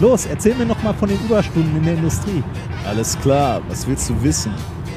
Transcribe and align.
Los, 0.00 0.24
erzähl 0.24 0.54
mir 0.54 0.64
noch 0.64 0.82
mal 0.82 0.94
von 0.94 1.10
den 1.10 1.18
Überstunden 1.20 1.76
in 1.76 1.84
der 1.84 1.94
Industrie. 1.94 2.42
Alles 2.88 3.18
klar, 3.20 3.60
was 3.68 3.86
willst 3.86 4.08
du 4.08 4.22
wissen? 4.22 4.52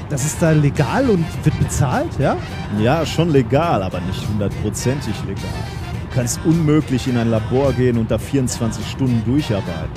Das 0.09 0.23
ist 0.23 0.41
da 0.41 0.51
legal 0.51 1.09
und 1.09 1.25
wird 1.43 1.59
bezahlt, 1.59 2.17
ja? 2.19 2.37
Ja, 2.79 3.05
schon 3.05 3.29
legal, 3.29 3.83
aber 3.83 3.99
nicht 3.99 4.25
hundertprozentig 4.29 5.13
legal. 5.27 5.43
Du 5.91 6.15
kannst 6.15 6.39
unmöglich 6.45 7.05
in 7.07 7.17
ein 7.17 7.29
Labor 7.29 7.73
gehen 7.73 7.97
und 7.97 8.11
da 8.11 8.17
24 8.17 8.87
Stunden 8.89 9.21
durcharbeiten. 9.25 9.91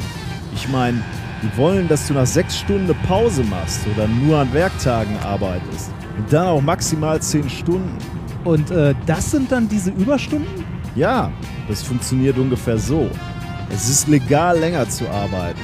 Ich 0.52 0.68
meine, 0.70 1.00
die 1.40 1.56
wollen, 1.56 1.86
dass 1.86 2.08
du 2.08 2.14
nach 2.14 2.26
sechs 2.26 2.58
Stunden 2.58 2.84
eine 2.84 2.94
Pause 3.06 3.44
machst 3.44 3.86
oder 3.94 4.08
nur 4.08 4.38
an 4.38 4.52
Werktagen 4.52 5.16
arbeitest. 5.18 5.92
Und 6.18 6.32
dann 6.32 6.48
auch 6.48 6.62
maximal 6.62 7.20
10 7.22 7.48
Stunden. 7.48 7.96
Und 8.42 8.72
äh, 8.72 8.94
das 9.06 9.30
sind 9.30 9.52
dann 9.52 9.68
diese 9.68 9.90
Überstunden? 9.90 10.64
Ja, 10.96 11.30
das 11.68 11.82
funktioniert 11.82 12.38
ungefähr 12.38 12.78
so. 12.78 13.08
Es 13.70 13.88
ist 13.88 14.08
legal, 14.08 14.58
länger 14.58 14.88
zu 14.88 15.08
arbeiten. 15.08 15.60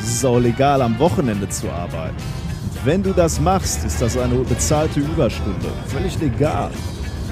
Es 0.00 0.08
ist 0.08 0.24
auch 0.24 0.38
legal, 0.38 0.82
am 0.82 0.98
Wochenende 0.98 1.48
zu 1.48 1.70
arbeiten. 1.70 2.16
Und 2.62 2.86
wenn 2.86 3.02
du 3.02 3.12
das 3.12 3.40
machst, 3.40 3.84
ist 3.84 4.00
das 4.00 4.16
eine 4.16 4.36
bezahlte 4.36 5.00
Überstunde. 5.00 5.68
Völlig 5.86 6.18
legal. 6.20 6.70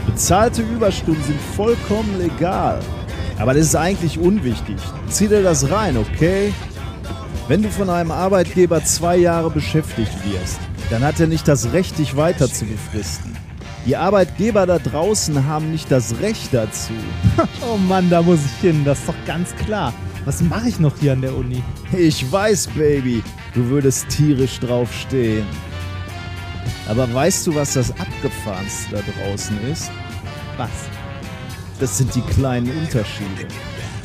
Bezahlte 0.06 0.62
Überstunden 0.62 1.22
sind 1.24 1.40
vollkommen 1.40 2.18
legal. 2.18 2.80
Aber 3.38 3.54
das 3.54 3.66
ist 3.66 3.76
eigentlich 3.76 4.18
unwichtig. 4.18 4.76
Zieh 5.08 5.28
dir 5.28 5.42
das 5.42 5.70
rein, 5.70 5.96
okay? 5.96 6.52
Wenn 7.48 7.62
du 7.62 7.68
von 7.68 7.90
einem 7.90 8.10
Arbeitgeber 8.10 8.82
zwei 8.84 9.16
Jahre 9.16 9.50
beschäftigt 9.50 10.12
wirst, 10.24 10.58
dann 10.90 11.02
hat 11.02 11.20
er 11.20 11.26
nicht 11.26 11.46
das 11.46 11.72
Recht, 11.72 11.98
dich 11.98 12.16
weiter 12.16 12.50
zu 12.50 12.64
befristen. 12.64 13.36
Die 13.86 13.96
Arbeitgeber 13.96 14.64
da 14.64 14.78
draußen 14.78 15.46
haben 15.46 15.70
nicht 15.70 15.90
das 15.90 16.20
Recht 16.20 16.54
dazu. 16.54 16.92
Oh 17.70 17.76
Mann, 17.76 18.08
da 18.08 18.22
muss 18.22 18.38
ich 18.44 18.60
hin, 18.60 18.84
das 18.84 19.00
ist 19.00 19.08
doch 19.08 19.14
ganz 19.26 19.54
klar. 19.56 19.92
Was 20.24 20.40
mache 20.40 20.68
ich 20.68 20.80
noch 20.80 20.92
hier 20.98 21.12
an 21.12 21.20
der 21.20 21.36
Uni? 21.36 21.62
Ich 21.92 22.30
weiß, 22.32 22.68
Baby, 22.68 23.22
du 23.52 23.68
würdest 23.68 24.08
tierisch 24.08 24.58
drauf 24.58 24.88
stehen. 24.92 25.46
Aber 26.88 27.12
weißt 27.12 27.46
du, 27.46 27.54
was 27.54 27.74
das 27.74 27.90
Abgefahrenste 27.90 28.96
da 28.96 29.00
draußen 29.22 29.58
ist? 29.70 29.90
Was? 30.56 30.70
Das 31.78 31.98
sind 31.98 32.14
die 32.14 32.22
kleinen 32.22 32.70
Unterschiede. 32.70 33.48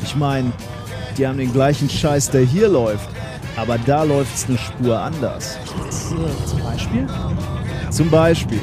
Ich 0.02 0.14
meine, 0.14 0.52
die 1.16 1.26
haben 1.26 1.38
den 1.38 1.52
gleichen 1.52 1.88
Scheiß, 1.88 2.30
der 2.30 2.42
hier 2.42 2.68
läuft. 2.68 3.08
Aber 3.56 3.78
da 3.78 4.02
läuft 4.02 4.34
es 4.34 4.46
eine 4.46 4.58
Spur 4.58 4.98
anders. 4.98 5.58
Zum 6.46 6.62
Beispiel? 6.62 7.06
Zum 7.90 8.10
Beispiel, 8.10 8.60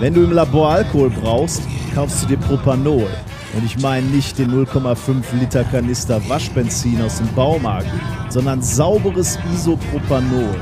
wenn 0.00 0.14
du 0.14 0.24
im 0.24 0.32
Labor 0.32 0.70
Alkohol 0.70 1.10
brauchst, 1.10 1.62
kaufst 1.94 2.22
du 2.22 2.26
dir 2.28 2.38
Propanol. 2.38 3.08
Und 3.56 3.64
ich 3.64 3.78
meine 3.78 4.06
nicht 4.06 4.38
den 4.38 4.50
0,5 4.50 5.22
Liter 5.38 5.64
Kanister 5.64 6.20
Waschbenzin 6.28 7.00
aus 7.02 7.18
dem 7.18 7.28
Baumarkt, 7.34 7.88
sondern 8.28 8.62
sauberes 8.62 9.38
Isopropanol. 9.54 10.56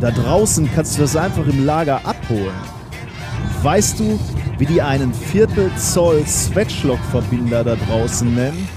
Da 0.00 0.10
draußen 0.10 0.68
kannst 0.74 0.96
du 0.96 1.02
das 1.02 1.16
einfach 1.16 1.46
im 1.46 1.66
Lager 1.66 2.00
abholen. 2.06 2.54
Weißt 3.62 3.98
du, 3.98 4.18
wie 4.58 4.66
die 4.66 4.80
einen 4.80 5.12
Viertel 5.12 5.70
Zoll 5.76 6.24
Sweatschlock-Verbinder 6.26 7.64
da 7.64 7.76
draußen 7.76 8.34
nennen? 8.34 8.68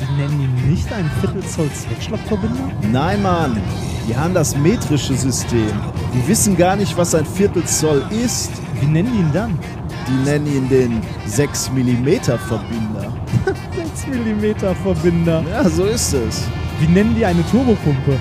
Die 0.00 0.20
nennen 0.20 0.54
die 0.62 0.70
nicht 0.70 0.92
einen 0.92 1.10
Viertelzoll 1.20 1.70
Zweckschlockverbinder? 1.70 2.70
Nein, 2.92 3.22
Mann. 3.22 3.56
Die 4.06 4.16
haben 4.16 4.34
das 4.34 4.56
metrische 4.56 5.14
System. 5.14 5.72
Die 6.14 6.28
wissen 6.28 6.56
gar 6.56 6.76
nicht, 6.76 6.96
was 6.96 7.14
ein 7.14 7.24
Viertelzoll 7.24 8.04
ist. 8.10 8.50
Wie 8.80 8.86
nennen 8.86 9.10
die 9.12 9.20
ihn 9.20 9.32
dann? 9.32 9.58
Die 10.08 10.14
nennen 10.24 10.46
ihn 10.46 10.68
den 10.68 11.02
6 11.26 11.70
mm 11.72 12.08
Verbinder. 12.46 13.12
6 13.74 14.06
mm 14.08 14.44
Verbinder. 14.82 15.42
Ja, 15.50 15.68
so 15.68 15.84
ist 15.84 16.12
es. 16.14 16.44
Wie 16.78 16.86
nennen 16.86 17.14
die 17.16 17.24
eine 17.24 17.44
Turbopumpe? 17.50 18.16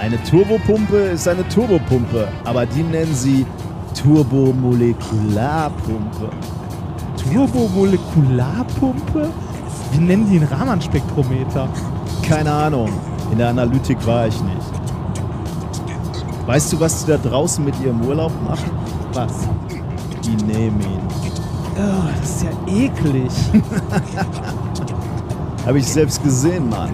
Eine 0.00 0.20
Turbopumpe 0.24 0.96
ist 0.96 1.28
eine 1.28 1.46
Turbopumpe, 1.48 2.26
aber 2.44 2.66
die 2.66 2.82
nennen 2.82 3.14
sie 3.14 3.46
Turbomolekularpumpe. 4.02 6.30
Turbomolekularpumpe? 7.32 9.28
Wie 9.92 9.98
nennen 9.98 10.28
die 10.30 10.38
einen 10.38 10.48
Raman-Spektrometer? 10.48 11.68
Keine 12.22 12.50
Ahnung. 12.50 12.88
In 13.30 13.36
der 13.38 13.50
Analytik 13.50 14.04
war 14.06 14.26
ich 14.26 14.40
nicht. 14.40 14.56
Weißt 16.46 16.72
du, 16.72 16.80
was 16.80 17.04
die 17.04 17.12
da 17.12 17.18
draußen 17.18 17.62
mit 17.64 17.78
ihrem 17.80 18.00
Urlaub 18.02 18.32
machen? 18.42 18.70
Was? 19.12 19.46
Die 20.24 20.34
nehmen 20.44 20.80
ihn. 20.80 21.09
Oh, 21.82 22.10
das 22.20 22.30
ist 22.30 22.42
ja 22.42 22.50
eklig. 22.66 23.32
Habe 25.66 25.78
ich 25.78 25.86
selbst 25.86 26.22
gesehen, 26.22 26.68
Mann. 26.68 26.90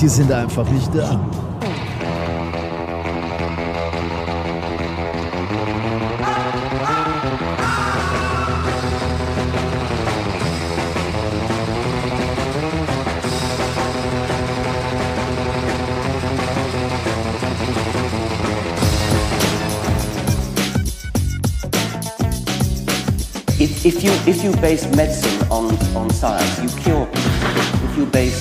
Die 0.00 0.08
sind 0.08 0.32
einfach 0.32 0.68
nicht 0.70 0.92
da. 0.92 1.20
If, 23.98 24.04
you, 24.04 24.32
if 24.32 24.44
you 24.44 24.52
base 24.60 24.86
medicine 24.94 25.42
on, 25.50 25.76
on 25.96 26.08
science, 26.10 26.62
you 26.62 26.68
cure 26.80 27.04
people. 27.06 27.90
If 27.90 27.98
you 27.98 28.06
base 28.06 28.40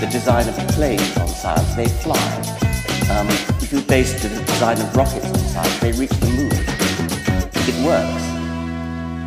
the 0.00 0.06
design 0.06 0.46
of 0.46 0.54
planes 0.74 1.16
on 1.16 1.28
science, 1.28 1.74
they 1.76 1.88
fly. 1.88 2.20
Um, 3.16 3.26
if 3.62 3.72
you 3.72 3.80
base 3.80 4.20
the 4.20 4.28
design 4.28 4.78
of 4.78 4.94
rockets 4.94 5.24
on 5.24 5.38
science, 5.38 5.78
they 5.80 5.92
reach 5.92 6.10
the 6.10 6.26
moon. 6.26 6.52
It 7.66 7.86
works. 7.86 8.22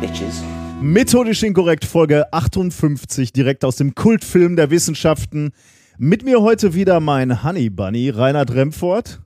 Bitches. 0.00 0.40
Methodisch 0.80 1.42
inkorrekt, 1.42 1.84
Folge 1.84 2.32
58, 2.32 3.32
direkt 3.32 3.64
aus 3.64 3.74
dem 3.74 3.96
Kultfilm 3.96 4.54
der 4.54 4.70
Wissenschaften. 4.70 5.50
Mit 5.98 6.24
mir 6.24 6.42
heute 6.42 6.74
wieder 6.74 7.00
mein 7.00 7.42
Honey 7.42 7.70
Bunny, 7.70 8.08
Reinhard 8.08 8.52
Remfort. 8.52 9.18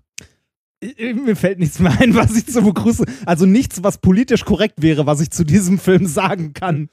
Mir 0.82 1.37
fällt 1.37 1.59
nichts 1.59 1.78
mehr 1.78 1.98
ein, 2.00 2.14
was 2.14 2.37
ich 2.37 2.47
zu 2.47 2.62
begrüßen. 2.62 3.06
Also 3.25 3.47
nichts, 3.47 3.82
was 3.82 3.98
politisch 3.98 4.44
korrekt 4.44 4.82
wäre, 4.82 5.06
was 5.06 5.20
ich 5.20 5.31
zu 5.31 5.44
diesem 5.44 5.78
Film 5.78 6.06
sagen 6.06 6.53
kann. 6.53 6.91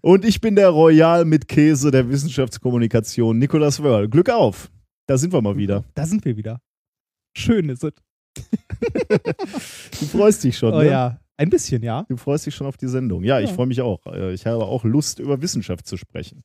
Und 0.00 0.24
ich 0.24 0.40
bin 0.40 0.56
der 0.56 0.70
Royal 0.70 1.26
mit 1.26 1.46
Käse 1.46 1.90
der 1.90 2.08
Wissenschaftskommunikation, 2.08 3.38
Nikolas 3.38 3.82
Wörl. 3.82 4.08
Glück 4.08 4.30
auf. 4.30 4.70
Da 5.06 5.18
sind 5.18 5.32
wir 5.34 5.42
mal 5.42 5.56
wieder. 5.58 5.84
Da 5.94 6.06
sind 6.06 6.24
wir 6.24 6.36
wieder. 6.36 6.60
Schön 7.36 7.68
ist 7.68 7.84
es. 7.84 7.92
Du 10.00 10.06
freust 10.06 10.42
dich 10.44 10.56
schon, 10.56 10.72
Oh 10.72 10.78
ne? 10.78 10.86
ja, 10.88 11.20
ein 11.36 11.50
bisschen, 11.50 11.82
ja. 11.82 12.04
Du 12.08 12.16
freust 12.16 12.46
dich 12.46 12.54
schon 12.54 12.66
auf 12.66 12.76
die 12.78 12.88
Sendung. 12.88 13.22
Ja, 13.24 13.40
ich 13.40 13.50
Ja. 13.50 13.54
freue 13.56 13.66
mich 13.66 13.80
auch. 13.82 14.06
Äh, 14.06 14.32
Ich 14.32 14.46
habe 14.46 14.64
auch 14.64 14.84
Lust, 14.84 15.18
über 15.18 15.42
Wissenschaft 15.42 15.86
zu 15.86 15.96
sprechen. 15.98 16.42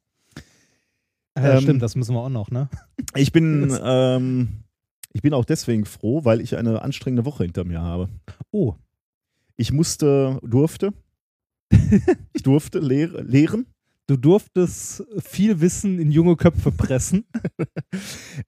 ja 1.37 1.53
Ähm, 1.55 1.61
stimmt, 1.61 1.81
das 1.81 1.95
müssen 1.95 2.13
wir 2.15 2.21
auch 2.21 2.29
noch, 2.29 2.51
ne? 2.51 2.69
Ich 3.15 3.31
bin, 3.31 3.73
ähm, 3.83 4.49
ich 5.15 5.21
bin 5.21 5.33
auch 5.33 5.45
deswegen 5.45 5.85
froh, 5.85 6.25
weil 6.25 6.41
ich 6.41 6.57
eine 6.57 6.81
anstrengende 6.81 7.23
Woche 7.23 7.45
hinter 7.45 7.63
mir 7.63 7.79
habe. 7.79 8.09
Oh, 8.51 8.75
Ich 9.55 9.71
musste, 9.71 10.41
durfte, 10.43 10.91
ich 12.33 12.43
durfte 12.43 12.79
lehr, 12.79 13.23
lehren. 13.23 13.65
du 14.07 14.17
durftest 14.17 15.05
viel 15.19 15.61
Wissen 15.61 15.99
in 15.99 16.11
junge 16.11 16.35
Köpfe 16.35 16.71
pressen. 16.71 17.23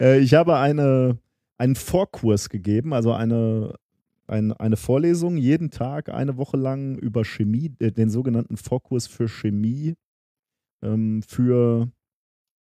Äh, 0.01 0.19
ich 0.19 0.33
habe 0.33 0.57
eine, 0.57 1.17
einen 1.57 1.75
Vorkurs 1.75 2.49
gegeben, 2.49 2.93
also 2.93 3.13
eine, 3.13 3.75
ein, 4.27 4.51
eine 4.51 4.75
Vorlesung 4.75 5.37
jeden 5.37 5.71
Tag, 5.71 6.09
eine 6.09 6.35
Woche 6.35 6.57
lang 6.57 6.97
über 6.97 7.23
Chemie, 7.23 7.71
äh, 7.79 7.93
den 7.93 8.09
sogenannten 8.09 8.57
Vorkurs 8.57 9.07
für 9.07 9.29
Chemie 9.29 9.95
ähm, 10.83 11.23
für 11.25 11.89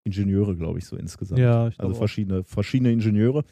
Ingenieure, 0.02 0.56
glaube 0.56 0.80
ich, 0.80 0.86
so 0.86 0.96
insgesamt. 0.96 1.38
Ja, 1.40 1.68
ich 1.68 1.78
also 1.78 1.94
verschiedene, 1.94 2.42
verschiedene 2.42 2.90
Ingenieure. 2.90 3.44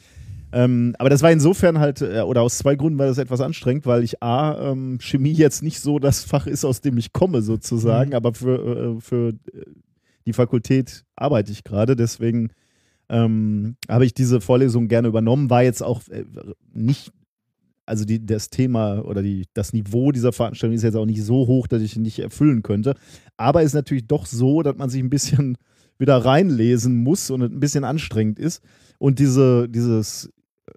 Ähm, 0.52 0.94
aber 0.98 1.08
das 1.10 1.22
war 1.22 1.32
insofern 1.32 1.78
halt, 1.78 2.02
äh, 2.02 2.20
oder 2.20 2.42
aus 2.42 2.58
zwei 2.58 2.76
Gründen 2.76 2.98
war 2.98 3.06
das 3.06 3.18
etwas 3.18 3.40
anstrengend, 3.40 3.86
weil 3.86 4.02
ich 4.04 4.22
A, 4.22 4.70
ähm, 4.70 4.98
Chemie 5.00 5.32
jetzt 5.32 5.62
nicht 5.62 5.80
so 5.80 5.98
das 5.98 6.24
Fach 6.24 6.46
ist, 6.46 6.64
aus 6.64 6.80
dem 6.80 6.98
ich 6.98 7.12
komme, 7.12 7.42
sozusagen, 7.42 8.10
Mhm. 8.10 8.16
aber 8.16 8.34
für, 8.34 8.96
äh, 8.96 9.00
für 9.00 9.28
äh, 9.30 9.64
die 10.26 10.32
Fakultät 10.32 11.04
arbeite 11.16 11.52
ich 11.52 11.64
gerade, 11.64 11.96
deswegen 11.96 12.50
ähm, 13.08 13.76
habe 13.88 14.04
ich 14.04 14.14
diese 14.14 14.40
Vorlesung 14.40 14.88
gerne 14.88 15.08
übernommen, 15.08 15.50
war 15.50 15.62
jetzt 15.62 15.82
auch 15.82 16.02
äh, 16.08 16.24
nicht, 16.72 17.12
also 17.84 18.04
die, 18.04 18.24
das 18.24 18.48
Thema 18.48 19.04
oder 19.04 19.22
die, 19.22 19.46
das 19.54 19.72
Niveau 19.72 20.12
dieser 20.12 20.32
Veranstaltung 20.32 20.74
ist 20.76 20.82
jetzt 20.82 20.94
auch 20.96 21.06
nicht 21.06 21.22
so 21.24 21.46
hoch, 21.46 21.66
dass 21.66 21.82
ich 21.82 21.96
ihn 21.96 22.02
nicht 22.02 22.20
erfüllen 22.20 22.62
könnte. 22.62 22.94
Aber 23.36 23.60
es 23.60 23.68
ist 23.68 23.74
natürlich 23.74 24.06
doch 24.06 24.26
so, 24.26 24.62
dass 24.62 24.76
man 24.76 24.88
sich 24.88 25.02
ein 25.02 25.10
bisschen 25.10 25.58
wieder 25.98 26.16
reinlesen 26.18 27.02
muss 27.02 27.30
und 27.30 27.42
es 27.42 27.50
ein 27.50 27.60
bisschen 27.60 27.84
anstrengend 27.84 28.38
ist. 28.38 28.62
Und 28.98 29.18
diese, 29.18 29.68
dieses, 29.68 30.30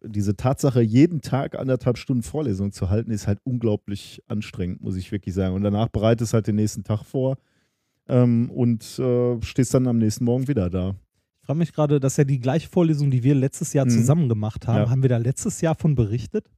diese 0.03 0.35
Tatsache, 0.35 0.81
jeden 0.81 1.21
Tag 1.21 1.57
anderthalb 1.57 1.97
Stunden 1.97 2.23
Vorlesung 2.23 2.71
zu 2.71 2.89
halten, 2.89 3.11
ist 3.11 3.27
halt 3.27 3.39
unglaublich 3.43 4.23
anstrengend, 4.27 4.81
muss 4.81 4.95
ich 4.95 5.11
wirklich 5.11 5.35
sagen. 5.35 5.53
Und 5.55 5.63
danach 5.63 5.89
bereitest 5.89 6.33
halt 6.33 6.47
den 6.47 6.55
nächsten 6.55 6.83
Tag 6.83 7.03
vor 7.03 7.37
ähm, 8.07 8.49
und 8.49 8.97
äh, 8.99 9.41
stehst 9.41 9.73
dann 9.73 9.87
am 9.87 9.97
nächsten 9.97 10.25
Morgen 10.25 10.47
wieder 10.47 10.69
da. 10.69 10.95
frage 11.41 11.59
mich 11.59 11.73
gerade, 11.73 11.99
das 11.99 12.13
ist 12.13 12.17
ja 12.17 12.23
die 12.23 12.39
gleiche 12.39 12.67
Vorlesung, 12.69 13.11
die 13.11 13.23
wir 13.23 13.35
letztes 13.35 13.73
Jahr 13.73 13.85
Mhm. 13.85 13.89
zusammen 13.91 14.29
gemacht 14.29 14.67
haben. 14.67 14.77
Ja. 14.85 14.89
Haben 14.89 15.01
wir 15.03 15.09
da 15.09 15.17
letztes 15.17 15.61
Jahr 15.61 15.75
von 15.75 15.93
berichtet? 15.95 16.49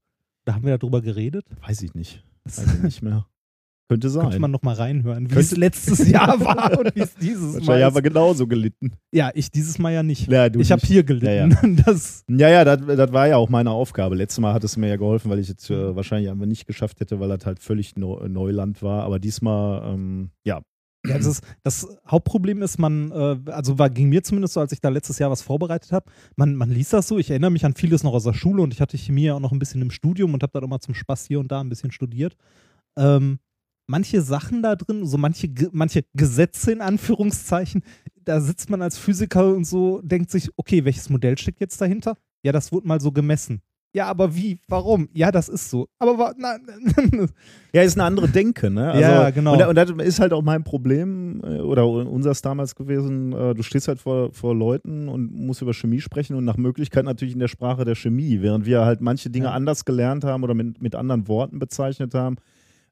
Da 0.45 0.53
haben 0.55 0.63
wir 0.65 0.77
darüber 0.77 1.01
geredet? 1.01 1.45
Weiß 1.65 1.81
ich 1.81 1.93
nicht. 1.93 2.23
Weiß 2.45 2.75
ich 2.75 2.81
nicht 2.83 3.01
mehr. 3.01 3.25
Könnte 3.89 4.09
sein. 4.09 4.23
könnte 4.23 4.39
man 4.39 4.51
noch 4.51 4.63
mal 4.63 4.73
reinhören, 4.75 5.25
wie 5.29 5.33
Könnte- 5.33 5.39
es 5.53 5.55
letztes 5.57 6.09
Jahr 6.09 6.39
war 6.43 6.77
und 6.79 6.93
wie 6.95 6.99
es 7.01 7.15
dieses 7.15 7.53
Mal 7.53 7.67
Wahrscheinlich 7.67 7.95
ist. 7.95 8.03
genauso 8.03 8.47
gelitten. 8.47 8.91
Ja, 9.13 9.31
ich 9.33 9.49
dieses 9.49 9.79
Mal 9.79 9.93
ja 9.93 10.03
nicht. 10.03 10.29
Ja, 10.29 10.47
ich 10.53 10.71
habe 10.71 10.81
hier 10.85 11.03
gelitten. 11.03 11.51
Ja, 11.51 11.83
Das, 11.85 12.23
Ja, 12.29 12.49
ja, 12.49 12.65
das, 12.65 12.85
das 12.85 13.13
war 13.13 13.27
ja 13.27 13.37
auch 13.37 13.49
meine 13.49 13.71
Aufgabe. 13.71 14.15
Letztes 14.15 14.39
Mal 14.41 14.53
hat 14.53 14.63
es 14.63 14.75
mir 14.77 14.89
ja 14.89 14.95
geholfen, 14.97 15.31
weil 15.31 15.39
ich 15.39 15.47
jetzt 15.47 15.69
äh, 15.69 15.95
wahrscheinlich 15.95 16.29
einfach 16.29 16.45
nicht 16.45 16.65
geschafft 16.67 16.99
hätte, 16.99 17.19
weil 17.19 17.29
das 17.29 17.45
halt 17.45 17.59
völlig 17.59 17.95
Neu 17.95 18.27
Neuland 18.27 18.81
war. 18.81 19.03
Aber 19.03 19.19
diesmal, 19.19 19.93
ähm, 19.93 20.31
ja. 20.43 20.59
ja, 21.05 21.17
das, 21.17 21.25
ist, 21.25 21.43
das 21.63 21.87
Hauptproblem 22.09 22.61
ist, 22.61 22.77
man, 22.79 23.11
äh, 23.11 23.37
also 23.51 23.79
war, 23.79 23.89
ging 23.89 24.09
mir 24.09 24.21
zumindest 24.21 24.55
so, 24.55 24.59
als 24.59 24.73
ich 24.73 24.81
da 24.81 24.89
letztes 24.89 25.17
Jahr 25.19 25.31
was 25.31 25.41
vorbereitet 25.41 25.93
habe, 25.93 26.11
man, 26.35 26.55
man 26.55 26.69
liest 26.69 26.91
das 26.91 27.07
so, 27.07 27.17
ich 27.19 27.29
erinnere 27.29 27.51
mich 27.51 27.63
an 27.63 27.73
vieles 27.73 28.03
noch 28.03 28.13
aus 28.13 28.25
der 28.25 28.33
Schule 28.33 28.61
und 28.63 28.73
ich 28.73 28.81
hatte 28.81 28.97
Chemie 28.97 29.23
ja 29.25 29.35
auch 29.35 29.39
noch 29.39 29.53
ein 29.53 29.59
bisschen 29.59 29.81
im 29.81 29.91
Studium 29.91 30.33
und 30.33 30.43
habe 30.43 30.51
dann 30.51 30.65
auch 30.65 30.67
mal 30.67 30.81
zum 30.81 30.93
Spaß 30.93 31.25
hier 31.27 31.39
und 31.39 31.51
da 31.53 31.61
ein 31.61 31.69
bisschen 31.69 31.91
studiert. 31.91 32.35
Ähm, 32.97 33.39
manche 33.87 34.21
Sachen 34.21 34.61
da 34.61 34.75
drin, 34.75 35.05
so 35.05 35.17
manche, 35.17 35.49
manche 35.71 36.03
Gesetze 36.13 36.71
in 36.71 36.81
Anführungszeichen, 36.81 37.83
da 38.23 38.39
sitzt 38.41 38.69
man 38.69 38.81
als 38.81 38.97
Physiker 38.97 39.53
und 39.55 39.65
so, 39.65 40.01
denkt 40.03 40.29
sich, 40.29 40.49
okay, 40.57 40.85
welches 40.85 41.09
Modell 41.09 41.37
steckt 41.37 41.61
jetzt 41.61 41.79
dahinter? 41.81 42.17
Ja, 42.43 42.51
das 42.51 42.71
wurde 42.71 42.87
mal 42.87 43.01
so 43.01 43.11
gemessen. 43.11 43.61
Ja, 43.93 44.07
aber 44.07 44.35
wie? 44.35 44.59
Warum? 44.67 45.07
Ja, 45.13 45.31
das 45.31 45.47
ist 45.49 45.69
so. 45.71 45.87
Aber 45.97 46.35
na, 46.37 46.57
Ja, 47.73 47.81
ist 47.81 47.95
eine 47.95 48.03
andere 48.03 48.27
Denke, 48.27 48.69
ne? 48.69 48.91
Also, 48.91 49.01
Ja, 49.01 49.29
genau. 49.29 49.53
Und, 49.53 49.65
und 49.65 49.75
das 49.75 49.89
ist 50.05 50.19
halt 50.19 50.33
auch 50.33 50.43
mein 50.43 50.63
Problem, 50.63 51.41
äh, 51.43 51.59
oder 51.61 51.87
unseres 51.87 52.41
damals 52.41 52.75
gewesen, 52.75 53.31
äh, 53.31 53.55
du 53.55 53.63
stehst 53.63 53.87
halt 53.87 53.99
vor, 53.99 54.31
vor 54.33 54.53
Leuten 54.53 55.07
und 55.07 55.31
musst 55.33 55.61
über 55.61 55.73
Chemie 55.73 56.01
sprechen 56.01 56.35
und 56.35 56.43
nach 56.45 56.57
Möglichkeit 56.57 57.05
natürlich 57.05 57.33
in 57.33 57.39
der 57.39 57.47
Sprache 57.47 57.85
der 57.85 57.95
Chemie, 57.95 58.41
während 58.41 58.65
wir 58.65 58.83
halt 58.85 58.99
manche 59.01 59.29
Dinge 59.29 59.45
Ja. 59.45 59.51
anders 59.53 59.85
gelernt 59.85 60.25
haben 60.25 60.43
oder 60.43 60.53
mit, 60.53 60.81
mit 60.81 60.93
anderen 60.93 61.27
Worten 61.29 61.57
bezeichnet 61.57 62.13
haben. 62.13 62.35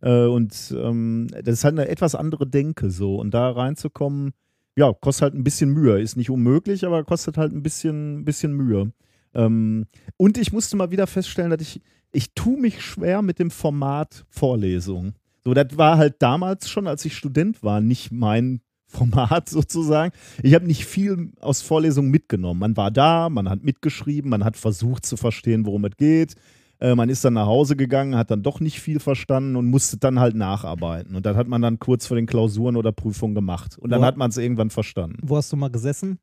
Äh, 0.05 0.27
und 0.27 0.73
ähm, 0.77 1.27
das 1.31 1.55
ist 1.55 1.63
halt 1.65 1.77
eine 1.77 1.89
etwas 1.89 2.15
andere 2.15 2.47
Denke 2.47 2.91
so. 2.91 3.15
Und 3.15 3.33
da 3.33 3.49
reinzukommen, 3.49 4.31
ja, 4.77 4.93
kostet 4.93 5.23
halt 5.23 5.33
ein 5.33 5.43
bisschen 5.43 5.71
Mühe. 5.71 5.99
Ist 5.99 6.15
nicht 6.15 6.29
unmöglich, 6.29 6.85
aber 6.85 7.03
kostet 7.03 7.37
halt 7.37 7.51
ein 7.51 7.63
bisschen, 7.63 8.23
bisschen 8.23 8.53
Mühe. 8.53 8.93
Ähm, 9.33 9.87
und 10.15 10.37
ich 10.37 10.53
musste 10.53 10.77
mal 10.77 10.91
wieder 10.91 11.07
feststellen, 11.07 11.49
dass 11.49 11.61
ich, 11.61 11.81
ich 12.13 12.33
tue 12.35 12.59
mich 12.59 12.81
schwer 12.81 13.21
mit 13.21 13.39
dem 13.39 13.51
Format 13.51 14.25
Vorlesung. 14.29 15.15
So, 15.43 15.53
das 15.53 15.77
war 15.77 15.97
halt 15.97 16.15
damals 16.19 16.69
schon, 16.69 16.87
als 16.87 17.03
ich 17.05 17.17
Student 17.17 17.63
war, 17.63 17.81
nicht 17.81 18.11
mein 18.11 18.61
Format 18.87 19.49
sozusagen. 19.49 20.13
Ich 20.43 20.53
habe 20.53 20.67
nicht 20.67 20.85
viel 20.85 21.31
aus 21.41 21.63
Vorlesungen 21.63 22.11
mitgenommen. 22.11 22.59
Man 22.59 22.77
war 22.77 22.91
da, 22.91 23.29
man 23.29 23.49
hat 23.49 23.63
mitgeschrieben, 23.63 24.29
man 24.29 24.45
hat 24.45 24.55
versucht 24.55 25.05
zu 25.05 25.17
verstehen, 25.17 25.65
worum 25.65 25.85
es 25.85 25.97
geht. 25.97 26.35
Äh, 26.79 26.93
man 26.95 27.09
ist 27.09 27.23
dann 27.23 27.33
nach 27.33 27.45
Hause 27.47 27.75
gegangen, 27.75 28.15
hat 28.15 28.31
dann 28.31 28.43
doch 28.43 28.59
nicht 28.59 28.79
viel 28.81 28.99
verstanden 28.99 29.55
und 29.55 29.65
musste 29.67 29.97
dann 29.97 30.19
halt 30.19 30.35
nacharbeiten. 30.35 31.15
Und 31.15 31.25
das 31.25 31.35
hat 31.37 31.47
man 31.47 31.61
dann 31.61 31.79
kurz 31.79 32.05
vor 32.07 32.15
den 32.15 32.25
Klausuren 32.25 32.75
oder 32.75 32.91
Prüfungen 32.91 33.33
gemacht. 33.35 33.77
Und 33.79 33.91
dann 33.91 34.01
Wo- 34.01 34.05
hat 34.05 34.17
man 34.17 34.29
es 34.29 34.37
irgendwann 34.37 34.69
verstanden. 34.69 35.17
Wo 35.23 35.37
hast 35.37 35.51
du 35.51 35.55
mal 35.57 35.69
gesessen? 35.69 36.19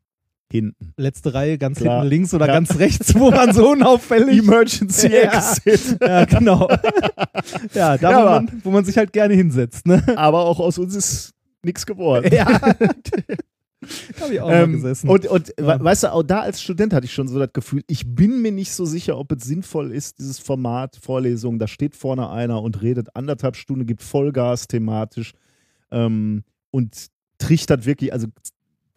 Hinten. 0.52 0.92
Letzte 0.98 1.32
Reihe, 1.32 1.56
ganz 1.56 1.78
Klar. 1.78 2.00
hinten 2.00 2.08
links 2.10 2.34
oder 2.34 2.46
Ja. 2.46 2.52
ganz 2.52 2.78
rechts, 2.78 3.14
wo 3.18 3.30
man 3.30 3.54
so 3.54 3.70
unauffällig. 3.70 4.40
Emergency 4.40 5.08
Ja. 5.08 5.32
Exit. 5.38 5.96
ja, 6.02 6.24
genau. 6.26 6.68
ja, 7.74 7.96
da, 7.96 8.10
Ja, 8.10 8.18
wo, 8.20 8.28
man, 8.30 8.60
wo 8.64 8.70
man 8.70 8.84
sich 8.84 8.98
halt 8.98 9.14
gerne 9.14 9.32
hinsetzt, 9.32 9.86
ne? 9.86 10.02
Aber 10.16 10.44
auch 10.44 10.60
aus 10.60 10.76
uns 10.76 10.94
ist 10.94 11.32
nichts 11.62 11.86
geworden. 11.86 12.30
Ja. 12.34 12.46
da 14.16 14.24
habe 14.24 14.34
ich 14.34 14.40
auch 14.40 14.48
mal 14.48 14.62
Ähm, 14.62 14.72
gesessen. 14.72 15.08
und 15.08 15.26
und 15.26 15.54
Ja. 15.58 15.78
we- 15.80 15.84
weißt 15.84 16.04
du, 16.04 16.12
auch 16.12 16.22
da 16.22 16.40
als 16.40 16.62
Student 16.62 16.92
hatte 16.92 17.06
ich 17.06 17.12
schon 17.12 17.28
so 17.28 17.38
das 17.38 17.52
Gefühl, 17.52 17.82
ich 17.88 18.14
bin 18.14 18.40
mir 18.42 18.52
nicht 18.52 18.72
so 18.72 18.84
sicher, 18.84 19.18
ob 19.18 19.32
es 19.32 19.44
sinnvoll 19.44 19.92
ist, 19.92 20.18
dieses 20.18 20.38
Format 20.38 20.96
Vorlesung, 21.02 21.58
da 21.58 21.66
steht 21.68 21.96
vorne 21.96 22.30
einer 22.30 22.62
und 22.62 22.80
redet 22.82 23.14
anderthalb 23.16 23.56
Stunden, 23.56 23.86
gibt 23.86 24.02
Vollgas 24.02 24.68
thematisch 24.68 25.32
ähm, 25.90 26.44
und 26.70 27.06
trichtert 27.38 27.84
wirklich, 27.86 28.12
also 28.12 28.28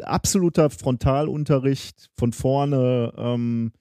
absoluter 0.04 0.70
Frontalunterricht 0.70 2.10
von 2.18 2.34
vorne, 2.34 3.14
ähm, 3.18 3.72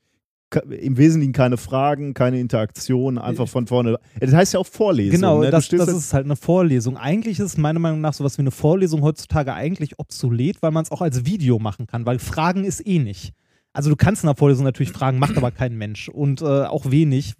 im 0.57 0.97
Wesentlichen 0.97 1.33
keine 1.33 1.57
Fragen, 1.57 2.15
keine 2.15 2.41
Interaktion, 2.41 3.19
einfach 3.19 3.49
von 3.49 3.67
vorne. 3.67 3.99
Das 4.21 4.33
heißt 4.33 4.55
ja 4.55 4.61
auch 4.61 4.67
Vorlesung. 4.67 5.13
Genau, 5.21 5.41
ne? 5.41 5.51
Das, 5.51 5.69
das 5.69 5.87
da- 5.87 5.93
ist 5.97 6.15
halt 6.15 6.25
eine 6.25 6.37
Vorlesung. 6.37 6.97
Eigentlich 6.97 7.41
ist 7.41 7.59
meiner 7.59 7.81
Meinung 7.81 8.01
nach 8.01 8.15
sowas 8.15 8.39
wie 8.39 8.43
eine 8.43 8.51
Vorlesung 8.51 9.03
heutzutage 9.03 9.53
eigentlich 9.55 9.99
obsolet, 9.99 10.63
weil 10.63 10.71
man 10.71 10.85
es 10.85 10.91
auch 10.91 11.01
als 11.03 11.25
Video 11.27 11.59
machen 11.59 11.87
kann, 11.87 12.07
weil 12.07 12.19
Fragen 12.19 12.65
ist 12.65 12.87
eh 12.87 12.99
nicht. 12.99 13.33
Also 13.73 13.91
du 13.91 13.97
kannst 13.97 14.23
in 14.23 14.29
einer 14.29 14.37
Vorlesung 14.37 14.65
natürlich 14.65 14.93
fragen, 14.93 15.19
macht 15.19 15.37
aber 15.37 15.51
kein 15.51 15.77
Mensch 15.77 16.09
und 16.09 16.43
äh, 16.43 16.45
auch 16.45 16.91
wenig. 16.91 17.35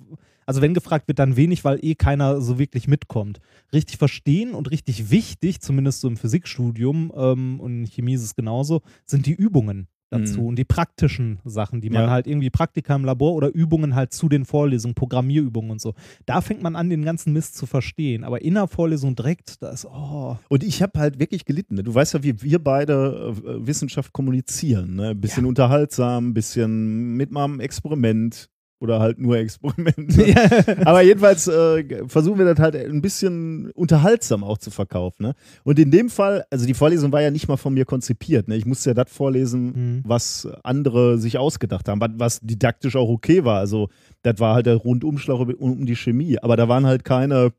Also 0.47 0.61
wenn 0.61 0.75
gefragt 0.75 1.09
wird, 1.09 1.19
dann 1.19 1.37
wenig, 1.37 1.65
weil 1.65 1.79
eh 1.83 1.95
keiner 1.95 2.41
so 2.41 2.59
wirklich 2.59 2.87
mitkommt. 2.89 3.39
Richtig 3.73 3.97
verstehen 3.97 4.53
und 4.53 4.71
richtig 4.71 5.11
wichtig, 5.11 5.61
zumindest 5.61 6.01
so 6.01 6.09
im 6.09 6.17
Physikstudium 6.17 7.13
ähm, 7.17 7.61
und 7.61 7.79
in 7.81 7.87
Chemie 7.87 8.15
ist 8.15 8.25
es 8.25 8.35
genauso, 8.35 8.83
sind 9.07 9.27
die 9.27 9.33
Übungen 9.33 9.89
dazu 10.11 10.43
Mhm. 10.43 10.47
und 10.49 10.59
die 10.59 10.65
praktischen 10.65 11.41
Sachen, 11.45 11.81
die 11.81 11.91
man 11.91 12.05
Ja. 12.05 12.11
halt 12.11 12.27
irgendwie 12.27 12.51
Praktika 12.51 12.95
im 12.95 13.05
Labor 13.05 13.35
oder 13.35 13.49
Übungen 13.53 13.95
halt 13.95 14.13
zu 14.13 14.29
den 14.29 14.45
Vorlesungen, 14.45 14.95
Programmierübungen 14.95 15.71
und 15.73 15.81
so. 15.81 15.95
Da 16.27 16.41
fängt 16.41 16.63
man 16.63 16.77
an, 16.77 16.89
den 16.91 17.05
ganzen 17.05 17.33
Mist 17.33 17.57
zu 17.57 17.67
verstehen. 17.67 18.23
Aber 18.25 18.43
in 18.43 18.55
der 18.55 18.69
Vorlesung 18.69 19.17
direkt, 19.17 19.63
da 19.63 19.71
ist, 19.71 19.87
oh, 19.87 20.37
Und 20.49 20.63
ich 20.63 20.83
habe 20.83 20.99
halt 21.01 21.19
wirklich 21.19 21.45
gelitten. 21.45 21.75
Ne? 21.77 21.83
Du 21.83 21.95
weißt 21.95 22.15
ja, 22.15 22.23
wie 22.23 22.41
wir 22.43 22.59
beide 22.63 23.35
äh, 23.45 23.67
Wissenschaft 23.67 24.13
kommunizieren. 24.13 24.97
Ne? 24.97 25.09
Ein 25.11 25.21
bisschen 25.21 25.45
Ja. 25.45 25.49
unterhaltsam, 25.49 26.29
ein 26.29 26.35
bisschen 26.35 27.15
mit 27.17 27.31
mal 27.33 27.45
einem 27.45 27.61
Experiment 27.61 28.49
oder 28.85 29.01
halt 29.01 29.19
nur 29.19 29.37
Experiment. 29.37 30.15
Ja. 30.27 30.49
Aber 30.85 31.03
jedenfalls 31.03 31.49
äh, 31.49 32.07
versuchen 32.07 32.39
wir 32.39 32.45
das 32.45 32.59
halt 32.61 32.77
ein 32.77 33.03
bisschen 33.03 33.71
unterhaltsam 33.73 34.45
auch 34.45 34.59
zu 34.59 34.71
verkaufen. 34.71 35.23
Ne? 35.25 35.35
Und 35.65 35.79
in 35.79 35.91
dem 35.91 36.09
Fall, 36.11 36.45
also 36.51 36.67
die 36.67 36.75
Vorlesung 36.75 37.11
war 37.11 37.21
ja 37.23 37.31
nicht 37.33 37.49
mal 37.49 37.57
von 37.57 37.75
mir 37.75 37.85
konzipiert. 37.85 38.47
Ne? 38.47 38.57
Ich 38.57 38.67
musste 38.67 38.91
ja 38.91 38.95
das 38.95 39.11
vorlesen, 39.11 39.65
Mhm. 39.65 40.03
was 40.07 40.47
andere 40.63 41.19
sich 41.19 41.39
ausgedacht 41.39 41.89
haben, 41.89 42.01
was- 42.19 42.41
didaktisch 42.41 42.95
auch 42.97 43.09
okay 43.09 43.45
war. 43.45 43.59
Also 43.59 43.89
das 44.23 44.39
war 44.39 44.55
halt 44.55 44.67
der 44.67 44.77
Rundumschlag 44.77 45.39
um 45.41 45.51
um 45.75 45.87
die 45.87 45.97
Chemie. 45.97 46.39
Aber 46.39 46.57
da 46.57 46.69
waren 46.69 46.87
halt 46.87 47.05
keine, 47.05 47.51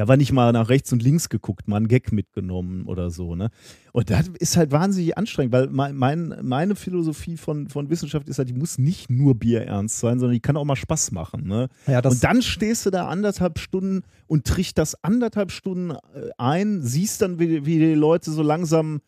da 0.00 0.08
war 0.08 0.16
nicht 0.16 0.32
mal 0.32 0.50
nach 0.52 0.70
rechts 0.70 0.90
und 0.94 1.02
links 1.02 1.28
geguckt, 1.28 1.68
mal 1.68 1.76
ein 1.76 1.86
Gag 1.86 2.10
mitgenommen 2.10 2.86
oder 2.86 3.10
so. 3.10 3.34
Ne? 3.34 3.50
Und 3.92 4.08
das 4.08 4.28
ist 4.38 4.56
halt 4.56 4.72
wahnsinnig 4.72 5.18
anstrengend, 5.18 5.52
weil 5.52 5.66
mein, 5.68 5.94
mein, 5.94 6.38
meine 6.40 6.74
Philosophie 6.74 7.36
von, 7.36 7.68
von 7.68 7.90
Wissenschaft 7.90 8.26
ist 8.30 8.38
halt, 8.38 8.48
die 8.48 8.54
muss 8.54 8.78
nicht 8.78 9.10
nur 9.10 9.34
bierernst 9.34 10.00
sein, 10.00 10.18
sondern 10.18 10.32
die 10.32 10.40
kann 10.40 10.56
auch 10.56 10.64
mal 10.64 10.74
Spaß 10.74 11.12
machen. 11.12 11.46
Ne? 11.46 11.68
ja, 11.86 12.00
das, 12.00 12.14
und 12.14 12.24
dann 12.24 12.40
stehst 12.40 12.86
du 12.86 12.90
da 12.90 13.08
anderthalb 13.08 13.58
Stunden 13.58 14.00
und 14.26 14.46
trichterst 14.46 15.04
anderthalb 15.04 15.52
Stunden 15.52 15.90
äh, 15.90 16.30
ein, 16.38 16.80
siehst 16.80 17.20
dann, 17.20 17.38
wie, 17.38 17.66
wie 17.66 17.78
die 17.78 17.92
Leute 17.92 18.30
so 18.30 18.42
langsam, 18.42 19.02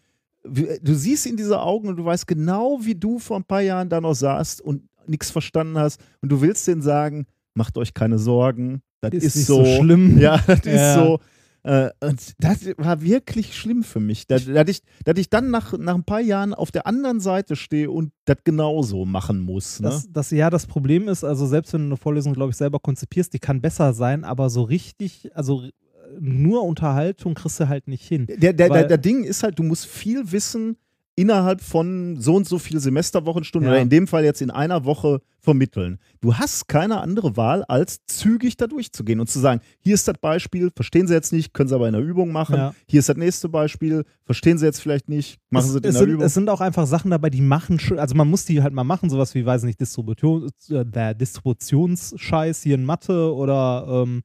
du 0.44 0.94
siehst 0.94 1.24
in 1.24 1.38
diese 1.38 1.62
Augen 1.62 1.88
und 1.88 1.96
du 1.96 2.04
weißt 2.04 2.26
genau, 2.26 2.80
wie 2.82 2.96
du 2.96 3.18
vor 3.18 3.38
ein 3.38 3.44
paar 3.44 3.62
Jahren 3.62 3.88
da 3.88 4.02
noch 4.02 4.14
saßt 4.14 4.60
und 4.60 4.82
nichts 5.06 5.30
verstanden 5.30 5.78
hast 5.78 6.02
und 6.20 6.30
du 6.30 6.42
willst 6.42 6.68
denen 6.68 6.82
sagen, 6.82 7.24
macht 7.54 7.78
euch 7.78 7.94
keine 7.94 8.18
Sorgen, 8.18 8.82
das 9.10 9.24
ist, 9.24 9.36
ist, 9.36 9.46
so. 9.46 9.64
so, 9.64 9.82
schlimm. 9.82 10.18
Ja, 10.20 10.38
das 10.46 10.60
ist 10.60 10.66
Ja. 10.66 10.94
so. 10.94 11.20
Äh, 11.64 11.90
und 12.00 12.20
das 12.40 12.66
war 12.76 13.02
wirklich 13.02 13.56
schlimm 13.56 13.84
für 13.84 14.00
mich, 14.00 14.26
dass, 14.26 14.46
dass, 14.46 14.68
ich, 14.68 14.82
dass 15.04 15.16
ich 15.16 15.30
dann 15.30 15.50
nach, 15.50 15.78
nach 15.78 15.94
ein 15.94 16.02
paar 16.02 16.20
Jahren 16.20 16.54
auf 16.54 16.72
der 16.72 16.88
anderen 16.88 17.20
Seite 17.20 17.54
stehe 17.54 17.88
und 17.88 18.12
das 18.24 18.38
genauso 18.42 19.04
machen 19.04 19.38
muss. 19.38 19.78
Ne? 19.78 19.88
Das, 19.88 20.08
das, 20.10 20.30
ja, 20.32 20.50
das 20.50 20.66
Problem 20.66 21.06
ist, 21.06 21.22
also 21.22 21.46
selbst 21.46 21.72
wenn 21.72 21.82
du 21.82 21.86
eine 21.86 21.96
Vorlesung, 21.96 22.32
glaube 22.34 22.50
ich, 22.50 22.56
selber 22.56 22.80
konzipierst, 22.80 23.32
die 23.32 23.38
kann 23.38 23.60
besser 23.60 23.92
sein, 23.94 24.24
aber 24.24 24.50
so 24.50 24.62
richtig, 24.62 25.30
also 25.36 25.62
äh, 25.62 25.70
nur 26.18 26.64
Unterhaltung 26.64 27.34
kriegst 27.34 27.60
du 27.60 27.68
halt 27.68 27.86
nicht 27.86 28.08
hin. 28.08 28.26
Der, 28.26 28.52
der, 28.52 28.68
der, 28.68 28.84
der 28.84 28.98
Ding 28.98 29.22
ist 29.22 29.44
halt, 29.44 29.56
du 29.56 29.62
musst 29.62 29.86
viel 29.86 30.32
wissen 30.32 30.76
innerhalb 31.14 31.60
von 31.60 32.16
so 32.18 32.34
und 32.36 32.46
so 32.48 32.58
viel 32.58 32.80
Semesterwochenstunden 32.80 33.66
Ja. 33.68 33.74
oder 33.74 33.82
in 33.82 33.90
dem 33.90 34.06
Fall 34.06 34.24
jetzt 34.24 34.40
in 34.40 34.50
einer 34.50 34.84
Woche 34.86 35.20
vermitteln. 35.40 35.98
Du 36.20 36.34
hast 36.36 36.68
keine 36.68 37.00
andere 37.00 37.36
Wahl, 37.36 37.64
als 37.64 37.98
zügig 38.06 38.56
da 38.56 38.66
durchzugehen 38.66 39.20
und 39.20 39.28
zu 39.28 39.38
sagen, 39.40 39.60
hier 39.80 39.94
ist 39.94 40.06
das 40.08 40.16
Beispiel, 40.20 40.70
verstehen 40.74 41.06
Sie 41.08 41.12
jetzt 41.14 41.32
nicht, 41.32 41.52
können 41.52 41.68
Sie 41.68 41.74
aber 41.74 41.88
in 41.88 41.94
der 41.94 42.02
Übung 42.02 42.30
machen. 42.32 42.54
Ja. 42.56 42.74
Hier 42.86 43.00
ist 43.00 43.08
das 43.08 43.16
nächste 43.16 43.48
Beispiel, 43.48 44.04
verstehen 44.24 44.56
Sie 44.56 44.64
jetzt 44.64 44.80
vielleicht 44.80 45.08
nicht, 45.08 45.38
machen 45.50 45.66
es, 45.66 45.72
Sie 45.72 45.80
das 45.80 45.94
es, 45.94 45.94
in 45.96 45.98
der 45.98 46.06
sind, 46.06 46.14
Übung. 46.14 46.26
es 46.26 46.34
sind 46.34 46.48
auch 46.48 46.60
einfach 46.60 46.86
Sachen 46.86 47.10
dabei, 47.10 47.28
die 47.28 47.40
machen 47.42 47.78
schon, 47.78 47.98
also 47.98 48.14
man 48.14 48.30
muss 48.30 48.44
die 48.44 48.62
halt 48.62 48.72
mal 48.72 48.84
machen, 48.84 49.10
sowas 49.10 49.34
wie, 49.34 49.44
weiß 49.44 49.64
nicht, 49.64 49.80
Distribution, 49.80 50.48
äh, 50.70 50.84
der 50.86 51.14
Distributionsscheiß 51.14 52.62
hier 52.62 52.76
in 52.76 52.84
Mathe 52.84 53.34
oder, 53.34 54.04
ähm, 54.06 54.22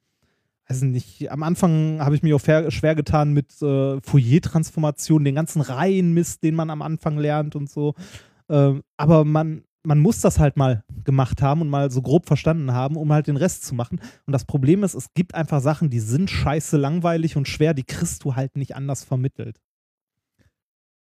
weiß 0.70 0.82
nicht, 0.84 1.32
am 1.32 1.44
Anfang 1.44 2.00
habe 2.02 2.16
ich 2.16 2.24
mir 2.24 2.36
auch 2.36 2.42
schwer 2.42 2.96
getan 2.96 3.34
mit 3.34 3.62
äh, 3.62 4.02
Fourier-Transformationen, 4.02 5.26
den 5.26 5.36
ganzen 5.36 5.62
Reihenmist, 5.62 6.44
den 6.44 6.56
man 6.56 6.70
am 6.70 6.82
Anfang 6.82 7.18
lernt 7.18 7.56
und 7.56 7.70
so. 7.70 7.94
Ähm, 8.50 8.84
aber 8.98 9.24
man, 9.26 9.64
man 9.84 10.00
muss 10.00 10.20
das 10.20 10.40
halt 10.40 10.58
mal 10.58 10.84
gemacht 11.04 11.42
haben 11.42 11.62
und 11.62 11.70
mal 11.70 11.90
so 11.92 12.02
grob 12.02 12.28
verstanden 12.28 12.74
haben, 12.74 12.98
um 12.98 13.12
halt 13.14 13.28
den 13.28 13.38
Rest 13.38 13.66
zu 13.66 13.76
machen. 13.76 14.00
Und 14.26 14.34
das 14.34 14.46
Problem 14.46 14.84
ist, 14.84 14.94
es 14.94 15.14
gibt 15.14 15.36
einfach 15.36 15.62
Sachen, 15.62 15.90
die 15.90 16.02
sind 16.02 16.30
scheiße 16.30 16.78
langweilig 16.78 17.38
und 17.38 17.48
schwer, 17.48 17.74
die 17.74 17.84
kriegst 17.84 18.24
du 18.24 18.36
halt 18.36 18.58
nicht 18.58 18.76
anders 18.76 19.04
vermittelt. 19.04 19.60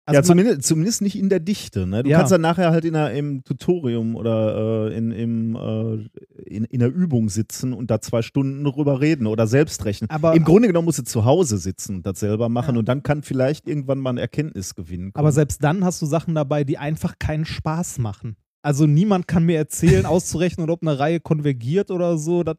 Also 0.08 0.20
ja, 0.20 0.24
zumindest, 0.24 0.64
zumindest 0.64 1.02
nicht 1.02 1.18
in 1.20 1.28
der 1.28 1.42
Dichte. 1.42 1.86
Ne? 1.86 2.02
Du 2.04 2.10
Ja. 2.10 2.18
kannst 2.20 2.32
dann 2.32 2.40
nachher 2.42 2.72
halt 2.72 2.86
in 2.86 2.96
einer, 2.96 3.12
im 3.12 3.44
Tutorium 3.44 4.16
oder 4.16 4.88
äh, 4.90 4.98
in, 4.98 5.12
im, 5.12 5.56
äh, 5.56 6.44
in, 6.50 6.64
in 6.64 6.80
der 6.80 6.94
Übung 6.94 7.28
sitzen 7.28 7.74
und 7.74 7.92
da 7.92 8.00
zwei 8.00 8.22
Stunden 8.22 8.64
drüber 8.64 9.02
reden 9.02 9.28
oder 9.28 9.48
selbst 9.48 9.84
rechnen. 9.84 10.10
Aber- 10.10 10.34
Im 10.34 10.46
Grunde 10.46 10.70
genommen 10.70 10.86
musst 10.86 11.00
du 11.00 11.04
zu 11.04 11.26
Hause 11.26 11.58
sitzen 11.58 11.98
und 11.98 12.06
das 12.06 12.22
selber 12.22 12.48
machen 12.48 12.76
Ja. 12.76 12.80
und 12.80 12.88
dann 12.88 13.04
kann 13.04 13.22
vielleicht 13.22 13.68
irgendwann 13.68 14.00
mal 14.00 14.12
ein 14.12 14.18
Erkenntnisgewinn 14.18 15.12
kommen. 15.12 15.14
Aber 15.16 15.34
selbst 15.34 15.62
dann 15.64 15.84
hast 15.84 16.02
du 16.02 16.06
Sachen 16.06 16.34
dabei, 16.36 16.64
die 16.64 16.78
einfach 16.78 17.16
keinen 17.20 17.44
Spaß 17.46 18.00
machen. 18.00 18.38
Also 18.62 18.86
niemand 18.88 19.28
kann 19.28 19.44
mir 19.44 19.58
erzählen, 19.58 20.06
auszurechnen, 20.06 20.70
ob 20.70 20.82
eine 20.84 20.98
Reihe 20.98 21.20
konvergiert 21.20 21.92
oder 21.92 22.18
so. 22.18 22.44
Das, 22.44 22.56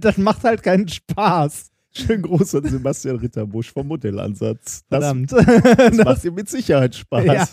das 0.00 0.16
macht 0.16 0.42
halt 0.44 0.62
keinen 0.62 0.88
Spaß. 0.88 1.68
Schönen 1.98 2.22
Gruß 2.22 2.54
an 2.56 2.64
Sebastian 2.64 3.16
Ritterbusch 3.16 3.72
vom 3.72 3.88
Modellansatz. 3.88 4.84
Das, 4.88 5.04
Verdammt. 5.04 5.32
das 5.32 5.96
macht 5.96 6.24
dir 6.24 6.32
mit 6.32 6.48
Sicherheit 6.48 6.94
Spaß. 6.94 7.24
Ja. 7.24 7.46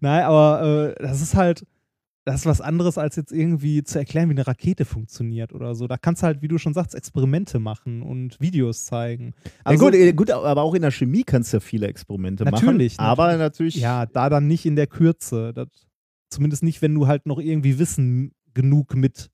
Nein, 0.00 0.24
aber 0.24 0.94
äh, 0.96 1.02
das 1.02 1.20
ist 1.20 1.34
halt, 1.34 1.64
das 2.24 2.40
ist 2.40 2.46
was 2.46 2.60
anderes, 2.60 2.98
als 2.98 3.16
jetzt 3.16 3.32
irgendwie 3.32 3.82
zu 3.82 3.98
erklären, 3.98 4.28
wie 4.28 4.34
eine 4.34 4.46
Rakete 4.46 4.84
funktioniert 4.84 5.52
oder 5.52 5.74
so. 5.74 5.88
Da 5.88 5.96
kannst 5.96 6.22
du 6.22 6.26
halt, 6.26 6.42
wie 6.42 6.48
du 6.48 6.58
schon 6.58 6.74
sagst, 6.74 6.94
Experimente 6.94 7.58
machen 7.58 8.02
und 8.02 8.40
Videos 8.40 8.84
zeigen. 8.84 9.34
Also, 9.64 9.84
ja, 9.84 9.90
gut, 9.90 9.98
äh, 9.98 10.12
gut, 10.12 10.30
aber 10.30 10.62
auch 10.62 10.74
in 10.74 10.82
der 10.82 10.92
Chemie 10.92 11.24
kannst 11.24 11.52
du 11.52 11.56
ja 11.56 11.60
viele 11.60 11.88
Experimente 11.88 12.44
Natürlich, 12.44 12.96
machen. 12.96 13.06
Aber 13.06 13.36
natürlich, 13.36 13.76
ja, 13.76 14.06
da 14.06 14.28
dann 14.28 14.46
nicht 14.46 14.66
in 14.66 14.76
der 14.76 14.86
Kürze. 14.86 15.52
Das, 15.52 15.68
zumindest 16.30 16.62
nicht, 16.62 16.80
wenn 16.80 16.94
du 16.94 17.06
halt 17.06 17.26
noch 17.26 17.38
irgendwie 17.38 17.78
Wissen 17.78 18.32
genug 18.54 18.94
mit 18.94 19.30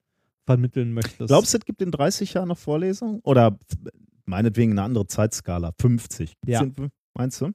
vermitteln 0.47 0.95
möchtest. 0.95 1.29
glaubst 1.29 1.53
du, 1.53 1.59
es 1.59 1.65
gibt 1.67 1.83
in 1.83 1.91
30 1.91 2.33
Jahren 2.33 2.49
noch 2.49 2.57
Vorlesungen? 2.57 3.21
Oder 3.23 3.59
meinetwegen 4.29 4.73
eine 4.73 4.83
andere 4.83 5.07
Zeitskala, 5.07 5.73
50. 5.81 6.35
Ja. 6.47 6.65
Meinst 7.15 7.41
du? 7.41 7.51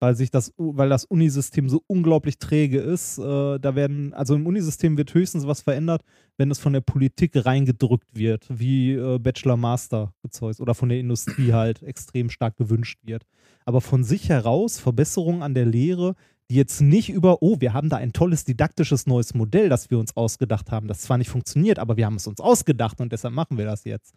weil 0.00 0.16
sich 0.16 0.30
das, 0.30 0.52
weil 0.56 0.88
das 0.88 1.04
Unisystem 1.04 1.68
so 1.68 1.82
unglaublich 1.86 2.38
träge 2.38 2.80
ist. 2.80 3.18
Äh, 3.18 3.58
da 3.58 3.74
werden, 3.74 4.14
also 4.14 4.34
im 4.34 4.46
Unisystem 4.46 4.96
wird 4.96 5.12
höchstens 5.12 5.46
was 5.46 5.60
verändert, 5.60 6.02
wenn 6.38 6.50
es 6.50 6.58
von 6.58 6.72
der 6.72 6.80
Politik 6.80 7.32
reingedrückt 7.34 8.14
wird, 8.14 8.46
wie 8.48 8.94
äh, 8.94 9.18
Bachelor 9.18 9.58
Master 9.58 10.14
oder 10.58 10.74
von 10.74 10.88
der 10.88 10.98
Industrie 10.98 11.52
halt 11.52 11.82
extrem 11.82 12.30
stark 12.30 12.56
gewünscht 12.56 12.98
wird. 13.04 13.26
Aber 13.66 13.82
von 13.82 14.02
sich 14.02 14.30
heraus 14.30 14.80
Verbesserungen 14.80 15.42
an 15.42 15.54
der 15.54 15.66
Lehre, 15.66 16.14
die 16.50 16.56
jetzt 16.56 16.80
nicht 16.80 17.10
über, 17.10 17.42
oh, 17.42 17.60
wir 17.60 17.74
haben 17.74 17.90
da 17.90 17.98
ein 17.98 18.12
tolles 18.12 18.44
didaktisches 18.44 19.06
neues 19.06 19.34
Modell, 19.34 19.68
das 19.68 19.90
wir 19.90 19.98
uns 19.98 20.16
ausgedacht 20.16 20.72
haben, 20.72 20.88
das 20.88 21.00
zwar 21.00 21.18
nicht 21.18 21.28
funktioniert, 21.28 21.78
aber 21.78 21.96
wir 21.96 22.06
haben 22.06 22.16
es 22.16 22.26
uns 22.26 22.40
ausgedacht 22.40 23.00
und 23.00 23.12
deshalb 23.12 23.34
machen 23.34 23.58
wir 23.58 23.66
das 23.66 23.84
jetzt. 23.84 24.14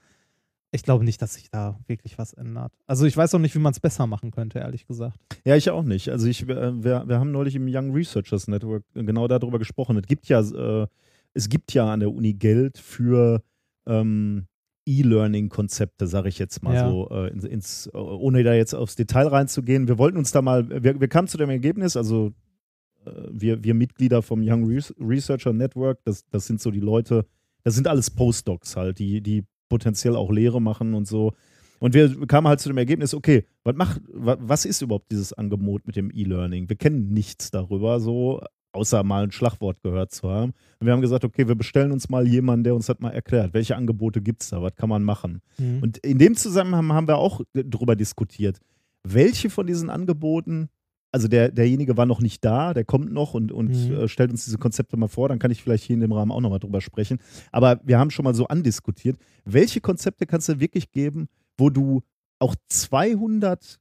Ich 0.75 0.81
glaube 0.83 1.05
nicht, 1.05 1.21
dass 1.21 1.35
sich 1.35 1.51
da 1.51 1.79
wirklich 1.87 2.17
was 2.17 2.33
ändert. 2.33 2.73
Also 2.87 3.05
ich 3.05 3.15
weiß 3.15 3.35
auch 3.35 3.39
nicht, 3.39 3.53
wie 3.53 3.59
man 3.59 3.71
es 3.73 3.79
besser 3.79 4.07
machen 4.07 4.31
könnte, 4.31 4.57
ehrlich 4.57 4.87
gesagt. 4.87 5.17
Ja, 5.45 5.55
ich 5.55 5.69
auch 5.69 5.83
nicht. 5.83 6.09
Also 6.09 6.27
ich, 6.27 6.41
äh, 6.49 6.83
wir, 6.83 7.03
wir 7.07 7.19
haben 7.19 7.31
neulich 7.31 7.53
im 7.55 7.67
Young 7.67 7.91
Researchers 7.93 8.47
Network 8.47 8.83
genau 8.95 9.27
darüber 9.27 9.59
gesprochen. 9.59 9.97
Es 9.97 10.07
gibt 10.07 10.27
ja, 10.29 10.41
äh, 10.41 10.87
es 11.35 11.47
gibt 11.47 11.73
ja 11.73 11.93
an 11.93 11.99
der 11.99 12.11
Uni 12.11 12.33
Geld 12.33 12.79
für 12.79 13.43
ähm, 13.85 14.47
E-Learning-Konzepte, 14.87 16.07
sage 16.07 16.29
ich 16.29 16.39
jetzt 16.39 16.63
mal 16.63 16.73
Ja. 16.73 16.89
so, 16.89 17.09
äh, 17.11 17.27
ins, 17.29 17.87
äh, 17.87 17.97
ohne 17.97 18.43
da 18.43 18.53
jetzt 18.53 18.73
aufs 18.73 18.95
Detail 18.95 19.27
reinzugehen. 19.27 19.87
Wir 19.87 19.97
wollten 19.97 20.17
uns 20.17 20.31
da 20.31 20.41
mal, 20.41 20.67
wir, 20.83 20.99
wir 20.99 21.07
kamen 21.07 21.27
zu 21.27 21.37
dem 21.37 21.49
Ergebnis, 21.49 21.95
also 21.95 22.33
äh, 23.05 23.11
wir, 23.31 23.63
wir 23.63 23.73
Mitglieder 23.75 24.21
vom 24.21 24.41
Young 24.43 24.65
Res 24.65 24.93
Researcher 24.99 25.53
Network, 25.53 25.99
das, 26.03 26.25
das 26.29 26.47
sind 26.47 26.61
so 26.61 26.71
die 26.71 26.79
Leute, 26.79 27.25
das 27.63 27.75
sind 27.75 27.87
alles 27.87 28.09
Postdocs 28.09 28.75
halt, 28.75 28.99
die, 28.99 29.21
die 29.21 29.45
potenziell 29.73 30.15
auch 30.15 30.31
Lehre 30.31 30.61
machen 30.61 30.93
und 30.93 31.07
so. 31.07 31.33
Und 31.79 31.93
wir 31.95 32.27
kamen 32.27 32.47
halt 32.47 32.59
zu 32.61 32.69
dem 32.69 32.77
Ergebnis, 32.77 33.13
okay, 33.13 33.45
was 33.63 33.75
macht, 33.75 34.01
wa- 34.13 34.37
was 34.39 34.65
ist 34.65 34.81
überhaupt 34.81 35.11
dieses 35.11 35.33
Angebot 35.33 35.85
mit 35.87 35.95
dem 35.95 36.11
E-Learning? 36.13 36.69
Wir 36.69 36.75
kennen 36.75 37.11
nichts 37.11 37.49
darüber, 37.51 37.99
so, 37.99 38.41
außer 38.71 39.03
mal 39.03 39.23
ein 39.23 39.31
Schlagwort 39.31 39.81
gehört 39.81 40.11
zu 40.13 40.29
haben. 40.29 40.53
Und 40.79 40.85
wir 40.87 40.93
haben 40.93 41.01
gesagt, 41.01 41.25
okay, 41.25 41.47
wir 41.47 41.55
bestellen 41.55 41.91
uns 41.91 42.07
mal 42.09 42.27
jemanden, 42.27 42.63
der 42.63 42.75
uns 42.75 42.85
das 42.85 42.99
mal 42.99 43.11
erklärt. 43.11 43.53
Welche 43.53 43.75
Angebote 43.75 44.21
gibt 44.21 44.43
es 44.43 44.49
da? 44.49 44.61
Was 44.61 44.75
kann 44.75 44.89
man 44.89 45.03
machen? 45.03 45.41
Mhm. 45.57 45.79
Und 45.81 45.97
in 45.97 46.19
dem 46.19 46.35
Zusammenhang 46.35 46.93
haben 46.93 47.07
wir 47.07 47.17
auch 47.17 47.41
darüber 47.53 47.95
diskutiert, 47.95 48.59
welche 49.03 49.49
von 49.49 49.67
diesen 49.67 49.89
Angeboten, 49.89 50.69
also 51.13 51.27
der, 51.27 51.51
derjenige 51.51 51.95
war 51.95 52.05
noch 52.05 52.19
nicht 52.19 52.43
da, 52.43 52.73
der 52.73 52.83
kommt 52.83 53.13
noch 53.13 53.33
und, 53.35 53.51
und 53.51 53.69
Mhm. 53.69 53.93
äh, 53.95 54.07
stellt 54.07 54.31
uns 54.31 54.45
diese 54.45 54.57
Konzepte 54.57 54.97
mal 54.97 55.07
vor, 55.07 55.29
dann 55.29 55.39
kann 55.39 55.51
ich 55.51 55.61
vielleicht 55.63 55.83
hier 55.85 55.93
in 55.93 56.01
dem 56.01 56.11
Rahmen 56.11 56.31
auch 56.31 56.41
nochmal 56.41 56.59
drüber 56.59 56.81
sprechen. 56.81 57.19
Aber 57.51 57.79
wir 57.83 57.99
haben 57.99 58.09
schon 58.09 58.23
mal 58.25 58.33
so 58.33 58.47
andiskutiert, 58.47 59.17
welche 59.45 59.79
Konzepte 59.79 60.25
kannst 60.25 60.49
du 60.49 60.59
wirklich 60.59 60.91
geben, 60.91 61.27
wo 61.57 61.69
du 61.69 62.01
auch 62.39 62.55
200 62.67 63.79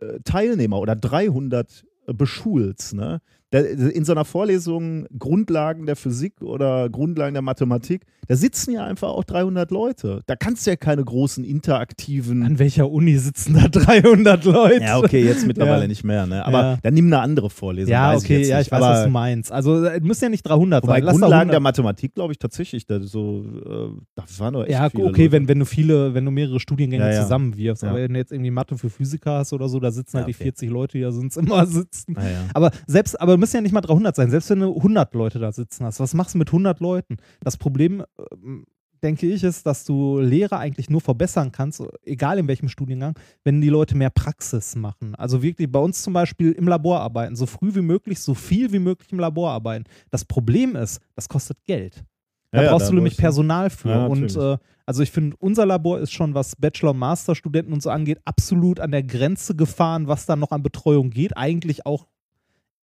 äh, 0.00 0.20
Teilnehmer 0.24 0.78
oder 0.78 0.96
300 0.96 1.84
äh, 2.06 2.12
beschulst, 2.14 2.94
ne? 2.94 3.20
In 3.60 4.04
so 4.04 4.12
einer 4.12 4.24
Vorlesung 4.24 5.06
Grundlagen 5.18 5.86
der 5.86 5.96
Physik 5.96 6.40
oder 6.42 6.88
Grundlagen 6.90 7.34
der 7.34 7.42
Mathematik, 7.42 8.04
da 8.26 8.36
sitzen 8.36 8.72
ja 8.72 8.84
einfach 8.84 9.08
auch 9.10 9.24
300 9.24 9.70
Leute. 9.70 10.20
Da 10.26 10.34
kannst 10.36 10.66
du 10.66 10.70
ja 10.70 10.76
keine 10.76 11.04
großen 11.04 11.44
interaktiven. 11.44 12.42
An 12.44 12.58
welcher 12.58 12.90
Uni 12.90 13.16
sitzen 13.18 13.54
da 13.54 13.68
300 13.68 14.44
Leute? 14.44 14.82
Ja, 14.82 14.98
okay, 14.98 15.24
jetzt 15.24 15.46
mittlerweile 15.46 15.82
Ja. 15.82 15.88
nicht 15.88 16.04
mehr, 16.04 16.26
ne? 16.26 16.44
Aber 16.44 16.58
Ja. 16.62 16.78
dann 16.82 16.94
nimm 16.94 17.06
eine 17.06 17.20
andere 17.20 17.50
Vorlesung. 17.50 17.92
Ja, 17.92 18.14
okay, 18.16 18.42
ich 18.42 18.48
ja, 18.48 18.60
ich 18.60 18.72
weiß, 18.72 18.82
Aber 18.82 18.94
was 18.94 19.04
du 19.04 19.10
meinst. 19.10 19.52
Also, 19.52 19.84
es 19.84 20.02
müssen 20.02 20.24
ja 20.24 20.30
nicht 20.30 20.42
300 20.42 20.82
Wobei 20.82 20.94
sein. 20.94 21.04
Lass 21.04 21.12
Grundlagen 21.12 21.50
der 21.50 21.58
100 21.58 21.62
Mathematik, 21.62 22.14
glaube 22.14 22.32
ich, 22.32 22.38
tatsächlich, 22.38 22.86
da 22.86 23.00
so, 23.00 23.44
äh, 23.64 24.00
das 24.16 24.40
waren 24.40 24.54
doch 24.54 24.62
echt 24.62 24.72
ja, 24.72 24.88
viele 24.90 25.04
okay, 25.04 25.22
Leute. 25.24 25.32
wenn, 25.32 25.48
wenn 25.48 25.58
du 25.60 25.64
viele, 25.66 26.14
wenn 26.14 26.24
du 26.24 26.30
mehrere 26.30 26.60
Studiengänge 26.60 27.12
Ja, 27.12 27.22
zusammenwirfst, 27.22 27.84
aber 27.84 27.98
wenn 27.98 28.12
du 28.14 28.18
jetzt 28.18 28.32
irgendwie 28.32 28.50
Mathe 28.50 28.76
für 28.78 28.90
Physiker 28.90 29.38
hast 29.38 29.52
oder 29.52 29.68
so, 29.68 29.78
da 29.80 29.90
sitzen 29.90 30.16
halt 30.18 30.24
Ja, 30.24 30.28
die 30.28 30.34
okay. 30.34 30.44
40 30.44 30.70
Leute, 30.70 30.98
die 30.98 31.04
da 31.04 31.12
sonst 31.12 31.36
immer 31.36 31.66
sitzen. 31.66 32.16
Aber 32.54 32.70
selbst, 32.86 33.20
aber 33.20 33.36
müssen 33.44 33.56
ja 33.56 33.60
nicht 33.60 33.72
mal 33.72 33.82
300 33.82 34.16
sein, 34.16 34.30
selbst 34.30 34.48
wenn 34.48 34.60
du 34.60 34.74
100 34.74 35.12
Leute 35.14 35.38
da 35.38 35.52
sitzen 35.52 35.84
hast, 35.84 36.00
was 36.00 36.14
machst 36.14 36.32
du 36.32 36.38
mit 36.38 36.48
100 36.48 36.80
Leuten? 36.80 37.18
Das 37.42 37.58
Problem, 37.58 38.02
ähm, 38.32 38.64
denke 39.02 39.26
ich, 39.26 39.44
ist, 39.44 39.66
dass 39.66 39.84
du 39.84 40.18
Lehre 40.18 40.56
eigentlich 40.56 40.88
nur 40.88 41.02
verbessern 41.02 41.52
kannst, 41.52 41.82
egal 42.04 42.38
in 42.38 42.48
welchem 42.48 42.70
Studiengang, 42.70 43.18
wenn 43.44 43.60
die 43.60 43.68
Leute 43.68 43.98
mehr 43.98 44.08
Praxis 44.08 44.76
machen. 44.76 45.14
Also 45.16 45.42
wirklich 45.42 45.70
bei 45.70 45.78
uns 45.78 46.02
zum 46.02 46.14
Beispiel 46.14 46.52
im 46.52 46.66
Labor 46.66 47.00
arbeiten, 47.00 47.36
so 47.36 47.44
früh 47.44 47.74
wie 47.74 47.82
möglich, 47.82 48.18
so 48.18 48.32
viel 48.32 48.72
wie 48.72 48.78
möglich 48.78 49.12
im 49.12 49.20
Labor 49.20 49.50
arbeiten. 49.50 49.84
Das 50.10 50.24
Problem 50.24 50.74
ist, 50.74 51.00
das 51.14 51.28
kostet 51.28 51.62
Geld. 51.64 52.02
Da 52.50 52.58
Ja, 52.60 52.64
ja, 52.64 52.70
brauchst 52.70 52.86
da 52.86 52.90
du 52.90 52.96
nämlich 52.96 53.18
Personal 53.18 53.68
für. 53.68 53.90
Ja, 53.90 54.06
und 54.06 54.34
äh, 54.36 54.56
also 54.86 55.02
ich 55.02 55.10
finde, 55.10 55.36
unser 55.38 55.66
Labor 55.66 55.98
ist 55.98 56.12
schon, 56.12 56.34
was 56.34 56.56
Bachelor- 56.56 56.92
und 56.92 56.98
Masterstudenten 56.98 57.74
und 57.74 57.82
so 57.82 57.90
angeht, 57.90 58.20
absolut 58.24 58.80
an 58.80 58.90
der 58.90 59.02
Grenze 59.02 59.54
gefahren, 59.54 60.08
was 60.08 60.24
da 60.24 60.34
noch 60.34 60.50
an 60.50 60.62
Betreuung 60.62 61.10
geht. 61.10 61.36
Eigentlich 61.36 61.84
auch, 61.84 62.06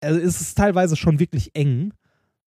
also 0.00 0.18
es 0.20 0.40
ist 0.40 0.56
teilweise 0.56 0.96
schon 0.96 1.18
wirklich 1.18 1.54
eng. 1.54 1.92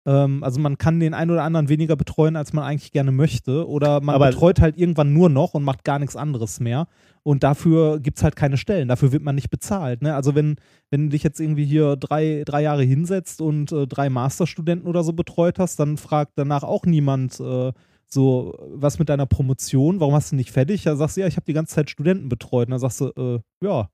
Ähm, 0.08 0.44
also 0.44 0.60
man 0.60 0.78
kann 0.78 1.00
den 1.00 1.14
einen 1.14 1.32
oder 1.32 1.44
anderen 1.44 1.70
weniger 1.70 1.96
betreuen, 1.96 2.36
als 2.36 2.54
man 2.54 2.64
eigentlich 2.64 2.92
gerne 2.92 3.12
möchte. 3.12 3.68
Oder 3.68 4.02
man 4.02 4.16
Aber- 4.16 4.28
betreut 4.28 4.62
halt 4.62 4.78
irgendwann 4.78 5.14
nur 5.14 5.30
noch 5.30 5.54
und 5.54 5.64
macht 5.64 5.84
gar 5.84 6.00
nichts 6.00 6.16
anderes 6.16 6.60
mehr. 6.60 6.88
Und 7.24 7.44
dafür 7.44 8.00
gibt 8.00 8.18
es 8.18 8.24
halt 8.24 8.36
keine 8.36 8.58
Stellen. 8.58 8.88
Dafür 8.88 9.12
wird 9.12 9.24
man 9.24 9.34
nicht 9.34 9.50
bezahlt. 9.50 10.04
Ne? 10.04 10.14
Also 10.14 10.36
wenn, 10.36 10.58
wenn 10.92 11.06
du 11.06 11.10
dich 11.10 11.24
jetzt 11.24 11.40
irgendwie 11.40 11.66
hier 11.66 11.96
drei, 11.96 12.44
drei 12.46 12.62
Jahre 12.62 12.84
hinsetzt 12.84 13.42
und 13.42 13.72
äh, 13.72 13.88
drei 13.88 14.10
Masterstudenten 14.10 14.88
oder 14.88 15.04
so 15.04 15.14
betreut 15.14 15.58
hast, 15.58 15.80
dann 15.80 15.98
fragt 15.98 16.34
danach 16.36 16.62
auch 16.64 16.86
niemand 16.86 17.40
äh, 17.40 17.72
so, 18.08 18.56
was 18.76 19.00
mit 19.00 19.10
deiner 19.10 19.26
Promotion, 19.26 20.00
warum 20.00 20.14
hast 20.14 20.32
du 20.32 20.36
nicht 20.36 20.52
fertig? 20.52 20.84
Da 20.84 20.96
sagst 20.96 21.18
du, 21.18 21.22
ja, 21.22 21.28
ich 21.28 21.36
habe 21.38 21.46
die 21.48 21.54
ganze 21.54 21.74
Zeit 21.74 21.90
Studenten 21.90 22.30
betreut. 22.30 22.68
Und 22.68 22.72
dann 22.72 22.80
sagst 22.80 23.02
du, 23.02 23.08
äh, 23.18 23.40
ja, 23.66 23.90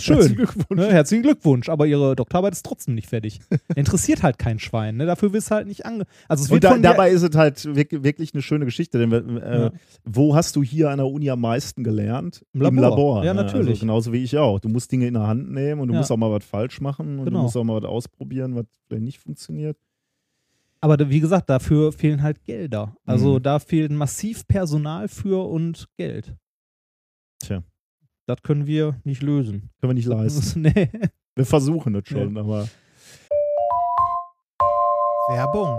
Herzlichen 0.00 0.22
schön. 0.22 0.34
Glückwunsch. 0.36 0.80
Ne, 0.80 0.92
herzlichen 0.92 1.22
Glückwunsch, 1.22 1.68
aber 1.68 1.86
ihre 1.86 2.16
Doktorarbeit 2.16 2.52
ist 2.52 2.64
trotzdem 2.64 2.94
nicht 2.94 3.08
fertig. 3.08 3.40
Interessiert 3.76 4.22
halt 4.22 4.38
kein 4.38 4.58
Schwein, 4.58 4.96
ne? 4.96 5.06
Dafür 5.06 5.32
wirst 5.32 5.50
du 5.50 5.54
halt 5.54 5.66
nicht 5.66 5.86
ange. 5.86 6.04
Also 6.28 6.44
es 6.44 6.50
wird 6.50 6.64
Und 6.64 6.82
da, 6.82 6.90
dabei 6.92 7.10
ist 7.10 7.22
es 7.22 7.36
halt 7.36 7.58
wirk- 7.64 8.02
wirklich 8.02 8.34
eine 8.34 8.42
schöne 8.42 8.64
Geschichte, 8.64 8.98
denn 8.98 9.36
äh, 9.38 9.60
Ja. 9.64 9.72
wo 10.04 10.34
hast 10.34 10.56
du 10.56 10.62
hier 10.62 10.90
an 10.90 10.98
der 10.98 11.06
Uni 11.06 11.30
am 11.30 11.40
meisten 11.40 11.84
gelernt? 11.84 12.44
Im 12.52 12.60
Labor. 12.60 13.24
Ja, 13.24 13.34
ne? 13.34 13.42
natürlich. 13.42 13.68
Also 13.70 13.80
genauso 13.80 14.12
wie 14.12 14.22
ich 14.24 14.36
auch. 14.38 14.60
Du 14.60 14.68
musst 14.68 14.90
Dinge 14.92 15.06
in 15.06 15.14
der 15.14 15.26
Hand 15.26 15.50
nehmen 15.50 15.80
und 15.80 15.88
du 15.88 15.94
Ja. 15.94 16.00
musst 16.00 16.10
auch 16.12 16.16
mal 16.16 16.30
was 16.30 16.44
falsch 16.44 16.80
machen 16.80 17.18
und 17.18 17.24
Genau. 17.26 17.38
du 17.38 17.42
musst 17.44 17.56
auch 17.56 17.64
mal 17.64 17.80
was 17.82 17.88
ausprobieren, 17.88 18.54
was 18.54 18.66
vielleicht 18.86 19.04
nicht 19.04 19.18
funktioniert. 19.20 19.76
Aber 20.80 20.98
wie 21.08 21.20
gesagt, 21.20 21.48
dafür 21.48 21.92
fehlen 21.92 22.22
halt 22.22 22.44
Gelder. 22.44 22.94
Also 23.06 23.38
Mhm. 23.38 23.42
da 23.42 23.58
fehlt 23.58 23.90
massiv 23.90 24.46
Personal 24.46 25.08
für 25.08 25.48
und 25.48 25.88
Geld. 25.96 26.34
Tja. 27.38 27.62
Das 28.26 28.42
können 28.42 28.66
wir 28.66 29.00
nicht 29.04 29.22
lösen. 29.22 29.70
Können 29.80 29.90
wir 29.90 29.94
nicht 29.94 30.06
leisten. 30.06 30.62
nee. 30.74 30.88
Wir 31.34 31.44
versuchen 31.44 31.94
es 31.96 32.08
schon, 32.08 32.38
aber 32.38 32.68
Werbung. 35.28 35.78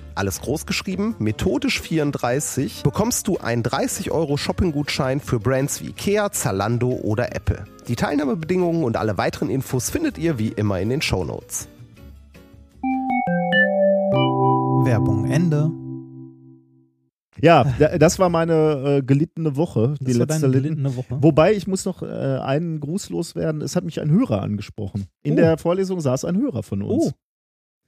alles 0.15 0.41
groß 0.41 0.65
geschrieben, 0.65 1.15
methodisch 1.19 1.79
34, 1.81 2.83
bekommst 2.83 3.27
du 3.27 3.37
einen 3.37 3.63
30 3.63 4.11
Euro 4.11 4.37
Shopping-Gutschein 4.37 5.19
für 5.19 5.39
Brands 5.39 5.81
wie 5.81 5.87
Ikea, 5.89 6.31
Zalando 6.31 6.89
oder 6.89 7.35
Apple. 7.35 7.65
Die 7.87 7.95
Teilnahmebedingungen 7.95 8.83
und 8.83 8.97
alle 8.97 9.17
weiteren 9.17 9.49
Infos 9.49 9.89
findet 9.89 10.17
ihr 10.17 10.37
wie 10.39 10.49
immer 10.49 10.79
in 10.79 10.89
den 10.89 11.01
Show 11.01 11.23
Notes. 11.23 11.67
Werbung 14.83 15.25
Ende. 15.29 15.69
Ja, 17.41 17.63
da- 17.79 17.97
das 17.97 18.19
war 18.19 18.29
meine 18.29 18.97
äh, 18.99 19.01
gelittene 19.03 19.55
Woche, 19.55 19.95
die 19.99 20.05
Das 20.13 20.19
war 20.19 20.27
letzte 20.27 20.51
gelittene 20.51 20.95
Woche. 20.95 21.17
Wobei, 21.21 21.53
ich 21.53 21.65
muss 21.65 21.85
noch 21.85 22.03
äh, 22.03 22.05
einen 22.05 22.79
Gruß 22.79 23.09
loswerden. 23.09 23.61
Es 23.61 23.75
hat 23.75 23.83
mich 23.83 23.99
ein 24.01 24.11
Hörer 24.11 24.41
angesprochen. 24.41 25.05
In 25.23 25.33
Oh. 25.33 25.35
der 25.37 25.57
Vorlesung 25.57 26.01
saß 26.01 26.25
ein 26.25 26.37
Hörer 26.37 26.61
von 26.63 26.81
uns. 26.81 27.13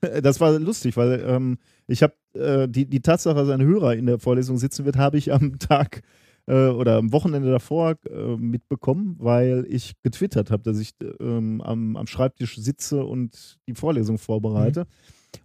Das 0.22 0.40
war 0.40 0.58
lustig, 0.60 0.98
weil 0.98 1.24
ähm, 1.26 1.58
ich 1.88 2.04
habe 2.04 2.14
äh, 2.34 2.68
die, 2.68 2.86
die 2.86 3.02
Tatsache, 3.02 3.36
dass 3.36 3.50
ein 3.50 3.62
Hörer 3.62 3.96
in 3.96 4.06
der 4.06 4.20
Vorlesung 4.20 4.58
sitzen 4.58 4.86
wird, 4.86 4.98
habe 4.98 5.18
ich 5.18 5.32
am 5.34 5.60
Tag 5.60 6.02
äh, 6.48 6.68
oder 6.68 6.98
am 6.98 7.12
Wochenende 7.12 7.50
davor 7.52 7.96
äh, 8.10 8.36
mitbekommen, 8.38 9.16
weil 9.20 9.66
ich 9.70 9.94
getwittert 10.04 10.52
habe, 10.52 10.64
dass 10.64 10.80
ich 10.80 10.92
ähm, 11.20 11.62
am, 11.62 11.96
am 11.96 12.08
Schreibtisch 12.08 12.58
sitze 12.58 13.04
und 13.04 13.58
die 13.68 13.76
Vorlesung 13.76 14.18
vorbereite. 14.18 14.86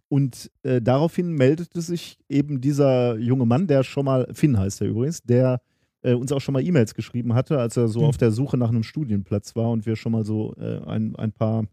Und 0.08 0.50
äh, 0.62 0.80
daraufhin 0.82 1.32
meldete 1.32 1.80
sich 1.80 2.18
eben 2.28 2.60
dieser 2.60 3.16
junge 3.18 3.46
Mann, 3.46 3.66
der 3.66 3.82
schon 3.84 4.04
mal, 4.06 4.26
Finn 4.32 4.58
heißt 4.58 4.80
er 4.80 4.88
übrigens, 4.88 5.22
der 5.22 5.60
äh, 6.02 6.14
uns 6.14 6.32
auch 6.32 6.40
schon 6.40 6.52
mal 6.54 6.64
E-Mails 6.64 6.94
geschrieben 6.94 7.34
hatte, 7.34 7.58
als 7.58 7.76
er 7.76 7.88
so 7.88 8.00
Mhm. 8.00 8.06
auf 8.06 8.16
der 8.16 8.30
Suche 8.30 8.56
nach 8.56 8.68
einem 8.70 8.82
Studienplatz 8.84 9.54
war 9.56 9.70
und 9.70 9.84
wir 9.86 9.96
schon 9.96 10.12
mal 10.12 10.24
so 10.24 10.54
äh, 10.58 10.78
ein, 10.86 11.14
ein 11.16 11.32
paar, 11.32 11.64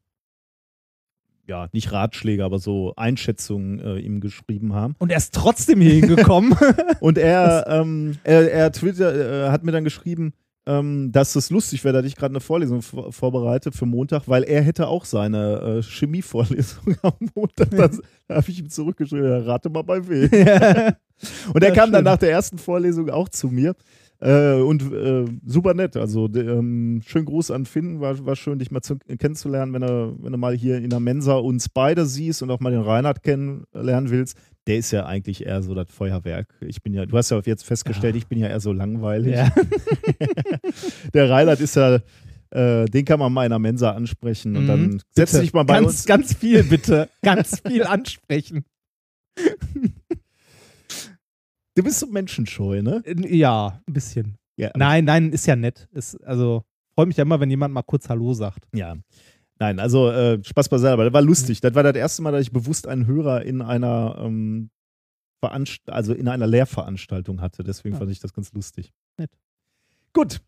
ja, 1.48 1.68
nicht 1.74 1.92
Ratschläge, 1.92 2.44
aber 2.44 2.60
so 2.60 2.94
Einschätzungen 2.96 3.80
äh, 3.80 3.98
ihm 4.00 4.20
geschrieben 4.20 4.74
haben. 4.74 4.96
Und 5.00 5.12
er 5.12 5.18
ist 5.18 5.34
trotzdem 5.34 5.80
hier 5.82 5.94
hingekommen. 5.94 6.56
Und 7.00 7.18
er, 7.18 7.66
ähm, 7.70 8.18
er, 8.24 8.52
er 8.52 8.72
Twitter, 8.72 9.46
äh, 9.48 9.50
hat 9.52 9.64
mir 9.64 9.72
dann 9.72 9.84
geschrieben, 9.84 10.34
ähm, 10.68 11.12
dass 11.12 11.36
es 11.36 11.52
lustig 11.52 11.84
wäre, 11.84 11.94
dass 11.94 12.06
ich 12.08 12.16
gerade 12.16 12.32
eine 12.32 12.40
Vorlesung 12.40 12.82
vor 12.82 13.12
vorbereite 13.14 13.72
für 13.72 13.86
Montag, 13.86 14.24
weil 14.28 14.42
er 14.44 14.64
hätte 14.64 14.88
auch 14.88 15.06
seine 15.06 15.80
äh, 15.80 15.84
Chemievorlesung 15.84 16.96
am 17.04 17.14
Montag. 17.36 17.70
Das- 17.78 18.02
Da 18.28 18.36
habe 18.38 18.50
ich 18.50 18.58
ihm 18.60 18.70
zurückgeschrieben, 18.70 19.44
rate 19.44 19.70
mal 19.70 19.84
bei 19.84 20.08
wem. 20.08 20.24
Und 21.54 21.64
er 21.64 21.70
Ja, 21.70 21.76
kam 21.76 21.92
dann 21.92 22.00
schön. 22.00 22.04
nach 22.06 22.18
der 22.18 22.32
ersten 22.32 22.58
Vorlesung 22.58 23.10
auch 23.12 23.30
zu 23.30 23.50
mir. 23.50 23.76
Äh, 24.26 24.56
und 24.62 24.82
äh, 24.92 25.26
super 25.46 25.76
nett. 25.76 25.96
Also 25.98 26.28
ähm, 26.34 27.02
schönen 27.06 27.26
Gruß 27.26 27.52
an 27.52 27.66
Finn. 27.66 28.00
War, 28.02 28.26
war 28.26 28.36
schön, 28.36 28.58
dich 28.58 28.72
mal 28.72 28.82
zu, 28.82 28.98
kennenzulernen, 28.98 29.72
wenn 29.74 29.82
du, 29.84 30.18
wenn 30.20 30.32
du 30.32 30.38
mal 30.40 30.56
hier 30.56 30.78
in 30.80 30.90
der 30.90 31.00
Mensa 31.00 31.36
uns 31.36 31.70
beide 31.70 32.08
siehst 32.08 32.42
und 32.42 32.50
auch 32.50 32.60
mal 32.60 32.72
den 32.72 32.82
Reinhard 32.82 33.22
kennenlernen 33.22 34.10
willst. 34.10 34.36
Der 34.66 34.78
ist 34.78 34.90
ja 34.90 35.06
eigentlich 35.06 35.46
eher 35.46 35.62
so 35.62 35.76
das 35.76 35.92
Feuerwerk. 35.92 36.48
Ich 36.62 36.82
bin 36.82 36.94
ja, 36.96 37.06
du 37.06 37.16
hast 37.16 37.30
ja 37.30 37.40
jetzt 37.46 37.66
festgestellt, 37.66 38.16
Ja. 38.16 38.18
ich 38.18 38.26
bin 38.28 38.40
ja 38.40 38.48
eher 38.48 38.60
so 38.60 38.74
langweilig. 38.74 39.36
ja. 39.36 39.54
Der 41.14 41.30
Reinhard 41.30 41.60
ist 41.62 41.76
ja, 41.76 42.00
äh, 42.50 42.86
den 42.86 43.06
kann 43.06 43.20
man 43.20 43.32
mal 43.32 43.44
in 43.46 43.52
der 43.52 43.60
Mensa 43.60 43.92
ansprechen 43.92 44.56
und 44.56 44.64
Mhm. 44.64 44.68
dann 44.68 45.02
setzt 45.12 45.40
dich 45.40 45.54
mal 45.54 45.64
bei 45.66 45.76
ganz, 45.76 45.88
uns. 45.88 46.06
Ganz 46.06 46.34
viel 46.34 46.64
bitte. 46.64 47.10
Ganz 47.22 47.62
viel 47.68 47.84
ansprechen. 47.84 48.66
Du 51.76 51.84
bist 51.84 52.00
so 52.00 52.08
menschenscheu, 52.08 52.82
ne? 52.82 53.04
Ja, 53.06 53.82
ein 53.86 53.94
bisschen. 53.94 54.38
Ja. 54.58 54.72
Nein, 54.76 55.06
nein, 55.06 55.32
ist 55.32 55.46
ja 55.46 55.56
nett. 55.58 55.88
Ist, 55.92 56.16
also 56.26 56.64
freue 56.96 57.06
mich 57.06 57.18
ja 57.18 57.24
immer, 57.24 57.40
wenn 57.42 57.50
jemand 57.50 57.74
mal 57.74 57.84
kurz 57.84 58.08
Hallo 58.08 58.34
sagt. 58.34 58.66
Ja. 58.74 58.96
Nein, 59.60 59.80
also 59.80 60.10
äh, 60.10 60.42
Spaß 60.44 60.70
beiseite, 60.70 60.94
aber 60.94 61.04
das 61.06 61.14
war 61.14 61.22
lustig. 61.22 61.60
Das 61.62 61.76
war 61.76 61.84
das 61.84 61.96
erste 61.96 62.22
Mal, 62.22 62.32
dass 62.32 62.42
ich 62.42 62.52
bewusst 62.52 62.88
einen 62.88 63.06
Hörer 63.08 63.44
in 63.44 63.62
einer 63.62 64.18
ähm, 64.20 64.70
Veranst 65.42 65.82
also 65.90 66.14
in 66.14 66.28
einer 66.30 66.48
Lehrveranstaltung 66.48 67.42
hatte. 67.42 67.64
Deswegen 67.64 67.96
Ja. 67.96 68.00
fand 68.00 68.12
ich 68.12 68.20
das 68.20 68.34
ganz 68.34 68.54
lustig. 68.54 68.94
Nett. 69.18 69.32
Gut. 70.14 70.42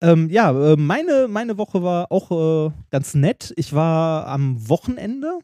Ähm, 0.00 0.28
ja, 0.30 0.72
äh, 0.72 0.76
meine, 0.76 1.26
meine 1.28 1.58
Woche 1.58 1.82
war 1.82 2.12
auch 2.12 2.68
äh, 2.68 2.72
ganz 2.90 3.14
nett. 3.14 3.52
Ich 3.56 3.72
war 3.72 4.26
am 4.28 4.68
Wochenende 4.68 5.38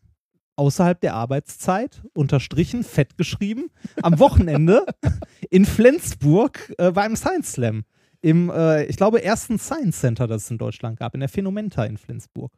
außerhalb 0.60 1.00
der 1.00 1.14
Arbeitszeit, 1.14 2.02
unterstrichen, 2.14 2.84
fett 2.84 3.16
geschrieben, 3.16 3.70
am 4.02 4.18
Wochenende 4.18 4.84
in 5.50 5.64
Flensburg 5.64 6.72
äh, 6.78 6.92
beim 6.92 7.16
Science 7.16 7.52
Slam. 7.52 7.84
Im, 8.20 8.50
äh, 8.50 8.84
ich 8.84 8.96
glaube, 8.98 9.24
ersten 9.24 9.58
Science 9.58 9.98
Center, 10.00 10.26
das 10.26 10.44
es 10.44 10.50
in 10.50 10.58
Deutschland 10.58 10.98
gab, 10.98 11.14
in 11.14 11.20
der 11.20 11.30
Phänomenta 11.30 11.84
in 11.84 11.96
Flensburg. 11.96 12.52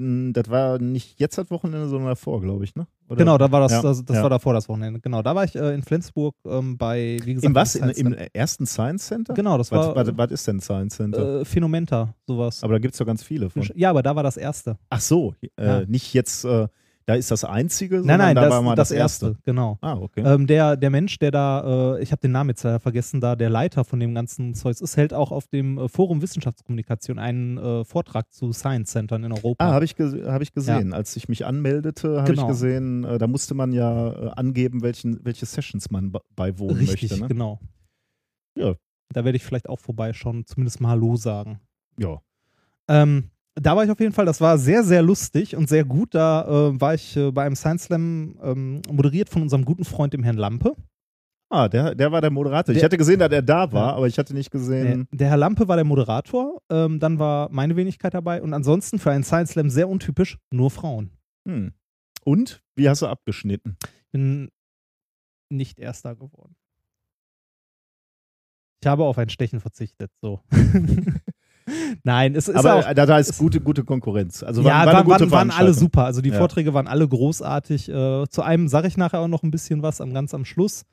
Das 0.00 0.48
war 0.48 0.78
nicht 0.78 1.18
jetzt 1.18 1.38
das 1.38 1.50
Wochenende, 1.50 1.88
sondern 1.88 2.10
davor, 2.10 2.40
glaube 2.40 2.62
ich, 2.62 2.74
ne? 2.76 2.86
Oder? 3.08 3.16
Genau, 3.16 3.36
da 3.38 3.50
war 3.50 3.60
das, 3.62 3.72
Ja, 3.72 3.82
das, 3.82 4.04
das 4.04 4.16
ja. 4.16 4.22
war 4.22 4.30
davor 4.30 4.54
das 4.54 4.68
Wochenende. 4.68 5.00
Genau, 5.00 5.22
da 5.22 5.34
war 5.34 5.42
ich 5.42 5.56
äh, 5.56 5.74
in 5.74 5.82
Flensburg 5.82 6.36
ähm, 6.44 6.76
bei, 6.78 7.18
wie 7.24 7.34
gesagt, 7.34 7.46
Im 7.46 7.54
was? 7.56 7.74
im 7.74 7.90
Im 7.90 8.12
ersten 8.32 8.64
Science 8.66 9.06
Center? 9.08 9.34
Genau, 9.34 9.58
das 9.58 9.72
Was, 9.72 9.86
war 9.88 9.96
was, 9.96 10.16
was 10.16 10.30
ist 10.30 10.46
denn 10.46 10.60
Science 10.60 10.96
Center? 10.96 11.40
äh, 11.40 11.44
Phänomenta, 11.44 12.14
sowas. 12.28 12.62
aber 12.62 12.74
da 12.74 12.78
gibt 12.78 12.94
es 12.94 12.98
doch 12.98 13.06
ganz 13.06 13.22
viele 13.24 13.50
von. 13.50 13.68
ja, 13.74 13.90
aber 13.90 14.02
da 14.02 14.14
war 14.14 14.22
das 14.22 14.36
erste. 14.36 14.78
Ach 14.90 15.00
so, 15.00 15.34
äh, 15.56 15.64
Ja. 15.66 15.80
nicht 15.86 16.12
jetzt, 16.14 16.44
äh, 16.44 16.68
da 17.08 17.14
ist 17.14 17.30
das 17.30 17.42
einzige, 17.42 18.02
Nein, 18.02 18.18
nein, 18.18 18.36
da 18.36 18.42
das, 18.42 18.50
war 18.50 18.60
mal 18.60 18.74
das, 18.74 18.90
das, 18.90 18.98
erste, 18.98 19.36
genau. 19.42 19.78
Ah, 19.80 19.94
okay. 19.94 20.20
Ähm, 20.26 20.46
der, 20.46 20.76
der 20.76 20.90
Mensch, 20.90 21.18
der 21.18 21.30
da, 21.30 21.94
äh, 21.96 22.02
ich 22.02 22.12
habe 22.12 22.20
den 22.20 22.32
Namen 22.32 22.50
jetzt 22.50 22.62
leider 22.64 22.80
vergessen, 22.80 23.22
da 23.22 23.34
der 23.34 23.48
Leiter 23.48 23.82
von 23.84 23.98
dem 23.98 24.14
ganzen 24.14 24.52
Zeugs 24.52 24.82
ist, 24.82 24.98
hält 24.98 25.14
auch 25.14 25.32
auf 25.32 25.46
dem 25.48 25.78
äh, 25.78 25.88
Forum 25.88 26.20
Wissenschaftskommunikation 26.20 27.18
einen 27.18 27.56
äh, 27.56 27.84
Vortrag 27.86 28.30
zu 28.30 28.52
Science 28.52 28.90
Centern 28.90 29.24
in 29.24 29.32
Europa. 29.32 29.66
Ah, 29.66 29.72
habe 29.72 29.86
ich, 29.86 29.96
ge 29.96 30.26
hab 30.26 30.42
ich 30.42 30.52
gesehen. 30.52 30.92
Als 30.92 31.16
ich 31.16 31.30
mich 31.30 31.46
anmeldete, 31.46 32.18
habe 32.20 32.30
Genau. 32.30 32.42
ich 32.42 32.48
gesehen, 32.48 33.04
äh, 33.04 33.16
da 33.16 33.26
musste 33.26 33.54
man 33.54 33.72
ja 33.72 34.10
äh, 34.12 34.30
angeben, 34.36 34.82
welchen, 34.82 35.24
welche 35.24 35.46
Sessions 35.46 35.90
man 35.90 36.12
be- 36.12 36.20
beiwohnen 36.36 36.76
Richtig, 36.76 37.10
möchte. 37.10 37.22
Ne? 37.22 37.28
genau. 37.28 37.58
Ja. 38.54 38.74
Da 39.14 39.24
werde 39.24 39.36
ich 39.36 39.44
vielleicht 39.44 39.70
auch 39.70 39.80
vorbeischauen, 39.80 40.44
zumindest 40.44 40.82
mal 40.82 40.90
Hallo 40.90 41.16
sagen. 41.16 41.60
Ja. 41.98 42.20
Ähm, 42.86 43.30
da 43.60 43.76
war 43.76 43.84
ich 43.84 43.90
auf 43.90 44.00
jeden 44.00 44.12
Fall, 44.12 44.26
das 44.26 44.40
war 44.40 44.58
sehr, 44.58 44.82
sehr 44.84 45.02
lustig 45.02 45.56
und 45.56 45.68
sehr 45.68 45.84
gut. 45.84 46.14
Da 46.14 46.44
äh, 46.68 46.80
war 46.80 46.94
ich 46.94 47.16
äh, 47.16 47.30
bei 47.30 47.44
einem 47.44 47.56
Science 47.56 47.84
Slam 47.84 48.38
ähm, 48.42 48.82
moderiert 48.90 49.28
von 49.28 49.42
unserem 49.42 49.64
guten 49.64 49.84
Freund, 49.84 50.12
dem 50.12 50.22
Herrn 50.22 50.36
Lampe. 50.36 50.74
Ah, 51.50 51.66
der, 51.68 51.94
der 51.94 52.12
war 52.12 52.20
der 52.20 52.30
Moderator. 52.30 52.72
ich 52.74 52.80
Der- 52.80 52.84
hatte 52.86 52.98
gesehen, 52.98 53.18
dass 53.20 53.32
er 53.32 53.40
da 53.40 53.72
war, 53.72 53.88
Ja. 53.92 53.96
aber 53.96 54.06
ich 54.06 54.18
hatte 54.18 54.34
nicht 54.34 54.52
Der, 54.52 54.60
gesehen. 54.60 55.08
der 55.12 55.28
Herr 55.30 55.38
Lampe 55.38 55.66
war 55.66 55.76
der 55.76 55.84
Moderator, 55.86 56.60
ähm, 56.70 57.00
dann 57.00 57.18
war 57.18 57.48
meine 57.50 57.74
Wenigkeit 57.74 58.12
dabei 58.12 58.42
und 58.42 58.52
ansonsten 58.52 58.98
für 58.98 59.10
einen 59.10 59.24
Science 59.24 59.52
Slam 59.52 59.70
sehr 59.70 59.88
untypisch, 59.88 60.36
nur 60.52 60.70
Frauen. 60.70 61.10
Hm. 61.46 61.72
Und? 62.24 62.62
Wie 62.76 62.88
hast 62.88 63.00
du 63.00 63.06
abgeschnitten? 63.06 63.76
Ich 63.82 64.10
bin 64.12 64.50
nicht 65.50 65.78
Erster 65.78 66.14
geworden. 66.14 66.54
Ich 68.82 68.86
habe 68.86 69.04
auf 69.04 69.16
ein 69.18 69.30
Stechen 69.30 69.60
verzichtet, 69.60 70.12
so. 70.20 70.42
Nein, 72.04 72.34
es 72.34 72.48
ist 72.48 72.56
Aber 72.56 72.74
auch. 72.76 72.88
äh, 72.88 72.94
da, 72.94 73.06
da 73.06 73.18
ist 73.18 73.38
gute, 73.38 73.60
gute 73.60 73.84
Konkurrenz. 73.84 74.42
Also 74.42 74.64
war, 74.64 74.70
ja, 74.70 74.76
war 74.78 74.82
eine 74.82 74.92
waren, 74.92 75.04
gute 75.04 75.30
waren, 75.30 75.48
waren 75.48 75.50
alle 75.50 75.74
super. 75.74 76.04
Also 76.04 76.20
die 76.20 76.30
Ja. 76.30 76.36
Vorträge 76.38 76.74
waren 76.74 76.86
alle 76.86 77.06
großartig. 77.08 77.88
Äh, 77.88 78.24
zu 78.28 78.42
einem 78.42 78.68
sage 78.68 78.88
ich 78.88 78.96
nachher 78.96 79.20
auch 79.20 79.28
noch 79.28 79.42
ein 79.42 79.50
bisschen 79.50 79.82
was, 79.82 80.00
am 80.00 80.12
ganz 80.12 80.34
am 80.34 80.44
Schluss. 80.44 80.84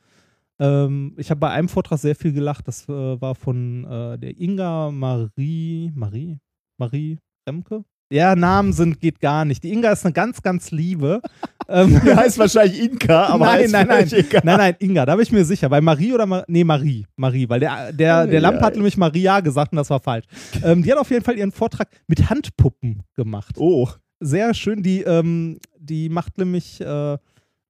Ähm, 0.60 1.14
ich 1.18 1.30
habe 1.32 1.40
bei 1.40 1.50
einem 1.50 1.68
Vortrag 1.70 2.00
sehr 2.00 2.16
viel 2.16 2.32
gelacht. 2.34 2.68
Das 2.68 2.88
äh, 2.88 3.22
war 3.22 3.36
von 3.36 3.84
äh, 3.86 4.18
der 4.18 4.40
Inga 4.40 4.92
Marie, 4.92 5.92
Marie, 5.96 6.40
Marie 6.78 7.20
Remke. 7.48 7.84
Ja, 8.12 8.36
Namen 8.36 8.72
sind 8.72 9.00
geht 9.00 9.20
gar 9.20 9.46
nicht. 9.46 9.64
Die 9.64 9.72
Inga 9.72 9.92
ist 9.92 10.06
eine 10.06 10.14
ganz, 10.14 10.42
ganz 10.44 10.70
liebe. 10.72 11.22
ähm, 11.70 12.00
Die 12.06 12.16
heißt 12.16 12.38
wahrscheinlich 12.38 12.80
Inka, 12.80 13.26
aber 13.28 13.46
nein, 13.46 13.72
nein, 13.72 13.88
nein, 13.88 14.08
egal. 14.12 14.42
nein, 14.44 14.58
nein, 14.58 14.76
Inga, 14.80 15.06
da 15.06 15.16
bin 15.16 15.24
ich 15.24 15.32
mir 15.32 15.44
sicher. 15.44 15.70
Bei 15.70 15.82
Marie 15.82 16.14
oder 16.14 16.26
Mar 16.28 16.44
nee, 16.48 16.64
Marie, 16.64 17.08
Marie, 17.16 17.50
weil 17.50 17.60
der, 17.60 17.92
der, 17.92 18.28
der 18.28 18.42
Lamp 18.42 18.62
hat 18.62 18.76
nämlich 18.76 18.98
Maria 18.98 19.40
gesagt 19.40 19.72
und 19.72 19.78
das 19.78 19.90
war 19.90 20.00
falsch. 20.00 20.26
Ähm, 20.64 20.84
die 20.84 20.92
hat 20.92 21.00
auf 21.00 21.10
jeden 21.10 21.24
Fall 21.24 21.38
ihren 21.38 21.52
Vortrag 21.52 21.88
mit 22.08 22.30
Handpuppen 22.30 23.02
gemacht. 23.16 23.56
Oh, 23.58 23.90
Sehr 24.20 24.54
schön, 24.54 24.84
die, 24.84 25.02
ähm, 25.02 25.60
die 25.80 26.10
macht 26.10 26.38
nämlich 26.38 26.80
äh, 26.82 27.18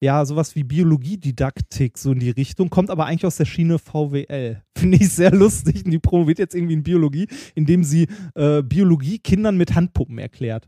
ja 0.05 0.25
sowas 0.25 0.55
wie 0.55 0.63
Biologiedidaktik 0.63 1.97
so 1.97 2.11
in 2.13 2.19
die 2.19 2.29
Richtung, 2.29 2.69
kommt 2.69 2.89
aber 2.89 3.05
eigentlich 3.05 3.25
aus 3.25 3.37
der 3.37 3.45
Schiene 3.45 3.77
VWL. 3.79 4.61
Finde 4.77 4.97
ich 4.97 5.09
sehr 5.09 5.31
lustig 5.31 5.83
und 5.85 5.91
die 5.91 5.99
promoviert 5.99 6.39
jetzt 6.39 6.55
irgendwie 6.55 6.73
in 6.75 6.83
Biologie, 6.83 7.27
indem 7.55 7.83
sie 7.83 8.07
äh, 8.35 8.61
Biologie 8.63 9.19
Kindern 9.19 9.57
mit 9.57 9.75
Handpuppen 9.75 10.17
erklärt. 10.17 10.67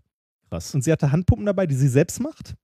krass. 0.50 0.73
Und 0.76 0.84
sie 0.84 0.91
hatte 0.91 1.12
Handpuppen 1.12 1.45
dabei, 1.45 1.65
die 1.67 1.76
sie 1.76 1.88
selbst 1.88 2.19
macht. 2.19 2.56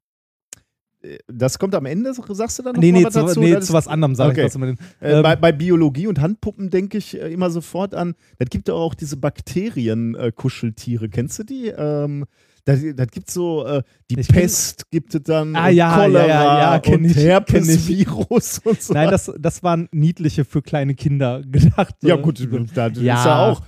Das 1.28 1.60
kommt 1.60 1.76
am 1.76 1.86
Ende, 1.86 2.14
sagst 2.14 2.60
du 2.60 2.64
dann 2.64 2.76
noch 2.76 2.82
Nee, 2.82 2.94
nee, 2.94 3.04
was 3.04 3.14
zu, 3.14 3.20
dazu? 3.20 3.40
nee 3.42 3.52
Das 3.52 3.66
zu 3.66 3.74
was 3.74 3.90
anderem 3.90 4.16
sage 4.16 4.32
Okay. 4.32 4.46
ich 4.48 4.54
den. 4.54 4.78
Äh, 5.02 5.16
Ähm, 5.18 5.24
bei, 5.24 5.36
bei 5.36 5.52
Biologie 5.52 6.08
und 6.08 6.22
Handpuppen 6.22 6.70
denke 6.70 6.98
ich 6.98 7.20
äh, 7.20 7.28
immer 7.34 7.50
sofort 7.50 7.94
an, 7.94 8.16
das 8.40 8.50
gibt 8.50 8.70
ja 8.70 8.74
auch 8.74 8.96
diese 8.96 9.18
Bakterien-Kuscheltiere. 9.18 11.10
Kennst 11.10 11.40
du 11.40 11.44
die? 11.44 11.68
Ähm, 11.68 12.26
das, 12.66 12.80
das 12.96 13.08
gibt 13.08 13.30
so, 13.30 13.66
äh, 13.66 13.84
die 14.10 14.20
Ich 14.20 14.28
kenn- 14.28 14.34
Pest 14.42 14.90
gibt 14.92 15.14
es 15.16 15.24
dann, 15.24 15.56
Ah, 15.56 15.68
und 15.68 15.76
ja, 15.76 15.96
Cholera 15.96 16.28
ja, 16.28 16.44
ja, 16.44 16.74
ja, 16.74 16.80
kenn 16.80 17.00
und 17.00 17.06
ich, 17.06 17.14
kenn. 17.14 17.24
Herpesvirus 17.24 18.60
und 18.60 18.82
so. 18.82 18.94
Nein, 18.94 19.10
das, 19.12 19.32
das 19.40 19.64
waren 19.64 19.90
niedliche 19.92 20.46
für 20.46 20.62
kleine 20.62 20.96
Kinder 20.96 21.42
gedacht. 21.46 21.96
ja 22.04 22.16
gut, 22.16 22.40
da 22.76 22.88
ist 22.88 22.98
Ja. 22.98 23.26
ja 23.26 23.50
auch, 23.52 23.62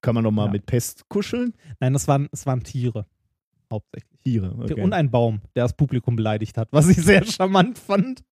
kann 0.00 0.14
man 0.14 0.24
noch 0.24 0.30
mal 0.30 0.46
Ja. 0.46 0.52
mit 0.52 0.66
Pest 0.66 1.08
kuscheln? 1.08 1.52
Nein, 1.80 1.92
das 1.92 2.08
waren, 2.08 2.28
das 2.30 2.46
waren 2.46 2.62
Tiere. 2.62 3.06
Hauptsächlich. 3.70 4.08
Tiere, 4.24 4.54
okay. 4.58 4.80
Und 4.80 4.92
ein 4.94 5.10
Baum, 5.10 5.40
der 5.54 5.64
das 5.64 5.74
Publikum 5.74 6.16
beleidigt 6.16 6.56
hat, 6.58 6.68
was 6.72 6.88
ich 6.88 6.96
sehr 6.98 7.24
charmant 7.24 7.78
fand. 7.78 8.22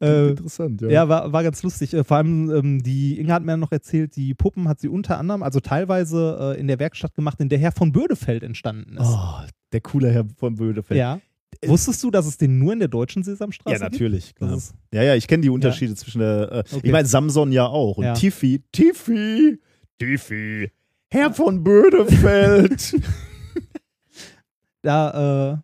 Äh, 0.00 0.28
interessant, 0.30 0.80
ja. 0.82 0.88
Ja, 0.88 1.08
war, 1.08 1.32
war 1.32 1.42
ganz 1.42 1.62
lustig. 1.62 1.94
Äh, 1.94 2.04
Vor 2.04 2.16
allem, 2.18 2.50
ähm, 2.50 2.82
die 2.82 3.18
Inga 3.20 3.34
hat 3.34 3.44
mir 3.44 3.56
noch 3.56 3.72
erzählt, 3.72 4.16
die 4.16 4.34
Puppen 4.34 4.68
hat 4.68 4.80
sie 4.80 4.88
unter 4.88 5.18
anderem, 5.18 5.42
also 5.42 5.60
teilweise 5.60 6.54
äh, 6.56 6.60
in 6.60 6.66
der 6.68 6.78
Werkstatt 6.78 7.14
gemacht, 7.14 7.40
in 7.40 7.48
der 7.48 7.58
Herr 7.58 7.72
von 7.72 7.92
Bödefeld 7.92 8.42
entstanden 8.42 8.96
ist. 8.96 9.06
Oh, 9.08 9.40
der 9.72 9.80
coole 9.80 10.10
Herr 10.10 10.24
von 10.36 10.56
Bödefeld. 10.56 10.98
ja. 10.98 11.20
Wusstest 11.66 12.02
du, 12.04 12.10
dass 12.10 12.26
es 12.26 12.38
den 12.38 12.58
nur 12.58 12.72
in 12.72 12.78
der 12.78 12.88
deutschen 12.88 13.22
Sesamstraße 13.24 13.74
Ja, 13.76 13.82
natürlich. 13.82 14.26
gibt? 14.28 14.38
Klar. 14.38 14.50
Das 14.52 14.64
ist, 14.66 14.74
Ja, 14.94 15.02
ja, 15.02 15.14
ich 15.16 15.26
kenne 15.26 15.42
die 15.42 15.50
Unterschiede 15.50 15.94
zwischen 15.96 16.20
der. 16.20 16.52
Äh, 16.52 16.58
Okay. 16.60 16.80
Ich 16.84 16.92
meine, 16.92 17.06
Samson 17.08 17.50
ja 17.52 17.66
auch. 17.66 17.98
Und 17.98 18.04
Ja. 18.04 18.14
Tiffy, 18.14 18.62
Tiffy, 18.72 19.58
Tiffy, 19.98 20.70
Herr 21.10 21.34
von 21.34 21.62
Bödefeld. 21.62 22.94
da 24.82 25.52
äh, 25.52 25.58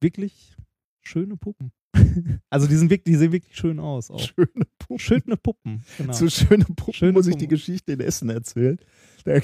wirklich 0.00 0.56
schöne 1.02 1.36
Puppen. 1.36 1.72
also 2.50 2.66
die, 2.66 2.76
sind 2.76 2.90
wirklich, 2.90 3.14
die 3.14 3.18
sehen 3.18 3.32
wirklich 3.32 3.56
schön 3.56 3.80
aus. 3.80 4.10
Auch. 4.10 4.20
Schöne 4.20 4.66
Puppen. 4.78 4.98
Schöne 4.98 5.36
Puppen. 5.36 5.84
Genau. 5.98 6.12
Zu 6.12 6.30
schöne 6.30 6.64
Puppen 6.64 6.94
Schöne 6.94 7.12
muss 7.12 7.26
ich 7.26 7.34
die 7.34 7.46
Puppen. 7.46 7.56
Geschichte 7.56 7.92
in 7.92 8.00
Essen 8.00 8.30
erzählen. 8.30 8.78
Da, 9.24 9.40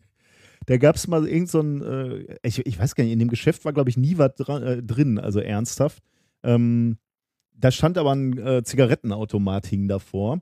da 0.66 0.76
gab 0.76 0.96
es 0.96 1.08
mal 1.08 1.26
irgend 1.26 1.50
so 1.50 1.60
ein, 1.60 1.82
äh, 1.82 2.38
ich, 2.42 2.64
ich 2.66 2.78
weiß 2.78 2.94
gar 2.94 3.04
nicht, 3.04 3.12
in 3.12 3.18
dem 3.18 3.28
Geschäft 3.28 3.64
war, 3.64 3.72
glaube 3.72 3.90
ich, 3.90 3.96
nie 3.96 4.18
was 4.18 4.34
dran, 4.34 4.62
äh, 4.62 4.82
drin, 4.82 5.18
also 5.18 5.40
ernsthaft. 5.40 6.02
Ähm, 6.42 6.98
da 7.54 7.70
stand 7.70 7.98
aber 7.98 8.14
ein 8.14 8.38
äh, 8.38 8.62
Zigarettenautomat 8.62 9.66
hing 9.66 9.88
davor. 9.88 10.40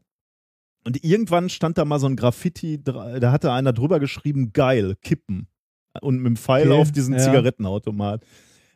Und 0.84 1.02
irgendwann 1.02 1.48
stand 1.48 1.78
da 1.78 1.84
mal 1.84 1.98
so 1.98 2.06
ein 2.06 2.16
Graffiti, 2.16 2.82
da 2.82 3.32
hatte 3.32 3.52
einer 3.52 3.72
drüber 3.72 4.00
geschrieben, 4.00 4.52
geil, 4.52 4.96
kippen. 5.00 5.48
Und 6.00 6.16
mit 6.16 6.26
dem 6.26 6.36
Pfeil 6.36 6.70
Okay, 6.70 6.80
auf 6.80 6.92
diesen 6.92 7.14
ja. 7.14 7.20
Zigarettenautomat. 7.20 8.24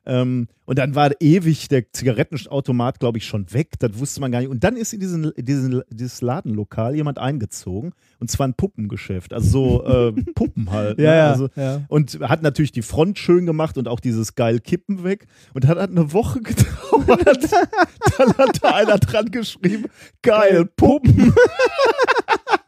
Ähm, 0.08 0.48
und 0.64 0.78
dann 0.78 0.94
war 0.94 1.12
ewig 1.20 1.68
der 1.68 1.90
Zigarettenautomat, 1.92 3.00
glaube 3.00 3.18
ich, 3.18 3.26
schon 3.26 3.52
weg. 3.52 3.72
Das 3.78 3.98
wusste 3.98 4.20
man 4.20 4.32
gar 4.32 4.40
nicht. 4.40 4.48
Und 4.48 4.64
dann 4.64 4.76
ist 4.76 4.92
in 4.92 5.00
diesen, 5.00 5.32
diesen, 5.36 5.82
dieses 5.90 6.20
Ladenlokal 6.20 6.94
jemand 6.94 7.18
eingezogen. 7.18 7.92
Und 8.18 8.30
zwar 8.30 8.48
ein 8.48 8.54
Puppengeschäft. 8.54 9.32
Also 9.32 9.48
so 9.48 9.84
äh, 9.86 10.12
Puppen 10.34 10.70
halt. 10.70 10.98
ja, 10.98 11.10
ne? 11.10 11.16
ja, 11.16 11.30
Also, 11.30 11.48
ja. 11.56 11.82
und 11.88 12.20
hat 12.20 12.42
natürlich 12.42 12.72
die 12.72 12.82
Front 12.82 13.18
schön 13.18 13.46
gemacht 13.46 13.78
und 13.78 13.88
auch 13.88 14.00
dieses 14.00 14.34
geil 14.34 14.60
Kippen 14.60 15.04
weg. 15.04 15.26
Und 15.54 15.66
hat 15.66 15.78
hat 15.78 15.90
eine 15.90 16.12
Woche 16.12 16.40
gedauert. 16.42 17.52
dann 18.18 18.32
hat 18.36 18.62
da 18.62 18.74
einer 18.74 18.98
dran 18.98 19.30
geschrieben, 19.30 19.84
geil, 20.22 20.64
Puppen. 20.76 21.32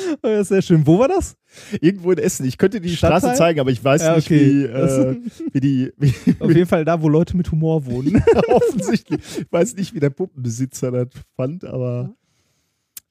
Ja, 0.24 0.44
sehr 0.44 0.62
schön. 0.62 0.86
Wo 0.86 0.98
war 0.98 1.08
das? 1.08 1.36
Irgendwo 1.80 2.12
in 2.12 2.18
Essen. 2.18 2.46
Ich 2.46 2.58
könnte 2.58 2.80
die 2.80 2.96
Stadtteil? 2.96 3.20
Straße 3.20 3.36
zeigen, 3.38 3.60
aber 3.60 3.70
ich 3.70 3.82
weiß 3.82 4.02
Ja, 4.02 4.16
nicht, 4.16 4.26
okay. 4.26 4.40
wie, 4.50 4.62
äh, 4.64 5.16
wie 5.52 5.60
die, 5.60 5.92
wie, 5.98 6.14
Auf 6.40 6.48
jeden 6.50 6.66
Fall 6.66 6.84
da, 6.84 7.00
wo 7.02 7.08
Leute 7.08 7.36
mit 7.36 7.50
Humor 7.50 7.84
wohnen. 7.86 8.22
offensichtlich. 8.48 9.20
Ich 9.38 9.52
weiß 9.52 9.74
nicht, 9.76 9.94
wie 9.94 10.00
der 10.00 10.10
Puppenbesitzer 10.10 10.90
das 10.90 11.08
fand, 11.36 11.64
aber 11.64 12.14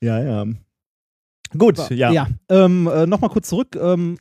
ja, 0.02 0.22
ja. 0.24 0.46
Gut, 1.58 1.90
ja. 1.90 2.12
ja. 2.12 2.28
Ähm, 2.50 2.88
äh, 2.88 3.06
Nochmal 3.06 3.30
kurz 3.30 3.50
zurück. 3.50 3.78
Ähm, 3.80 4.18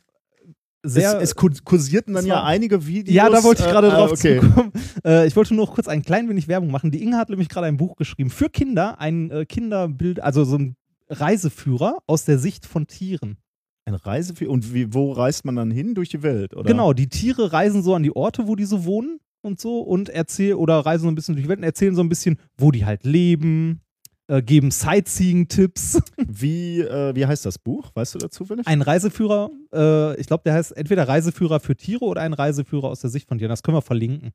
sehr, 0.83 1.17
es, 1.17 1.29
es 1.29 1.35
kur- 1.35 1.51
kursierten 1.63 2.13
dann 2.15 2.25
ja 2.25 2.43
einige 2.43 2.87
Videos. 2.87 3.13
ja, 3.15 3.29
da 3.29 3.43
wollte 3.43 3.61
ich 3.63 3.69
gerade 3.69 3.87
äh, 3.87 3.91
drauf 3.91 4.11
okay. 4.11 4.39
zukommen. 4.39 4.71
Äh, 5.05 5.27
ich 5.27 5.35
wollte 5.35 5.53
nur 5.53 5.67
noch 5.67 5.73
kurz 5.75 5.87
ein 5.87 6.01
klein 6.01 6.27
wenig 6.27 6.47
Werbung 6.47 6.71
machen. 6.71 6.89
Die 6.91 7.03
Inge 7.03 7.17
hat 7.17 7.29
nämlich 7.29 7.49
gerade 7.49 7.67
ein 7.67 7.77
Buch 7.77 7.95
geschrieben 7.95 8.31
für 8.31 8.49
Kinder, 8.49 8.99
ein 8.99 9.29
äh, 9.29 9.45
Kinderbild, 9.45 10.19
also 10.21 10.43
so 10.43 10.57
ein 10.57 10.75
Reiseführer 11.11 11.99
aus 12.07 12.25
der 12.25 12.39
Sicht 12.39 12.65
von 12.65 12.87
Tieren. 12.87 13.37
Ein 13.85 13.95
Reiseführer. 13.95 14.51
Und 14.51 14.73
wie, 14.73 14.93
wo 14.93 15.11
reist 15.11 15.45
man 15.45 15.55
dann 15.55 15.71
hin? 15.71 15.95
Durch 15.95 16.09
die 16.09 16.23
Welt, 16.23 16.55
oder? 16.55 16.67
Genau, 16.67 16.93
die 16.93 17.07
Tiere 17.07 17.51
reisen 17.51 17.83
so 17.83 17.95
an 17.95 18.03
die 18.03 18.15
Orte, 18.15 18.47
wo 18.47 18.55
die 18.55 18.65
so 18.65 18.85
wohnen 18.85 19.19
und 19.41 19.59
so 19.59 19.79
und 19.81 20.09
erzählen 20.09 20.55
oder 20.55 20.79
reisen 20.79 21.03
so 21.03 21.07
ein 21.09 21.15
bisschen 21.15 21.35
durch 21.35 21.45
die 21.45 21.49
Welt 21.49 21.59
und 21.59 21.63
erzählen 21.65 21.95
so 21.95 22.01
ein 22.01 22.09
bisschen, 22.09 22.37
wo 22.57 22.71
die 22.71 22.85
halt 22.85 23.03
leben, 23.03 23.81
äh, 24.27 24.41
geben 24.41 24.71
Sightseeing-Tipps. 24.71 26.01
Wie, 26.27 26.79
äh, 26.79 27.13
wie 27.15 27.25
heißt 27.25 27.45
das 27.45 27.57
Buch? 27.57 27.91
Weißt 27.95 28.15
du 28.15 28.19
dazu 28.19 28.43
zufällig? 28.43 28.67
Ein 28.67 28.81
Reiseführer, 28.81 29.49
äh, 29.73 30.19
ich 30.19 30.27
glaube, 30.27 30.43
der 30.45 30.53
heißt 30.53 30.77
entweder 30.77 31.07
Reiseführer 31.07 31.59
für 31.59 31.75
Tiere 31.75 32.05
oder 32.05 32.21
ein 32.21 32.33
Reiseführer 32.33 32.87
aus 32.87 33.01
der 33.01 33.09
Sicht 33.09 33.27
von 33.27 33.39
Tieren. 33.39 33.49
Das 33.49 33.63
können 33.63 33.75
wir 33.75 33.81
verlinken. 33.81 34.31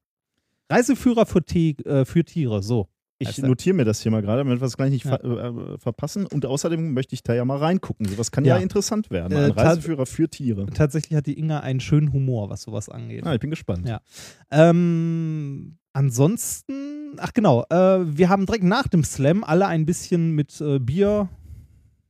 Reiseführer 0.68 1.24
für, 1.26 1.42
Te 1.42 1.76
äh, 1.84 2.04
für 2.04 2.24
Tiere, 2.24 2.62
so. 2.62 2.88
Ich 3.18 3.38
er. 3.42 3.48
notiere 3.48 3.74
mir 3.74 3.84
das 3.84 4.00
hier 4.02 4.12
mal 4.12 4.20
gerade, 4.20 4.44
damit 4.44 4.60
wir 4.60 4.66
es 4.66 4.76
gleich 4.76 4.90
nicht 4.90 5.04
Ja. 5.06 5.18
ver 5.18 5.24
äh, 5.24 5.78
verpassen. 5.78 6.26
Und 6.26 6.44
außerdem 6.44 6.92
möchte 6.92 7.14
ich 7.14 7.22
da 7.22 7.34
ja 7.34 7.44
mal 7.44 7.56
reingucken. 7.58 8.06
Sowas 8.06 8.30
kann 8.30 8.44
ja, 8.44 8.56
Ja. 8.56 8.62
interessant 8.62 9.10
werden. 9.10 9.32
Äh, 9.36 9.44
Ein 9.46 9.54
ta- 9.54 9.62
Reiseführer 9.62 10.04
für 10.06 10.28
Tiere. 10.28 10.66
Tatsächlich 10.66 11.16
hat 11.16 11.26
die 11.26 11.38
Inga 11.38 11.60
einen 11.60 11.80
schönen 11.80 12.12
Humor, 12.12 12.50
was 12.50 12.62
sowas 12.62 12.88
angeht. 12.88 13.24
Ah, 13.26 13.32
ich 13.34 13.40
bin 13.40 13.50
gespannt. 13.50 13.88
Ja. 13.88 14.00
Ähm, 14.50 15.78
ansonsten, 15.92 17.14
ach 17.18 17.32
genau, 17.32 17.64
äh, 17.70 18.00
wir 18.04 18.28
haben 18.28 18.46
direkt 18.46 18.64
nach 18.64 18.86
dem 18.88 19.04
Slam 19.04 19.44
alle 19.44 19.66
ein 19.66 19.86
bisschen 19.86 20.32
mit 20.32 20.60
äh, 20.60 20.78
Bier, 20.78 21.28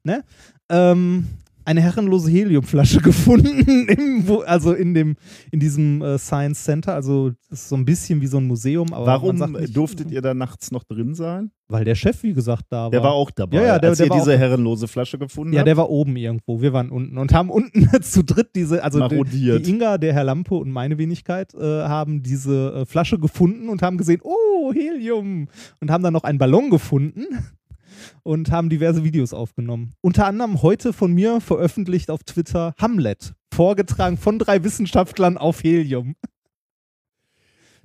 ne? 0.04 0.24
Ähm, 0.68 1.28
eine 1.66 1.80
herrenlose 1.82 2.30
Heliumflasche 2.30 3.00
gefunden, 3.02 3.88
im, 3.88 4.26
wo, 4.28 4.38
also 4.40 4.72
in 4.72 4.94
dem, 4.94 5.16
in 5.50 5.60
diesem 5.60 6.00
äh, 6.02 6.16
Science 6.18 6.64
Center. 6.64 6.94
Also 6.94 7.30
das 7.50 7.60
ist 7.62 7.68
so 7.68 7.76
ein 7.76 7.84
bisschen 7.84 8.20
wie 8.20 8.26
so 8.26 8.38
ein 8.38 8.46
Museum. 8.46 8.92
Aber 8.92 9.06
Warum 9.06 9.36
nicht, 9.36 9.76
durftet 9.76 10.10
ihr 10.10 10.22
da 10.22 10.32
nachts 10.34 10.70
noch 10.70 10.84
drin 10.84 11.14
sein? 11.14 11.50
Weil 11.68 11.84
der 11.84 11.96
Chef, 11.96 12.22
wie 12.22 12.32
gesagt, 12.32 12.66
da 12.70 12.84
war. 12.84 12.90
Der 12.90 13.02
war 13.02 13.12
auch 13.12 13.30
dabei, 13.32 13.56
Ja, 13.56 13.62
ja, 13.66 13.78
der- 13.80 13.90
als 13.90 13.98
der 13.98 14.06
ihr 14.06 14.12
diese 14.12 14.34
auch- 14.34 14.38
herrenlose 14.38 14.86
Flasche 14.86 15.18
gefunden 15.18 15.52
Ja, 15.52 15.58
habt. 15.60 15.66
der 15.68 15.76
war 15.76 15.90
oben 15.90 16.14
irgendwo. 16.16 16.60
Wir 16.62 16.72
waren 16.72 16.90
unten 16.90 17.18
und 17.18 17.34
haben 17.34 17.50
unten 17.50 17.88
zu 18.02 18.22
dritt 18.22 18.50
diese, 18.54 18.84
also 18.84 19.08
die, 19.08 19.24
die 19.60 19.70
Inga, 19.70 19.98
der 19.98 20.12
Herr 20.14 20.22
Lampe 20.24 20.54
und 20.54 20.70
meine 20.70 20.96
Wenigkeit 20.98 21.52
äh, 21.54 21.58
haben 21.60 22.22
diese 22.22 22.72
äh, 22.72 22.86
Flasche 22.86 23.18
gefunden 23.18 23.68
und 23.68 23.82
haben 23.82 23.98
gesehen, 23.98 24.20
oh, 24.22 24.72
Helium. 24.72 25.48
Und 25.80 25.90
haben 25.90 26.04
dann 26.04 26.12
noch 26.12 26.22
einen 26.24 26.38
Ballon 26.38 26.70
gefunden 26.70 27.24
und 28.22 28.50
haben 28.50 28.68
diverse 28.68 29.04
Videos 29.04 29.32
aufgenommen. 29.32 29.92
Unter 30.00 30.26
anderem 30.26 30.62
heute 30.62 30.92
von 30.92 31.12
mir 31.12 31.40
veröffentlicht 31.40 32.10
auf 32.10 32.24
Twitter 32.24 32.74
Hamlet, 32.78 33.34
vorgetragen 33.52 34.18
von 34.18 34.38
drei 34.38 34.64
Wissenschaftlern 34.64 35.38
auf 35.38 35.62
Helium. 35.62 36.16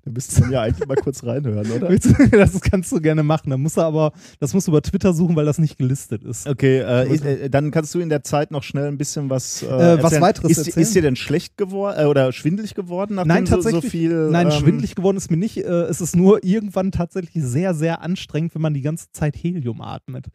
Da 0.04 0.12
müsst 0.12 0.40
ihr 0.40 0.50
ja 0.50 0.62
eigentlich 0.64 0.88
mal 0.88 0.96
kurz 0.96 1.24
reinhören, 1.24 1.70
oder? 1.72 1.90
Das 2.32 2.60
kannst 2.62 2.92
du 2.92 3.00
gerne 3.00 3.22
machen. 3.24 3.52
Da 3.52 3.58
musst 3.58 3.78
du 3.78 3.82
aber, 3.82 4.14
das 4.40 4.54
musst 4.54 4.68
du 4.68 4.72
über 4.72 4.82
Twitter 4.82 5.14
suchen, 5.14 5.36
weil 5.36 5.46
das 5.46 5.60
nicht 5.60 5.78
gelistet 5.78 6.24
ist. 6.24 6.48
Okay, 6.48 6.80
äh, 6.80 7.44
äh, 7.44 7.50
dann 7.50 7.70
kannst 7.72 7.94
du 7.94 8.00
in 8.00 8.10
der 8.10 8.24
Zeit 8.24 8.50
noch 8.52 8.64
schnell 8.64 8.88
ein 8.88 8.98
bisschen 8.98 9.30
was, 9.30 9.62
äh, 9.62 9.68
Äh, 9.68 10.02
was 10.04 10.20
weiteres 10.20 10.52
ist, 10.52 10.58
erzählen? 10.68 10.82
Ist 10.84 10.96
dir 10.96 11.02
denn 11.04 11.16
schlecht 11.16 11.58
geworden 11.58 12.00
äh, 12.00 12.06
oder 12.06 12.32
schwindelig 12.32 12.74
geworden, 12.74 13.16
nachdem 13.16 13.28
Nein, 13.28 13.46
tatsächlich. 13.46 13.84
so 13.84 13.90
viel. 13.90 14.30
Nein, 14.32 14.48
ähm, 14.48 14.54
schwindelig 14.54 14.96
geworden 14.96 15.18
ist 15.18 15.30
mir 15.30 15.38
nicht. 15.38 15.58
Äh, 15.58 15.62
es 15.84 16.02
ist 16.02 16.16
nur 16.16 16.44
irgendwann 16.44 16.92
tatsächlich 16.92 17.44
sehr, 17.44 17.74
sehr 17.74 18.02
anstrengend, 18.02 18.56
wenn 18.56 18.62
man 18.62 18.74
die 18.74 18.82
ganze 18.82 19.12
Zeit 19.12 19.36
Helium 19.36 19.82
atmet. 19.82 20.28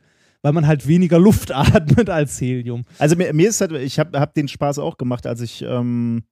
weil 0.42 0.52
man 0.52 0.66
halt 0.68 0.86
weniger 0.86 1.18
Luft 1.18 1.50
atmet 1.54 2.08
als 2.08 2.40
Helium. 2.40 2.84
Also 2.98 3.16
mir, 3.16 3.32
mir 3.32 3.48
ist 3.48 3.60
halt, 3.60 3.72
ich 3.72 3.98
habe 3.98 4.20
hab 4.20 4.32
den 4.34 4.46
Spaß 4.46 4.78
auch 4.78 4.96
gemacht, 4.96 5.26
als 5.26 5.40
ich, 5.40 5.62
ähm, 5.66 6.22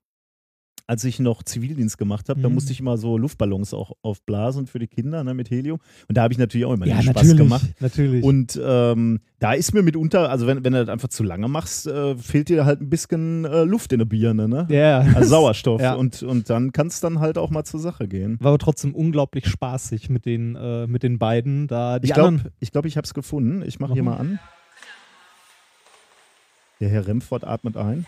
als 0.86 1.02
ich 1.04 1.18
noch 1.18 1.42
Zivildienst 1.42 1.96
gemacht 1.96 2.28
habe. 2.28 2.40
Da 2.42 2.48
Mhm. 2.48 2.54
musste 2.56 2.72
ich 2.72 2.80
immer 2.80 2.98
so 2.98 3.16
Luftballons 3.16 3.72
auch 3.72 3.92
aufblasen 4.02 4.66
für 4.66 4.78
die 4.78 4.86
Kinder 4.86 5.24
ne, 5.24 5.32
mit 5.32 5.50
Helium. 5.50 5.78
Und 6.08 6.16
da 6.18 6.22
habe 6.22 6.32
ich 6.34 6.38
natürlich 6.38 6.66
auch 6.66 6.72
immer 6.74 6.86
Ja, 6.86 7.00
Spaß 7.00 7.36
gemacht. 7.36 7.66
Natürlich. 7.80 8.22
Und 8.22 8.60
ähm, 8.62 9.20
da 9.38 9.54
ist 9.54 9.72
mir 9.72 9.82
mitunter, 9.82 10.28
also 10.30 10.46
wenn, 10.46 10.62
wenn 10.64 10.72
du 10.74 10.80
das 10.84 10.88
einfach 10.90 11.08
zu 11.08 11.22
lange 11.22 11.48
machst, 11.48 11.86
äh, 11.86 12.16
fehlt 12.16 12.48
dir 12.50 12.64
halt 12.66 12.80
ein 12.82 12.90
bisschen 12.90 13.44
äh, 13.46 13.64
Luft 13.64 13.92
in 13.92 13.98
der 14.00 14.04
Birne, 14.06 14.46
ne? 14.48 14.66
ja, 14.68 15.00
Also 15.14 15.28
Sauerstoff. 15.30 15.80
Ja. 15.84 15.94
Und, 15.94 16.22
und 16.22 16.50
dann 16.50 16.72
kann 16.72 16.88
es 16.88 17.00
dann 17.00 17.18
halt 17.20 17.38
auch 17.38 17.50
mal 17.50 17.64
zur 17.64 17.80
Sache 17.80 18.06
gehen. 18.06 18.36
war 18.40 18.48
aber 18.48 18.58
trotzdem 18.58 18.94
unglaublich 18.94 19.46
spaßig 19.46 20.10
mit 20.10 20.26
den, 20.26 20.54
äh, 20.56 20.86
mit 20.86 21.02
den 21.02 21.18
beiden. 21.18 21.66
Da 21.66 21.98
Ich 22.02 22.12
glaube, 22.12 22.52
ich, 22.60 22.72
glaub, 22.72 22.84
ich 22.84 22.96
habe 22.98 23.04
es 23.06 23.14
gefunden. 23.14 23.62
Ich 23.66 23.80
mache 23.80 23.94
hier 23.94 24.02
Mhm. 24.02 24.08
mal 24.08 24.16
an. 24.18 24.38
Der 26.80 26.88
Herr 26.90 27.06
Remford 27.06 27.44
atmet 27.44 27.76
ein. 27.78 28.04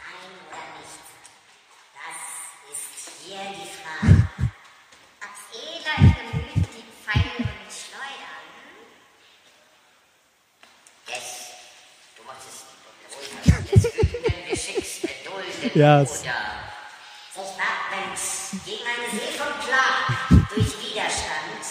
Hier 3.27 3.37
die 3.51 3.69
Frage. 3.69 4.27
Als 5.21 5.41
Edler 5.55 5.97
im 5.99 6.31
Gemüt 6.31 6.69
die 6.75 6.85
Pfeile 7.03 7.43
und 7.43 7.71
Schleudern. 7.71 8.45
Yes, 11.09 11.29
du 12.17 12.23
mochtest 12.25 12.65
die 12.71 12.79
Beruhigung 13.47 13.65
des 13.73 13.85
wütenden 13.85 14.39
Geschicks 14.51 14.93
Ja, 15.74 16.00
oder 16.00 16.02
es- 16.11 16.20
sich 16.20 16.31
wappnend 17.37 18.64
gegen 18.64 18.83
eine 18.87 19.11
See 19.11 19.38
von 19.38 19.52
Plag 19.61 20.48
durch 20.55 20.66
Widerstand. 20.66 21.62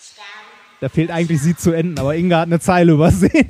Sterben 0.00 0.80
Da 0.80 0.88
fehlt 0.88 1.10
eigentlich 1.10 1.40
sie 1.40 1.56
zu 1.56 1.72
enden, 1.72 1.98
aber 1.98 2.14
Inga 2.16 2.40
hat 2.40 2.46
eine 2.46 2.60
Zeile 2.60 2.92
übersehen. 2.92 3.48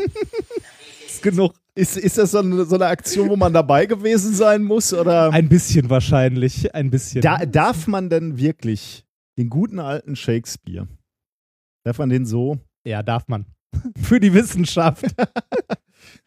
ist 1.07 1.23
genug. 1.23 1.55
Ist, 1.75 1.97
ist 1.97 2.19
das 2.19 2.33
so 2.33 2.39
eine, 2.41 2.65
so 2.65 2.75
eine 2.75 2.87
Aktion, 2.87 3.29
wo 3.31 3.37
man 3.37 3.53
dabei 3.53 3.87
gewesen 3.87 4.35
sein 4.35 4.63
muss? 4.63 4.93
Oder 4.93 5.31
Ein 5.33 5.49
bisschen 5.49 5.89
wahrscheinlich. 5.89 6.75
Ein 6.75 6.91
bisschen. 6.91 7.21
da, 7.23 7.39
darf 7.47 7.87
man 7.87 8.11
denn 8.11 8.37
wirklich 8.37 9.05
den 9.39 9.49
guten 9.49 9.79
alten 9.79 10.17
Shakespeare, 10.17 10.89
darf 11.85 11.99
man 11.99 12.09
den 12.11 12.27
so? 12.27 12.59
ja, 12.85 13.03
darf 13.03 13.29
man. 13.29 13.47
Für 14.03 14.19
die 14.21 14.35
Wissenschaft. 14.35 15.05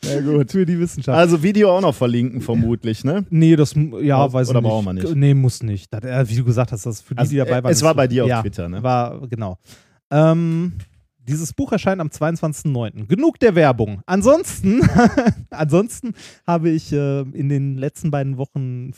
Ja, 0.04 0.22
gut. 0.22 0.52
Für 0.52 0.66
die 0.66 0.80
Wissenschaft. 0.80 1.18
Also 1.18 1.42
Video 1.44 1.76
auch 1.76 1.82
noch 1.82 1.96
verlinken, 1.96 2.42
vermutlich, 2.42 3.04
ne? 3.04 3.26
Nee, 3.30 3.56
das, 3.56 3.74
ja, 4.02 4.32
weiß 4.32 4.50
oder 4.50 4.60
ich 4.60 4.64
nicht. 4.64 4.70
brauchen 4.72 4.86
wir 4.86 4.94
nicht? 4.94 5.16
Nee, 5.16 5.34
muss 5.34 5.64
nicht. 5.64 5.94
Das, 5.94 6.04
äh, 6.04 6.30
wie 6.30 6.36
du 6.36 6.44
gesagt 6.44 6.72
hast, 6.72 6.86
das 6.86 7.02
für 7.02 7.16
die, 7.16 7.20
Also, 7.20 7.32
die 7.32 7.38
dabei 7.38 7.60
äh, 7.60 7.64
waren. 7.64 7.72
es 7.72 7.82
war 7.82 7.96
bei 7.96 8.08
dir 8.08 8.24
auf 8.24 8.30
ja, 8.30 8.42
Twitter, 8.42 8.70
ne? 8.70 8.84
War, 8.84 9.28
genau. 9.28 9.58
Ähm, 10.12 10.74
dieses 11.18 11.54
Buch 11.54 11.72
erscheint 11.72 12.02
am 12.02 12.10
22.09. 12.10 13.08
Genug 13.08 13.40
der 13.40 13.56
Werbung. 13.56 14.02
Ansonsten, 14.06 14.82
ansonsten 15.50 16.14
habe 16.46 16.70
ich 16.70 16.92
äh, 16.92 17.22
in 17.22 17.50
den 17.50 17.78
letzten 17.78 18.12
beiden 18.12 18.38
Wochen 18.38 18.92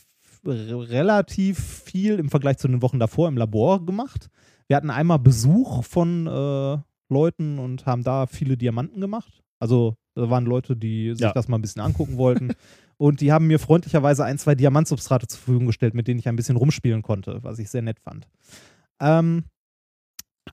relativ 0.45 1.59
viel 1.59 2.19
im 2.19 2.29
Vergleich 2.29 2.57
zu 2.57 2.67
den 2.67 2.81
Wochen 2.81 2.99
davor 2.99 3.27
im 3.27 3.37
Labor 3.37 3.85
gemacht. 3.85 4.29
Wir 4.67 4.77
hatten 4.77 4.89
einmal 4.89 5.19
Besuch 5.19 5.83
von 5.83 6.27
äh, 6.27 6.77
Leuten 7.09 7.59
und 7.59 7.85
haben 7.85 8.03
da 8.03 8.25
viele 8.27 8.57
Diamanten 8.57 9.01
gemacht. 9.01 9.43
Also 9.59 9.95
da 10.15 10.29
waren 10.29 10.45
Leute, 10.45 10.75
die 10.75 11.11
sich 11.11 11.21
Ja. 11.21 11.33
das 11.33 11.47
mal 11.47 11.57
ein 11.57 11.61
bisschen 11.61 11.81
angucken 11.81 12.17
wollten. 12.17 12.53
Und 12.97 13.19
die 13.21 13.31
haben 13.33 13.47
mir 13.47 13.59
freundlicherweise 13.59 14.23
ein, 14.23 14.37
zwei 14.37 14.55
Diamantsubstrate 14.55 15.27
zur 15.27 15.39
Verfügung 15.39 15.67
gestellt, 15.67 15.93
mit 15.93 16.07
denen 16.07 16.19
ich 16.19 16.27
ein 16.29 16.37
bisschen 16.37 16.55
rumspielen 16.55 17.01
konnte, 17.01 17.39
was 17.43 17.59
ich 17.59 17.69
sehr 17.69 17.81
nett 17.81 17.99
fand. 17.99 18.25
Ähm, 19.01 19.43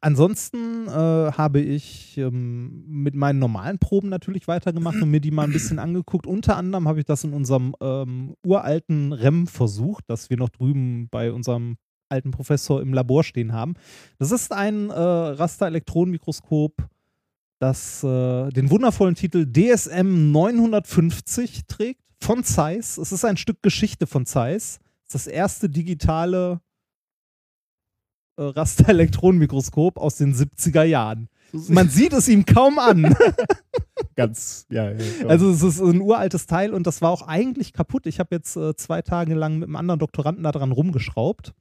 ansonsten 0.01 0.87
äh, 0.89 0.91
habe 0.91 1.61
ich 1.61 2.19
ähm, 2.19 2.85
mit 2.89 3.15
meinen 3.15 3.39
normalen 3.39 3.79
Proben 3.79 4.09
natürlich 4.09 4.49
weitergemacht 4.49 5.01
und 5.01 5.11
mir 5.11 5.21
die 5.21 5.31
mal 5.31 5.45
ein 5.45 5.53
bisschen 5.53 5.79
angeguckt. 5.79 6.27
Unter 6.27 6.57
anderem 6.57 6.89
habe 6.89 6.99
ich 6.99 7.05
das 7.05 7.25
in 7.25 7.33
unserem 7.33 7.75
ähm, 7.81 8.35
uralten 8.45 9.13
REM 9.13 9.47
versucht, 9.47 10.05
das 10.09 10.31
wir 10.31 10.37
noch 10.37 10.49
drüben 10.49 11.09
bei 11.11 11.33
unserem 11.33 11.77
alten 12.09 12.31
Professor 12.31 12.83
im 12.83 12.93
Labor 12.93 13.25
stehen 13.25 13.53
haben. 13.53 13.75
Das 14.19 14.33
ist 14.33 14.53
ein 14.53 14.91
äh, 14.91 14.93
Raster-Elektronenmikroskop, 14.95 16.75
das 17.63 18.03
äh, 18.03 18.51
den 18.51 18.71
wundervollen 18.71 19.15
Titel 19.15 19.47
DSM 19.47 20.33
950 20.33 21.67
trägt 21.69 22.01
von 22.21 22.43
Zeiss. 22.43 22.99
Es 22.99 23.13
ist 23.13 23.25
ein 23.25 23.37
Stück 23.37 23.63
Geschichte 23.63 24.09
von 24.09 24.27
Zeiss. 24.27 24.81
Es 25.07 25.15
ist 25.15 25.15
das 25.15 25.27
erste 25.29 25.69
digitale 25.69 26.61
äh, 28.37 28.43
Raster-Elektronenmikroskop 28.43 29.97
aus 29.97 30.17
den 30.17 30.35
70er 30.35 30.83
Jahren. 30.83 31.29
Man 31.53 31.89
sieht 31.89 32.13
es 32.15 32.29
ihm 32.29 32.47
kaum 32.47 32.81
an. 32.81 33.15
Ganz, 34.17 34.67
ja, 34.69 34.91
ja. 34.91 34.99
ja. 34.99 35.27
Also 35.29 35.51
es 35.51 35.63
ist 35.63 35.81
ein 35.81 36.01
uraltes 36.01 36.47
Teil 36.47 36.75
und 36.75 36.87
das 36.89 37.01
war 37.01 37.11
auch 37.11 37.29
eigentlich 37.29 37.73
kaputt. 37.73 38.07
Ich 38.07 38.19
habe 38.19 38.35
jetzt 38.35 38.57
äh, 38.57 38.75
zwei 38.75 39.03
Tage 39.03 39.35
lang 39.35 39.61
mit 39.61 39.69
einem 39.69 39.77
anderen 39.77 40.01
Doktoranden 40.01 40.43
daran 40.43 40.73
rumgeschraubt. 40.73 41.55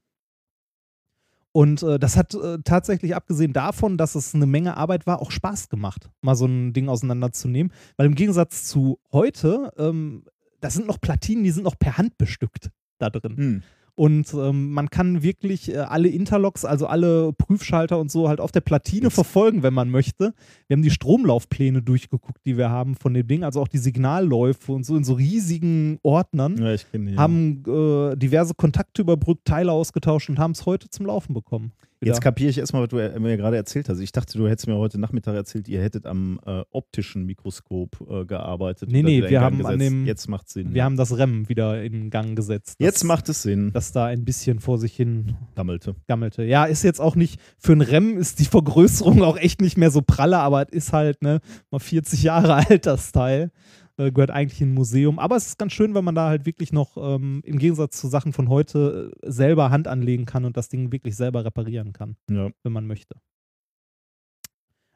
Und 1.53 1.83
äh, 1.83 1.99
das 1.99 2.15
hat 2.15 2.33
äh, 2.33 2.59
tatsächlich, 2.63 3.15
abgesehen 3.15 3.51
davon, 3.53 3.97
dass 3.97 4.15
es 4.15 4.33
eine 4.33 4.45
Menge 4.45 4.77
Arbeit 4.77 5.05
war, 5.05 5.21
auch 5.21 5.31
Spaß 5.31 5.69
gemacht, 5.69 6.09
mal 6.21 6.35
so 6.35 6.45
ein 6.45 6.73
Ding 6.73 6.87
auseinanderzunehmen. 6.87 7.73
Weil 7.97 8.07
im 8.07 8.15
Gegensatz 8.15 8.65
zu 8.65 8.99
heute, 9.11 9.71
ähm, 9.77 10.23
das 10.61 10.75
sind 10.75 10.87
noch 10.87 11.01
Platinen, 11.01 11.43
die 11.43 11.51
sind 11.51 11.63
noch 11.63 11.77
per 11.77 11.97
Hand 11.97 12.17
bestückt 12.17 12.71
da 12.99 13.09
drin. 13.09 13.37
Hm. 13.37 13.63
Und 13.95 14.33
ähm, 14.33 14.71
man 14.71 14.89
kann 14.89 15.21
wirklich 15.23 15.73
äh, 15.73 15.77
alle 15.77 16.07
Interlocks, 16.07 16.65
also 16.65 16.87
alle 16.87 17.33
Prüfschalter 17.33 17.99
und 17.99 18.11
so 18.11 18.29
halt 18.29 18.39
auf 18.39 18.51
der 18.51 18.61
Platine 18.61 19.09
verfolgen, 19.09 19.63
wenn 19.63 19.73
man 19.73 19.89
möchte. 19.89 20.33
Wir 20.67 20.75
haben 20.75 20.83
die 20.83 20.91
Stromlaufpläne 20.91 21.81
durchgeguckt, 21.81 22.45
die 22.45 22.57
wir 22.57 22.69
haben 22.69 22.95
von 22.95 23.13
dem 23.13 23.27
Ding, 23.27 23.43
also 23.43 23.61
auch 23.61 23.67
die 23.67 23.77
Signalläufe 23.77 24.71
und 24.71 24.85
so 24.85 24.95
in 24.95 25.03
so 25.03 25.13
riesigen 25.13 25.99
Ordnern. 26.03 26.57
ja, 26.57 26.73
ich 26.73 26.89
kenne 26.91 27.11
die. 27.11 27.17
Haben 27.17 27.63
äh, 27.67 28.15
diverse 28.15 28.53
Kontakte 28.53 29.01
überbrückt, 29.01 29.45
Teile 29.45 29.71
ausgetauscht 29.71 30.29
und 30.29 30.39
haben 30.39 30.51
es 30.51 30.65
heute 30.65 30.89
zum 30.89 31.05
Laufen 31.05 31.33
bekommen. 31.33 31.73
Wieder. 32.01 32.13
Jetzt 32.13 32.21
kapiere 32.21 32.49
ich 32.49 32.57
erstmal, 32.57 32.81
was 32.81 32.89
du 32.89 32.95
mir 33.19 33.37
gerade 33.37 33.55
erzählt 33.57 33.87
hast. 33.87 33.99
Ich 33.99 34.11
dachte, 34.11 34.35
du 34.37 34.47
hättest 34.49 34.65
mir 34.67 34.75
heute 34.75 34.99
Nachmittag 34.99 35.35
erzählt, 35.35 35.67
ihr 35.67 35.81
hättet 35.83 36.07
am 36.07 36.39
äh, 36.47 36.63
optischen 36.71 37.25
Mikroskop 37.27 37.95
äh, 38.09 38.25
gearbeitet. 38.25 38.91
Nee, 38.91 39.03
nee, 39.03 39.29
wir 39.29 39.39
haben 39.41 39.63
an 39.65 39.77
gesetzt. 39.77 39.81
dem- 39.91 40.05
Jetzt 40.07 40.27
macht 40.27 40.49
Sinn. 40.49 40.73
wir 40.73 40.83
haben 40.83 40.97
das 40.97 41.15
REM 41.15 41.47
wieder 41.47 41.83
in 41.83 42.09
Gang 42.09 42.35
gesetzt. 42.35 42.77
das- 42.79 42.85
Jetzt 42.85 43.03
macht 43.03 43.29
es 43.29 43.43
Sinn. 43.43 43.71
das 43.71 43.91
da 43.91 44.05
ein 44.05 44.25
bisschen 44.25 44.59
vor 44.59 44.79
sich 44.79 44.95
hin 44.95 45.35
Gammelte. 45.55 45.95
gammelte. 46.07 46.43
Ja, 46.43 46.65
ist 46.65 46.83
jetzt 46.83 46.99
auch 46.99 47.15
nicht, 47.15 47.39
für 47.59 47.73
ein 47.73 47.81
REM 47.81 48.17
ist 48.17 48.39
die 48.39 48.45
Vergrößerung 48.45 49.21
auch 49.23 49.37
echt 49.37 49.61
nicht 49.61 49.77
mehr 49.77 49.91
so 49.91 50.01
pralle, 50.01 50.39
aber 50.39 50.63
es 50.63 50.87
ist 50.87 50.93
halt, 50.93 51.21
ne, 51.21 51.39
mal 51.69 51.77
40 51.79 52.23
Jahre 52.23 52.55
alt, 52.67 52.87
das 52.87 53.11
Teil. 53.11 53.51
Äh, 54.01 54.11
gehört 54.11 54.31
eigentlich 54.31 54.61
in 54.61 54.71
ein 54.71 54.73
Museum. 54.73 55.19
Aber 55.19 55.35
es 55.35 55.45
ist 55.47 55.59
ganz 55.59 55.73
schön, 55.73 55.93
wenn 55.93 56.03
man 56.03 56.15
da 56.15 56.27
halt 56.29 56.47
wirklich 56.47 56.73
noch 56.73 56.97
ähm, 56.97 57.41
im 57.45 57.59
Gegensatz 57.59 57.99
zu 57.99 58.07
Sachen 58.07 58.33
von 58.33 58.49
heute 58.49 59.11
äh, 59.21 59.31
selber 59.31 59.69
Hand 59.69 59.87
anlegen 59.87 60.25
kann 60.25 60.43
und 60.45 60.57
das 60.57 60.69
Ding 60.69 60.91
wirklich 60.91 61.15
selber 61.15 61.45
reparieren 61.45 61.93
kann, 61.93 62.15
Ja. 62.29 62.49
wenn 62.63 62.73
man 62.73 62.87
möchte. 62.87 63.15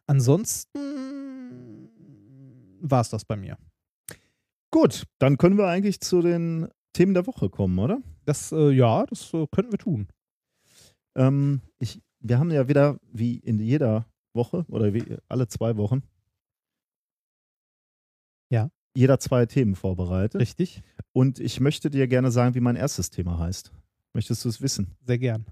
Ansonsten 0.07 0.79
war 2.81 3.01
es 3.01 3.09
das 3.09 3.25
bei 3.25 3.35
mir. 3.35 3.57
Gut, 4.71 5.03
dann 5.19 5.37
können 5.37 5.57
wir 5.57 5.67
eigentlich 5.67 5.99
zu 6.01 6.21
den 6.21 6.67
Themen 6.93 7.13
der 7.13 7.27
Woche 7.27 7.49
kommen, 7.49 7.77
oder? 7.77 8.01
Das, 8.25 8.51
äh, 8.51 8.71
ja, 8.71 9.05
das 9.05 9.33
äh, 9.33 9.45
könnten 9.51 9.71
wir 9.71 9.79
tun. 9.79 10.07
Ähm, 11.15 11.61
ich, 11.77 12.01
wir 12.19 12.39
haben 12.39 12.49
ja 12.51 12.67
wieder, 12.67 12.97
wie 13.11 13.37
in 13.37 13.59
jeder 13.59 14.07
Woche 14.33 14.65
oder 14.69 14.93
wie 14.93 15.03
alle 15.29 15.47
zwei 15.47 15.77
Wochen, 15.77 16.01
Ja. 18.49 18.69
Jeder 18.95 19.19
zwei 19.19 19.45
Themen 19.45 19.75
vorbereitet. 19.75 20.41
Richtig? 20.41 20.81
Und 21.11 21.39
ich 21.39 21.59
möchte 21.59 21.89
dir 21.89 22.07
gerne 22.07 22.31
sagen, 22.31 22.55
wie 22.55 22.61
mein 22.61 22.75
erstes 22.75 23.09
Thema 23.09 23.37
heißt. 23.37 23.71
Möchtest 24.13 24.45
du 24.45 24.49
es 24.49 24.61
wissen? 24.61 24.95
Sehr 25.05 25.17
gern. 25.17 25.45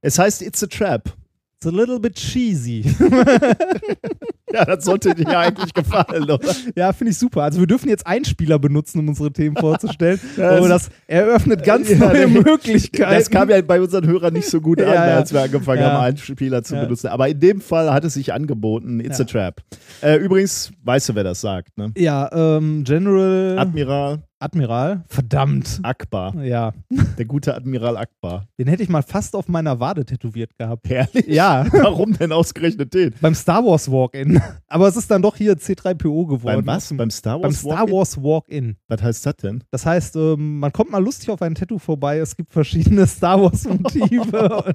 Es 0.00 0.18
heißt 0.18 0.42
It's 0.42 0.62
a 0.62 0.66
Trap. 0.66 1.16
It's 1.56 1.66
a 1.66 1.70
little 1.70 1.98
bit 1.98 2.14
cheesy. 2.14 2.82
Ja, 4.54 4.64
das 4.64 4.84
sollte 4.84 5.14
dir 5.14 5.24
ja 5.30 5.40
eigentlich 5.40 5.74
gefallen, 5.74 6.22
oder? 6.24 6.38
Ja, 6.76 6.92
finde 6.92 7.10
ich 7.10 7.18
super. 7.18 7.42
Also 7.42 7.60
wir 7.60 7.66
dürfen 7.66 7.88
jetzt 7.88 8.06
Einspieler 8.06 8.58
benutzen, 8.58 9.00
um 9.00 9.08
unsere 9.08 9.32
Themen 9.32 9.56
vorzustellen. 9.56 10.20
Ja, 10.36 10.50
aber 10.56 10.68
das- 10.68 10.84
das 10.84 10.90
eröffnet 11.06 11.62
ganz 11.64 11.88
Ja, 11.90 11.98
neue 11.98 12.26
nee. 12.28 12.40
Möglichkeiten. 12.40 13.12
Das 13.14 13.30
kam 13.30 13.48
ja 13.50 13.60
bei 13.62 13.80
unseren 13.80 14.06
Hörern 14.06 14.32
nicht 14.32 14.48
so 14.48 14.60
gut 14.60 14.80
an, 14.80 14.88
Ja, 14.92 15.02
als 15.16 15.32
wir 15.32 15.42
angefangen 15.42 15.82
haben, 15.84 16.02
Einspieler 16.04 16.62
zu 16.62 16.74
Ja. 16.74 16.84
benutzen. 16.84 17.08
Aber 17.08 17.28
in 17.28 17.38
dem 17.40 17.60
Fall 17.60 17.92
hat 17.92 18.04
es 18.04 18.14
sich 18.14 18.32
angeboten. 18.32 19.00
It's 19.00 19.20
a 19.20 19.24
Trap. 19.24 19.60
Äh, 20.02 20.16
übrigens, 20.16 20.72
weißt 20.84 21.08
du, 21.10 21.14
wer 21.14 21.24
das 21.24 21.40
sagt, 21.40 21.76
ne? 21.78 21.92
ja, 21.96 22.28
ähm, 22.32 22.84
General 22.84 23.58
Admiral 23.58 24.18
Admiral. 24.40 25.04
Verdammt. 25.08 25.80
Akbar. 25.82 26.34
Ja, 26.44 26.72
Der 27.16 27.24
gute 27.24 27.54
Admiral 27.54 27.96
Akbar. 27.96 28.46
den 28.58 28.66
hätte 28.68 28.82
ich 28.82 28.88
mal 28.88 29.02
fast 29.02 29.34
auf 29.36 29.48
meiner 29.48 29.80
Wade 29.80 30.04
tätowiert 30.04 30.56
gehabt. 30.58 30.88
Herrlich. 30.88 31.26
Ja, 31.26 31.64
Warum 31.72 32.12
denn 32.12 32.30
ausgerechnet 32.32 32.92
den? 32.92 33.14
beim 33.20 33.34
Star 33.34 33.64
Wars 33.64 33.90
Walk-In. 33.90 34.40
Aber 34.68 34.88
es 34.88 34.96
ist 34.96 35.10
dann 35.10 35.22
doch 35.22 35.36
hier 35.36 35.54
C3PO 35.54 36.26
geworden. 36.28 36.64
Beim 36.64 36.66
was? 36.66 36.94
Beim 36.94 37.10
Star 37.10 37.38
Beim 37.38 37.44
Wars? 37.52 37.60
Star 37.60 37.78
Walk-In? 37.80 37.92
Wars 37.94 38.22
Walk-In. 38.22 38.76
Was 38.88 39.02
heißt 39.02 39.26
das 39.26 39.36
denn? 39.36 39.64
Das 39.70 39.86
heißt, 39.86 40.16
ähm, 40.16 40.58
man 40.58 40.72
kommt 40.72 40.90
mal 40.90 41.02
lustig 41.02 41.30
auf 41.30 41.40
ein 41.40 41.54
Tattoo 41.54 41.78
vorbei. 41.78 42.18
Es 42.18 42.36
gibt 42.36 42.52
verschiedene 42.52 43.06
Star 43.06 43.40
Wars-Motive. 43.40 44.72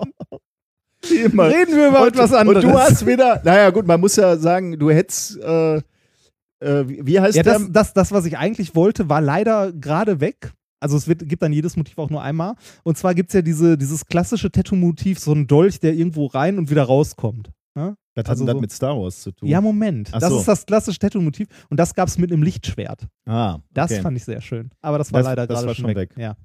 immer. 1.24 1.48
Reden 1.48 1.76
wir 1.76 1.90
über 1.90 2.08
etwas 2.08 2.34
anderes. 2.34 2.64
Und 2.64 2.72
du 2.72 2.78
hast 2.78 3.06
wieder, 3.06 3.42
naja 3.44 3.70
gut, 3.70 3.86
man 3.88 4.00
muss 4.00 4.16
ja 4.16 4.36
sagen, 4.38 4.80
du 4.80 4.90
hättest, 4.90 5.38
äh, 5.42 5.82
äh, 6.60 6.88
wie, 6.88 7.06
wie 7.06 7.20
heißt 7.20 7.36
ja, 7.38 7.44
der? 7.44 7.54
das, 7.60 7.72
das, 7.72 7.94
das, 7.94 8.12
was 8.12 8.26
ich 8.26 8.38
eigentlich 8.38 8.76
wollte, 8.76 9.10
war 9.10 9.22
leider 9.22 9.72
gerade 9.72 10.20
weg. 10.20 10.52
Also 10.82 10.96
es 10.96 11.08
wird, 11.08 11.28
gibt 11.28 11.42
dann 11.44 11.52
jedes 11.52 11.76
Motiv 11.76 11.98
auch 11.98 12.10
nur 12.10 12.22
einmal. 12.24 12.56
Und 12.84 12.98
zwar 12.98 13.14
gibt 13.14 13.30
es 13.30 13.34
ja 13.34 13.42
diese, 13.42 13.78
dieses 13.78 14.06
klassische 14.06 14.50
Tattoo-Motiv, 14.52 15.20
so 15.20 15.34
ein 15.34 15.46
Dolch, 15.46 15.80
der 15.82 15.94
irgendwo 15.94 16.28
rein 16.28 16.58
und 16.58 16.70
wieder 16.70 16.84
rauskommt. 16.84 17.52
Ja, 17.76 17.96
Was 18.16 18.24
hat 18.24 18.30
also 18.30 18.42
denn 18.44 18.48
das 18.48 18.56
so- 18.56 18.62
mit 18.62 18.72
Star 18.72 18.98
Wars 18.98 19.22
zu 19.22 19.32
tun? 19.32 19.48
ja 19.50 19.60
Moment. 19.62 20.10
Ach 20.14 20.20
das 20.20 20.30
so. 20.30 20.40
ist 20.40 20.48
das 20.48 20.66
klassische 20.66 21.00
Tattoo-Motiv. 21.00 21.48
Und 21.70 21.78
das 21.80 21.94
gab 21.94 22.08
es 22.08 22.18
mit 22.18 22.32
einem 22.32 22.44
Lichtschwert. 22.44 23.08
ah, 23.28 23.60
Das 23.74 23.92
okay. 23.92 24.02
fand 24.02 24.16
ich 24.18 24.24
sehr 24.24 24.40
schön. 24.42 24.70
Aber 24.82 24.98
das 24.98 25.12
war 25.12 25.20
Das- 25.20 25.28
leider 25.28 25.48
das 25.48 25.56
gerade 25.58 25.68
war 25.68 25.76
schon 25.76 25.84
schon 25.88 25.96
weg. 25.96 26.12
weg. 26.16 26.18
Ja. 26.18 26.36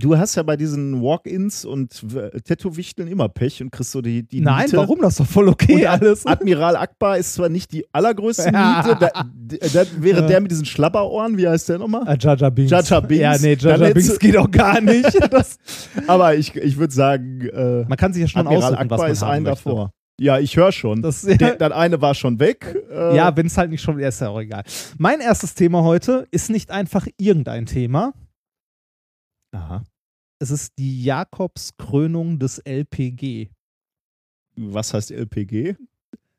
Du 0.00 0.16
hast 0.16 0.34
ja 0.36 0.42
bei 0.44 0.56
diesen 0.56 1.02
Walk-Ins 1.02 1.64
und 1.64 2.04
Tattoo-Wichteln 2.44 3.08
immer 3.08 3.28
Pech 3.28 3.60
und 3.62 3.70
kriegst 3.72 3.90
so 3.92 4.00
die, 4.00 4.22
die 4.22 4.40
Nein, 4.40 4.64
Miete. 4.66 4.76
warum? 4.76 5.00
Das 5.00 5.14
ist 5.14 5.20
doch 5.20 5.26
voll 5.26 5.48
okay 5.48 5.82
Und 5.82 5.86
alles. 5.86 6.26
Admiral 6.26 6.76
Akbar 6.76 7.18
ist 7.18 7.34
zwar 7.34 7.48
nicht 7.48 7.72
die 7.72 7.84
allergrößte 7.92 8.50
Ja. 8.52 8.84
Miete, 8.86 8.96
da, 9.00 9.24
d- 9.34 9.58
das 9.58 10.00
wäre 10.02 10.20
Ja. 10.20 10.26
der 10.26 10.40
mit 10.40 10.50
diesen 10.50 10.64
Schlapperohren, 10.64 11.36
wie 11.36 11.48
heißt 11.48 11.68
der 11.68 11.78
nochmal? 11.78 12.02
Ah, 12.06 12.16
Jaja 12.18 12.50
Binks. 12.50 12.70
Jar 12.70 13.02
Binks. 13.02 13.22
Ja, 13.22 13.38
nee, 13.38 13.54
Jaja 13.58 13.92
Binks 13.92 14.18
geht 14.18 14.36
auch 14.36 14.50
gar 14.50 14.80
nicht. 14.80 15.08
Das, 15.30 15.58
Aber 16.06 16.34
ich, 16.36 16.54
ich 16.56 16.78
würde 16.78 16.92
sagen, 16.94 17.40
äh, 17.48 17.84
man 17.86 17.96
kann 17.98 18.12
sich 18.12 18.22
ja 18.22 18.28
schon 18.28 18.40
Admiral 18.46 18.62
aussuchen, 18.62 18.72
was 18.72 18.80
Akbar 18.80 18.98
man 18.98 19.10
ist 19.10 19.22
haben 19.22 19.30
ein 19.30 19.42
möchte. 19.42 19.64
davor. 19.64 19.90
Ja, 20.20 20.38
ich 20.38 20.56
höre 20.56 20.72
schon. 20.72 21.02
Das, 21.02 21.22
Der, 21.22 21.54
das 21.56 21.72
eine 21.72 22.00
war 22.00 22.14
schon 22.14 22.40
weg. 22.40 22.74
Äh, 22.90 23.16
Ja, 23.16 23.36
wenn 23.36 23.46
es 23.46 23.58
halt 23.58 23.70
nicht 23.70 23.82
schon, 23.82 23.98
ja, 23.98 24.08
ist 24.08 24.20
ja 24.20 24.28
auch 24.30 24.40
egal. 24.40 24.62
Mein 24.96 25.20
erstes 25.20 25.54
Thema 25.54 25.82
heute 25.82 26.26
ist 26.30 26.50
nicht 26.50 26.70
einfach 26.70 27.06
irgendein 27.18 27.66
Thema. 27.66 28.14
Aha. 29.52 29.84
Es 30.40 30.50
ist 30.50 30.78
die 30.78 31.02
Jakobskrönung 31.04 32.38
des 32.38 32.58
LPG. 32.58 33.50
Was 34.56 34.94
heißt 34.94 35.10
LPG? 35.10 35.76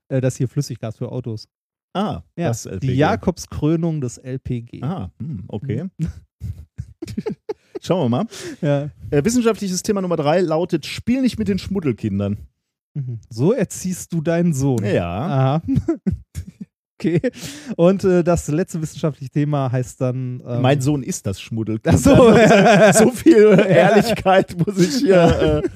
Äh, 0.10 0.22
das 0.22 0.38
hier 0.38 0.48
Flüssiggas 0.48 0.98
für 0.98 1.12
Autos. 1.12 1.48
Ah, 1.94 2.22
Ja, 2.38 2.50
das 2.50 2.66
ist 2.66 2.72
LPG. 2.74 2.88
die 2.88 2.94
Jakobskrönung 2.98 4.00
des 4.02 4.18
LPG. 4.18 4.82
Ah, 4.84 5.12
hm, 5.20 5.44
okay. 5.48 5.86
Schauen 7.82 8.06
wir 8.06 8.10
mal. 8.10 8.28
Ja. 8.62 8.90
Äh, 9.10 9.24
wissenschaftliches 9.24 9.82
Thema 9.84 10.02
Nummer 10.02 10.18
drei 10.18 10.42
lautet: 10.42 10.86
Spiel 10.86 11.22
nicht 11.22 11.40
mit 11.40 11.48
den 11.48 11.58
Schmuddelkindern. 11.60 12.38
Mhm. 12.94 13.20
So 13.30 13.54
erziehst 13.54 14.12
du 14.14 14.22
deinen 14.22 14.54
Sohn. 14.54 14.84
Ja. 14.84 15.08
Aha. 15.10 15.62
okay. 17.00 17.20
Und 17.76 18.04
äh, 18.04 18.24
das 18.24 18.48
letzte 18.48 18.82
wissenschaftliche 18.82 19.32
Thema 19.32 19.72
heißt 19.72 20.02
dann. 20.02 20.44
Ähm, 20.46 20.62
mein 20.62 20.82
Sohn 20.82 21.04
ist 21.04 21.26
das 21.26 21.42
Schmuddelkind. 21.42 21.96
Ach 21.96 22.00
so. 22.00 22.16
so 23.06 23.12
viel 23.12 23.58
Ehrlichkeit 23.68 24.56
muss 24.66 24.78
ich 24.78 24.96
hier. 24.96 25.64
Äh, 25.64 25.70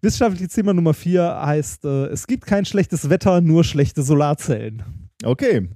Wissenschaftliches 0.00 0.54
Thema 0.54 0.72
Nummer 0.72 0.94
vier 0.94 1.22
heißt: 1.44 1.84
äh, 1.84 2.06
Es 2.06 2.26
gibt 2.26 2.46
kein 2.46 2.64
schlechtes 2.64 3.10
Wetter, 3.10 3.40
nur 3.40 3.62
schlechte 3.64 4.02
Solarzellen. 4.02 4.82
okay. 5.24 5.68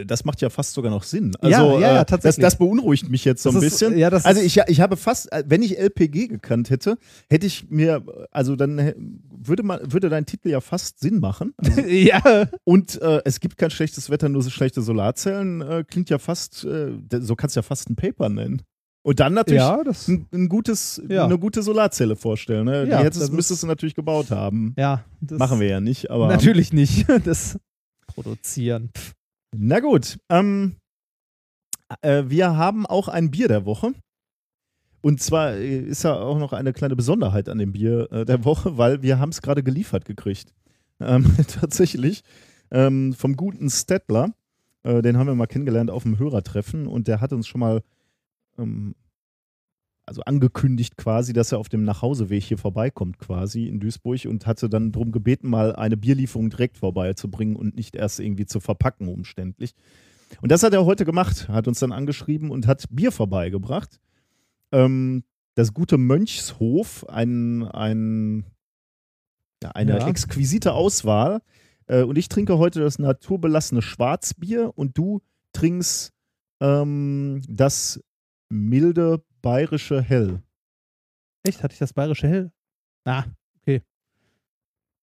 Äh, 0.00 0.04
Das 0.06 0.24
macht 0.24 0.40
ja 0.40 0.50
fast 0.50 0.74
sogar 0.74 0.90
noch 0.90 1.02
Sinn. 1.02 1.32
Ja, 1.42 1.58
Also, 1.58 1.78
ja, 1.78 1.94
ja, 1.94 2.00
äh, 2.00 2.04
tatsächlich. 2.04 2.42
Das, 2.42 2.52
das 2.54 2.58
beunruhigt 2.58 3.08
mich 3.08 3.24
jetzt 3.24 3.42
so 3.42 3.50
ein 3.50 3.54
Das 3.54 3.64
ist- 3.64 3.78
bisschen. 3.80 3.96
ja, 3.98 4.08
also 4.08 4.28
ist- 4.40 4.56
ich, 4.56 4.60
ich 4.66 4.80
habe 4.80 4.96
fast, 4.96 5.30
äh, 5.32 5.44
wenn 5.46 5.62
ich 5.62 5.78
LPG 5.78 6.28
gekannt 6.28 6.70
hätte, 6.70 6.98
hätte 7.30 7.46
ich 7.46 7.70
mir, 7.70 8.02
also 8.30 8.56
dann 8.56 8.94
würde 9.30 9.62
man, 9.62 9.92
würde 9.92 10.08
dein 10.08 10.26
Titel 10.26 10.48
ja 10.48 10.60
fast 10.60 11.00
Sinn 11.00 11.20
machen. 11.20 11.54
ja. 11.88 12.20
Und 12.64 13.00
äh, 13.02 13.20
es 13.24 13.40
gibt 13.40 13.56
kein 13.58 13.70
schlechtes 13.70 14.10
Wetter, 14.10 14.28
nur 14.28 14.42
so 14.42 14.50
schlechte 14.50 14.82
Solarzellen. 14.82 15.60
Äh, 15.60 15.84
klingt 15.88 16.10
ja 16.10 16.18
fast, 16.18 16.64
äh, 16.64 16.92
so 17.20 17.36
kannst 17.36 17.56
du 17.56 17.58
ja 17.58 17.62
fast 17.62 17.90
ein 17.90 17.96
Paper 17.96 18.28
nennen. 18.28 18.62
Und 19.06 19.20
dann 19.20 19.34
natürlich 19.34 19.60
Ja, 19.60 19.84
das. 19.84 20.08
ein, 20.08 20.26
ein 20.32 20.48
gutes, 20.48 21.02
Ja. 21.10 21.26
eine 21.26 21.38
gute 21.38 21.62
Solarzelle 21.62 22.16
vorstellen. 22.16 22.64
Ne? 22.64 22.88
Ja, 22.88 23.00
hättest, 23.00 23.30
müsstest 23.34 23.62
du 23.62 23.66
natürlich 23.66 23.94
gebaut 23.94 24.30
haben. 24.30 24.72
Ja, 24.78 25.04
das 25.20 25.38
Machen 25.38 25.60
wir 25.60 25.68
ja 25.68 25.80
nicht, 25.80 26.10
aber. 26.10 26.28
Natürlich 26.28 26.72
nicht. 26.72 27.04
Das 27.26 27.58
Produzieren. 28.06 28.90
Pff. 28.96 29.12
Na 29.56 29.80
gut. 29.80 30.18
Ähm, 30.28 30.76
äh, 32.02 32.24
wir 32.26 32.56
haben 32.56 32.86
auch 32.86 33.08
ein 33.08 33.30
Bier 33.30 33.48
der 33.48 33.64
Woche. 33.66 33.92
Und 35.00 35.20
zwar 35.20 35.52
äh, 35.52 35.78
ist 35.78 36.02
ja 36.04 36.14
auch 36.14 36.38
noch 36.38 36.52
eine 36.52 36.72
kleine 36.72 36.96
Besonderheit 36.96 37.48
an 37.48 37.58
dem 37.58 37.72
Bier 37.72 38.10
äh, 38.10 38.24
der 38.24 38.44
Woche, 38.44 38.78
weil 38.78 39.02
wir 39.02 39.18
haben 39.18 39.30
es 39.30 39.42
gerade 39.42 39.62
geliefert 39.62 40.04
gekriegt. 40.04 40.52
Ähm, 41.00 41.36
tatsächlich. 41.60 42.22
Ähm, 42.70 43.12
vom 43.12 43.36
guten 43.36 43.70
Stettler. 43.70 44.32
Äh, 44.82 45.02
den 45.02 45.18
haben 45.18 45.26
wir 45.26 45.34
mal 45.34 45.46
kennengelernt 45.46 45.90
auf 45.90 46.02
dem 46.02 46.18
Hörertreffen 46.18 46.86
und 46.86 47.06
der 47.06 47.20
hat 47.20 47.32
uns 47.32 47.46
schon 47.46 47.60
mal 47.60 47.82
ähm, 48.58 48.94
also 50.06 50.22
angekündigt 50.22 50.96
quasi, 50.96 51.32
dass 51.32 51.52
er 51.52 51.58
auf 51.58 51.68
dem 51.68 51.84
Nachhauseweg 51.84 52.42
hier 52.42 52.58
vorbeikommt 52.58 53.18
quasi 53.18 53.66
in 53.66 53.80
Duisburg 53.80 54.26
und 54.26 54.46
hatte 54.46 54.68
dann 54.68 54.92
darum 54.92 55.12
gebeten, 55.12 55.48
mal 55.48 55.74
eine 55.76 55.96
Bierlieferung 55.96 56.50
direkt 56.50 56.78
vorbeizubringen 56.78 57.56
und 57.56 57.74
nicht 57.76 57.96
erst 57.96 58.20
irgendwie 58.20 58.46
zu 58.46 58.60
verpacken 58.60 59.08
umständlich. 59.08 59.74
Und 60.42 60.50
das 60.52 60.62
hat 60.62 60.72
er 60.74 60.84
heute 60.84 61.04
gemacht, 61.04 61.48
hat 61.48 61.68
uns 61.68 61.80
dann 61.80 61.92
angeschrieben 61.92 62.50
und 62.50 62.66
hat 62.66 62.84
Bier 62.90 63.12
vorbeigebracht. 63.12 64.00
Ähm, 64.72 65.24
das 65.54 65.72
gute 65.72 65.96
Mönchshof, 65.98 67.08
ein, 67.08 67.62
ein, 67.68 68.44
ja, 69.62 69.70
eine 69.70 69.98
Ja. 69.98 70.08
exquisite 70.08 70.72
Auswahl. 70.72 71.40
Äh, 71.86 72.02
und 72.02 72.18
ich 72.18 72.28
trinke 72.28 72.58
heute 72.58 72.80
das 72.80 72.98
naturbelassene 72.98 73.80
Schwarzbier 73.82 74.72
und 74.74 74.98
du 74.98 75.20
trinkst 75.52 76.12
ähm, 76.60 77.42
das 77.48 78.00
milde 78.48 79.22
bayerische 79.44 80.00
Hell. 80.02 80.42
Echt? 81.46 81.62
Hatte 81.62 81.74
ich 81.74 81.78
das 81.78 81.92
bayerische 81.92 82.26
Hell? 82.26 82.50
Ah, 83.04 83.24
okay. 83.60 83.82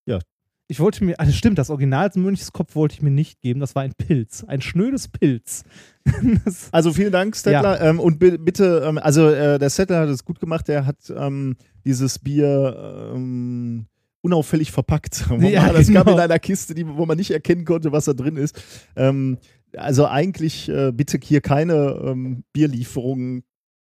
Ja. 0.06 0.20
Ich 0.68 0.80
wollte 0.80 1.04
mir, 1.04 1.20
also 1.20 1.32
stimmt, 1.34 1.58
das 1.58 1.70
Original 1.70 2.10
Mönchskopf 2.16 2.76
wollte 2.76 2.96
ich 2.96 3.02
mir 3.02 3.12
nicht 3.12 3.42
geben. 3.42 3.60
Das 3.60 3.76
war 3.76 3.84
ein 3.84 3.94
Pilz. 3.94 4.44
Ein 4.46 4.62
schnödes 4.62 5.08
Pilz. 5.08 5.64
Also 6.72 6.94
vielen 6.94 7.12
Dank, 7.12 7.36
Stettler. 7.36 7.80
Ähm, 7.82 8.00
und 8.00 8.18
bi- 8.18 8.38
bitte, 8.38 8.84
ähm, 8.86 8.98
also 8.98 9.30
äh, 9.30 9.60
der 9.60 9.70
Stettler 9.70 10.00
hat 10.00 10.10
es 10.10 10.26
gut 10.26 10.40
gemacht. 10.40 10.68
Der 10.68 10.86
hat 10.88 10.98
ähm, 11.16 11.56
dieses 11.86 12.18
Bier 12.18 13.12
ähm, 13.14 13.86
unauffällig 14.22 14.72
verpackt. 14.72 15.26
Ja. 15.42 15.72
Das 15.72 15.92
gab 15.92 16.06
genau. 16.06 16.18
in 16.18 16.24
einer 16.24 16.40
Kiste, 16.40 16.74
die, 16.74 16.88
wo 16.88 17.06
man 17.06 17.18
nicht 17.18 17.30
erkennen 17.32 17.66
konnte, 17.66 17.92
was 17.92 18.06
da 18.06 18.14
drin 18.14 18.38
ist. 18.38 18.60
Ähm, 18.96 19.38
also 19.78 20.08
eigentlich 20.08 20.70
äh, 20.70 20.92
bitte 20.92 21.20
hier 21.22 21.42
keine 21.42 22.00
ähm, 22.04 22.44
Bierlieferungen 22.54 23.44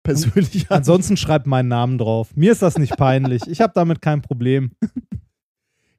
persönlich 0.03 0.69
an. 0.69 0.77
ansonsten 0.77 1.17
schreibt 1.17 1.47
meinen 1.47 1.69
Namen 1.69 1.97
drauf. 1.97 2.29
Mir 2.35 2.51
ist 2.51 2.61
das 2.61 2.77
nicht 2.77 2.97
peinlich. 2.97 3.41
Ich 3.47 3.61
habe 3.61 3.73
damit 3.75 4.01
kein 4.01 4.21
Problem. 4.21 4.71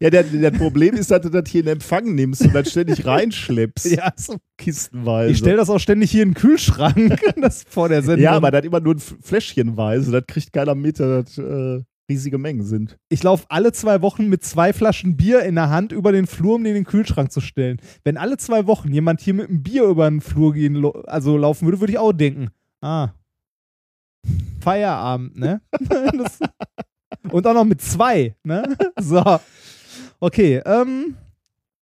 Ja, 0.01 0.11
der, 0.11 0.25
der 0.25 0.51
Problem 0.51 0.97
ist, 0.97 1.11
dass 1.11 1.23
du 1.23 1.31
das 1.31 1.49
hier 1.49 1.63
in 1.63 1.69
Empfang 1.69 2.15
nimmst 2.15 2.43
und 2.43 2.55
dann 2.55 2.65
ständig 2.65 3.07
reinschleppst. 3.07 3.87
Ja, 3.91 4.13
so. 4.17 4.37
Kistenweise. 4.59 5.33
Ich 5.33 5.39
stelle 5.39 5.57
das 5.57 5.71
auch 5.71 5.79
ständig 5.79 6.11
hier 6.11 6.25
in 6.25 6.31
den 6.31 6.35
Kühlschrank. 6.35 7.19
das 7.41 7.65
vor 7.67 7.89
der 7.89 8.03
Sendung. 8.03 8.25
ja, 8.25 8.33
aber 8.33 8.51
das 8.51 8.65
immer 8.65 8.81
nur 8.81 8.97
ein 8.97 8.99
Fläschchenweise. 8.99 10.11
Das 10.11 10.25
kriegt 10.27 10.53
keiner 10.53 10.75
mit, 10.75 11.01
dass 11.01 11.37
das 11.37 11.39
äh, 11.39 11.83
riesige 12.11 12.37
Mengen 12.39 12.65
sind. 12.65 12.99
ich 13.09 13.23
laufe 13.23 13.47
alle 13.49 13.73
zwei 13.73 14.03
Wochen 14.03 14.29
mit 14.29 14.45
zwei 14.45 14.73
Flaschen 14.73 15.17
Bier 15.17 15.43
in 15.43 15.55
der 15.55 15.71
Hand 15.71 15.93
über 15.93 16.13
den 16.13 16.27
Flur, 16.27 16.57
um 16.57 16.65
den 16.65 16.77
in 16.77 16.83
den 16.83 16.85
Kühlschrank 16.85 17.33
zu 17.33 17.41
stellen. 17.41 17.81
Wenn 18.03 18.19
alle 18.19 18.37
zwei 18.37 18.67
Wochen 18.67 18.93
jemand 18.93 19.21
hier 19.23 19.33
mit 19.33 19.49
einem 19.49 19.63
Bier 19.63 19.85
über 19.85 20.11
den 20.11 20.21
Flur 20.21 20.53
gehen, 20.53 20.85
also 21.07 21.39
laufen 21.39 21.67
würde, 21.67 21.81
würde 21.81 21.93
ich 21.93 21.99
auch 21.99 22.13
denken, 22.13 22.49
ah, 22.83 23.11
Feierabend, 24.61 25.37
ne? 25.39 25.61
das, 25.81 26.39
und 27.31 27.47
auch 27.47 27.55
noch 27.55 27.65
mit 27.65 27.81
zwei, 27.83 28.35
ne? 28.45 28.63
So. 29.01 29.23
Okay, 30.21 30.63
ähm, 30.65 31.17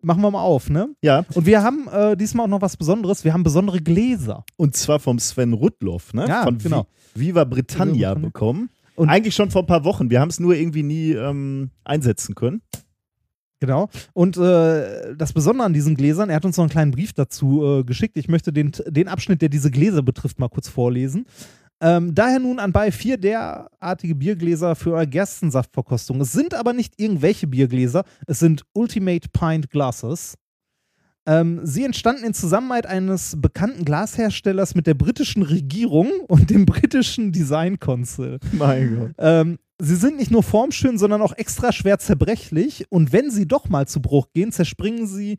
machen 0.02 0.22
wir 0.22 0.32
mal 0.32 0.42
auf, 0.42 0.70
ne? 0.70 0.90
Ja, 1.02 1.26
Und 1.36 1.46
wir 1.46 1.62
haben 1.64 1.88
äh, 1.92 2.16
diesmal 2.18 2.46
auch 2.46 2.50
noch 2.50 2.62
was 2.62 2.76
Besonderes. 2.78 3.24
Wir 3.24 3.34
haben 3.34 3.44
besondere 3.44 3.80
Gläser. 3.82 4.44
und 4.58 4.76
zwar 4.76 5.00
vom 5.00 5.20
Sven 5.20 5.54
Rudloff, 5.54 6.14
ne? 6.14 6.28
Ja, 6.28 6.44
Von 6.44 6.58
genau. 6.58 6.88
Vi 7.14 7.28
Viva 7.28 7.44
Britannia 7.44 7.94
Viva 7.94 8.14
Britannia. 8.14 8.14
bekommen. 8.16 8.70
Und- 8.96 9.10
Eigentlich 9.10 9.36
schon 9.36 9.52
vor 9.52 9.64
ein 9.64 9.68
paar 9.68 9.84
Wochen. 9.84 10.10
Wir 10.10 10.20
haben 10.22 10.30
es 10.30 10.40
nur 10.40 10.56
irgendwie 10.56 10.84
nie 10.84 11.12
ähm, 11.12 11.70
einsetzen 11.84 12.36
können. 12.36 12.62
Genau. 13.60 13.90
Und 14.14 14.38
äh, 14.38 15.16
das 15.16 15.34
Besondere 15.34 15.66
an 15.68 15.74
diesen 15.74 15.96
Gläsern, 15.96 16.30
er 16.32 16.38
hat 16.38 16.46
uns 16.46 16.58
noch 16.58 16.64
einen 16.64 16.72
kleinen 16.72 16.92
Brief 16.92 17.14
dazu 17.14 17.64
äh, 17.64 17.84
geschickt. 17.84 18.18
Ich 18.18 18.28
möchte 18.28 18.52
den, 18.52 18.72
den 18.88 19.08
Abschnitt, 19.08 19.42
der 19.44 19.50
diese 19.50 19.70
Gläser 19.70 20.02
betrifft, 20.02 20.40
mal 20.40 20.50
kurz 20.50 20.68
vorlesen. 20.68 21.26
Ähm, 21.82 22.14
daher 22.14 22.40
nun 22.40 22.60
anbei 22.60 22.92
vier 22.92 23.18
derartige 23.18 24.14
Biergläser 24.14 24.76
für 24.76 24.94
eure 24.94 25.08
Gerstensaftverkostung. 25.08 26.22
Es 26.22 26.32
sind 26.32 26.54
aber 26.54 26.74
nicht 26.74 26.94
irgendwelche 27.02 27.48
Biergläser, 27.48 28.04
es 28.28 28.40
sind 28.40 28.64
Ultimate 28.74 29.28
Pint 29.34 29.72
Glasses. 29.72 30.36
Ähm, 31.26 31.62
sie 31.64 31.84
entstanden 31.84 32.24
in 32.24 32.34
Zusammenarbeit 32.34 32.86
eines 32.86 33.36
bekannten 33.40 33.86
Glasherstellers 33.86 34.76
mit 34.76 34.88
der 34.88 34.94
britischen 34.94 35.44
Regierung 35.44 36.10
und 36.28 36.50
dem 36.50 36.66
britischen 36.66 37.32
Design 37.32 37.80
Council. 37.80 38.40
Mein 38.52 38.96
Gott. 38.98 39.12
Ähm, 39.18 39.60
sie 39.80 39.96
sind 39.96 40.18
nicht 40.18 40.32
nur 40.32 40.44
formschön, 40.44 40.98
sondern 40.98 41.22
auch 41.22 41.34
extra 41.34 41.72
schwer 41.72 42.00
zerbrechlich. 42.00 42.86
Und 42.90 43.12
wenn 43.12 43.30
sie 43.30 43.48
doch 43.48 43.70
mal 43.70 43.88
zu 43.88 44.02
Bruch 44.02 44.28
gehen, 44.34 44.52
zerspringen 44.52 45.06
sie 45.06 45.38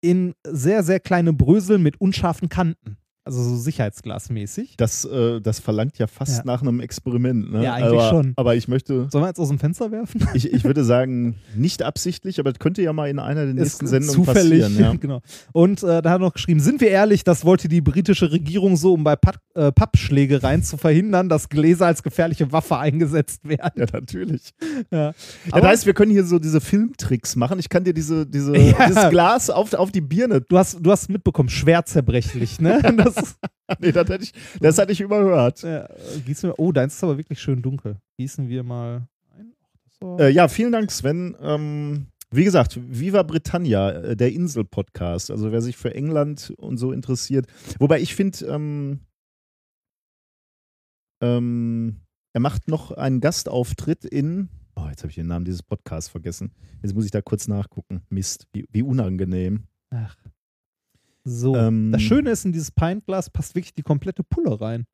in 0.00 0.34
sehr, 0.46 0.82
sehr 0.82 1.00
kleine 1.00 1.32
Brösel 1.32 1.78
mit 1.78 2.00
unscharfen 2.00 2.48
Kanten. 2.48 2.96
Also 3.28 3.42
so 3.42 3.56
sicherheitsglasmäßig. 3.56 4.74
Das, 4.78 5.04
äh, 5.04 5.40
das 5.40 5.60
verlangt 5.60 5.98
ja 5.98 6.06
fast 6.06 6.38
Ja. 6.38 6.42
nach 6.44 6.62
einem 6.62 6.80
Experiment. 6.80 7.52
Ne? 7.52 7.62
Ja, 7.64 7.74
eigentlich 7.74 8.00
aber, 8.00 8.08
schon. 8.08 8.32
Aber 8.36 8.56
ich 8.56 8.68
möchte, 8.68 9.06
Sollen 9.10 9.24
wir 9.24 9.28
jetzt 9.28 9.38
aus 9.38 9.48
dem 9.48 9.58
Fenster 9.58 9.90
werfen? 9.92 10.26
ich, 10.34 10.50
ich 10.52 10.64
würde 10.64 10.82
sagen, 10.82 11.36
nicht 11.54 11.82
absichtlich, 11.82 12.40
aber 12.40 12.50
das 12.52 12.58
könnte 12.58 12.80
ja 12.82 12.92
mal 12.94 13.08
in 13.10 13.18
einer 13.18 13.44
der 13.44 13.54
nächsten 13.54 13.84
Ist 13.84 13.90
Sendungen 13.90 14.24
zufällig, 14.24 14.62
passieren. 14.62 14.82
Ja. 14.82 14.94
genau. 15.00 15.20
Und 15.52 15.82
äh, 15.82 16.00
da 16.00 16.10
hat 16.10 16.16
er 16.16 16.18
noch 16.20 16.32
geschrieben, 16.32 16.60
sind 16.60 16.80
wir 16.80 16.88
ehrlich, 16.88 17.22
das 17.24 17.44
wollte 17.44 17.68
die 17.68 17.80
britische 17.82 18.32
Regierung 18.32 18.76
so, 18.76 18.94
um 18.94 19.04
bei 19.04 19.14
Papp, 19.16 19.36
äh, 19.54 19.70
Pappschlägereien 19.72 20.62
zu 20.62 20.78
verhindern, 20.78 21.28
dass 21.28 21.48
Gläser 21.50 21.86
als 21.86 22.02
gefährliche 22.02 22.50
Waffe 22.50 22.78
eingesetzt 22.78 23.46
werden. 23.46 23.72
Ja, 23.76 23.86
natürlich. 23.92 24.54
Ja. 24.90 24.98
Ja, 25.08 25.12
das 25.52 25.62
heißt, 25.64 25.86
wir 25.86 25.94
können 25.94 26.10
hier 26.12 26.24
so 26.24 26.38
diese 26.38 26.60
Filmtricks 26.60 27.36
machen. 27.36 27.58
Ich 27.58 27.68
kann 27.68 27.84
dir 27.84 27.92
diese, 27.92 28.26
diese, 28.26 28.52
dieses 28.88 29.10
Glas 29.10 29.50
auf, 29.50 29.74
auf 29.74 29.90
die 29.92 30.00
Birne. 30.00 30.40
du 30.40 30.56
hast, 30.56 30.78
du 30.80 30.90
hast 30.90 31.10
mitbekommen, 31.10 31.48
schwer 31.48 31.84
zerbrechlich, 31.84 32.60
ne? 32.60 32.80
Das, 32.98 33.14
Nee, 33.80 33.92
das 33.92 34.08
hätte 34.08 34.24
ich, 34.24 34.32
das 34.60 34.78
hatte 34.78 34.92
ich 34.92 35.00
überhört. 35.00 35.62
ja, 35.62 35.86
gießen 36.24 36.48
wir, 36.50 36.58
oh, 36.58 36.72
deins 36.72 36.94
ist 36.94 37.04
aber 37.04 37.18
wirklich 37.18 37.38
schön 37.40 37.60
dunkel. 37.60 37.96
Gießen 38.18 38.48
wir 38.48 38.62
mal 38.62 39.06
ein. 39.36 39.52
War- 40.00 40.20
Äh, 40.20 40.30
ja, 40.30 40.48
vielen 40.48 40.72
Dank, 40.72 40.90
Sven. 40.90 41.36
Ähm, 41.40 42.06
wie 42.30 42.44
gesagt, 42.44 42.78
Viva 42.82 43.22
Britannia, 43.24 43.90
äh, 43.90 44.16
der 44.16 44.32
Insel-Podcast. 44.32 45.30
Also 45.30 45.52
wer 45.52 45.60
sich 45.60 45.76
für 45.76 45.94
England 45.94 46.52
und 46.56 46.78
so 46.78 46.92
interessiert. 46.92 47.46
Wobei 47.78 48.00
ich 48.00 48.14
finde, 48.14 48.46
ähm, 48.46 49.00
ähm, 51.22 52.00
er 52.32 52.40
macht 52.40 52.68
noch 52.68 52.92
einen 52.92 53.20
Gastauftritt 53.20 54.04
in. 54.04 54.48
Oh, 54.76 54.86
jetzt 54.88 55.02
habe 55.02 55.10
ich 55.10 55.16
den 55.16 55.26
Namen 55.26 55.44
dieses 55.44 55.62
Podcasts 55.62 56.08
vergessen. 56.08 56.52
Jetzt 56.82 56.94
muss 56.94 57.04
ich 57.04 57.10
da 57.10 57.20
kurz 57.20 57.48
nachgucken. 57.48 58.02
Mist, 58.10 58.46
wie, 58.52 58.66
wie 58.70 58.82
unangenehm. 58.82 59.64
Ach. 59.90 60.16
So. 61.28 61.54
Ähm, 61.56 61.92
das 61.92 62.02
Schöne 62.02 62.30
ist, 62.30 62.44
in 62.44 62.52
dieses 62.52 62.70
Pintglas 62.70 63.30
passt 63.30 63.54
wirklich 63.54 63.74
die 63.74 63.82
komplette 63.82 64.22
Pulle 64.24 64.60
rein. 64.60 64.84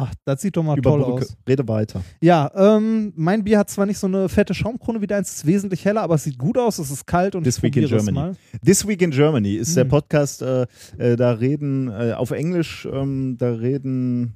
Ach, 0.00 0.14
das 0.24 0.42
sieht 0.42 0.56
doch 0.56 0.62
mal 0.62 0.76
toll 0.76 1.00
Überbrücke. 1.00 1.24
aus. 1.24 1.36
Rede 1.48 1.66
weiter. 1.66 2.04
Ja, 2.20 2.48
ähm, 2.54 3.12
mein 3.16 3.42
Bier 3.42 3.58
hat 3.58 3.68
zwar 3.68 3.84
nicht 3.84 3.98
so 3.98 4.06
eine 4.06 4.28
fette 4.28 4.54
Schaumkrone 4.54 5.00
wie 5.02 5.08
deins, 5.08 5.32
ist 5.38 5.46
wesentlich 5.46 5.84
heller, 5.84 6.02
aber 6.02 6.14
es 6.14 6.22
sieht 6.22 6.38
gut 6.38 6.56
aus, 6.56 6.78
es 6.78 6.92
ist 6.92 7.04
kalt 7.04 7.34
und 7.34 7.42
This 7.42 7.56
ich 7.56 7.64
Week 7.64 7.76
in 7.76 7.82
probiere 7.82 7.98
es 7.98 8.06
Germany. 8.06 8.28
mal. 8.28 8.36
This 8.64 8.86
Week 8.86 9.02
in 9.02 9.10
Germany 9.10 9.54
ist 9.54 9.76
der 9.76 9.82
Hm. 9.84 9.90
Podcast, 9.90 10.40
äh, 10.42 10.66
äh, 10.98 11.16
da 11.16 11.32
reden 11.32 11.88
äh, 11.88 12.12
auf 12.12 12.30
Englisch, 12.30 12.86
ähm, 12.92 13.38
da 13.38 13.50
reden, 13.54 14.34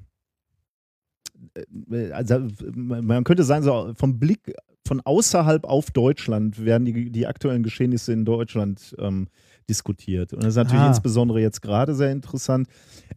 äh, 1.93 2.11
also 2.11 2.40
man 2.74 3.22
könnte 3.22 3.45
sagen, 3.45 3.62
so 3.62 3.93
vom 3.97 4.18
Blick 4.18 4.53
von 4.84 5.01
außerhalb 5.01 5.62
auf 5.64 5.93
Deutschland 5.93 6.64
werden 6.64 6.84
die, 6.86 7.11
die 7.12 7.26
aktuellen 7.28 7.62
Geschehnisse 7.62 8.12
in 8.12 8.24
Deutschland 8.24 8.97
ähm, 8.99 9.28
diskutiert. 9.72 10.32
Und 10.32 10.42
das 10.42 10.50
ist 10.50 10.56
natürlich 10.56 10.82
Ah. 10.82 10.88
insbesondere 10.88 11.40
jetzt 11.40 11.60
gerade 11.62 11.94
sehr 11.94 12.12
interessant. 12.12 12.68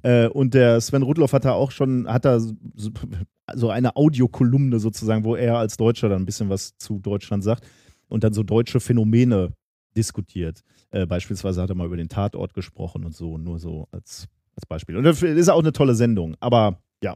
Äh, 0.02 0.28
und 0.30 0.54
der 0.54 0.80
Sven 0.82 1.04
Rudloff 1.04 1.34
hat 1.34 1.46
da 1.46 1.52
auch 1.54 1.72
schon, 1.72 2.08
hat 2.08 2.26
da 2.26 2.40
so, 2.40 2.54
so 3.54 3.70
eine 3.70 3.96
Audiokolumne 3.96 4.80
sozusagen, 4.80 5.24
wo 5.24 5.36
er 5.36 5.58
als 5.58 5.78
Deutscher 5.78 6.10
dann 6.10 6.22
ein 6.24 6.26
bisschen 6.26 6.50
was 6.50 6.78
zu 6.78 7.00
Deutschland 7.00 7.44
sagt 7.44 7.66
und 8.08 8.24
dann 8.24 8.34
so 8.34 8.44
deutsche 8.44 8.80
Phänomene 8.80 9.54
diskutiert. 9.98 10.62
Äh, 10.92 11.06
beispielsweise 11.06 11.62
hat 11.62 11.70
er 11.70 11.76
mal 11.76 11.88
über 11.88 11.98
den 11.98 12.10
Tatort 12.10 12.54
gesprochen 12.54 13.06
und 13.06 13.14
so, 13.16 13.38
nur 13.38 13.60
so 13.60 13.88
als, 13.92 14.28
als 14.56 14.66
Beispiel. 14.68 14.98
Und 14.98 15.04
das 15.04 15.22
ist 15.22 15.50
auch 15.50 15.60
eine 15.60 15.74
tolle 15.74 15.96
Sendung. 15.96 16.36
Aber 16.40 16.80
ja, 17.04 17.14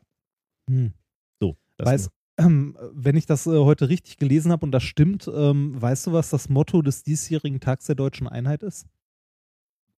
Hm. 0.70 0.94
so. 1.42 1.56
Weiß, 1.78 2.10
ähm, 2.38 2.78
wenn 2.94 3.18
ich 3.18 3.26
das 3.26 3.48
äh, 3.48 3.52
heute 3.52 3.90
richtig 3.90 4.18
gelesen 4.18 4.52
habe 4.52 4.66
und 4.66 4.72
das 4.72 4.84
stimmt, 4.84 5.30
ähm, 5.34 5.82
weißt 5.82 6.08
du, 6.08 6.14
was 6.14 6.30
das 6.30 6.48
Motto 6.48 6.82
des 6.82 7.04
diesjährigen 7.04 7.60
Tags 7.60 7.86
der 7.88 7.96
deutschen 7.96 8.28
Einheit 8.28 8.64
ist? 8.64 8.86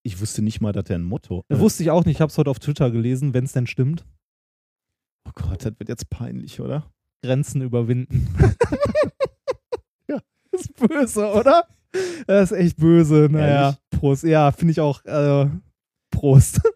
Ich 0.04 0.20
wusste 0.20 0.42
nicht 0.42 0.60
mal, 0.60 0.72
dass 0.72 0.88
er 0.90 0.96
ein 0.96 1.04
Motto. 1.04 1.44
Das 1.48 1.58
wusste 1.60 1.82
ich 1.82 1.90
auch 1.90 2.04
nicht, 2.04 2.16
ich 2.16 2.20
habe 2.20 2.30
es 2.30 2.38
heute 2.38 2.50
auf 2.50 2.58
Twitter 2.58 2.90
gelesen, 2.90 3.34
wenn 3.34 3.44
es 3.44 3.52
denn 3.52 3.66
stimmt. 3.66 4.04
oh 5.28 5.32
Gott, 5.34 5.64
das 5.64 5.78
wird 5.78 5.88
jetzt 5.88 6.10
peinlich, 6.10 6.60
oder? 6.60 6.92
Grenzen 7.24 7.62
überwinden. 7.62 8.28
Ja. 10.08 10.18
Das 10.50 10.62
ist 10.62 10.74
böse, 10.74 11.32
oder? 11.32 11.68
Das 12.26 12.50
ist 12.50 12.58
echt 12.58 12.76
böse. 12.76 13.28
Naja, 13.30 13.46
Ehrlich? 13.46 13.78
Prost. 13.90 14.24
Ja, 14.24 14.50
finde 14.50 14.72
ich 14.72 14.80
auch. 14.80 15.04
Äh, 15.04 15.48
Prost. 16.10 16.60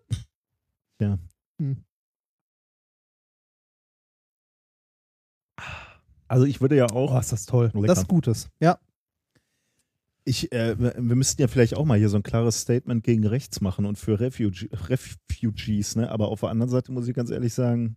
Also 6.29 6.45
ich 6.45 6.61
würde 6.61 6.77
ja 6.77 6.87
auch. 6.87 7.15
Oh, 7.15 7.19
ist 7.19 7.33
das 7.33 7.47
toll. 7.47 7.71
Lecker. 7.75 7.87
Das 7.87 7.99
ist 7.99 8.09
Gutes. 8.09 8.51
Ja. 8.61 8.79
Ich, 10.29 10.51
äh, 10.53 10.77
wir 10.79 11.15
müssten 11.15 11.41
ja 11.41 11.47
vielleicht 11.47 11.77
auch 11.77 11.85
mal 11.85 11.97
hier 11.97 12.09
so 12.09 12.17
ein 12.17 12.25
klares 12.25 12.61
Statement 12.61 13.05
gegen 13.05 13.25
rechts 13.25 13.61
machen 13.61 13.87
und 13.87 13.97
für 13.97 14.19
Refuge, 14.19 14.69
Refugees, 14.73 15.95
ne? 15.95 16.11
Aber 16.11 16.29
auf 16.29 16.41
der 16.41 16.49
anderen 16.51 16.69
Seite 16.69 16.91
muss 16.91 17.07
ich 17.07 17.15
ganz 17.15 17.31
ehrlich 17.31 17.55
sagen, 17.55 17.97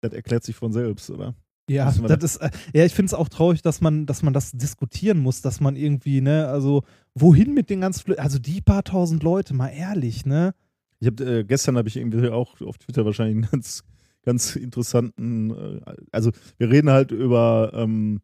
das 0.00 0.12
erklärt 0.12 0.44
sich 0.44 0.54
von 0.54 0.72
selbst, 0.72 1.10
oder? 1.10 1.34
Ja, 1.68 1.92
das 1.92 2.24
ist, 2.24 2.36
äh, 2.38 2.50
ja, 2.74 2.84
ich 2.84 2.94
finde 2.94 3.06
es 3.06 3.14
auch 3.14 3.28
traurig, 3.28 3.62
dass 3.62 3.80
man, 3.80 4.06
dass 4.06 4.22
man 4.22 4.32
das 4.32 4.50
diskutieren 4.52 5.18
muss, 5.20 5.40
dass 5.40 5.60
man 5.60 5.76
irgendwie, 5.76 6.20
ne, 6.20 6.48
also 6.48 6.82
wohin 7.14 7.54
mit 7.54 7.70
den 7.70 7.80
ganzen, 7.80 8.02
Flü 8.02 8.14
also 8.14 8.38
die 8.40 8.60
paar 8.60 8.82
tausend 8.82 9.22
Leute, 9.22 9.54
mal 9.54 9.68
ehrlich, 9.68 10.26
ne? 10.26 10.54
Ich 10.98 11.06
habe 11.06 11.24
äh, 11.24 11.44
gestern 11.44 11.76
habe 11.76 11.88
ich 11.88 11.96
irgendwie 11.96 12.28
auch 12.28 12.60
auf 12.60 12.78
Twitter 12.78 13.04
wahrscheinlich 13.04 13.36
einen 13.36 13.50
ganz, 13.50 13.84
ganz 14.22 14.56
interessanten, 14.56 15.50
äh, 15.50 15.80
also 16.10 16.32
wir 16.58 16.70
reden 16.70 16.90
halt 16.90 17.12
über 17.12 17.70
ähm, 17.74 18.20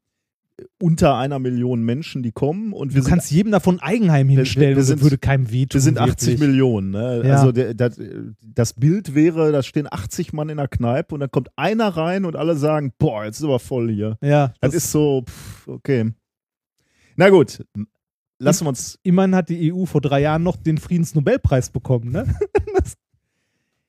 unter 0.80 1.16
einer 1.16 1.38
Million 1.38 1.82
Menschen, 1.82 2.22
die 2.22 2.32
kommen 2.32 2.72
und 2.72 2.94
wir 2.94 3.00
Du 3.00 3.04
sind 3.04 3.10
kannst 3.10 3.30
jedem 3.30 3.52
davon 3.52 3.78
Eigenheim 3.80 4.28
hinstellen 4.28 4.70
wir 4.70 4.76
und 4.78 4.82
sind- 4.84 4.98
das 5.00 5.04
würde 5.04 5.18
keinem 5.18 5.50
wehtun. 5.50 5.74
Wir 5.78 5.82
sind 5.82 5.98
80 5.98 6.28
wirklich. 6.28 6.48
Millionen. 6.48 6.90
Ne? 6.90 7.22
Ja. 7.26 7.34
Also 7.36 7.52
der, 7.52 7.74
das, 7.74 8.00
das 8.42 8.72
Bild 8.72 9.14
wäre, 9.14 9.52
da 9.52 9.62
stehen 9.62 9.86
80 9.90 10.32
Mann 10.32 10.48
in 10.48 10.56
der 10.56 10.68
Kneipe 10.68 11.14
und 11.14 11.20
dann 11.20 11.30
kommt 11.30 11.48
einer 11.56 11.88
rein 11.88 12.24
und 12.24 12.36
alle 12.36 12.56
sagen, 12.56 12.92
boah, 12.98 13.24
jetzt 13.26 13.38
ist 13.38 13.44
aber 13.44 13.58
voll 13.58 13.90
hier. 13.90 14.16
Ja, 14.22 14.54
Das, 14.60 14.72
ist 14.74 14.90
so, 14.90 15.24
pff, 15.28 15.68
okay. 15.68 16.12
Na 17.16 17.28
gut, 17.28 17.62
lassen 18.38 18.64
wir 18.64 18.68
uns. 18.70 18.98
immerhin 19.02 19.34
hat 19.34 19.48
die 19.50 19.72
EU 19.72 19.84
vor 19.84 20.00
drei 20.00 20.20
Jahren 20.20 20.42
noch 20.42 20.56
den 20.56 20.78
Friedensnobelpreis 20.78 21.70
bekommen, 21.70 22.10
ne? 22.12 22.34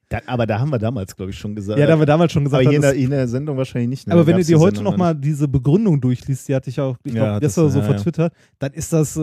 Da, 0.10 0.20
aber 0.26 0.46
da 0.48 0.60
haben 0.60 0.70
wir 0.72 0.80
damals, 0.80 1.16
glaube 1.16 1.32
ich, 1.32 1.38
schon 1.38 1.54
gesagt. 1.54 1.78
Ja, 1.80 1.86
da 1.86 1.92
haben 1.94 2.00
wir 2.00 2.06
damals 2.06 2.32
schon 2.32 2.46
gesagt, 2.46 2.62
aber 2.66 2.70
hier 2.70 2.78
in 2.78 2.82
der, 2.82 2.94
in 2.94 3.10
der 3.10 3.28
Sendung 3.28 3.58
wahrscheinlich 3.58 3.90
nicht. 3.90 4.08
ne? 4.08 4.14
aber 4.14 4.22
Da 4.24 4.28
wenn 4.28 4.38
du 4.38 4.44
dir 4.46 4.58
heute 4.60 4.82
nochmal 4.82 5.14
diese 5.14 5.48
Begründung 5.50 6.00
durchliest, 6.00 6.48
die 6.48 6.56
hatte 6.56 6.70
ich 6.70 6.80
auch, 6.80 6.96
ich 7.04 7.14
Ja, 7.14 7.24
glaube, 7.26 7.40
gestern 7.42 7.70
so 7.70 7.80
ja, 7.80 7.86
ja. 7.86 7.92
vertwittert, 7.94 8.34
dann 8.60 8.72
ist 8.74 8.94
das 8.94 9.18
äh, 9.18 9.20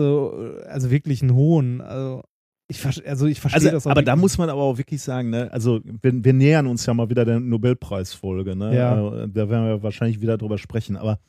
also 0.67 0.91
wirklich 0.91 1.23
ein 1.23 1.33
Hohn. 1.33 1.81
Also 1.81 2.21
ich, 2.67 2.83
also 3.07 3.25
ich 3.25 3.41
verstehe 3.41 3.61
Also, 3.61 3.71
das 3.71 3.87
auch 3.87 3.91
aber 3.91 4.03
da 4.03 4.11
wirklich. 4.11 4.21
muss 4.21 4.37
man 4.37 4.49
aber 4.49 4.61
auch 4.61 4.77
wirklich 4.77 5.01
sagen, 5.01 5.31
ne, 5.31 5.51
also 5.51 5.81
wir, 5.83 6.23
wir 6.23 6.33
nähern 6.33 6.67
uns 6.67 6.85
ja 6.85 6.93
mal 6.93 7.09
wieder 7.09 7.25
der 7.25 7.39
Nobelpreisfolge, 7.39 8.55
ne? 8.55 8.75
Ja. 8.75 9.23
Äh, 9.23 9.27
Da 9.27 9.49
werden 9.49 9.65
wir 9.67 9.81
wahrscheinlich 9.83 10.21
wieder 10.21 10.37
drüber 10.37 10.57
sprechen. 10.59 10.97
Aber 10.97 11.19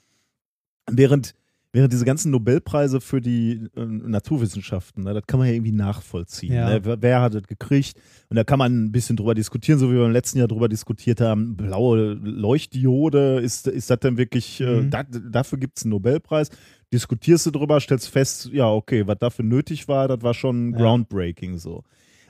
während, 0.90 1.34
während 1.76 1.92
diese 1.92 2.06
ganzen 2.06 2.30
Nobelpreise 2.30 3.02
für 3.02 3.20
die 3.20 3.68
äh, 3.76 3.84
Naturwissenschaften, 3.84 5.04
ne, 5.04 5.12
das 5.12 5.26
kann 5.26 5.38
man 5.38 5.46
ja 5.48 5.54
irgendwie 5.54 5.72
nachvollziehen. 5.72 6.54
Ja. 6.54 6.70
Ne? 6.70 6.80
Wer, 6.84 7.02
wer 7.02 7.20
hat 7.20 7.34
das 7.34 7.42
gekriegt? 7.42 7.98
Und 8.30 8.36
da 8.36 8.44
kann 8.44 8.58
man 8.58 8.84
ein 8.86 8.92
bisschen 8.92 9.16
drüber 9.16 9.34
diskutieren, 9.34 9.78
so 9.78 9.90
wie 9.90 9.94
wir 9.96 10.06
im 10.06 10.12
letzten 10.12 10.38
Jahr 10.38 10.48
drüber 10.48 10.68
diskutiert 10.68 11.20
haben. 11.20 11.54
Blaue 11.56 12.14
Leuchtdiode, 12.14 13.40
ist, 13.40 13.66
ist 13.66 13.90
das 13.90 14.00
denn 14.00 14.16
wirklich, 14.16 14.60
äh, 14.60 14.80
Mhm. 14.82 14.90
da, 14.90 15.02
dafür 15.02 15.58
gibt 15.58 15.76
es 15.78 15.84
einen 15.84 15.90
Nobelpreis? 15.90 16.48
Diskutierst 16.92 17.44
du 17.46 17.50
drüber, 17.50 17.78
stellst 17.80 18.08
fest, 18.08 18.50
ja, 18.52 18.68
okay, 18.70 19.06
was 19.06 19.18
dafür 19.18 19.44
nötig 19.44 19.86
war, 19.86 20.08
das 20.08 20.22
war 20.22 20.34
schon 20.34 20.72
Ja. 20.72 20.78
groundbreaking 20.78 21.58
so. 21.58 21.82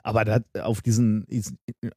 Aber 0.02 0.24
das 0.24 0.42
auf 0.62 0.82
diesen, 0.82 1.26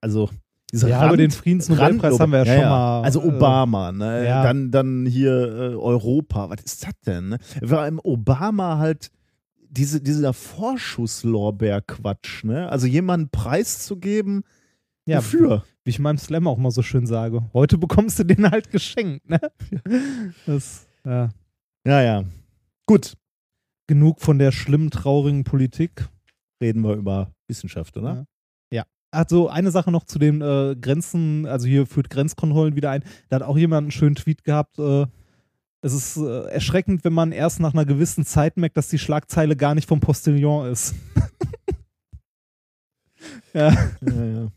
also 0.02 0.30
diese 0.72 0.90
Ja, 0.90 1.00
Rand, 1.00 1.10
aber 1.10 1.18
den 1.18 1.32
Friedensnobelpreis 1.32 2.18
haben 2.20 2.32
wir 2.32 2.46
ja, 2.46 2.56
schon 2.56 2.64
mal. 2.70 3.02
Also 3.02 3.22
äh, 3.22 3.28
Obama, 3.28 3.92
ne? 3.92 4.26
ja. 4.26 4.44
Dann, 4.44 4.72
dann 4.72 5.06
hier 5.06 5.32
äh, 5.32 5.76
Europa, 5.76 6.50
was 6.50 6.62
ist 6.64 6.86
das 6.86 6.94
denn? 7.06 7.28
Ne? 7.30 7.38
Vor 7.64 7.80
allem 7.80 8.00
Obama 8.04 8.78
halt 8.78 9.12
diese, 9.70 10.02
dieser 10.02 10.34
Vorschusslorbeer-Quatsch, 10.34 12.44
ne? 12.44 12.70
Also 12.70 12.88
jemanden 12.88 13.30
preiszugeben, 13.30 14.44
ja, 15.06 15.20
wofür? 15.20 15.64
Wie 15.84 15.92
ich 15.92 15.98
in 15.98 16.04
meinem 16.04 16.18
Slam 16.18 16.48
auch 16.48 16.58
mal 16.58 16.72
so 16.72 16.82
schön 16.82 17.06
sage. 17.08 17.44
Heute 17.54 17.78
bekommst 17.78 18.20
du 18.20 18.24
den 18.24 18.50
halt 18.50 18.72
geschenkt, 18.72 19.30
ne? 19.30 19.40
Das, 20.46 20.88
ja. 21.06 21.30
Ja, 21.86 22.02
ja. 22.02 22.24
Gut, 22.86 23.16
Genug 23.90 24.22
von 24.22 24.38
der 24.38 24.52
schlimmen, 24.52 24.92
traurigen 24.92 25.44
Politik. 25.44 26.08
reden 26.62 26.84
wir 26.84 26.94
über 26.94 27.32
Wissenschaft, 27.48 27.98
oder? 27.98 28.28
Also 29.12 29.50
eine 29.50 29.72
Sache 29.72 29.92
noch 29.92 30.04
zu 30.04 30.20
den 30.20 30.42
äh, 30.42 30.76
Grenzen, 30.80 31.48
also 31.48 31.68
hier 31.68 31.88
führt 31.88 32.10
Grenzkontrollen 32.10 32.76
wieder 32.76 32.92
ein. 32.92 33.04
Da 33.30 33.38
hat 33.38 33.44
auch 33.44 33.58
jemand 33.58 33.86
einen 33.86 33.92
schönen 33.92 34.16
Tweet 34.16 34.44
gehabt. 34.44 34.78
Äh, 34.78 35.06
es 35.82 35.94
ist 35.94 36.18
äh, 36.18 36.50
erschreckend, 36.50 37.04
wenn 37.04 37.14
man 37.14 37.32
erst 37.32 37.60
nach 37.60 37.74
einer 37.74 37.86
gewissen 37.86 38.26
Zeit 38.26 38.58
merkt, 38.58 38.78
dass 38.78 38.90
die 38.90 39.00
Schlagzeile 39.00 39.56
gar 39.56 39.76
nicht 39.76 39.88
vom 39.88 40.00
Postillon 40.00 40.72
ist. 40.72 40.94
ja, 43.54 43.72
Ja, 43.72 44.26
ja. 44.26 44.48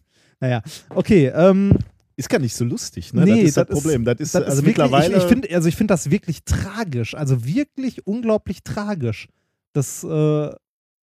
naja. 0.41 0.63
Okay, 0.91 1.29
ähm, 1.29 1.79
Ist 2.17 2.29
gar 2.29 2.41
nicht 2.41 2.55
so 2.55 2.65
lustig, 2.65 3.15
ne? 3.15 3.25
Nee, 3.25 3.31
das 3.31 3.49
ist 3.49 3.57
das, 3.57 3.67
das 3.69 3.81
Problem. 3.81 4.05
Das 4.05 4.19
ist, 4.19 4.35
das 4.35 4.43
also 4.43 4.59
ist 4.59 4.67
wirklich, 4.67 4.85
mittlerweile. 4.85 5.17
ich, 5.17 5.23
ich 5.23 5.29
finde 5.29 5.55
also 5.55 5.69
ich 5.69 5.77
find 5.77 5.91
das 5.91 6.11
wirklich 6.11 6.45
tragisch, 6.45 7.15
also 7.15 7.45
wirklich 7.45 8.07
unglaublich 8.07 8.63
tragisch, 8.65 9.29
dass, 9.73 10.05
äh, 10.05 10.51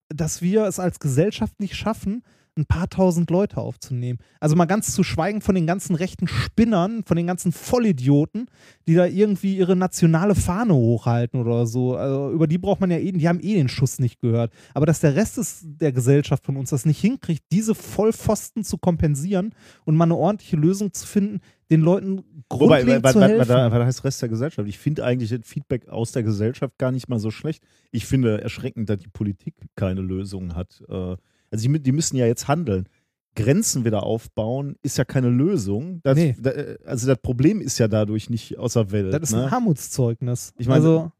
dass 0.10 0.42
wir 0.42 0.66
es 0.66 0.80
als 0.80 1.00
Gesellschaft 1.00 1.60
nicht 1.60 1.76
schaffen, 1.76 2.24
ein 2.58 2.66
paar 2.66 2.90
tausend 2.90 3.30
Leute 3.30 3.58
aufzunehmen. 3.58 4.20
Also 4.40 4.56
mal 4.56 4.66
ganz 4.66 4.94
zu 4.94 5.04
schweigen 5.04 5.42
von 5.42 5.56
den 5.56 5.66
ganzen 5.66 5.96
rechten 5.96 6.28
Spinnern, 6.28 7.04
von 7.06 7.18
den 7.18 7.28
ganzen 7.28 7.52
Vollidioten, 7.52 8.48
die 8.88 8.96
da 8.96 9.06
irgendwie 9.06 9.58
ihre 9.58 9.76
nationale 9.76 10.36
Fahne 10.36 10.74
hochhalten 10.74 11.40
oder 11.40 11.66
so. 11.66 11.96
Also 11.96 12.32
über 12.32 12.48
die 12.48 12.58
braucht 12.58 12.82
man 12.82 12.92
ja 12.92 12.98
eh, 12.98 13.12
die 13.12 13.28
haben 13.28 13.40
eh 13.40 13.56
den 13.56 13.70
Schuss 13.70 14.00
nicht 14.00 14.20
gehört. 14.20 14.52
Aber 14.74 14.86
dass 14.86 15.00
der 15.00 15.16
Rest 15.16 15.38
des, 15.38 15.62
der 15.64 15.92
Gesellschaft 15.92 16.46
von 16.46 16.58
uns 16.58 16.70
das 16.70 16.86
nicht 16.86 17.00
hinkriegt, 17.00 17.44
diese 17.52 17.76
Vollpfosten 17.76 18.64
zu 18.64 18.78
kompensieren 18.78 19.54
und 19.86 19.96
mal 19.96 20.06
eine 20.06 20.16
ordentliche 20.16 20.58
Lösung 20.58 20.94
zu 20.94 21.08
finden, 21.08 21.40
den 21.70 21.82
Leuten 21.82 22.24
Wobei, 22.50 22.80
grundlegend 22.80 23.04
was, 23.04 23.14
zu 23.14 23.22
helfen. 23.22 23.40
was, 23.40 23.50
was 23.50 23.86
heißt 23.86 24.04
Rest 24.04 24.22
der 24.22 24.30
Gesellschaft? 24.30 24.68
Ich 24.68 24.80
finde 24.80 25.06
eigentlich 25.06 25.30
das 25.30 25.42
Feedback 25.44 25.88
aus 25.88 26.12
der 26.12 26.24
Gesellschaft 26.24 26.78
gar 26.78 26.92
nicht 26.92 27.10
mal 27.10 27.20
so 27.20 27.32
schlecht. 27.32 27.64
Ich 27.92 28.06
finde 28.06 28.42
erschreckend, 28.42 28.90
dass 28.90 28.98
die 28.98 29.08
Politik 29.08 29.54
keine 29.76 30.02
Lösung 30.02 30.56
hat. 30.56 30.84
Äh, 30.90 31.16
Also 31.52 31.68
die, 31.68 31.80
die 31.80 31.92
müssen 31.92 32.18
ja 32.18 32.26
jetzt 32.26 32.48
handeln. 32.48 32.88
Grenzen 33.36 33.86
wieder 33.86 34.04
aufbauen 34.04 34.76
ist 34.82 34.98
ja 34.98 35.06
keine 35.06 35.30
Lösung. 35.30 36.02
Das, 36.04 36.18
Nee. 36.18 36.36
da, 36.40 36.52
also 36.86 37.08
das 37.08 37.18
Problem 37.22 37.62
ist 37.62 37.78
ja 37.78 37.88
dadurch 37.88 38.30
nicht 38.30 38.58
außer 38.58 38.92
Welt. 38.92 39.14
das 39.14 39.22
ist 39.22 39.32
ne? 39.34 39.46
ein 39.46 39.54
Armutszeugnis. 39.54 40.54
Ich 40.58 40.68
meine, 40.68 40.84
also, 40.84 41.12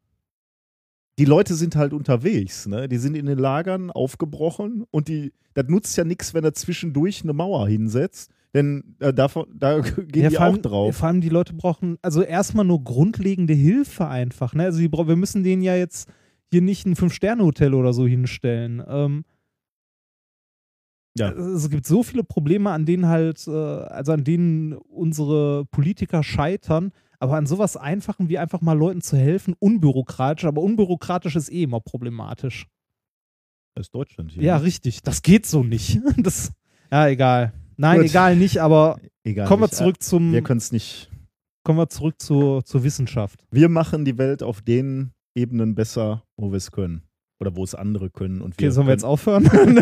die 1.18 1.26
Leute 1.26 1.54
sind 1.56 1.76
halt 1.76 1.94
unterwegs, 1.94 2.66
ne? 2.66 2.88
Die 2.88 2.98
sind 2.98 3.16
in 3.16 3.26
den 3.26 3.38
Lagern 3.38 3.92
aufgebrochen 3.92 4.86
und 4.90 5.08
die, 5.08 5.34
das 5.54 5.68
nutzt 5.68 5.98
ja 5.98 6.04
nichts, 6.04 6.34
wenn 6.34 6.44
er 6.44 6.54
zwischendurch 6.54 7.24
eine 7.24 7.34
Mauer 7.34 7.68
hinsetzt, 7.68 8.32
denn 8.54 8.96
äh, 9.00 9.14
davon, 9.14 9.46
da 9.54 9.80
gehen 9.82 10.24
ja, 10.24 10.30
die 10.30 10.36
vor 10.36 10.46
auch 10.46 10.54
allem, 10.54 10.62
drauf. 10.62 10.96
Vor 10.96 11.08
allem 11.08 11.22
die 11.22 11.30
Leute 11.30 11.54
brauchen 11.54 11.98
also 12.02 12.22
erstmal 12.22 12.66
nur 12.66 12.84
grundlegende 12.84 13.54
Hilfe 13.54 14.08
einfach. 14.08 14.54
Ne? 14.54 14.64
Also 14.64 14.80
die, 14.80 14.92
wir 14.92 15.16
müssen 15.16 15.44
denen 15.44 15.62
ja 15.62 15.76
jetzt 15.76 16.10
hier 16.52 16.62
nicht 16.62 16.86
ein 16.86 16.96
Fünf-Sterne-Hotel 16.96 17.74
oder 17.74 17.94
so 17.94 18.08
hinstellen. 18.08 18.82
Ähm, 18.88 19.24
Ja. 21.20 21.32
Es 21.32 21.70
gibt 21.70 21.86
so 21.86 22.04
viele 22.04 22.24
Probleme, 22.24 22.72
an 22.72 22.86
denen 22.86 23.08
halt, 23.08 23.46
äh, 23.48 23.52
also 23.52 24.12
an 24.14 24.24
denen 24.24 24.74
unsere 24.74 25.66
Politiker 25.66 26.24
scheitern, 26.24 26.92
aber 27.20 27.36
an 27.36 27.46
sowas 27.46 27.76
Einfachen 27.78 28.30
wie 28.30 28.38
einfach 28.38 28.62
mal 28.62 28.78
Leuten 28.78 29.02
zu 29.02 29.18
helfen, 29.18 29.54
unbürokratisch, 29.60 30.46
aber 30.46 30.62
unbürokratisch 30.62 31.36
ist 31.36 31.52
eh 31.52 31.64
immer 31.64 31.82
problematisch. 31.82 32.68
Das 33.76 33.88
ist 33.88 33.96
Deutschland 33.96 34.32
hier. 34.32 34.44
Ja, 34.44 34.58
ne? 34.58 34.64
richtig. 34.66 35.02
Das 35.04 35.22
geht 35.22 35.46
so 35.46 35.64
nicht. 35.64 36.00
Das, 36.18 36.52
ja, 36.92 37.08
egal. 37.08 37.54
Nein, 37.78 37.98
Gut. 38.02 38.10
egal 38.10 38.36
nicht, 38.36 38.60
aber 38.62 39.00
Egal. 39.24 39.48
kommen 39.48 39.62
wir 39.64 39.68
nicht. 39.68 39.76
zurück 39.76 40.02
zum, 40.04 40.34
Wir 40.34 40.42
können 40.42 40.58
es 40.58 40.72
nicht. 40.72 41.10
kommen 41.64 41.78
wir 41.80 41.88
zurück 41.90 42.16
zur, 42.22 42.64
zur 42.66 42.84
Wissenschaft. 42.84 43.46
Wir 43.52 43.70
machen 43.70 44.04
die 44.06 44.18
Welt 44.18 44.44
auf 44.44 44.62
den 44.62 45.12
Ebenen 45.36 45.76
besser, 45.76 46.24
wo 46.36 46.52
wir 46.52 46.58
es 46.58 46.72
können. 46.72 47.04
Oder 47.40 47.56
wo 47.56 47.64
es 47.64 47.76
andere 47.76 48.10
können. 48.10 48.42
Und 48.42 48.60
wir, 48.60 48.68
Okay, 48.68 48.72
sollen 48.74 48.88
wir 48.88 48.92
jetzt 48.94 49.06
aufhören? 49.06 49.46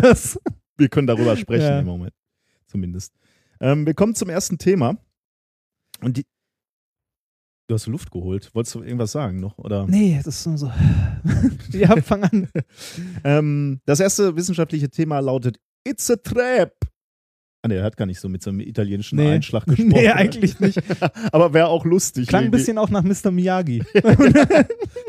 wir 0.78 0.88
können 0.88 1.06
darüber 1.06 1.36
sprechen 1.36 1.62
Ja. 1.66 1.78
im 1.80 1.86
Moment. 1.86 2.14
Zumindest. 2.66 3.12
Ähm, 3.60 3.86
wir 3.86 3.94
kommen 3.94 4.14
zum 4.14 4.28
ersten 4.30 4.58
Thema. 4.58 4.96
Und 6.00 6.16
die. 6.16 6.24
Du 7.66 7.74
hast 7.74 7.86
Luft 7.86 8.10
geholt. 8.10 8.54
Wolltest 8.54 8.74
du 8.76 8.82
irgendwas 8.82 9.12
sagen 9.12 9.40
noch? 9.40 9.58
Oder? 9.58 9.86
nee, 9.86 10.18
das 10.24 10.38
ist 10.40 10.46
nur 10.46 10.56
so. 10.58 10.72
ja, 11.72 12.00
fang 12.00 12.24
an. 12.24 12.48
Ähm, 13.24 13.80
das 13.84 14.00
erste 14.00 14.36
wissenschaftliche 14.36 14.88
Thema 14.88 15.18
lautet 15.20 15.58
It's 15.86 16.10
a 16.10 16.16
Trap. 16.16 16.72
Ah, 17.62 17.66
ne, 17.68 17.74
er 17.74 17.82
hat 17.84 17.96
gar 17.96 18.06
nicht 18.06 18.20
so 18.20 18.28
mit 18.28 18.40
so 18.40 18.50
einem 18.50 18.60
italienischen 18.60 19.16
Nee. 19.16 19.32
Einschlag 19.32 19.64
gesprochen. 19.66 19.88
Nee, 19.88 20.08
eigentlich 20.10 20.60
nicht. 20.60 20.80
Aber 21.32 21.52
wäre 21.54 21.66
auch 21.68 21.84
lustig. 21.84 22.28
Klang 22.28 22.44
ein 22.44 22.50
bisschen 22.52 22.78
auch 22.78 22.88
nach 22.88 23.02
Mr. 23.02 23.30
Miyagi. 23.30 23.82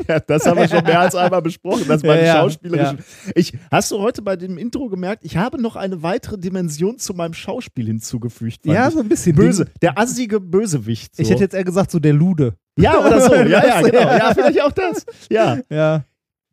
Ja, 0.08 0.18
das 0.18 0.44
haben 0.44 0.56
wir 0.58 0.66
schon 0.66 0.82
mehr 0.82 0.98
als 1.00 1.14
einmal 1.14 1.40
besprochen. 1.42 1.84
Das 1.86 2.02
war 2.02 2.20
Ja, 2.20 2.44
die 2.48 2.68
ja. 2.76 2.96
Ich, 3.36 3.52
hast 3.70 3.92
du 3.92 3.98
heute 4.00 4.22
bei 4.22 4.34
dem 4.34 4.58
Intro 4.58 4.88
gemerkt, 4.88 5.24
ich 5.24 5.36
habe 5.36 5.60
noch 5.60 5.76
eine 5.76 6.02
weitere 6.02 6.36
Dimension 6.36 6.98
zu 6.98 7.14
meinem 7.14 7.34
Schauspiel 7.34 7.86
hinzugefügt. 7.86 8.66
ja, 8.66 8.90
so 8.90 9.00
ein 9.00 9.08
bisschen. 9.08 9.36
Böse. 9.36 9.66
Der 9.82 9.96
assige 9.98 10.40
Bösewicht. 10.40 11.14
So. 11.14 11.22
Ich 11.22 11.30
hätte 11.30 11.42
jetzt 11.42 11.54
eher 11.54 11.62
gesagt, 11.64 11.92
so 11.92 12.00
der 12.00 12.12
Lude. 12.14 12.54
ja, 12.76 12.98
oder 12.98 13.20
so. 13.20 13.34
Ja, 13.34 13.64
ja, 13.64 13.82
genau. 13.82 14.00
Ja, 14.00 14.34
vielleicht 14.34 14.62
auch 14.62 14.72
das. 14.72 15.06
Ja. 15.30 15.58
Ja. 15.70 16.04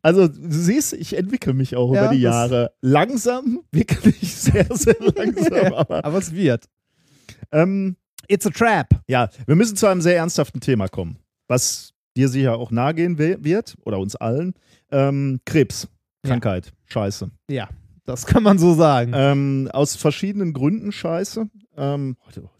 Also, 0.02 0.28
du 0.28 0.36
siehst, 0.50 0.92
ich 0.92 1.16
entwickle 1.16 1.54
mich 1.54 1.74
auch 1.76 1.92
Ja, 1.94 2.04
über 2.06 2.14
die 2.14 2.20
Jahre. 2.20 2.72
Langsam, 2.80 3.60
wirklich 3.72 4.34
sehr, 4.34 4.66
sehr 4.74 4.96
langsam. 5.16 5.74
Aber, 5.74 6.04
Aber 6.04 6.18
es 6.18 6.32
wird. 6.32 6.66
ähm, 7.52 7.96
It's 8.28 8.46
a 8.46 8.50
trap. 8.50 8.88
ja, 9.08 9.30
wir 9.46 9.56
müssen 9.56 9.76
zu 9.76 9.86
einem 9.86 10.00
sehr 10.02 10.16
ernsthaften 10.16 10.60
Thema 10.60 10.88
kommen, 10.88 11.18
was 11.48 11.94
dir 12.16 12.28
sicher 12.28 12.56
auch 12.58 12.70
nahe 12.70 12.94
gehen 12.94 13.16
wird 13.18 13.76
oder 13.84 13.98
uns 13.98 14.16
allen. 14.16 14.54
Ähm, 14.90 15.40
Krebs, 15.46 15.88
Ja. 16.24 16.30
Krankheit, 16.30 16.72
Scheiße. 16.86 17.30
Ja, 17.50 17.68
das 18.04 18.26
kann 18.26 18.42
man 18.42 18.58
so 18.58 18.74
sagen. 18.74 19.12
Ähm, 19.14 19.68
aus 19.72 19.96
verschiedenen 19.96 20.52
Gründen 20.52 20.92
Scheiße. 20.92 21.48
Ähm, 21.76 22.16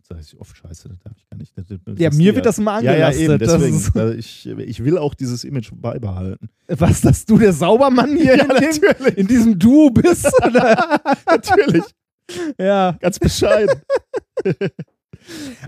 sage 0.09 0.23
ich 0.23 0.41
oft 0.41 0.57
Scheiße, 0.57 0.89
das 0.89 0.99
darf 1.01 1.13
ich 1.17 1.29
gar 1.29 1.37
nicht. 1.37 1.57
Das, 1.57 1.67
das, 1.67 1.99
ja, 1.99 2.11
mir 2.11 2.35
wird 2.35 2.47
das 2.47 2.59
immer 2.59 2.83
ja, 2.83 2.97
ja, 2.97 3.09
angelastet. 3.09 3.61
eben, 3.61 3.83
deswegen. 3.93 4.19
ich, 4.19 4.47
ich 4.47 4.85
will 4.85 4.97
auch 4.97 5.15
dieses 5.15 5.45
Image 5.45 5.71
beibehalten. 5.75 6.49
was, 6.67 7.03
dass 7.03 7.27
du 7.27 7.39
der 7.39 7.53
Saubermann 7.53 8.17
hier 8.17 8.37
Ja, 8.37 8.45
in, 8.45 8.81
dem, 8.81 9.15
in 9.17 9.27
diesem 9.27 9.59
Duo 9.59 9.91
bist? 9.91 10.31
Natürlich, 11.27 11.85
ja. 12.59 12.93
ganz 13.01 13.19
bescheiden. 13.19 13.81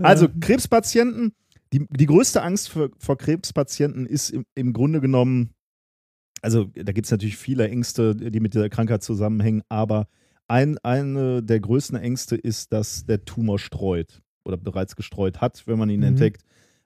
Also, 0.01 0.27
Krebspatienten, 0.39 1.33
die, 1.71 1.85
die 1.87 2.05
größte 2.07 2.41
Angst 2.41 2.69
für, 2.69 2.89
vor 2.97 3.15
Krebspatienten 3.17 4.07
ist 4.07 4.31
im, 4.31 4.45
im 4.55 4.73
Grunde 4.73 5.01
genommen, 5.01 5.53
also 6.41 6.63
da 6.73 6.93
gibt 6.93 7.05
es 7.05 7.11
natürlich 7.11 7.37
viele 7.37 7.67
Ängste, 7.67 8.15
die 8.15 8.39
mit 8.39 8.55
der 8.55 8.69
Krankheit 8.69 9.03
zusammenhängen, 9.03 9.61
aber 9.69 10.07
ein, 10.47 10.79
eine 10.79 11.43
der 11.43 11.59
größten 11.59 11.97
Ängste 11.97 12.37
ist, 12.37 12.73
dass 12.73 13.05
der 13.05 13.23
Tumor 13.23 13.59
streut 13.59 14.23
oder 14.43 14.57
bereits 14.57 14.95
gestreut 14.95 15.41
hat, 15.41 15.63
wenn 15.67 15.77
man 15.79 15.89
ihn 15.89 15.99
Mhm. 16.01 16.07
entdeckt, 16.07 16.43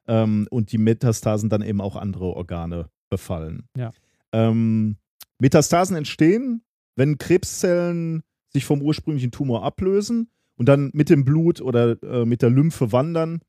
ähm, 0.08 0.48
und 0.52 0.72
die 0.72 0.78
Metastasen 0.78 1.50
dann 1.50 1.62
eben 1.62 1.82
auch 1.82 1.96
andere 1.96 2.26
Organe 2.36 2.90
befallen. 3.10 3.68
Ja. 3.78 3.92
Ähm, 4.32 4.98
Metastasen 5.40 5.96
entstehen, 5.96 6.62
wenn 6.96 7.18
Krebszellen 7.18 8.24
sich 8.54 8.66
vom 8.66 8.82
ursprünglichen 8.82 9.32
Tumor 9.32 9.64
ablösen 9.64 10.30
und 10.56 10.70
dann 10.70 10.92
mit 10.94 11.10
dem 11.10 11.26
Blut 11.26 11.60
oder 11.62 12.02
äh, 12.04 12.26
mit 12.26 12.42
der 12.42 12.50
Lymphe 12.50 12.92
wandern, 12.92 13.42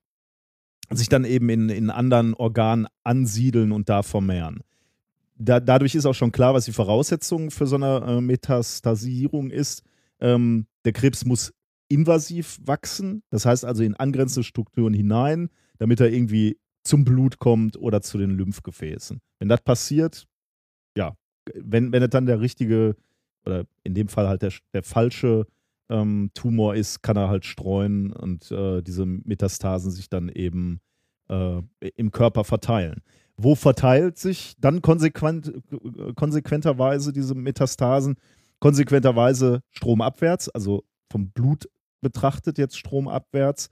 sich 0.91 1.09
dann 1.09 1.25
eben 1.25 1.49
in, 1.49 1.69
in 1.69 1.91
anderen 1.91 2.35
Organen 2.35 2.87
ansiedeln 3.05 3.73
und 3.73 3.89
da 3.89 4.03
vermehren. 4.03 4.61
Da, 5.39 5.61
dadurch 5.61 5.95
ist 5.95 6.07
auch 6.07 6.15
schon 6.15 6.33
klar, 6.33 6.55
was 6.55 6.65
die 6.65 6.73
Voraussetzung 6.73 7.51
für 7.51 7.67
so 7.67 7.77
eine 7.77 8.03
äh, 8.07 8.21
Metastasierung 8.21 9.51
ist. 9.51 9.83
Ähm, 10.21 10.67
der 10.85 10.93
Krebs 10.93 11.25
muss 11.25 11.53
invasiv 11.89 12.59
wachsen, 12.65 13.23
das 13.31 13.47
heißt 13.47 13.65
also 13.65 13.83
in 13.83 13.95
angrenzende 13.95 14.45
Strukturen 14.45 14.95
hinein, 14.95 15.51
damit 15.79 16.01
er 16.01 16.11
irgendwie 16.11 16.59
zum 16.85 17.05
Blut 17.05 17.39
kommt 17.39 17.77
oder 17.77 18.01
zu 18.01 18.19
den 18.19 18.31
Lymphgefäßen. 18.31 19.21
Wenn 19.39 19.49
das 19.49 19.63
passiert, 19.63 20.27
ja, 20.97 21.17
wenn, 21.55 21.93
wenn 21.93 22.03
es 22.03 22.11
dann 22.11 22.27
der 22.27 22.41
richtige 22.41 22.97
oder 23.45 23.65
in 23.85 23.95
dem 23.95 24.09
Fall 24.09 24.29
halt 24.29 24.43
der, 24.43 24.53
der 24.73 24.83
falsche 24.83 25.47
ähm, 25.89 26.31
Tumor 26.35 26.75
ist, 26.75 27.03
kann 27.03 27.17
er 27.17 27.29
halt 27.29 27.45
streuen 27.45 28.13
und 28.13 28.51
äh, 28.51 28.83
diese 28.83 29.07
Metastasen 29.07 29.91
sich 29.91 30.09
dann 30.09 30.29
eben 30.29 30.81
äh, 31.29 31.63
im 31.95 32.11
Körper 32.11 32.45
verteilen. 32.45 33.03
Wo 33.37 33.55
verteilt 33.55 34.19
sich 34.19 34.55
dann 34.59 34.81
konsequent, 34.81 35.53
konsequenterweise 36.17 37.13
diese 37.13 37.35
Metastasen? 37.35 38.17
Konsequenterweise 38.61 39.61
stromabwärts, 39.71 40.49
also 40.49 40.85
vom 41.11 41.31
Blut 41.31 41.69
betrachtet 42.07 42.57
jetzt 42.57 42.79
stromabwärts. 42.79 43.69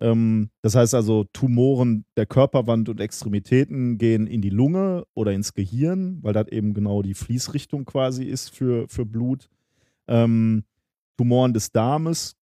Ähm, 0.00 0.48
das 0.62 0.74
heißt 0.74 0.94
also, 0.94 1.24
Tumoren 1.32 2.06
der 2.16 2.24
Körperwand 2.24 2.88
und 2.88 2.98
Extremitäten 2.98 3.98
gehen 3.98 4.26
in 4.26 4.40
die 4.40 4.50
Lunge 4.50 5.04
oder 5.12 5.32
ins 5.32 5.52
Gehirn, 5.52 6.18
weil 6.22 6.32
das 6.32 6.48
eben 6.48 6.72
genau 6.72 7.02
die 7.02 7.14
Fließrichtung 7.14 7.84
quasi 7.84 8.24
ist 8.24 8.48
für, 8.48 8.88
für 8.88 9.04
Blut. 9.04 9.48
Ähm, 10.08 10.64
Tumoren 11.18 11.52
des 11.52 11.72
Darmes 11.72 12.36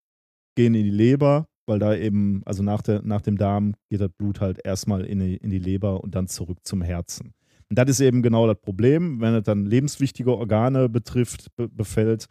gehen 0.55 0.75
in 0.75 0.85
die 0.85 0.91
Leber, 0.91 1.47
weil 1.67 1.81
da 1.81 1.95
eben, 1.97 2.43
also 2.45 2.63
nach, 2.63 2.83
der, 2.83 3.03
nach 3.03 3.21
dem 3.21 3.37
Darm 3.37 3.75
geht 3.91 4.01
das 4.01 4.11
Blut 4.17 4.41
halt 4.41 4.61
erstmal 4.65 5.05
in 5.05 5.19
die, 5.19 5.37
in 5.37 5.51
die 5.51 5.59
Leber 5.59 6.05
und 6.05 6.15
dann 6.15 6.29
zurück 6.29 6.59
zum 6.63 6.83
Herzen. 6.83 7.35
Und 7.69 7.79
das 7.79 7.89
ist 7.89 8.01
eben 8.01 8.23
genau 8.23 8.47
das 8.47 8.61
Problem, 8.61 9.21
wenn 9.21 9.35
es 9.35 9.45
dann 9.45 9.67
lebenswichtige 9.67 10.37
Organe 10.37 10.89
betrifft, 10.89 11.55
be 11.57 11.69
befällt, 11.69 12.29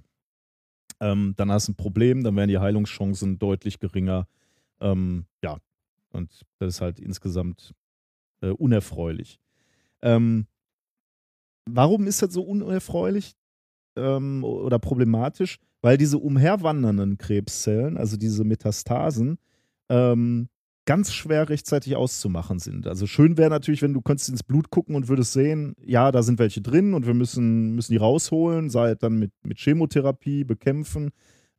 ähm, 1.02 1.34
dann 1.36 1.52
hast 1.52 1.68
du 1.68 1.74
ein 1.74 1.76
Problem, 1.76 2.24
dann 2.24 2.36
werden 2.36 2.48
die 2.48 2.60
Heilungschancen 2.60 3.40
deutlich 3.40 3.80
geringer. 3.80 4.28
Ähm, 4.80 5.26
ja, 5.44 5.58
und 6.12 6.46
das 6.60 6.76
ist 6.76 6.82
halt 6.82 7.00
insgesamt 7.00 7.74
äh, 8.42 8.50
unerfreulich. 8.50 9.40
Ähm, 10.02 10.48
warum 11.66 12.08
ist 12.08 12.22
das 12.22 12.34
so 12.34 12.44
unerfreulich 12.44 13.34
ähm, 13.96 14.44
oder 14.44 14.80
problematisch? 14.80 15.60
Weil 15.82 15.98
diese 15.98 16.20
umherwandernden 16.20 17.18
Krebszellen, 17.18 17.98
also 17.98 18.16
diese 18.16 18.44
Metastasen, 18.44 19.40
ähm, 19.90 20.50
ganz 20.86 21.14
schwer 21.14 21.50
rechtzeitig 21.50 21.96
auszumachen 21.96 22.60
sind. 22.60 22.88
Also 22.88 23.06
schön 23.08 23.38
wäre 23.38 23.50
natürlich, 23.50 23.82
wenn 23.82 23.94
du 23.94 24.02
könntest 24.02 24.30
ins 24.30 24.44
Blut 24.44 24.72
gucken 24.72 24.96
und 24.96 25.08
würdest 25.08 25.34
sehen, 25.34 25.76
ja, 25.86 26.12
da 26.12 26.24
sind 26.24 26.40
welche 26.40 26.62
drin 26.62 26.94
und 26.94 27.06
wir 27.06 27.14
müssen, 27.14 27.76
müssen 27.76 27.92
die 27.92 27.98
rausholen, 27.98 28.70
sei 28.70 28.92
es 28.92 28.98
dann 28.98 29.20
mit, 29.20 29.32
mit 29.44 29.60
Chemotherapie 29.60 30.44
bekämpfen. 30.44 31.12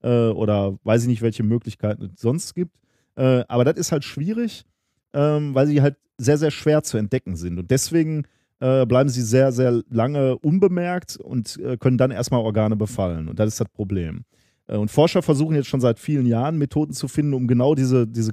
äh, 0.03 0.29
oder 0.29 0.79
weiß 0.85 1.03
ich 1.03 1.09
nicht, 1.09 1.23
welche 1.23 1.43
Möglichkeiten 1.43 2.11
es 2.15 2.21
sonst 2.21 2.55
gibt. 2.55 2.77
Äh, 3.17 3.45
aber 3.49 3.65
das 3.65 3.77
ist 3.77 3.93
halt 3.93 4.05
schwierig, 4.05 4.65
ähm, 5.13 5.55
weil 5.55 5.67
sie 5.67 5.83
halt 5.83 5.97
sehr, 6.19 6.39
sehr 6.39 6.51
schwer 6.51 6.83
zu 6.83 6.99
entdecken 6.99 7.37
sind. 7.37 7.59
Und 7.59 7.71
deswegen 7.71 8.25
äh, 8.61 8.87
bleiben 8.87 9.09
sie 9.09 9.23
sehr, 9.23 9.53
sehr 9.53 9.83
lange 9.89 10.39
unbemerkt 10.39 11.17
und 11.17 11.59
äh, 11.59 11.77
können 11.77 11.99
dann 11.99 12.11
erstmal 12.11 12.41
Organe 12.41 12.77
befallen. 12.77 13.29
Und 13.29 13.39
das 13.39 13.49
ist 13.49 13.61
das 13.61 13.69
Problem. 13.69 14.25
Äh, 14.67 14.77
Und 14.77 14.91
Forscher 14.91 15.23
versuchen 15.23 15.55
jetzt 15.55 15.69
schon 15.69 15.81
seit 15.81 15.99
vielen 15.99 16.27
Jahren 16.27 16.59
Methoden 16.59 16.93
zu 16.93 17.09
finden, 17.09 17.35
um 17.35 17.47
genau 17.47 17.75
diese, 17.75 18.07
diese 18.07 18.33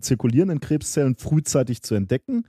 zirkulierenden 0.00 0.60
Krebszellen 0.60 1.16
frühzeitig 1.16 1.82
zu 1.82 1.94
entdecken. 1.94 2.44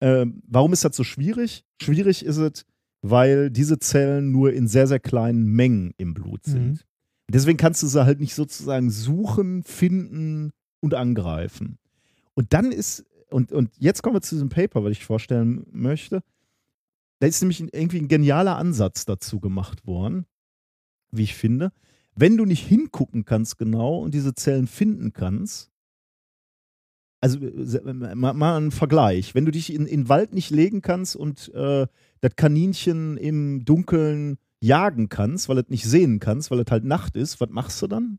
Ähm, 0.00 0.42
warum 0.46 0.72
ist 0.72 0.84
das 0.84 0.96
so 0.96 1.04
schwierig? 1.04 1.64
Schwierig 1.80 2.24
ist 2.24 2.36
es, 2.36 2.64
weil 3.02 3.50
diese 3.50 3.78
Zellen 3.78 4.32
nur 4.32 4.52
in 4.52 4.66
sehr, 4.66 4.86
sehr 4.86 5.00
kleinen 5.00 5.44
Mengen 5.46 5.92
im 5.96 6.14
Blut 6.14 6.44
sind. 6.44 6.66
Mhm. 6.66 6.78
Deswegen 7.30 7.56
kannst 7.56 7.82
du 7.82 7.86
sie 7.86 8.04
halt 8.04 8.20
nicht 8.20 8.34
sozusagen 8.34 8.90
suchen, 8.90 9.62
finden 9.62 10.52
und 10.80 10.94
angreifen. 10.94 11.78
Und 12.34 12.52
dann 12.52 12.72
ist, 12.72 13.04
und, 13.30 13.52
und 13.52 13.70
jetzt 13.78 14.02
kommen 14.02 14.16
wir 14.16 14.22
zu 14.22 14.34
diesem 14.34 14.48
Paper, 14.48 14.84
was 14.84 14.92
ich 14.92 15.04
vorstellen 15.04 15.66
möchte. 15.70 16.22
Da 17.20 17.26
ist 17.26 17.40
nämlich 17.40 17.60
irgendwie 17.60 17.98
ein 17.98 18.08
genialer 18.08 18.56
Ansatz 18.56 19.04
dazu 19.04 19.38
gemacht 19.38 19.86
worden, 19.86 20.26
wie 21.12 21.22
ich 21.22 21.34
finde. 21.34 21.72
Wenn 22.14 22.36
du 22.36 22.44
nicht 22.44 22.66
hingucken 22.66 23.24
kannst 23.24 23.58
genau 23.58 23.98
und 23.98 24.12
diese 24.14 24.34
Zellen 24.34 24.66
finden 24.66 25.12
kannst, 25.12 25.70
also 27.20 27.38
äh, 27.38 28.14
mal, 28.14 28.34
mal 28.34 28.56
ein 28.60 28.70
Vergleich, 28.70 29.34
wenn 29.34 29.44
du 29.44 29.52
dich 29.52 29.72
in, 29.72 29.86
in 29.86 30.02
den 30.02 30.08
Wald 30.08 30.34
nicht 30.34 30.50
legen 30.50 30.82
kannst 30.82 31.14
und 31.16 31.52
äh, 31.54 31.86
das 32.20 32.36
Kaninchen 32.36 33.16
im 33.16 33.64
Dunkeln 33.64 34.38
jagen 34.60 35.08
kannst, 35.08 35.48
weil 35.48 35.58
es 35.58 35.68
nicht 35.68 35.84
sehen 35.84 36.18
kannst, 36.20 36.50
weil 36.50 36.60
es 36.60 36.70
halt 36.70 36.84
Nacht 36.84 37.16
ist, 37.16 37.40
was 37.40 37.48
machst 37.50 37.80
du 37.82 37.86
dann? 37.86 38.18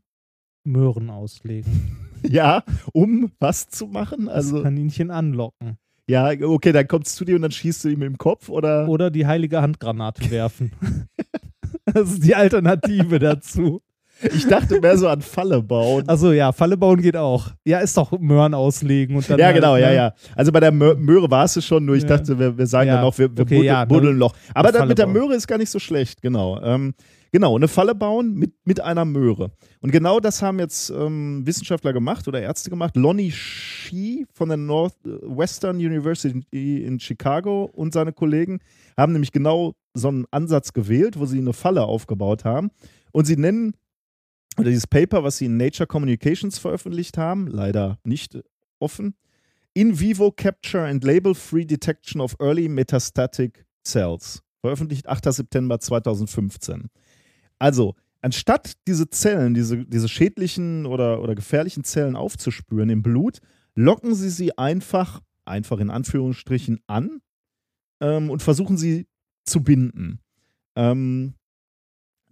Möhren 0.64 1.10
auslegen. 1.10 1.98
Ja, 2.26 2.64
um 2.94 3.30
was 3.38 3.68
zu 3.68 3.86
machen? 3.86 4.24
Das 4.26 4.36
Also, 4.36 4.62
Kaninchen 4.62 5.10
anlocken. 5.10 5.76
ja, 6.08 6.30
okay, 6.40 6.72
dann 6.72 6.88
kommt 6.88 7.06
es 7.06 7.16
zu 7.16 7.26
dir 7.26 7.36
und 7.36 7.42
dann 7.42 7.50
schießt 7.50 7.84
du 7.84 7.90
ihm 7.90 8.00
im 8.00 8.16
Kopf 8.16 8.48
oder? 8.48 8.88
Oder 8.88 9.10
die 9.10 9.26
heilige 9.26 9.60
Handgranate 9.60 10.30
werfen. 10.30 10.72
das 11.92 12.10
ist 12.12 12.24
die 12.24 12.34
Alternative 12.34 13.18
dazu. 13.18 13.80
Ich 14.22 14.46
dachte 14.46 14.80
mehr 14.80 14.96
so 14.96 15.08
an 15.08 15.20
Falle 15.22 15.60
bauen. 15.60 16.04
Also 16.08 16.32
ja, 16.32 16.52
Falle 16.52 16.76
bauen 16.76 17.02
geht 17.02 17.16
auch. 17.16 17.48
Ja, 17.64 17.80
ist 17.80 17.96
doch 17.96 18.16
Möhren 18.18 18.54
auslegen 18.54 19.16
und 19.16 19.28
dann. 19.28 19.38
ja, 19.40 19.46
halt, 19.46 19.56
genau, 19.56 19.76
ja, 19.76 19.88
ne? 19.88 19.94
ja. 19.96 20.14
Also 20.36 20.52
bei 20.52 20.60
der 20.60 20.70
Mö 20.70 20.94
Möhre 20.94 21.30
war 21.30 21.44
es 21.44 21.62
schon, 21.64 21.84
nur 21.84 21.96
ich 21.96 22.04
Ja. 22.04 22.10
dachte, 22.10 22.38
wir, 22.38 22.56
wir 22.56 22.66
sagen 22.66 22.88
Ja, 22.88 22.96
ja 22.96 23.02
noch, 23.02 23.18
wir, 23.18 23.28
wir 23.36 23.42
okay, 23.42 23.56
buddeln, 23.56 23.64
ja, 23.64 23.80
ne? 23.80 23.86
buddeln 23.88 24.16
noch. 24.18 24.34
Aber 24.54 24.72
Falle 24.72 24.86
mit 24.86 24.98
der 24.98 25.06
bauen. 25.06 25.14
Möhre 25.14 25.34
ist 25.34 25.48
gar 25.48 25.58
nicht 25.58 25.68
so 25.70 25.80
schlecht, 25.80 26.22
genau. 26.22 26.60
Ähm, 26.62 26.94
genau, 27.32 27.56
eine 27.56 27.66
Falle 27.66 27.94
bauen 27.96 28.34
mit, 28.34 28.52
mit 28.64 28.80
einer 28.80 29.04
Möhre. 29.04 29.50
Und 29.80 29.90
genau 29.90 30.20
das 30.20 30.40
haben 30.42 30.60
jetzt 30.60 30.90
ähm, 30.90 31.42
Wissenschaftler 31.44 31.92
gemacht 31.92 32.28
oder 32.28 32.40
Ärzte 32.40 32.70
gemacht. 32.70 32.96
Lonnie 32.96 33.32
Shee 33.32 34.24
von 34.32 34.48
der 34.48 34.58
Northwestern 34.58 35.76
University 35.76 36.84
in 36.84 37.00
Chicago 37.00 37.64
und 37.64 37.92
seine 37.92 38.12
Kollegen 38.12 38.60
haben 38.96 39.12
nämlich 39.12 39.32
genau 39.32 39.74
so 39.94 40.08
einen 40.08 40.26
Ansatz 40.30 40.72
gewählt, 40.72 41.18
wo 41.18 41.26
sie 41.26 41.38
eine 41.38 41.52
Falle 41.52 41.84
aufgebaut 41.84 42.44
haben. 42.44 42.70
Und 43.12 43.26
sie 43.26 43.36
nennen 43.36 43.74
oder 44.56 44.70
dieses 44.70 44.86
Paper, 44.86 45.24
was 45.24 45.38
sie 45.38 45.46
in 45.46 45.56
Nature 45.56 45.86
Communications 45.86 46.58
veröffentlicht 46.58 47.18
haben, 47.18 47.46
leider 47.48 47.98
nicht 48.04 48.38
offen, 48.78 49.14
In 49.74 49.98
Vivo 49.98 50.30
Capture 50.30 50.86
and 50.86 51.02
Label 51.02 51.34
Free 51.34 51.64
Detection 51.64 52.20
of 52.20 52.36
Early 52.38 52.68
Metastatic 52.68 53.66
Cells. 53.84 54.42
Veröffentlicht 54.60 55.08
8. 55.08 55.32
September 55.32 55.80
2015. 55.80 56.88
Also, 57.58 57.94
anstatt 58.22 58.74
diese 58.86 59.10
Zellen, 59.10 59.54
diese, 59.54 59.84
diese 59.84 60.08
schädlichen 60.08 60.86
oder, 60.86 61.20
oder 61.20 61.34
gefährlichen 61.34 61.84
Zellen 61.84 62.16
aufzuspüren 62.16 62.88
im 62.90 63.02
Blut, 63.02 63.40
locken 63.74 64.14
sie 64.14 64.30
sie 64.30 64.56
einfach, 64.56 65.20
einfach 65.44 65.80
in 65.80 65.90
Anführungsstrichen, 65.90 66.80
an 66.86 67.20
ähm, 68.00 68.30
und 68.30 68.42
versuchen 68.42 68.76
sie 68.76 69.06
zu 69.44 69.62
binden. 69.62 70.20
Ähm, 70.76 71.34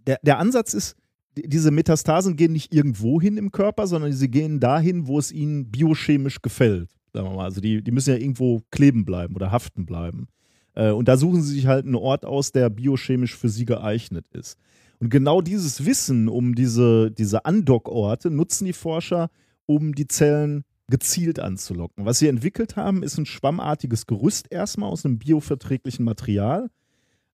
der, 0.06 0.18
der 0.22 0.38
Ansatz 0.38 0.74
ist, 0.74 0.96
die- 1.36 1.48
diese 1.48 1.70
Metastasen 1.70 2.36
gehen 2.36 2.52
nicht 2.52 2.74
irgendwo 2.74 3.20
hin 3.20 3.36
im 3.36 3.52
Körper, 3.52 3.86
sondern 3.86 4.12
sie 4.12 4.30
gehen 4.30 4.60
dahin, 4.60 5.06
wo 5.06 5.18
es 5.18 5.32
ihnen 5.32 5.70
biochemisch 5.70 6.42
gefällt. 6.42 6.90
Sagen 7.12 7.28
wir 7.28 7.36
mal. 7.36 7.44
Also 7.44 7.60
die, 7.60 7.82
die 7.82 7.90
müssen 7.90 8.10
ja 8.10 8.16
irgendwo 8.16 8.62
kleben 8.70 9.04
bleiben 9.04 9.34
oder 9.36 9.50
haften 9.52 9.86
bleiben. 9.86 10.28
Äh, 10.74 10.90
und 10.90 11.08
da 11.08 11.16
suchen 11.16 11.42
sie 11.42 11.54
sich 11.54 11.66
halt 11.66 11.84
einen 11.86 11.94
Ort 11.94 12.24
aus, 12.24 12.52
der 12.52 12.70
biochemisch 12.70 13.36
für 13.36 13.48
sie 13.48 13.64
geeignet 13.64 14.26
ist. 14.32 14.58
Und 14.98 15.10
genau 15.10 15.40
dieses 15.40 15.84
Wissen 15.84 16.28
um 16.28 16.54
diese, 16.54 17.10
diese 17.10 17.44
Andockorte 17.44 18.30
nutzen 18.30 18.64
die 18.66 18.72
Forscher, 18.72 19.30
um 19.66 19.94
die 19.94 20.06
Zellen 20.06 20.64
gezielt 20.92 21.40
anzulocken. 21.40 22.04
Was 22.04 22.18
sie 22.18 22.28
entwickelt 22.28 22.76
haben, 22.76 23.02
ist 23.02 23.16
ein 23.16 23.24
schwammartiges 23.24 24.06
Gerüst 24.06 24.52
erstmal 24.52 24.90
aus 24.90 25.06
einem 25.06 25.18
bioverträglichen 25.18 26.04
Material, 26.04 26.68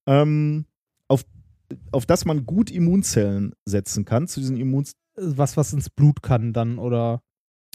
ähm, 0.07 0.65
auf, 1.09 1.25
auf 1.91 2.07
das 2.07 2.25
man 2.25 2.47
gut 2.47 2.71
Immunzellen 2.71 3.55
setzen 3.65 4.05
kann. 4.05 4.29
Zu 4.29 4.39
diesen 4.41 4.57
Immunzellen. 4.57 4.97
Was, 5.21 5.57
was 5.57 5.73
ins 5.73 5.91
Blut 5.91 6.23
kann 6.23 6.53
dann 6.53 6.79
oder, 6.79 7.21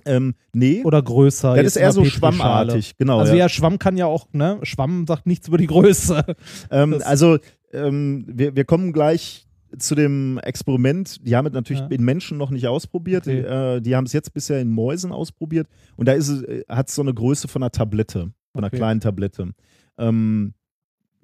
Ähm, 0.05 0.35
nee, 0.53 0.81
oder 0.85 1.01
größer. 1.03 1.57
das 1.57 1.65
ist 1.65 1.75
eher 1.75 1.91
so 1.91 2.05
schwammartig. 2.05 2.95
Genau, 2.97 3.19
Also 3.19 3.33
ja. 3.33 3.39
ja. 3.39 3.49
Schwamm 3.49 3.77
kann 3.77 3.97
ja 3.97 4.05
auch, 4.05 4.27
ne? 4.31 4.59
Schwamm 4.63 5.05
sagt 5.05 5.25
nichts 5.25 5.49
über 5.49 5.57
die 5.57 5.67
Größe. 5.67 6.23
Ähm, 6.71 7.01
also, 7.03 7.39
ähm, 7.73 8.23
wir, 8.27 8.55
wir 8.55 8.63
kommen 8.63 8.93
gleich 8.93 9.45
zu 9.77 9.95
dem 9.95 10.37
Experiment. 10.39 11.25
Die 11.27 11.35
haben 11.35 11.45
es 11.47 11.53
natürlich 11.53 11.81
Ja. 11.81 11.87
in 11.87 12.03
Menschen 12.03 12.37
noch 12.37 12.49
nicht 12.51 12.67
ausprobiert. 12.67 13.27
Okay. 13.27 13.41
Die, 13.41 13.47
äh, 13.47 13.81
die 13.81 13.95
haben 13.95 14.05
es 14.05 14.13
jetzt 14.13 14.33
bisher 14.33 14.59
in 14.61 14.69
Mäusen 14.69 15.11
ausprobiert. 15.11 15.67
Und 15.95 16.07
da 16.07 16.13
ist 16.13 16.27
es, 16.29 16.41
äh, 16.43 16.63
hat 16.69 16.89
es 16.89 16.95
so 16.95 17.01
eine 17.01 17.13
Größe 17.13 17.47
von 17.47 17.63
einer 17.63 17.71
Tablette, 17.71 18.31
von 18.51 18.63
einer 18.63 18.67
Okay. 18.67 18.77
kleinen 18.77 18.99
Tablette. 18.99 19.51
Ähm, 19.97 20.53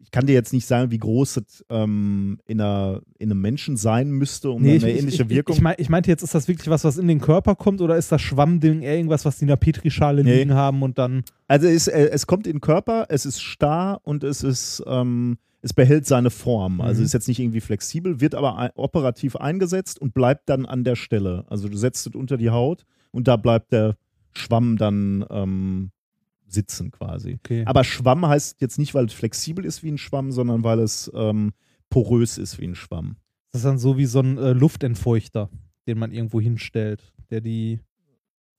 ich 0.01 0.11
kann 0.11 0.25
dir 0.25 0.33
jetzt 0.33 0.53
nicht 0.53 0.65
sagen, 0.65 0.89
wie 0.89 0.97
groß 0.97 1.37
es 1.37 1.65
ähm, 1.69 2.39
in, 2.45 2.59
einer, 2.61 3.01
in 3.19 3.29
einem 3.31 3.41
Menschen 3.41 3.77
sein 3.77 4.09
müsste, 4.09 4.49
um 4.49 4.61
Nee, 4.61 4.77
eine 4.77 4.91
ähnliche 4.91 5.23
ich, 5.23 5.29
Wirkung. 5.29 5.55
Ich, 5.55 5.61
mein, 5.61 5.75
ich 5.77 5.89
meinte 5.89 6.09
jetzt, 6.09 6.23
ist 6.23 6.33
das 6.33 6.47
wirklich 6.47 6.69
was, 6.69 6.83
was 6.83 6.97
in 6.97 7.07
den 7.07 7.19
Körper 7.19 7.53
kommt 7.55 7.81
oder 7.81 7.95
ist 7.97 8.11
das 8.11 8.21
Schwammding 8.21 8.81
eher 8.81 8.95
irgendwas, 8.95 9.25
was 9.25 9.37
die 9.37 9.43
in 9.43 9.49
der 9.49 9.57
Petrischale 9.57 10.23
Nee. 10.23 10.39
liegen 10.39 10.53
haben 10.55 10.81
und 10.81 10.97
dann. 10.97 11.23
Also 11.47 11.67
es, 11.67 11.87
äh, 11.87 12.09
es 12.11 12.25
kommt 12.25 12.47
in 12.47 12.53
den 12.53 12.61
Körper, 12.61 13.05
es 13.09 13.25
ist 13.25 13.41
starr 13.41 13.99
und 14.03 14.23
es 14.23 14.41
ist, 14.41 14.81
ähm, 14.87 15.37
es 15.61 15.73
behält 15.73 16.05
seine 16.05 16.29
Form. 16.29 16.81
Also 16.81 17.01
Mhm. 17.01 17.05
ist 17.05 17.13
jetzt 17.13 17.27
nicht 17.27 17.39
irgendwie 17.39 17.61
flexibel, 17.61 18.21
wird 18.21 18.35
aber 18.35 18.71
operativ 18.75 19.35
eingesetzt 19.35 19.99
und 19.99 20.13
bleibt 20.13 20.49
dann 20.49 20.65
an 20.65 20.83
der 20.83 20.95
Stelle. 20.95 21.45
Also 21.49 21.67
du 21.67 21.77
setzt 21.77 22.07
es 22.07 22.15
unter 22.15 22.37
die 22.37 22.49
Haut 22.49 22.85
und 23.11 23.27
da 23.27 23.35
bleibt 23.35 23.71
der 23.73 23.95
Schwamm 24.31 24.77
dann 24.77 25.25
ähm, 25.29 25.91
sitzen 26.47 26.91
quasi. 26.91 27.39
Okay. 27.43 27.63
Aber 27.65 27.83
Schwamm 27.83 28.25
heißt 28.25 28.61
jetzt 28.61 28.77
nicht, 28.79 28.93
weil 28.93 29.05
es 29.05 29.13
flexibel 29.13 29.65
ist 29.65 29.83
wie 29.83 29.91
ein 29.91 29.97
Schwamm, 29.97 30.31
sondern 30.31 30.63
weil 30.63 30.79
es 30.79 31.11
ähm, 31.13 31.51
porös 31.89 32.37
ist 32.37 32.59
wie 32.59 32.65
ein 32.67 32.75
Schwamm. 32.75 33.17
Das 33.51 33.61
ist 33.61 33.65
dann 33.65 33.79
so 33.79 33.97
wie 33.97 34.05
so 34.05 34.19
ein 34.19 34.37
äh, 34.37 34.53
Luftentfeuchter, 34.53 35.49
den 35.87 35.97
man 35.99 36.11
irgendwo 36.11 36.39
hinstellt, 36.39 37.11
der 37.31 37.41
die 37.41 37.79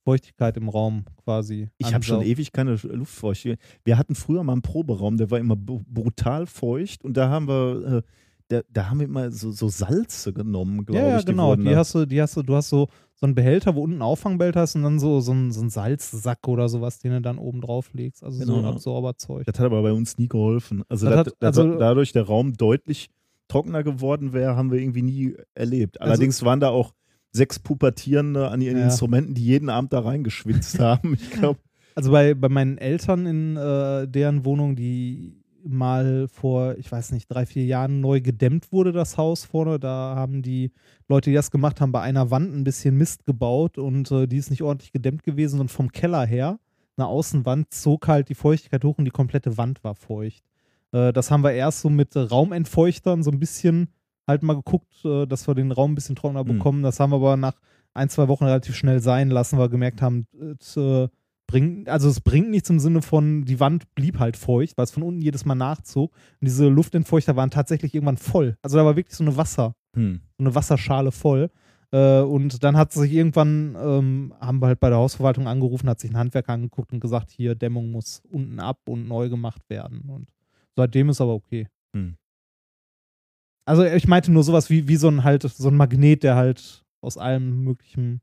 Feuchtigkeit 0.05 0.57
im 0.57 0.69
Raum 0.69 1.05
quasi. 1.25 1.69
Ich 1.79 1.93
habe 1.95 2.05
schon 2.05 2.23
ewig 2.23 2.53
keine 2.53 2.77
Luftfeuchte. 2.83 3.57
Wir 3.85 3.99
hatten 3.99 4.15
früher 4.15 4.43
mal 4.43 4.53
einen 4.55 4.63
Proberaum, 4.63 5.17
der 5.17 5.31
war 5.31 5.39
immer 5.39 5.57
brutal 5.57 6.47
feucht 6.47 7.05
und 7.05 7.17
da 7.17 7.29
haben 7.29 7.49
wir, 7.49 7.99
äh, 7.99 8.03
da, 8.49 8.61
da 8.69 8.91
haben 8.91 8.99
wir 9.01 9.07
immer 9.07 9.31
so, 9.31 9.53
so 9.53 9.69
Salze 9.69 10.33
genommen, 10.33 10.85
glaube 10.85 11.01
Ja, 11.01 11.09
ja, 11.11 11.19
ich. 11.19 11.27
genau. 11.27 11.49
wurden 11.51 11.65
Die 11.65 11.71
da- 11.71 11.77
hast 11.77 11.95
du, 11.95 12.07
die 12.07 12.21
hast 12.21 12.37
du, 12.37 12.43
du 12.43 12.57
hast 12.57 12.69
so, 12.71 12.89
so 13.15 13.27
einen 13.27 13.35
Behälter, 13.35 13.75
wo 13.75 13.83
unten 13.83 13.99
ein 13.99 14.03
Auffangbehälter 14.03 14.65
ist 14.65 14.75
und 14.75 14.83
dann 14.83 14.99
so, 14.99 15.21
so, 15.21 15.33
ein, 15.33 15.53
so 15.53 15.61
ein 15.61 15.69
Salzsack 15.71 16.49
oder 16.49 16.69
sowas, 16.69 16.99
den 16.99 17.13
du 17.13 17.21
dann 17.21 17.39
oben 17.39 17.61
drauf 17.61 17.91
legst. 17.93 18.25
Also 18.25 18.39
so 18.45 18.53
ein 18.55 18.57
Genau. 18.63 18.71
Absorberzeug. 18.71 19.45
das 19.47 19.59
hat 19.59 19.67
aber 19.67 19.83
bei 19.83 19.93
uns 19.93 20.17
nie 20.19 20.29
geholfen. 20.29 20.83
Also, 20.89 21.07
Das 21.07 21.25
das, 21.25 21.27
hat- 21.35 21.59
also- 21.59 21.79
dadurch 21.79 22.13
der 22.13 22.23
Raum 22.25 22.55
deutlich 22.55 23.11
trockener 23.49 23.83
geworden 23.85 24.33
wäre, 24.33 24.57
haben 24.57 24.71
wir 24.73 24.81
irgendwie 24.81 25.03
nie 25.03 25.35
erlebt. 25.55 26.01
Also- 26.01 26.11
Allerdings 26.13 26.43
waren 26.45 26.61
da 26.61 26.71
auch 26.71 26.93
sechs 27.33 27.59
Pubertierende 27.59 28.49
an 28.49 28.61
ihren 28.61 28.79
Ja. 28.79 28.85
Instrumenten, 28.85 29.35
die 29.35 29.45
jeden 29.45 29.69
Abend 29.69 29.93
da 29.93 30.01
reingeschwitzt 30.01 30.79
haben. 30.81 31.15
Ich 31.15 31.31
glaube, 31.31 31.61
Also 31.95 32.11
bei, 32.11 32.35
bei 32.35 32.49
meinen 32.49 32.79
Eltern 32.79 33.27
in 33.27 33.57
äh, 33.57 34.07
deren 34.09 34.45
Wohnung, 34.45 34.77
die 34.77 35.37
mal 35.63 36.27
vor, 36.29 36.77
ich 36.79 36.91
weiß 36.91 37.13
nicht, 37.13 37.27
drei, 37.29 37.45
vier 37.45 37.65
Jahren 37.67 38.01
neu 38.01 38.21
gedämmt 38.23 38.73
wurde, 38.73 38.93
das 38.93 39.19
Haus 39.19 39.45
vorne. 39.45 39.79
Da 39.79 40.15
haben 40.17 40.41
die 40.43 40.73
Leute, 41.07 41.29
die 41.31 41.37
das 41.37 41.51
gemacht 41.51 41.81
haben, 41.83 41.93
bei 41.93 42.01
einer 42.01 42.31
Wand 42.31 42.55
ein 42.55 42.65
bisschen 42.65 42.97
Mist 42.97 43.27
gebaut 43.27 43.77
und 43.77 44.11
äh, 44.11 44.27
die 44.27 44.39
ist 44.39 44.49
nicht 44.51 44.63
ordentlich 44.63 44.91
gedämmt 44.93 45.23
gewesen 45.23 45.61
und 45.61 45.71
vom 45.71 45.93
Keller 45.93 46.25
her, 46.25 46.59
eine 46.97 47.07
Außenwand, 47.07 47.73
zog 47.75 48.09
halt 48.09 48.31
die 48.31 48.35
Feuchtigkeit 48.35 48.83
hoch 48.85 48.97
und 48.99 49.05
die 49.05 49.11
komplette 49.11 49.59
Wand 49.59 49.85
war 49.85 49.95
feucht. 49.95 50.43
Äh, 50.93 51.13
das 51.13 51.31
haben 51.31 51.45
wir 51.45 51.53
erst 51.53 51.81
so 51.83 51.91
mit 51.91 52.17
Raumentfeuchtern 52.17 53.23
so 53.23 53.31
ein 53.31 53.39
bisschen 53.39 53.89
halt 54.27 54.43
mal 54.43 54.55
geguckt, 54.57 55.05
äh, 55.05 55.27
dass 55.27 55.47
wir 55.49 55.55
den 55.55 55.73
Raum 55.73 55.93
ein 55.93 55.95
bisschen 55.95 56.17
trockener 56.17 56.45
Mhm. 56.45 56.49
bekommen. 56.59 56.83
Das 56.83 57.01
haben 57.01 57.11
wir 57.11 57.17
aber 57.17 57.37
nach 57.37 57.61
ein, 57.95 58.09
zwei 58.09 58.29
Wochen 58.29 58.45
relativ 58.45 58.77
schnell 58.77 59.01
sein 59.01 59.31
lassen, 59.31 59.59
weil 59.59 59.65
wir 59.67 59.71
gemerkt 59.71 60.01
haben, 60.03 60.27
es, 60.61 60.77
äh, 60.77 61.09
bringt, 61.49 61.89
also 61.89 62.09
es 62.09 62.21
bringt 62.21 62.51
nichts 62.51 62.71
im 62.71 62.79
Sinne 62.79 63.03
von, 63.03 63.45
die 63.45 63.59
Wand 63.59 63.93
blieb 63.97 64.21
halt 64.21 64.37
feucht, 64.37 64.79
weil 64.79 64.85
es 64.85 64.93
von 64.93 65.03
unten 65.03 65.21
jedes 65.21 65.45
Mal 65.45 65.57
nachzog. 65.57 66.13
Und 66.13 66.47
diese 66.47 66.69
Luftentfeuchter 66.69 67.35
waren 67.35 67.51
tatsächlich 67.51 67.93
irgendwann 67.95 68.17
voll. 68.19 68.57
Also 68.63 68.77
da 68.77 68.85
war 68.85 68.95
wirklich 68.95 69.17
so 69.17 69.25
eine 69.25 69.37
Wasser, 69.37 69.75
hm. 69.97 70.21
so 70.39 70.45
eine 70.45 70.55
Wasserschale 70.55 71.11
voll. 71.11 71.51
Äh, 71.93 72.21
und 72.21 72.63
dann 72.63 72.77
hat 72.77 72.93
sich 72.93 73.13
irgendwann, 73.13 73.77
ähm, 73.83 74.33
haben 74.41 74.63
wir 74.63 74.69
halt 74.69 74.79
bei 74.79 74.91
der 74.91 74.99
Hausverwaltung 74.99 75.49
angerufen, 75.49 75.89
hat 75.89 75.99
sich 75.99 76.13
ein 76.13 76.17
Handwerker 76.17 76.53
angeguckt 76.53 76.93
und 76.93 77.01
gesagt, 77.01 77.33
hier, 77.33 77.57
Dämmung 77.57 77.91
muss 77.91 78.23
unten 78.31 78.61
ab 78.61 78.79
und 78.89 79.09
neu 79.09 79.29
gemacht 79.29 79.69
werden. 79.69 80.03
Und 80.09 80.29
seitdem 80.77 81.09
ist 81.09 81.21
aber 81.21 81.35
okay. 81.35 81.67
Hm. 81.97 82.15
Also 83.71 83.85
ich 83.85 84.07
meinte 84.09 84.33
nur 84.33 84.43
sowas 84.43 84.69
wie, 84.71 84.89
wie 84.89 84.97
so 84.97 85.09
ein 85.09 85.23
halt, 85.25 85.43
so 85.43 85.69
ein 85.69 85.77
Magnet, 85.77 86.23
der 86.25 86.35
halt 86.37 86.83
aus 87.01 87.17
allem 87.17 87.63
möglichen 87.65 88.21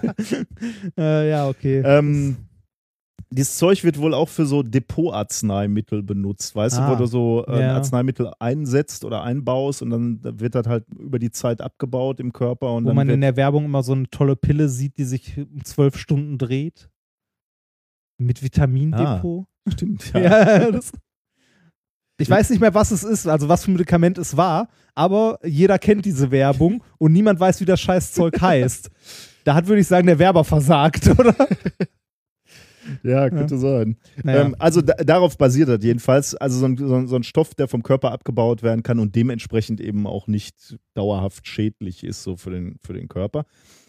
äh, 0.98 1.30
ja, 1.30 1.48
okay. 1.48 1.82
Ähm, 1.84 2.36
dieses 3.34 3.56
Zeug 3.58 3.84
wird 3.86 3.98
wohl 3.98 4.14
auch 4.14 4.28
für 4.30 4.46
so 4.46 4.62
Depotarzneimittel 4.62 6.04
benutzt, 6.04 6.54
weißt 6.56 6.78
du, 6.78 6.82
Ah, 6.82 6.92
wo 6.92 6.96
du 6.96 7.06
so 7.06 7.46
äh, 7.48 7.62
ja. 7.62 7.76
Arzneimittel 7.76 8.32
einsetzt 8.40 9.06
oder 9.06 9.24
einbaust 9.24 9.82
und 9.82 9.90
dann 9.90 10.20
wird 10.22 10.54
das 10.54 10.68
halt 10.68 10.84
über 11.00 11.18
die 11.18 11.32
Zeit 11.32 11.62
abgebaut 11.62 12.20
im 12.20 12.34
Körper 12.34 12.74
und 12.74 12.86
Wo 12.86 12.94
man 12.94 13.10
in 13.10 13.22
der 13.22 13.38
Werbung 13.38 13.66
immer 13.66 13.84
so 13.84 13.94
eine 13.94 14.10
tolle 14.10 14.36
Pille 14.36 14.68
sieht, 14.70 14.98
die 14.98 15.06
sich 15.06 15.38
um 15.38 15.64
zwölf 15.64 15.98
Stunden 15.98 16.38
dreht. 16.38 16.90
Mit 18.26 18.44
Vitamindepot. 18.44 19.46
stimmt, 19.68 20.12
Ja. 20.14 20.22
ja. 20.60 20.72
das, 20.72 20.92
ich 22.18 22.30
weiß 22.30 22.52
nicht 22.52 22.60
mehr, 22.60 22.74
was 22.74 22.92
es 22.92 23.04
ist, 23.04 23.28
also 23.28 23.50
was 23.50 23.66
für 23.66 23.72
ein 23.72 23.74
Medikament 23.74 24.18
es 24.18 24.38
war, 24.38 24.70
aber 24.94 25.40
jeder 25.44 25.80
kennt 25.80 26.06
diese 26.06 26.30
Werbung 26.32 26.84
und 27.00 27.14
niemand 27.14 27.40
weiß, 27.40 27.60
wie 27.62 27.66
das 27.66 27.82
Scheißzeug 27.82 28.40
heißt. 28.40 28.90
Da 29.44 29.56
hat, 29.56 29.68
würde 29.68 29.82
ich 29.82 29.88
sagen, 29.88 30.06
der 30.06 30.20
Werber 30.20 30.44
versagt, 30.44 31.08
oder? 31.20 31.36
Ja, 33.04 33.30
könnte 33.30 33.58
sein. 33.58 33.98
Naja. 34.24 34.42
Ähm, 34.42 34.56
also 34.60 34.82
da, 34.82 34.94
darauf 34.96 35.38
basiert 35.38 35.70
das 35.70 35.84
jedenfalls. 35.84 36.36
Also 36.36 36.60
so 36.60 36.66
ein, 36.66 36.78
so, 36.78 36.96
ein, 36.96 37.08
so 37.08 37.16
ein 37.16 37.24
Stoff, 37.24 37.54
der 37.56 37.68
vom 37.68 37.84
Körper 37.84 38.12
abgebaut 38.12 38.64
werden 38.64 38.84
kann 38.84 39.00
und 39.00 39.16
dementsprechend 39.16 39.80
eben 39.80 40.08
auch 40.08 40.28
nicht 40.28 40.78
dauerhaft 40.96 41.48
schädlich 41.48 42.04
ist, 42.04 42.24
so 42.24 42.36
für 42.38 42.50
den, 42.52 42.78
für 42.84 42.94
den 42.94 43.08
Körper. 43.08 43.46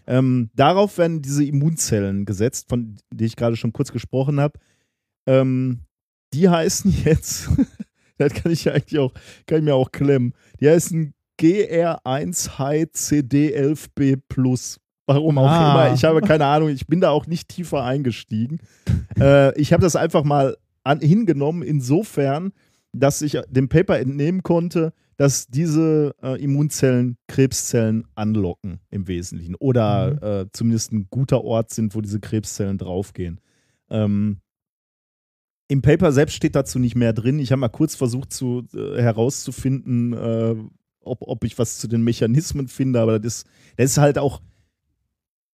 Ähm, 0.06 0.50
darauf 0.54 0.98
werden 0.98 1.22
diese 1.22 1.44
Immunzellen 1.44 2.24
gesetzt, 2.24 2.68
von 2.68 2.96
denen 3.12 3.26
ich 3.26 3.36
gerade 3.36 3.56
schon 3.56 3.72
kurz 3.72 3.92
gesprochen 3.92 4.40
habe. 4.40 4.58
Ähm, 5.26 5.80
die 6.34 6.48
heißen 6.48 6.94
jetzt, 7.04 7.48
das 8.18 8.32
kann 8.34 8.52
ich 8.52 8.64
ja 8.64 8.72
eigentlich 8.72 8.98
auch, 8.98 9.12
kann 9.46 9.58
ich 9.58 9.64
mir 9.64 9.74
auch 9.74 9.92
klemmen. 9.92 10.34
Die 10.60 10.68
heißen 10.68 11.14
GR1-HCD11B 11.40 14.20
Plus. 14.28 14.78
Warum 15.06 15.38
auch 15.38 15.48
Ah. 15.48 15.86
immer. 15.86 15.94
Ich 15.94 16.04
habe 16.04 16.20
keine 16.20 16.46
Ahnung. 16.46 16.68
Ich 16.68 16.86
bin 16.86 17.00
da 17.00 17.10
auch 17.10 17.26
nicht 17.26 17.48
tiefer 17.48 17.84
eingestiegen. 17.84 18.58
äh, 19.20 19.58
ich 19.60 19.72
habe 19.72 19.82
das 19.82 19.96
einfach 19.96 20.24
mal 20.24 20.56
an, 20.84 21.00
hingenommen, 21.00 21.62
insofern, 21.62 22.52
dass 22.92 23.22
ich 23.22 23.38
dem 23.48 23.68
Paper 23.68 23.98
entnehmen 23.98 24.42
konnte, 24.42 24.92
dass 25.22 25.46
diese 25.46 26.16
äh, 26.20 26.42
Immunzellen 26.42 27.16
Krebszellen 27.28 28.08
anlocken 28.16 28.80
im 28.90 29.06
Wesentlichen 29.06 29.54
oder 29.54 30.14
Mhm. 30.14 30.18
äh, 30.20 30.46
zumindest 30.52 30.90
ein 30.90 31.06
guter 31.10 31.44
Ort 31.44 31.70
sind, 31.72 31.94
wo 31.94 32.00
diese 32.00 32.18
Krebszellen 32.18 32.76
draufgehen. 32.76 33.40
Ähm, 33.88 34.40
Im 35.68 35.80
Paper 35.80 36.10
selbst 36.10 36.34
steht 36.34 36.56
dazu 36.56 36.80
nicht 36.80 36.96
mehr 36.96 37.12
drin. 37.12 37.38
Ich 37.38 37.52
habe 37.52 37.60
mal 37.60 37.68
kurz 37.68 37.94
versucht 37.94 38.32
zu, 38.32 38.66
äh, 38.74 39.00
herauszufinden, 39.00 40.12
äh, 40.12 40.56
ob, 41.04 41.22
ob 41.22 41.44
ich 41.44 41.56
was 41.56 41.78
zu 41.78 41.86
den 41.86 42.02
Mechanismen 42.02 42.66
finde, 42.66 42.98
aber 43.00 43.20
das 43.20 43.34
ist, 43.36 43.46
das 43.76 43.90
ist 43.92 43.98
halt 43.98 44.18
auch, 44.18 44.42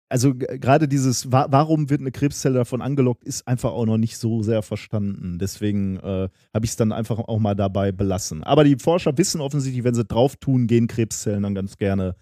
also 0.09 0.33
gerade 0.35 0.87
dieses, 0.87 1.31
wa 1.31 1.47
warum 1.49 1.89
wird 1.89 2.01
eine 2.01 2.11
Krebszelle 2.11 2.55
davon 2.55 2.81
angelockt, 2.81 3.23
ist 3.25 3.47
einfach 3.47 3.71
auch 3.71 3.85
noch 3.85 3.97
nicht 3.97 4.17
so 4.17 4.41
sehr 4.41 4.61
verstanden. 4.61 5.37
Deswegen 5.37 5.97
äh, 5.97 6.29
habe 6.53 6.65
ich 6.65 6.71
es 6.71 6.75
dann 6.77 6.91
einfach 6.91 7.19
auch 7.19 7.39
mal 7.39 7.55
dabei 7.55 7.91
belassen. 7.91 8.43
Aber 8.43 8.63
die 8.63 8.77
Forscher 8.77 9.17
wissen 9.17 9.41
offensichtlich, 9.41 9.83
wenn 9.83 9.95
sie 9.95 10.05
drauf 10.05 10.37
tun, 10.37 10.67
gehen 10.67 10.87
Krebszellen 10.87 11.43
dann 11.43 11.55
ganz 11.55 11.77
gerne 11.77 12.15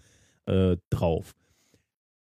äh, 0.46 0.76
drauf. 0.90 1.34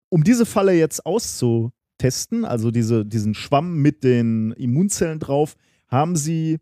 Um 0.08 0.24
diese 0.24 0.46
Falle 0.46 0.72
jetzt 0.72 1.06
auszutesten, 1.06 2.44
also 2.44 2.70
diese, 2.70 3.06
diesen 3.06 3.34
Schwamm 3.34 3.76
mit 3.76 4.02
den 4.04 4.52
Immunzellen 4.52 5.20
drauf, 5.20 5.54
haben 5.88 6.16
sie 6.16 6.58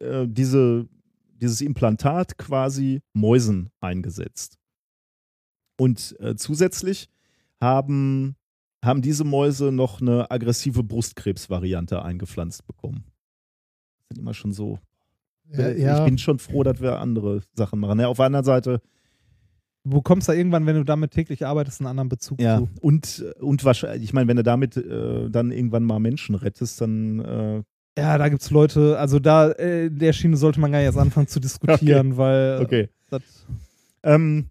äh, 0.00 0.26
diese, 0.26 0.88
dieses 1.40 1.60
Implantat 1.60 2.38
quasi 2.38 3.02
Mäusen 3.12 3.70
eingesetzt. 3.80 4.58
Und 5.78 6.16
äh, 6.20 6.34
zusätzlich 6.36 7.08
haben, 7.62 8.36
haben 8.84 9.00
diese 9.00 9.24
Mäuse 9.24 9.72
noch 9.72 10.02
eine 10.02 10.30
aggressive 10.30 10.82
Brustkrebsvariante 10.82 12.02
eingepflanzt 12.02 12.66
bekommen. 12.66 13.04
Das 13.98 14.08
sind 14.16 14.18
immer 14.22 14.34
schon 14.34 14.52
so. 14.52 14.78
Äh, 15.50 15.80
Ich 15.98 16.04
bin 16.04 16.18
schon 16.18 16.38
froh, 16.38 16.62
dass 16.62 16.80
wir 16.80 16.98
andere 16.98 17.40
Sachen 17.54 17.78
machen. 17.80 18.00
Ja, 18.00 18.08
auf 18.08 18.16
der 18.16 18.26
anderen 18.26 18.44
Seite, 18.44 18.80
du 19.84 19.90
bekommst 19.90 20.28
da 20.28 20.32
irgendwann, 20.32 20.66
wenn 20.66 20.76
du 20.76 20.84
damit 20.84 21.12
täglich 21.12 21.46
arbeitest, 21.46 21.80
einen 21.80 21.88
anderen 21.88 22.08
Bezug 22.08 22.40
ja, 22.40 22.58
zu. 22.58 22.68
und, 22.80 23.24
und 23.40 23.64
wahrscheinlich, 23.64 24.02
ich 24.02 24.12
meine, 24.12 24.28
wenn 24.28 24.36
du 24.36 24.42
damit 24.42 24.76
äh, 24.76 25.30
dann 25.30 25.52
irgendwann 25.52 25.84
mal 25.84 26.00
Menschen 26.00 26.34
rettest, 26.34 26.80
dann 26.80 27.20
äh, 27.20 27.62
Ja, 28.00 28.18
da 28.18 28.28
gibt's 28.28 28.50
Leute, 28.50 28.98
also 28.98 29.18
da 29.18 29.50
äh, 29.50 29.86
in 29.86 29.98
der 29.98 30.12
Schiene 30.12 30.36
sollte 30.36 30.58
man 30.60 30.72
gar 30.72 30.78
nicht 30.78 30.86
erst 30.86 30.98
anfangen 30.98 31.28
zu 31.28 31.38
diskutieren, 31.46 32.16
weil 32.16 32.58
äh, 32.60 32.64
okay. 32.64 32.88
das, 33.10 33.22
Ähm, 34.02 34.48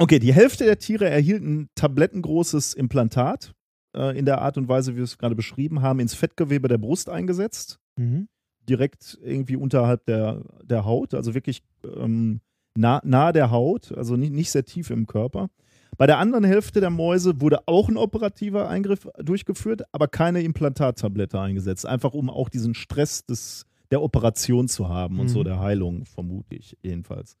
okay, 0.00 0.18
die 0.18 0.32
Hälfte 0.34 0.64
der 0.64 0.78
Tiere 0.78 1.08
erhielt 1.08 1.42
ein 1.42 1.68
tablettengroßes 1.74 2.74
Implantat 2.74 3.52
äh, 3.94 4.18
in 4.18 4.24
der 4.24 4.40
Art 4.40 4.56
und 4.58 4.68
Weise, 4.68 4.92
wie 4.92 4.96
wir 4.98 5.04
es 5.04 5.18
gerade 5.18 5.34
beschrieben 5.36 5.82
haben, 5.82 6.00
ins 6.00 6.14
Fettgewebe 6.14 6.66
der 6.68 6.78
Brust 6.78 7.08
eingesetzt. 7.08 7.78
mhm. 7.96 8.28
direkt 8.68 9.18
irgendwie 9.22 9.56
unterhalb 9.56 10.04
der, 10.06 10.42
der 10.64 10.84
Haut, 10.84 11.14
also 11.14 11.34
wirklich 11.34 11.62
ähm, 11.96 12.40
nah, 12.76 13.00
nahe 13.04 13.32
der 13.32 13.50
Haut, 13.50 13.90
also 13.96 14.16
nicht, 14.16 14.32
nicht 14.32 14.50
sehr 14.50 14.64
tief 14.64 14.90
im 14.90 15.06
Körper. 15.06 15.48
Bei 15.98 16.06
der 16.06 16.18
anderen 16.18 16.44
Hälfte 16.44 16.80
der 16.80 16.90
Mäuse 16.90 17.40
wurde 17.40 17.66
auch 17.66 17.88
ein 17.88 17.96
operativer 17.96 18.68
Eingriff 18.68 19.08
durchgeführt, 19.18 19.82
aber 19.92 20.06
keine 20.08 20.40
Implantattablette 20.42 21.38
eingesetzt. 21.40 21.84
Einfach 21.84 22.14
um 22.14 22.30
auch 22.30 22.48
diesen 22.48 22.74
Stress 22.74 23.26
des, 23.26 23.66
der 23.90 24.00
Operation 24.02 24.68
zu 24.68 24.88
haben 24.88 25.18
und 25.18 25.26
Mhm. 25.26 25.30
so 25.30 25.42
der 25.42 25.58
Heilung, 25.58 26.04
vermute 26.06 26.54
ich 26.54 26.76
jedenfalls. 26.82 27.36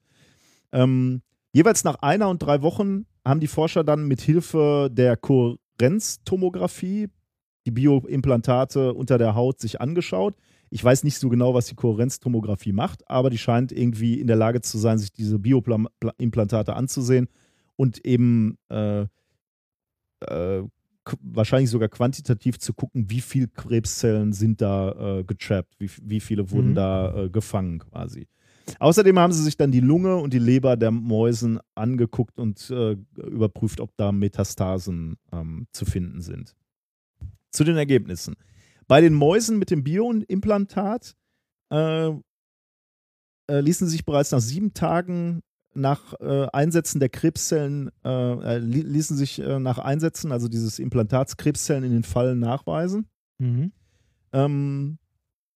Ähm, 0.72 1.22
jeweils 1.52 1.84
nach 1.84 1.96
einer 1.96 2.28
und 2.28 2.40
drei 2.40 2.62
Wochen 2.62 3.06
haben 3.24 3.40
die 3.40 3.46
Forscher 3.46 3.84
dann 3.84 4.06
mit 4.08 4.20
Hilfe 4.20 4.88
der 4.92 5.16
Kohärenztomographie 5.16 7.08
die 7.66 7.70
Bioimplantate 7.70 8.94
unter 8.94 9.18
der 9.18 9.34
Haut 9.34 9.60
sich 9.60 9.80
angeschaut. 9.80 10.34
Ich 10.70 10.82
weiß 10.82 11.04
nicht 11.04 11.18
so 11.18 11.28
genau, 11.28 11.52
was 11.52 11.66
die 11.66 11.74
Kohärenztomographie 11.74 12.72
macht, 12.72 13.08
aber 13.10 13.28
die 13.28 13.38
scheint 13.38 13.72
irgendwie 13.72 14.20
in 14.20 14.26
der 14.28 14.36
Lage 14.36 14.60
zu 14.62 14.78
sein, 14.78 14.98
sich 14.98 15.12
diese 15.12 15.38
Bioimplantate 15.38 16.74
anzusehen 16.74 17.28
und 17.76 18.04
eben 18.06 18.56
äh, 18.70 19.06
äh, 20.20 20.62
wahrscheinlich 21.22 21.70
sogar 21.70 21.88
quantitativ 21.88 22.58
zu 22.58 22.72
gucken, 22.72 23.10
wie 23.10 23.20
viele 23.20 23.48
Krebszellen 23.48 24.32
sind 24.32 24.60
da 24.60 25.18
äh, 25.18 25.24
getrappt, 25.24 25.74
wie, 25.78 25.90
wie 26.02 26.20
viele 26.20 26.50
wurden 26.50 26.70
Mhm. 26.70 26.74
da 26.76 27.24
äh, 27.24 27.28
gefangen 27.30 27.80
quasi. 27.80 28.28
Außerdem 28.78 29.18
haben 29.18 29.32
sie 29.32 29.42
sich 29.42 29.56
dann 29.56 29.72
die 29.72 29.80
Lunge 29.80 30.16
und 30.16 30.32
die 30.32 30.38
Leber 30.38 30.76
der 30.76 30.90
Mäusen 30.90 31.58
angeguckt 31.74 32.38
und 32.38 32.70
äh, 32.70 32.96
überprüft, 33.16 33.80
ob 33.80 33.96
da 33.96 34.12
Metastasen 34.12 35.16
ähm, 35.32 35.66
zu 35.72 35.84
finden 35.84 36.20
sind. 36.20 36.54
Zu 37.50 37.64
den 37.64 37.76
Ergebnissen. 37.76 38.36
Bei 38.86 39.00
den 39.00 39.14
Mäusen 39.14 39.58
mit 39.58 39.70
dem 39.70 39.84
Bioimplantat 39.84 41.16
äh, 41.70 42.08
äh, 42.08 42.12
ließen 43.48 43.88
sich 43.88 44.04
bereits 44.04 44.30
nach 44.30 44.40
sieben 44.40 44.72
Tagen 44.74 45.42
nach 45.72 46.14
äh, 46.20 46.48
Einsetzen 46.52 46.98
der 46.98 47.10
Krebszellen, 47.10 47.90
äh, 48.04 48.08
äh, 48.08 48.58
li- 48.58 48.82
ließen 48.82 49.16
sich 49.16 49.38
äh, 49.38 49.60
nach 49.60 49.78
Einsetzen, 49.78 50.32
also 50.32 50.48
dieses 50.48 50.80
Implantats, 50.80 51.36
Krebszellen 51.36 51.84
in 51.84 51.92
den 51.92 52.02
Fallen 52.02 52.40
nachweisen. 52.40 53.06
Mhm. 53.38 53.72
Ähm, 54.32 54.98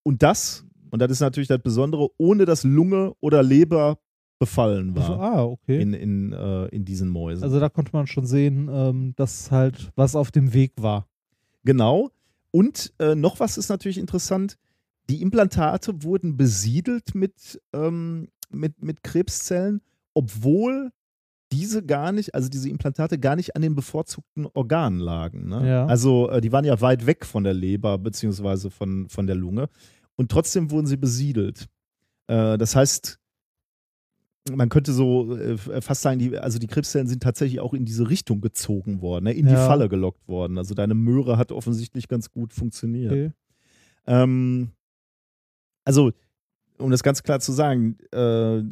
und 0.05 0.23
das, 0.23 0.65
und 0.95 1.01
das 1.01 1.11
ist 1.11 1.19
natürlich 1.19 1.49
das 1.49 1.59
Besondere, 1.59 2.09
ohne 2.19 2.45
dass 2.45 2.63
Lunge 2.63 3.15
oder 3.19 3.43
Leber 3.43 3.99
befallen 4.39 4.97
Also, 4.97 5.19
war 5.19 5.21
ah, 5.21 5.45
okay. 5.45 5.83
in, 5.83 5.93
in, 5.93 6.33
äh, 6.33 6.67
in 6.67 6.85
diesen 6.85 7.09
Mäusen. 7.09 7.43
also 7.43 7.59
da 7.59 7.69
konnte 7.69 7.91
man 7.93 8.07
schon 8.07 8.27
sehen, 8.27 8.71
ähm, 8.73 9.13
dass 9.17 9.51
halt 9.51 9.91
was 9.97 10.15
auf 10.15 10.31
dem 10.31 10.55
Weg 10.55 10.71
war. 10.77 11.09
Genau. 11.65 12.11
Und 12.53 12.93
äh, 13.01 13.17
noch 13.17 13.41
was 13.41 13.59
ist 13.59 13.71
natürlich 13.71 13.99
interessant. 13.99 14.57
Die 15.11 15.21
Implantate 15.21 16.05
wurden 16.05 16.37
besiedelt 16.37 17.17
mit, 17.17 17.61
ähm, 17.73 18.29
mit, 18.51 18.81
mit 18.81 19.03
Krebszellen, 19.03 19.81
obwohl 20.15 20.93
diese 21.51 21.85
gar 21.85 22.13
nicht, 22.13 22.37
also 22.37 22.49
diese 22.49 22.69
Implantate 22.69 23.19
gar 23.19 23.35
nicht 23.35 23.57
an 23.57 23.63
den 23.63 23.75
bevorzugten 23.75 24.47
Organen 24.55 25.01
lagen. 25.01 25.49
Ne? 25.49 25.69
Ja. 25.69 25.87
Also 25.87 26.31
äh, 26.31 26.41
die 26.41 26.53
waren 26.53 26.65
ja 26.65 26.81
weit 26.81 27.05
weg 27.07 27.27
von 27.27 27.43
der 27.43 27.55
Leber 27.55 27.99
beziehungsweise 27.99 28.71
von, 28.71 29.09
von 29.09 29.27
der 29.27 29.35
Lunge 29.35 29.69
und 30.17 30.31
trotzdem 30.31 30.71
wurden 30.71 30.87
sie 30.87 30.97
besiedelt. 30.97 31.67
Äh, 32.27 32.59
das 32.59 32.77
heißt, 32.77 33.19
man 34.53 34.69
könnte 34.69 34.93
so 34.93 35.37
äh, 35.37 35.57
fast 35.81 36.03
sagen, 36.03 36.19
die, 36.19 36.37
also 36.39 36.59
die 36.59 36.67
Krebszellen 36.67 37.07
sind 37.09 37.23
tatsächlich 37.23 37.61
auch 37.61 37.73
in 37.73 37.85
diese 37.87 38.09
Richtung 38.11 38.41
gezogen 38.41 39.01
worden, 39.01 39.25
ne? 39.25 39.33
in 39.33 39.47
die 39.47 39.53
Ja. 39.53 39.67
Falle 39.67 39.89
gelockt 39.89 40.29
worden. 40.29 40.59
Also 40.59 40.75
deine 40.75 40.95
Möhre 40.95 41.39
hat 41.39 41.51
offensichtlich 41.51 42.09
ganz 42.09 42.31
gut 42.31 42.53
funktioniert. 42.53 43.13
Okay. 43.13 43.31
Ähm, 44.07 44.73
also, 45.87 46.13
um 46.79 46.91
das 46.91 47.03
ganz 47.03 47.23
klar 47.23 47.41
zu 47.41 47.53
sagen, 47.53 47.97
äh, 48.13 48.17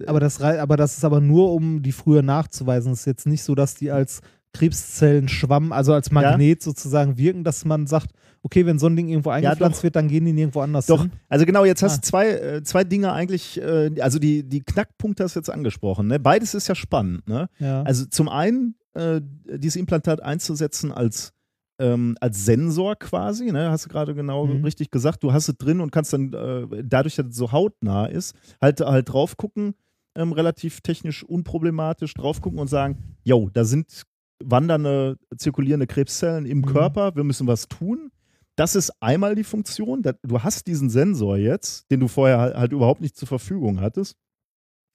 Aber 0.07 0.21
das, 0.21 0.41
aber 0.43 0.77
das 0.77 0.99
ist 0.99 1.05
aber 1.05 1.21
nur, 1.21 1.53
um 1.53 1.83
die 1.83 1.93
früher 1.93 2.23
nachzuweisen. 2.23 2.93
Es 2.93 3.01
ist 3.01 3.07
jetzt 3.07 3.27
nicht 3.27 3.43
so, 3.43 3.55
dass 3.55 3.75
die 3.75 3.91
als 3.91 4.21
Krebszellen 4.53 5.29
schwamm, 5.29 5.73
also 5.73 5.93
als 5.95 6.11
Magnet 6.11 6.63
sozusagen 6.63 7.17
wirken, 7.19 7.45
dass 7.45 7.65
man 7.65 7.87
sagt, 7.87 8.11
okay, 8.43 8.67
wenn 8.67 8.79
so 8.79 8.87
ein 8.87 8.97
Ding 8.97 9.09
irgendwo 9.09 9.31
eingepflanzt 9.31 9.79
doch. 9.79 9.83
wird, 9.85 9.97
dann 9.97 10.09
gehen 10.09 10.25
die 10.25 10.33
nirgendwo 10.33 10.61
anders 10.61 10.87
Doch, 10.87 11.03
hin. 11.03 11.13
also 11.29 11.47
genau, 11.47 11.65
jetzt 11.65 11.83
hast 11.83 11.93
Ah. 11.93 11.97
du 11.97 12.03
zwei, 12.03 12.29
äh, 12.31 12.63
zwei 12.65 12.85
Dinge 12.85 13.13
eigentlich, 13.13 13.61
äh, 13.61 13.91
also 14.01 14.19
die, 14.19 14.43
die 14.43 14.61
Knackpunkte 14.63 15.25
hast 15.25 15.37
du 15.37 15.41
jetzt 15.41 15.51
angesprochen. 15.51 16.09
Ne? 16.09 16.19
Beides 16.19 16.55
ist 16.55 16.69
ja 16.69 16.75
spannend. 16.75 17.27
Ne? 17.29 17.49
Ja. 17.59 17.83
Also 17.83 18.05
zum 18.07 18.29
einen, 18.29 18.75
äh, 18.95 19.21
dieses 19.57 19.77
Implantat 19.77 20.23
einzusetzen 20.23 20.91
als, 20.93 21.33
ähm, 21.79 22.17
als 22.21 22.45
Sensor 22.45 22.97
quasi, 22.97 23.51
ne? 23.53 23.71
hast 23.71 23.87
du 23.87 23.89
gerade 23.89 24.15
genau 24.15 24.47
Mhm. 24.47 24.65
richtig 24.65 24.91
gesagt. 24.91 25.23
Du 25.23 25.33
hast 25.33 25.49
es 25.49 25.57
drin 25.57 25.81
und 25.81 25.93
kannst 25.93 26.13
dann, 26.13 26.33
äh, 26.33 26.83
dadurch, 26.85 27.15
dass 27.17 27.27
es 27.29 27.37
so 27.37 27.53
hautnah 27.53 28.07
ist, 28.07 28.35
halt, 28.61 28.81
halt 28.81 29.09
drauf 29.09 29.37
gucken, 29.37 29.75
ähm, 30.15 30.33
relativ 30.33 30.81
technisch 30.83 31.25
unproblematisch 31.25 32.13
drauf 32.15 32.41
gucken 32.43 32.59
und 32.59 32.69
sagen, 32.69 32.99
yo, 33.25 33.49
da 33.53 33.65
sind 33.65 34.03
wandernde, 34.47 35.17
zirkulierende 35.37 35.87
Krebszellen 35.87 36.47
im 36.47 36.59
Mhm. 36.59 36.67
Körper, 36.67 37.15
wir 37.17 37.25
müssen 37.25 37.47
was 37.47 37.69
tun. 37.69 38.11
Das 38.57 38.75
ist 38.77 38.93
einmal 39.01 39.35
die 39.35 39.45
Funktion. 39.45 40.03
Du 40.23 40.43
hast 40.43 40.67
diesen 40.67 40.91
Sensor 40.91 41.37
jetzt, 41.39 41.91
den 41.91 42.01
du 42.01 42.09
vorher 42.09 42.39
halt, 42.39 42.55
halt 42.55 42.73
überhaupt 42.73 43.01
nicht 43.01 43.17
zur 43.17 43.29
Verfügung 43.29 43.81
hattest. 43.81 44.17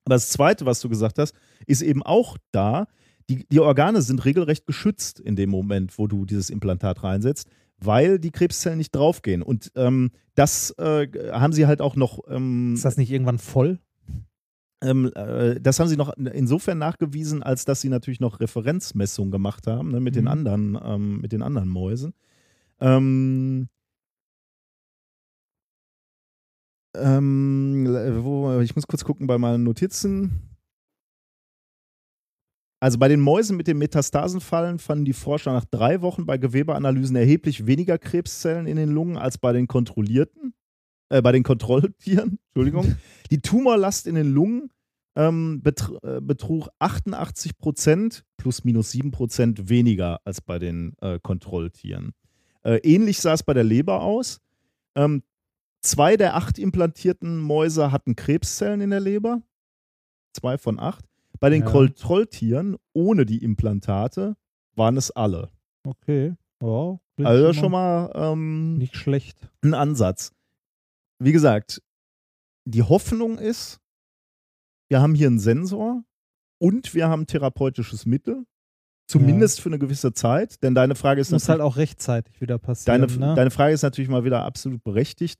Aber 0.06 0.16
das 0.16 0.30
Zweite, 0.30 0.66
was 0.66 0.80
du 0.80 0.89
gesagt 0.89 1.18
hast, 1.20 1.34
ist 1.66 1.82
eben 1.82 2.04
auch 2.04 2.38
da. 2.52 2.88
Die, 3.30 3.45
die 3.50 3.60
Organe 3.60 4.02
sind 4.02 4.24
regelrecht 4.24 4.66
geschützt 4.68 5.20
in 5.20 5.36
dem 5.36 5.50
Moment, 5.50 5.98
wo 5.98 6.08
du 6.08 6.26
dieses 6.26 6.50
Implantat 6.50 7.04
reinsetzt, 7.04 7.50
weil 7.78 8.20
die 8.20 8.32
Krebszellen 8.32 8.78
nicht 8.78 8.95
draufgehen. 8.95 9.41
Und 9.41 9.72
ähm, 9.76 10.12
das 10.36 10.72
äh, 10.78 11.08
haben 11.32 11.52
sie 11.52 11.68
halt 11.68 11.82
auch 11.82 11.95
noch. 11.95 12.20
Ähm, 12.30 12.76
ist 12.76 12.86
das 12.86 12.95
nicht 12.95 13.12
irgendwann 13.12 13.38
voll? 13.39 13.80
Ähm, 14.82 15.12
äh, 15.16 15.60
das 15.60 15.80
haben 15.80 15.88
sie 15.88 15.98
noch 15.98 16.14
insofern 16.18 16.78
nachgewiesen, 16.78 17.42
als 17.44 17.66
dass 17.66 17.82
sie 17.82 17.90
natürlich 17.90 18.20
noch 18.20 18.40
Referenzmessungen 18.40 19.32
gemacht 19.32 19.68
haben 19.68 19.92
ne, 19.92 20.00
mit, 20.00 20.16
den 20.16 20.26
Mhm. 20.26 20.32
anderen, 20.32 20.80
ähm, 20.84 21.22
mit 21.22 21.32
den 21.32 21.42
anderen 21.42 21.70
Mäusen. 21.70 22.14
Ähm, 22.80 23.70
ähm, 26.96 27.86
wo, 28.24 28.60
ich 28.60 28.76
muss 28.76 28.88
kurz 28.88 29.04
gucken 29.04 29.28
bei 29.28 29.38
meinen 29.38 29.64
Notizen. 29.64 30.58
Also 32.80 33.00
bei 33.00 33.08
den 33.08 33.20
Mäusen 33.20 33.58
mit 33.58 33.68
den 33.68 33.80
Metastasenfallen 33.80 34.78
fanden 34.78 35.06
die 35.06 35.14
Forscher 35.14 35.52
nach 35.52 35.66
drei 35.66 36.02
Wochen 36.02 36.28
bei 36.28 36.38
Gewebeanalysen 36.38 37.16
erheblich 37.16 37.66
weniger 37.66 37.98
Krebszellen 37.98 38.68
in 38.68 38.78
den 38.78 38.90
Lungen 38.90 39.18
als 39.18 39.40
bei 39.40 39.52
den 39.52 39.66
kontrollierten, 39.66 40.54
äh, 41.10 41.22
bei 41.22 41.32
den 41.32 41.43
Kontrolltieren. 41.43 42.39
Entschuldigung. 42.47 42.95
Die 43.32 43.41
Tumorlast 43.41 44.08
in 44.08 44.16
den 44.16 44.32
Lungen 44.32 44.70
ähm, 45.16 45.62
betr 45.64 45.97
äh, 46.03 46.22
betrug 46.22 46.70
88 46.80 47.58
Prozent 47.58 48.24
plus 48.38 48.64
minus 48.64 48.91
7 48.91 49.12
Prozent 49.12 49.70
weniger 49.70 50.20
als 50.26 50.41
bei 50.41 50.60
den 50.60 50.93
äh, 51.01 51.20
Kontrolltieren. 51.22 52.14
Äh, 52.64 52.78
ähnlich 52.84 53.20
sah 53.20 53.34
es 53.34 53.43
bei 53.43 53.53
der 53.53 53.64
Leber 53.64 54.01
aus. 54.01 54.39
Ähm, 54.95 55.24
zwei 55.82 56.18
der 56.18 56.36
acht 56.36 56.60
implantierten 56.60 57.39
Mäuse 57.39 57.91
hatten 57.91 58.16
Krebszellen 58.16 58.82
in 58.82 58.89
der 58.91 58.99
Leber. 58.99 59.41
Zwei 60.34 60.58
von 60.58 60.80
acht. 60.80 61.05
Bei 61.39 61.49
den 61.49 61.62
Ja. 61.64 61.70
Kontrolltieren 61.70 62.78
ohne 62.93 63.26
die 63.26 63.43
Implantate 63.43 64.36
waren 64.76 64.97
es 64.97 65.12
alle. 65.12 65.49
Okay. 65.84 66.36
Klingt 66.60 67.28
Also 67.28 67.53
schon 67.53 67.72
mal 67.72 68.12
ähm, 68.16 68.78
nicht 68.78 68.95
schlecht. 68.95 69.49
ein 69.64 69.74
Ansatz. 69.74 70.32
Wie 71.20 71.32
gesagt, 71.32 71.82
die 72.65 72.84
Hoffnung 72.84 73.38
ist, 73.38 73.80
wir 74.89 75.01
haben 75.01 75.15
hier 75.15 75.28
einen 75.28 75.39
Sensor 75.39 76.03
und 76.59 76.93
wir 76.93 77.07
haben 77.07 77.28
therapeutisches 77.28 78.05
Mittel. 78.05 78.45
Zumindest 79.09 79.61
für 79.61 79.70
eine 79.70 79.80
gewisse 79.80 80.11
Zeit. 80.11 80.61
Denn 80.63 80.76
deine 80.76 80.95
Frage 80.95 81.22
ist 81.22 81.32
muss 81.32 81.43
natürlich, 81.43 81.61
halt 81.61 81.72
auch 81.72 81.78
rechtzeitig 81.78 82.41
wieder 82.41 82.57
passieren. 82.57 83.07
deine, 83.07 83.20
ne? 83.20 83.36
deine 83.36 83.51
Frage 83.51 83.74
ist 83.74 83.82
natürlich 83.82 84.09
mal 84.09 84.26
wieder 84.26 84.43
absolut 84.43 84.84
berechtigt. 84.84 85.39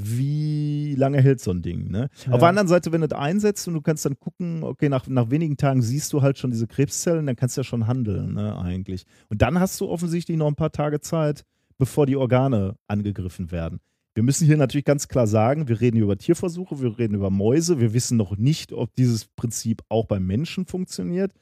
Wie 0.00 0.94
lange 0.94 1.20
hält 1.20 1.40
so 1.40 1.50
ein 1.50 1.60
Ding? 1.60 1.90
Ne? 1.90 2.10
Ja. 2.24 2.32
Auf 2.32 2.38
der 2.38 2.48
anderen 2.48 2.68
Seite, 2.68 2.92
wenn 2.92 3.00
du 3.00 3.08
das 3.08 3.18
einsetzt 3.18 3.66
und 3.66 3.74
du 3.74 3.80
kannst 3.80 4.04
dann 4.04 4.20
gucken, 4.20 4.62
okay, 4.62 4.88
nach, 4.88 5.08
nach 5.08 5.30
wenigen 5.30 5.56
Tagen 5.56 5.82
siehst 5.82 6.12
du 6.12 6.22
halt 6.22 6.38
schon 6.38 6.52
diese 6.52 6.68
Krebszellen, 6.68 7.26
dann 7.26 7.34
kannst 7.34 7.56
du 7.56 7.62
ja 7.62 7.64
schon 7.64 7.88
handeln, 7.88 8.34
ne, 8.34 8.56
eigentlich. 8.56 9.04
Und 9.28 9.42
dann 9.42 9.58
hast 9.58 9.80
du 9.80 9.88
offensichtlich 9.88 10.36
noch 10.36 10.46
ein 10.46 10.54
paar 10.54 10.70
Tage 10.70 11.00
Zeit, 11.00 11.42
bevor 11.76 12.06
die 12.06 12.14
Organe 12.14 12.76
angegriffen 12.86 13.50
werden. 13.50 13.80
Wir 14.18 14.24
müssen 14.24 14.46
hier 14.46 14.56
natürlich 14.56 14.84
ganz 14.84 15.06
klar 15.06 15.28
sagen, 15.28 15.68
wir 15.68 15.80
reden 15.80 15.94
hier 15.94 16.02
über 16.02 16.18
Tierversuche, 16.18 16.82
wir 16.82 16.98
reden 16.98 17.14
über 17.14 17.30
Mäuse, 17.30 17.78
wir 17.78 17.92
wissen 17.94 18.16
noch 18.16 18.36
nicht, 18.36 18.72
ob 18.72 18.92
dieses 18.96 19.26
Prinzip 19.26 19.80
auch 19.88 20.06
beim 20.06 20.26
Menschen 20.26 20.66
funktioniert, 20.66 21.32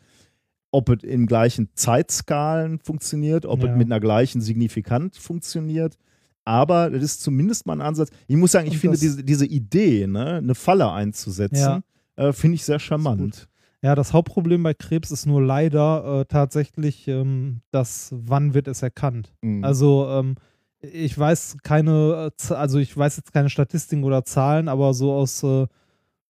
ob 0.72 0.90
es 0.90 1.02
in 1.02 1.26
gleichen 1.26 1.70
Zeitskalen 1.72 2.78
funktioniert, 2.80 3.46
ob 3.46 3.62
Ja. 3.62 3.70
es 3.70 3.78
mit 3.78 3.86
einer 3.86 3.98
gleichen 3.98 4.42
Signifikant 4.42 5.16
funktioniert. 5.16 5.96
Aber 6.44 6.90
das 6.90 7.02
ist 7.02 7.22
zumindest 7.22 7.64
mal 7.64 7.76
ein 7.76 7.80
Ansatz. 7.80 8.10
Ich 8.26 8.36
muss 8.36 8.52
sagen, 8.52 8.66
ich 8.66 8.74
Und 8.74 8.80
finde 8.80 8.98
diese, 8.98 9.24
diese 9.24 9.46
Idee, 9.46 10.06
ne, 10.06 10.34
eine 10.34 10.54
Falle 10.54 10.92
einzusetzen, 10.92 11.82
äh, 12.16 12.34
finde 12.34 12.56
ich 12.56 12.64
sehr 12.66 12.78
charmant. 12.78 13.48
Ja, 13.80 13.94
das 13.94 14.12
Hauptproblem 14.12 14.62
bei 14.62 14.74
Krebs 14.74 15.10
ist 15.10 15.24
nur 15.24 15.40
leider 15.40 16.20
äh, 16.20 16.24
tatsächlich, 16.26 17.08
ähm, 17.08 17.62
das 17.70 18.10
wann 18.14 18.52
wird 18.52 18.68
es 18.68 18.82
erkannt. 18.82 19.32
Mhm. 19.40 19.64
Also 19.64 20.08
ähm, 20.10 20.34
ich 20.80 21.18
weiß 21.18 21.58
keine, 21.62 22.30
äh, 22.50 22.54
also 22.54 22.78
ich 22.78 22.96
weiß 22.96 23.16
jetzt 23.16 23.32
keine 23.32 23.50
Statistiken 23.50 24.04
oder 24.04 24.24
Zahlen, 24.24 24.68
aber 24.68 24.94
so 24.94 25.12
aus, 25.12 25.42
äh, 25.42 25.66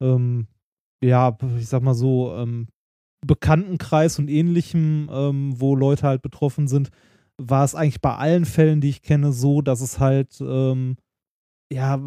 ähm, 0.03 0.49
ja, 1.03 1.37
ich 1.59 1.69
sag 1.69 1.83
mal 1.83 1.95
so, 1.95 2.35
ähm, 2.37 2.69
Bekanntenkreis 3.27 4.19
und 4.19 4.29
ähnlichem, 4.29 5.09
ähm, 5.13 5.55
wo 5.61 5.77
Leute 5.77 6.05
halt 6.09 6.23
betroffen 6.23 6.69
sind, 6.69 6.91
war 7.39 7.65
es 7.65 7.75
eigentlich 7.75 8.01
bei 8.01 8.17
allen 8.17 8.45
Fällen, 8.47 8.81
die 8.81 8.91
ich 8.91 9.03
kenne, 9.03 9.33
so, 9.33 9.63
dass 9.63 9.81
es 9.81 10.01
halt, 10.01 10.41
ähm, 10.41 10.97
ja, 11.73 12.01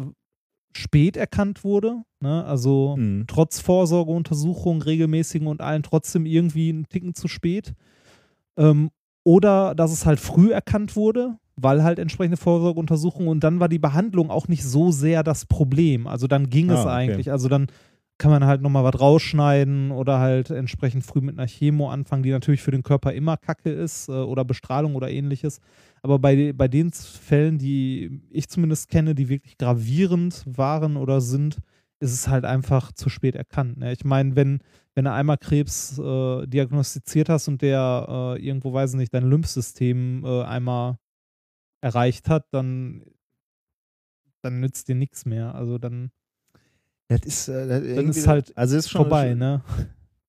spät 0.76 1.16
erkannt 1.16 1.64
wurde. 1.64 2.02
Ne? 2.20 2.44
Also 2.44 2.96
Mhm. 2.98 3.24
trotz 3.26 3.60
Vorsorgeuntersuchungen, 3.60 4.82
regelmäßigen 4.82 5.48
und 5.48 5.60
allen 5.62 5.82
trotzdem 5.82 6.26
irgendwie 6.26 6.70
einen 6.70 6.88
Ticken 6.88 7.14
zu 7.14 7.28
spät. 7.28 7.74
Ähm, 8.58 8.90
oder 9.24 9.74
dass 9.74 9.92
es 9.92 10.06
halt 10.06 10.20
früh 10.20 10.52
erkannt 10.52 10.96
wurde, 10.96 11.38
weil 11.56 11.82
halt 11.82 11.98
entsprechende 11.98 12.36
Vorsorgeuntersuchungen 12.36 13.28
und 13.28 13.42
dann 13.42 13.60
war 13.60 13.68
die 13.68 13.78
Behandlung 13.78 14.30
auch 14.30 14.48
nicht 14.48 14.64
so 14.64 14.90
sehr 14.90 15.22
das 15.22 15.46
Problem. 15.46 16.06
Also 16.06 16.26
dann 16.26 16.50
ging 16.50 16.70
Ah, 16.70 16.74
es 16.74 16.80
okay. 16.80 16.90
eigentlich. 16.90 17.32
Also 17.32 17.48
dann 17.48 17.66
kann 18.18 18.30
man 18.30 18.46
halt 18.46 18.62
nochmal 18.62 18.84
was 18.84 18.98
rausschneiden 19.00 19.90
oder 19.90 20.18
halt 20.18 20.50
entsprechend 20.50 21.04
früh 21.04 21.20
mit 21.20 21.38
einer 21.38 21.46
Chemo 21.48 21.90
anfangen, 21.90 22.22
die 22.22 22.30
natürlich 22.30 22.62
für 22.62 22.70
den 22.70 22.82
Körper 22.82 23.12
immer 23.12 23.36
kacke 23.36 23.70
ist 23.70 24.08
äh, 24.08 24.12
oder 24.12 24.44
Bestrahlung 24.44 24.94
oder 24.94 25.10
ähnliches. 25.10 25.60
Aber 26.02 26.18
bei, 26.18 26.52
bei 26.54 26.68
den 26.68 26.92
Fällen, 26.92 27.58
die 27.58 28.22
ich 28.30 28.48
zumindest 28.48 28.88
kenne, 28.88 29.14
die 29.14 29.28
wirklich 29.28 29.58
gravierend 29.58 30.44
waren 30.46 30.96
oder 30.96 31.20
sind, 31.20 31.58
ist 32.00 32.12
es 32.12 32.28
halt 32.28 32.44
einfach 32.44 32.92
zu 32.92 33.08
spät 33.08 33.34
erkannt. 33.34 33.78
Ne? 33.78 33.92
Ich 33.92 34.04
meine, 34.04 34.36
wenn, 34.36 34.60
wenn 34.94 35.04
du 35.06 35.12
einmal 35.12 35.38
Krebs 35.38 35.98
äh, 35.98 36.46
diagnostiziert 36.46 37.28
hast 37.28 37.48
und 37.48 37.60
der 37.62 38.34
äh, 38.38 38.46
irgendwo, 38.46 38.72
weiß 38.72 38.92
ich 38.92 38.98
nicht, 38.98 39.14
dein 39.14 39.28
Lymphsystem 39.28 40.24
äh, 40.24 40.42
einmal 40.44 40.98
erreicht 41.86 42.28
hat, 42.28 42.46
dann, 42.52 43.02
dann 44.42 44.60
nützt 44.60 44.88
dir 44.88 44.96
nichts 44.96 45.24
mehr. 45.24 45.54
Also 45.54 45.78
dann 45.78 46.10
Das 47.08 47.20
ist, 47.20 47.48
äh, 47.48 47.66
das 47.68 47.94
dann 47.96 48.08
ist 48.08 48.26
halt 48.26 48.56
also 48.56 48.76
ist 48.76 48.90
schon 48.90 49.02
vorbei, 49.02 49.34
ne? 49.34 49.62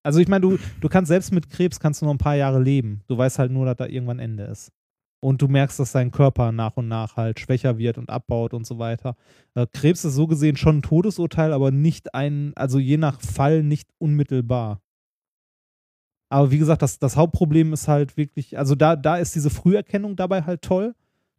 Also 0.03 0.19
ich 0.19 0.27
meine, 0.27 0.41
du, 0.41 0.57
du 0.79 0.87
kannst 0.87 1.09
selbst 1.09 1.33
mit 1.33 1.49
Krebs 1.49 1.79
kannst 1.79 2.01
du 2.01 2.05
noch 2.05 2.13
ein 2.13 2.19
paar 2.19 2.35
Jahre 2.35 2.61
leben. 2.61 3.01
Du 3.07 3.17
weißt 3.17 3.39
halt 3.39 3.51
nur, 3.51 3.65
dass 3.65 3.75
da 3.75 3.87
irgendwann 3.87 4.19
Ende 4.19 4.43
ist. 4.43 4.71
Und 5.19 5.41
du 5.41 5.47
merkst, 5.47 5.79
dass 5.79 5.91
dein 5.91 6.11
Körper 6.11 6.51
nach 6.51 6.77
und 6.77 6.87
nach 6.87 7.17
halt 7.17 7.39
schwächer 7.39 7.77
wird 7.79 7.97
und 7.97 8.09
abbaut 8.09 8.53
und 8.53 8.65
so 8.67 8.77
weiter. 8.77 9.15
Äh, 9.55 9.65
Krebs 9.73 10.05
ist 10.05 10.13
so 10.13 10.27
gesehen 10.27 10.55
schon 10.55 10.77
ein 10.77 10.81
Todesurteil, 10.83 11.51
aber 11.51 11.71
nicht 11.71 12.13
ein, 12.13 12.53
also 12.55 12.77
je 12.77 12.97
nach 12.97 13.19
Fall 13.19 13.63
nicht 13.63 13.89
unmittelbar. 13.97 14.79
Aber 16.29 16.51
wie 16.51 16.59
gesagt, 16.59 16.81
das, 16.83 16.99
das 16.99 17.15
Hauptproblem 17.15 17.73
ist 17.73 17.87
halt 17.87 18.15
wirklich, 18.15 18.57
also 18.57 18.75
da, 18.75 18.95
da 18.95 19.17
ist 19.17 19.33
diese 19.33 19.49
Früherkennung 19.49 20.15
dabei 20.15 20.43
halt 20.43 20.61
toll, 20.61 20.93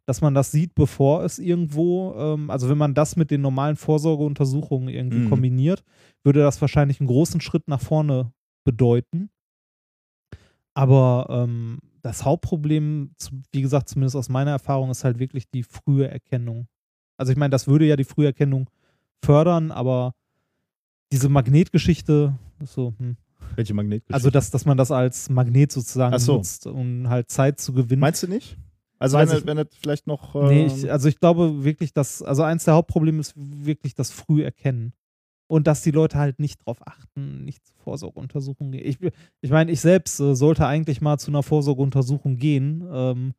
dass 0.09 0.21
man 0.21 0.33
das 0.33 0.49
sieht, 0.51 0.73
bevor 0.73 1.23
es 1.23 1.37
irgendwo, 1.37 2.15
ähm, 2.17 2.49
also 2.49 2.67
wenn 2.67 2.79
man 2.79 2.95
das 2.95 3.15
mit 3.15 3.29
den 3.29 3.41
normalen 3.41 3.75
Vorsorgeuntersuchungen 3.75 4.89
irgendwie 4.89 5.19
Mhm. 5.19 5.29
kombiniert, 5.29 5.83
würde 6.23 6.39
das 6.39 6.59
wahrscheinlich 6.61 6.99
einen 6.99 7.07
großen 7.07 7.41
Schritt 7.41 7.67
nach 7.67 7.79
vorne 7.79 8.31
bedeuten. 8.63 9.29
Aber 10.73 11.27
ähm, 11.29 11.79
das 12.01 12.25
Hauptproblem, 12.25 13.11
wie 13.51 13.61
gesagt, 13.61 13.89
zumindest 13.89 14.15
aus 14.15 14.29
meiner 14.29 14.51
Erfahrung, 14.51 14.89
ist 14.89 15.03
halt 15.03 15.19
wirklich 15.19 15.49
die 15.51 15.61
frühe 15.63 16.07
Erkennung. 16.09 16.67
Also 17.17 17.31
ich 17.31 17.37
meine, 17.37 17.51
das 17.51 17.67
würde 17.67 17.85
ja 17.85 17.95
die 17.95 18.03
Früherkennung 18.03 18.69
fördern, 19.23 19.71
aber 19.71 20.13
diese 21.11 21.29
Magnetgeschichte, 21.29 22.33
so, 22.63 22.93
hm. 22.97 23.15
Welche 23.55 23.73
Magnetgeschichte? 23.73 24.13
also 24.13 24.29
dass, 24.29 24.49
dass 24.51 24.65
man 24.65 24.77
das 24.77 24.89
als 24.91 25.29
Magnet 25.29 25.71
sozusagen 25.71 26.17
so. 26.19 26.37
nutzt, 26.37 26.65
um 26.67 27.09
halt 27.09 27.29
Zeit 27.29 27.59
zu 27.59 27.73
gewinnen. 27.73 27.99
Meinst 27.99 28.23
du 28.23 28.27
nicht? 28.27 28.57
Also 28.99 29.17
Weiß 29.17 29.29
wenn, 29.31 29.37
ich- 29.37 29.45
wenn 29.45 29.57
er 29.57 29.65
vielleicht 29.81 30.07
noch. 30.07 30.35
Nee, 30.35 30.61
ähm, 30.63 30.67
ich, 30.67 30.91
also 30.91 31.07
ich 31.07 31.19
glaube 31.19 31.63
wirklich, 31.63 31.93
dass, 31.93 32.21
also 32.21 32.43
eins 32.43 32.65
der 32.65 32.73
Hauptprobleme 32.75 33.19
ist 33.19 33.33
wirklich 33.37 33.93
das 33.95 34.11
Früherkennen. 34.11 34.93
Und 35.47 35.65
dass 35.65 35.81
die 35.81 35.89
Leute 35.91 36.19
halt 36.19 36.37
nicht 36.39 36.63
drauf 36.63 36.85
achten, 36.85 37.43
nicht 37.43 37.65
zur 37.65 37.75
Vorsorgeuntersuchung 37.77 38.71
gehen. 38.71 38.85
Ich, 38.85 38.99
ich 39.41 39.49
meine, 39.49 39.71
ich 39.71 39.81
selbst 39.81 40.19
äh, 40.19 40.35
sollte 40.35 40.67
eigentlich 40.67 41.01
mal 41.01 41.17
zu 41.17 41.31
einer 41.31 41.41
Vorsorgeuntersuchung 41.41 42.37
gehen. 42.37 42.87
Ähm, 42.91 43.33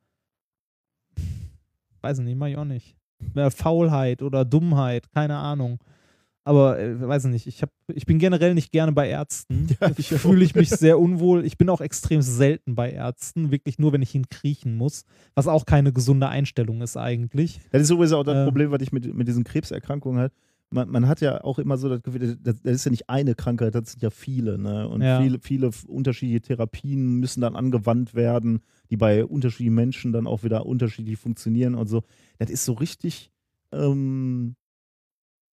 weiß 2.01 2.19
nicht, 2.19 2.35
mach 2.37 2.47
ich 2.47 2.57
auch 2.57 2.65
nicht. 2.65 2.97
Äh, 3.35 3.49
Faulheit 3.49 4.21
oder 4.21 4.43
Dummheit, 4.43 5.09
keine 5.11 5.37
Ahnung. 5.37 5.79
Aber 6.43 6.79
äh, 6.79 6.99
weiß 6.99 7.25
nicht, 7.25 7.45
ich, 7.45 7.61
hab, 7.61 7.69
ich 7.93 8.05
bin 8.07 8.17
generell 8.17 8.55
nicht 8.55 8.71
gerne 8.71 8.91
bei 8.91 9.07
Ärzten. 9.09 9.67
Ja, 9.81 9.91
ich 9.95 10.07
fühle 10.07 10.43
ich 10.43 10.55
mich 10.55 10.69
sehr 10.69 10.99
unwohl. 10.99 11.45
Ich 11.45 11.57
bin 11.57 11.69
auch 11.69 11.81
extrem 11.81 12.21
selten 12.21 12.73
bei 12.75 12.91
Ärzten, 12.91 13.51
wirklich 13.51 13.77
nur, 13.79 13.93
wenn 13.93 14.01
ich 14.01 14.15
ihn 14.15 14.27
kriechen 14.29 14.75
muss, 14.75 15.03
was 15.35 15.47
auch 15.47 15.65
keine 15.65 15.93
gesunde 15.93 16.27
Einstellung 16.29 16.81
ist 16.81 16.97
eigentlich. 16.97 17.59
Das 17.71 17.83
ist 17.83 17.87
sowieso 17.89 18.17
auch 18.17 18.23
das 18.23 18.37
Ähm. 18.37 18.45
Problem, 18.45 18.71
was 18.71 18.81
ich 18.81 18.91
mit, 18.91 19.13
mit 19.13 19.27
diesen 19.27 19.43
Krebserkrankungen 19.43 20.19
halt. 20.19 20.33
Man, 20.73 20.89
man 20.89 21.07
hat 21.07 21.19
ja 21.19 21.43
auch 21.43 21.59
immer 21.59 21.77
so 21.77 21.89
das 21.89 22.01
Gefühl, 22.01 22.37
das, 22.41 22.61
das 22.61 22.73
ist 22.75 22.85
ja 22.85 22.91
nicht 22.91 23.09
eine 23.09 23.35
Krankheit, 23.35 23.75
das 23.75 23.91
sind 23.91 24.01
ja 24.01 24.09
viele. 24.09 24.57
Ne? 24.57 24.87
Und 24.87 25.01
Ja. 25.01 25.21
viele, 25.21 25.39
viele 25.41 25.69
unterschiedliche 25.87 26.41
Therapien 26.41 27.15
müssen 27.19 27.41
dann 27.41 27.55
angewandt 27.57 28.15
werden, 28.15 28.61
die 28.89 28.95
bei 28.97 29.25
unterschiedlichen 29.25 29.75
Menschen 29.75 30.13
dann 30.13 30.27
auch 30.27 30.43
wieder 30.43 30.65
unterschiedlich 30.65 31.17
funktionieren 31.19 31.75
und 31.75 31.87
so. 31.87 32.03
Das 32.39 32.49
ist 32.49 32.63
so 32.65 32.73
richtig, 32.73 33.31
ähm, 33.73 34.55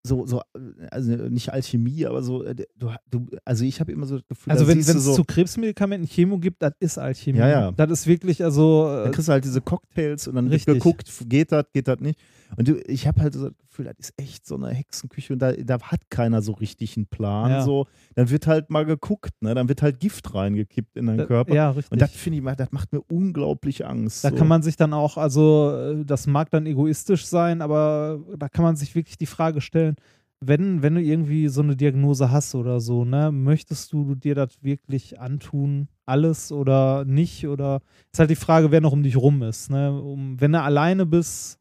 so, 0.09 0.27
so, 0.27 0.41
äh, 0.41 0.87
also 0.91 1.13
nicht 1.13 1.53
Alchemie, 1.53 2.07
aber 2.07 2.23
so, 2.23 2.43
äh, 2.43 2.55
du, 2.77 2.91
du, 3.11 3.27
also 3.45 3.65
ich 3.65 3.81
habe 3.81 3.93
immer 3.93 4.07
so 4.07 4.17
das 4.17 4.27
Gefühl, 4.27 4.53
Also 4.53 4.67
wenn 4.67 4.79
es 4.79 4.87
so, 4.87 5.15
zu 5.15 5.25
Krebsmedikamenten 5.25 6.09
Chemo 6.09 6.39
gibt, 6.39 6.63
das 6.63 6.73
ist 6.81 6.99
Alchemie. 6.99 7.39
Ja, 7.39 7.49
ja. 7.49 7.73
Das 7.73 7.91
ist 7.91 8.07
wirklich, 8.07 8.43
also 8.43 8.89
Dann 8.89 9.09
äh, 9.09 9.11
kriegst 9.13 9.29
du 9.29 9.33
halt 9.33 9.45
diese 9.45 9.61
Cocktails 9.61 10.27
und 10.27 10.35
dann 10.35 10.47
wird 10.47 10.55
Richtig. 10.55 10.75
geguckt, 10.75 11.09
geht 11.27 11.53
das, 11.53 11.65
geht 11.73 11.87
das 11.87 12.01
nicht. 12.01 12.19
Und 12.57 12.69
du, 12.69 12.77
ich 12.91 13.07
habe 13.07 13.21
halt 13.21 13.35
so 13.35 13.49
das 13.49 13.59
Gefühl, 13.59 13.85
das 13.87 13.95
ist 13.99 14.15
echt 14.17 14.47
so 14.47 14.57
eine 14.57 14.69
Hexenküche 14.71 15.33
und 15.35 15.39
da, 15.41 15.53
da 15.53 15.81
hat 15.81 16.11
keiner 16.11 16.43
so 16.43 16.53
richtig 16.53 16.97
einen 16.97 17.07
Plan. 17.07 17.51
Ja. 17.51 17.63
So. 17.63 17.87
Dann 18.15 18.31
wird 18.31 18.47
halt 18.47 18.71
mal 18.71 18.85
geguckt, 18.85 19.33
ne? 19.41 19.55
dann 19.55 19.69
wird 19.69 19.83
halt 19.83 20.01
Gift 20.01 20.35
reingekippt 20.35 20.97
in 20.97 21.07
deinen 21.07 21.19
da- 21.19 21.27
Körper. 21.27 21.55
ja, 21.55 21.71
richtig. 21.71 21.93
Und 21.93 22.01
das 22.01 22.11
finde 22.13 22.39
ich, 22.39 22.45
mal- 22.45 22.57
das 22.57 22.73
macht 22.73 22.93
mir 22.93 23.03
unglaublich 23.09 23.87
Angst. 23.87 24.25
da 24.25 24.31
so. 24.31 24.37
kann 24.37 24.49
man 24.49 24.63
sich 24.63 24.77
dann 24.77 24.93
auch, 24.93 25.17
also 25.17 25.73
äh, 25.77 26.05
das 26.05 26.27
mag 26.27 26.51
dann 26.51 26.67
egoistisch 26.67 27.27
sein, 27.27 27.61
aber 27.63 28.21
da 28.39 28.49
kann 28.49 28.65
man 28.65 28.77
sich 28.77 28.95
wirklich 28.95 29.19
die 29.19 29.27
Frage 29.27 29.61
stellen, 29.61 29.97
wenn, 30.41 30.83
wenn 30.83 30.95
du 30.95 31.03
irgendwie 31.03 31.49
so 31.49 31.63
eine 31.63 31.75
Diagnose 31.77 32.31
hast 32.31 32.55
oder 32.55 32.81
so, 32.81 33.05
ne, 33.05 33.33
möchtest 33.33 33.93
du 33.93 34.15
dir 34.15 34.35
das 34.37 34.51
wirklich 34.63 35.21
antun, 35.21 35.89
alles 36.07 36.53
oder 36.53 37.05
nicht? 37.05 37.47
Oder 37.49 37.81
ist 38.13 38.21
halt 38.21 38.31
die 38.31 38.37
Frage, 38.37 38.71
wer 38.71 38.81
noch 38.81 38.93
um 38.93 39.03
dich 39.03 39.17
rum 39.17 39.43
ist, 39.43 39.69
ne? 39.71 40.01
Um, 40.01 40.41
wenn 40.41 40.53
du 40.53 40.63
alleine 40.63 41.07
bist, 41.07 41.59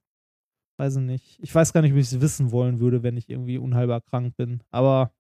weiß 0.78 0.98
ich 0.98 1.02
nicht. 1.02 1.40
Ich 1.42 1.54
weiß 1.54 1.74
gar 1.74 1.82
nicht, 1.82 1.96
wie 1.96 2.00
ich 2.00 2.12
es 2.12 2.22
wissen 2.22 2.52
wollen 2.52 2.80
würde, 2.80 3.04
wenn 3.04 3.18
ich 3.18 3.30
irgendwie 3.30 3.58
unheilbar 3.58 4.02
krank 4.02 4.36
bin. 4.38 4.62
Aber 4.72 5.12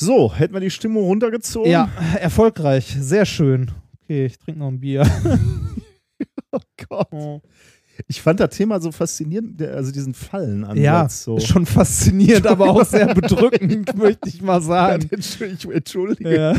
so, 0.00 0.34
hätten 0.34 0.54
wir 0.54 0.60
die 0.60 0.70
Stimmung 0.70 1.04
runtergezogen? 1.04 1.70
ja, 1.70 1.90
erfolgreich, 2.20 2.96
sehr 2.98 3.26
schön. 3.26 3.70
Okay, 4.02 4.26
ich 4.26 4.38
trinke 4.38 4.60
noch 4.60 4.68
ein 4.68 4.80
Bier. 4.80 5.04
Oh 6.52 6.60
Gott. 6.88 7.42
Ich 8.06 8.22
fand 8.22 8.40
das 8.40 8.56
Thema 8.56 8.80
so 8.80 8.92
faszinierend, 8.92 9.60
also 9.62 9.90
diesen 9.92 10.14
Fallenansatz. 10.14 10.78
Ja, 10.78 11.08
so. 11.08 11.38
schon 11.38 11.66
faszinierend, 11.66 12.46
aber 12.46 12.70
auch 12.70 12.84
sehr 12.84 13.14
bedrückend, 13.14 13.94
möchte 13.96 14.28
ich 14.28 14.40
mal 14.40 14.62
sagen. 14.62 15.06
Entschuldige. 15.10 15.74
Entschuldige. 15.74 16.34
Ja. 16.34 16.52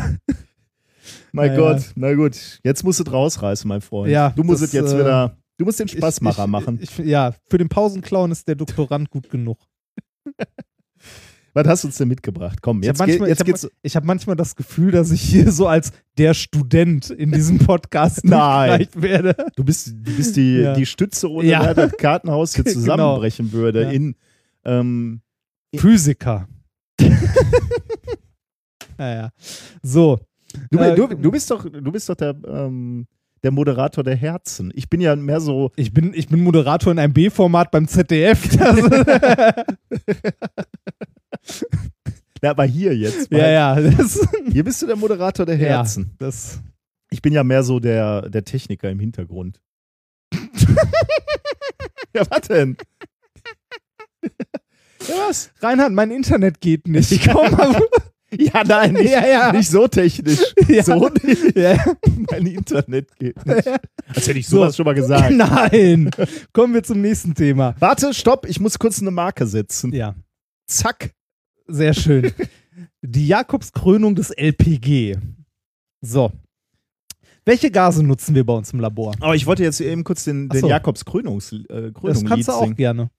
Mein 1.31 1.49
Naja. 1.49 1.59
Gott, 1.59 1.91
na 1.95 2.13
gut. 2.13 2.59
Jetzt 2.63 2.83
musst 2.83 2.99
du 2.99 3.03
es 3.03 3.11
rausreißen, 3.11 3.67
mein 3.67 3.81
Freund. 3.81 4.11
Ja, 4.11 4.29
du 4.31 4.43
musst 4.43 4.61
es 4.61 4.71
jetzt 4.71 4.93
äh, 4.93 4.99
wieder, 4.99 5.37
du 5.57 5.65
musst 5.65 5.79
den 5.79 5.87
Spaßmacher 5.87 6.45
ich, 6.45 6.49
machen. 6.49 6.79
Ich, 6.81 6.97
ja, 6.99 7.33
für 7.49 7.57
den 7.57 7.69
Pausenclown 7.69 8.31
ist 8.31 8.47
der 8.47 8.55
Doktorand 8.55 9.09
gut 9.09 9.29
genug. 9.29 9.59
Was 11.53 11.65
hast 11.67 11.83
du 11.83 11.87
uns 11.87 11.97
denn 11.97 12.07
mitgebracht? 12.07 12.59
Komm, 12.61 12.81
Ich 12.81 12.85
jetzt, 12.85 12.99
habe 12.99 13.09
geht, 13.11 13.19
manchmal, 13.19 13.29
jetzt 13.29 13.39
ich 13.41 13.45
geht's. 13.47 13.63
hab, 13.63 13.71
ich 13.81 13.95
hab 13.95 14.03
manchmal 14.03 14.35
das 14.35 14.55
Gefühl, 14.55 14.91
dass 14.91 15.09
ich 15.09 15.21
hier 15.21 15.51
so 15.51 15.67
als 15.67 15.91
der 16.19 16.35
Student 16.35 17.09
in 17.09 17.31
diesem 17.31 17.57
Podcast 17.57 18.17
durchgereicht 18.23 19.01
werde. 19.01 19.35
Du 19.55 19.63
bist, 19.63 19.87
du 19.87 20.15
bist 20.15 20.35
die, 20.35 20.57
Ja. 20.57 20.73
die 20.75 20.85
Stütze, 20.85 21.31
ohne 21.31 21.47
Ja. 21.47 21.73
der 21.73 21.87
das 21.87 21.97
Kartenhaus 21.97 22.53
hier 22.53 22.63
Genau. 22.63 22.75
zusammenbrechen 22.79 23.51
würde. 23.53 23.83
Ja. 23.83 23.89
In, 23.89 24.15
ähm, 24.65 25.21
Physiker. 25.75 26.47
naja. 28.97 29.31
So. 29.81 30.19
du, 30.71 30.77
Äh, 30.79 30.95
du, 30.95 31.07
du, 31.07 31.31
bist 31.31 31.49
doch, 31.49 31.63
du 31.67 31.91
bist 31.91 32.07
doch 32.09 32.15
der, 32.15 32.35
ähm, 32.47 33.07
der 33.43 33.51
Moderator 33.51 34.03
der 34.03 34.15
Herzen. 34.15 34.71
Ich 34.75 34.89
bin 34.89 35.01
ja 35.01 35.15
mehr 35.15 35.39
so. 35.39 35.71
Ich 35.75 35.93
bin, 35.93 36.13
ich 36.13 36.27
bin 36.27 36.41
Moderator 36.43 36.91
in 36.91 36.99
einem 36.99 37.13
B-Format 37.13 37.71
beim 37.71 37.87
ZDF. 37.87 38.53
Ja, 38.55 38.75
aber 42.51 42.65
hier 42.65 42.95
jetzt. 42.95 43.31
ja, 43.31 43.49
ja. 43.49 43.79
Das, 43.79 44.19
Hier 44.51 44.63
bist 44.63 44.81
du 44.81 44.87
der 44.87 44.95
Moderator 44.95 45.45
der 45.45 45.57
Ja. 45.57 45.67
Herzen. 45.77 46.15
das, 46.19 46.61
Ich 47.09 47.21
bin 47.21 47.33
ja 47.33 47.43
mehr 47.43 47.63
so 47.63 47.79
der, 47.79 48.29
der 48.29 48.43
Techniker 48.43 48.89
im 48.89 48.99
Hintergrund. 48.99 49.59
ja, 52.13 52.21
was 52.29 52.41
denn? 52.47 52.77
ja, 55.07 55.15
was? 55.27 55.51
Reinhard, 55.61 55.93
mein 55.93 56.11
Internet 56.11 56.59
geht 56.61 56.87
nicht. 56.87 57.27
Komm 57.31 57.51
mal. 57.51 57.79
Ja, 58.37 58.63
nein, 58.65 58.93
nicht, 58.93 59.09
Ja, 59.11 59.25
ja. 59.25 59.51
nicht 59.53 59.69
so 59.69 59.87
technisch. 59.87 60.39
Ja. 60.67 60.83
So 60.83 61.09
nicht. 61.23 61.55
Ja. 61.57 61.77
Mein 62.31 62.45
Internet 62.47 63.15
geht 63.17 63.45
nicht. 63.45 63.67
Als 64.13 64.27
hätte 64.27 64.39
ich 64.39 64.47
So. 64.47 64.57
sowas 64.57 64.75
schon 64.75 64.85
mal 64.85 64.93
gesagt. 64.95 65.31
Nein. 65.33 66.09
Kommen 66.53 66.73
wir 66.73 66.83
zum 66.83 67.01
nächsten 67.01 67.33
Thema. 67.35 67.75
Warte, 67.79 68.13
stopp, 68.13 68.45
ich 68.49 68.59
muss 68.59 68.77
kurz 68.79 69.01
eine 69.01 69.11
Marke 69.11 69.47
setzen. 69.47 69.93
Ja, 69.93 70.15
Zack. 70.67 71.11
sehr 71.67 71.93
schön. 71.93 72.31
Die 73.01 73.27
Jakobskrönung 73.27 74.15
des 74.15 74.31
LPG. 74.31 75.15
So. 76.01 76.31
Welche 77.45 77.71
Gase 77.71 78.03
nutzen 78.03 78.35
wir 78.35 78.45
bei 78.45 78.53
uns 78.53 78.73
im 78.73 78.81
Labor? 78.81 79.15
Aber 79.21 79.33
ich 79.35 79.45
wollte 79.45 79.63
jetzt 79.63 79.79
eben 79.79 80.03
kurz 80.03 80.25
den, 80.25 80.49
den 80.49 80.59
so. 80.61 80.67
Jakobs 80.67 81.05
Krönungs, 81.05 81.53
äh, 81.53 81.91
Das 82.03 82.25
kannst 82.25 82.49
du 82.49 82.51
auch 82.51 82.63
singen. 82.63 82.75
gerne. 82.75 83.09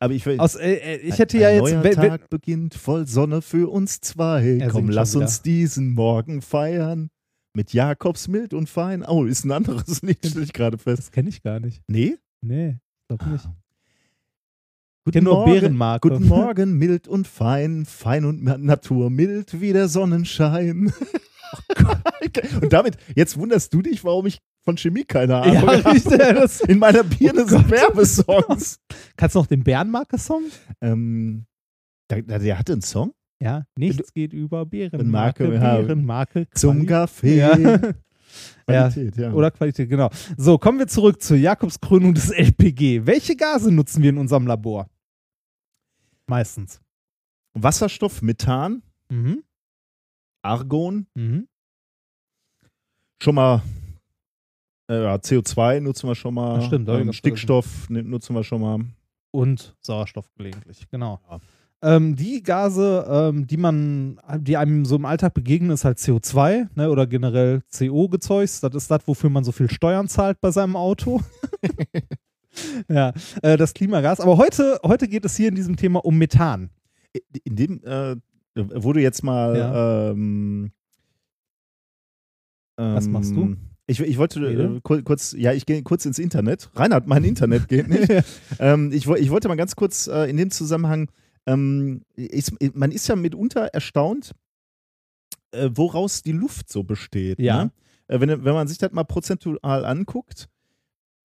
Aber 0.00 0.14
ich, 0.14 0.24
will, 0.26 0.38
Aus, 0.38 0.54
äh, 0.54 0.74
äh, 0.74 0.96
ich 0.98 1.12
ein- 1.14 1.18
hätte 1.18 1.38
ja 1.38 1.48
ein 1.48 1.54
jetzt. 1.56 1.62
Neuer 1.62 1.82
wenn- 1.84 1.96
wenn- 1.96 2.08
Tag 2.10 2.30
beginnt 2.30 2.74
voll 2.74 3.06
Sonne 3.06 3.42
für 3.42 3.68
uns 3.70 4.00
zwei. 4.00 4.58
Komm, 4.70 4.88
lass 4.90 5.16
uns 5.16 5.42
diesen 5.42 5.90
Morgen 5.94 6.40
feiern. 6.42 7.10
Mit 7.54 7.72
Jakobs 7.72 8.28
mild 8.28 8.54
und 8.54 8.68
fein. 8.68 9.04
Oh, 9.04 9.24
ist 9.24 9.44
ein 9.44 9.50
anderes 9.50 10.02
Lied, 10.02 10.24
stelle 10.24 10.44
ich 10.44 10.52
gerade 10.52 10.78
fest. 10.78 10.98
das 10.98 11.10
kenne 11.10 11.28
ich 11.30 11.42
gar 11.42 11.58
nicht. 11.58 11.82
Nee? 11.88 12.16
Nee, 12.40 12.76
glaub 13.08 13.26
nicht. 13.26 13.48
Guten 15.04 15.12
kenn 15.12 15.24
nur 15.24 15.46
Morgen. 15.46 15.78
Guten 16.00 16.28
Morgen, 16.28 16.78
mild 16.78 17.08
und 17.08 17.26
fein, 17.26 17.84
fein 17.86 18.24
und 18.24 18.44
na- 18.44 18.58
Natur, 18.58 19.10
mild 19.10 19.60
wie 19.60 19.72
der 19.72 19.88
Sonnenschein. 19.88 20.92
und 22.60 22.72
damit, 22.72 22.98
jetzt 23.16 23.38
wunderst 23.38 23.72
du 23.72 23.80
dich, 23.82 24.04
warum 24.04 24.26
ich 24.26 24.38
von 24.64 24.76
Chemie 24.76 25.04
keine 25.04 25.36
Ahnung 25.36 25.54
Ja, 25.54 25.90
richtig, 25.90 26.68
In 26.68 26.78
meiner 26.78 27.02
Birne 27.04 27.42
Oh 27.44 27.46
sind. 27.48 27.70
Werbesongs. 27.70 28.80
Kannst 29.16 29.34
du 29.34 29.40
noch 29.40 29.46
den 29.46 29.62
Bärenmarke-Song? 29.64 30.44
ähm, 30.80 31.46
der, 32.10 32.22
der 32.22 32.58
hatte 32.58 32.72
einen 32.72 32.82
Song 32.82 33.12
Ja, 33.40 33.64
nichts 33.76 34.12
geht 34.12 34.32
über 34.32 34.64
Bärenmarke. 34.66 35.44
Marke, 35.48 35.54
ja. 35.54 35.76
Bärenmarke. 35.80 36.46
zum 36.54 36.86
Kaffee. 36.86 37.38
Ja. 38.68 38.90
Qualität, 38.90 39.16
ja. 39.16 39.32
Oder 39.32 39.50
Qualität, 39.50 39.88
genau. 39.88 40.10
So, 40.36 40.58
kommen 40.58 40.78
wir 40.78 40.86
zurück 40.86 41.22
zur 41.22 41.38
Jakobskrönung 41.38 42.12
des 42.12 42.28
LPG. 42.30 43.06
Welche 43.06 43.34
Gase 43.34 43.72
nutzen 43.72 44.02
wir 44.02 44.10
in 44.10 44.18
unserem 44.18 44.46
Labor? 44.46 44.90
Meistens. 46.26 46.78
Wasserstoff, 47.54 48.20
Methan, 48.20 48.82
Mhm. 49.08 49.42
Argon, 50.42 51.06
Mhm. 51.14 51.48
schon 53.22 53.34
mal 53.34 53.62
äh, 54.88 55.02
ja, 55.02 55.14
CO2 55.16 55.80
nutzen 55.80 56.08
wir 56.08 56.14
schon 56.14 56.34
mal. 56.34 56.58
Ach, 56.58 56.66
stimmt, 56.66 56.88
da 56.88 56.94
hab 56.94 57.00
ich 57.00 57.06
ähm, 57.06 57.12
Stickstoff 57.12 57.88
ne- 57.90 58.02
nutzen 58.02 58.34
wir 58.34 58.44
schon 58.44 58.60
mal. 58.60 58.80
Und 59.30 59.76
Sauerstoff 59.80 60.32
gelegentlich, 60.34 60.88
genau. 60.90 61.20
Ja. 61.30 61.40
Ähm, 61.80 62.16
die 62.16 62.42
Gase, 62.42 63.06
ähm, 63.08 63.46
die 63.46 63.56
man, 63.56 64.20
die 64.38 64.56
einem 64.56 64.84
so 64.84 64.96
im 64.96 65.04
Alltag 65.04 65.34
begegnen, 65.34 65.70
ist 65.70 65.84
halt 65.84 65.98
CO2 65.98 66.68
ne, 66.74 66.90
oder 66.90 67.06
generell 67.06 67.62
CO-Gezeugs. 67.70 68.60
Das 68.60 68.74
ist 68.74 68.90
das, 68.90 69.06
wofür 69.06 69.30
man 69.30 69.44
so 69.44 69.52
viel 69.52 69.70
Steuern 69.70 70.08
zahlt 70.08 70.40
bei 70.40 70.50
seinem 70.50 70.74
Auto. 70.74 71.20
ja, 72.88 73.12
äh, 73.42 73.56
das 73.56 73.74
Klimagas. 73.74 74.18
Aber 74.18 74.38
heute, 74.38 74.80
heute 74.82 75.06
geht 75.06 75.24
es 75.24 75.36
hier 75.36 75.50
in 75.50 75.54
diesem 75.54 75.76
Thema 75.76 76.04
um 76.04 76.18
Methan. 76.18 76.70
In 77.44 77.54
dem, 77.54 77.84
äh, 77.84 78.16
wo 78.56 78.92
du 78.92 79.00
jetzt 79.00 79.22
mal. 79.22 79.56
Ja. 79.56 80.10
Ähm, 80.10 80.72
Was 82.76 83.06
ähm, 83.06 83.12
machst 83.12 83.36
du? 83.36 83.56
Ich, 83.90 84.00
ich 84.00 84.18
wollte 84.18 84.38
äh, 84.40 84.80
kur- 84.82 85.02
kurz, 85.02 85.34
ja, 85.36 85.52
ich 85.54 85.64
gehe 85.64 85.82
kurz 85.82 86.04
ins 86.04 86.18
Internet. 86.18 86.68
Reinhard, 86.74 87.06
mein 87.06 87.24
Internet 87.24 87.68
geht 87.68 87.88
nicht. 87.88 88.08
ähm, 88.58 88.92
ich, 88.92 89.08
ich 89.08 89.30
wollte 89.30 89.48
mal 89.48 89.56
ganz 89.56 89.74
kurz 89.76 90.06
äh, 90.08 90.28
in 90.28 90.36
dem 90.36 90.50
Zusammenhang, 90.50 91.10
ähm, 91.46 92.02
ist, 92.14 92.52
man 92.76 92.92
ist 92.92 93.08
ja 93.08 93.16
mitunter 93.16 93.62
erstaunt, 93.68 94.32
äh, 95.52 95.70
woraus 95.72 96.20
die 96.22 96.32
Luft 96.32 96.70
so 96.70 96.82
besteht. 96.84 97.38
Ja. 97.40 97.64
Ne? 97.64 97.70
Äh, 98.08 98.20
wenn, 98.20 98.44
wenn 98.44 98.52
man 98.54 98.68
sich 98.68 98.76
das 98.76 98.92
mal 98.92 99.04
prozentual 99.04 99.86
anguckt, 99.86 100.48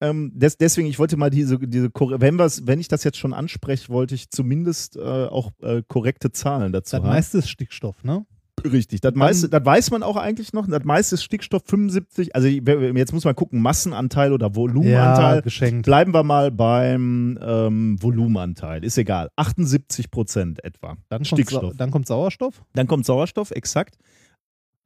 ähm, 0.00 0.32
des, 0.34 0.56
deswegen, 0.56 0.88
ich 0.88 0.98
wollte 0.98 1.18
mal 1.18 1.28
diese, 1.30 1.58
diese 1.58 1.90
wenn, 1.94 2.38
wenn 2.38 2.80
ich 2.80 2.88
das 2.88 3.04
jetzt 3.04 3.18
schon 3.18 3.34
anspreche, 3.34 3.90
wollte 3.90 4.14
ich 4.14 4.30
zumindest 4.30 4.96
äh, 4.96 5.00
auch 5.00 5.52
äh, 5.60 5.82
korrekte 5.86 6.32
Zahlen 6.32 6.72
dazu 6.72 6.92
Das 6.96 7.02
haben. 7.02 7.08
meiste 7.10 7.38
ist 7.38 7.50
Stickstoff, 7.50 8.02
ne? 8.04 8.24
Richtig, 8.64 9.02
das, 9.02 9.14
meiste, 9.14 9.48
das 9.50 9.64
weiß 9.64 9.90
man 9.90 10.02
auch 10.02 10.16
eigentlich 10.16 10.52
noch. 10.54 10.66
Das 10.66 10.84
meiste 10.84 11.16
ist 11.16 11.24
Stickstoff 11.24 11.62
75. 11.66 12.34
Also 12.34 12.48
jetzt 12.48 13.12
muss 13.12 13.24
man 13.24 13.34
gucken, 13.34 13.60
Massenanteil 13.60 14.32
oder 14.32 14.56
Volumenanteil. 14.56 15.42
geschenkt. 15.42 15.84
Bleiben 15.84 16.14
wir 16.14 16.22
mal 16.22 16.50
beim 16.50 17.38
ähm, 17.42 18.02
Volumenanteil. 18.02 18.82
Ist 18.82 18.96
egal. 18.96 19.30
78 19.36 20.10
Prozent 20.10 20.64
etwa. 20.64 20.96
Dann 21.10 21.18
kommt, 21.18 21.26
Stickstoff. 21.26 21.62
Sau- 21.62 21.72
dann 21.76 21.90
kommt 21.90 22.06
Sauerstoff. 22.06 22.62
Dann 22.72 22.86
kommt 22.86 23.04
Sauerstoff, 23.04 23.50
exakt. 23.50 23.96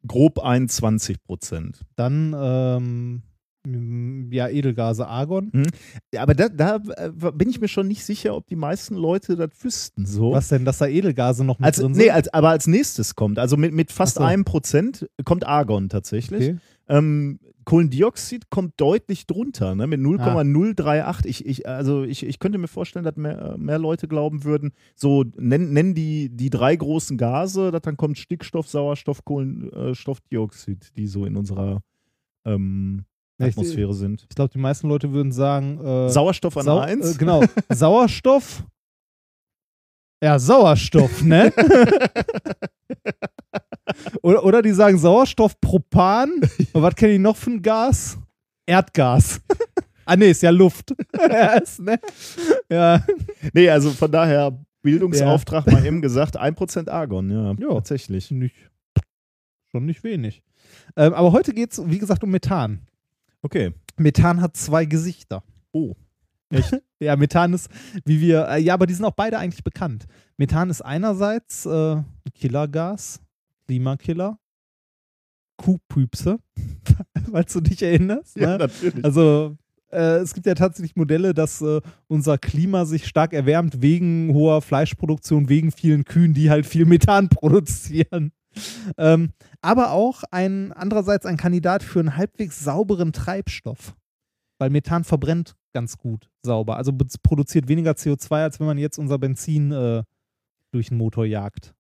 Grob 0.07 0.41
21 0.41 1.23
Prozent. 1.23 1.85
Dann 1.97 2.35
ähm, 2.37 3.23
ja, 4.31 4.49
Edelgase 4.49 5.07
Argon. 5.07 5.51
Aber 6.17 6.35
da, 6.35 6.49
da 6.49 6.77
äh, 6.97 7.11
bin 7.33 7.49
ich 7.51 7.61
mir 7.61 7.69
schon 7.69 7.89
nicht 7.89 8.05
sicher, 8.05 8.35
ob 8.35 8.47
die 8.47 8.57
meisten 8.57 8.95
Leute 8.95 9.37
das 9.37 9.51
wüssten. 9.63 10.07
So. 10.07 10.33
Was 10.33 10.49
denn, 10.49 10.65
dass 10.65 10.79
da 10.79 10.87
Edelgase 10.87 11.45
noch 11.45 11.59
mit 11.59 11.67
Als, 11.67 11.77
drin 11.77 11.93
nee, 11.93 12.05
sind? 12.05 12.13
als, 12.13 12.33
aber 12.33 12.51
als 12.51 12.67
nächstes 12.67 13.15
kommt, 13.15 13.39
also 13.39 13.57
mit, 13.57 13.73
mit 13.73 13.93
fast 13.93 14.17
so. 14.17 14.25
einem 14.25 14.45
Prozent 14.45 15.09
kommt 15.25 15.47
Argon 15.47 15.89
tatsächlich. 15.89 16.51
okay. 16.51 16.59
Ähm, 16.89 17.39
Kohlendioxid 17.69 18.49
kommt 18.49 18.81
deutlich 18.81 19.27
drunter, 19.27 19.75
ne, 19.75 19.87
mit 19.87 20.01
Ah. 20.01 20.03
0,038. 20.43 21.27
Ich, 21.29 21.45
ich, 21.45 21.69
also 21.69 22.03
ich, 22.03 22.25
ich 22.25 22.39
könnte 22.39 22.57
mir 22.57 22.67
vorstellen, 22.67 23.05
dass 23.05 23.17
mehr, 23.17 23.57
mehr 23.59 23.79
Leute 23.79 24.09
glauben 24.09 24.45
würden, 24.45 24.73
so 24.97 25.25
nennen, 25.37 25.75
nennen 25.75 25.95
die, 25.95 26.31
die 26.31 26.49
drei 26.49 26.75
großen 26.75 27.19
Gase, 27.19 27.71
dass 27.71 27.83
dann 27.83 27.99
kommt 27.99 28.17
Stickstoff, 28.17 28.69
Sauerstoff, 28.69 29.23
Kohlenstoffdioxid, 29.27 30.97
die 30.97 31.07
so 31.07 31.27
in 31.27 31.37
unserer 31.37 31.83
ähm, 32.47 33.05
Ja, 33.39 33.47
ich- 33.47 33.53
Atmosphäre 33.57 33.95
sind. 33.95 34.23
Ich 34.29 34.35
glaube, 34.35 34.51
die 34.53 34.59
meisten 34.59 34.89
Leute 34.89 35.13
würden 35.13 35.33
sagen, 35.33 35.79
äh, 35.85 36.09
Sauerstoff 36.11 36.57
an 36.57 36.65
Sau- 36.65 36.79
eins. 36.81 37.15
Äh, 37.15 37.19
genau. 37.19 37.43
Sauerstoff. 37.69 38.65
Ja, 40.23 40.39
Sauerstoff, 40.39 41.23
ne? 41.23 41.53
oder, 44.23 44.45
oder 44.45 44.63
die 44.63 44.73
sagen 44.73 44.99
Sauerstoff, 44.99 45.61
Propan. 45.61 46.41
Und 46.73 46.83
was 46.83 46.95
kenne 46.95 47.15
ich 47.15 47.21
noch 47.21 47.37
für 47.37 47.51
ein 47.51 47.63
Gas? 47.63 48.19
Erdgas. 48.67 49.41
ah, 50.05 50.17
nee, 50.17 50.31
ist 50.31 50.43
ja 50.43 50.51
Luft. 50.51 50.95
ja, 51.19 51.55
ist, 51.59 51.81
ne? 51.81 51.99
ja. 52.71 53.05
Nee, 53.53 53.71
also 53.71 53.91
von 53.91 54.11
daher, 54.11 54.59
Bildungsauftrag 54.83 55.67
mal 55.71 55.85
eben 55.85 56.01
gesagt, 56.03 56.39
1% 56.39 56.89
Argon, 56.89 57.31
ja, 57.31 57.55
Ja. 57.59 57.75
tatsächlich. 57.75 58.31
Nicht, 58.31 58.57
schon 59.71 59.87
nicht 59.87 60.05
wenig. 60.05 60.43
Ähm, 60.97 61.15
aber 61.15 61.33
heute 61.33 61.53
geht 61.53 61.73
es, 61.73 61.83
wie 61.89 61.99
gesagt, 61.99 62.23
um 62.25 62.31
Methan. 62.31 62.87
Okay. 63.43 63.73
Methan 63.97 64.41
hat 64.41 64.57
zwei 64.57 64.85
Gesichter. 64.85 65.43
Oh. 65.73 65.95
Ja, 67.01 67.15
Methan 67.15 67.53
ist, 67.53 67.71
wie 68.05 68.21
wir, 68.21 68.49
äh, 68.49 68.61
ja, 68.61 68.75
aber 68.75 68.89
die 68.89 68.95
sind 68.95 69.05
auch 69.05 69.13
beide 69.13 69.39
eigentlich 69.39 69.63
bekannt. 69.63 70.07
Methan 70.37 70.69
ist 70.69 70.83
einerseits 70.83 71.65
äh, 71.65 71.71
ein 71.71 72.05
Killergas, 72.35 73.21
Klimakiller, 73.67 74.37
Kuhpüpse, 75.59 76.41
falls 77.31 77.53
du 77.53 77.61
dich 77.61 77.83
erinnerst. 77.85 78.35
Ja, 78.35 78.49
ne? 78.49 78.59
natürlich. 78.59 79.05
Also 79.05 79.57
äh, 79.91 80.19
es 80.19 80.35
gibt 80.35 80.47
ja 80.47 80.55
tatsächlich 80.55 80.97
Modelle, 80.97 81.35
dass 81.35 81.63
äh, 81.63 81.81
unser 82.09 82.39
Klima 82.39 82.85
sich 82.85 83.07
stark 83.07 83.33
erwärmt 83.33 83.81
wegen 83.81 84.33
hoher 84.35 84.61
Fleischproduktion, 84.61 85.49
wegen 85.49 85.73
vielen 85.73 86.05
Kühen, 86.05 86.35
die 86.35 86.51
halt 86.51 86.67
viel 86.67 86.85
Methan 86.85 87.29
produzieren. 87.29 88.33
Ähm, 88.97 89.33
aber 89.61 89.93
auch 89.93 90.23
ein 90.31 90.73
andererseits 90.73 91.27
ein 91.27 91.37
Kandidat 91.37 91.83
für 91.83 92.01
einen 92.01 92.17
halbwegs 92.17 92.61
sauberen 92.61 93.13
Treibstoff. 93.13 93.97
Weil 94.59 94.71
Methan 94.71 95.05
verbrennt 95.05 95.55
ganz 95.73 95.97
gut 95.99 96.29
sauber. 96.45 96.77
Also 96.77 96.93
produziert 97.23 97.69
weniger 97.69 97.93
CO2, 97.93 98.43
als 98.43 98.61
wenn 98.61 98.67
man 98.67 98.79
jetzt 98.79 98.99
unser 98.99 99.19
Benzin 99.19 99.71
äh, 99.73 100.03
durch 100.73 100.89
den 100.89 100.99
Motor 100.99 101.25
jagt. 101.25 101.75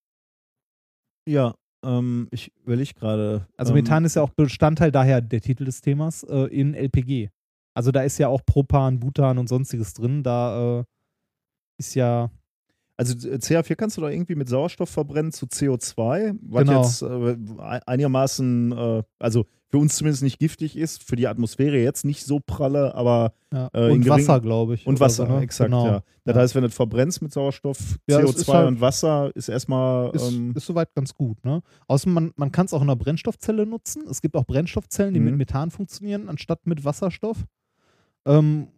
Ja, 1.28 1.54
ähm, 1.84 2.28
ich 2.30 2.52
überlege 2.64 2.94
gerade. 2.94 3.46
Also 3.56 3.72
ähm, 3.72 3.80
Methan 3.80 4.04
ist 4.04 4.16
ja 4.16 4.22
auch 4.22 4.30
Bestandteil 4.30 4.92
daher 4.92 5.20
der 5.20 5.40
Titel 5.40 5.64
des 5.64 5.80
Themas 5.80 6.22
äh, 6.24 6.44
in 6.46 6.74
LPG. 6.74 7.30
Also 7.74 7.92
da 7.92 8.02
ist 8.02 8.18
ja 8.18 8.28
auch 8.28 8.44
Propan, 8.44 8.98
Butan 8.98 9.38
und 9.38 9.48
sonstiges 9.48 9.94
drin. 9.94 10.22
Da 10.22 10.80
äh, 10.80 10.84
ist 11.78 11.94
ja 11.94 12.30
Also 12.98 13.14
äh, 13.28 13.36
CH4 13.36 13.76
kannst 13.76 13.96
du 13.96 14.00
doch 14.02 14.08
irgendwie 14.10 14.34
mit 14.34 14.48
Sauerstoff 14.50 14.90
verbrennen 14.90 15.32
zu 15.32 15.46
CO2, 15.46 16.36
was 16.42 16.64
Genau. 16.66 16.82
jetzt 16.82 17.02
äh, 17.02 17.36
einigermaßen, 17.86 18.72
äh, 18.72 19.02
also 19.18 19.46
für 19.70 19.78
uns 19.78 19.96
zumindest 19.96 20.22
nicht 20.22 20.38
giftig 20.38 20.76
ist, 20.76 21.02
für 21.04 21.14
die 21.14 21.28
Atmosphäre 21.28 21.76
jetzt 21.78 22.04
nicht 22.04 22.24
so 22.24 22.40
pralle, 22.40 22.94
aber 22.94 23.34
ja. 23.52 23.68
Äh, 23.74 23.86
in 23.88 23.92
und 23.98 24.08
Wasser, 24.08 24.40
glaube 24.40 24.74
ich. 24.74 24.86
und 24.86 24.98
Wasser, 24.98 25.26
so, 25.26 25.32
ne? 25.32 25.42
exakt, 25.42 25.70
genau. 25.70 25.86
ja. 25.86 26.02
Das 26.24 26.34
Ja. 26.36 26.42
heißt, 26.42 26.54
wenn 26.54 26.62
du 26.64 26.70
verbrennst 26.70 27.22
mit 27.22 27.32
Sauerstoff, 27.32 27.98
Ja, 28.08 28.18
es 28.20 28.30
CO2 28.30 28.38
ist 28.40 28.48
halt- 28.48 28.68
und 28.68 28.80
Wasser, 28.80 29.30
ist 29.36 29.48
erstmal 29.48 30.10
Ist, 30.14 30.32
ähm, 30.32 30.52
ist 30.56 30.66
soweit 30.66 30.92
ganz 30.94 31.14
gut. 31.14 31.44
Ne? 31.44 31.62
Außerdem, 31.86 32.14
man, 32.14 32.32
man 32.36 32.50
kann 32.50 32.66
es 32.66 32.72
auch 32.72 32.80
in 32.82 32.88
einer 32.88 32.96
Brennstoffzelle 32.96 33.64
nutzen. 33.66 34.02
Es 34.10 34.20
gibt 34.22 34.34
auch 34.36 34.44
Brennstoffzellen, 34.44 35.12
die 35.14 35.20
Mhm. 35.20 35.26
mit 35.26 35.36
Methan 35.36 35.70
funktionieren, 35.70 36.28
anstatt 36.28 36.66
mit 36.66 36.84
Wasserstoff. 36.84 37.44
Ähm, 38.26 38.68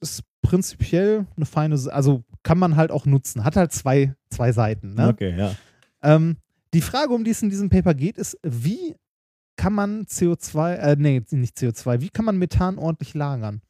ist 0.00 0.22
prinzipiell 0.42 1.26
eine 1.36 1.46
feine, 1.46 1.76
also 1.90 2.24
kann 2.42 2.58
man 2.58 2.76
halt 2.76 2.90
auch 2.90 3.06
nutzen. 3.06 3.44
Hat 3.44 3.56
halt 3.56 3.72
zwei, 3.72 4.14
zwei 4.30 4.52
Seiten. 4.52 4.94
Ne? 4.94 5.08
okay, 5.08 5.34
ja. 5.36 5.54
Ähm, 6.02 6.36
die 6.74 6.80
Frage, 6.80 7.12
um 7.12 7.24
die 7.24 7.30
es 7.30 7.42
in 7.42 7.50
diesem 7.50 7.70
Paper 7.70 7.94
geht, 7.94 8.18
ist, 8.18 8.38
wie 8.42 8.94
kann 9.56 9.72
man 9.72 10.04
CO2, 10.04 10.74
äh, 10.74 10.96
nee, 10.98 11.22
nicht 11.30 11.56
CO2, 11.56 12.00
wie 12.00 12.10
kann 12.10 12.24
man 12.24 12.38
Methan 12.38 12.78
ordentlich 12.78 13.14
lagern? 13.14 13.60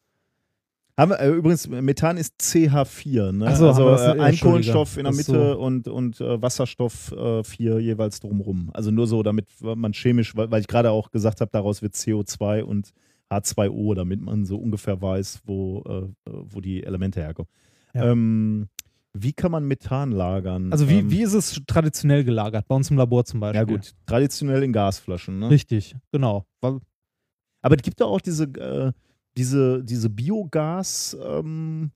Haben 0.99 1.13
wir, 1.13 1.21
äh, 1.21 1.31
übrigens, 1.31 1.69
Methan 1.69 2.17
ist 2.17 2.35
CH4, 2.41 3.31
ne? 3.31 3.55
So, 3.55 3.69
also 3.69 3.89
äh, 3.89 4.21
ein. 4.21 4.37
Kohlenstoff 4.37 4.97
in 4.97 5.05
der 5.05 5.15
Mitte 5.15 5.53
so. 5.53 5.59
und, 5.59 5.87
und 5.87 6.21
äh, 6.21 6.43
Wasserstoff 6.43 7.13
äh, 7.13 7.45
4 7.45 7.79
jeweils 7.79 8.19
drumrum. 8.19 8.71
Also 8.75 8.91
nur 8.91 9.07
so, 9.07 9.23
damit 9.23 9.47
man 9.61 9.93
chemisch, 9.93 10.37
weil, 10.37 10.51
weil 10.51 10.61
ich 10.61 10.67
gerade 10.67 10.91
auch 10.91 11.13
gesagt 11.13 11.41
habe, 11.41 11.53
daraus 11.53 11.83
wird 11.83 11.95
CO2 11.95 12.63
und 12.63 12.93
H2O, 13.31 13.95
damit 13.95 14.21
man 14.21 14.45
so 14.45 14.57
ungefähr 14.57 15.01
weiß, 15.01 15.43
wo, 15.45 15.83
äh, 15.83 16.31
wo 16.31 16.61
die 16.61 16.83
Elemente 16.83 17.21
herkommen. 17.21 17.49
Ja. 17.95 18.11
Ähm, 18.13 18.69
wie 19.15 19.33
kann 19.33 19.51
man 19.51 19.67
Methan 19.67 20.13
lagern? 20.13 20.71
Also 20.73 20.89
wie, 20.89 20.99
ähm, 21.01 21.11
wie 21.11 21.23
ist 21.23 21.33
es 21.35 21.61
traditionell 21.67 22.25
gelagert? 22.25 22.67
Bei 22.69 22.75
uns 22.77 22.91
im 22.91 22.97
Labor 22.99 23.25
zum 23.25 23.41
Beispiel. 23.41 23.59
Ja 23.61 23.65
gut, 23.65 23.93
traditionell 24.07 24.63
in 24.63 24.73
Gasflaschen. 24.73 25.39
Ne? 25.39 25.51
Richtig, 25.51 25.97
genau. 26.13 26.45
Aber 26.61 27.75
es 27.77 27.83
gibt 27.83 28.01
ja 28.01 28.07
auch 28.07 28.21
diese, 28.21 28.45
äh, 28.45 28.93
diese, 29.37 29.83
diese 29.83 30.11
Biogas, 30.11 31.17
ähm, 31.25 31.91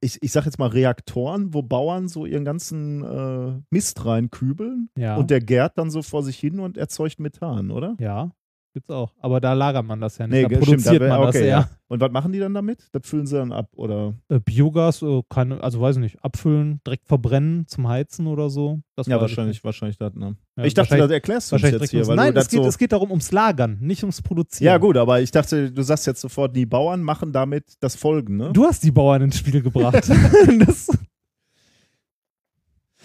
ich, 0.00 0.18
ich 0.22 0.32
sag 0.32 0.44
jetzt 0.44 0.58
mal 0.58 0.68
Reaktoren, 0.68 1.54
wo 1.54 1.62
Bauern 1.62 2.08
so 2.08 2.26
ihren 2.26 2.44
ganzen 2.44 3.02
äh, 3.04 3.60
Mist 3.70 4.04
reinkübeln 4.04 4.90
Ja. 4.96 5.16
und 5.16 5.30
der 5.30 5.40
gärt 5.40 5.78
dann 5.78 5.90
so 5.90 6.02
vor 6.02 6.22
sich 6.22 6.38
hin 6.38 6.60
und 6.60 6.76
erzeugt 6.76 7.18
Methan, 7.20 7.70
oder? 7.70 7.96
Ja, 8.00 8.30
gibt's 8.76 8.90
auch. 8.90 9.10
Aber 9.20 9.40
da 9.40 9.54
lagert 9.54 9.86
man 9.86 10.02
das 10.02 10.18
ja 10.18 10.26
nicht. 10.26 10.44
da 10.44 10.48
ge- 10.48 10.58
produziert 10.58 11.00
da- 11.00 11.08
man 11.08 11.22
das 11.22 11.34
okay, 11.34 11.48
eher. 11.48 11.70
Und 11.88 11.98
was 12.00 12.10
machen 12.12 12.30
die 12.32 12.38
dann 12.38 12.52
damit? 12.52 12.88
Das 12.92 13.06
füllen 13.08 13.26
sie 13.26 13.36
dann 13.36 13.52
ab, 13.52 13.70
oder? 13.74 14.12
Äh, 14.28 14.38
Biogas, 14.40 15.00
äh, 15.00 15.22
keine, 15.30 15.62
also 15.62 15.80
weiß 15.80 15.96
ich 15.96 16.02
nicht, 16.02 16.22
abfüllen, 16.22 16.80
direkt 16.86 17.06
verbrennen 17.06 17.66
zum 17.68 17.88
Heizen 17.88 18.26
oder 18.26 18.50
so. 18.50 18.80
Das 18.96 19.06
Ja, 19.06 19.18
wahrscheinlich, 19.18 19.64
wahrscheinlich 19.64 19.96
das, 19.96 20.14
ne? 20.14 20.36
Ja, 20.58 20.64
ich 20.64 20.74
dachte, 20.74 20.94
das 20.98 21.10
erklärst 21.10 21.50
du 21.52 21.56
uns 21.56 21.62
jetzt 21.64 21.90
hier, 21.90 22.06
weil 22.06 22.16
Nein, 22.16 22.28
es 22.28 22.34
das 22.34 22.48
geht, 22.48 22.62
so. 22.62 22.68
es 22.68 22.76
geht 22.76 22.92
darum 22.92 23.10
ums 23.10 23.32
Lagern, 23.32 23.78
nicht 23.80 24.02
ums 24.02 24.20
Produzieren. 24.20 24.66
ja, 24.66 24.76
gut, 24.78 24.98
aber 24.98 25.20
ich 25.22 25.30
dachte, 25.30 25.72
du 25.72 25.82
sagst 25.82 26.06
jetzt 26.06 26.20
sofort, 26.20 26.54
die 26.54 26.66
Bauern 26.66 27.02
machen 27.02 27.32
damit 27.32 27.64
das 27.80 27.96
Folgen, 27.96 28.36
ne? 28.36 28.52
Du 28.52 28.64
hast 28.64 28.84
die 28.84 28.90
Bauern 28.90 29.22
ins 29.22 29.38
Spiel 29.38 29.62
gebracht. 29.62 29.94
das, 30.66 30.88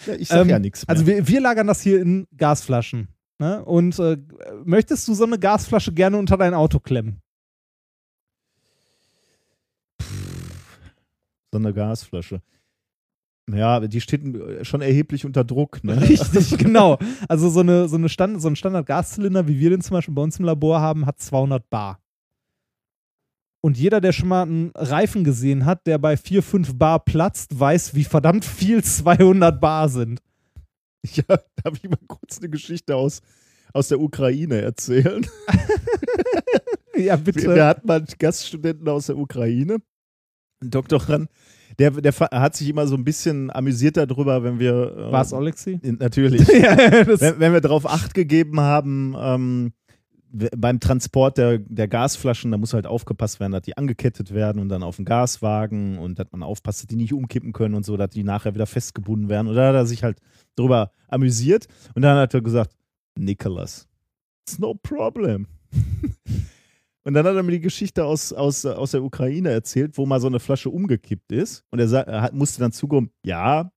ja, 0.06 0.14
ich 0.14 0.28
sag 0.28 0.40
ähm, 0.42 0.48
ja 0.48 0.58
nichts. 0.58 0.86
also 0.88 1.06
wir, 1.06 1.26
wir 1.26 1.40
lagern 1.40 1.66
das 1.66 1.80
hier 1.80 2.00
in 2.02 2.26
Gasflaschen. 2.36 3.08
Ne? 3.42 3.64
Und 3.64 3.98
äh, 3.98 4.18
möchtest 4.64 5.08
du 5.08 5.14
so 5.14 5.24
eine 5.24 5.36
Gasflasche 5.36 5.92
gerne 5.92 6.16
unter 6.16 6.36
dein 6.36 6.54
Auto 6.54 6.78
klemmen? 6.78 7.20
so 11.50 11.58
eine 11.58 11.74
Gasflasche. 11.74 12.40
Ja, 13.52 13.80
die 13.80 14.00
steht 14.00 14.22
schon 14.64 14.80
erheblich 14.80 15.26
unter 15.26 15.42
Druck, 15.42 15.82
ne? 15.82 16.00
Richtig, 16.08 16.56
genau. 16.56 17.00
Also 17.28 17.50
so, 17.50 17.60
eine, 17.60 17.88
so, 17.88 17.96
eine 17.96 18.08
Stand, 18.08 18.40
so 18.40 18.46
ein 18.46 18.54
Standard-Gaszylinder, 18.54 19.48
wie 19.48 19.58
wir 19.58 19.70
den 19.70 19.80
zum 19.80 19.94
Beispiel 19.94 20.14
bei 20.14 20.22
uns 20.22 20.38
im 20.38 20.44
Labor 20.44 20.80
haben, 20.80 21.04
hat 21.04 21.18
200 21.18 21.68
Bar. 21.68 21.98
Und 23.60 23.76
jeder, 23.76 24.00
der 24.00 24.12
schon 24.12 24.28
mal 24.28 24.42
einen 24.42 24.70
Reifen 24.76 25.24
gesehen 25.24 25.66
hat, 25.66 25.84
der 25.88 25.98
bei 25.98 26.16
4, 26.16 26.44
5 26.44 26.78
Bar 26.78 27.00
platzt, 27.00 27.58
weiß, 27.58 27.96
wie 27.96 28.04
verdammt 28.04 28.44
viel 28.44 28.84
200 28.84 29.60
Bar 29.60 29.88
sind. 29.88 30.22
Ja, 31.14 31.24
darf 31.62 31.74
ich 31.74 31.88
mal 31.90 31.98
kurz 32.06 32.38
eine 32.38 32.48
Geschichte 32.48 32.94
aus, 32.94 33.20
aus 33.72 33.88
der 33.88 34.00
Ukraine 34.00 34.60
erzählen? 34.60 35.26
Ja, 36.94 37.16
Wir, 37.16 37.24
bitte. 37.24 37.54
wir 37.54 37.66
hatten 37.66 37.86
mal 37.86 37.98
einen 37.98 38.06
Gaststudenten 38.18 38.86
aus 38.86 39.06
der 39.06 39.16
Ukraine, 39.16 39.78
einen 40.60 40.70
Doktorand, 40.70 41.30
der, 41.78 41.90
der 41.90 42.12
hat 42.12 42.54
sich 42.54 42.68
immer 42.68 42.86
so 42.86 42.96
ein 42.96 43.04
bisschen 43.04 43.50
amüsiert 43.50 43.96
darüber, 43.96 44.42
wenn 44.44 44.58
wir. 44.58 44.94
äh, 44.94 45.10
War 45.10 45.22
es 45.22 45.32
Alexi? 45.32 45.80
Natürlich. 45.82 46.46
ja, 46.48 46.76
wenn, 46.76 47.40
wenn 47.40 47.52
wir 47.54 47.62
darauf 47.62 47.86
Acht 47.86 48.12
gegeben 48.12 48.60
haben, 48.60 49.16
ähm, 49.18 49.72
beim 50.32 50.80
Transport 50.80 51.36
der, 51.38 51.58
der 51.58 51.88
Gasflaschen, 51.88 52.50
da 52.50 52.56
muss 52.58 52.72
halt 52.74 52.86
aufgepasst 52.86 53.38
werden, 53.40 53.52
dass 53.52 53.62
die 53.62 53.76
angekettet 53.76 54.32
werden 54.32 54.60
und 54.60 54.68
dann 54.68 54.82
auf 54.82 54.96
den 54.96 55.04
Gaswagen 55.04 55.98
und 55.98 56.18
dass 56.18 56.26
man 56.32 56.42
aufpasst, 56.42 56.80
dass 56.80 56.86
die 56.86 56.96
nicht 56.96 57.12
umkippen 57.12 57.52
können 57.52 57.74
und 57.74 57.84
so, 57.84 57.96
dass 57.96 58.10
die 58.10 58.24
nachher 58.24 58.54
wieder 58.54 58.66
festgebunden 58.66 59.28
werden. 59.28 59.48
Und 59.48 59.54
da 59.56 59.68
hat 59.68 59.74
er 59.74 59.86
sich 59.86 60.02
halt 60.02 60.18
drüber 60.56 60.90
amüsiert 61.08 61.66
und 61.94 62.02
dann 62.02 62.16
hat 62.16 62.32
er 62.34 62.40
gesagt, 62.40 62.72
Nicholas, 63.18 63.86
it's 64.48 64.58
no 64.58 64.74
problem. 64.74 65.46
Und 67.04 67.14
dann 67.14 67.26
hat 67.26 67.34
er 67.34 67.42
mir 67.42 67.50
die 67.50 67.60
Geschichte 67.60 68.04
aus, 68.04 68.32
aus, 68.32 68.64
aus 68.64 68.92
der 68.92 69.02
Ukraine 69.02 69.50
erzählt, 69.50 69.98
wo 69.98 70.06
mal 70.06 70.20
so 70.20 70.28
eine 70.28 70.38
Flasche 70.38 70.70
umgekippt 70.70 71.32
ist. 71.32 71.64
Und 71.70 71.80
er, 71.80 71.88
sa- 71.88 72.02
er 72.02 72.32
musste 72.32 72.60
dann 72.60 72.70
zugeben, 72.70 73.10
ja, 73.24 73.72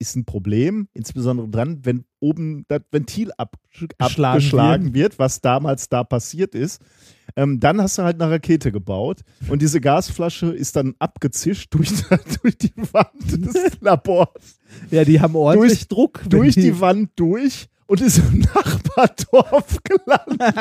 ist 0.00 0.16
ein 0.16 0.24
Problem, 0.24 0.88
insbesondere 0.94 1.48
dann, 1.48 1.84
wenn 1.84 2.04
oben 2.18 2.64
das 2.68 2.80
Ventil 2.90 3.30
ab, 3.36 3.56
Geschlagen 3.70 3.94
abgeschlagen 3.98 4.94
wird, 4.94 5.18
was 5.18 5.40
damals 5.40 5.88
da 5.88 6.02
passiert 6.04 6.54
ist. 6.54 6.80
Ähm, 7.36 7.60
dann 7.60 7.80
hast 7.80 7.96
du 7.98 8.02
halt 8.02 8.20
eine 8.20 8.28
Rakete 8.32 8.72
gebaut 8.72 9.20
und 9.48 9.62
diese 9.62 9.80
Gasflasche 9.80 10.46
ist 10.46 10.74
dann 10.74 10.94
abgezischt 10.98 11.72
durch, 11.72 11.90
durch 12.42 12.58
die 12.58 12.72
Wand 12.92 13.44
des 13.46 13.54
Labors, 13.80 14.58
ja, 14.90 15.04
die 15.04 15.20
haben 15.20 15.36
ordentlich 15.36 15.86
Durch- 15.86 15.88
Druck. 15.88 16.20
durch 16.28 16.54
die 16.56 16.80
Wand 16.80 17.10
durch 17.14 17.68
und 17.86 18.00
ist 18.00 18.18
im 18.18 18.38
Nachbardorf 18.54 19.78
gelandet. 19.84 20.56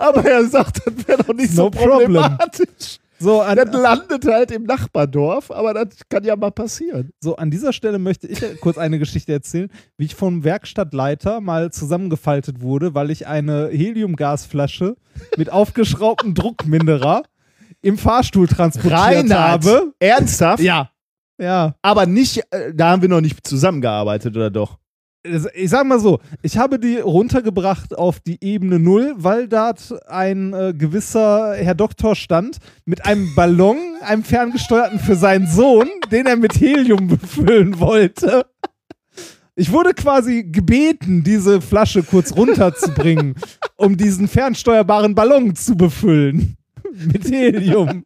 Aber 0.00 0.24
er 0.24 0.44
sagt, 0.48 0.80
das 0.84 1.06
wäre 1.08 1.22
doch 1.22 1.34
nicht 1.34 1.54
No 1.54 1.64
so 1.64 1.70
problem. 1.70 2.36
So 3.20 3.40
an, 3.40 3.56
Das 3.56 3.72
landet 3.72 4.24
halt 4.26 4.50
im 4.50 4.62
Nachbardorf, 4.64 5.50
aber 5.50 5.74
das 5.74 5.88
kann 6.08 6.24
ja 6.24 6.36
mal 6.36 6.50
passieren. 6.50 7.10
so, 7.20 7.36
an 7.36 7.50
dieser 7.50 7.72
Stelle 7.72 7.98
möchte 7.98 8.26
ich 8.26 8.40
kurz 8.60 8.78
eine 8.78 8.98
Geschichte 8.98 9.32
erzählen, 9.32 9.70
wie 9.96 10.04
ich 10.04 10.14
vom 10.14 10.44
Werkstattleiter 10.44 11.40
mal 11.40 11.72
zusammengefaltet 11.72 12.60
wurde, 12.60 12.94
weil 12.94 13.10
ich 13.10 13.26
eine 13.26 13.68
Heliumgasflasche 13.68 14.96
mit 15.36 15.50
aufgeschraubtem 15.50 16.34
Druckminderer 16.34 17.22
im 17.82 17.98
Fahrstuhl 17.98 18.46
transportiert 18.48 19.32
habe. 19.32 19.92
Ernsthaft? 19.98 20.62
Ja. 20.62 20.90
Ja. 21.40 21.74
Aber 21.82 22.06
nicht, 22.06 22.42
äh, 22.50 22.72
da 22.74 22.90
haben 22.90 23.02
wir 23.02 23.08
noch 23.08 23.20
nicht 23.20 23.46
zusammengearbeitet, 23.46 24.36
oder 24.36 24.50
doch? 24.50 24.78
Ich 25.54 25.70
sag 25.70 25.86
mal 25.86 26.00
so, 26.00 26.20
ich 26.42 26.56
habe 26.58 26.78
die 26.78 26.98
runtergebracht 26.98 27.96
auf 27.96 28.20
die 28.20 28.38
Ebene 28.42 28.78
Null, 28.78 29.14
weil 29.16 29.48
dort 29.48 29.94
ein 30.08 30.52
äh, 30.52 30.72
gewisser 30.76 31.54
Herr 31.54 31.74
Doktor 31.74 32.14
stand 32.16 32.58
mit 32.84 33.04
einem 33.04 33.34
Ballon, 33.34 33.76
einem 34.00 34.24
ferngesteuerten 34.24 34.98
für 34.98 35.16
seinen 35.16 35.46
Sohn, 35.46 35.88
den 36.10 36.26
er 36.26 36.36
mit 36.36 36.60
Helium 36.60 37.08
befüllen 37.08 37.78
wollte. 37.80 38.46
Ich 39.54 39.72
wurde 39.72 39.92
quasi 39.92 40.44
gebeten, 40.44 41.24
diese 41.24 41.60
Flasche 41.60 42.04
kurz 42.04 42.36
runterzubringen, 42.36 43.34
um 43.76 43.96
diesen 43.96 44.28
fernsteuerbaren 44.28 45.14
Ballon 45.16 45.56
zu 45.56 45.76
befüllen. 45.76 46.56
Mit 47.12 47.24
Helium. 47.30 48.02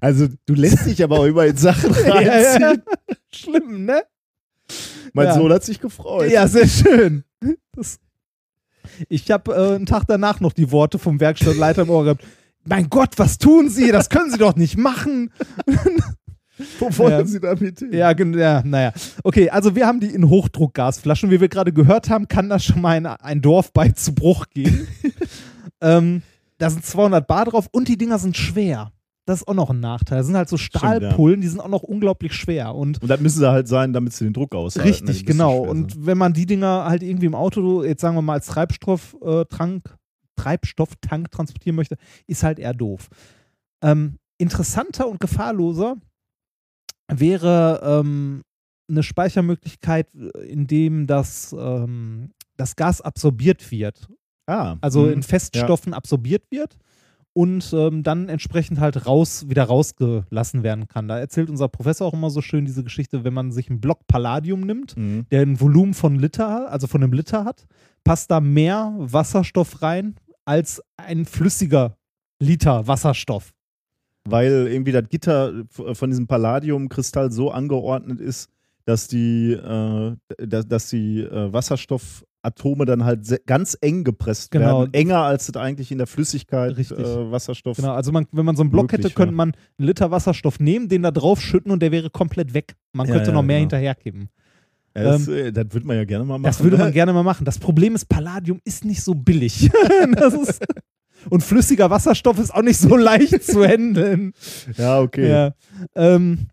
Also, 0.00 0.28
du 0.46 0.54
lässt 0.54 0.86
dich 0.86 1.02
aber 1.02 1.18
auch 1.18 1.24
immer 1.26 1.46
in 1.46 1.56
Sachen 1.56 1.92
Ja, 2.06 2.12
reinziehen. 2.14 2.82
ja. 3.08 3.14
Schlimm, 3.34 3.84
ne? 3.84 4.02
Mein 5.12 5.26
Ja. 5.26 5.34
Sohn 5.34 5.52
hat 5.52 5.64
sich 5.64 5.80
gefreut. 5.80 6.30
Ja, 6.30 6.46
sehr 6.48 6.68
schön. 6.68 7.24
Das 7.72 7.98
ich 9.08 9.30
habe 9.30 9.54
äh, 9.54 9.74
einen 9.76 9.86
Tag 9.86 10.04
danach 10.08 10.40
noch 10.40 10.52
die 10.52 10.70
Worte 10.72 10.98
vom 10.98 11.20
Werkstattleiter 11.20 11.82
im 11.82 11.90
Ohr 11.90 12.04
gehabt. 12.04 12.24
Mein 12.64 12.88
Gott, 12.90 13.10
was 13.16 13.38
tun 13.38 13.68
Sie? 13.68 13.90
Das 13.92 14.08
können 14.08 14.30
Sie 14.30 14.38
doch 14.38 14.56
nicht 14.56 14.76
machen. 14.76 15.32
Wo 16.78 16.86
wollen 16.98 17.10
Ja. 17.20 17.24
Sie 17.24 17.40
damit 17.40 17.78
hin? 17.78 17.92
Ja, 17.92 18.12
ja, 18.12 18.62
naja. 18.64 18.92
Okay, 19.24 19.50
also 19.50 19.74
wir 19.74 19.86
haben 19.86 20.00
die 20.00 20.08
in 20.14 20.28
Hochdruckgasflaschen. 20.28 21.30
Wie 21.30 21.40
wir 21.40 21.48
gerade 21.48 21.72
gehört 21.72 22.10
haben, 22.10 22.28
kann 22.28 22.48
das 22.48 22.64
schon 22.64 22.80
mal 22.80 22.96
ein, 22.96 23.06
ein 23.06 23.40
Dorf 23.40 23.72
bei 23.72 23.88
zu 23.90 24.14
Bruch 24.14 24.46
gehen. 24.50 24.86
ähm, 25.80 26.22
da 26.58 26.70
sind 26.70 26.84
200 26.84 27.26
Bar 27.26 27.46
drauf 27.46 27.68
und 27.72 27.88
die 27.88 27.96
Dinger 27.96 28.18
sind 28.18 28.36
schwer. 28.36 28.92
Das 29.24 29.40
ist 29.40 29.48
auch 29.48 29.54
noch 29.54 29.70
ein 29.70 29.78
Nachteil. 29.78 30.18
Das 30.18 30.26
sind 30.26 30.36
halt 30.36 30.48
so 30.48 30.56
ja. 30.56 30.62
Stahlpullen, 30.62 31.40
die 31.40 31.46
sind 31.46 31.60
auch 31.60 31.68
noch 31.68 31.84
unglaublich 31.84 32.32
schwer. 32.32 32.74
Und 32.74 33.00
Und 33.00 33.08
das 33.08 33.20
müssen 33.20 33.38
sie 33.38 33.48
halt 33.50 33.68
sein, 33.68 33.92
damit 33.92 34.12
sie 34.14 34.24
den 34.24 34.32
Druck 34.32 34.54
aushalten. 34.54 34.88
Richtig, 34.88 35.06
Die 35.06 35.12
müssen 35.12 35.26
genau. 35.26 35.58
Und 35.58 36.06
wenn 36.06 36.18
man 36.18 36.32
die 36.32 36.46
Dinger 36.46 36.84
halt 36.86 37.02
irgendwie 37.02 37.26
im 37.26 37.34
Auto, 37.34 37.84
jetzt 37.84 38.00
sagen 38.00 38.16
wir 38.16 38.22
mal 38.22 38.34
als 38.34 38.46
Treibstoff, 38.46 39.16
äh, 39.22 39.44
Treibstofftank 40.36 41.30
transportieren 41.30 41.76
möchte, 41.76 41.96
ist 42.26 42.42
halt 42.42 42.58
eher 42.58 42.74
doof. 42.74 43.08
Ähm, 43.80 44.18
interessanter 44.38 45.06
und 45.06 45.20
gefahrloser 45.20 45.96
wäre 47.08 47.80
ähm, 47.84 48.42
eine 48.88 49.04
Speichermöglichkeit, 49.04 50.08
in 50.48 50.66
dem 50.66 51.06
das, 51.06 51.54
ähm, 51.56 52.32
das 52.56 52.74
Gas 52.74 53.00
absorbiert 53.00 53.70
wird. 53.70 54.08
ah, 54.46 54.76
Also 54.80 55.02
mhm. 55.02 55.12
in 55.12 55.22
Feststoffen 55.22 55.94
absorbiert 55.94 56.44
wird 56.50 56.76
und 57.34 57.72
ähm, 57.72 58.02
dann 58.02 58.28
entsprechend 58.28 58.78
halt 58.80 59.06
raus, 59.06 59.48
wieder 59.48 59.64
rausgelassen 59.64 60.62
werden 60.62 60.88
kann. 60.88 61.08
Da 61.08 61.18
erzählt 61.18 61.48
unser 61.50 61.68
Professor 61.68 62.06
auch 62.06 62.12
immer 62.12 62.30
so 62.30 62.40
schön 62.42 62.64
diese 62.64 62.84
Geschichte, 62.84 63.24
wenn 63.24 63.32
man 63.32 63.52
sich 63.52 63.70
einen 63.70 63.80
Block 63.80 64.06
Palladium 64.06 64.60
nimmt, 64.60 64.96
Mhm. 64.96 65.26
der 65.30 65.42
ein 65.42 65.60
Volumen 65.60 65.94
von 65.94 66.16
Liter, 66.18 66.70
also 66.70 66.86
von 66.86 67.02
einem 67.02 67.12
Liter 67.12 67.44
hat, 67.44 67.66
passt 68.04 68.30
da 68.30 68.40
mehr 68.40 68.92
Wasserstoff 68.98 69.80
rein 69.82 70.16
als 70.44 70.82
ein 70.96 71.24
flüssiger 71.24 71.96
Liter 72.40 72.86
Wasserstoff. 72.86 73.52
Weil 74.24 74.68
irgendwie 74.70 74.92
das 74.92 75.08
Gitter 75.08 75.64
von 75.70 76.10
diesem 76.10 76.26
Palladiumkristall 76.26 77.32
so 77.32 77.50
angeordnet 77.50 78.20
ist, 78.20 78.50
dass 78.84 79.08
die, 79.08 79.52
äh, 79.52 80.16
dass, 80.38 80.66
dass 80.68 80.88
die 80.90 81.20
äh, 81.20 81.52
Wasserstoffatome 82.42 82.84
dann 82.84 83.04
halt 83.04 83.46
ganz 83.46 83.76
eng 83.80 84.04
gepresst 84.04 84.50
Genau. 84.50 84.80
werden. 84.80 84.94
Enger 84.94 85.20
als 85.20 85.46
das 85.46 85.60
eigentlich 85.60 85.92
in 85.92 85.98
der 85.98 86.06
Flüssigkeit 86.06 86.76
äh, 86.76 87.30
Wasserstoff. 87.30 87.76
Genau, 87.76 87.92
also 87.92 88.12
man, 88.12 88.26
wenn 88.32 88.44
man 88.44 88.56
so 88.56 88.62
einen 88.62 88.70
Block 88.70 88.84
Möglich, 88.90 89.04
hätte, 89.04 89.14
könnte 89.14 89.32
ja. 89.32 89.36
man 89.36 89.52
einen 89.78 89.86
Liter 89.86 90.10
Wasserstoff 90.10 90.60
nehmen, 90.60 90.88
den 90.88 91.02
da 91.02 91.10
drauf 91.10 91.40
schütten 91.40 91.70
und 91.70 91.80
der 91.82 91.92
wäre 91.92 92.10
komplett 92.10 92.54
weg. 92.54 92.74
Man 92.92 93.06
Ja, 93.06 93.14
könnte 93.14 93.30
ja, 93.30 93.34
noch 93.34 93.42
mehr 93.42 93.58
genau. 93.58 93.70
hinterhergeben. 93.70 94.28
Ja, 94.94 95.04
das, 95.04 95.28
äh, 95.28 95.52
das 95.52 95.66
würde 95.70 95.86
man 95.86 95.96
ja 95.96 96.04
gerne 96.04 96.24
mal 96.24 96.38
machen. 96.38 96.44
Das 96.44 96.62
würde 96.62 96.76
man 96.76 96.86
ne? 96.88 96.92
gerne 96.92 97.12
mal 97.12 97.22
machen. 97.22 97.44
Das 97.44 97.58
Problem 97.58 97.94
ist, 97.94 98.06
Palladium 98.06 98.60
ist 98.64 98.84
nicht 98.84 99.02
so 99.02 99.14
billig. 99.14 99.70
ist, 100.34 100.62
und 101.30 101.42
flüssiger 101.42 101.88
Wasserstoff 101.88 102.38
ist 102.38 102.52
auch 102.54 102.62
nicht 102.62 102.78
so 102.78 102.96
leicht 102.96 103.42
zu 103.44 103.64
handeln. 103.64 104.32
Ja, 104.76 105.00
okay. 105.00 105.30
Ja. 105.30 105.54
Ähm, 105.94 106.48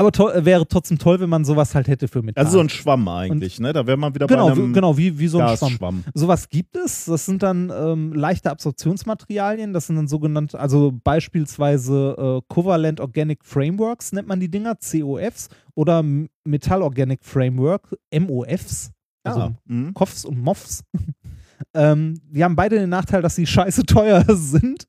aber 0.00 0.12
to 0.12 0.30
wäre 0.44 0.66
trotzdem 0.66 0.98
toll, 0.98 1.20
wenn 1.20 1.28
man 1.28 1.44
sowas 1.44 1.74
halt 1.74 1.86
hätte 1.88 2.08
für 2.08 2.22
Metall. 2.22 2.44
Also 2.44 2.58
so 2.58 2.60
ein 2.60 2.68
Schwamm 2.70 3.06
eigentlich, 3.06 3.60
ne? 3.60 3.72
Da 3.72 3.86
wäre 3.86 3.96
man 3.96 4.14
wieder 4.14 4.26
genau, 4.26 4.46
bei 4.46 4.52
einem 4.52 4.70
wie, 4.70 4.72
genau 4.72 4.96
wie, 4.96 5.18
wie 5.18 5.28
so 5.28 5.38
ein 5.38 5.56
Schwamm. 5.56 5.70
Gasschwamm. 5.70 6.04
Sowas 6.14 6.48
gibt 6.48 6.76
es. 6.76 7.04
Das 7.04 7.26
sind 7.26 7.42
dann 7.42 7.70
ähm, 7.74 8.12
leichte 8.12 8.50
Absorptionsmaterialien. 8.50 9.72
Das 9.72 9.86
sind 9.86 9.96
dann 9.96 10.08
sogenannte, 10.08 10.58
also 10.58 10.92
beispielsweise 11.04 12.16
äh, 12.18 12.40
Covalent 12.52 13.00
Organic 13.00 13.44
Frameworks 13.44 14.12
nennt 14.12 14.26
man 14.28 14.40
die 14.40 14.50
Dinger, 14.50 14.74
COFs, 14.76 15.48
oder 15.74 16.00
M- 16.00 16.28
Metal 16.44 16.82
Organic 16.82 17.24
Framework, 17.24 17.94
MOFs. 18.18 18.90
Also 19.22 19.40
Ah. 19.40 19.52
Koffs 19.94 20.24
und 20.24 20.38
Moffs. 20.38 20.82
ähm, 21.74 22.14
die 22.30 22.42
haben 22.42 22.56
beide 22.56 22.76
den 22.78 22.88
Nachteil, 22.90 23.22
dass 23.22 23.34
sie 23.36 23.46
scheiße 23.46 23.82
teuer 23.84 24.24
sind. 24.28 24.84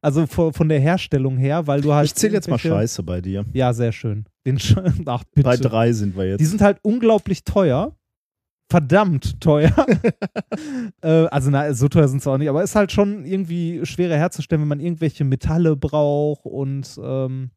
Also 0.00 0.26
von, 0.26 0.52
der 0.68 0.80
Herstellung 0.80 1.36
her, 1.36 1.66
weil 1.68 1.80
du 1.80 1.92
halt. 1.94 2.06
Ich 2.06 2.14
zähle 2.16 2.34
jetzt 2.34 2.48
mal 2.48 2.58
Scheiße 2.58 3.02
bei 3.04 3.20
dir. 3.20 3.44
Ja, 3.52 3.72
sehr 3.72 3.92
schön. 3.92 4.24
Den 4.46 4.58
Sch 4.58 4.76
Ach, 5.06 5.24
bitte. 5.34 5.48
Bei 5.48 5.56
drei 5.56 5.92
sind 5.92 6.16
wir 6.16 6.28
jetzt. 6.28 6.40
Die 6.40 6.46
sind 6.46 6.60
halt 6.60 6.78
unglaublich 6.82 7.44
teuer. 7.44 7.96
Verdammt 8.70 9.40
teuer. 9.40 9.70
äh, 11.02 11.26
also, 11.26 11.50
na, 11.50 11.74
so 11.74 11.88
teuer 11.88 12.08
sind 12.08 12.22
sie 12.22 12.30
auch 12.30 12.38
nicht, 12.38 12.48
aber 12.48 12.62
ist 12.62 12.74
halt 12.74 12.90
schon 12.92 13.24
irgendwie 13.24 13.84
schwerer 13.84 14.16
herzustellen, 14.16 14.62
wenn 14.62 14.68
man 14.68 14.80
irgendwelche 14.80 15.24
Metalle 15.24 15.76
braucht 15.76 16.46
und 16.46 16.98
ähm, 17.02 17.50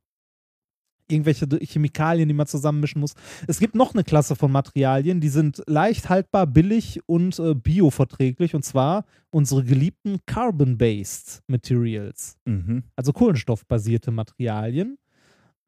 irgendwelche 1.08 1.48
Chemikalien, 1.62 2.28
die 2.28 2.34
man 2.34 2.48
zusammenmischen 2.48 3.00
muss. 3.00 3.14
Es 3.48 3.60
gibt 3.60 3.76
noch 3.76 3.94
eine 3.94 4.04
Klasse 4.04 4.36
von 4.36 4.52
Materialien, 4.52 5.22
die 5.22 5.30
sind 5.30 5.62
leicht 5.68 6.10
haltbar, 6.10 6.48
billig 6.48 7.00
und 7.06 7.38
äh, 7.40 7.54
bioverträglich, 7.54 8.56
und 8.56 8.64
zwar 8.64 9.06
unsere 9.30 9.64
geliebten 9.64 10.20
Carbon-Based 10.26 11.44
Materials, 11.48 12.38
mhm. 12.46 12.84
also 12.96 13.14
kohlenstoffbasierte 13.14 14.12
Materialien. 14.12 14.98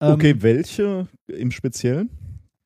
Ähm, 0.02 0.12
Okay, 0.14 0.36
welche 0.40 1.08
im 1.28 1.52
Speziellen? 1.52 2.10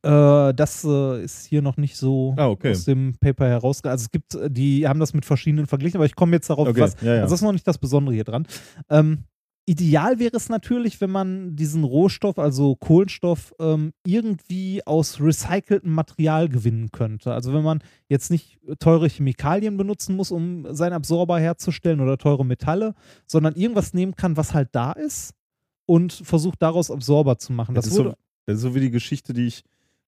Äh, 0.03 0.53
das 0.55 0.83
äh, 0.83 1.23
ist 1.23 1.45
hier 1.45 1.61
noch 1.61 1.77
nicht 1.77 1.95
so 1.95 2.33
Ah, 2.37 2.47
okay. 2.47 2.71
aus 2.71 2.85
dem 2.85 3.15
Paper 3.19 3.47
heraus. 3.47 3.83
Also 3.83 4.03
es 4.05 4.11
gibt, 4.11 4.33
äh, 4.35 4.49
die 4.49 4.87
haben 4.87 4.99
das 4.99 5.13
mit 5.13 5.25
verschiedenen 5.25 5.67
verglichen, 5.67 5.97
aber 5.97 6.05
ich 6.05 6.15
komme 6.15 6.35
jetzt 6.35 6.49
darauf, 6.49 6.67
Okay, 6.69 6.81
was. 6.81 6.99
ja, 7.01 7.15
ja. 7.15 7.21
Also 7.21 7.33
das 7.33 7.39
ist 7.41 7.45
noch 7.45 7.53
nicht 7.53 7.67
das 7.67 7.77
Besondere 7.77 8.15
hier 8.15 8.23
dran. 8.23 8.47
Ähm, 8.89 9.25
Ideal 9.67 10.17
wäre 10.17 10.35
es 10.35 10.49
natürlich, 10.49 10.99
wenn 11.01 11.11
man 11.11 11.55
diesen 11.55 11.83
Rohstoff, 11.83 12.39
also 12.39 12.75
Kohlenstoff, 12.75 13.53
ähm, 13.59 13.93
irgendwie 14.03 14.81
aus 14.87 15.21
recyceltem 15.21 15.93
Material 15.93 16.49
gewinnen 16.49 16.89
könnte. 16.91 17.31
Also 17.31 17.53
wenn 17.53 17.63
man 17.63 17.79
jetzt 18.09 18.31
nicht 18.31 18.59
teure 18.79 19.07
Chemikalien 19.07 19.77
benutzen 19.77 20.15
muss, 20.15 20.31
um 20.31 20.65
seinen 20.73 20.93
Absorber 20.93 21.39
herzustellen 21.39 21.99
oder 22.01 22.17
teure 22.17 22.43
Metalle, 22.43 22.95
sondern 23.27 23.53
irgendwas 23.53 23.93
nehmen 23.93 24.15
kann, 24.15 24.35
was 24.35 24.55
halt 24.55 24.69
da 24.71 24.93
ist 24.93 25.35
und 25.91 26.13
versucht 26.13 26.61
daraus 26.61 26.89
Absorber 26.89 27.37
zu 27.37 27.51
machen. 27.51 27.75
Das, 27.75 27.85
Das, 27.85 27.91
ist 27.93 27.97
so, 27.97 28.13
das 28.45 28.55
ist 28.57 28.61
so 28.61 28.73
wie 28.75 28.79
die 28.79 28.91
Geschichte, 28.91 29.33
die 29.33 29.47
ich 29.47 29.63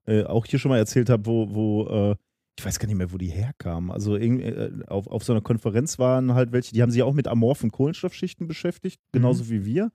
äh, 0.05 0.23
auch 0.23 0.45
hier 0.45 0.57
schon 0.60 0.69
mal 0.69 0.77
erzählt 0.77 1.10
habe, 1.10 1.26
wo, 1.26 1.53
wo 1.53 1.88
äh, 2.11 2.15
ich 2.57 2.65
weiß 2.65 2.80
gar 2.80 2.88
nicht 2.88 2.95
mehr, 2.97 3.11
wo 3.11 3.18
die 3.18 3.27
herkamen. 3.30 3.91
Also 3.91 4.15
irgendwie, 4.15 4.45
äh, 4.45 4.72
auf, 4.88 5.07
auf 5.07 5.23
so 5.23 5.34
einer 5.34 5.41
Konferenz 5.41 5.99
waren 5.99 6.34
halt 6.35 6.51
welche, 6.53 6.73
die 6.73 6.81
haben 6.81 6.91
sich 6.91 7.03
auch 7.03 7.14
mit 7.14 7.27
amorphen 7.27 7.72
Kohlenstoffschichten 7.72 8.47
beschäftigt, 8.47 8.99
Mhm. 9.07 9.18
genauso 9.18 9.49
wie 9.49 9.65
wir. 9.65 9.91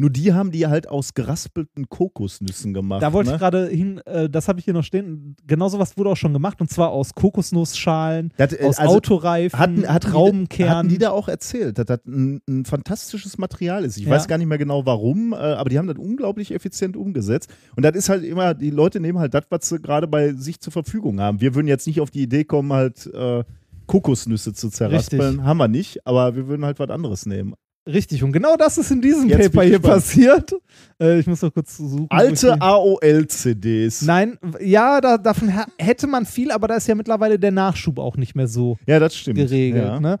Nur 0.00 0.10
die 0.10 0.32
haben 0.32 0.52
die 0.52 0.64
halt 0.68 0.88
aus 0.88 1.12
geraspelten 1.12 1.88
Kokosnüssen 1.88 2.72
gemacht. 2.72 3.02
da 3.02 3.12
wollte 3.12 3.30
ne? 3.30 3.34
ich 3.34 3.40
gerade 3.40 3.66
hin, 3.66 3.98
äh, 4.06 4.30
das 4.30 4.46
habe 4.46 4.60
ich 4.60 4.64
hier 4.64 4.72
noch 4.74 4.84
stehen. 4.84 5.34
Genau 5.44 5.68
sowas 5.68 5.96
wurde 5.96 6.10
auch 6.10 6.16
schon 6.16 6.32
gemacht 6.32 6.60
und 6.60 6.70
zwar 6.70 6.90
aus 6.90 7.14
Kokosnussschalen, 7.14 8.32
Das, 8.36 8.52
äh, 8.52 8.64
aus 8.64 8.78
also 8.78 8.94
Autoreifen, 8.96 9.58
hatten, 9.58 9.88
hatten, 9.88 10.06
die, 10.06 10.12
Traubenkernen. 10.12 10.74
hatten 10.76 10.88
die 10.88 10.98
da 10.98 11.10
auch 11.10 11.26
erzählt, 11.26 11.78
dass 11.78 11.86
das 11.86 11.98
ein, 12.06 12.40
ein 12.48 12.64
fantastisches 12.64 13.38
Material 13.38 13.84
ist. 13.84 13.96
Ich 13.96 14.04
Ja. 14.04 14.10
weiß 14.10 14.28
gar 14.28 14.38
nicht 14.38 14.46
mehr 14.46 14.58
genau 14.58 14.86
warum, 14.86 15.32
äh, 15.32 15.36
aber 15.36 15.68
die 15.68 15.78
haben 15.78 15.88
das 15.88 15.98
unglaublich 15.98 16.54
effizient 16.54 16.96
umgesetzt. 16.96 17.50
Und 17.74 17.84
das 17.84 17.96
ist 17.96 18.08
halt 18.08 18.22
immer, 18.22 18.54
die 18.54 18.70
Leute 18.70 19.00
nehmen 19.00 19.18
halt 19.18 19.34
das, 19.34 19.46
was 19.50 19.68
sie 19.68 19.80
gerade 19.80 20.06
bei 20.06 20.32
sich 20.34 20.60
zur 20.60 20.72
Verfügung 20.72 21.20
haben. 21.20 21.40
Wir 21.40 21.56
würden 21.56 21.66
jetzt 21.66 21.88
nicht 21.88 22.00
auf 22.00 22.12
die 22.12 22.22
Idee 22.22 22.44
kommen, 22.44 22.72
halt 22.72 23.06
äh, 23.12 23.42
Kokosnüsse 23.86 24.52
zu 24.52 24.68
zerraspeln. 24.70 25.22
Richtig. 25.22 25.42
Haben 25.44 25.56
wir 25.58 25.66
nicht, 25.68 26.06
aber 26.06 26.36
wir 26.36 26.46
würden 26.46 26.64
halt 26.64 26.78
was 26.78 26.90
anderes 26.90 27.26
nehmen. 27.26 27.54
Richtig, 27.88 28.22
und 28.22 28.32
genau 28.32 28.54
das 28.56 28.76
ist 28.78 28.90
in 28.90 29.00
diesem 29.00 29.28
Jetzt 29.28 29.50
Paper 29.52 29.62
ich 29.64 29.70
hier 29.70 29.78
passiert. 29.80 30.54
Äh, 31.00 31.18
ich 31.20 31.26
muss 31.26 31.40
noch 31.42 31.52
kurz 31.54 31.76
suchen. 31.78 32.04
ich 32.04 32.10
Alte 32.16 32.60
AOL-CDs. 32.60 34.02
Nein, 34.02 34.38
ja, 34.60 35.00
da, 35.00 35.16
davon 35.18 35.52
hätte 35.78 36.06
man 36.06 36.26
viel, 36.26 36.50
aber 36.50 36.68
da 36.68 36.76
ist 36.76 36.86
ja 36.86 36.94
mittlerweile 36.94 37.38
der 37.38 37.50
Nachschub 37.52 37.98
auch 37.98 38.16
nicht 38.16 38.34
mehr 38.34 38.46
so 38.48 38.76
Ja, 38.86 38.98
das 38.98 39.16
stimmt. 39.16 39.36
geregelt. 39.38 39.84
Ja. 39.84 40.00
Ne? 40.00 40.18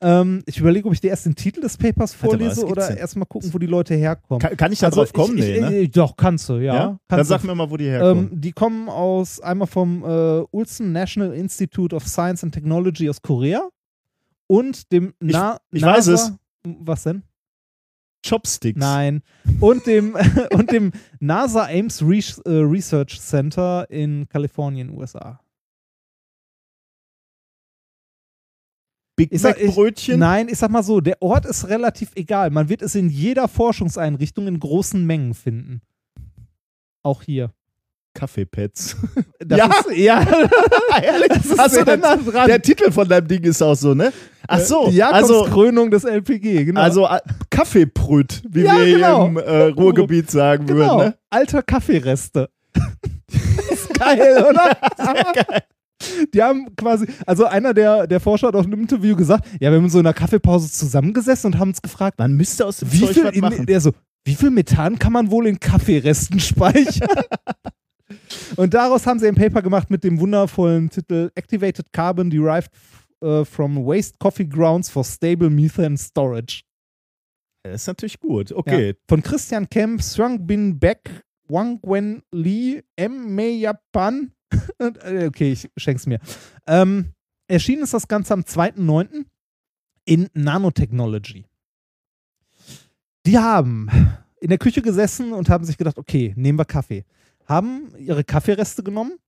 Ähm, 0.00 0.42
ich 0.46 0.58
überlege, 0.60 0.86
ob 0.86 0.94
ich 0.94 1.00
dir 1.00 1.08
erst 1.10 1.26
den 1.26 1.34
Titel 1.34 1.60
des 1.60 1.76
Papers 1.76 2.14
mal, 2.22 2.28
vorlese 2.28 2.60
gibt's 2.60 2.70
oder 2.70 2.96
erstmal 2.96 3.26
gucken, 3.26 3.52
wo 3.52 3.58
die 3.58 3.66
Leute 3.66 3.94
herkommen. 3.96 4.38
Kann, 4.40 4.56
kann 4.56 4.70
ich 4.72 4.78
da 4.78 4.86
Also 4.86 5.00
drauf 5.02 5.12
kommen? 5.12 5.36
Ich, 5.38 5.44
nee, 5.44 5.54
ich, 5.56 5.60
ne? 5.60 5.76
äh, 5.76 5.88
Doch, 5.88 6.16
kannst 6.16 6.48
du, 6.48 6.54
ja. 6.58 6.74
ja? 6.74 6.86
Dann 6.86 6.98
Kannst 7.18 7.30
sag 7.30 7.40
du. 7.40 7.48
mir 7.48 7.56
mal, 7.56 7.68
wo 7.68 7.76
die 7.76 7.86
herkommen. 7.86 8.28
Ähm, 8.32 8.40
die 8.40 8.52
kommen 8.52 8.88
aus 8.88 9.40
einmal 9.40 9.66
vom 9.66 10.04
äh, 10.04 10.44
Ulsan 10.52 10.92
National 10.92 11.34
Institute 11.34 11.96
of 11.96 12.06
Science 12.06 12.44
and 12.44 12.54
Technology 12.54 13.10
aus 13.10 13.20
Korea 13.22 13.68
und 14.46 14.92
dem 14.92 15.08
Ich- 15.20 15.32
Na 15.32 15.58
ich 15.72 15.82
NASA, 15.82 15.96
weiß 15.96 16.06
es. 16.08 16.32
Was 16.80 17.04
denn? 17.04 17.22
Chopsticks. 18.26 18.78
Nein. 18.78 19.22
Und 19.60 19.86
dem, 19.86 20.16
und 20.52 20.70
dem 20.72 20.92
NASA 21.20 21.66
Ames 21.66 22.02
Re 22.02 22.18
äh, 22.44 22.50
Research 22.50 23.20
Center 23.20 23.88
in 23.90 24.28
Kalifornien, 24.28 24.90
USA. 24.90 25.40
Big 29.16 29.32
Ich 29.32 29.42
Mac 29.42 29.58
Brötchen. 29.58 30.20
Nein, 30.20 30.48
ich 30.48 30.58
sag 30.58 30.70
mal 30.70 30.84
so, 30.84 31.00
der 31.00 31.20
Ort 31.20 31.44
ist 31.44 31.68
relativ 31.68 32.12
egal. 32.14 32.50
Man 32.50 32.68
wird 32.68 32.82
es 32.82 32.94
in 32.94 33.10
jeder 33.10 33.48
Forschungseinrichtung 33.48 34.46
in 34.46 34.60
großen 34.60 35.04
Mengen 35.04 35.34
finden. 35.34 35.82
Auch 37.02 37.22
hier. 37.22 37.52
Kaffeepads. 38.18 38.96
Ja. 39.50 39.66
Ist, 39.66 39.86
ja. 39.96 40.20
Ehrlich? 41.02 41.28
Das 41.28 41.46
ist 41.46 41.58
Hast 41.58 41.70
du 41.70 41.74
sehr 41.76 41.84
denn 41.84 42.00
nah 42.00 42.16
dran. 42.16 42.46
Der 42.48 42.60
Titel 42.60 42.90
von 42.90 43.08
deinem 43.08 43.26
Ding 43.28 43.42
ist 43.44 43.62
auch 43.62 43.74
so, 43.76 43.94
ne? 43.94 44.12
Ach 44.46 44.58
so, 44.60 44.90
Die 44.90 45.02
also, 45.02 45.34
Jakobskrönung 45.34 45.90
des 45.90 46.04
LPG, 46.04 46.64
genau. 46.66 46.80
also 46.80 47.06
äh, 47.06 47.18
Kaffeebrüt, 47.48 48.42
wie 48.48 48.62
Ja, 48.62 48.76
wir 48.84 48.94
genau. 48.96 49.26
im 49.26 49.36
äh, 49.38 49.62
Ruhrgebiet 49.68 50.30
sagen 50.30 50.66
genau. 50.66 50.78
würden, 50.98 51.08
ne? 51.08 51.14
Alter 51.30 51.62
Kaffeereste. 51.62 52.50
ist 53.70 53.94
geil, 53.94 54.44
oder? 54.50 54.76
Die 56.34 56.42
haben 56.42 56.74
quasi, 56.76 57.06
also 57.26 57.46
einer 57.46 57.72
der, 57.74 58.06
der 58.06 58.20
Forscher 58.20 58.48
hat 58.48 58.54
auch 58.54 58.64
in 58.64 58.72
einem 58.72 58.82
Interview 58.82 59.16
gesagt, 59.16 59.46
ja, 59.60 59.70
wir 59.70 59.78
haben 59.78 59.84
in 59.84 59.90
so 59.90 59.98
einer 60.00 60.12
Kaffeepause 60.14 60.70
zusammengesessen 60.70 61.52
und 61.54 61.58
haben 61.58 61.70
uns 61.70 61.80
gefragt, 61.82 62.18
Man 62.18 62.32
müsste 62.34 62.66
aus 62.66 62.78
dem 62.78 62.92
wie 62.92 63.00
Zeug 63.00 63.14
viel, 63.14 63.24
was 63.24 63.34
in, 63.34 63.40
machen. 63.40 63.66
der 63.66 63.80
so, 63.80 63.92
wie 64.24 64.34
viel 64.34 64.50
Methan 64.50 64.98
kann 64.98 65.12
man 65.12 65.30
wohl 65.30 65.46
in 65.46 65.58
Kaffeeresten 65.58 66.38
speichern? 66.40 67.08
Und 68.56 68.74
daraus 68.74 69.06
haben 69.06 69.18
sie 69.18 69.26
ein 69.26 69.34
Paper 69.34 69.62
gemacht 69.62 69.90
mit 69.90 70.04
dem 70.04 70.18
wundervollen 70.18 70.90
Titel 70.90 71.30
Activated 71.34 71.92
Carbon 71.92 72.30
Derived 72.30 72.70
äh, 73.20 73.44
from 73.44 73.84
Waste 73.84 74.16
Coffee 74.18 74.46
Grounds 74.46 74.88
for 74.88 75.04
Stable 75.04 75.50
Methane 75.50 75.96
Storage. 75.96 76.62
Das 77.62 77.82
ist 77.82 77.86
natürlich 77.86 78.18
gut. 78.18 78.52
Okay. 78.52 78.88
Ja. 78.88 78.94
Von 79.08 79.22
Christian 79.22 79.68
Kemp, 79.68 80.02
Swang 80.02 80.46
Bin 80.46 80.78
Beck, 80.78 81.24
Wang 81.48 81.80
Gwen 81.80 82.22
Lee, 82.32 82.82
M. 82.96 83.34
Mei 83.34 83.50
Japan. 83.50 84.32
Äh, 84.78 85.26
okay, 85.26 85.52
ich 85.52 85.68
schenk's 85.76 86.06
mir. 86.06 86.20
Ähm, 86.66 87.12
erschienen 87.48 87.82
ist 87.82 87.92
das 87.92 88.08
Ganze 88.08 88.32
am 88.32 88.40
2.9. 88.40 89.26
in 90.06 90.28
Nanotechnology. 90.32 91.44
Die 93.26 93.38
haben 93.38 93.90
in 94.40 94.48
der 94.48 94.58
Küche 94.58 94.80
gesessen 94.80 95.32
und 95.32 95.50
haben 95.50 95.64
sich 95.64 95.76
gedacht, 95.76 95.98
okay, 95.98 96.32
nehmen 96.36 96.58
wir 96.58 96.64
Kaffee. 96.64 97.04
Haben 97.48 97.94
ihre 97.96 98.24
Kaffeereste 98.24 98.82
genommen 98.82 99.18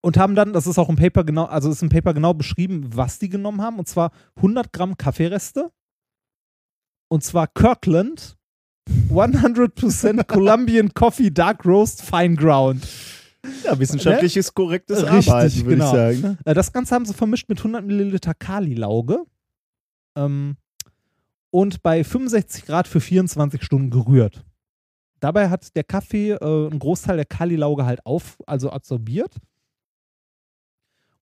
und 0.00 0.16
haben 0.16 0.34
dann, 0.34 0.52
das 0.52 0.66
ist 0.66 0.78
auch 0.78 0.88
im 0.88 0.96
Paper 0.96 1.24
genau, 1.24 1.44
also 1.44 1.70
ist 1.70 1.82
im 1.82 1.88
Paper 1.88 2.14
genau 2.14 2.32
beschrieben, 2.32 2.90
was 2.94 3.18
die 3.18 3.28
genommen 3.28 3.60
haben, 3.60 3.78
und 3.78 3.88
zwar 3.88 4.12
100 4.36 4.72
Gramm 4.72 4.96
Kaffeereste 4.96 5.70
und 7.08 7.22
zwar 7.22 7.48
Kirkland 7.48 8.36
100% 9.10 10.24
Colombian 10.28 10.94
Coffee 10.94 11.30
Dark 11.30 11.64
Roast 11.64 12.02
Fine 12.02 12.36
Ground. 12.36 12.86
Ja, 13.64 13.78
wissenschaftliches, 13.78 14.54
korrektes 14.54 15.02
Richtig, 15.02 15.32
Arbeiten, 15.32 15.56
würde 15.56 15.70
genau. 15.70 15.84
ich 15.86 15.90
sagen. 15.90 16.20
Ne? 16.20 16.38
Äh, 16.44 16.54
Das 16.54 16.72
Ganze 16.72 16.94
haben 16.94 17.04
sie 17.04 17.14
vermischt 17.14 17.48
mit 17.48 17.58
100 17.58 17.84
Milliliter 17.84 18.34
Kali-Lauge 18.34 19.24
ähm, 20.16 20.56
und 21.50 21.82
bei 21.82 22.02
65 22.04 22.64
Grad 22.64 22.88
für 22.88 23.00
24 23.00 23.62
Stunden 23.62 23.90
gerührt. 23.90 24.45
Dabei 25.20 25.48
hat 25.48 25.74
der 25.76 25.84
Kaffee 25.84 26.30
äh, 26.32 26.38
einen 26.40 26.78
Großteil 26.78 27.16
der 27.16 27.24
Kali-Lauge 27.24 27.84
halt 27.86 28.04
auf, 28.04 28.36
also 28.46 28.70
absorbiert. 28.70 29.34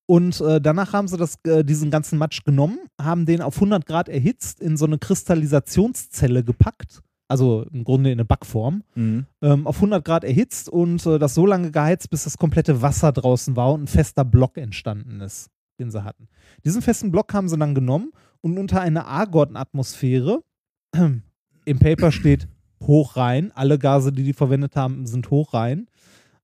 Und 0.06 0.40
äh, 0.40 0.60
danach 0.60 0.92
haben 0.92 1.08
sie 1.08 1.16
das, 1.16 1.36
äh, 1.46 1.64
diesen 1.64 1.90
ganzen 1.90 2.18
Matsch 2.18 2.44
genommen, 2.44 2.78
haben 3.00 3.24
den 3.24 3.40
auf 3.40 3.54
100 3.56 3.86
Grad 3.86 4.08
erhitzt, 4.08 4.60
in 4.60 4.76
so 4.76 4.84
eine 4.84 4.98
Kristallisationszelle 4.98 6.44
gepackt. 6.44 7.00
Also 7.26 7.64
im 7.72 7.84
Grunde 7.84 8.10
in 8.10 8.16
eine 8.16 8.26
Backform 8.26 8.82
Mhm. 8.94 9.26
ähm, 9.40 9.66
auf 9.66 9.76
100 9.76 10.04
Grad 10.04 10.24
erhitzt 10.24 10.68
und 10.68 11.04
äh, 11.06 11.18
das 11.18 11.32
so 11.34 11.46
lange 11.46 11.70
geheizt, 11.70 12.10
bis 12.10 12.24
das 12.24 12.36
komplette 12.36 12.82
Wasser 12.82 13.12
draußen 13.12 13.56
war 13.56 13.72
und 13.72 13.84
ein 13.84 13.86
fester 13.86 14.26
Block 14.26 14.58
entstanden 14.58 15.22
ist, 15.22 15.48
den 15.80 15.90
sie 15.90 16.04
hatten. 16.04 16.28
Diesen 16.66 16.82
festen 16.82 17.10
Block 17.10 17.32
haben 17.32 17.48
sie 17.48 17.56
dann 17.56 17.74
genommen 17.74 18.10
und 18.42 18.58
unter 18.58 18.82
einer 18.82 19.06
Argon-Atmosphäre, 19.06 20.42
im 21.64 21.78
Paper 21.78 22.12
steht 22.12 22.46
hoch 22.86 23.16
rein, 23.16 23.52
alle 23.54 23.78
Gase, 23.78 24.12
die 24.12 24.22
die 24.24 24.32
verwendet 24.32 24.76
haben, 24.76 25.06
sind 25.06 25.30
hoch 25.30 25.54
rein. 25.54 25.86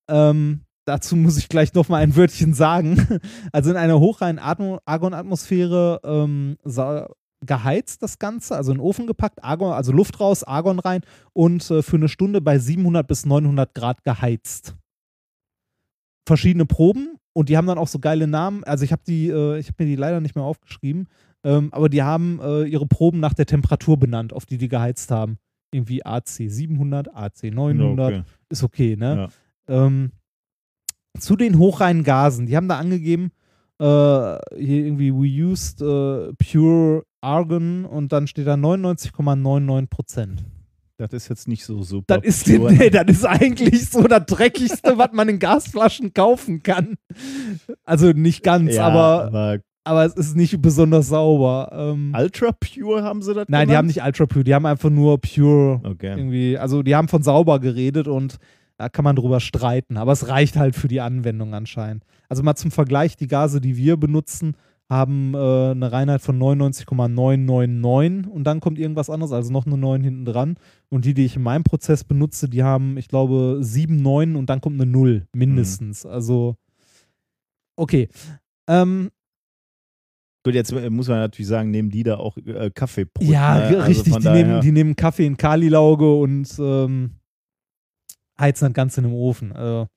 Ähm, 0.08 0.62
dazu 0.84 1.16
muss 1.16 1.38
ich 1.38 1.48
gleich 1.48 1.74
noch 1.74 1.88
mal 1.88 1.98
ein 2.02 2.16
Wörtchen 2.16 2.54
sagen. 2.54 3.20
Also 3.52 3.70
in 3.70 3.76
einer 3.76 3.98
hochreinen 4.00 4.38
Atmo- 4.42 4.80
Argon-Atmosphäre 4.84 6.00
ähm, 6.04 6.56
geheizt 7.44 8.02
das 8.02 8.18
Ganze, 8.18 8.56
also 8.56 8.72
in 8.72 8.78
den 8.78 8.84
Ofen 8.84 9.06
gepackt, 9.06 9.42
Argon, 9.42 9.72
also 9.72 9.92
Luft 9.92 10.20
raus, 10.20 10.44
Argon 10.44 10.78
rein 10.78 11.00
und 11.32 11.70
äh, 11.70 11.82
für 11.82 11.96
eine 11.96 12.08
Stunde 12.08 12.40
bei 12.40 12.58
700 12.58 13.06
bis 13.06 13.24
900 13.26 13.74
Grad 13.74 14.04
geheizt. 14.04 14.76
Verschiedene 16.26 16.66
Proben 16.66 17.16
und 17.32 17.48
die 17.48 17.56
haben 17.56 17.66
dann 17.66 17.78
auch 17.78 17.88
so 17.88 17.98
geile 17.98 18.26
Namen. 18.26 18.62
Also 18.64 18.84
ich 18.84 18.92
habe 18.92 19.02
die, 19.06 19.28
äh, 19.28 19.58
ich 19.58 19.68
habe 19.68 19.84
mir 19.84 19.90
die 19.90 19.96
leider 19.96 20.20
nicht 20.20 20.34
mehr 20.34 20.44
aufgeschrieben, 20.44 21.08
ähm, 21.44 21.72
aber 21.72 21.88
die 21.88 22.02
haben 22.02 22.40
äh, 22.42 22.64
ihre 22.64 22.86
Proben 22.86 23.20
nach 23.20 23.34
der 23.34 23.46
Temperatur 23.46 23.96
benannt, 23.98 24.32
auf 24.32 24.44
die 24.46 24.58
die 24.58 24.68
geheizt 24.68 25.10
haben. 25.10 25.38
Irgendwie 25.72 26.04
AC 26.04 26.28
700, 26.28 27.14
AC 27.14 27.44
900, 27.44 28.12
Okay. 28.12 28.22
ist 28.48 28.62
okay, 28.64 28.96
ne? 28.96 29.28
Ähm, 29.68 30.12
zu 31.18 31.36
den 31.36 31.58
hochreinen 31.58 32.04
Gasen, 32.04 32.46
die 32.46 32.56
haben 32.56 32.68
da 32.68 32.78
angegeben, 32.78 33.30
äh, 33.78 33.84
hier 33.84 34.84
irgendwie, 34.86 35.12
we 35.12 35.44
used 35.44 35.80
äh, 35.80 36.32
pure 36.34 37.04
argon 37.20 37.84
und 37.84 38.12
dann 38.12 38.26
steht 38.26 38.46
da 38.46 38.54
99,99 38.54 39.86
Prozent. 39.88 40.44
Das 40.98 41.12
ist 41.14 41.28
jetzt 41.28 41.48
nicht 41.48 41.64
so 41.64 41.82
super. 41.82 42.18
Das 42.18 42.24
ist, 42.26 42.44
pure. 42.44 42.72
nee, 42.78 42.90
das 42.90 43.04
ist 43.08 43.24
eigentlich 43.24 43.88
so 43.88 44.02
das 44.02 44.26
Dreckigste, 44.26 44.98
was 44.98 45.12
man 45.12 45.28
in 45.30 45.38
Gasflaschen 45.38 46.12
kaufen 46.12 46.62
kann. 46.62 46.96
Also 47.84 48.10
nicht 48.10 48.42
ganz, 48.42 48.74
ja, 48.74 48.86
aber, 48.86 49.24
aber 49.26 49.58
aber 49.90 50.04
es 50.04 50.14
ist 50.14 50.36
nicht 50.36 50.62
besonders 50.62 51.08
sauber. 51.08 51.68
Ähm, 51.72 52.14
Ultra 52.16 52.52
Pure 52.52 53.02
haben 53.02 53.22
sie 53.22 53.34
das 53.34 53.46
nein, 53.48 53.68
die 53.68 53.76
haben 53.76 53.88
nicht 53.88 54.02
Ultra 54.02 54.26
Pure, 54.26 54.44
die 54.44 54.54
haben 54.54 54.66
einfach 54.66 54.88
nur 54.90 55.20
Pure 55.20 55.80
Okay. 55.82 56.14
irgendwie, 56.16 56.56
also 56.56 56.82
die 56.82 56.94
haben 56.94 57.08
von 57.08 57.22
sauber 57.22 57.58
geredet 57.58 58.06
und 58.06 58.36
da 58.78 58.88
kann 58.88 59.04
man 59.04 59.16
drüber 59.16 59.40
streiten, 59.40 59.96
aber 59.96 60.12
es 60.12 60.28
reicht 60.28 60.56
halt 60.56 60.74
für 60.76 60.88
die 60.88 61.00
Anwendung 61.00 61.52
anscheinend. 61.54 62.04
Also 62.28 62.42
mal 62.42 62.54
zum 62.54 62.70
Vergleich, 62.70 63.16
die 63.16 63.26
Gase, 63.26 63.60
die 63.60 63.76
wir 63.76 63.96
benutzen, 63.96 64.54
haben 64.88 65.34
äh, 65.34 65.70
eine 65.70 65.92
Reinheit 65.92 66.20
von 66.20 66.38
99,999 66.38 68.30
und 68.30 68.44
dann 68.44 68.60
kommt 68.60 68.78
irgendwas 68.78 69.10
anderes, 69.10 69.32
also 69.32 69.52
noch 69.52 69.66
eine 69.66 69.76
9 69.76 70.02
hinten 70.02 70.24
dran. 70.24 70.56
Und 70.88 71.04
die, 71.04 71.14
die 71.14 71.24
ich 71.24 71.36
in 71.36 71.42
meinem 71.42 71.62
Prozess 71.62 72.04
benutze, 72.04 72.48
die 72.48 72.62
haben, 72.62 72.96
ich 72.96 73.08
glaube, 73.08 73.58
7, 73.60 73.96
9 73.96 74.34
und 74.34 74.50
dann 74.50 74.60
kommt 74.60 74.80
eine 74.80 74.90
0 74.90 75.26
mindestens. 75.32 76.04
Also, 76.06 76.56
okay. 77.76 78.08
Ähm, 78.68 79.10
Gut, 80.42 80.54
jetzt 80.54 80.72
äh, 80.72 80.88
muss 80.88 81.08
man 81.08 81.18
natürlich 81.18 81.48
sagen, 81.48 81.70
nehmen 81.70 81.90
die 81.90 82.02
da 82.02 82.16
auch 82.16 82.36
äh, 82.38 82.70
Kaffeebrot. 82.70 83.26
ja, 83.26 83.58
ne? 83.58 83.64
Also 83.64 83.80
richtig. 83.82 84.16
Die 84.16 84.28
nehmen, 84.28 84.60
die 84.60 84.72
nehmen 84.72 84.96
Kaffee 84.96 85.26
in 85.26 85.36
Kalilauge 85.36 86.14
und 86.14 86.48
ähm, 86.58 87.16
heizen 88.38 88.66
das 88.66 88.72
Ganze 88.72 89.00
in 89.00 89.06
einem 89.06 89.14
Ofen. 89.14 89.52
Also, 89.52 89.88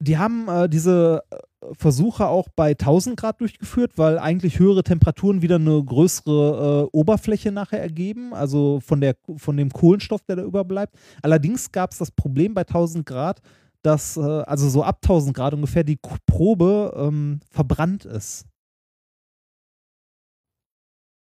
die 0.00 0.18
haben 0.18 0.48
äh, 0.48 0.68
diese 0.68 1.22
äh, 1.30 1.36
Versuche 1.78 2.26
auch 2.26 2.48
bei 2.54 2.72
1000 2.72 3.16
Grad 3.16 3.40
durchgeführt, 3.40 3.92
weil 3.96 4.18
eigentlich 4.18 4.58
höhere 4.58 4.82
Temperaturen 4.82 5.40
wieder 5.40 5.56
eine 5.56 5.82
größere 5.82 6.84
äh, 6.84 6.96
Oberfläche 6.96 7.52
nachher 7.52 7.80
ergeben, 7.80 8.34
also 8.34 8.80
von, 8.80 9.00
der, 9.00 9.16
von 9.36 9.56
dem 9.56 9.70
Kohlenstoff, 9.70 10.22
der 10.24 10.36
da 10.36 10.42
überbleibt. 10.42 10.94
Allerdings 11.22 11.72
gab 11.72 11.92
es 11.92 11.98
das 11.98 12.10
Problem 12.10 12.52
bei 12.52 12.62
1000 12.62 13.06
Grad, 13.06 13.40
dass, 13.84 14.16
äh, 14.16 14.20
also 14.20 14.68
so 14.68 14.82
ab 14.82 14.98
1000 15.02 15.36
Grad 15.36 15.54
ungefähr, 15.54 15.84
die 15.84 15.98
Probe 16.26 16.92
ähm, 16.96 17.40
verbrannt 17.50 18.04
ist. 18.04 18.46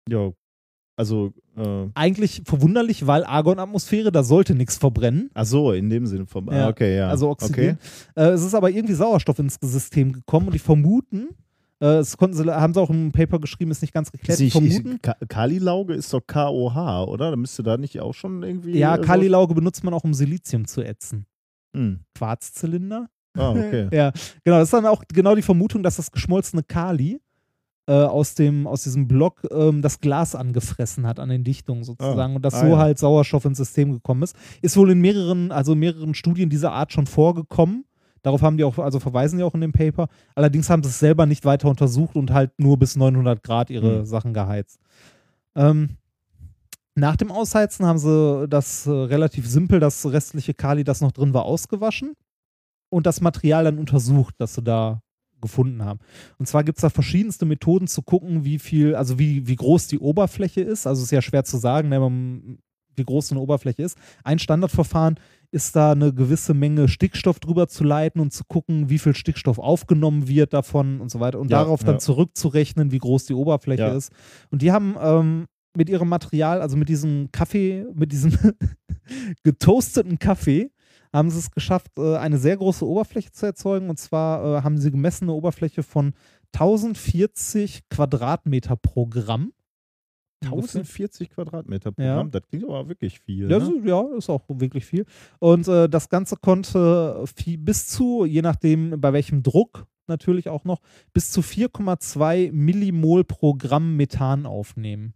Ja, 0.09 0.31
also, 0.97 1.33
äh, 1.57 1.89
Eigentlich 1.95 2.43
verwunderlich, 2.45 3.07
weil 3.07 3.25
Argonatmosphäre, 3.25 4.13
da 4.13 4.23
sollte 4.23 4.55
nichts 4.55 4.77
verbrennen. 4.77 5.31
ach 5.35 5.45
so, 5.47 5.73
in 5.73 5.89
dem 5.91 6.07
Sinne 6.07 6.27
vom, 6.27 6.49
Ja, 6.51 6.67
ah, 6.67 6.69
okay, 6.69 6.97
ja. 6.97 7.09
Also 7.09 7.31
Okay. 7.31 7.43
Oxygen. 7.45 7.79
Äh, 8.15 8.29
es 8.31 8.43
ist 8.45 8.55
aber 8.55 8.71
irgendwie 8.71 8.95
Sauerstoff 8.95 9.39
ins 9.39 9.57
System 9.61 10.13
gekommen 10.13 10.47
und 10.47 10.53
die 10.55 10.59
vermuten, 10.59 11.29
äh, 11.81 11.87
das 11.99 12.17
konnten 12.17 12.37
sie, 12.37 12.45
haben 12.55 12.75
sie 12.75 12.81
auch 12.81 12.91
im 12.91 13.11
Paper 13.11 13.39
geschrieben, 13.41 13.71
ist 13.71 13.81
nicht 13.83 13.95
ganz 13.95 14.13
geklärt, 14.13 14.39
nicht, 14.39 14.53
vermuten. 14.53 15.01
Ka- 15.03 15.17
Kalilauge 15.29 15.95
ist 15.95 16.13
doch 16.13 16.21
KOH, 16.27 17.09
oder? 17.09 17.31
Da 17.31 17.37
müsste 17.37 17.63
da 17.63 17.77
nicht 17.77 17.99
auch 18.01 18.15
schon 18.15 18.43
irgendwie. 18.43 18.77
Ja, 18.79 18.97
äh, 18.97 19.01
Kalilauge 19.01 19.55
benutzt 19.55 19.83
man 19.85 19.95
auch, 19.95 20.05
um 20.05 20.15
Silizium 20.15 20.67
zu 20.67 20.83
ätzen. 20.83 21.27
Hm. 21.75 22.01
Quarzzylinder. 22.15 23.09
Ah, 23.37 23.51
okay. 23.51 23.89
Ja, 23.93 24.13
genau. 24.45 24.59
Das 24.59 24.65
ist 24.69 24.73
dann 24.75 24.87
auch 24.87 25.03
genau 25.13 25.35
die 25.35 25.43
Vermutung, 25.43 25.83
dass 25.83 25.97
das 25.97 26.11
geschmolzene 26.11 26.63
Kali 26.63 27.21
äh, 27.87 27.93
aus, 27.93 28.35
dem, 28.35 28.67
aus 28.67 28.85
diesem 28.85 29.09
Block 29.09 29.43
ähm, 29.51 29.83
das 29.83 30.01
Glas 30.01 30.35
angefressen 30.35 31.07
hat 31.07 31.19
an 31.19 31.29
den 31.31 31.43
Dichtungen 31.45 31.83
sozusagen 31.83 32.33
Ah, 32.33 32.37
und 32.37 32.45
dass 32.45 32.55
ah, 32.55 32.61
so 32.61 32.67
ja. 32.69 32.79
halt 32.79 32.99
Sauerstoff 32.99 33.45
ins 33.45 33.59
System 33.59 33.93
gekommen 33.93 34.23
ist. 34.23 34.37
Ist 34.61 34.77
wohl 34.77 34.91
in 34.91 35.01
mehreren, 35.01 35.51
also 35.51 35.75
mehreren 35.75 36.15
Studien 36.15 36.49
dieser 36.51 36.73
Art 36.73 36.93
schon 36.93 37.07
vorgekommen. 37.07 37.85
Darauf 38.23 38.41
haben 38.43 38.57
die 38.57 38.63
auch, 38.63 38.79
also 38.79 39.01
verweisen 39.01 39.39
die 39.39 39.43
auch 39.45 39.55
in 39.55 39.63
dem 39.63 39.73
Paper. 39.73 40.09
Allerdings 40.37 40.71
haben 40.71 40.85
sie 40.85 40.91
es 40.91 41.01
selber 41.01 41.27
nicht 41.27 41.45
weiter 41.45 41.69
untersucht 41.69 42.15
und 42.15 42.31
halt 42.31 42.53
nur 42.59 42.79
bis 42.79 42.95
900 42.95 43.43
Grad 43.43 43.69
ihre 43.69 43.99
Hm. 44.01 44.05
Sachen 44.07 44.33
geheizt. 44.33 44.79
Ähm, 45.57 45.97
nach 46.95 47.17
dem 47.17 47.31
Ausheizen 47.33 47.87
haben 47.87 47.99
sie 47.99 48.47
das 48.49 48.87
äh, 48.87 48.91
relativ 48.91 49.49
simpel, 49.49 49.81
das 49.81 50.05
restliche 50.11 50.55
Kali, 50.55 50.85
das 50.85 51.01
noch 51.01 51.13
drin 51.13 51.33
war, 51.35 51.45
ausgewaschen 51.45 52.13
und 52.91 53.07
das 53.07 53.21
Material 53.21 53.65
dann 53.65 53.79
untersucht, 53.79 54.35
das 54.39 54.55
sie 54.55 54.63
da 54.63 55.01
gefunden 55.41 55.85
haben. 55.85 55.99
Und 56.39 56.47
zwar 56.47 56.63
gibt 56.65 56.79
es 56.79 56.83
da 56.83 56.91
verschiedenste 56.91 57.47
Methoden 57.47 57.89
zu 57.89 58.03
gucken, 58.03 58.45
wie 58.45 58.59
viel, 58.59 58.95
also 58.95 59.19
wie, 59.19 59.47
wie 59.49 59.57
groß 59.57 59.89
die 59.89 59.99
Oberfläche 59.99 60.61
ist. 60.61 60.87
Also 60.87 61.03
ist 61.03 61.11
ja 61.11 61.23
schwer 61.23 61.45
zu 61.45 61.57
sagen, 61.57 61.89
ne, 61.89 61.99
man- 61.99 62.59
wie 62.95 63.05
groß 63.05 63.29
so 63.29 63.35
eine 63.35 63.41
Oberfläche 63.41 63.83
ist. 63.83 63.97
Ein 64.23 64.39
Standardverfahren 64.39 65.19
ist 65.51 65.75
da 65.75 65.93
eine 65.93 66.13
gewisse 66.13 66.53
Menge 66.53 66.89
Stickstoff 66.89 67.41
drüber 67.41 67.67
zu 67.67 67.85
leiten 67.85 68.21
und 68.21 68.35
zu 68.35 68.45
gucken, 68.45 68.91
wie 68.91 68.99
viel 68.99 69.15
Stickstoff 69.17 69.59
aufgenommen 69.59 70.29
wird 70.29 70.53
davon 70.53 71.01
und 71.01 71.11
so 71.11 71.19
weiter 71.19 71.41
und 71.41 71.51
Ja, 71.51 71.61
darauf 71.65 71.83
dann 71.85 71.95
ja. 71.95 71.99
zurückzurechnen, 72.01 72.93
wie 72.93 72.99
groß 72.99 73.25
die 73.25 73.35
Oberfläche 73.35 73.83
Ja. 73.83 73.95
ist. 73.97 74.13
Und 74.51 74.61
die 74.61 74.73
haben 74.73 74.95
ähm, 75.01 75.47
mit 75.77 75.89
ihrem 75.89 76.09
Material, 76.09 76.61
also 76.61 76.77
mit 76.77 76.89
diesem 76.89 77.31
Kaffee, 77.33 77.87
mit 77.95 78.13
diesem 78.13 78.33
getoasteten 79.43 80.19
Kaffee, 80.19 80.71
haben 81.13 81.31
sie 81.31 81.39
es 81.39 81.51
geschafft, 81.51 81.93
äh, 81.99 82.17
eine 82.17 82.39
sehr 82.39 82.57
große 82.57 82.87
Oberfläche 82.87 83.33
zu 83.33 83.47
erzeugen. 83.47 83.91
Und 83.91 83.99
zwar 83.99 84.59
äh, 84.59 84.63
haben 84.63 84.79
sie 84.79 84.91
gemessen 84.91 85.25
eine 85.25 85.35
Oberfläche 85.35 85.83
von 85.83 86.15
1040 86.55 87.89
Quadratmeter 87.89 88.77
pro 88.77 89.07
Gramm. 89.07 89.53
Ungefähr. 90.51 90.81
1040 90.81 91.31
Quadratmeter 91.31 91.93
pro 91.93 92.03
Ja. 92.03 92.17
Gramm, 92.17 92.31
das 92.31 92.43
klingt 92.49 92.65
aber 92.65 92.89
wirklich 92.89 93.21
viel. 93.21 93.51
Ja, 93.51 93.59
ne? 93.59 93.83
ja, 93.85 94.03
ist 94.17 94.29
auch 94.29 94.43
wirklich 94.49 94.85
viel. 94.85 95.05
Und 95.39 95.69
äh, 95.69 95.89
das 95.89 96.09
Ganze 96.09 96.37
konnte 96.37 97.25
viel, 97.37 97.59
bis 97.59 97.87
zu, 97.87 98.25
je 98.25 98.43
nachdem 98.43 99.01
bei 99.01 99.13
welchem 99.13 99.43
Druck 99.43 99.87
natürlich 100.09 100.49
auch 100.49 100.65
noch, 100.65 100.81
bis 101.13 101.31
zu 101.31 101.43
4,2 101.43 102.51
Millimol 102.53 103.25
pro 103.25 103.55
Gramm 103.55 103.97
Methan 103.97 104.47
aufnehmen. 104.47 105.15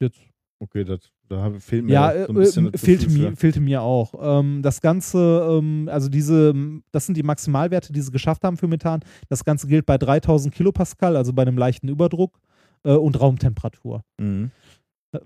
Jetzt 0.00 0.20
Okay, 0.64 0.84
das, 0.84 1.00
da 1.28 1.50
fehlt 1.58 1.84
mir 1.84 1.92
Ja, 1.92 2.12
so 2.12 2.32
ein 2.32 2.36
äh, 2.36 2.38
bisschen 2.38 2.74
äh, 2.74 2.78
fehlte, 2.78 3.10
mir, 3.10 3.30
für. 3.30 3.36
fehlte 3.36 3.60
mir 3.60 3.82
auch. 3.82 4.14
Ähm, 4.20 4.62
das 4.62 4.80
Ganze, 4.80 5.46
ähm, 5.58 5.88
also 5.92 6.08
diese, 6.08 6.54
das 6.92 7.06
sind 7.06 7.16
die 7.16 7.22
Maximalwerte, 7.22 7.92
die 7.92 8.00
sie 8.00 8.12
geschafft 8.12 8.44
haben 8.44 8.56
für 8.56 8.68
Methan. 8.68 9.00
Das 9.28 9.44
Ganze 9.44 9.66
gilt 9.66 9.84
bei 9.84 9.98
3000 9.98 10.54
Kilopascal, 10.54 11.16
also 11.16 11.32
bei 11.32 11.42
einem 11.42 11.58
leichten 11.58 11.88
Überdruck 11.88 12.40
äh, 12.84 12.92
und 12.92 13.20
Raumtemperatur. 13.20 14.04
Mhm. 14.18 14.52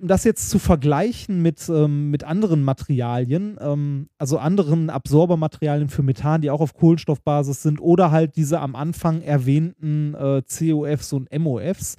Um 0.01 0.09
das 0.09 0.25
jetzt 0.25 0.51
zu 0.51 0.59
vergleichen 0.59 1.41
mit, 1.41 1.67
ähm, 1.71 2.11
mit 2.11 2.25
anderen 2.25 2.63
Materialien, 2.63 3.57
ähm, 3.61 4.09
also 4.19 4.39
anderen 4.39 4.91
Absorbermaterialien 4.91 5.89
für 5.89 6.03
Methan, 6.03 6.43
die 6.43 6.51
auch 6.51 6.61
auf 6.61 6.75
Kohlenstoffbasis 6.75 7.63
sind, 7.63 7.81
oder 7.81 8.11
halt 8.11 8.37
diese 8.37 8.61
am 8.61 8.75
Anfang 8.75 9.23
erwähnten 9.23 10.15
äh, 10.15 10.43
COFs 10.43 11.13
und 11.15 11.29
MOFs, 11.39 11.97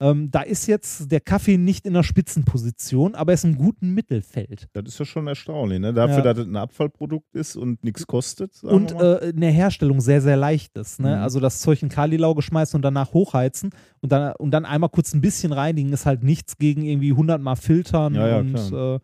ähm, 0.00 0.30
da 0.30 0.40
ist 0.40 0.66
jetzt 0.66 1.12
der 1.12 1.20
Kaffee 1.20 1.58
nicht 1.58 1.84
in 1.86 1.92
der 1.92 2.02
Spitzenposition, 2.02 3.14
aber 3.14 3.32
er 3.32 3.34
ist 3.34 3.44
im 3.44 3.56
guten 3.56 3.92
Mittelfeld. 3.92 4.68
Das 4.72 4.84
ist 4.86 4.98
ja 4.98 5.04
schon 5.04 5.26
erstaunlich, 5.26 5.78
ne? 5.78 5.92
Dafür, 5.92 6.18
Ja. 6.18 6.22
dass 6.22 6.38
es 6.38 6.46
ein 6.46 6.56
Abfallprodukt 6.56 7.34
ist 7.34 7.54
und 7.56 7.84
nichts 7.84 8.06
kostet. 8.06 8.62
und 8.64 8.92
äh, 8.92 9.28
in 9.30 9.40
der 9.40 9.50
Herstellung 9.52 10.00
sehr, 10.00 10.22
sehr 10.22 10.36
leicht 10.36 10.76
ist. 10.78 11.00
Ne? 11.00 11.16
Mhm. 11.16 11.22
Also 11.22 11.38
das 11.38 11.60
Zeug 11.60 11.82
in 11.82 11.90
Kalilauge 11.90 12.40
schmeißen 12.42 12.76
und 12.78 12.82
danach 12.82 13.12
hochheizen 13.12 13.70
und 14.00 14.10
dann, 14.10 14.34
und 14.36 14.50
dann 14.52 14.64
einmal 14.64 14.88
kurz 14.90 15.12
ein 15.12 15.20
bisschen 15.20 15.52
reinigen, 15.52 15.92
ist 15.92 16.06
halt 16.06 16.22
nichts 16.22 16.56
gegen 16.56 16.82
irgendwie 16.82 17.10
100 17.10 17.40
Mal 17.40 17.56
filtern. 17.56 18.14
Ja, 18.14 18.26
ja, 18.26 18.38
und 18.38 18.72
äh, 18.72 18.98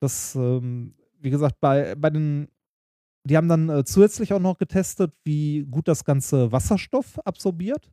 das, 0.00 0.36
ähm, 0.36 0.94
wie 1.20 1.30
gesagt, 1.30 1.56
bei, 1.60 1.96
bei 1.96 2.10
den, 2.10 2.46
die 3.24 3.36
haben 3.36 3.48
dann 3.48 3.68
äh, 3.68 3.84
zusätzlich 3.84 4.32
auch 4.32 4.38
noch 4.40 4.56
getestet, 4.58 5.12
wie 5.24 5.66
gut 5.68 5.88
das 5.88 6.04
ganze 6.04 6.52
Wasserstoff 6.52 7.18
absorbiert. 7.26 7.90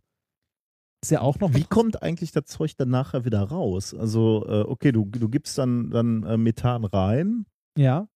Ist 1.05 1.11
ja 1.11 1.21
auch 1.21 1.39
noch 1.39 1.53
Wie 1.53 1.65
kommt 1.65 2.01
eigentlich 2.01 2.31
das 2.31 2.45
Zeug 2.45 2.75
dann 2.77 2.89
nachher 2.89 3.25
wieder 3.25 3.43
raus? 3.43 3.93
Also, 3.93 4.43
äh, 4.47 4.61
okay, 4.61 4.91
du, 4.91 5.05
du 5.05 5.29
gibst 5.29 5.55
dann, 5.55 5.91
dann 5.91 6.23
äh, 6.23 6.35
Methan 6.35 6.83
rein, 6.83 7.45
Ja. 7.77 8.07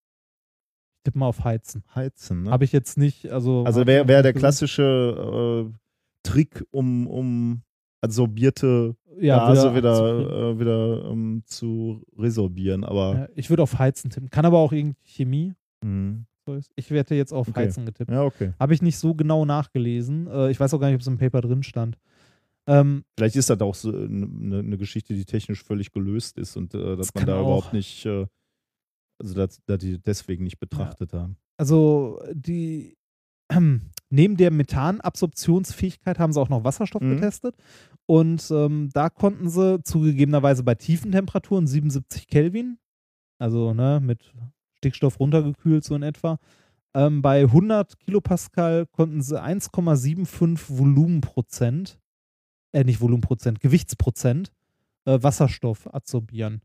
Ich 0.98 1.04
tippe 1.04 1.20
mal 1.20 1.28
auf 1.28 1.44
Heizen. 1.44 1.84
heizen. 1.94 2.44
Ne? 2.46 2.50
Habe 2.50 2.64
ich 2.66 2.72
jetzt 2.72 2.98
nicht, 2.98 3.30
also. 3.32 3.64
also 3.64 3.86
wäre 3.86 4.08
wär 4.08 4.24
der 4.24 4.34
klassische 4.34 5.68
äh, 5.70 6.28
Trick, 6.28 6.66
um, 6.72 7.06
um 7.06 7.62
adsorbierte 8.02 8.96
ja, 9.20 9.38
Gase 9.38 9.70
abzukriegen. 9.70 9.76
wieder, 9.78 10.50
äh, 10.50 10.60
wieder 10.60 11.12
ähm, 11.12 11.44
zu 11.46 12.02
resorbieren. 12.18 12.84
Aber 12.84 13.14
Ja, 13.16 13.28
ich 13.36 13.52
würde 13.52 13.62
auf 13.62 13.78
Heizen 13.78 14.10
tippen. 14.10 14.32
Kann 14.32 14.46
aber 14.46 14.58
auch 14.58 14.72
irgendwie 14.72 14.98
Chemie. 15.04 15.54
mh. 15.86 16.24
so 16.48 16.56
ist. 16.56 16.72
Ich 16.76 16.90
werde 16.90 17.14
jetzt 17.14 17.34
auf 17.34 17.50
Okay. 17.50 17.60
Heizen 17.62 17.86
getippt. 17.86 18.10
ja, 18.10 18.24
okay. 18.24 18.54
Habe 18.60 18.74
ich 18.74 18.82
nicht 18.82 18.98
so 18.98 19.14
genau 19.14 19.46
nachgelesen. 19.46 20.26
Äh, 20.26 20.50
ich 20.50 20.60
weiß 20.60 20.74
auch 20.74 20.80
gar 20.80 20.88
nicht, 20.88 20.96
ob 20.96 21.02
es 21.02 21.08
im 21.08 21.20
Paper 21.20 21.42
drin 21.42 21.62
stand. 21.62 22.00
Ähm, 22.70 23.04
Vielleicht 23.18 23.36
ist 23.36 23.50
das 23.50 23.60
auch 23.62 23.76
so 23.76 23.90
eine, 23.90 24.60
eine 24.60 24.78
Geschichte, 24.78 25.14
die 25.14 25.26
technisch 25.26 25.64
völlig 25.64 25.92
gelöst 25.92 26.38
ist 26.38 26.56
und 26.56 26.74
äh, 26.74 26.96
dass 26.96 27.08
Das 27.08 27.16
man 27.16 27.26
da 27.26 27.38
auch. 27.38 27.42
überhaupt 27.42 27.74
nicht, 27.74 28.06
äh, 28.06 28.26
also 29.22 29.34
dass, 29.36 29.60
dass 29.66 29.80
die 29.80 29.98
deswegen 30.02 30.44
nicht 30.44 30.60
betrachtet 30.60 31.14
haben. 31.14 31.38
also 31.58 32.22
die 32.34 32.96
neben 34.12 34.38
der 34.38 34.52
Methanabsorptionsfähigkeit 34.52 36.20
haben 36.20 36.32
sie 36.34 36.40
auch 36.40 36.50
noch 36.50 36.64
Wasserstoff 36.64 37.02
Mhm. 37.02 37.16
getestet. 37.16 37.56
Und 38.06 38.50
ähm, 38.52 38.90
da 38.94 39.10
konnten 39.10 39.50
sie 39.50 39.82
zugegebenerweise 39.84 40.64
bei 40.64 40.76
tiefen 40.76 41.12
Temperaturen 41.12 41.68
77 41.68 42.28
Kelvin, 42.28 42.78
also 43.40 43.74
ne, 43.74 44.00
mit 44.04 44.34
Stickstoff 44.78 45.20
runtergekühlt 45.20 45.84
so 45.84 45.96
in 45.96 46.04
etwa, 46.04 46.40
ähm, 46.96 47.22
bei 47.22 47.42
100 47.44 48.00
Kilopascal 48.00 48.86
konnten 48.88 49.22
sie 49.22 49.40
1,75 49.42 50.70
Volumenprozent, 50.70 52.00
äh 52.72 52.84
nicht 52.84 53.02
Volumenprozent, 53.02 53.60
Gewichtsprozent 53.60 54.52
äh, 55.06 55.20
Wasserstoff 55.22 55.88
absorbieren. 55.88 56.62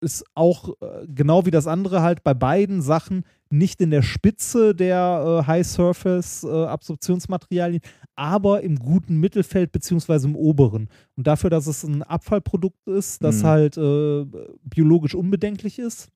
Ist 0.00 0.24
auch 0.34 0.74
äh, 0.80 1.06
genau 1.08 1.44
wie 1.44 1.50
das 1.50 1.66
andere 1.66 2.02
halt 2.02 2.22
bei 2.22 2.32
beiden 2.32 2.82
Sachen 2.82 3.24
nicht 3.50 3.80
in 3.80 3.90
der 3.90 4.02
Spitze 4.02 4.72
der 4.74 5.40
äh, 5.42 5.46
High 5.46 5.66
Surface 5.66 6.44
äh, 6.44 6.66
Absorptionsmaterialien, 6.66 7.80
aber 8.14 8.62
im 8.62 8.76
guten 8.78 9.18
Mittelfeld 9.18 9.72
beziehungsweise 9.72 10.28
im 10.28 10.36
oberen. 10.36 10.88
Und 11.16 11.26
dafür, 11.26 11.50
dass 11.50 11.66
es 11.66 11.82
ein 11.82 12.04
Abfallprodukt 12.04 12.86
ist, 12.86 13.24
das 13.24 13.42
Mhm. 13.42 13.46
halt 13.46 13.76
äh, 13.76 14.24
biologisch 14.62 15.16
unbedenklich 15.16 15.80
ist, 15.80 16.10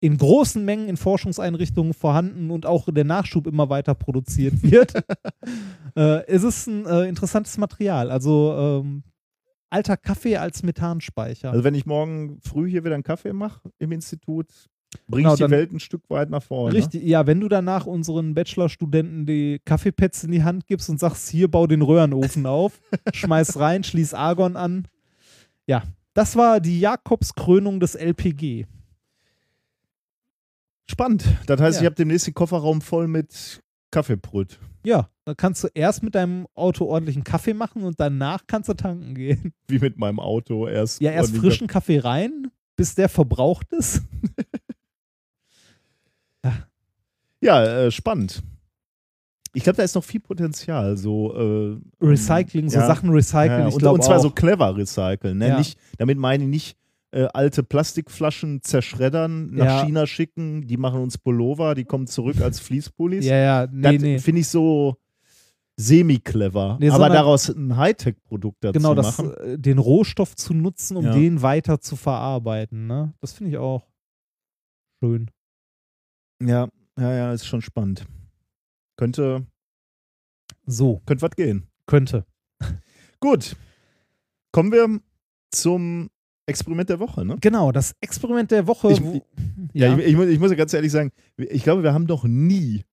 in 0.00 0.16
großen 0.18 0.64
Mengen 0.64 0.88
in 0.88 0.96
Forschungseinrichtungen 0.96 1.94
vorhanden 1.94 2.50
und 2.50 2.66
auch 2.66 2.88
der 2.90 3.04
Nachschub 3.04 3.46
immer 3.46 3.70
weiter 3.70 3.94
produziert 3.94 4.62
wird. 4.62 4.94
äh, 5.96 6.26
es 6.26 6.42
ist 6.42 6.66
ein 6.66 6.86
äh, 6.86 7.04
interessantes 7.04 7.56
Material. 7.58 8.10
Also 8.10 8.82
ähm, 8.84 9.02
alter 9.70 9.96
Kaffee 9.96 10.36
als 10.36 10.62
Methanspeicher. 10.62 11.50
Also 11.50 11.64
wenn 11.64 11.74
ich 11.74 11.86
morgen 11.86 12.38
früh 12.42 12.70
hier 12.70 12.84
wieder 12.84 12.94
einen 12.94 13.04
Kaffee 13.04 13.32
mache 13.32 13.70
im 13.78 13.92
Institut, 13.92 14.46
bringe 15.08 15.22
Genau, 15.22 15.34
ich 15.34 15.44
die 15.44 15.50
Welt 15.50 15.72
ein 15.72 15.80
Stück 15.80 16.08
weit 16.08 16.30
nach 16.30 16.42
vorne. 16.42 16.74
Richtig, 16.74 17.02
ja, 17.02 17.26
wenn 17.26 17.40
du 17.40 17.48
danach 17.48 17.86
unseren 17.86 18.34
Bachelorstudenten 18.34 19.26
die 19.26 19.60
Kaffeepads 19.64 20.24
in 20.24 20.32
die 20.32 20.44
Hand 20.44 20.66
gibst 20.66 20.90
und 20.90 21.00
sagst, 21.00 21.28
hier, 21.30 21.50
bau 21.50 21.66
den 21.66 21.82
Röhrenofen 21.82 22.46
auf, 22.46 22.80
schmeiß 23.12 23.58
rein, 23.58 23.82
schließ 23.82 24.14
Argon 24.14 24.56
an. 24.56 24.86
Ja, 25.66 25.82
das 26.14 26.36
war 26.36 26.60
die 26.60 26.80
Jakobskrönung 26.80 27.80
des 27.80 27.94
LPG. 27.94 28.66
Spannend. 30.90 31.24
Das 31.46 31.60
heißt, 31.60 31.76
Ja. 31.78 31.82
ich 31.82 31.86
habe 31.86 31.96
demnächst 31.96 32.26
den 32.26 32.34
Kofferraum 32.34 32.80
voll 32.80 33.08
mit 33.08 33.60
Kaffeebrüt. 33.90 34.58
Ja, 34.84 35.08
da 35.24 35.34
kannst 35.34 35.64
du 35.64 35.68
erst 35.74 36.02
mit 36.02 36.14
deinem 36.14 36.46
Auto 36.54 36.84
ordentlichen 36.84 37.24
Kaffee 37.24 37.54
machen 37.54 37.82
und 37.82 37.98
danach 37.98 38.44
kannst 38.46 38.68
du 38.68 38.74
tanken 38.74 39.14
gehen. 39.14 39.52
Wie 39.68 39.78
mit 39.80 39.98
meinem 39.98 40.20
Auto 40.20 40.68
erst. 40.68 41.00
Ja, 41.00 41.10
erst 41.10 41.36
frischen 41.36 41.66
Kaffee 41.66 41.98
rein, 41.98 42.50
bis 42.76 42.94
der 42.94 43.08
verbraucht 43.08 43.72
ist. 43.72 44.02
Ja, 47.40 47.62
äh, 47.64 47.90
spannend. 47.90 48.42
Ich 49.52 49.62
glaube, 49.62 49.76
da 49.76 49.82
ist 49.82 49.94
noch 49.94 50.04
viel 50.04 50.20
Potenzial. 50.20 50.96
So 50.96 51.34
äh, 51.34 52.04
Recycling, 52.04 52.68
so 52.70 52.78
ja. 52.78 52.86
Sachen 52.86 53.10
recyceln. 53.10 53.60
Ja, 53.60 53.66
und, 53.68 53.78
glaube 53.78 53.96
und 53.96 54.04
zwar 54.04 54.18
auch. 54.18 54.22
so 54.22 54.30
clever 54.30 54.76
recyceln. 54.76 55.38
Ne? 55.38 55.48
Ja. 55.48 55.58
Nicht, 55.58 55.78
damit 55.98 56.18
meine 56.18 56.44
ich 56.44 56.50
nicht 56.50 56.76
äh, 57.16 57.28
alte 57.32 57.62
Plastikflaschen 57.62 58.62
zerschreddern, 58.62 59.50
nach 59.54 59.64
Ja. 59.64 59.84
China 59.84 60.06
schicken, 60.06 60.66
die 60.66 60.76
machen 60.76 61.00
uns 61.00 61.16
Pullover, 61.18 61.74
die 61.74 61.84
kommen 61.84 62.06
zurück 62.06 62.40
als 62.40 62.60
Fließpullis. 62.60 63.24
ja, 63.24 63.36
ja, 63.36 63.66
nee, 63.70 63.82
das 63.94 64.02
nee. 64.02 64.18
finde 64.18 64.40
ich 64.42 64.48
so 64.48 64.96
semi-clever. 65.78 66.78
Nee, 66.80 66.90
aber 66.90 67.08
daraus 67.10 67.48
ein 67.50 67.76
Hightech-Produkt 67.76 68.64
dazu 68.64 68.72
Genau, 68.78 68.94
das, 68.94 69.18
machen. 69.18 69.34
äh, 69.34 69.58
den 69.58 69.78
Rohstoff 69.78 70.34
zu 70.34 70.54
nutzen, 70.54 70.96
um 70.96 71.04
Ja. 71.04 71.12
den 71.12 71.42
weiter 71.42 71.80
zu 71.80 71.96
verarbeiten. 71.96 72.86
Ne? 72.86 73.12
Das 73.20 73.32
finde 73.34 73.52
ich 73.52 73.58
auch 73.58 73.86
schön. 75.02 75.30
Ja, 76.42 76.68
ja, 76.98 77.12
ja, 77.12 77.32
ist 77.32 77.46
schon 77.46 77.62
spannend. 77.62 78.06
Könnte, 78.98 79.46
So, 80.66 81.02
könnte 81.06 81.22
was 81.22 81.30
gehen. 81.36 81.66
könnte. 81.86 82.24
Gut. 83.20 83.56
Kommen 84.52 84.72
wir 84.72 85.00
zum 85.50 86.10
Experiment 86.46 86.88
der 86.88 87.00
Woche, 87.00 87.24
ne? 87.24 87.36
Genau, 87.40 87.72
das 87.72 87.94
Experiment 88.00 88.50
der 88.50 88.66
Woche. 88.66 88.92
Ich- 88.92 89.02
wo, 89.02 89.24
Ja, 89.72 89.88
ja, 89.88 89.98
ich, 89.98 90.06
ich, 90.06 90.16
muss, 90.16 90.26
ich 90.26 90.38
muss 90.38 90.50
ja 90.50 90.56
ganz 90.56 90.72
ehrlich 90.74 90.92
sagen, 90.92 91.10
ich 91.36 91.62
glaube, 91.64 91.82
wir 91.82 91.92
haben 91.92 92.06
doch 92.06 92.24
nie 92.24 92.84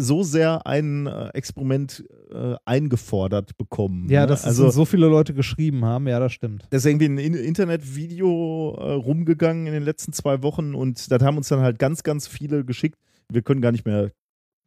so 0.00 0.22
sehr 0.22 0.64
ein 0.66 1.06
äh, 1.08 1.28
Experiment 1.30 2.04
äh, 2.32 2.54
eingefordert 2.64 3.56
bekommen. 3.58 4.08
ja, 4.08 4.20
ne? 4.22 4.26
dass 4.28 4.44
also 4.44 4.66
uns 4.66 4.74
so 4.76 4.84
viele 4.84 5.08
Leute 5.08 5.34
geschrieben 5.34 5.84
haben. 5.84 6.06
Ja, 6.06 6.20
das 6.20 6.32
stimmt. 6.32 6.66
da 6.70 6.76
ist 6.76 6.86
irgendwie 6.86 7.06
ein 7.06 7.18
In- 7.18 7.34
Internetvideo 7.34 8.76
äh, 8.78 8.92
rumgegangen 8.92 9.66
in 9.66 9.72
den 9.72 9.82
letzten 9.82 10.12
zwei 10.12 10.42
Wochen 10.42 10.74
und 10.74 11.10
das 11.10 11.22
haben 11.22 11.36
uns 11.36 11.48
dann 11.48 11.60
halt 11.60 11.78
ganz, 11.80 12.02
ganz 12.04 12.28
viele 12.28 12.64
geschickt. 12.64 12.96
Wir 13.30 13.42
können 13.42 13.60
gar 13.60 13.72
nicht 13.72 13.84
mehr 13.86 14.12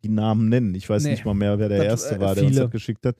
die 0.03 0.09
Namen 0.09 0.49
nennen. 0.49 0.75
Ich 0.75 0.89
weiß 0.89 1.03
Nee. 1.03 1.11
nicht 1.11 1.25
mal 1.25 1.33
mehr, 1.33 1.57
wer 1.59 1.69
der 1.69 1.77
Das, 1.79 1.87
Erste 2.03 2.15
äh, 2.15 2.19
war, 2.19 2.35
der 2.35 2.43
uns 2.43 2.51
viele. 2.51 2.63
das 2.63 2.71
geschickt 2.71 3.05
hat. 3.05 3.15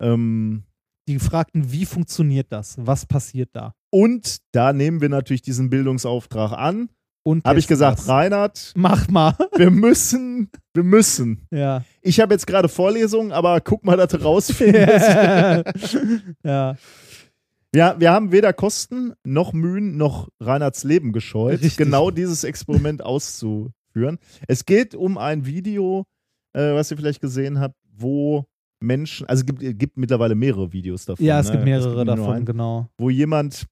Ähm, 0.00 0.64
Die 1.08 1.18
fragten, 1.20 1.70
wie 1.70 1.86
funktioniert 1.86 2.48
das? 2.50 2.74
Was 2.78 3.06
passiert 3.06 3.50
da? 3.52 3.74
Und 3.92 4.38
da 4.52 4.72
nehmen 4.72 5.02
wir 5.02 5.10
natürlich 5.10 5.42
diesen 5.42 5.68
Bildungsauftrag 5.68 6.52
an. 6.52 6.88
Und 7.24 7.44
Habe 7.44 7.60
ich 7.60 7.68
gesagt, 7.68 8.00
das. 8.00 8.08
Reinhard, 8.08 8.72
Mach 8.74 9.08
mal. 9.08 9.36
wir 9.56 9.70
müssen, 9.70 10.50
wir 10.74 10.82
müssen. 10.82 11.46
ja. 11.50 11.84
Ich 12.00 12.18
habe 12.18 12.34
jetzt 12.34 12.48
gerade 12.48 12.68
Vorlesungen, 12.68 13.30
aber 13.30 13.60
guck 13.60 13.84
mal, 13.84 13.96
dass 13.96 14.08
du 14.10 14.16
rausfindest. 14.16 15.08
ja. 16.42 16.76
ja, 17.74 18.00
wir 18.00 18.10
haben 18.10 18.32
weder 18.32 18.52
Kosten 18.52 19.12
noch 19.24 19.52
Mühen 19.52 19.96
noch 19.96 20.30
Reinhards 20.40 20.82
Leben 20.82 21.12
gescheut, 21.12 21.60
Richtig. 21.60 21.76
genau 21.76 22.10
dieses 22.10 22.42
Experiment 22.42 23.04
auszuführen. 23.04 24.18
Es 24.48 24.64
geht 24.64 24.96
um 24.96 25.16
ein 25.16 25.46
Video, 25.46 26.06
äh, 26.54 26.72
was 26.72 26.90
ihr 26.90 26.96
vielleicht 26.96 27.20
gesehen 27.20 27.60
habt, 27.60 27.76
wo 27.94 28.46
Menschen, 28.80 29.28
also 29.28 29.42
es 29.42 29.46
gibt, 29.46 29.62
es 29.62 29.78
gibt 29.78 29.96
mittlerweile 29.96 30.34
mehrere 30.34 30.72
Videos 30.72 31.04
davon. 31.04 31.24
ja, 31.24 31.38
es 31.38 31.46
ne? 31.46 31.52
gibt 31.52 31.64
mehrere 31.64 31.88
nicht 31.88 31.96
nur 31.96 32.04
davon, 32.04 32.44
genau. 32.44 32.88
wo 32.98 33.10
jemand 33.10 33.66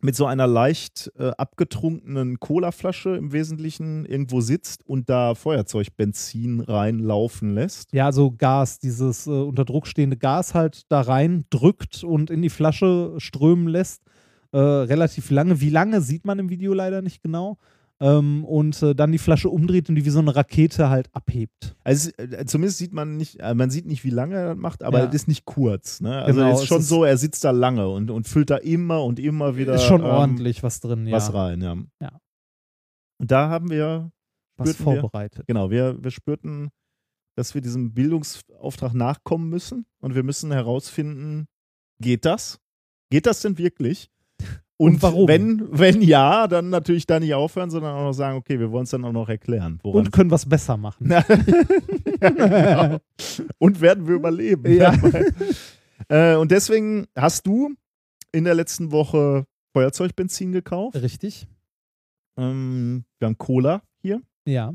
mit 0.00 0.14
so 0.14 0.26
einer 0.26 0.46
leicht 0.46 1.12
äh, 1.18 1.30
abgetrunkenen 1.36 2.38
Colaflasche 2.40 3.16
im 3.16 3.32
Wesentlichen 3.32 4.04
irgendwo 4.06 4.40
sitzt 4.40 4.86
und 4.86 5.08
da 5.08 5.34
Feuerzeugbenzin 5.34 6.60
reinlaufen 6.60 7.54
lässt. 7.54 7.92
Ja, 7.92 8.06
also 8.06 8.32
Gas, 8.36 8.78
dieses 8.78 9.26
äh, 9.26 9.30
unter 9.30 9.64
Druck 9.64 9.86
stehende 9.86 10.16
Gas 10.16 10.54
halt 10.54 10.82
da 10.88 11.00
rein 11.00 11.46
drückt 11.50 12.04
und 12.04 12.30
in 12.30 12.42
die 12.42 12.50
Flasche 12.50 13.14
strömen 13.18 13.68
lässt. 13.68 14.02
Äh, 14.52 14.58
relativ 14.58 15.30
lange. 15.30 15.60
Wie 15.60 15.70
lange 15.70 16.00
sieht 16.00 16.24
man 16.24 16.38
im 16.38 16.48
Video 16.48 16.72
leider 16.72 17.02
nicht 17.02 17.22
genau. 17.22 17.58
Ähm, 18.00 18.44
und 18.44 18.80
äh, 18.82 18.94
dann 18.94 19.10
die 19.10 19.18
Flasche 19.18 19.48
umdreht 19.50 19.88
und 19.88 19.96
die 19.96 20.04
wie 20.04 20.10
so 20.10 20.20
eine 20.20 20.34
Rakete 20.36 20.88
halt 20.88 21.12
abhebt. 21.16 21.74
Also 21.82 22.10
äh, 22.18 22.44
zumindest 22.46 22.78
sieht 22.78 22.92
man 22.92 23.16
nicht, 23.16 23.40
äh, 23.40 23.54
man 23.54 23.70
sieht 23.70 23.86
nicht, 23.86 24.04
wie 24.04 24.10
lange 24.10 24.36
er 24.36 24.46
das 24.50 24.56
macht, 24.56 24.84
aber 24.84 25.00
Ja. 25.00 25.06
es 25.08 25.14
ist 25.14 25.26
nicht 25.28 25.44
kurz. 25.46 26.00
Ne? 26.00 26.22
Also 26.22 26.38
Genau, 26.40 26.52
es 26.54 26.60
ist 26.62 26.68
schon 26.68 26.78
ist- 26.78 26.88
so, 26.88 27.02
er 27.02 27.16
sitzt 27.16 27.42
da 27.42 27.50
lange 27.50 27.88
und, 27.88 28.12
und 28.12 28.28
füllt 28.28 28.50
da 28.50 28.56
immer 28.58 29.02
und 29.02 29.18
immer 29.18 29.56
wieder 29.56 29.74
Ist 29.74 29.82
schon 29.82 30.02
ähm, 30.02 30.06
ordentlich 30.06 30.62
was 30.62 30.78
drin, 30.78 31.08
ja. 31.08 31.16
was 31.16 31.34
rein. 31.34 31.60
Ja. 31.60 31.76
Ja. 32.00 32.20
Und 33.20 33.32
da 33.32 33.48
haben 33.48 33.68
wir, 33.68 34.12
was 34.56 34.70
spürten 34.70 34.92
wir- 34.94 35.00
vorbereitet. 35.00 35.44
genau, 35.48 35.70
wir, 35.70 36.00
wir 36.00 36.12
spürten, 36.12 36.70
dass 37.36 37.54
wir 37.54 37.62
diesem 37.62 37.94
Bildungsauftrag 37.94 38.94
nachkommen 38.94 39.48
müssen 39.48 39.86
und 40.00 40.14
wir 40.14 40.22
müssen 40.22 40.52
herausfinden, 40.52 41.46
geht 42.00 42.24
das? 42.24 42.60
Geht 43.10 43.26
das 43.26 43.40
denn 43.40 43.58
wirklich? 43.58 44.08
Und, 44.80 44.94
Und 44.94 45.02
warum? 45.02 45.28
Wenn, 45.28 45.66
wenn 45.72 46.00
ja, 46.00 46.46
dann 46.46 46.70
natürlich 46.70 47.04
da 47.04 47.18
nicht 47.18 47.34
aufhören, 47.34 47.68
sondern 47.68 47.96
auch 47.96 48.04
noch 48.04 48.12
sagen, 48.12 48.38
okay, 48.38 48.60
wir 48.60 48.70
wollen 48.70 48.84
es 48.84 48.90
dann 48.90 49.04
auch 49.04 49.12
noch 49.12 49.28
erklären. 49.28 49.80
Und 49.82 50.12
können 50.12 50.30
was 50.30 50.46
besser 50.48 50.76
machen. 50.76 51.12
Ja, 52.20 52.30
genau. 52.30 52.98
Und 53.58 53.80
werden 53.80 54.08
wir 54.08 54.16
überleben. 54.16 54.72
Ja. 54.72 54.92
äh, 56.08 56.34
und 56.34 56.50
deswegen 56.50 57.06
hast 57.14 57.46
du 57.46 57.74
in 58.32 58.42
der 58.42 58.54
letzten 58.54 58.90
Woche 58.90 59.46
Feuerzeugbenzin 59.72 60.50
gekauft. 60.50 60.96
Richtig? 60.96 61.46
Ähm, 62.36 63.04
wir 63.18 63.26
haben 63.26 63.38
Cola 63.38 63.82
hier. 64.00 64.20
Ja. 64.46 64.74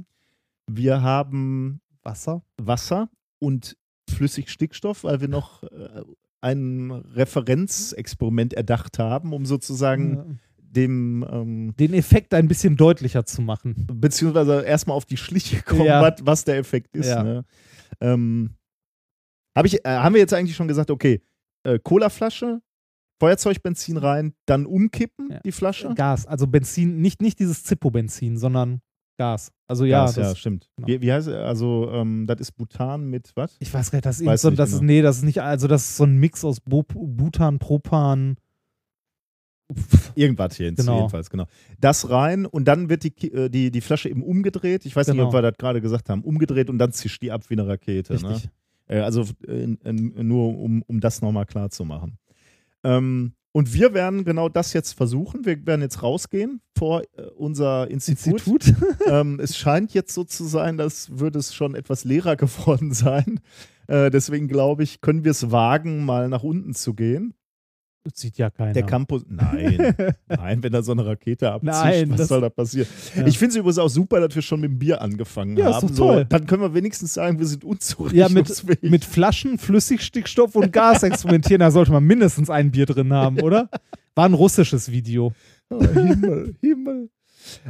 Wir 0.68 1.02
haben 1.02 1.82
Wasser. 2.02 2.44
Wasser 2.58 3.10
und 3.40 3.76
Flüssigstickstoff, 4.10 5.04
weil 5.04 5.20
wir 5.20 5.28
noch 5.28 5.64
äh, 5.64 6.04
ein 6.44 6.92
Referenzexperiment 6.92 8.54
erdacht 8.54 9.00
haben, 9.00 9.34
um 9.34 9.46
sozusagen 9.46 10.16
Ja. 10.16 10.26
dem 10.58 11.26
ähm, 11.32 11.74
Den 11.78 11.94
Effekt 11.94 12.34
ein 12.34 12.48
bisschen 12.48 12.76
deutlicher 12.76 13.26
zu 13.26 13.42
machen. 13.42 13.88
beziehungsweise 13.94 14.62
erstmal 14.64 14.98
auf 14.98 15.06
die 15.06 15.18
Schliche 15.18 15.62
kommen, 15.64 15.86
Ja. 15.86 16.02
was, 16.02 16.16
was 16.26 16.44
der 16.46 16.58
Effekt 16.58 16.96
ist. 16.96 17.08
Ja. 17.10 17.24
Ne? 17.24 17.46
Ähm, 18.02 18.52
hab 19.56 19.66
ich, 19.66 19.86
äh, 19.86 19.90
haben 19.90 20.14
wir 20.16 20.22
jetzt 20.22 20.34
eigentlich 20.34 20.56
schon 20.56 20.68
gesagt, 20.68 20.90
okay, 20.92 21.22
äh, 21.64 21.80
Colaflasche, 21.80 22.62
Feuerzeugbenzin 23.20 23.98
rein, 23.98 24.34
dann 24.46 24.66
umkippen, 24.66 25.40
die 25.46 25.52
Flasche? 25.52 25.94
Gas, 25.94 26.26
also 26.26 26.48
Benzin, 26.48 27.00
nicht, 27.00 27.22
nicht 27.22 27.40
dieses 27.40 27.64
Zippo-Benzin, 27.64 28.38
sondern 28.38 28.82
Gas. 29.18 29.52
Also 29.74 29.86
ja, 29.86 30.06
Gas, 30.06 30.14
das, 30.14 30.28
ja, 30.28 30.36
stimmt. 30.36 30.70
genau. 30.76 30.88
Wie, 30.88 31.02
wie 31.02 31.12
heißt 31.12 31.28
es? 31.28 31.34
Also, 31.34 31.90
ähm, 31.92 32.28
das 32.28 32.40
ist 32.42 32.52
Butan 32.52 33.10
mit 33.10 33.32
was? 33.34 33.56
ich 33.60 33.74
weiß 33.74 33.90
gar 33.90 33.98
nicht, 33.98 34.06
das 34.06 34.20
ist, 34.20 34.42
so, 34.42 34.50
nicht 34.52 34.60
das 34.60 34.70
ist 34.70 34.80
genau. 34.82 34.86
nee, 34.94 35.02
das 35.02 35.18
ist 35.18 35.24
nicht, 35.24 35.42
also 35.42 35.68
das 35.68 35.82
ist 35.84 35.98
so 35.98 36.04
ein 36.04 36.18
Mix 36.18 36.46
aus 36.46 36.60
Bo 36.60 36.84
Butan, 36.84 37.58
Propan. 37.58 38.36
Irgendwas 40.14 40.56
hier 40.56 40.72
Genau. 40.74 40.98
jedenfalls, 40.98 41.32
genau. 41.32 41.46
Das 41.80 42.10
rein 42.12 42.46
und 42.46 42.66
dann 42.66 42.90
wird 42.90 43.04
die, 43.04 43.34
äh, 43.34 43.50
die, 43.50 43.72
die 43.72 43.82
Flasche 43.82 44.10
eben 44.10 44.22
umgedreht. 44.22 44.86
Ich 44.86 44.96
weiß 44.96 45.08
nicht, 45.08 45.16
Genau. 45.18 45.30
ob 45.30 45.34
wir 45.34 45.42
das 45.42 45.58
gerade 45.58 45.82
gesagt 45.82 46.10
haben. 46.10 46.22
Umgedreht 46.24 46.70
und 46.70 46.78
dann 46.78 46.92
zischt 46.92 47.22
die 47.24 47.32
ab 47.32 47.50
wie 47.50 47.56
eine 47.56 47.68
Rakete. 47.68 48.14
Ne? 48.14 48.30
Richtig. 48.30 48.52
Äh, 48.88 49.00
also 49.00 49.26
äh, 49.48 49.66
nur 49.92 50.60
um, 50.60 50.84
um 50.84 51.00
das 51.00 51.22
nochmal 51.22 51.46
klar 51.48 51.72
zu 51.72 51.86
machen. 51.86 52.20
Ähm, 52.84 53.34
und 53.54 53.74
wir 53.74 53.94
werden 53.94 54.26
genau 54.26 54.50
das 54.50 54.74
jetzt 54.74 54.94
versuchen. 54.94 55.46
Wir 55.46 55.66
werden 55.66 55.82
jetzt 55.82 56.02
rausgehen 56.02 56.60
vor 56.76 57.04
äh, 57.16 57.22
unser 57.36 57.90
Institut. 57.90 58.48
Institut. 58.48 58.76
ähm, 59.08 59.40
es 59.40 59.56
scheint 59.56 59.94
jetzt 59.94 60.14
so 60.14 60.24
zu 60.24 60.44
sein, 60.46 60.76
dass 60.76 61.20
würde 61.20 61.38
es 61.38 61.54
schon 61.54 61.76
etwas 61.76 62.04
leerer 62.04 62.36
geworden 62.36 62.94
sein. 62.94 63.40
Äh, 63.88 64.10
deswegen 64.10 64.48
glaube 64.48 64.82
ich, 64.82 65.02
können 65.02 65.24
wir 65.24 65.32
es 65.32 65.52
wagen, 65.52 66.04
mal 66.04 66.30
nach 66.30 66.42
unten 66.44 66.74
zu 66.74 66.96
gehen. 66.96 67.36
Das 68.06 68.20
sieht 68.20 68.38
ja 68.38 68.50
keiner. 68.50 68.74
Der 68.74 68.84
Campus. 68.84 69.24
Nein, 69.30 69.96
nein, 70.28 70.62
wenn 70.62 70.74
da 70.74 70.84
so 70.84 70.92
eine 70.92 71.06
Rakete 71.06 71.52
abzischt, 71.52 71.74
Nein, 71.74 72.10
was 72.12 72.18
das- 72.18 72.28
soll 72.28 72.42
da 72.42 72.50
passieren? 72.50 72.88
Ja. 73.16 73.26
Ich 73.28 73.38
finde 73.40 73.52
es 73.52 73.56
übrigens 73.56 73.78
auch 73.80 73.88
super, 73.88 74.20
dass 74.20 74.36
wir 74.36 74.42
schon 74.42 74.60
mit 74.60 74.72
dem 74.72 74.80
Bier 74.80 75.02
angefangen 75.02 75.56
Ja, 75.56 75.70
ist 75.70 75.76
haben. 75.76 75.88
doch 75.88 75.96
So, 75.96 76.08
toll. 76.08 76.26
dann 76.28 76.46
können 76.46 76.62
wir 76.64 76.74
wenigstens 76.74 77.14
sagen, 77.14 77.40
wir 77.40 77.46
sind 77.46 77.64
ja, 77.64 77.70
unzurechnungsfähig. 77.70 78.82
mit, 78.82 78.92
mit 78.92 79.06
Flaschen, 79.06 79.58
Flüssigstickstoff 79.58 80.56
und 80.56 80.74
Gas 80.74 81.04
experimentieren, 81.04 81.62
da 81.62 81.72
sollte 81.72 81.92
man 81.94 82.04
mindestens 82.04 82.50
ein 82.50 82.72
Bier 82.72 82.86
drin 82.86 83.14
haben, 83.14 83.40
oder? 83.40 83.70
War 84.16 84.26
ein 84.26 84.34
russisches 84.34 84.92
Video. 84.92 85.32
Oh, 85.70 85.82
Himmel, 85.82 86.56
Himmel. 86.62 87.10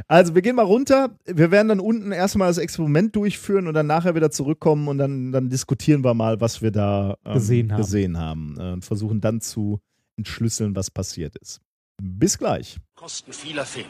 Also, 0.06 0.34
wir 0.36 0.42
gehen 0.42 0.54
mal 0.56 0.62
runter. 0.62 1.16
Wir 1.26 1.50
werden 1.50 1.68
dann 1.68 1.80
unten 1.80 2.12
erstmal 2.12 2.48
das 2.48 2.58
Experiment 2.58 3.16
durchführen 3.16 3.66
und 3.66 3.74
dann 3.74 3.86
nachher 3.86 4.14
wieder 4.14 4.30
zurückkommen 4.30 4.86
und 4.88 4.98
dann, 4.98 5.32
dann 5.32 5.48
diskutieren 5.48 6.04
wir 6.04 6.14
mal, 6.14 6.40
was 6.40 6.62
wir 6.62 6.70
da 6.70 7.16
ähm, 7.24 7.34
Gesehen 7.34 7.72
haben. 7.72 7.80
gesehen 7.80 8.18
haben 8.18 8.56
äh, 8.60 8.72
und 8.72 8.84
versuchen 8.84 9.20
dann 9.20 9.40
zu 9.40 9.80
entschlüsseln, 10.16 10.74
was 10.76 10.90
passiert 10.90 11.36
ist. 11.36 11.60
Bis 12.02 12.38
gleich. 12.38 12.76
Kosten 12.96 13.32
vieler 13.32 13.64
Fehler. 13.64 13.88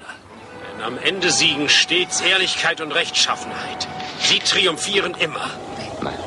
Denn 0.73 0.83
am 0.83 0.99
Ende 0.99 1.31
siegen 1.31 1.69
stets 1.69 2.21
Ehrlichkeit 2.21 2.81
und 2.81 2.93
Rechtschaffenheit. 2.93 3.89
Sie 4.21 4.39
triumphieren 4.39 5.15
immer. 5.15 5.51
Nein. 6.03 6.19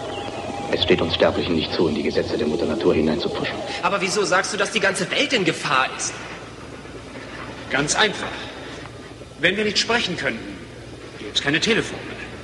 Es 0.72 0.84
steht 0.84 1.02
uns 1.02 1.16
Sterblichen 1.16 1.56
nicht 1.56 1.72
zu, 1.74 1.88
in 1.88 1.96
die 1.96 2.04
Gesetze 2.04 2.38
der 2.38 2.48
Mutter 2.48 2.66
Natur 2.66 2.94
hineinzupuschen. 2.94 3.56
Aber 3.84 4.02
wieso 4.02 4.26
sagst 4.26 4.54
du, 4.54 4.58
dass 4.58 4.72
die 4.72 4.80
ganze 4.80 5.10
Welt 5.12 5.32
in 5.34 5.46
Gefahr 5.46 5.88
ist? 5.96 6.14
Ganz 7.70 7.96
einfach. 7.96 8.32
Wenn 9.40 9.56
wir 9.56 9.64
nicht 9.64 9.78
sprechen 9.78 10.18
könnten, 10.18 10.58
gäbe 11.20 11.32
es 11.34 11.42
keine 11.42 11.60
Telefone. 11.60 12.02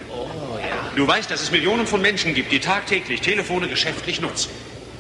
Oh 0.09 0.57
ja. 0.59 0.91
Du 0.95 1.07
weißt, 1.07 1.29
dass 1.31 1.41
es 1.41 1.51
Millionen 1.51 1.87
von 1.87 2.01
Menschen 2.01 2.33
gibt, 2.33 2.51
die 2.51 2.59
tagtäglich 2.59 3.21
Telefone 3.21 3.67
geschäftlich 3.67 4.21
nutzen. 4.21 4.51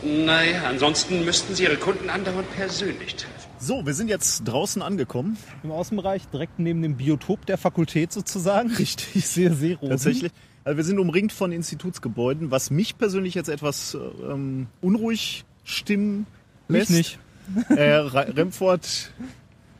Naja, 0.05 0.63
ansonsten 0.67 1.23
müssten 1.25 1.55
sie 1.55 1.63
ihre 1.63 1.77
Kunden 1.77 2.09
andauernd 2.09 2.51
persönlich 2.55 3.15
treffen. 3.15 3.33
So, 3.59 3.85
wir 3.85 3.93
sind 3.93 4.09
jetzt 4.09 4.43
draußen 4.43 4.81
angekommen. 4.81 5.37
Im 5.63 5.71
Außenbereich, 5.71 6.27
direkt 6.27 6.59
neben 6.59 6.81
dem 6.81 6.97
Biotop 6.97 7.45
der 7.45 7.57
Fakultät 7.57 8.11
sozusagen. 8.11 8.71
Richtig. 8.75 9.15
Ich 9.15 9.27
sehe 9.27 9.53
Seerosen. 9.53 9.89
Tatsächlich. 9.91 10.31
Also 10.65 10.77
wir 10.77 10.83
sind 10.83 10.99
umringt 10.99 11.31
von 11.31 11.51
Institutsgebäuden, 11.51 12.51
was 12.51 12.69
mich 12.71 12.97
persönlich 12.97 13.35
jetzt 13.35 13.49
etwas 13.49 13.97
ähm, 14.29 14.67
unruhig 14.81 15.45
stimmen 15.63 16.25
Mich 16.67 16.89
lässt. 16.89 16.91
nicht. 16.91 17.19
Äh, 17.69 17.95
Remford 17.95 19.11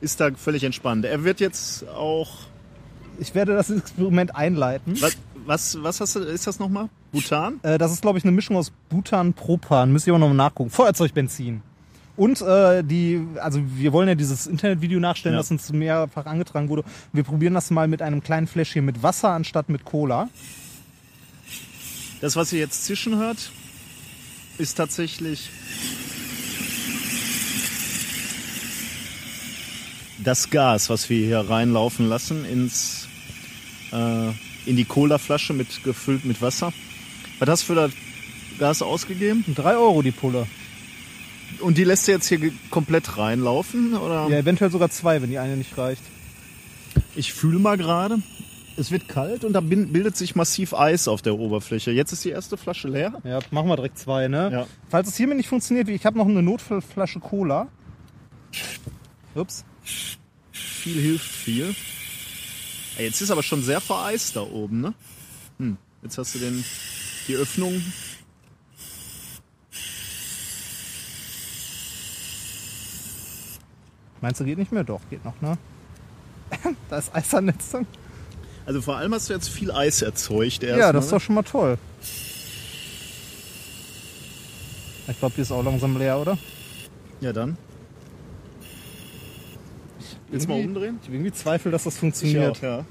ist 0.02 0.20
da 0.20 0.32
völlig 0.36 0.64
entspannt. 0.64 1.06
Er 1.06 1.24
wird 1.24 1.40
jetzt 1.40 1.88
auch. 1.88 2.48
Ich 3.20 3.34
werde 3.36 3.54
das 3.54 3.70
Experiment 3.70 4.36
einleiten. 4.36 5.00
Was, 5.02 5.18
was, 5.46 5.78
was 5.84 6.00
hast 6.02 6.16
du, 6.16 6.20
ist 6.20 6.48
das 6.48 6.60
nochmal? 6.60 6.90
Bhutan? 7.12 7.60
Äh, 7.64 7.78
das 7.78 7.92
ist, 7.92 8.02
glaube 8.02 8.18
ich, 8.18 8.24
eine 8.24 8.32
Mischung 8.32 8.56
aus 8.58 8.72
Butan, 8.90 9.34
Propan. 9.34 9.92
Müsst 9.92 10.08
ihr 10.08 10.14
aber 10.14 10.20
noch 10.20 10.30
mal 10.30 10.34
nachgucken. 10.34 10.70
Feuerzeugbenzin. 10.70 11.62
Und 12.16 12.42
äh, 12.42 12.84
die, 12.84 13.26
also 13.42 13.60
wir 13.76 13.92
wollen 13.92 14.08
ja 14.08 14.16
dieses 14.16 14.46
Internetvideo 14.46 15.00
nachstellen, 15.00 15.34
Ja. 15.36 15.40
das 15.40 15.50
uns 15.50 15.72
mehrfach 15.72 16.26
angetragen 16.28 16.70
wurde. 16.70 16.84
Wir 17.12 17.24
probieren 17.24 17.56
das 17.56 17.72
mal 17.72 17.88
mit 17.88 18.02
einem 18.02 18.22
kleinen 18.22 18.46
Fläschchen 18.48 18.86
mit 18.86 19.02
Wasser 19.02 19.30
anstatt 19.30 19.70
mit 19.70 19.84
Cola. 19.84 20.30
Das, 22.22 22.36
was 22.36 22.54
ihr 22.54 22.60
jetzt 22.60 22.86
zischen 22.86 23.18
hört, 23.18 23.52
ist 24.60 24.76
tatsächlich 24.76 25.50
das 30.24 30.50
Gas, 30.50 30.90
was 30.90 31.10
wir 31.10 31.26
hier 31.26 31.40
reinlaufen 31.40 32.08
lassen 32.08 32.46
ins, 32.46 33.08
äh, 33.92 34.30
in 34.66 34.76
die 34.76 34.86
Colaflasche 34.86 35.54
mit, 35.54 35.84
gefüllt 35.84 36.26
mit 36.26 36.42
Wasser. 36.42 36.74
Was 37.40 37.50
hast 37.50 37.64
du 37.64 37.68
für 37.68 37.76
das 37.76 37.92
Gas 38.60 38.82
ausgegeben? 38.82 39.44
Drei 39.56 39.76
Euro 39.76 40.02
die 40.02 40.12
Pulle. 40.12 40.48
Und 41.60 41.78
die 41.78 41.84
lässt 41.84 42.08
du 42.08 42.12
jetzt 42.12 42.28
hier 42.28 42.52
komplett 42.70 43.18
reinlaufen? 43.18 43.94
Oder? 43.96 44.28
Ja, 44.30 44.38
eventuell 44.38 44.72
sogar 44.72 44.90
zwei, 44.90 45.22
wenn 45.22 45.30
die 45.30 45.40
eine 45.40 45.58
nicht 45.58 45.78
reicht. 45.78 46.02
Ich 47.16 47.34
fühle 47.34 47.60
mal 47.60 47.78
gerade. 47.78 48.20
Es 48.76 48.90
wird 48.90 49.08
kalt 49.08 49.44
und 49.44 49.54
da 49.54 49.60
bildet 49.62 50.18
sich 50.18 50.36
massiv 50.36 50.74
Eis 50.74 51.08
auf 51.08 51.22
der 51.22 51.38
Oberfläche. 51.38 51.92
Jetzt 51.92 52.12
ist 52.12 52.26
die 52.26 52.32
erste 52.32 52.58
Flasche 52.58 52.88
leer. 52.88 53.14
Ja, 53.24 53.40
machen 53.52 53.68
wir 53.68 53.76
direkt 53.76 54.00
zwei, 54.00 54.28
ne? 54.28 54.50
Ja. 54.52 54.68
Falls 54.90 55.10
es 55.10 55.16
hiermit 55.16 55.38
nicht 55.38 55.48
funktioniert, 55.48 55.90
ich 55.90 56.06
habe 56.08 56.18
noch 56.18 56.26
eine 56.26 56.42
Notfallflasche 56.42 57.20
Cola. 57.20 57.68
Ups. 59.36 59.64
Viel 60.52 61.02
hilft 61.02 61.30
viel. 61.30 61.76
Ey, 62.98 63.06
Jetzt 63.06 63.22
ist 63.22 63.32
aber 63.32 63.44
schon 63.44 63.64
sehr 63.64 63.82
vereist 63.82 64.36
da 64.36 64.42
oben, 64.42 64.82
ne? 64.82 64.94
Hm. 65.58 65.78
Jetzt 66.02 66.18
hast 66.18 66.36
du 66.36 66.40
den, 66.40 66.64
die 67.28 67.36
Öffnung. 67.36 67.82
Meinst 74.22 74.40
du, 74.40 74.46
geht 74.46 74.58
nicht 74.58 74.72
mehr? 74.72 74.84
Doch, 74.84 75.02
geht 75.10 75.26
noch, 75.26 75.40
ne? 75.42 75.58
da 76.90 76.98
ist 76.98 77.14
Eis 77.14 77.34
an. 77.34 77.54
Also 78.66 78.82
vor 78.82 78.96
allem 78.96 79.14
hast 79.14 79.30
du 79.30 79.34
jetzt 79.34 79.50
viel 79.50 79.72
Eis 79.72 80.02
erzeugt 80.02 80.64
erst. 80.64 80.80
Ja, 80.80 80.94
das 80.94 81.06
ist 81.06 81.12
ne? 81.12 81.18
doch 81.18 81.24
schon 81.24 81.36
mal 81.36 81.44
toll. 81.44 81.78
Ich 85.08 85.20
glaube, 85.20 85.36
die 85.36 85.42
ist 85.42 85.52
auch 85.52 85.64
langsam 85.64 85.98
leer, 85.98 86.18
oder? 86.20 86.38
Ja, 87.20 87.34
dann. 87.34 87.58
Willst 90.30 90.48
du 90.48 90.52
mal 90.52 90.64
umdrehen? 90.64 90.98
Ich 91.02 91.08
habe 91.08 91.16
irgendwie 91.18 91.32
Zweifel, 91.32 91.72
dass 91.72 91.84
das 91.84 91.98
funktioniert. 91.98 92.58
auch, 92.58 92.62
ja. 92.62 92.86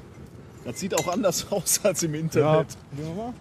Das 0.64 0.78
sieht 0.78 0.94
auch 0.98 1.08
anders 1.08 1.46
aus 1.50 1.84
als 1.84 2.02
im 2.02 2.14
Ja, 2.14 2.20
Internet. 2.20 2.76
probieren 2.90 3.16
wir 3.16 3.22
mal. 3.24 3.34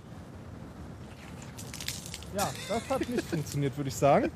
Ja, 2.37 2.49
das 2.69 2.89
hat 2.89 3.09
nicht 3.09 3.23
funktioniert, 3.23 3.75
würde 3.77 3.89
ich 3.89 3.95
sagen. 3.95 4.31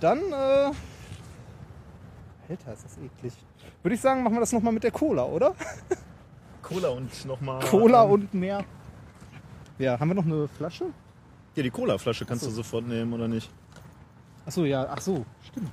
Dann, 0.00 0.18
äh. 0.18 0.70
Alter, 2.48 2.72
ist 2.72 2.84
das 2.84 2.98
eklig. 2.98 3.32
Würde 3.82 3.94
ich 3.94 4.00
sagen, 4.00 4.22
machen 4.22 4.34
wir 4.34 4.40
das 4.40 4.52
nochmal 4.52 4.72
mit 4.72 4.84
der 4.84 4.90
Cola, 4.90 5.24
oder? 5.24 5.54
Cola 6.62 6.88
und 6.88 7.24
nochmal. 7.26 7.62
Cola 7.64 8.02
und 8.02 8.32
mehr. 8.34 8.64
Ja, 9.78 9.98
haben 9.98 10.08
wir 10.08 10.14
noch 10.14 10.24
eine 10.24 10.46
Flasche? 10.48 10.86
Ja, 11.56 11.62
die 11.62 11.70
Cola-Flasche 11.70 12.24
kannst 12.24 12.46
du 12.46 12.50
sofort 12.50 12.86
nehmen, 12.86 13.12
oder 13.12 13.28
nicht? 13.28 13.50
Achso, 14.46 14.64
ja, 14.64 14.86
ach 14.90 15.00
so, 15.00 15.24
stimmt. 15.50 15.70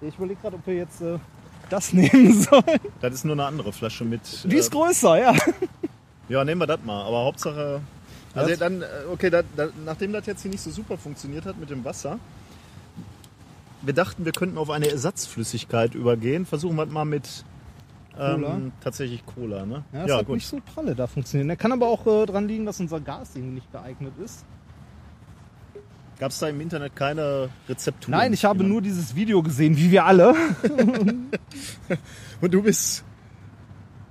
Ich 0.00 0.16
überlege 0.16 0.40
gerade, 0.40 0.56
ob 0.56 0.66
wir 0.66 0.74
jetzt 0.74 1.00
äh, 1.00 1.18
das 1.72 1.92
nehmen 1.92 2.42
sollen. 2.42 2.80
Das 3.00 3.14
ist 3.14 3.24
nur 3.24 3.34
eine 3.34 3.44
andere 3.44 3.72
Flasche 3.72 4.04
mit. 4.04 4.20
Die 4.44 4.56
ist 4.56 4.68
äh, 4.68 4.76
größer, 4.76 5.18
ja. 5.18 5.34
Ja, 6.28 6.44
nehmen 6.44 6.60
wir 6.60 6.66
das 6.66 6.80
mal. 6.84 7.02
Aber 7.02 7.24
Hauptsache. 7.24 7.80
Also 8.34 8.54
dann, 8.56 8.82
äh, 8.82 8.86
okay, 9.12 9.30
dat, 9.30 9.46
dat, 9.56 9.72
nachdem 9.84 10.12
das 10.12 10.26
jetzt 10.26 10.42
hier 10.42 10.50
nicht 10.50 10.60
so 10.60 10.70
super 10.70 10.96
funktioniert 10.96 11.44
hat 11.46 11.58
mit 11.58 11.70
dem 11.70 11.84
Wasser, 11.84 12.18
wir 13.82 13.94
dachten, 13.94 14.24
wir 14.24 14.32
könnten 14.32 14.58
auf 14.58 14.70
eine 14.70 14.90
Ersatzflüssigkeit 14.90 15.94
übergehen. 15.94 16.46
Versuchen 16.46 16.76
wir 16.76 16.86
mal 16.86 17.04
mit 17.04 17.44
ähm, 18.18 18.42
Cola? 18.42 18.60
tatsächlich 18.82 19.24
Cola, 19.24 19.66
ne? 19.66 19.84
Ja, 19.92 20.06
das 20.06 20.18
hat 20.18 20.28
nicht 20.28 20.46
so 20.46 20.60
pralle 20.74 20.94
da 20.94 21.06
funktionieren. 21.06 21.48
Der 21.48 21.56
kann 21.56 21.72
aber 21.72 21.88
auch 21.88 22.06
äh, 22.06 22.26
dran 22.26 22.46
liegen, 22.46 22.66
dass 22.66 22.78
unser 22.80 23.00
Gas 23.00 23.30
irgendwie 23.34 23.54
nicht 23.54 23.72
geeignet 23.72 24.12
ist. 24.22 24.44
Gab 26.20 26.32
es 26.32 26.38
da 26.38 26.50
im 26.50 26.60
Internet 26.60 26.94
keine 26.94 27.48
Rezeptur? 27.66 28.10
Nein, 28.10 28.34
ich 28.34 28.44
habe 28.44 28.62
nur 28.62 28.82
dieses 28.82 29.14
Video 29.14 29.42
gesehen, 29.42 29.78
wie 29.78 29.90
wir 29.90 30.04
alle. 30.04 30.34
Und 32.42 32.52
du 32.52 32.62
bist 32.62 33.04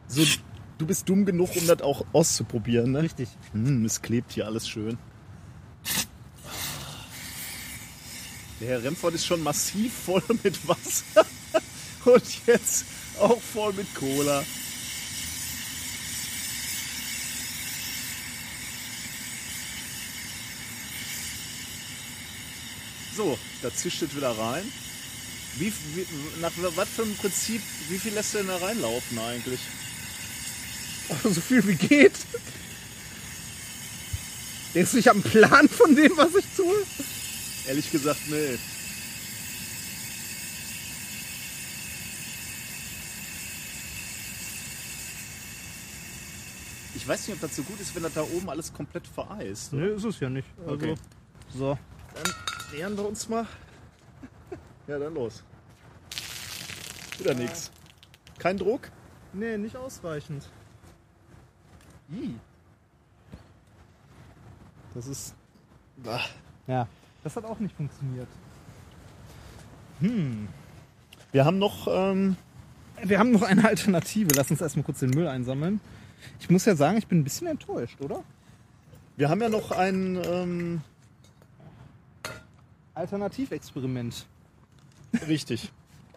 so, 0.07 0.23
du 0.79 0.87
bist 0.87 1.07
dumm 1.07 1.23
genug, 1.23 1.55
um 1.55 1.67
das 1.67 1.83
auch 1.83 2.03
auszuprobieren, 2.11 2.93
ne? 2.93 3.03
Richtig. 3.03 3.29
Hm, 3.51 3.85
es 3.85 4.01
klebt 4.01 4.31
hier 4.31 4.47
alles 4.47 4.67
schön. 4.67 4.97
Der 8.59 8.69
Herr 8.69 8.83
Remford 8.83 9.13
ist 9.13 9.27
schon 9.27 9.43
massiv 9.43 9.93
voll 9.93 10.23
mit 10.43 10.67
Wasser 10.67 11.23
und 12.05 12.47
jetzt 12.47 12.85
auch 13.19 13.39
voll 13.39 13.73
mit 13.73 13.93
Cola. 13.93 14.43
So, 23.19 23.37
da 23.61 23.69
zischt 23.69 24.01
es 24.01 24.15
wieder 24.15 24.31
rein. 24.31 24.63
Wie, 25.57 25.73
wie, 25.93 26.05
nach 26.39 26.53
was 26.77 26.87
für 26.87 27.01
einem 27.01 27.17
Prinzip, 27.17 27.61
wie 27.89 27.99
viel 27.99 28.13
lässt 28.13 28.33
du 28.33 28.37
denn 28.37 28.47
da 28.47 28.55
reinlaufen 28.55 29.19
eigentlich? 29.19 29.59
so 31.25 31.41
viel 31.41 31.67
wie 31.67 31.75
geht. 31.75 32.13
Denkst 34.73 34.91
du, 34.93 34.97
ich 34.99 35.07
habe 35.09 35.19
einen 35.19 35.29
Plan 35.29 35.67
von 35.67 35.93
dem, 35.97 36.15
was 36.15 36.33
ich 36.33 36.45
tue? 36.55 36.73
Ehrlich 37.67 37.91
gesagt, 37.91 38.21
nee. 38.29 38.57
Ich 46.95 47.05
weiß 47.05 47.27
nicht, 47.27 47.35
ob 47.35 47.41
das 47.41 47.53
so 47.53 47.63
gut 47.63 47.81
ist, 47.81 47.93
wenn 47.95 48.03
das 48.03 48.13
da 48.13 48.21
oben 48.21 48.49
alles 48.49 48.71
komplett 48.71 49.05
vereist. 49.05 49.73
Nee, 49.73 49.87
ist 49.89 50.05
es 50.05 50.21
ja 50.21 50.29
nicht. 50.29 50.47
Also, 50.65 50.73
Okay. 50.73 50.95
So. 51.53 51.77
Dann 52.13 52.58
nähern 52.71 52.97
wir 52.97 53.07
uns 53.07 53.27
mal. 53.29 53.45
Ja, 54.87 54.97
dann 54.97 55.13
los. 55.13 55.43
Wieder 57.17 57.33
nix. 57.33 57.71
Kein 58.37 58.57
Druck? 58.57 58.89
Nee, 59.33 59.57
nicht 59.57 59.75
ausreichend. 59.75 60.49
Ih. 62.11 62.35
Das 64.95 65.07
ist. 65.07 65.35
Ah. 66.05 66.19
Ja. 66.67 66.87
Das 67.23 67.35
hat 67.35 67.45
auch 67.45 67.59
nicht 67.59 67.75
funktioniert. 67.75 68.27
Wir 71.31 71.45
haben 71.45 71.59
noch, 71.59 71.87
ähm, 71.91 72.37
Wir 73.03 73.19
haben 73.19 73.31
noch 73.31 73.43
eine 73.43 73.67
Alternative. 73.67 74.29
Lass 74.35 74.49
uns 74.49 74.61
erstmal 74.61 74.83
kurz 74.83 74.99
den 74.99 75.09
Müll 75.09 75.27
einsammeln. 75.27 75.81
Ich 76.39 76.49
muss 76.49 76.65
ja 76.65 76.75
sagen, 76.75 76.97
ich 76.97 77.07
bin 77.07 77.19
ein 77.19 77.23
bisschen 77.23 77.47
enttäuscht, 77.47 77.99
oder? 78.01 78.23
wir 79.19 79.29
haben 79.29 79.41
ja 79.41 79.49
noch 79.49 79.71
ein, 79.71 80.17
ähm, 80.23 80.81
Alternativexperiment. 82.99 84.25
richtig. 85.27 85.71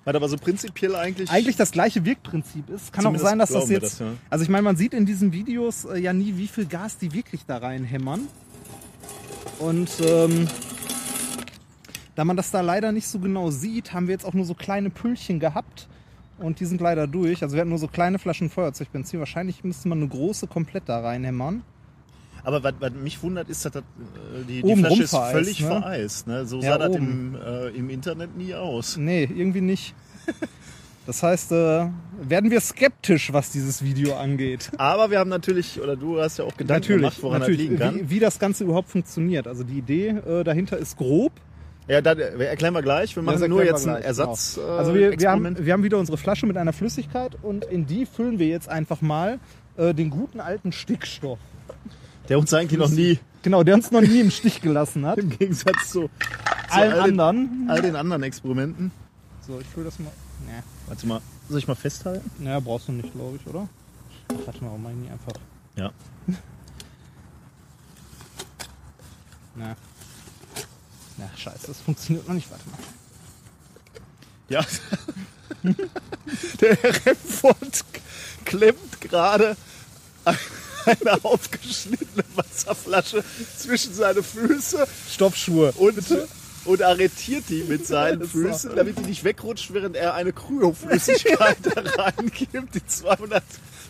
Was 0.04 0.16
aber 0.16 0.28
so 0.28 0.36
prinzipiell 0.36 0.96
eigentlich. 0.96 1.30
eigentlich 1.30 1.54
das 1.54 1.70
gleiche 1.70 2.04
Wirkprinzip 2.04 2.68
ist. 2.70 2.92
Kann 2.92 3.06
auch 3.06 3.16
sein, 3.16 3.38
dass 3.38 3.50
das 3.50 3.68
jetzt. 3.68 3.84
das, 3.84 3.98
ja. 4.00 4.12
Also 4.28 4.42
ich 4.42 4.48
meine, 4.48 4.62
man 4.62 4.76
sieht 4.76 4.94
in 4.94 5.06
diesen 5.06 5.32
Videos 5.32 5.84
äh, 5.84 5.98
ja 5.98 6.12
nie, 6.12 6.36
wie 6.36 6.48
viel 6.48 6.66
Gas 6.66 6.98
die 6.98 7.12
wirklich 7.14 7.46
da 7.46 7.58
reinhämmern. 7.58 8.26
Und 9.60 9.90
ähm, 10.04 10.48
da 12.16 12.24
man 12.24 12.36
das 12.36 12.50
da 12.50 12.60
leider 12.62 12.90
nicht 12.90 13.06
so 13.06 13.20
genau 13.20 13.50
sieht, 13.50 13.92
haben 13.92 14.08
wir 14.08 14.12
jetzt 14.12 14.24
auch 14.24 14.34
nur 14.34 14.44
so 14.44 14.54
kleine 14.54 14.90
Püllchen 14.90 15.38
gehabt. 15.38 15.88
Und 16.38 16.58
die 16.58 16.64
sind 16.64 16.80
leider 16.80 17.06
durch. 17.06 17.44
Also 17.44 17.54
wir 17.54 17.60
hatten 17.60 17.70
nur 17.70 17.78
so 17.78 17.86
kleine 17.86 18.18
Flaschen 18.18 18.50
Feuerzeugbenzin. 18.50 19.20
Wahrscheinlich 19.20 19.62
müsste 19.62 19.86
man 19.88 19.98
eine 19.98 20.08
große 20.08 20.48
komplett 20.48 20.88
da 20.88 20.98
reinhämmern. 20.98 21.62
Aber 22.44 22.62
was, 22.64 22.74
was 22.80 22.92
mich 22.92 23.22
wundert, 23.22 23.48
ist, 23.48 23.64
dass 23.64 23.72
das, 23.72 23.82
äh, 23.82 24.44
die, 24.48 24.62
die 24.62 24.76
Flasche 24.76 25.02
ist 25.04 25.10
vereist, 25.10 25.32
völlig 25.32 25.60
ne? 25.60 25.66
vereist. 25.66 26.26
Ne? 26.26 26.46
So 26.46 26.60
Ja, 26.60 26.72
sah 26.72 26.78
das 26.78 26.90
oben. 26.90 27.36
im, 27.36 27.36
äh, 27.36 27.68
im 27.68 27.90
Internet 27.90 28.36
nie 28.36 28.54
aus. 28.54 28.96
Nee, 28.96 29.24
irgendwie 29.24 29.60
nicht. 29.60 29.94
Das 31.06 31.22
heißt, 31.22 31.50
äh, 31.52 31.86
werden 32.20 32.50
wir 32.50 32.60
skeptisch, 32.60 33.32
was 33.32 33.50
dieses 33.50 33.82
Video 33.82 34.14
angeht. 34.16 34.70
Aber 34.78 35.10
wir 35.10 35.18
haben 35.18 35.30
natürlich, 35.30 35.80
oder 35.80 35.96
du 35.96 36.20
hast 36.20 36.38
ja 36.38 36.44
auch 36.44 36.56
Gedanken 36.56 36.96
gemacht, 36.98 37.18
woran 37.22 37.40
natürlich 37.40 37.62
das 37.62 37.68
liegen 37.70 37.78
kann. 37.78 37.94
Wie, 37.96 38.10
wie 38.10 38.20
das 38.20 38.38
Ganze 38.38 38.64
überhaupt 38.64 38.88
funktioniert. 38.88 39.48
Also 39.48 39.64
die 39.64 39.78
Idee 39.78 40.08
äh, 40.08 40.44
dahinter 40.44 40.78
ist 40.78 40.96
grob. 40.96 41.32
Ja, 41.88 41.98
äh, 41.98 42.44
erklären 42.44 42.74
wir 42.74 42.82
gleich. 42.82 43.16
Wir 43.16 43.22
machen 43.24 43.40
Das 43.40 43.48
nur 43.48 43.64
jetzt 43.64 43.86
einen 43.88 44.00
Ersatz. 44.02 44.54
genau. 44.54 44.68
äh, 44.68 44.78
Also 44.78 44.94
wir, 44.94 45.18
wir, 45.18 45.30
haben, 45.30 45.56
wir 45.66 45.72
haben 45.72 45.82
wieder 45.82 45.98
unsere 45.98 46.18
Flasche 46.18 46.46
mit 46.46 46.56
einer 46.56 46.72
Flüssigkeit 46.72 47.36
und 47.42 47.64
in 47.64 47.86
die 47.86 48.06
füllen 48.06 48.38
wir 48.38 48.46
jetzt 48.46 48.68
einfach 48.68 49.00
mal 49.00 49.40
äh, 49.76 49.92
den 49.94 50.10
guten 50.10 50.38
alten 50.38 50.70
Stickstoff. 50.70 51.40
Der 52.28 52.38
uns 52.38 52.52
eigentlich 52.52 52.78
noch 52.78 52.90
nie, 52.90 53.18
Genau, 53.42 53.64
der 53.64 53.74
uns 53.74 53.90
noch 53.90 54.00
nie 54.00 54.20
im 54.20 54.30
Stich 54.30 54.60
gelassen 54.60 55.04
hat. 55.04 55.18
im 55.22 55.30
Gegensatz 55.30 55.90
zu, 55.90 56.02
zu 56.02 56.10
Allen 56.70 56.92
all, 56.92 57.10
den, 57.10 57.20
anderen. 57.20 57.70
all 57.70 57.82
den 57.82 57.96
anderen 57.96 58.22
Experimenten. 58.22 58.92
So, 59.46 59.58
ich 59.60 59.66
fülle 59.66 59.86
das 59.86 59.98
mal. 59.98 60.12
Nee. 60.46 60.62
Warte 60.86 61.06
mal, 61.06 61.20
soll 61.48 61.58
ich 61.58 61.66
mal 61.66 61.74
festhalten? 61.74 62.30
Naja, 62.38 62.60
brauchst 62.60 62.86
du 62.88 62.92
nicht, 62.92 63.12
glaube 63.12 63.36
ich, 63.36 63.46
oder? 63.46 63.68
Ach, 64.28 64.36
warte 64.46 64.64
mal, 64.64 64.78
meine 64.78 65.04
ich 65.04 65.10
einfach. 65.10 65.32
Ja. 65.76 65.90
Na. 69.56 69.76
Na, 71.18 71.28
scheiße, 71.36 71.66
das 71.66 71.80
funktioniert 71.80 72.26
noch 72.28 72.34
nicht. 72.34 72.48
Warte 72.50 72.64
mal. 72.70 72.78
Ja. 74.48 74.64
Der 76.60 76.76
Herr 76.76 77.06
Remford 77.06 77.84
klemmt 78.44 79.00
gerade 79.00 79.56
eine 80.86 81.24
aufgeschnittene 81.24 82.24
Wasserflasche 82.34 83.24
zwischen 83.56 83.94
seine 83.94 84.22
Füße 84.22 84.86
Stoffschuhe. 85.12 85.72
und, 85.78 85.98
und 86.64 86.82
arretiert 86.82 87.44
die 87.48 87.64
mit 87.64 87.86
seinen 87.86 88.20
Das 88.20 88.28
ist 88.28 88.32
Füßen, 88.32 88.76
damit 88.76 88.98
die 88.98 89.02
nicht 89.02 89.24
wegrutscht, 89.24 89.72
während 89.72 89.96
er 89.96 90.14
eine 90.14 90.32
Kryoflüssigkeit 90.32 91.56
da 91.74 91.82
reingibt, 92.02 92.74
die 92.74 92.86
200, 92.86 93.42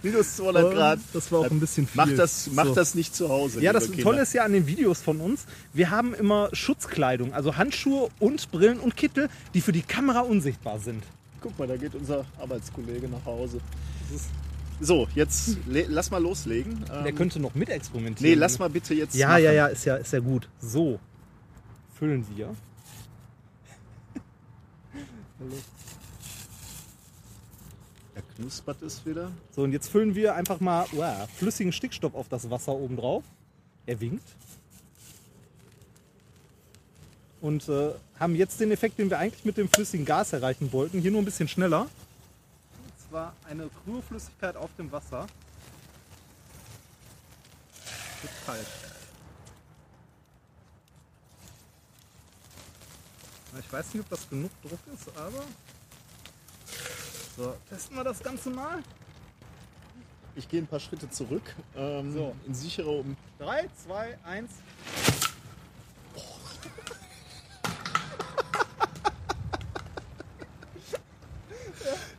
minus 0.03 0.37
200 0.37 0.75
Grad. 0.75 0.99
Das 1.13 1.31
war 1.33 1.41
auch 1.41 1.51
ein 1.51 1.61
bisschen 1.61 1.87
viel. 1.87 1.97
Macht 1.97 2.19
das, 2.19 2.49
macht 2.53 2.69
So. 2.69 2.75
das 2.75 2.95
nicht 2.95 3.15
zu 3.15 3.29
Hause. 3.29 3.61
Ja, 3.61 3.73
das 3.73 3.87
Kinder. 3.87 4.03
Tolle 4.03 4.23
ist 4.23 4.33
ja 4.33 4.45
an 4.45 4.53
den 4.53 4.67
Videos 4.67 5.01
von 5.01 5.21
uns, 5.21 5.45
wir 5.73 5.91
haben 5.91 6.15
immer 6.15 6.49
Schutzkleidung, 6.53 7.33
also 7.35 7.57
Handschuhe 7.57 8.09
und 8.19 8.51
Brillen 8.51 8.79
und 8.81 8.97
Kittel, 8.97 9.29
die 9.55 9.61
für 9.61 9.73
die 9.73 9.83
Kamera 9.83 10.21
unsichtbar 10.21 10.79
sind. 10.81 11.03
Guck 11.41 11.59
mal, 11.59 11.67
da 11.69 11.77
geht 11.77 11.95
unser 11.95 12.25
Arbeitskollege 12.41 13.09
nach 13.09 13.25
Hause. 13.27 13.59
So, 14.85 15.07
jetzt 15.15 15.57
lass 15.69 16.11
mal 16.11 16.21
loslegen. 16.21 16.85
Der 16.87 17.07
Ähm, 17.07 17.15
könnte 17.15 17.39
noch 17.39 17.55
mit 17.55 17.69
experimentieren. 17.69 18.31
nee, 18.33 18.35
lass 18.35 18.59
mal 18.59 18.69
bitte 18.69 18.95
jetzt. 18.95 19.15
Ja, 19.15 19.29
machen. 19.29 19.45
ja, 19.45 19.53
ja, 19.53 19.67
ist 19.69 19.85
ja, 19.85 19.95
ist 19.95 20.13
ja 20.13 20.19
gut. 20.19 20.49
So, 20.61 20.99
füllen 21.95 22.27
wir. 22.37 22.55
Er 28.15 28.23
knuspert 28.37 28.83
es 28.83 29.05
wieder. 29.07 29.31
So, 29.55 29.63
und 29.63 29.73
jetzt 29.73 29.89
füllen 29.89 30.15
wir 30.15 30.35
einfach 30.35 30.61
mal 30.61 30.87
wow, 30.93 31.29
flüssigen 31.37 31.73
Stickstoff 31.73 32.15
auf 32.15 32.29
das 32.29 32.51
Wasser 32.51 32.73
oben 32.73 32.97
drauf. 32.97 33.25
Er 33.87 34.01
winkt. 34.01 34.27
Und 37.41 37.69
äh, 37.69 37.91
haben 38.21 38.37
jetzt 38.37 38.61
den 38.61 38.71
Effekt, 38.71 38.99
den 38.99 39.11
wir 39.11 39.19
eigentlich 39.19 39.45
mit 39.45 39.57
dem 39.57 39.69
flüssigen 39.69 40.07
Gas 40.07 40.33
erreichen 40.33 40.73
wollten. 40.73 41.01
Hier 41.01 41.11
nur 41.11 41.23
ein 41.23 41.25
bisschen 41.25 41.49
schneller. 41.49 41.89
Zwar 43.13 43.35
eine 43.47 43.69
Kryoflüssigkeit 43.85 44.57
auf 44.57 44.71
dem 44.79 44.91
Wasser. 44.91 45.27
Wird 48.23 48.33
kalt. 48.47 48.67
Ich 53.61 53.71
weiß 53.71 53.93
nicht, 53.93 54.03
ob 54.03 54.09
das 54.09 54.27
genug 54.31 54.51
Druck 54.63 54.79
ist, 54.95 55.15
aber. 55.15 55.45
So, 57.37 57.55
testen 57.69 57.97
wir 57.99 58.05
das 58.05 58.19
Ganze 58.23 58.49
mal. 58.49 58.83
Ich 60.35 60.49
gehe 60.49 60.63
ein 60.63 60.67
paar 60.67 60.81
Schritte 60.81 61.11
zurück. 61.11 61.55
Ähm, 61.77 62.13
So. 62.15 62.35
In 62.47 62.55
sichere 62.55 62.89
um. 62.89 63.15
3, 63.41 63.69
2, 63.85 64.19
1. 64.25 64.51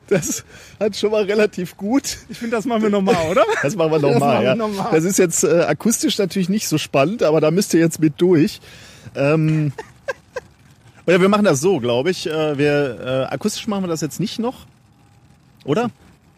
Das 0.08 0.44
hat 0.80 0.96
schon 0.98 1.12
mal 1.12 1.24
relativ 1.24 1.78
gut. 1.78 2.18
Ich 2.30 2.38
finde, 2.38 2.56
das 2.58 2.66
machen 2.66 2.84
wir 2.84 2.90
nochmal, 2.90 3.30
oder? 3.32 3.44
Das 3.62 3.76
machen 3.76 3.92
wir 3.92 4.00
nochmal. 4.00 4.44
ja. 4.44 4.56
nochmal. 4.56 4.92
Das 4.92 5.04
ist 5.04 5.18
jetzt 5.18 5.44
äh, 5.44 5.62
akustisch 5.62 6.18
natürlich 6.18 6.50
nicht 6.50 6.68
so 6.68 6.78
spannend, 6.78 7.24
aber 7.24 7.40
da 7.42 7.52
müsst 7.52 7.74
ihr 7.74 7.80
jetzt 7.80 8.00
mit 8.00 8.20
durch. 8.20 8.60
Ähm, 9.16 9.72
oder 11.08 11.22
wir 11.22 11.30
machen 11.30 11.46
das 11.46 11.62
so, 11.62 11.80
glaube 11.80 12.12
ich. 12.12 12.28
Äh, 12.28 12.58
wir, 12.58 13.28
äh, 13.30 13.34
akustisch 13.34 13.68
machen 13.68 13.84
wir 13.84 13.88
das 13.88 14.02
jetzt 14.02 14.20
nicht 14.20 14.40
noch. 14.40 14.66
Oder? 15.66 15.90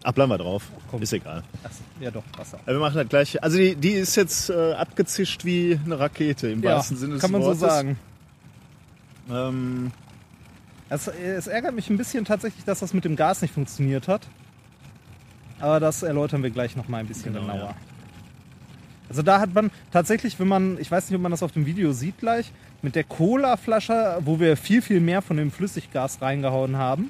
Ach, 0.03 0.11
bleiben 0.11 0.31
wir 0.31 0.37
drauf. 0.37 0.63
Komm. 0.91 1.01
Ist 1.01 1.13
egal. 1.13 1.41
Ja, 1.99 2.11
doch, 2.11 2.23
Wasser. 2.37 2.59
Ja, 2.67 2.73
wir 2.73 2.79
machen 2.79 2.95
das 2.97 3.09
gleich. 3.09 3.41
Also 3.41 3.57
die, 3.57 3.75
die 3.75 3.93
ist 3.93 4.15
jetzt 4.15 4.51
äh, 4.51 4.73
abgezischt 4.73 5.43
wie 5.45 5.79
eine 5.83 5.99
Rakete 5.99 6.49
im 6.49 6.61
Ja, 6.61 6.75
wahrsten 6.75 6.97
Sinne 6.97 7.13
des 7.13 7.21
kann 7.21 7.31
man 7.31 7.41
Wortes. 7.41 7.59
so 7.61 7.65
sagen. 7.65 7.97
Ähm, 9.31 9.91
Es, 10.89 11.07
es 11.07 11.47
ärgert 11.47 11.73
mich 11.75 11.89
ein 11.89 11.97
bisschen 11.97 12.25
tatsächlich, 12.25 12.63
dass 12.65 12.79
das 12.79 12.93
mit 12.93 13.05
dem 13.05 13.15
Gas 13.15 13.41
nicht 13.41 13.53
funktioniert 13.53 14.07
hat. 14.07 14.27
Aber 15.59 15.79
das 15.79 16.03
erläutern 16.03 16.43
wir 16.43 16.49
gleich 16.51 16.75
nochmal 16.75 16.99
ein 17.01 17.07
bisschen 17.07 17.33
Genau, 17.33 17.45
genauer. 17.47 17.57
ja. 17.69 17.75
Also 19.09 19.21
da 19.21 19.39
hat 19.39 19.53
man 19.53 19.71
tatsächlich, 19.91 20.39
wenn 20.39 20.47
man, 20.47 20.77
ich 20.79 20.89
weiß 20.91 21.09
nicht, 21.09 21.15
ob 21.15 21.21
man 21.21 21.31
das 21.31 21.43
auf 21.43 21.51
dem 21.51 21.65
Video 21.65 21.93
sieht 21.93 22.17
gleich, 22.17 22.51
mit 22.81 22.95
der 22.95 23.03
Cola-Flasche, 23.03 24.17
wo 24.21 24.39
wir 24.39 24.57
viel, 24.57 24.81
viel 24.81 24.99
mehr 24.99 25.21
von 25.21 25.37
dem 25.37 25.51
Flüssiggas 25.51 26.21
reingehauen 26.21 26.77
haben, 26.77 27.09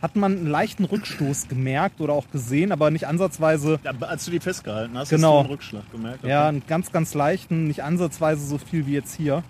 hat 0.00 0.16
man 0.16 0.36
einen 0.36 0.46
leichten 0.48 0.84
Rückstoß 0.84 1.48
gemerkt 1.48 2.00
oder 2.00 2.12
auch 2.14 2.28
gesehen, 2.30 2.72
aber 2.72 2.90
nicht 2.90 3.06
ansatzweise, 3.06 3.78
ja, 3.84 3.92
als 4.00 4.24
du 4.24 4.30
die 4.32 4.40
festgehalten 4.40 4.96
hast, 4.98 5.10
Genau. 5.10 5.28
hast 5.28 5.34
du 5.34 5.38
einen 5.40 5.50
Rückschlag 5.50 5.90
gemerkt. 5.92 6.24
ja, 6.24 6.48
einen 6.48 6.62
ganz, 6.66 6.90
ganz 6.90 7.14
leichten, 7.14 7.66
nicht 7.68 7.84
ansatzweise 7.84 8.44
so 8.44 8.58
viel 8.58 8.86
wie 8.86 8.92
jetzt 8.94 9.14
hier. 9.14 9.44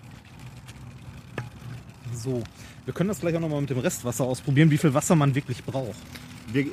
So, 2.13 2.43
wir 2.85 2.93
können 2.93 3.07
das 3.09 3.19
gleich 3.21 3.35
auch 3.35 3.39
nochmal 3.39 3.61
mit 3.61 3.69
dem 3.69 3.79
Restwasser 3.79 4.25
ausprobieren, 4.25 4.69
wie 4.71 4.77
viel 4.77 4.93
Wasser 4.93 5.15
man 5.15 5.35
wirklich 5.35 5.63
braucht. 5.63 5.97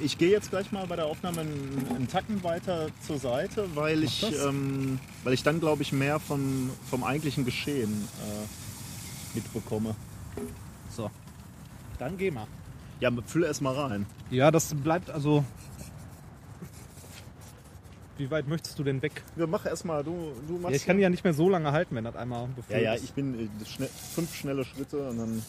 Ich 0.02 0.18
gehe 0.18 0.30
jetzt 0.30 0.50
gleich 0.50 0.72
mal 0.72 0.86
bei 0.86 0.96
der 0.96 1.06
Aufnahme 1.06 1.40
einen, 1.40 1.86
einen 1.94 2.08
Tacken 2.08 2.42
weiter 2.42 2.88
zur 3.06 3.18
Seite, 3.18 3.68
weil 3.74 4.02
ich, 4.02 4.26
ähm, 4.44 4.98
weil 5.24 5.32
ich 5.32 5.42
dann, 5.42 5.60
glaube 5.60 5.82
ich, 5.82 5.92
mehr 5.92 6.18
von, 6.18 6.70
vom 6.90 7.04
eigentlichen 7.04 7.44
Geschehen 7.44 7.90
äh, 7.92 9.36
mitbekomme. 9.36 9.94
So, 10.94 11.10
dann 11.98 12.18
geh 12.18 12.30
mal. 12.30 12.46
Ja, 12.98 13.10
fülle 13.26 13.46
erst 13.46 13.62
mal 13.62 13.74
rein. 13.74 14.06
Ja, 14.30 14.50
das 14.50 14.74
bleibt 14.74 15.08
also. 15.08 15.44
Wie 18.18 18.30
weit 18.30 18.48
möchtest 18.48 18.78
du 18.78 18.84
denn 18.84 19.00
weg? 19.00 19.22
Wir 19.34 19.46
machen 19.46 19.68
erst 19.68 19.86
mal, 19.86 20.04
du, 20.04 20.34
du 20.46 20.54
machst. 20.58 20.72
Ja, 20.72 20.76
ich 20.76 20.84
kann 20.84 20.98
ja 20.98 21.08
nicht 21.08 21.24
mehr 21.24 21.32
so 21.32 21.48
lange 21.48 21.72
halten, 21.72 21.94
wenn 21.94 22.04
das 22.04 22.16
einmal 22.16 22.42
ja, 22.42 22.48
befüllt 22.54 22.82
ja, 22.82 22.94
ist. 22.94 23.04
ich 23.04 23.12
bin 23.12 23.48
äh, 23.48 23.66
schnell, 23.66 23.88
fünf 23.88 24.34
schnelle 24.34 24.64
Schritte 24.64 25.08
und 25.08 25.18
dann. 25.18 25.42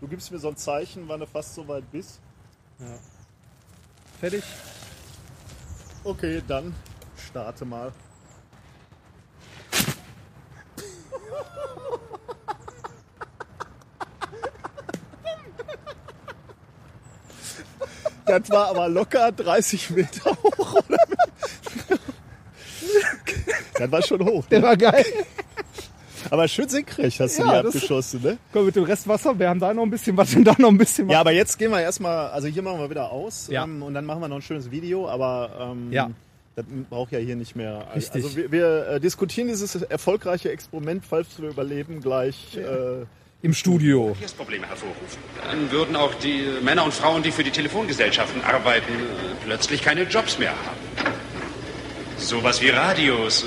Du 0.00 0.06
gibst 0.08 0.30
mir 0.30 0.38
so 0.38 0.48
ein 0.48 0.56
Zeichen, 0.56 1.08
wann 1.08 1.20
du 1.20 1.26
fast 1.26 1.54
so 1.54 1.66
weit 1.68 1.90
bist. 1.90 2.20
Fertig. 4.20 4.44
Okay, 6.04 6.42
dann 6.46 6.74
starte 7.16 7.64
mal. 7.64 7.92
Das 18.26 18.50
war 18.50 18.68
aber 18.68 18.88
locker 18.88 19.30
30 19.32 19.90
Meter 19.90 20.30
hoch. 20.30 20.74
Oder? 20.74 20.98
Das 23.74 23.90
war 23.90 24.02
schon 24.02 24.24
hoch. 24.24 24.44
Der 24.46 24.62
war 24.62 24.76
geil. 24.76 25.04
Aber 26.30 26.48
schön 26.48 26.68
senkrecht 26.68 27.20
hast 27.20 27.38
du 27.38 27.42
Ja, 27.42 27.62
die 27.62 27.66
abgeschossen, 27.68 28.22
ne? 28.22 28.38
Komm, 28.52 28.66
mit 28.66 28.76
dem 28.76 28.84
Restwasser, 28.84 29.38
wir 29.38 29.48
haben 29.48 29.60
da 29.60 29.72
noch 29.74 29.82
ein 29.84 29.90
bisschen 29.90 30.16
was 30.16 30.34
und 30.34 30.44
da 30.44 30.54
noch 30.58 30.68
ein 30.70 30.78
bisschen 30.78 31.06
was. 31.08 31.12
Ja, 31.14 31.20
aber 31.20 31.32
jetzt 31.32 31.58
gehen 31.58 31.70
wir 31.70 31.80
erstmal, 31.80 32.28
also 32.28 32.48
hier 32.48 32.62
machen 32.62 32.78
wir 32.80 32.90
wieder 32.90 33.10
aus 33.10 33.48
Ja. 33.50 33.64
ähm, 33.64 33.82
und 33.82 33.94
dann 33.94 34.04
machen 34.04 34.20
wir 34.20 34.28
noch 34.28 34.36
ein 34.36 34.42
schönes 34.42 34.70
Video, 34.70 35.08
aber 35.08 35.50
ähm, 35.72 35.92
Ja. 35.92 36.10
Das 36.56 36.64
braucht 36.88 37.12
ja 37.12 37.18
hier 37.18 37.36
nicht 37.36 37.54
mehr. 37.54 37.86
Richtig. 37.94 38.24
Also 38.24 38.34
wir, 38.36 38.50
wir 38.50 38.86
äh, 38.88 39.00
diskutieren 39.00 39.48
dieses 39.48 39.74
erfolgreiche 39.74 40.50
Experiment, 40.50 41.04
falls 41.06 41.26
wir 41.38 41.50
überleben, 41.50 42.00
gleich 42.00 42.56
äh, 42.56 43.04
Im 43.42 43.52
Studio. 43.52 44.06
Verkehrsprobleme 44.14 44.66
hervorrufen. 44.66 45.18
Dann 45.44 45.70
würden 45.70 45.94
auch 45.96 46.14
die 46.14 46.46
Männer 46.64 46.84
und 46.84 46.94
Frauen, 46.94 47.22
die 47.22 47.30
für 47.30 47.44
die 47.44 47.50
Telefongesellschaften 47.50 48.42
arbeiten, 48.42 48.90
plötzlich 49.44 49.82
keine 49.82 50.04
Jobs 50.04 50.38
mehr 50.38 50.52
haben. 50.52 51.10
Sowas 52.16 52.62
wie 52.62 52.70
Radios 52.70 53.42
äh, 53.44 53.46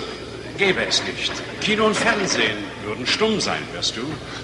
gäbe 0.60 0.86
es 0.86 1.02
nicht. 1.04 1.32
Kino 1.62 1.88
und 1.88 1.96
Fernsehen 1.96 2.58
würden 2.84 3.08
stumm 3.08 3.40
sein, 3.40 3.62
wirst 3.72 3.96
du. 3.96 4.02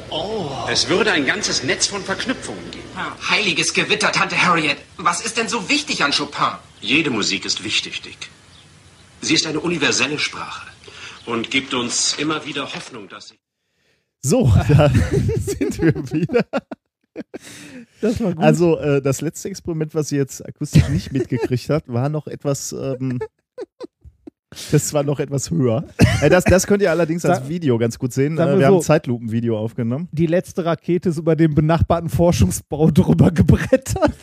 Oh. 0.09 0.49
Es 0.71 0.87
würde 0.87 1.11
ein 1.11 1.25
ganzes 1.25 1.63
Netz 1.63 1.87
von 1.87 2.01
Verknüpfungen 2.01 2.71
geben. 2.71 2.85
Heiliges 3.29 3.73
Gewitter, 3.73 4.11
Tante 4.13 4.41
Harriet. 4.41 4.77
Was 4.97 5.21
ist 5.21 5.37
denn 5.37 5.49
so 5.49 5.69
wichtig 5.69 6.03
an 6.03 6.11
Chopin? 6.11 6.57
Jede 6.79 7.09
Musik 7.09 7.43
ist 7.43 7.63
wichtig, 7.65 8.01
Dick. 8.01 8.29
Sie 9.21 9.33
ist 9.33 9.45
eine 9.45 9.59
universelle 9.59 10.17
Sprache 10.17 10.67
und 11.25 11.51
gibt 11.51 11.73
uns 11.73 12.15
immer 12.17 12.45
wieder 12.45 12.73
Hoffnung, 12.73 13.09
dass 13.09 13.27
sie. 13.27 13.39
So, 14.21 14.51
da 14.69 14.89
sind 15.37 15.81
wir 15.81 15.93
wieder. 16.11 16.45
Das 17.99 18.21
war 18.21 18.33
gut. 18.33 18.43
Also 18.43 18.77
äh, 18.79 19.01
das 19.01 19.19
letzte 19.19 19.49
Experiment, 19.49 19.93
was 19.93 20.09
sie 20.09 20.15
jetzt 20.15 20.45
akustisch 20.45 20.87
nicht 20.87 21.11
mitgekriegt 21.11 21.69
hat, 21.69 21.83
war 21.87 22.07
noch 22.07 22.27
etwas. 22.27 22.71
Ähm, 22.71 23.19
das 24.71 24.93
war 24.93 25.03
noch 25.03 25.19
etwas 25.19 25.51
höher. 25.51 25.83
Äh, 26.21 26.29
das, 26.29 26.43
das 26.43 26.67
könnt 26.67 26.81
ihr 26.81 26.91
allerdings 26.91 27.25
als 27.25 27.47
Video 27.49 27.77
ganz 27.77 27.99
gut 27.99 28.13
sehen. 28.13 28.37
Äh, 28.37 28.39
wir 28.39 28.59
wir 28.59 28.65
haben 28.65 28.73
so. 28.73 28.79
ein 28.79 28.83
Zeitlupenvideo 28.83 29.57
aufgenommen. 29.57 30.07
die 30.11 30.27
letzte 30.27 30.65
Rakete 30.65 31.09
ist 31.09 31.17
über 31.17 31.35
den 31.35 31.53
benachbarten 31.55 32.09
Forschungsbau 32.09 32.91
drüber 32.91 33.31
gebrettert. 33.31 34.13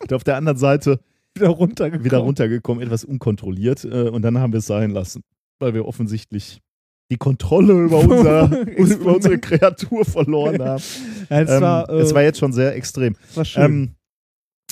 Und 0.00 0.12
auf 0.12 0.24
der 0.24 0.36
anderen 0.36 0.58
Seite 0.58 1.00
wieder 1.34 1.48
runtergekommen. 1.48 2.04
wieder 2.04 2.18
runtergekommen, 2.18 2.82
etwas 2.82 3.04
unkontrolliert. 3.04 3.84
Äh, 3.84 4.08
und 4.08 4.22
dann 4.22 4.38
haben 4.38 4.52
wir 4.52 4.58
es 4.58 4.66
sein 4.66 4.90
lassen, 4.90 5.22
weil 5.58 5.74
wir 5.74 5.86
offensichtlich 5.86 6.60
die 7.10 7.16
Kontrolle 7.16 7.84
über, 7.84 7.98
unser, 8.00 8.66
über 8.66 9.16
unsere 9.16 9.38
Kreatur 9.38 10.04
verloren 10.04 10.62
haben. 10.62 10.82
Ja, 11.30 11.40
es, 11.40 11.50
ähm, 11.50 11.60
war, 11.60 11.90
äh, 11.90 12.00
es 12.00 12.14
war 12.14 12.22
jetzt 12.22 12.38
schon 12.38 12.52
sehr 12.52 12.74
extrem. 12.74 13.16
war 13.34 13.44
schön. 13.44 13.64
Ähm, 13.64 13.90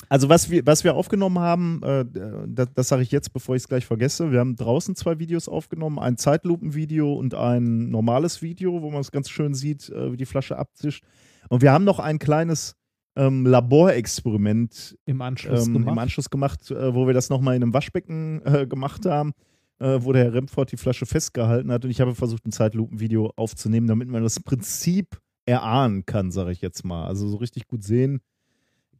also 0.09 0.29
was 0.29 0.49
wir, 0.49 0.65
was 0.65 0.83
wir 0.83 0.95
aufgenommen 0.95 1.39
haben, 1.39 1.81
äh, 1.83 2.05
das, 2.47 2.67
das 2.73 2.87
sage 2.89 3.01
ich 3.01 3.11
jetzt, 3.11 3.33
bevor 3.33 3.55
ich 3.55 3.63
es 3.63 3.67
gleich 3.67 3.85
vergesse. 3.85 4.31
Wir 4.31 4.39
haben 4.39 4.55
draußen 4.55 4.95
zwei 4.95 5.19
Videos 5.19 5.47
aufgenommen, 5.47 5.99
ein 5.99 6.17
Zeitlupenvideo 6.17 7.13
und 7.13 7.33
ein 7.33 7.89
normales 7.89 8.41
Video, 8.41 8.81
wo 8.81 8.91
man 8.91 9.01
es 9.01 9.11
ganz 9.11 9.29
schön 9.29 9.53
sieht, 9.53 9.89
äh, 9.89 10.11
wie 10.11 10.17
die 10.17 10.25
Flasche 10.25 10.57
abzischt. 10.57 11.03
Und 11.49 11.61
wir 11.61 11.71
haben 11.71 11.85
noch 11.85 11.99
ein 11.99 12.19
kleines 12.19 12.75
ähm, 13.15 13.45
Laborexperiment 13.45 14.97
Im 15.05 15.21
Anschluss 15.21 15.67
ähm, 15.67 15.73
gemacht. 15.73 15.91
im 15.91 15.99
Anschluss 15.99 16.29
gemacht, 16.29 16.71
äh, 16.71 16.93
wo 16.93 17.07
wir 17.07 17.13
das 17.13 17.29
nochmal 17.29 17.55
in 17.55 17.63
einem 17.63 17.73
Waschbecken 17.73 18.41
äh, 18.45 18.67
gemacht 18.67 19.05
haben, 19.05 19.31
äh, 19.79 19.99
wo 20.01 20.11
der 20.11 20.25
Herr 20.25 20.33
Remford 20.33 20.71
die 20.71 20.77
Flasche 20.77 21.05
festgehalten 21.05 21.71
hat. 21.71 21.85
Und 21.85 21.91
ich 21.91 22.01
habe 22.01 22.13
versucht, 22.13 22.45
ein 22.45 22.51
Zeitlupenvideo 22.51 23.31
aufzunehmen, 23.37 23.87
damit 23.87 24.09
man 24.09 24.23
das 24.23 24.39
Prinzip 24.39 25.19
erahnen 25.45 26.05
kann, 26.05 26.31
sage 26.31 26.51
ich 26.51 26.61
jetzt 26.61 26.83
mal. 26.83 27.05
Also 27.07 27.27
so 27.27 27.37
richtig 27.37 27.67
gut 27.67 27.83
sehen 27.83 28.19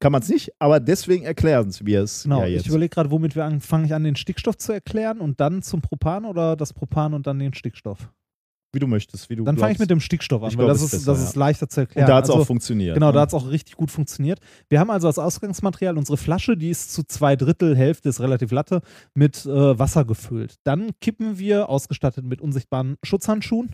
kann 0.06 0.12
man 0.12 0.22
es 0.22 0.30
nicht, 0.30 0.52
aber 0.60 0.80
deswegen 0.80 1.26
erklären 1.26 1.74
wir 1.82 2.04
es 2.04 2.22
Genau, 2.24 2.42
ja 2.42 2.60
ich 2.60 2.68
überlege 2.68 2.90
gerade, 2.90 3.10
womit 3.10 3.36
wir 3.36 3.44
anfangen. 3.44 3.62
Fange 3.62 3.86
ich 3.88 3.94
an, 3.96 4.04
den 4.04 4.16
Stickstoff 4.16 4.56
zu 4.56 4.72
erklären 4.72 5.20
und 5.20 5.40
dann 5.40 5.64
zum 5.64 5.82
Propan 5.82 6.26
oder 6.26 6.56
das 6.56 6.74
Propan 6.74 7.16
und 7.16 7.26
dann 7.26 7.40
den 7.40 7.56
Stickstoff? 7.56 8.12
wie 8.72 8.80
du 8.80 8.86
möchtest, 8.86 9.32
wie 9.32 9.36
du 9.36 9.46
Dann 9.46 9.58
fange 9.58 9.72
ich 9.72 9.80
mit 9.80 9.90
dem 9.90 10.00
Stickstoff 10.00 10.44
an, 10.44 10.50
Ich 10.50 10.58
weil 10.58 10.66
glaub, 10.66 10.76
das 10.76 10.84
ist, 10.84 10.94
ist 10.94 11.08
das 11.08 11.18
besser, 11.18 11.30
ist 11.30 11.36
leichter 11.36 11.70
zu 11.70 11.80
erklären. 11.80 12.06
Und 12.06 12.10
da 12.10 12.18
hat 12.18 12.26
es 12.26 12.30
Also, 12.30 12.44
auch 12.44 12.46
funktioniert. 12.46 12.94
Genau, 12.94 13.08
ne? 13.08 13.14
da 13.14 13.22
hat 13.22 13.30
es 13.30 13.34
auch 13.34 13.50
richtig 13.50 13.78
gut 13.78 13.90
funktioniert. 13.90 14.40
Wir 14.70 14.80
haben 14.80 14.92
also 14.92 15.08
als 15.08 15.18
Ausgangsmaterial 15.18 15.98
unsere 15.98 16.18
Flasche, 16.18 16.56
die 16.56 16.70
ist 16.70 16.94
zu 16.94 17.04
zwei 17.04 17.36
Drittel, 17.36 17.76
Hälfte 17.76 18.10
ist 18.10 18.20
relativ 18.20 18.52
Latte, 18.52 18.82
mit 19.16 19.44
äh, 19.46 19.80
Wasser 19.80 20.06
gefüllt. 20.06 20.56
Dann 20.66 20.92
kippen 21.02 21.40
wir, 21.40 21.70
ausgestattet 21.70 22.26
mit 22.26 22.42
unsichtbaren 22.42 22.98
Schutzhandschuhen, 23.02 23.72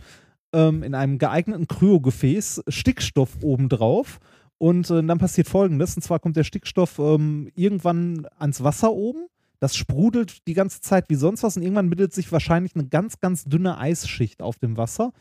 ähm, 0.54 0.84
in 0.84 0.96
einem 0.96 1.18
geeigneten 1.18 1.68
Kryogefäß 1.68 2.64
Stickstoff 2.70 3.40
obendrauf. 3.42 4.20
Und 4.62 4.92
äh, 4.92 5.02
dann 5.02 5.18
passiert 5.18 5.48
folgendes: 5.48 5.96
Und 5.96 6.04
zwar 6.04 6.20
kommt 6.20 6.36
der 6.36 6.44
Stickstoff 6.44 7.00
ähm, 7.00 7.50
irgendwann 7.56 8.28
ans 8.38 8.64
Wasser 8.64 8.94
oben. 8.94 9.26
Das 9.60 9.76
sprudelt 9.76 10.46
die 10.48 10.54
ganze 10.54 10.82
Zeit 10.82 11.06
wie 11.10 11.16
sonst 11.16 11.42
was 11.42 11.58
und 11.58 11.64
irgendwann 11.64 11.90
bildet 11.90 12.14
sich 12.14 12.32
wahrscheinlich 12.32 12.76
eine 12.76 12.86
ganz, 12.86 13.20
ganz 13.20 13.46
dünne 13.46 13.80
Eisschicht 13.80 14.44
auf 14.44 14.60
dem 14.60 14.78
Wasser. 14.78 15.14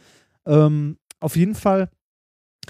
Ähm, 0.44 0.98
auf 1.20 1.36
jeden 1.36 1.54
Fall 1.54 1.88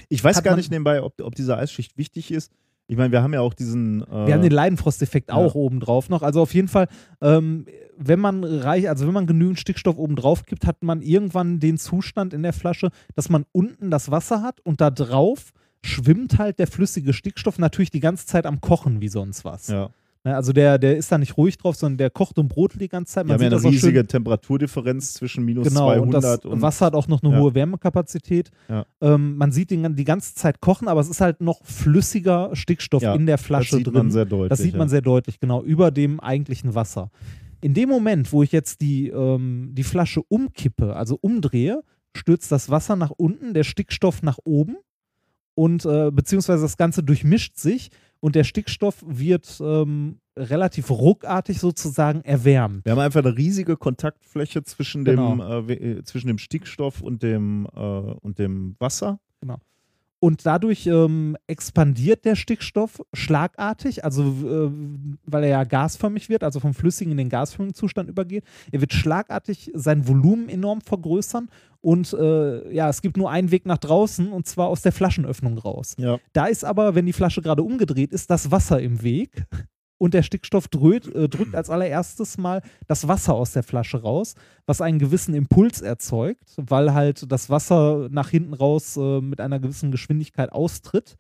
ich 0.08 0.22
weiß 0.22 0.44
gar 0.44 0.54
nicht 0.54 0.70
nebenbei, 0.70 1.02
ob, 1.02 1.20
ob 1.20 1.34
diese 1.34 1.56
Eisschicht 1.56 1.98
wichtig 1.98 2.30
ist. 2.30 2.52
Ich 2.86 2.96
meine, 2.96 3.10
wir 3.10 3.22
haben 3.22 3.34
ja 3.34 3.40
auch 3.40 3.54
diesen. 3.54 4.02
Äh, 4.02 4.26
Wir 4.26 4.34
haben 4.34 4.42
den 4.42 4.52
Leidenfrosteffekt 4.52 5.32
auch 5.32 5.56
oben 5.56 5.80
drauf 5.80 6.08
noch. 6.08 6.22
Also 6.22 6.40
auf 6.40 6.54
jeden 6.54 6.68
Fall, 6.68 6.86
ähm, 7.20 7.66
wenn 7.96 8.20
man 8.20 8.44
reich, 8.44 8.88
also 8.88 9.08
wenn 9.08 9.14
man 9.14 9.26
genügend 9.26 9.58
Stickstoff 9.58 9.98
oben 9.98 10.14
drauf 10.14 10.44
gibt, 10.46 10.66
hat 10.66 10.82
man 10.84 11.02
irgendwann 11.02 11.58
den 11.58 11.78
Zustand 11.78 12.32
in 12.32 12.44
der 12.44 12.52
Flasche, 12.52 12.90
dass 13.16 13.28
man 13.28 13.44
unten 13.50 13.90
das 13.90 14.10
Wasser 14.10 14.42
hat 14.42 14.60
und 14.60 14.80
da 14.80 14.90
drauf 14.90 15.52
schwimmt 15.84 16.38
halt 16.38 16.58
der 16.58 16.66
flüssige 16.66 17.12
Stickstoff 17.12 17.58
natürlich 17.58 17.90
die 17.90 18.00
ganze 18.00 18.26
Zeit 18.26 18.46
am 18.46 18.60
Kochen 18.60 19.00
wie 19.00 19.08
sonst 19.08 19.44
was. 19.44 19.68
ja. 19.68 19.90
Ne, 20.22 20.36
Also 20.36 20.52
der, 20.52 20.76
der 20.78 20.98
ist 20.98 21.10
da 21.10 21.16
nicht 21.16 21.38
ruhig 21.38 21.56
drauf, 21.56 21.76
sondern 21.76 21.96
der 21.96 22.10
kocht 22.10 22.38
und 22.38 22.48
brodelt 22.48 22.82
die 22.82 22.88
ganze 22.88 23.14
Zeit. 23.14 23.26
Wir 23.26 23.32
haben 23.32 23.40
ja 23.40 23.46
eine 23.46 23.56
das 23.56 23.64
auch 23.64 23.70
riesige 23.70 24.06
Temperaturdifferenz 24.06 25.14
zwischen 25.14 25.44
minus 25.46 25.66
Genau, 25.68 25.86
und 25.92 26.10
200 26.12 26.24
das 26.24 26.44
und, 26.44 26.60
Wasser 26.60 26.86
hat 26.86 26.94
auch 26.94 27.08
noch 27.08 27.22
eine 27.22 27.32
Ja. 27.32 27.38
hohe 27.40 27.54
Wärmekapazität. 27.54 28.50
Ja. 28.68 28.84
Ähm, 29.00 29.36
man 29.38 29.50
sieht 29.50 29.70
den, 29.70 29.96
die 29.96 30.04
ganze 30.04 30.34
Zeit 30.34 30.60
kochen, 30.60 30.88
aber 30.88 31.00
es 31.00 31.08
ist 31.08 31.22
halt 31.22 31.40
noch 31.40 31.64
flüssiger 31.64 32.50
Stickstoff 32.54 33.02
Ja, 33.02 33.14
in 33.14 33.24
der 33.24 33.36
das 33.38 33.46
Flasche 33.46 33.76
sieht 33.76 33.86
drin. 33.86 33.94
man 33.94 34.10
sehr 34.10 34.26
deutlich. 34.26 34.50
Das 34.50 34.58
sieht 34.58 34.74
man 34.74 34.88
ja. 34.88 34.90
sehr 34.90 35.00
deutlich, 35.02 35.40
genau, 35.40 35.62
über 35.62 35.90
dem 35.90 36.20
eigentlichen 36.20 36.74
Wasser. 36.74 37.10
In 37.62 37.72
dem 37.72 37.88
Moment, 37.88 38.30
wo 38.32 38.42
ich 38.42 38.52
jetzt 38.52 38.82
die, 38.82 39.08
ähm, 39.08 39.70
die 39.72 39.84
Flasche 39.84 40.20
umkippe, 40.28 40.96
also 40.96 41.16
umdrehe, 41.18 41.82
stürzt 42.14 42.52
das 42.52 42.68
Wasser 42.70 42.94
nach 42.96 43.10
unten, 43.10 43.54
der 43.54 43.64
Stickstoff 43.64 44.22
nach 44.22 44.38
oben 44.44 44.76
und 45.60 45.84
äh, 45.84 46.10
beziehungsweise 46.10 46.62
das 46.62 46.78
Ganze 46.78 47.02
durchmischt 47.02 47.58
sich 47.58 47.90
und 48.20 48.34
der 48.34 48.44
Stickstoff 48.44 49.04
wird 49.06 49.60
ähm, 49.62 50.18
relativ 50.34 50.90
ruckartig 50.90 51.58
sozusagen 51.60 52.22
erwärmt. 52.22 52.86
Wir 52.86 52.92
haben 52.92 52.98
einfach 52.98 53.22
eine 53.22 53.36
riesige 53.36 53.76
Kontaktfläche 53.76 54.62
zwischen 54.62 55.04
Genau. 55.04 55.60
dem, 55.60 55.68
äh, 55.68 55.74
äh, 55.74 56.02
zwischen 56.04 56.28
dem 56.28 56.38
Stickstoff 56.38 57.02
und 57.02 57.22
dem, 57.22 57.66
äh, 57.76 57.78
und 57.78 58.38
dem 58.38 58.74
Wasser. 58.78 59.20
Und 60.22 60.44
dadurch 60.44 60.86
ähm, 60.86 61.36
expandiert 61.46 62.26
der 62.26 62.36
Stickstoff 62.36 63.00
schlagartig, 63.14 64.04
also 64.04 64.22
äh, 64.22 64.70
weil 65.24 65.44
er 65.44 65.50
ja 65.50 65.64
gasförmig 65.64 66.28
wird, 66.28 66.44
also 66.44 66.60
vom 66.60 66.74
flüssigen 66.74 67.12
in 67.12 67.16
den 67.16 67.30
gasförmigen 67.30 67.74
Zustand 67.74 68.10
übergeht. 68.10 68.44
Er 68.70 68.82
wird 68.82 68.92
schlagartig 68.92 69.70
sein 69.74 70.06
Volumen 70.06 70.50
enorm 70.50 70.82
vergrößern 70.82 71.48
und 71.80 72.12
äh, 72.12 72.70
ja, 72.70 72.90
es 72.90 73.00
gibt 73.00 73.16
nur 73.16 73.30
einen 73.30 73.50
Weg 73.50 73.64
nach 73.64 73.78
draußen 73.78 74.30
und 74.30 74.46
zwar 74.46 74.68
aus 74.68 74.82
der 74.82 74.92
Flaschenöffnung 74.92 75.56
raus. 75.56 75.96
Ja. 75.98 76.18
Da 76.34 76.46
ist 76.46 76.66
aber, 76.66 76.94
wenn 76.94 77.06
die 77.06 77.14
Flasche 77.14 77.40
gerade 77.40 77.62
umgedreht 77.62 78.12
ist, 78.12 78.28
das 78.28 78.50
Wasser 78.50 78.78
im 78.78 79.02
Weg 79.02 79.46
und 80.00 80.14
der 80.14 80.22
Stickstoff 80.22 80.66
drückt, 80.68 81.14
äh, 81.14 81.28
drückt 81.28 81.54
als 81.54 81.68
allererstes 81.68 82.38
mal 82.38 82.62
das 82.88 83.06
Wasser 83.06 83.34
aus 83.34 83.52
der 83.52 83.62
Flasche 83.62 84.00
raus, 84.00 84.34
was 84.64 84.80
einen 84.80 84.98
gewissen 84.98 85.34
Impuls 85.34 85.82
erzeugt, 85.82 86.54
weil 86.56 86.94
halt 86.94 87.30
das 87.30 87.50
Wasser 87.50 88.08
nach 88.10 88.30
hinten 88.30 88.54
raus 88.54 88.96
äh, 88.96 89.20
mit 89.20 89.42
einer 89.42 89.60
gewissen 89.60 89.90
Geschwindigkeit 89.90 90.52
austritt. 90.52 91.18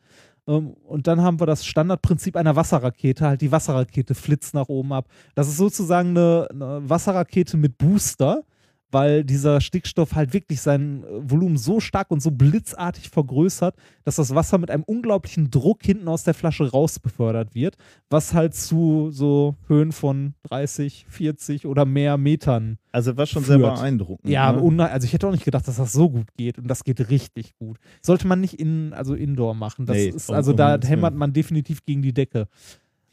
Ähm, 0.48 0.70
und 0.84 1.06
dann 1.06 1.20
haben 1.20 1.40
wir 1.40 1.46
das 1.46 1.66
Standardprinzip 1.66 2.36
einer 2.36 2.56
Wasserrakete, 2.56 3.26
halt 3.26 3.42
die 3.42 3.52
Wasserrakete 3.52 4.14
flitzt 4.14 4.54
nach 4.54 4.70
oben 4.70 4.94
ab. 4.94 5.08
Das 5.34 5.46
ist 5.46 5.58
sozusagen 5.58 6.10
eine, 6.10 6.48
eine 6.50 6.88
Wasserrakete 6.88 7.58
mit 7.58 7.76
Booster, 7.76 8.44
weil 8.90 9.24
dieser 9.24 9.60
Stickstoff 9.60 10.14
halt 10.14 10.32
wirklich 10.32 10.60
sein 10.60 11.04
äh, 11.04 11.30
Volumen 11.30 11.56
so 11.56 11.80
stark 11.80 12.10
und 12.10 12.20
so 12.20 12.30
blitzartig 12.30 13.10
vergrößert, 13.10 13.74
dass 14.04 14.16
das 14.16 14.34
Wasser 14.34 14.58
mit 14.58 14.70
einem 14.70 14.82
unglaublichen 14.84 15.50
Druck 15.50 15.82
hinten 15.84 16.08
aus 16.08 16.24
der 16.24 16.34
Flasche 16.34 16.70
raus 16.70 16.98
befördert 16.98 17.54
wird, 17.54 17.76
was 18.08 18.34
halt 18.34 18.54
zu 18.54 19.10
so 19.10 19.56
Höhen 19.68 19.92
von 19.92 20.34
30, 20.44 21.06
40 21.08 21.66
oder 21.66 21.84
mehr 21.84 22.16
Metern. 22.16 22.78
Also 22.92 23.16
war 23.16 23.26
schon 23.26 23.44
sehr 23.44 23.58
Führt. 23.58 23.76
beeindruckend. 23.76 24.28
Ja, 24.28 24.52
ne? 24.52 24.90
also 24.90 25.04
ich 25.04 25.12
hätte 25.12 25.28
auch 25.28 25.32
nicht 25.32 25.44
gedacht, 25.44 25.68
dass 25.68 25.76
das 25.76 25.92
so 25.92 26.10
gut 26.10 26.26
geht 26.36 26.58
und 26.58 26.66
das 26.66 26.82
geht 26.82 27.08
richtig 27.08 27.54
gut. 27.56 27.78
Sollte 28.02 28.26
man 28.26 28.40
nicht 28.40 28.54
in, 28.54 28.92
also 28.92 29.14
indoor 29.14 29.54
machen. 29.54 29.86
Das 29.86 29.96
Nee, 29.96 30.08
ist, 30.08 30.30
also 30.30 30.52
da 30.52 30.70
Himmels 30.72 30.88
hämmert 30.88 31.14
man 31.14 31.32
definitiv 31.32 31.84
gegen 31.84 32.02
die 32.02 32.12
Decke. 32.12 32.48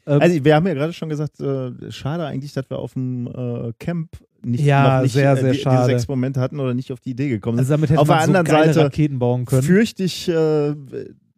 Ähm, 0.08 0.20
Also 0.20 0.44
wir 0.44 0.54
haben 0.54 0.66
ja 0.66 0.74
gerade 0.74 0.92
schon 0.92 1.08
gesagt, 1.08 1.40
äh, 1.40 1.70
schade 1.90 2.24
eigentlich, 2.24 2.52
dass 2.52 2.68
wir 2.70 2.78
auf 2.78 2.94
dem 2.94 3.26
äh, 3.26 3.72
Camp 3.78 4.10
nicht, 4.42 4.64
Ja, 4.64 5.02
nicht 5.02 5.12
sehr, 5.12 5.32
äh, 5.32 5.36
sehr 5.40 5.52
die, 5.52 5.58
schade. 5.58 5.76
dieses 5.86 6.00
Experiment 6.00 6.36
hatten 6.36 6.60
oder 6.60 6.74
nicht 6.74 6.92
auf 6.92 7.00
die 7.00 7.10
Idee 7.10 7.28
gekommen 7.28 7.58
also 7.58 7.68
sind. 7.68 7.76
damit 7.76 7.90
hätte 7.90 8.00
auf 8.00 8.06
der 8.08 8.16
man 8.16 8.24
so 8.32 8.36
anderen 8.38 8.46
Seite 8.64 8.84
Raketen 8.84 9.18
bauen 9.18 9.44
können. 9.44 9.62
Fürchte 9.62 10.04
ich, 10.04 10.28
äh, 10.28 10.74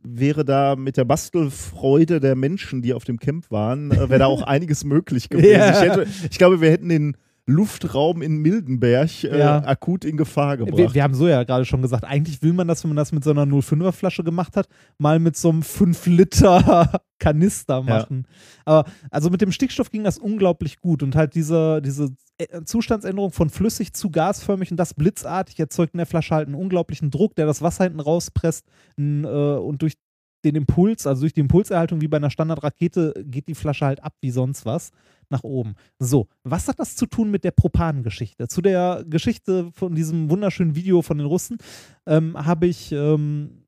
wäre 0.02 0.44
da 0.44 0.76
mit 0.76 0.96
der 0.96 1.04
Bastelfreude 1.04 2.20
der 2.20 2.34
Menschen, 2.36 2.82
die 2.82 2.94
auf 2.94 3.04
dem 3.04 3.18
Camp 3.18 3.50
waren, 3.50 3.90
äh, 3.90 4.08
wäre 4.08 4.18
da 4.20 4.26
auch 4.26 4.42
einiges 4.46 4.84
möglich 4.84 5.28
gewesen. 5.28 5.50
Ja. 5.50 5.70
Ich, 5.70 5.80
hätte, 5.88 6.06
ich 6.30 6.38
glaube, 6.38 6.60
wir 6.60 6.70
hätten 6.70 6.88
den 6.88 7.16
Luftraum 7.50 8.22
in 8.22 8.38
Mildenberg 8.38 9.24
äh, 9.24 9.38
Ja. 9.38 9.58
akut 9.64 10.04
in 10.04 10.16
Gefahr 10.16 10.56
gebracht. 10.56 10.76
Wir, 10.78 10.94
wir 10.94 11.02
haben 11.02 11.14
so 11.14 11.28
ja 11.28 11.42
gerade 11.44 11.64
schon 11.64 11.82
gesagt, 11.82 12.04
eigentlich 12.04 12.42
will 12.42 12.52
man 12.52 12.68
das, 12.68 12.82
wenn 12.84 12.90
man 12.90 12.96
das 12.96 13.12
mit 13.12 13.24
so 13.24 13.30
einer 13.30 13.44
05er 13.44 13.92
Flasche 13.92 14.24
gemacht 14.24 14.56
hat, 14.56 14.68
mal 14.98 15.18
mit 15.18 15.36
so 15.36 15.50
einem 15.50 15.62
5 15.62 16.06
Liter 16.06 17.00
Kanister 17.18 17.82
machen. 17.82 18.26
Aber 18.64 18.88
also 19.10 19.30
mit 19.30 19.40
dem 19.42 19.52
Stickstoff 19.52 19.90
ging 19.90 20.04
das 20.04 20.18
unglaublich 20.18 20.80
gut 20.80 21.02
und 21.02 21.14
halt 21.16 21.34
diese, 21.34 21.82
diese 21.82 22.08
Ä- 22.40 22.64
Zustandsänderung 22.64 23.30
von 23.32 23.50
flüssig 23.50 23.92
zu 23.92 24.10
gasförmig 24.10 24.70
und 24.70 24.78
das 24.78 24.94
blitzartig 24.94 25.58
erzeugt 25.60 25.92
in 25.94 25.98
der 25.98 26.06
Flasche 26.06 26.34
halt 26.34 26.46
einen 26.46 26.54
unglaublichen 26.56 27.10
Druck, 27.10 27.34
der 27.34 27.46
das 27.46 27.60
Wasser 27.60 27.84
hinten 27.84 28.00
rauspresst 28.00 28.64
n, 28.96 29.24
äh, 29.24 29.28
und 29.28 29.82
durch 29.82 29.94
den 30.42 30.54
Impuls, 30.56 31.06
also 31.06 31.20
durch 31.20 31.34
die 31.34 31.40
Impulserhaltung 31.40 32.00
wie 32.00 32.08
bei 32.08 32.16
einer 32.16 32.30
Standardrakete, 32.30 33.12
geht 33.26 33.46
die 33.46 33.54
Flasche 33.54 33.84
halt 33.84 34.02
ab 34.02 34.14
wie 34.22 34.30
sonst 34.30 34.64
was 34.64 34.90
nach 35.30 35.44
oben. 35.44 35.74
So, 35.98 36.28
was 36.44 36.68
hat 36.68 36.78
das 36.78 36.96
zu 36.96 37.06
tun 37.06 37.30
mit 37.30 37.44
der 37.44 37.52
Propan-Geschichte? 37.52 38.48
Zu 38.48 38.62
der 38.62 39.04
Geschichte 39.08 39.70
von 39.72 39.94
diesem 39.94 40.30
wunderschönen 40.30 40.74
Video 40.74 41.02
von 41.02 41.18
den 41.18 41.26
Russen 41.26 41.58
ähm, 42.06 42.36
habe 42.36 42.66
ich 42.66 42.92
ähm, 42.92 43.60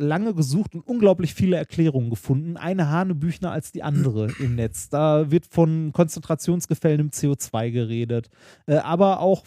lange 0.00 0.34
gesucht 0.34 0.74
und 0.74 0.86
unglaublich 0.86 1.34
viele 1.34 1.56
Erklärungen 1.56 2.10
gefunden. 2.10 2.56
Eine 2.56 2.88
Hanebüchner 2.88 3.52
als 3.52 3.72
die 3.72 3.82
andere 3.82 4.28
im 4.40 4.56
Netz. 4.56 4.88
Da 4.88 5.30
wird 5.30 5.46
von 5.46 5.92
konzentrationsgefällenem 5.92 7.10
CO2 7.10 7.70
geredet, 7.70 8.28
äh, 8.66 8.76
aber 8.76 9.20
auch 9.20 9.44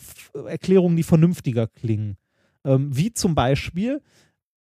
Erklärungen, 0.48 0.95
die 0.95 1.03
vernünftiger 1.03 1.68
klingen. 1.68 2.18
Ähm, 2.65 2.95
wie 2.95 3.14
zum 3.14 3.35
Beispiel, 3.35 4.02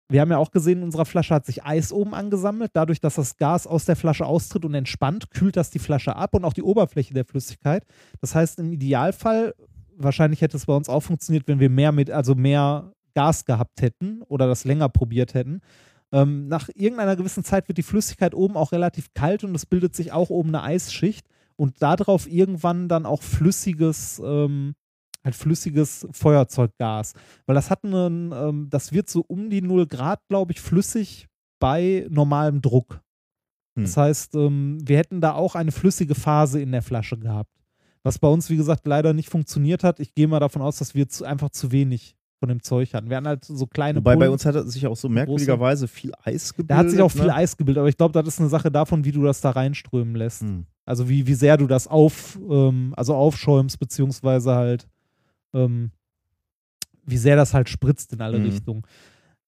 wir 0.08 0.20
haben 0.20 0.30
ja 0.30 0.38
auch 0.38 0.52
gesehen, 0.52 0.78
in 0.78 0.84
unserer 0.84 1.04
Flasche 1.04 1.34
hat 1.34 1.46
sich 1.46 1.64
Eis 1.64 1.92
oben 1.92 2.14
angesammelt. 2.14 2.70
Dadurch, 2.74 3.00
dass 3.00 3.16
das 3.16 3.36
Gas 3.36 3.66
aus 3.66 3.84
der 3.86 3.96
Flasche 3.96 4.26
austritt 4.26 4.64
und 4.64 4.74
entspannt, 4.74 5.30
kühlt 5.30 5.56
das 5.56 5.70
die 5.70 5.78
Flasche 5.78 6.14
ab 6.14 6.34
und 6.34 6.44
auch 6.44 6.52
die 6.52 6.62
Oberfläche 6.62 7.12
der 7.12 7.24
Flüssigkeit. 7.24 7.84
Das 8.20 8.34
heißt, 8.34 8.60
im 8.60 8.72
Idealfall, 8.72 9.54
wahrscheinlich 9.96 10.42
hätte 10.42 10.56
es 10.56 10.66
bei 10.66 10.74
uns 10.74 10.88
auch 10.88 11.00
funktioniert, 11.00 11.48
wenn 11.48 11.58
wir 11.58 11.70
mehr 11.70 11.90
mit, 11.90 12.10
also 12.10 12.34
mehr 12.34 12.92
Gas 13.14 13.44
gehabt 13.46 13.82
hätten 13.82 14.22
oder 14.22 14.46
das 14.46 14.64
länger 14.64 14.88
probiert 14.88 15.34
hätten. 15.34 15.60
Ähm, 16.12 16.46
nach 16.46 16.68
irgendeiner 16.74 17.16
gewissen 17.16 17.42
Zeit 17.42 17.66
wird 17.66 17.78
die 17.78 17.82
Flüssigkeit 17.82 18.34
oben 18.34 18.56
auch 18.56 18.72
relativ 18.72 19.12
kalt 19.14 19.42
und 19.42 19.54
es 19.54 19.66
bildet 19.66 19.96
sich 19.96 20.12
auch 20.12 20.30
oben 20.30 20.50
eine 20.50 20.62
Eisschicht 20.62 21.26
und 21.56 21.82
darauf 21.82 22.30
irgendwann 22.30 22.88
dann 22.88 23.06
auch 23.06 23.22
flüssiges, 23.22 24.22
ähm, 24.24 24.74
halt 25.26 25.34
flüssiges 25.34 26.08
Feuerzeuggas. 26.12 27.12
Weil 27.44 27.54
das 27.54 27.68
hat 27.68 27.84
einen, 27.84 28.32
ähm, 28.32 28.68
das 28.70 28.92
wird 28.92 29.10
so 29.10 29.22
um 29.26 29.50
die 29.50 29.60
0 29.60 29.86
Grad, 29.86 30.20
glaube 30.28 30.52
ich, 30.52 30.60
flüssig 30.60 31.26
bei 31.60 32.06
normalem 32.08 32.62
Druck. 32.62 33.02
Das 33.78 33.96
heißt, 33.96 34.34
ähm, 34.36 34.78
wir 34.82 34.96
hätten 34.96 35.20
da 35.20 35.34
auch 35.34 35.54
eine 35.54 35.70
flüssige 35.70 36.14
Phase 36.14 36.60
in 36.60 36.72
der 36.72 36.80
Flasche 36.80 37.18
gehabt. 37.18 37.50
Was 38.02 38.18
bei 38.18 38.28
uns, 38.28 38.48
wie 38.48 38.56
gesagt, 38.56 38.86
leider 38.86 39.12
nicht 39.12 39.28
funktioniert 39.28 39.84
hat. 39.84 40.00
Ich 40.00 40.14
gehe 40.14 40.28
mal 40.28 40.40
davon 40.40 40.62
aus, 40.62 40.78
dass 40.78 40.94
wir 40.94 41.08
zu, 41.08 41.24
einfach 41.24 41.50
zu 41.50 41.72
wenig 41.72 42.16
von 42.38 42.48
dem 42.48 42.62
Zeug 42.62 42.94
hatten. 42.94 43.10
Wir 43.10 43.16
hatten 43.16 43.26
halt 43.26 43.44
so 43.44 43.66
kleine 43.66 43.98
Wobei 43.98 44.12
bei 44.12 44.16
Pullen. 44.16 44.32
uns 44.32 44.46
hat 44.46 44.68
sich 44.68 44.86
auch 44.86 44.96
so 44.96 45.08
merkwürdigerweise 45.08 45.88
viel 45.88 46.12
Eis 46.22 46.52
gebildet. 46.52 46.70
Da 46.70 46.76
hat 46.76 46.90
sich 46.90 47.02
auch 47.02 47.10
viel 47.10 47.26
ne? 47.26 47.34
Eis 47.34 47.56
gebildet, 47.56 47.80
aber 47.80 47.88
ich 47.88 47.96
glaube, 47.96 48.12
das 48.12 48.28
ist 48.28 48.40
eine 48.40 48.48
Sache 48.48 48.70
davon, 48.70 49.04
wie 49.04 49.12
du 49.12 49.22
das 49.22 49.40
da 49.40 49.50
reinströmen 49.50 50.14
lässt. 50.14 50.42
Hm. 50.42 50.66
Also 50.84 51.08
wie, 51.08 51.26
wie 51.26 51.34
sehr 51.34 51.56
du 51.56 51.66
das 51.66 51.88
auf, 51.88 52.38
ähm, 52.48 52.94
also 52.96 53.14
aufschäumst, 53.14 53.78
beziehungsweise 53.78 54.54
halt, 54.54 54.86
ähm, 55.56 55.90
wie 57.04 57.16
sehr 57.18 57.36
das 57.36 57.54
halt 57.54 57.68
spritzt 57.68 58.12
in 58.12 58.20
alle 58.20 58.38
Mhm. 58.38 58.44
Richtungen. 58.44 58.82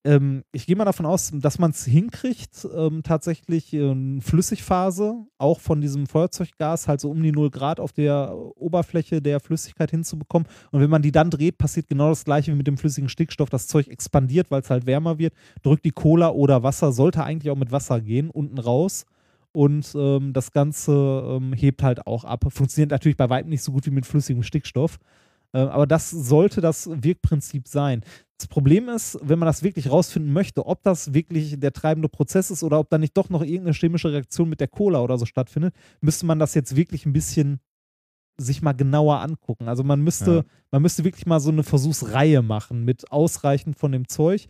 Ähm, 0.04 0.44
ich 0.52 0.64
gehe 0.66 0.76
mal 0.76 0.84
davon 0.84 1.06
aus, 1.06 1.32
dass 1.34 1.58
man 1.58 1.72
es 1.72 1.84
hinkriegt, 1.84 2.66
ähm, 2.72 3.02
tatsächlich 3.02 3.74
in 3.74 4.20
Flüssigphase, 4.22 5.26
auch 5.38 5.58
von 5.58 5.80
diesem 5.80 6.06
Feuerzeuggas, 6.06 6.86
halt 6.86 7.00
so 7.00 7.10
um 7.10 7.20
die 7.20 7.32
0 7.32 7.50
Grad 7.50 7.80
auf 7.80 7.92
der 7.92 8.32
Oberfläche 8.56 9.20
der 9.20 9.40
Flüssigkeit 9.40 9.90
hinzubekommen. 9.90 10.46
Und 10.70 10.80
wenn 10.80 10.88
man 10.88 11.02
die 11.02 11.10
dann 11.10 11.30
dreht, 11.30 11.58
passiert 11.58 11.88
genau 11.88 12.10
das 12.10 12.24
gleiche 12.24 12.52
wie 12.52 12.56
mit 12.56 12.68
dem 12.68 12.78
flüssigen 12.78 13.08
Stickstoff. 13.08 13.50
Das 13.50 13.66
Zeug 13.66 13.88
expandiert, 13.88 14.52
weil 14.52 14.62
es 14.62 14.70
halt 14.70 14.86
wärmer 14.86 15.18
wird, 15.18 15.34
drückt 15.62 15.84
die 15.84 15.90
Cola 15.90 16.30
oder 16.30 16.62
Wasser, 16.62 16.92
sollte 16.92 17.24
eigentlich 17.24 17.50
auch 17.50 17.58
mit 17.58 17.72
Wasser 17.72 18.00
gehen, 18.00 18.30
unten 18.30 18.58
raus. 18.58 19.04
Und 19.52 19.92
ähm, 19.96 20.32
das 20.32 20.52
Ganze 20.52 20.92
ähm, 20.92 21.52
hebt 21.52 21.82
halt 21.82 22.06
auch 22.06 22.24
ab. 22.24 22.44
Funktioniert 22.50 22.92
natürlich 22.92 23.16
bei 23.16 23.28
weitem 23.28 23.50
nicht 23.50 23.64
so 23.64 23.72
gut 23.72 23.84
wie 23.86 23.90
mit 23.90 24.06
flüssigem 24.06 24.44
Stickstoff. 24.44 24.98
Äh, 25.54 25.58
aber 25.60 25.86
das 25.86 26.10
sollte 26.10 26.60
das 26.60 26.88
Wirkprinzip 26.92 27.68
sein. 27.68 28.02
Das 28.38 28.46
Problem 28.48 28.88
ist, 28.88 29.18
wenn 29.22 29.38
man 29.38 29.46
das 29.46 29.62
wirklich 29.62 29.90
rausfinden 29.90 30.32
möchte, 30.32 30.64
ob 30.66 30.82
das 30.84 31.12
wirklich 31.14 31.58
der 31.58 31.72
treibende 31.72 32.08
Prozess 32.08 32.50
ist 32.50 32.62
oder 32.62 32.78
ob 32.78 32.88
da 32.90 32.98
nicht 32.98 33.16
doch 33.16 33.30
noch 33.30 33.42
irgendeine 33.42 33.72
chemische 33.72 34.12
Reaktion 34.12 34.48
mit 34.48 34.60
der 34.60 34.68
Cola 34.68 35.00
oder 35.00 35.18
so 35.18 35.26
stattfindet, 35.26 35.74
müsste 36.00 36.26
man 36.26 36.38
das 36.38 36.54
jetzt 36.54 36.76
wirklich 36.76 37.04
ein 37.06 37.12
bisschen 37.12 37.60
sich 38.40 38.62
mal 38.62 38.72
genauer 38.74 39.20
angucken. 39.20 39.66
Also 39.68 39.82
man 39.82 40.00
müsste, 40.00 40.36
Ja. 40.36 40.44
man 40.70 40.82
müsste 40.82 41.02
wirklich 41.02 41.26
mal 41.26 41.40
so 41.40 41.50
eine 41.50 41.64
Versuchsreihe 41.64 42.40
machen 42.42 42.84
mit 42.84 43.10
ausreichend 43.10 43.76
von 43.76 43.90
dem 43.90 44.06
Zeug. 44.06 44.46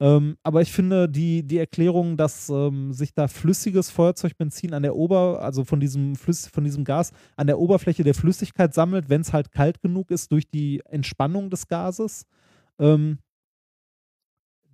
Ähm, 0.00 0.36
aber 0.44 0.62
ich 0.62 0.72
finde 0.72 1.08
die, 1.08 1.42
die 1.42 1.58
Erklärung, 1.58 2.16
dass 2.16 2.48
ähm, 2.48 2.92
sich 2.92 3.14
da 3.14 3.26
flüssiges 3.26 3.90
Feuerzeugbenzin 3.90 4.72
an 4.72 4.84
der 4.84 4.94
Ober, 4.94 5.42
also 5.42 5.64
von 5.64 5.80
diesem 5.80 6.14
Flüss, 6.14 6.46
von 6.46 6.62
diesem 6.62 6.84
Gas 6.84 7.12
an 7.36 7.48
der 7.48 7.58
Oberfläche 7.58 8.04
der 8.04 8.14
Flüssigkeit 8.14 8.74
sammelt, 8.74 9.08
wenn 9.08 9.22
es 9.22 9.32
halt 9.32 9.50
kalt 9.50 9.80
genug 9.80 10.10
ist 10.10 10.30
durch 10.30 10.48
die 10.48 10.82
Entspannung 10.84 11.50
des 11.50 11.66
Gases, 11.66 12.26
ähm, 12.78 13.18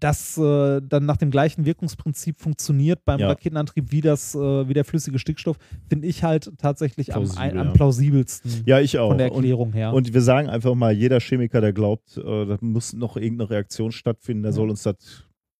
das 0.04 0.36
äh, 0.36 0.80
dann 0.86 1.06
nach 1.06 1.16
dem 1.16 1.30
gleichen 1.30 1.64
Wirkungsprinzip 1.64 2.38
funktioniert 2.38 3.04
beim 3.06 3.20
Ja. 3.20 3.28
Raketenantrieb 3.28 3.90
wie 3.90 4.02
das, 4.02 4.34
äh, 4.34 4.68
wie 4.68 4.74
der 4.74 4.84
flüssige 4.84 5.18
Stickstoff, 5.18 5.56
finde 5.88 6.06
ich 6.06 6.22
halt 6.22 6.52
tatsächlich 6.58 7.14
am, 7.14 7.22
Plausibel, 7.24 7.58
am 7.58 7.66
ja. 7.68 7.72
plausibelsten 7.72 8.50
Ja, 8.66 8.80
ich 8.80 8.98
auch. 8.98 9.08
von 9.08 9.18
der 9.18 9.28
Und- 9.32 9.36
Erklärung 9.38 9.72
her. 9.72 9.94
Und 9.94 10.12
wir 10.12 10.20
sagen 10.20 10.48
einfach 10.50 10.74
mal, 10.74 10.92
jeder 10.92 11.20
Chemiker, 11.20 11.60
der 11.62 11.72
glaubt, 11.72 12.18
äh, 12.18 12.22
da 12.46 12.58
muss 12.60 12.92
noch 12.92 13.16
irgendeine 13.16 13.48
Reaktion 13.50 13.92
stattfinden, 13.92 14.42
der 14.42 14.50
Ja. 14.52 14.56
soll 14.56 14.68
uns 14.70 14.82
das 14.82 14.96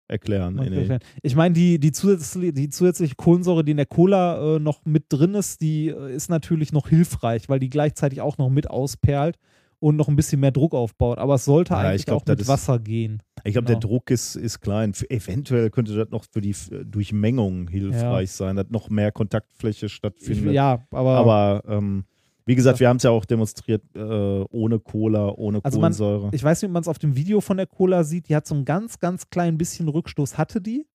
erklären. 0.07 0.57
Nee. 0.57 0.99
Ich 1.23 1.35
meine, 1.35 1.55
die, 1.55 1.79
die, 1.79 1.91
zusätzliche, 1.93 2.53
die 2.53 2.69
zusätzliche 2.69 3.15
Kohlensäure, 3.15 3.65
die 3.65 3.71
in 3.71 3.79
der 3.79 3.87
Cola 3.87 4.57
äh, 4.57 4.59
noch 4.59 4.85
mit 4.85 5.05
drin 5.09 5.35
ist, 5.35 5.63
die 5.63 5.89
äh, 5.89 6.15
ist 6.15 6.29
natürlich 6.29 6.73
noch 6.73 6.89
hilfreich, 6.91 7.49
weil 7.49 7.59
die 7.59 7.71
gleichzeitig 7.71 8.21
auch 8.21 8.37
noch 8.37 8.51
mit 8.51 8.69
ausperlt 8.69 9.39
und 9.85 9.97
noch 9.97 10.09
ein 10.09 10.17
bisschen 10.17 10.41
mehr 10.41 10.51
Druck 10.51 10.73
aufbaut. 10.75 11.19
Aber 11.19 11.35
es 11.35 11.45
sollte 11.45 11.75
Ja, 11.75 11.81
eigentlich 11.81 12.01
ich 12.01 12.07
glaub, 12.07 12.23
auch 12.23 12.27
mit 12.27 12.41
ist- 12.41 12.49
Wasser 12.49 12.79
gehen. 12.79 13.23
Ich 13.45 13.53
glaube, 13.53 13.67
Genau. 13.67 13.79
der 13.81 13.89
Druck 13.89 14.11
ist, 14.11 14.35
ist 14.37 14.61
klein. 14.61 14.91
F 14.93 15.05
eventuell 15.11 15.69
könnte 15.71 15.95
das 15.95 16.09
noch 16.09 16.25
für 16.31 16.41
die 16.41 16.55
Durchmengung 16.87 17.69
hilfreich 17.69 18.31
sein, 18.33 18.57
dass 18.57 18.71
noch 18.71 18.89
mehr 18.89 19.13
Kontaktfläche 19.13 19.87
Ich, 19.87 19.93
stattfindet. 19.93 20.55
ja, 20.55 20.87
aber, 20.91 21.11
Aber 21.19 21.63
ähm, 21.69 22.05
wie 22.47 22.55
gesagt, 22.55 22.81
wir 22.81 22.89
haben 22.89 22.97
es 22.97 23.03
ja 23.03 23.11
auch 23.11 23.25
demonstriert, 23.27 23.83
äh, 23.95 24.01
ohne 24.01 24.79
Cola, 24.79 25.29
ohne 25.37 25.61
Also 25.63 25.79
man- 25.81 25.93
Kohlensäure. 25.93 26.31
ich 26.33 26.43
weiß 26.43 26.63
nicht, 26.63 26.69
ob 26.71 26.73
man 26.73 26.81
es 26.83 26.89
auf 26.89 26.99
dem 26.99 27.17
Video 27.17 27.41
von 27.43 27.57
der 27.59 27.67
Cola 27.67 28.05
sieht. 28.05 28.29
Die 28.31 28.37
hat 28.37 28.47
so 28.47 28.55
ein 28.55 28.65
ganz, 28.65 28.99
ganz 29.01 29.29
klein 29.29 29.59
bisschen 29.59 29.89
Rückstoß, 29.89 30.39
hatte 30.39 30.61
die, 30.63 30.87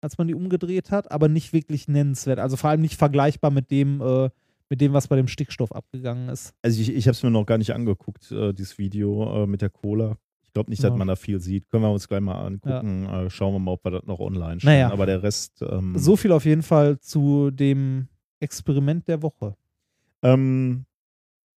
als 0.00 0.16
man 0.18 0.28
die 0.28 0.34
umgedreht 0.34 0.92
hat, 0.92 1.10
aber 1.10 1.28
nicht 1.28 1.52
wirklich 1.52 1.88
nennenswert. 1.88 2.38
Also 2.38 2.56
vor 2.56 2.70
allem 2.70 2.82
nicht 2.82 2.96
vergleichbar 2.96 3.50
mit 3.50 3.70
dem, 3.72 4.00
äh, 4.00 4.30
mit 4.70 4.80
dem, 4.80 4.92
was 4.92 5.08
bei 5.08 5.16
dem 5.16 5.28
Stickstoff 5.28 5.72
abgegangen 5.72 6.28
ist. 6.28 6.52
Also 6.62 6.80
ich, 6.80 6.94
ich 6.94 7.06
habe 7.06 7.12
es 7.12 7.22
mir 7.22 7.30
noch 7.30 7.46
gar 7.46 7.58
nicht 7.58 7.72
angeguckt, 7.74 8.30
äh, 8.32 8.52
dieses 8.52 8.78
Video 8.78 9.44
äh, 9.44 9.46
mit 9.46 9.62
der 9.62 9.70
Cola. 9.70 10.16
Ich 10.42 10.52
glaube 10.52 10.70
nicht, 10.70 10.82
dass 10.82 10.90
Ja. 10.90 10.96
man 10.96 11.08
da 11.08 11.16
viel 11.16 11.40
sieht. 11.40 11.68
Können 11.68 11.82
wir 11.84 11.90
uns 11.92 12.08
gleich 12.08 12.20
mal 12.20 12.40
angucken. 12.44 13.06
Äh, 13.06 13.30
schauen 13.30 13.52
wir 13.54 13.58
mal, 13.58 13.72
ob 13.72 13.84
wir 13.84 13.90
das 13.92 14.04
noch 14.04 14.18
online 14.18 14.60
stellen. 14.60 14.74
Naja. 14.80 14.90
Aber 14.92 15.06
der 15.06 15.22
Rest. 15.22 15.62
Ähm, 15.62 15.96
So 15.96 16.16
viel 16.16 16.32
auf 16.32 16.44
jeden 16.44 16.62
Fall 16.62 16.98
zu 17.00 17.50
dem 17.50 18.08
Experiment 18.40 19.06
der 19.08 19.22
Woche. 19.22 19.56
ähm, 20.22 20.84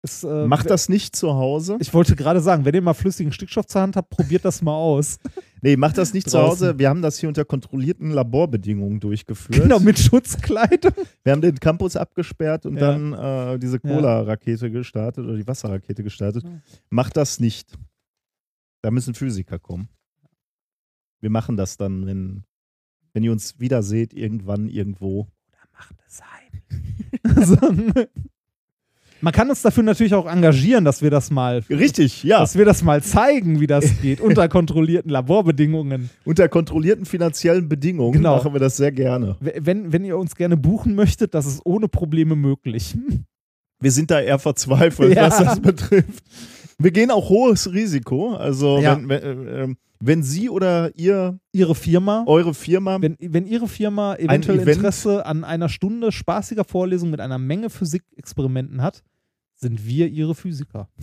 Es, 0.03 0.23
äh, 0.23 0.47
macht 0.47 0.67
das 0.69 0.89
nicht 0.89 1.15
zu 1.15 1.35
Hause. 1.35 1.77
Ich 1.79 1.93
wollte 1.93 2.15
gerade 2.15 2.39
sagen, 2.41 2.65
wenn 2.65 2.73
ihr 2.73 2.81
mal 2.81 2.95
flüssigen 2.95 3.31
Stickstoff 3.31 3.67
zur 3.67 3.81
Hand 3.81 3.95
habt, 3.95 4.09
probiert 4.09 4.45
das 4.45 4.61
mal 4.61 4.75
aus. 4.75 5.17
Nee, 5.63 5.77
macht 5.77 5.95
das 5.99 6.11
nicht 6.11 6.27
zu 6.27 6.37
Draußen. 6.37 6.69
Hause. 6.69 6.79
Wir 6.79 6.89
haben 6.89 7.03
das 7.03 7.19
hier 7.19 7.29
unter 7.29 7.45
kontrollierten 7.45 8.09
Laborbedingungen 8.09 8.99
durchgeführt. 8.99 9.61
Genau, 9.61 9.79
mit 9.79 9.99
Schutzkleidung. 9.99 10.91
Wir 11.23 11.33
haben 11.33 11.41
den 11.41 11.59
Campus 11.59 11.95
abgesperrt 11.95 12.65
und 12.65 12.77
Ja. 12.77 12.97
dann 12.97 13.13
äh, 13.53 13.59
diese. 13.59 13.79
Cola-Rakete 13.79 14.71
gestartet 14.71 15.23
oder 15.23 15.35
die 15.37 15.45
Wasserrakete 15.45 16.01
gestartet. 16.01 16.43
Macht 16.89 17.15
das 17.15 17.39
nicht. 17.39 17.77
Da 18.81 18.89
müssen 18.89 19.13
Physiker 19.13 19.59
kommen. 19.59 19.87
Wir 21.19 21.29
machen 21.29 21.57
das 21.57 21.77
dann, 21.77 22.07
wenn, 22.07 22.43
wenn 23.13 23.21
ihr 23.21 23.31
uns 23.31 23.59
wieder 23.59 23.83
seht, 23.83 24.15
irgendwann, 24.15 24.67
irgendwo. 24.67 25.27
Macht 25.73 25.95
es 26.07 26.17
sein. 26.17 28.07
Man 29.21 29.33
kann 29.33 29.49
uns 29.49 29.61
dafür 29.61 29.83
natürlich 29.83 30.13
auch 30.15 30.25
engagieren, 30.25 30.83
dass 30.83 31.01
wir 31.01 31.09
das 31.11 31.29
mal, 31.31 31.59
Richtig, 31.69 32.23
ja. 32.23 32.39
dass 32.39 32.57
wir 32.57 32.65
das 32.65 32.83
mal 32.83 33.03
zeigen, 33.03 33.59
wie 33.59 33.67
das 33.67 34.01
geht, 34.01 34.19
unter 34.21 34.49
kontrollierten 34.49 35.11
Laborbedingungen. 35.11 36.09
Unter 36.25 36.49
kontrollierten 36.49 37.05
finanziellen 37.05 37.69
Bedingungen 37.69 38.13
Genau. 38.13 38.37
machen 38.37 38.53
wir 38.53 38.59
das 38.59 38.77
sehr 38.77 38.91
gerne. 38.91 39.35
Wenn, 39.39 39.93
wenn 39.93 40.03
ihr 40.05 40.17
uns 40.17 40.35
gerne 40.35 40.57
buchen 40.57 40.95
möchtet, 40.95 41.33
das 41.35 41.45
ist 41.45 41.61
ohne 41.65 41.87
Probleme 41.87 42.35
möglich. 42.35 42.95
Wir 43.79 43.91
sind 43.91 44.11
da 44.11 44.19
eher 44.19 44.39
verzweifelt, 44.39 45.15
Ja. 45.15 45.27
was 45.27 45.37
das 45.37 45.59
betrifft. 45.59 46.23
Wir 46.79 46.91
gehen 46.91 47.11
auch 47.11 47.29
hohes 47.29 47.71
Risiko. 47.71 48.33
Also, 48.35 48.79
Ja. 48.79 48.97
wenn, 48.97 49.09
wenn, 49.09 49.47
äh, 49.47 49.75
wenn 50.03 50.23
Sie 50.23 50.49
oder 50.49 50.89
ihr, 50.97 51.37
Ihre 51.51 51.75
Firma, 51.75 52.23
eure 52.25 52.55
Firma, 52.55 52.99
wenn, 53.01 53.17
wenn 53.19 53.45
Ihre 53.45 53.67
Firma 53.67 54.15
eventuell 54.15 54.61
Event- 54.61 54.77
Interesse 54.77 55.25
an 55.27 55.43
einer 55.43 55.69
Stunde 55.69 56.11
spaßiger 56.11 56.63
Vorlesung 56.63 57.11
mit 57.11 57.19
einer 57.19 57.37
Menge 57.37 57.69
Physikexperimenten 57.69 58.81
hat, 58.81 59.03
sind 59.61 59.85
wir 59.85 60.07
ihre 60.07 60.35
Physiker. 60.35 60.89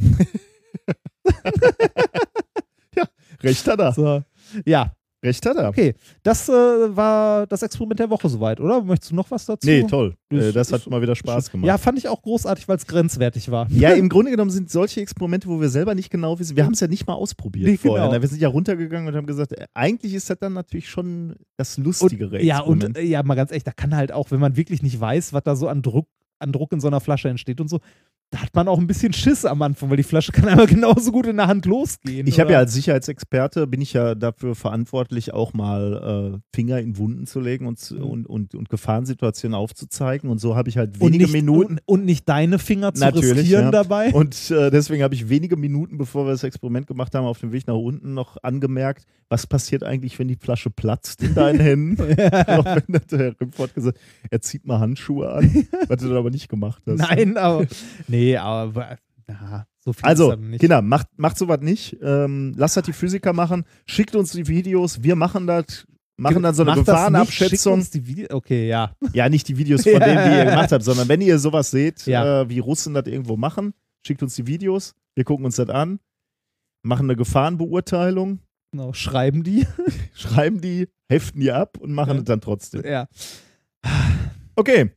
Recht 3.43 3.67
hat 3.69 3.79
er. 3.79 3.93
So. 3.93 4.23
Ja, 4.67 4.93
Recht 5.23 5.45
hat 5.47 5.57
er. 5.57 5.69
okay. 5.69 5.95
Das 6.25 6.49
äh, 6.49 6.53
war 6.53 7.47
das 7.47 7.63
Experiment 7.63 8.01
der 8.01 8.11
Woche 8.11 8.29
soweit, 8.29 8.61
oder? 8.61 8.83
Möchtest 8.83 9.13
du 9.13 9.15
noch 9.17 9.31
was 9.31 9.47
dazu? 9.47 9.67
Nee, 9.69 9.85
toll. 9.85 10.17
Das 10.29 10.45
Äh, 10.47 10.53
das 10.53 10.73
hat 10.73 10.81
ist- 10.81 10.91
mal 10.91 11.01
wieder 11.03 11.15
Spaß 11.15 11.51
gemacht. 11.51 11.67
Ja, 11.69 11.79
fand 11.79 11.99
ich 11.99 12.09
auch 12.09 12.21
großartig, 12.21 12.67
weil 12.69 12.77
es 12.77 12.87
grenzwertig 12.87 13.49
war. 13.51 13.69
Ja, 13.71 13.91
im 13.95 14.09
Grunde 14.09 14.33
genommen 14.33 14.51
sind 14.51 14.71
solche 14.71 15.01
Experimente, 15.01 15.49
wo 15.49 15.61
wir 15.61 15.69
selber 15.69 15.95
nicht 15.95 16.11
genau 16.11 16.39
wissen, 16.41 16.57
wir 16.57 16.65
haben 16.65 16.73
es 16.75 16.81
ja 16.81 16.89
nicht 16.89 17.07
mal 17.07 17.15
ausprobiert 17.15 17.69
Nee, 17.69 17.77
vorher. 17.77 18.07
genau. 18.07 18.15
ne? 18.17 18.23
Wir 18.23 18.29
sind 18.29 18.41
ja 18.41 18.49
runtergegangen 18.49 19.07
und 19.09 19.15
haben 19.15 19.27
gesagt, 19.27 19.53
äh, 19.53 19.67
eigentlich 19.75 20.15
ist 20.15 20.31
das 20.31 20.39
dann 20.39 20.53
natürlich 20.55 20.89
schon 20.89 21.37
das 21.57 21.79
lustigere 21.79 22.37
Und, 22.39 22.43
ja, 22.45 22.61
und 22.61 22.97
äh, 22.97 23.03
ja, 23.03 23.23
mal 23.23 23.35
ganz 23.37 23.53
echt, 23.53 23.67
da 23.69 23.73
kann 23.73 23.95
halt 23.95 24.11
auch, 24.13 24.31
wenn 24.33 24.41
man 24.41 24.57
wirklich 24.57 24.83
nicht 24.83 24.99
weiß, 25.01 25.33
was 25.33 25.43
da 25.45 25.55
so 25.55 25.69
an 25.69 25.83
Druck, 25.83 26.09
an 26.41 26.51
Druck 26.53 26.73
in 26.73 26.81
so 26.81 26.87
einer 26.89 27.01
Flasche 27.01 27.29
entsteht 27.29 27.61
und 27.61 27.69
so, 27.69 27.81
da 28.31 28.43
hat 28.43 28.55
man 28.55 28.69
auch 28.69 28.79
ein 28.79 28.87
bisschen 28.87 29.13
Schiss 29.15 29.45
am 29.47 29.63
Anfang, 29.63 29.89
weil 29.89 29.97
die 29.97 30.03
Flasche 30.03 30.33
kann 30.33 30.49
aber 30.49 30.67
genauso 30.69 31.13
gut 31.13 31.27
in 31.27 31.37
der 31.39 31.47
Hand 31.47 31.65
losgehen. 31.65 32.27
ich 32.27 32.39
habe 32.41 32.53
ja 32.53 32.59
als 32.59 32.75
Sicherheitsexperte, 32.75 33.67
bin 33.67 33.81
ich 33.81 33.95
ja 33.95 34.15
dafür 34.15 34.55
verantwortlich, 34.55 35.33
auch 35.33 35.55
mal 35.55 36.35
äh, 36.37 36.39
Finger 36.55 36.79
in 36.79 36.99
Wunden 36.99 37.27
zu 37.27 37.41
legen 37.41 37.67
und, 37.67 37.79
zu- 37.79 37.97
und, 37.99 38.27
und, 38.27 38.55
und 38.55 38.69
Gefahrensituationen 38.69 39.55
aufzuzeigen. 39.55 40.29
Und 40.29 40.41
so 40.41 40.57
habe 40.57 40.69
ich 40.69 40.77
halt 40.77 40.97
Mhm. 40.99 41.07
wenige 41.07 41.25
nicht, 41.25 41.33
Minuten. 41.33 41.73
Und, 41.87 42.01
und 42.01 42.05
nicht 42.05 42.29
deine 42.29 42.59
Finger 42.59 42.93
zu 42.93 43.01
Natürlich, 43.01 43.37
riskieren 43.39 43.65
ja. 43.67 43.71
dabei. 43.71 44.13
Und 44.13 44.51
äh, 44.51 44.71
deswegen 44.71 45.03
habe 45.03 45.15
ich 45.15 45.29
wenige 45.31 45.57
Minuten, 45.57 45.97
bevor 45.97 46.27
wir 46.27 46.33
das 46.33 46.45
Experiment 46.45 46.87
gemacht 46.87 47.15
haben, 47.15 47.25
auf 47.25 47.41
dem 47.41 47.53
Weg 47.53 47.67
nach 47.67 47.75
unten 47.75 48.13
noch 48.15 48.37
angemerkt, 48.43 49.05
was 49.31 49.47
passiert 49.47 49.85
eigentlich, 49.85 50.19
wenn 50.19 50.29
die 50.29 50.37
Flasche 50.37 50.71
platzt 50.71 51.23
in 51.23 51.35
deinen 51.35 51.61
Händen. 51.61 51.99
Hat 52.19 53.13
der 53.13 53.39
Report 53.41 53.75
gesagt, 53.75 53.99
er 54.31 54.41
zieht 54.41 54.67
mal 54.67 54.81
Handschuhe 54.81 55.31
an, 55.31 55.67
was 55.89 55.99
du 56.01 56.09
dann 56.09 56.17
aber 56.17 56.31
nicht 56.31 56.49
gemacht 56.49 56.83
hast. 56.87 56.99
Nein, 56.99 57.37
aber. 57.37 57.67
Nee, 58.07 58.18
aber. 58.37 58.99
Ja, 59.29 59.67
so 59.79 59.93
viel 59.93 60.05
Also. 60.05 60.35
Kinder, 60.59 60.81
macht, 60.83 61.07
macht 61.17 61.37
sowas 61.39 61.61
nicht. 61.61 61.97
Ähm, 62.03 62.55
lasst 62.57 62.77
das 62.77 62.85
die 62.85 62.93
Physiker 62.93 63.33
machen. 63.33 63.65
Schickt 63.87 64.17
uns 64.17 64.33
die 64.33 64.47
Videos. 64.49 65.03
Wir 65.03 65.17
machen 65.17 65.47
das. 65.47 65.87
Machen 66.21 66.43
dann 66.43 66.55
so 66.55 66.65
eine 66.65 66.75
Gefahrenabschätzung. 66.75 67.87
Okay, 68.31 68.69
ja. 68.69 68.93
Ja, 69.13 69.29
nicht 69.29 69.47
die 69.47 69.57
Videos 69.57 69.83
von 69.85 69.93
Ja. 69.93 69.99
denen, 70.01 70.31
die 70.31 70.37
ihr 70.39 70.45
gemacht 70.51 70.73
habt, 70.73 70.83
sondern 70.83 71.07
wenn 71.09 71.21
ihr 71.21 71.39
sowas 71.39 71.71
seht, 71.71 72.07
Ja. 72.07 72.41
äh, 72.43 72.49
wie 72.49 72.59
Russen 72.59 72.95
das 72.95 73.07
irgendwo 73.07 73.37
machen, 73.37 73.73
schickt 74.05 74.23
uns 74.23 74.35
die 74.35 74.47
Videos. 74.47 74.95
Wir 75.15 75.25
gucken 75.25 75.45
uns 75.45 75.57
das 75.57 75.69
an. 75.69 76.01
Machen 76.83 77.05
eine 77.07 77.15
Gefahrenbeurteilung. 77.17 78.41
Genau, 78.73 78.93
schreiben 78.95 79.45
die. 79.45 79.67
schreiben 80.15 80.61
die, 80.61 80.89
heften 81.09 81.41
die 81.41 81.53
ab 81.53 81.77
und 81.79 81.93
machen 81.93 82.15
Ja. 82.15 82.19
es 82.19 82.25
dann 82.25 82.41
trotzdem. 82.41 82.83
ja. 82.85 83.07
Okay, 84.57 84.91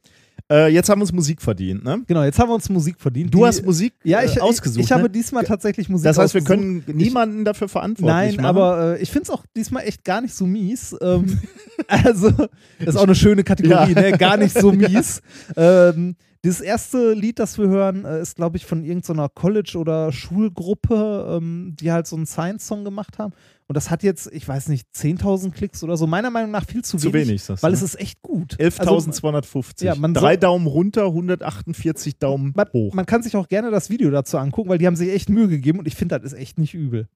äh, 0.52 0.68
jetzt 0.68 0.90
haben 0.90 1.00
wir 1.00 1.04
uns 1.04 1.14
Musik 1.14 1.42
verdient, 1.42 1.84
ne? 1.84 2.04
Genau, 2.08 2.24
jetzt 2.24 2.38
haben 2.38 2.50
wir 2.50 2.56
uns 2.56 2.70
Musik 2.70 3.00
verdient. 3.00 3.34
Du 3.34 3.40
Die- 3.40 3.46
hast 3.46 3.64
Musik 3.66 3.94
ja, 4.04 4.22
ich, 4.24 4.38
äh, 4.38 4.42
ausgesucht. 4.42 4.80
Ich, 4.80 4.86
ich 4.86 4.92
habe 4.92 5.04
ne? 5.04 5.10
diesmal 5.10 5.44
tatsächlich 5.46 5.88
Musik 5.90 6.04
Das 6.04 6.18
heißt, 6.18 6.34
wir 6.34 6.42
ausgesucht. 6.42 6.60
können 6.60 6.84
niemanden 6.98 7.46
dafür 7.46 7.70
verantwortlich 7.70 8.14
Nein, 8.14 8.36
machen. 8.36 8.46
aber 8.46 8.98
äh, 8.98 9.02
ich 9.02 9.10
finde 9.10 9.24
es 9.24 9.30
auch 9.30 9.46
diesmal 9.56 9.84
echt 9.84 10.04
gar 10.04 10.20
nicht 10.22 10.34
so 10.36 10.46
mies. 10.46 10.96
Ähm, 11.02 11.40
also, 11.88 12.30
das 12.32 12.50
ist 12.80 12.98
auch 12.98 13.04
eine 13.04 13.16
schöne 13.16 13.44
Kategorie, 13.44 13.94
Ja. 13.94 14.02
ne? 14.02 14.12
Gar 14.18 14.38
nicht 14.38 14.58
so 14.60 14.72
mies. 14.74 15.22
Ähm, 15.56 16.16
das 16.44 16.60
erste 16.60 17.14
Lied, 17.14 17.38
das 17.38 17.60
wir 17.60 17.68
hören, 17.68 18.04
äh, 18.04 18.20
ist, 18.20 18.36
glaube 18.36 18.58
ich, 18.58 18.66
von 18.66 18.84
irgendeiner 18.84 19.30
College- 19.30 19.78
oder 19.78 20.12
Schulgruppe, 20.12 21.38
ähm, 21.40 21.76
die 21.80 21.92
halt 21.92 22.08
so 22.08 22.16
einen 22.16 22.26
Science-Song 22.26 22.84
gemacht 22.84 23.18
haben. 23.20 23.34
Und 23.72 23.76
das 23.76 23.90
hat 23.90 24.04
jetzt, 24.04 24.30
ich 24.34 24.46
weiß 24.46 24.68
nicht, 24.68 24.90
10.000 24.94 25.52
Klicks 25.52 25.82
oder 25.82 25.96
so. 25.96 26.06
Meiner 26.06 26.30
Meinung 26.30 26.52
nach 26.52 26.66
viel 26.66 26.84
zu, 26.84 26.98
Zu 26.98 27.14
wenig. 27.14 27.30
wenig, 27.30 27.46
du, 27.46 27.56
weil 27.64 27.72
ne? 27.72 27.78
es 27.78 27.82
ist 27.82 27.98
echt 28.02 28.22
gut. 28.22 28.60
Also, 28.60 28.82
11.250. 28.82 29.86
Ja, 29.86 29.96
man 29.96 30.14
Drei 30.14 30.36
Daumen 30.36 30.68
runter, 30.68 31.06
148 31.06 32.20
Daumen 32.20 32.52
man, 32.54 32.68
hoch. 32.74 32.94
man 32.94 33.06
kann 33.06 33.24
sich 33.24 33.38
auch 33.38 33.48
gerne 33.48 33.72
das 33.72 33.90
Video 33.90 34.12
dazu 34.12 34.38
angucken, 34.38 34.68
weil 34.68 34.78
die 34.78 34.88
haben 34.88 34.98
sich 34.98 35.08
echt 35.08 35.30
Mühe 35.30 35.48
gegeben 35.48 35.80
und 35.80 35.88
ich 35.88 35.96
finde, 35.96 36.20
das 36.20 36.34
ist 36.34 36.38
echt 36.38 36.60
nicht 36.60 36.74
übel. 36.74 37.08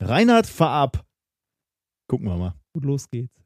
Reinhard, 0.00 0.48
fahr 0.48 0.70
ab. 0.70 1.06
Gucken 2.08 2.26
wir 2.26 2.36
mal. 2.36 2.54
Gut, 2.72 2.84
los 2.84 3.08
geht's. 3.08 3.43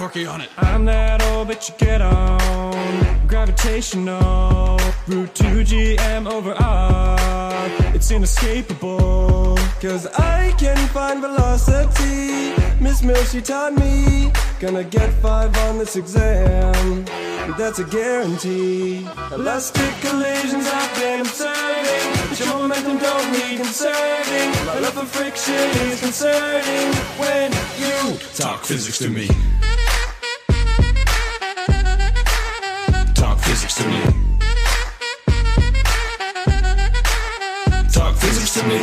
On 0.00 0.40
it. 0.40 0.48
I'm 0.56 0.86
that 0.86 1.22
old 1.24 1.48
bitch 1.48 1.68
you 1.68 1.74
get 1.76 2.00
on. 2.00 3.26
Gravitational. 3.26 4.78
Route 5.06 5.34
2 5.34 5.44
GM 5.62 6.26
over 6.26 6.54
R. 6.54 7.68
It's 7.94 8.10
inescapable. 8.10 9.58
Cause 9.78 10.06
I 10.06 10.54
can 10.56 10.78
find 10.88 11.20
velocity. 11.20 12.54
Miss 12.82 13.02
Mills, 13.02 13.30
she 13.30 13.42
taught 13.42 13.74
me. 13.74 14.32
Gonna 14.58 14.84
get 14.84 15.12
five 15.20 15.54
on 15.68 15.76
this 15.76 15.96
exam. 15.96 17.04
That's 17.58 17.78
a 17.78 17.84
guarantee. 17.84 19.06
Elastic 19.32 19.94
collisions 20.00 20.66
I've 20.66 20.94
been 20.96 21.20
observing. 21.20 22.28
But 22.30 22.40
your 22.40 22.48
momentum 22.48 22.96
don't 22.96 23.32
need 23.32 23.58
conserving. 23.58 24.50
My 24.64 24.78
love 24.78 24.94
for 24.94 25.04
friction 25.04 25.68
is 25.92 26.00
concerning 26.00 26.94
when 27.20 27.52
you 27.78 28.18
Talk 28.34 28.64
physics 28.64 28.96
to 29.00 29.10
me. 29.10 29.28
To 33.80 33.88
me. 33.88 34.02
Talk 37.90 38.14
physics 38.16 38.52
to 38.54 38.62
me. 38.68 38.78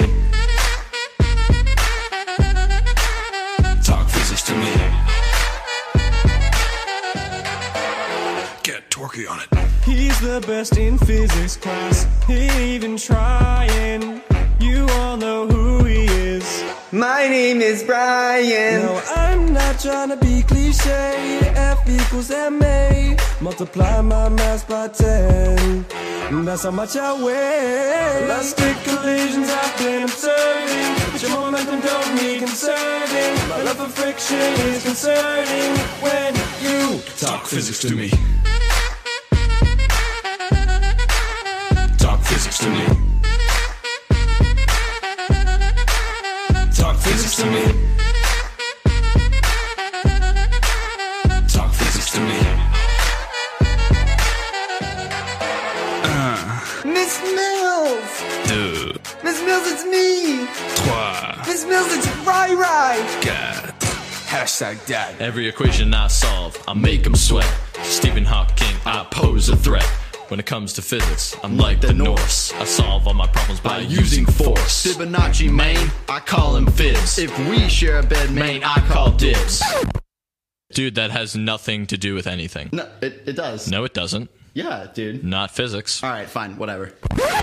Talk 3.84 4.10
physics 4.10 4.44
to 4.44 4.54
me. 4.56 4.74
Get 8.64 8.90
Torquay 8.90 9.28
on 9.28 9.40
it. 9.40 9.50
He's 9.84 10.20
the 10.20 10.44
best 10.48 10.78
in 10.78 10.98
physics 10.98 11.58
class. 11.58 12.08
He 12.26 12.50
even 12.74 12.98
trying. 12.98 14.22
You 14.60 14.88
all 14.90 15.18
know 15.18 15.48
who 15.48 15.86
he 15.86 16.06
is. 16.06 16.67
My 16.94 17.28
name 17.28 17.60
is 17.60 17.84
Brian. 17.84 18.82
No, 18.82 19.02
I'm 19.14 19.54
not 19.54 19.78
trying 19.78 20.08
to 20.08 20.16
be 20.16 20.42
cliche. 20.44 21.40
F 21.54 21.84
equals 21.90 22.30
MA. 22.30 23.18
Multiply 23.42 24.00
my 24.00 24.30
mass 24.30 24.64
by 24.64 24.88
10. 24.88 25.86
That's 26.46 26.64
how 26.64 26.72
much 26.72 26.96
I 26.96 27.12
weigh. 27.22 28.24
Elastic 28.24 28.78
collisions 28.86 29.50
I've 29.50 29.78
been 29.78 30.04
observing. 30.04 31.12
But 31.12 31.22
your 31.22 31.32
momentum 31.32 31.82
don't 31.82 32.16
need 32.16 32.40
conserving. 32.40 33.50
My 33.50 33.64
love 33.64 33.78
for 33.78 33.90
friction 33.90 34.38
is 34.38 34.84
concerning 34.84 35.78
when 36.00 36.34
you 36.62 37.02
Talk 37.18 37.48
physics 37.48 37.80
to 37.80 37.96
me. 37.96 38.12
Hashtag 64.58 64.88
dad. 64.88 65.22
Every 65.22 65.48
equation 65.48 65.94
I 65.94 66.08
solve, 66.08 66.58
I 66.68 66.74
make 66.74 67.04
them 67.04 67.14
sweat. 67.14 67.48
Stephen 67.84 68.26
Hawking, 68.26 68.76
I 68.88 69.06
pose 69.12 69.50
a 69.50 69.56
threat. 69.56 69.86
When 70.30 70.40
it 70.40 70.48
comes 70.48 70.74
to 70.74 70.82
physics, 70.82 71.36
I'm 71.44 71.58
like 71.58 71.80
the 71.80 71.94
Norse. 71.94 72.52
I 72.54 72.66
solve 72.66 73.08
all 73.08 73.14
my 73.14 73.28
problems 73.28 73.60
by 73.60 73.80
using 73.80 74.26
force. 74.26 74.88
Fibonacci, 74.88 75.52
main, 75.54 75.92
I 76.10 76.20
call 76.20 76.56
him 76.56 76.66
fibs. 76.66 77.20
If 77.20 77.38
we 77.48 77.70
share 77.70 78.00
a 78.00 78.04
bed, 78.04 78.32
main, 78.32 78.64
I 78.64 78.80
call 78.88 79.12
dibs. 79.12 79.62
Dude, 80.74 80.96
that 80.96 81.12
has 81.12 81.36
nothing 81.36 81.86
to 81.88 81.98
do 81.98 82.16
with 82.16 82.26
anything. 82.26 82.70
No, 82.74 82.90
it, 83.02 83.24
it 83.28 83.34
does. 83.34 83.70
No, 83.70 83.84
it 83.84 83.94
doesn't. 83.94 84.32
Yeah, 84.58 84.88
dude. 84.92 85.24
Not 85.24 85.52
physics. 85.52 86.04
All 86.04 86.10
right, 86.10 86.28
fine, 86.28 86.58
whatever. 86.58 86.92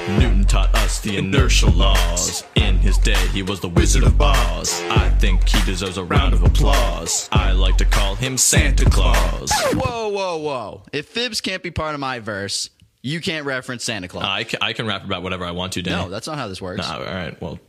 Newton 0.09 0.43
taught 0.43 0.75
us 0.75 0.99
the 1.01 1.17
inertial 1.17 1.71
laws. 1.71 2.43
In 2.57 2.79
his 2.79 2.99
day, 2.99 3.15
he 3.29 3.41
was 3.41 3.61
the 3.61 3.69
Wizard 3.69 4.03
of 4.03 4.21
Oz. 4.21 4.83
I 4.91 5.11
think 5.21 5.49
he 5.49 5.65
deserves 5.65 5.97
a 5.97 6.03
round 6.03 6.35
of 6.35 6.43
applause. 6.43 7.29
I 7.31 7.53
like 7.53 7.77
to 7.77 7.85
call 7.85 8.17
him 8.17 8.37
Santa 8.37 8.91
Claus. 8.91 9.53
Whoa, 9.75 10.09
whoa, 10.09 10.39
whoa. 10.39 10.83
If 10.93 11.07
fibs 11.07 11.41
can't 11.41 11.63
be 11.63 11.71
part 11.71 11.95
of 11.95 12.01
my 12.01 12.19
verse, 12.19 12.69
you 13.01 13.21
can't 13.21 13.47
reference 13.47 13.85
Santa 13.85 14.09
Claus. 14.09 14.25
I 14.25 14.43
can, 14.43 14.59
I 14.61 14.73
can 14.73 14.85
rap 14.85 15.05
about 15.05 15.23
whatever 15.23 15.45
I 15.45 15.53
want 15.53 15.75
to, 15.75 15.83
Danny. 15.83 16.03
no, 16.03 16.11
that's 16.11 16.27
not 16.27 16.37
how 16.37 16.49
this 16.49 16.61
works. 16.61 16.79
Nah, 16.79 16.99
all 16.99 17.05
right, 17.05 17.41
well, 17.41 17.61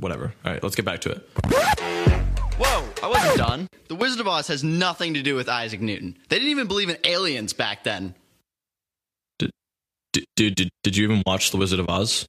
whatever. 0.00 0.34
All 0.44 0.52
right, 0.52 0.60
let's 0.64 0.74
get 0.74 0.84
back 0.84 1.02
to 1.02 1.12
it. 1.12 1.28
Whoa, 2.58 2.88
I 3.04 3.06
wasn't 3.06 3.38
done. 3.38 3.68
The 3.86 3.94
Wizard 3.94 4.18
of 4.18 4.26
Oz 4.26 4.48
has 4.48 4.64
nothing 4.64 5.14
to 5.14 5.22
do 5.22 5.36
with 5.36 5.48
Isaac 5.48 5.80
Newton. 5.80 6.18
They 6.28 6.38
didn't 6.38 6.50
even 6.50 6.66
believe 6.66 6.90
in 6.90 6.98
aliens 7.04 7.52
back 7.52 7.84
then. 7.84 8.16
D- 10.12 10.26
Dude, 10.36 10.54
did, 10.56 10.70
did 10.82 10.96
you 10.96 11.04
even 11.04 11.22
watch 11.26 11.50
The 11.50 11.56
Wizard 11.56 11.80
of 11.80 11.88
Oz? 11.88 12.26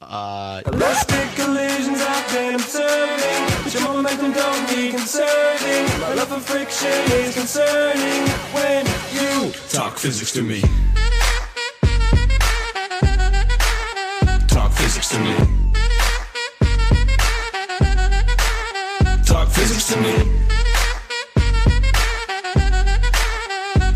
Uh, 0.00 0.60
Elastic 0.66 1.28
collisions 1.34 1.98
I've 2.00 2.32
been 2.32 2.54
observing. 2.54 3.64
But 3.64 3.74
your 3.74 3.82
momentum 3.82 4.32
don't 4.32 4.76
need 4.76 4.90
conserving. 4.92 6.00
My 6.00 6.14
love 6.14 6.28
for 6.28 6.40
friction 6.40 6.90
is 7.18 7.34
concerning 7.34 8.28
when 8.52 8.86
you 9.14 9.52
Talk 9.70 9.96
physics 9.98 10.32
to 10.32 10.42
me. 10.42 10.60
Talk 14.46 14.72
physics 14.72 15.08
to 15.10 15.18
me. 15.20 15.34
Talk 19.24 19.48
physics 19.48 19.86
to 19.88 20.00
me. 20.00 20.14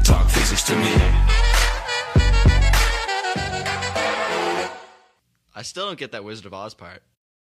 Talk 0.05 0.29
physics 0.31 0.63
to 0.65 0.77
me. 0.77 0.98
I 5.59 5.65
still 5.65 5.85
don't 5.85 5.97
get 5.97 6.13
that 6.13 6.25
Wizard 6.25 6.47
of 6.47 6.53
Oz 6.53 6.75
part. 6.77 7.01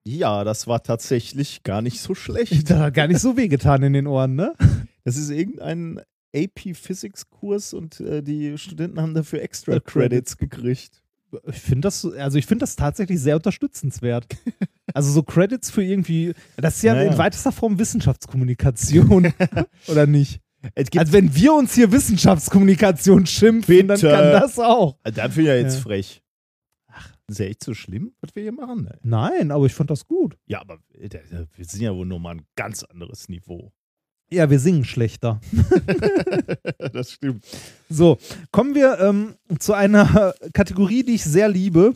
Ja, 0.07 0.45
das 0.45 0.67
war 0.67 0.83
tatsächlich 0.83 1.63
gar 1.63 1.83
nicht 1.83 2.01
so 2.01 2.15
schlecht. 2.15 2.53
Da 2.71 2.79
hat 2.81 2.95
gar 2.95 3.07
nicht 3.09 3.21
so 3.21 3.37
wehgetan 3.37 3.83
in 3.83 3.93
den 3.93 4.07
Ohren, 4.07 4.35
ne? 4.37 4.55
Das 5.05 5.17
ist 5.17 5.31
irgendein 5.31 6.01
AP 6.37 6.75
Physics 6.75 7.31
Kurs 7.31 7.73
und 7.73 7.99
äh, 8.01 8.23
die 8.23 8.59
Studenten 8.59 9.01
haben 9.01 9.15
dafür 9.15 9.41
extra 9.43 9.73
Äh, 9.75 9.81
Credits 9.81 10.37
gekriegt. 10.37 11.03
Ich 11.47 11.59
finde 11.61 11.83
das, 11.83 12.05
also 12.05 12.39
ich 12.39 12.47
finde 12.47 12.63
das 12.63 12.77
tatsächlich 12.77 13.21
sehr 13.21 13.37
unterstützenswert. 13.37 14.27
Also 14.95 15.11
so 15.13 15.23
Credits 15.23 15.71
für 15.71 15.83
irgendwie, 15.83 16.33
das 16.57 16.77
ist 16.77 16.83
ja 16.83 16.95
Naja. 16.95 17.13
in 17.13 17.19
weitester 17.19 17.53
Form 17.53 17.79
Wissenschaftskommunikation, 17.79 19.33
oder 19.89 20.07
nicht? 20.07 20.41
Also 20.97 21.13
wenn 21.13 21.35
wir 21.35 21.53
uns 21.55 21.75
hier 21.75 21.93
Wissenschaftskommunikation 21.93 23.27
schimpfen, 23.27 23.89
dann 23.89 24.01
Bitte. 24.01 24.11
kann 24.11 24.33
das 24.33 24.59
auch. 24.59 24.97
Das 25.05 25.15
finde 25.35 25.41
ich 25.43 25.47
ja 25.47 25.55
jetzt 25.57 25.77
Ja. 25.77 25.81
frech. 25.83 26.23
Ist 27.29 27.41
ja 27.41 27.47
echt 27.47 27.63
so 27.63 27.75
schlimm, 27.75 28.13
was 28.21 28.35
wir 28.35 28.43
hier 28.43 28.53
machen? 28.53 28.89
Ey. 28.91 28.99
Nein, 29.03 29.51
aber 29.51 29.67
ich 29.67 29.75
fand 29.75 29.91
das 29.91 30.07
gut. 30.07 30.39
Ja, 30.47 30.63
aber 30.63 30.79
wir 30.99 31.65
sind 31.65 31.83
ja 31.83 31.95
wohl 31.95 32.07
nochmal 32.07 32.37
ein 32.37 32.43
ganz 32.57 32.83
anderes 32.85 33.29
Niveau. 33.29 33.73
Ja, 34.31 34.49
wir 34.49 34.59
singen 34.59 34.85
schlechter. 34.85 35.41
das 36.93 37.13
stimmt. 37.13 37.45
So, 37.91 38.19
kommen 38.51 38.75
wir 38.75 38.99
ähm, 38.99 39.35
zu 39.59 39.75
einer 39.75 40.35
Kategorie, 40.55 41.03
die 41.03 41.15
ich 41.15 41.25
sehr 41.25 41.49
liebe. 41.49 41.95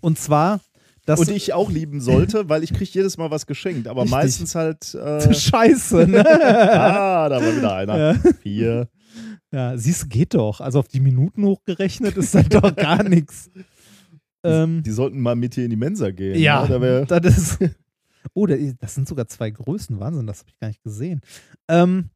Und 0.00 0.18
zwar 0.18 0.60
das 1.06 1.20
Und 1.20 1.30
die 1.30 1.34
ich 1.34 1.52
auch 1.54 1.70
lieben 1.70 2.00
sollte, 2.00 2.48
weil 2.48 2.62
ich 2.62 2.72
kriege 2.72 2.90
jedes 2.92 3.16
Mal 3.16 3.30
was 3.30 3.46
geschenkt, 3.46 3.88
aber 3.88 4.02
Richtig. 4.02 4.16
meistens 4.16 4.54
halt. 4.54 4.94
Äh, 4.94 5.32
Scheiße, 5.32 6.06
ne? 6.06 6.24
ah, 6.24 7.28
da 7.28 7.40
war 7.40 7.56
wieder 7.56 7.74
einer. 7.74 7.98
Ja. 7.98 8.14
Vier. 8.42 8.88
Ja, 9.50 9.76
siehst 9.76 10.04
du, 10.04 10.08
geht 10.08 10.34
doch. 10.34 10.60
Also 10.60 10.78
auf 10.78 10.88
die 10.88 11.00
Minuten 11.00 11.44
hochgerechnet 11.44 12.16
ist 12.16 12.34
das 12.34 12.48
doch 12.48 12.74
gar 12.76 13.02
nichts. 13.02 13.50
Ähm, 14.44 14.82
Die 14.82 14.90
sollten 14.90 15.20
mal 15.20 15.36
mit 15.36 15.54
hier 15.54 15.64
in 15.64 15.70
die 15.70 15.76
Mensa 15.76 16.10
gehen. 16.10 16.38
ja, 16.38 16.66
ne? 16.66 17.04
Da 17.06 17.20
das 17.20 17.38
ist. 17.38 17.58
Oh, 18.34 18.44
da- 18.46 18.56
das 18.78 18.94
sind 18.94 19.08
sogar 19.08 19.26
zwei 19.28 19.50
Größen. 19.50 19.98
Wahnsinn, 19.98 20.26
das 20.26 20.40
habe 20.40 20.50
ich 20.50 20.58
gar 20.58 20.68
nicht 20.68 20.82
gesehen. 20.82 21.22
Ähm, 21.68 22.10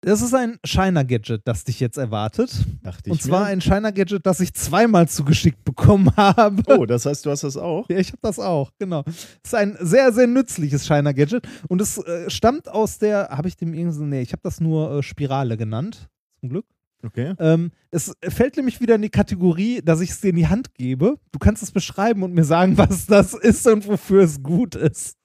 das 0.00 0.22
ist 0.22 0.34
ein 0.34 0.58
Shiner-Gadget, 0.64 1.42
das 1.44 1.64
dich 1.64 1.80
jetzt 1.80 1.98
erwartet. 1.98 2.64
dachte 2.82 3.10
Und 3.10 3.16
ich 3.16 3.22
zwar 3.24 3.40
mir. 3.40 3.46
ein 3.48 3.60
Shiner-Gadget, 3.60 4.24
das 4.24 4.40
ich 4.40 4.54
zweimal 4.54 5.08
zugeschickt 5.08 5.64
bekommen 5.64 6.10
habe. 6.16 6.62
Oh, 6.78 6.86
das 6.86 7.06
heißt, 7.06 7.26
du 7.26 7.30
hast 7.30 7.42
das 7.42 7.56
auch? 7.56 7.88
Ja, 7.90 7.98
ich 7.98 8.08
habe 8.08 8.18
das 8.22 8.38
auch, 8.38 8.70
genau. 8.78 9.02
Es 9.06 9.24
ist 9.44 9.54
ein 9.54 9.76
sehr, 9.80 10.12
sehr 10.12 10.26
nützliches 10.28 10.86
Shiner-Gadget 10.86 11.46
und 11.68 11.80
es 11.82 11.98
äh, 11.98 12.30
stammt 12.30 12.68
aus 12.68 12.98
der, 12.98 13.28
habe 13.30 13.48
ich 13.48 13.56
dem 13.56 13.74
irgendwie, 13.74 14.04
nee, 14.04 14.20
ich 14.22 14.32
habe 14.32 14.42
das 14.44 14.60
nur 14.60 14.98
äh, 14.98 15.02
Spirale 15.02 15.56
genannt, 15.56 16.08
zum 16.40 16.50
Glück. 16.50 16.66
Okay. 17.06 17.34
Ähm, 17.38 17.70
es 17.90 18.12
fällt 18.22 18.56
nämlich 18.56 18.80
wieder 18.80 18.96
in 18.96 19.02
die 19.02 19.10
Kategorie, 19.10 19.80
dass 19.82 20.00
ich 20.00 20.10
es 20.10 20.20
dir 20.20 20.30
in 20.30 20.36
die 20.36 20.48
Hand 20.48 20.74
gebe. 20.74 21.18
Du 21.32 21.38
kannst 21.38 21.62
es 21.62 21.70
beschreiben 21.70 22.22
und 22.22 22.34
mir 22.34 22.44
sagen, 22.44 22.76
was 22.78 23.06
das 23.06 23.32
ist 23.34 23.66
und 23.66 23.86
wofür 23.86 24.22
es 24.22 24.42
gut 24.42 24.74
ist. 24.74 25.16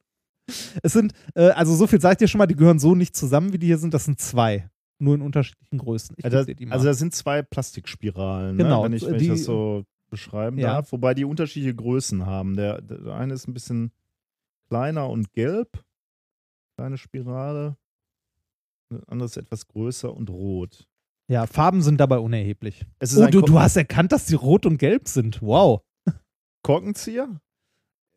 Es 0.83 0.93
sind, 0.93 1.13
äh, 1.35 1.49
also 1.51 1.73
so 1.75 1.87
viel 1.87 2.01
sage 2.01 2.13
ich 2.13 2.17
dir 2.19 2.27
schon 2.27 2.39
mal, 2.39 2.47
die 2.47 2.55
gehören 2.55 2.79
so 2.79 2.95
nicht 2.95 3.15
zusammen, 3.15 3.53
wie 3.53 3.57
die 3.59 3.67
hier 3.67 3.77
sind. 3.77 3.93
Das 3.93 4.05
sind 4.05 4.19
zwei. 4.19 4.69
Nur 4.99 5.15
in 5.15 5.21
unterschiedlichen 5.21 5.77
Größen. 5.79 6.15
Ich 6.17 6.23
Ja, 6.23 6.29
da, 6.29 6.43
dir 6.43 6.55
die 6.55 6.65
mal. 6.65 6.73
also 6.75 6.85
da 6.85 6.93
sind 6.93 7.13
zwei 7.15 7.41
Plastikspiralen, 7.41 8.57
Genau, 8.57 8.79
ne? 8.79 8.85
wenn, 8.85 8.93
ich, 8.93 9.05
wenn 9.05 9.17
die- 9.17 9.25
ich 9.25 9.29
das 9.31 9.43
so 9.45 9.83
beschreiben 10.09 10.57
Ja. 10.59 10.73
darf. 10.73 10.91
Wobei 10.91 11.13
die 11.13 11.25
unterschiedliche 11.25 11.73
Größen 11.73 12.25
haben. 12.25 12.55
Der, 12.55 12.81
der 12.81 13.13
eine 13.15 13.33
ist 13.33 13.47
ein 13.47 13.53
bisschen 13.53 13.91
kleiner 14.67 15.09
und 15.09 15.31
gelb, 15.33 15.83
kleine 16.77 16.97
Spirale. 16.97 17.77
Der 18.91 19.01
andere 19.07 19.25
ist 19.27 19.37
etwas 19.37 19.65
größer 19.67 20.13
und 20.13 20.29
rot. 20.29 20.85
Ja, 21.31 21.47
Farben 21.47 21.81
sind 21.81 21.97
dabei 22.01 22.19
unerheblich. 22.19 22.85
Oh, 23.15 23.25
du, 23.27 23.41
du 23.41 23.57
hast 23.57 23.77
erkannt, 23.77 24.11
dass 24.11 24.25
die 24.25 24.35
rot 24.35 24.65
und 24.65 24.77
gelb 24.77 25.07
sind. 25.07 25.41
Wow. 25.41 25.81
Korkenzieher? 26.61 27.39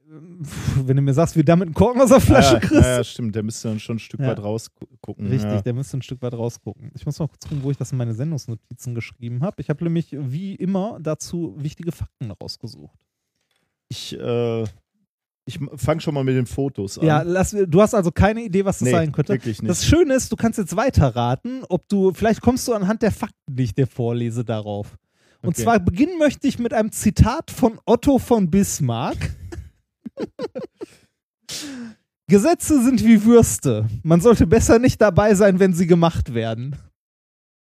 Wenn 0.07 0.97
du 0.97 1.03
mir 1.03 1.15
sagst, 1.15 1.37
wie 1.37 1.41
du 1.41 1.45
damit 1.45 1.69
einen 1.69 1.75
Korken 1.75 2.01
aus 2.03 2.09
der 2.09 2.21
Flasche 2.21 2.55
ja, 2.55 2.61
kriegst. 2.61 2.83
Ja, 2.83 2.97
ja, 2.97 3.05
stimmt. 3.05 3.37
Der 3.37 3.45
müsste 3.45 3.69
dann 3.69 3.79
schon 3.79 3.97
ein 3.97 4.01
Stück 4.01 4.19
Ja. 4.19 4.29
weit 4.29 4.41
rausgucken. 4.43 5.29
Richtig, 5.29 5.51
Ja. 5.51 5.63
der 5.63 5.73
müsste 5.75 5.97
ein 5.97 6.03
Stück 6.03 6.23
weit 6.23 6.35
rausgucken. 6.35 6.91
Ich 6.95 7.07
muss 7.07 7.19
mal 7.21 7.29
kurz 7.29 7.45
gucken, 7.49 7.63
wo 7.63 7.71
ich 7.71 7.77
das 7.77 7.93
in 7.93 7.99
meine 7.99 8.15
Sendungsnotizen 8.15 8.97
geschrieben 8.97 9.43
habe. 9.45 9.63
Ich 9.63 9.71
habe 9.71 9.85
nämlich 9.85 10.09
wie 10.11 10.57
immer 10.57 10.99
dazu 11.01 11.55
wichtige 11.57 11.93
Fakten 11.93 12.33
rausgesucht. 12.33 12.99
Ich, 13.89 14.19
äh, 14.19 14.65
ich 15.47 15.59
fange 15.77 16.01
schon 16.01 16.15
mal 16.15 16.25
mit 16.25 16.35
den 16.37 16.47
Fotos 16.47 16.99
an. 16.99 17.07
Ja, 17.07 17.23
lass, 17.23 17.51
du 17.51 17.81
hast 17.83 17.95
also 17.95 18.11
keine 18.11 18.43
Idee, 18.43 18.65
was 18.65 18.79
das 18.79 18.87
Nee, 18.87 18.93
sein 18.93 19.13
könnte. 19.13 19.33
wirklich 19.35 19.61
nicht. 19.61 19.69
Das 19.71 19.85
Schöne 19.85 20.15
ist, 20.15 20.33
du 20.33 20.37
kannst 20.37 20.59
jetzt 20.59 20.75
weiterraten, 20.77 21.63
ob 21.69 21.89
du, 21.89 22.13
vielleicht 22.13 22.41
kommst 22.41 22.67
du 22.67 22.73
anhand 22.73 23.03
der 23.03 23.13
Fakten, 23.13 23.55
die 23.55 23.65
ich 23.65 23.75
dir 23.75 23.87
vorlese, 23.87 24.45
darauf. 24.45 24.97
Und 25.43 25.51
Okay. 25.51 25.63
zwar 25.65 25.81
beginnen 25.81 26.19
möchte 26.19 26.49
ich 26.49 26.59
mit 26.59 26.73
einem 26.73 26.91
Zitat 26.93 27.51
von 27.51 27.79
Otto 27.85 28.19
von 28.19 28.51
Bismarck. 28.51 29.19
Gesetze 32.27 32.83
sind 32.83 33.05
wie 33.05 33.25
Würste. 33.25 33.87
Man 34.03 34.21
sollte 34.23 34.47
besser 34.47 34.79
nicht 34.79 35.01
dabei 35.01 35.35
sein, 35.35 35.61
wenn 35.61 35.75
sie 35.75 35.87
gemacht 35.87 36.33
werden. 36.33 36.77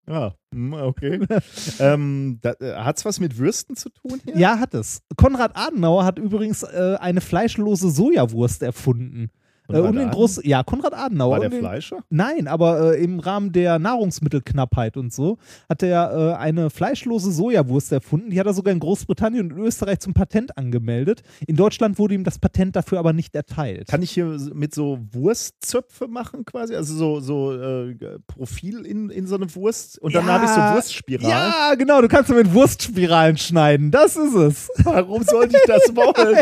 Ja, 0.10 0.36
hm, 0.54 0.74
okay. 0.74 1.20
ähm, 1.80 2.40
äh, 2.44 2.74
hat's 2.76 3.04
was 3.04 3.20
mit 3.20 3.38
Würsten 3.38 3.76
zu 3.76 3.90
tun 3.90 4.22
hier? 4.24 4.38
Ja, 4.38 4.60
hat 4.60 4.74
es. 4.74 5.02
Konrad 5.18 5.52
Adenauer 5.56 6.06
hat 6.06 6.18
übrigens 6.18 6.64
äh, 6.64 6.96
eine 7.00 7.22
fleischlose 7.22 7.90
Sojawurst 7.90 8.64
erfunden. 8.64 9.32
Äh, 9.70 9.74
Konrad 9.74 9.90
und 9.90 9.96
in 9.98 10.02
Aden- 10.08 10.12
groß, 10.12 10.42
ja, 10.44 10.64
Konrad 10.64 10.94
Adenauer. 10.94 11.32
War 11.32 11.40
der 11.42 11.52
in- 11.52 11.60
Fleischer? 11.60 12.00
Nein, 12.10 12.48
aber 12.48 12.94
äh, 12.96 13.04
im 13.04 13.20
Rahmen 13.20 13.52
der 13.52 13.80
Nahrungsmittelknappheit 13.80 14.98
und 14.98 15.14
so 15.14 15.38
hat 15.70 15.84
er 15.84 16.34
äh, 16.34 16.34
eine 16.38 16.70
fleischlose 16.70 17.32
Sojawurst 17.32 17.92
erfunden. 17.92 18.30
Die 18.30 18.40
hat 18.40 18.46
er 18.48 18.54
sogar 18.54 18.72
in 18.74 18.80
Großbritannien 18.80 19.52
und 19.52 19.60
Österreich 19.60 20.00
zum 20.00 20.14
Patent 20.14 20.58
angemeldet. 20.58 21.22
In 21.48 21.56
Deutschland 21.56 22.00
wurde 22.00 22.14
ihm 22.16 22.24
das 22.24 22.40
Patent 22.40 22.76
dafür 22.76 23.00
aber 23.00 23.14
nicht 23.14 23.36
erteilt. 23.36 23.88
Kann 23.90 24.02
ich 24.02 24.12
hier 24.12 24.26
mit 24.54 24.74
so 24.74 25.00
Wurstzöpfe 25.12 26.08
machen 26.08 26.46
quasi? 26.46 26.76
Also 26.76 26.96
so, 26.96 27.20
so 27.20 27.54
äh, 27.54 27.96
Profil 28.28 28.86
in, 28.86 29.10
in 29.10 29.28
so 29.28 29.36
eine 29.36 29.54
Wurst 29.56 30.00
und 30.00 30.16
dann 30.16 30.26
Ja, 30.26 30.34
habe 30.34 30.46
ich 30.46 30.52
so 30.52 30.60
Wurstspiralen. 30.62 31.30
Ja, 31.30 31.76
genau, 31.76 32.02
du 32.02 32.08
kannst 32.08 32.30
mit 32.30 32.54
Wurstspiralen 32.54 33.38
schneiden. 33.38 33.92
Das 33.92 34.16
ist 34.16 34.34
es. 34.34 34.70
Warum 34.84 35.24
sollte 35.24 35.58
ich 35.58 35.64
das 35.68 35.82
wollen? 35.96 36.38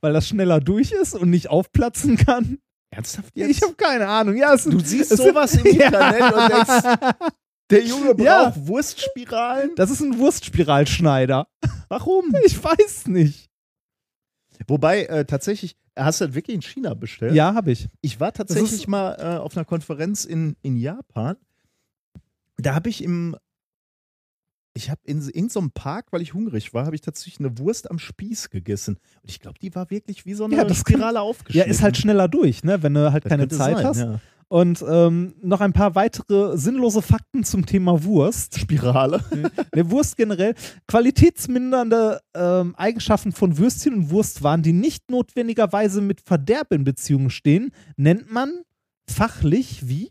Weil 0.00 0.12
das 0.12 0.28
schneller 0.28 0.60
durch 0.60 0.92
ist 0.92 1.14
und 1.14 1.30
nicht 1.30 1.48
aufplatzen 1.48 2.16
kann. 2.16 2.58
Ernsthaft 2.90 3.30
Ich 3.34 3.62
habe 3.62 3.74
keine 3.74 4.08
Ahnung. 4.08 4.36
Ja, 4.36 4.54
es, 4.54 4.64
Du 4.64 4.80
siehst 4.80 5.16
sowas 5.16 5.54
im 5.54 5.64
Internet 5.66 6.34
und 6.34 6.48
denkst, 6.48 7.08
der 7.70 7.84
Junge 7.84 8.14
braucht 8.14 8.26
Ja. 8.26 8.54
Wurstspiralen? 8.56 9.70
Das 9.76 9.90
ist 9.90 10.00
ein 10.00 10.18
Wurstspiralschneider. 10.18 11.46
Warum? 11.88 12.34
Ich 12.44 12.62
weiß 12.62 13.06
nicht. 13.06 13.48
Wobei, 14.66 15.04
äh, 15.04 15.24
tatsächlich, 15.24 15.76
hast 15.96 16.20
du 16.20 16.26
das 16.26 16.34
wirklich 16.34 16.54
in 16.56 16.62
China 16.62 16.94
bestellt? 16.94 17.34
Ja, 17.34 17.54
habe 17.54 17.70
ich. 17.72 17.88
Ich 18.02 18.20
war 18.20 18.32
tatsächlich 18.32 18.88
mal 18.88 19.16
äh, 19.18 19.38
auf 19.38 19.56
einer 19.56 19.64
Konferenz 19.64 20.24
in, 20.24 20.56
in 20.62 20.76
Japan. 20.76 21.36
Da 22.58 22.74
habe 22.74 22.90
ich 22.90 23.02
im, 23.02 23.36
ich 24.82 24.90
habe 24.90 25.00
in 25.04 25.20
irgendeinem 25.20 25.70
Park, 25.72 26.06
weil 26.10 26.22
ich 26.22 26.32
hungrig 26.34 26.72
war, 26.74 26.86
habe 26.86 26.94
ich 26.94 27.02
tatsächlich 27.02 27.38
eine 27.38 27.58
Wurst 27.58 27.90
am 27.90 27.98
Spieß 27.98 28.50
gegessen. 28.50 28.96
Und 29.22 29.30
ich 29.30 29.38
glaube, 29.40 29.58
die 29.60 29.74
war 29.74 29.90
wirklich 29.90 30.24
wie 30.26 30.34
so 30.34 30.44
eine 30.44 30.56
Ja, 30.56 30.64
das 30.64 30.84
kann- 30.84 30.94
Spirale 30.96 31.16
Ja, 31.16 31.20
aufgeschnitten. 31.22 31.70
ist 31.70 31.82
halt 31.82 31.96
schneller 31.98 32.28
durch, 32.28 32.64
ne, 32.64 32.82
wenn 32.82 32.94
du 32.94 33.12
halt 33.12 33.24
Das 33.24 33.30
keine 33.30 33.48
Zeit 33.48 33.76
sein, 33.76 33.86
hast. 33.86 33.98
ja. 33.98 34.20
Und 34.48 34.84
ähm, 34.88 35.34
noch 35.42 35.60
ein 35.60 35.72
paar 35.72 35.94
weitere 35.94 36.56
sinnlose 36.58 37.02
Fakten 37.02 37.44
zum 37.44 37.66
Thema 37.66 38.02
Wurst. 38.02 38.58
Spirale. 38.58 39.22
Der 39.76 39.90
Wurst 39.92 40.16
generell. 40.16 40.54
Qualitätsmindernde 40.88 42.20
ähm, 42.34 42.74
Eigenschaften 42.74 43.30
von 43.30 43.58
Würstchen 43.58 43.94
und 43.94 44.10
Wurstwaren, 44.10 44.62
die 44.64 44.72
nicht 44.72 45.08
notwendigerweise 45.08 46.00
mit 46.00 46.20
Verderb 46.20 46.72
in 46.72 46.82
Beziehung 46.82 47.30
stehen, 47.30 47.70
nennt 47.96 48.32
man 48.32 48.50
fachlich 49.08 49.88
wie 49.88 50.10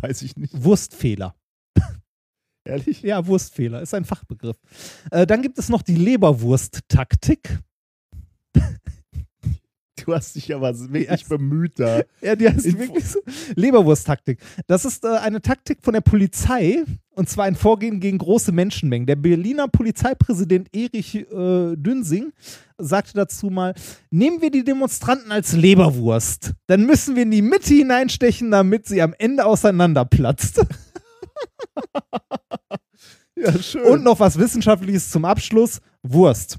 Weiß 0.00 0.22
ich 0.22 0.36
nicht. 0.36 0.52
Wurstfehler. 0.64 1.34
Ehrlich? 2.64 3.02
Ja, 3.02 3.26
Wurstfehler 3.26 3.82
ist 3.82 3.94
ein 3.94 4.04
Fachbegriff. 4.04 4.56
Äh, 5.10 5.26
dann 5.26 5.42
gibt 5.42 5.58
es 5.58 5.68
noch 5.68 5.82
die 5.82 5.94
Leberwurst-Taktik. 5.94 7.60
du 10.04 10.14
hast 10.14 10.36
dich 10.36 10.54
aber 10.54 10.78
wirklich 10.78 11.26
bemüht 11.26 11.78
da. 11.78 12.02
Ja, 12.22 12.34
die 12.34 12.48
heißt 12.48 12.78
wirklich 12.78 13.04
so. 13.04 13.20
Leberwurst-Taktik. 13.54 14.40
Das 14.66 14.84
ist 14.84 15.04
äh, 15.04 15.08
eine 15.08 15.40
Taktik 15.40 15.78
von 15.82 15.94
der 15.94 16.00
Polizei 16.00 16.84
und 17.10 17.28
zwar 17.28 17.44
ein 17.46 17.56
Vorgehen 17.56 18.00
gegen 18.00 18.18
große 18.18 18.52
Menschenmengen. 18.52 19.06
Der 19.06 19.16
Berliner 19.16 19.68
Polizeipräsident 19.68 20.68
Erich 20.74 21.14
äh, 21.14 21.76
Dünsing 21.76 22.32
sagte 22.78 23.14
dazu 23.14 23.48
mal: 23.48 23.74
Nehmen 24.10 24.42
wir 24.42 24.50
die 24.50 24.64
Demonstranten 24.64 25.32
als 25.32 25.52
Leberwurst, 25.52 26.54
dann 26.66 26.84
müssen 26.84 27.16
wir 27.16 27.22
in 27.22 27.30
die 27.30 27.42
Mitte 27.42 27.74
hineinstechen, 27.74 28.50
damit 28.50 28.86
sie 28.86 29.02
am 29.02 29.14
Ende 29.18 29.44
auseinanderplatzt. 29.44 30.66
Ja, 33.38 33.52
schön. 33.58 33.82
Und 33.84 34.02
noch 34.02 34.18
was 34.18 34.38
Wissenschaftliches 34.38 35.10
zum 35.10 35.26
Abschluss: 35.26 35.82
Wurst. 36.02 36.56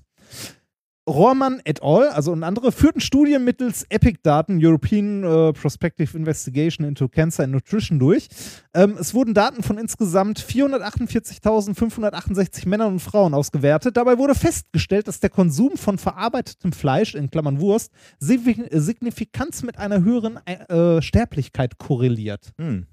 Rohrmann 1.10 1.62
et 1.64 1.82
al., 1.82 2.10
also 2.10 2.34
und 2.34 2.44
andere, 2.44 2.74
führten 2.74 2.99
Studien 2.99 3.45
mittels 3.45 3.86
EPIC-Daten, 3.90 4.60
European 4.62 5.24
äh, 5.24 5.54
Prospective 5.54 6.18
Investigation 6.18 6.86
into 6.86 7.08
Cancer 7.08 7.45
and 7.45 7.54
Nutrition, 7.54 7.98
durch. 7.98 8.28
Ähm, 8.74 8.98
es 8.99 9.14
wurden 9.14 9.34
Daten 9.34 9.64
von 9.64 9.78
insgesamt 9.78 10.38
448.568 10.41 12.68
Männern 12.68 12.91
und 12.94 12.99
Frauen 12.99 13.34
ausgewertet. 13.34 13.95
Dabei 13.95 14.18
wurde 14.18 14.36
festgestellt, 14.36 15.08
dass 15.08 15.22
der 15.22 15.30
Konsum 15.30 15.78
von 15.78 15.98
verarbeitetem 15.98 16.74
Fleisch, 16.74 17.16
in 17.16 17.30
Klammern 17.32 17.62
Wurst, 17.62 17.94
signi- 18.22 18.68
signifikant 18.78 19.64
mit 19.64 19.78
einer 19.78 20.04
höheren 20.04 20.45
äh, 20.45 21.02
Sterblichkeit 21.02 21.78
korreliert. 21.78 22.52
Hm. 22.58 22.86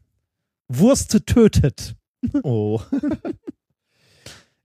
Wurst 0.68 1.26
tötet. 1.26 1.96
Oh. 2.42 2.80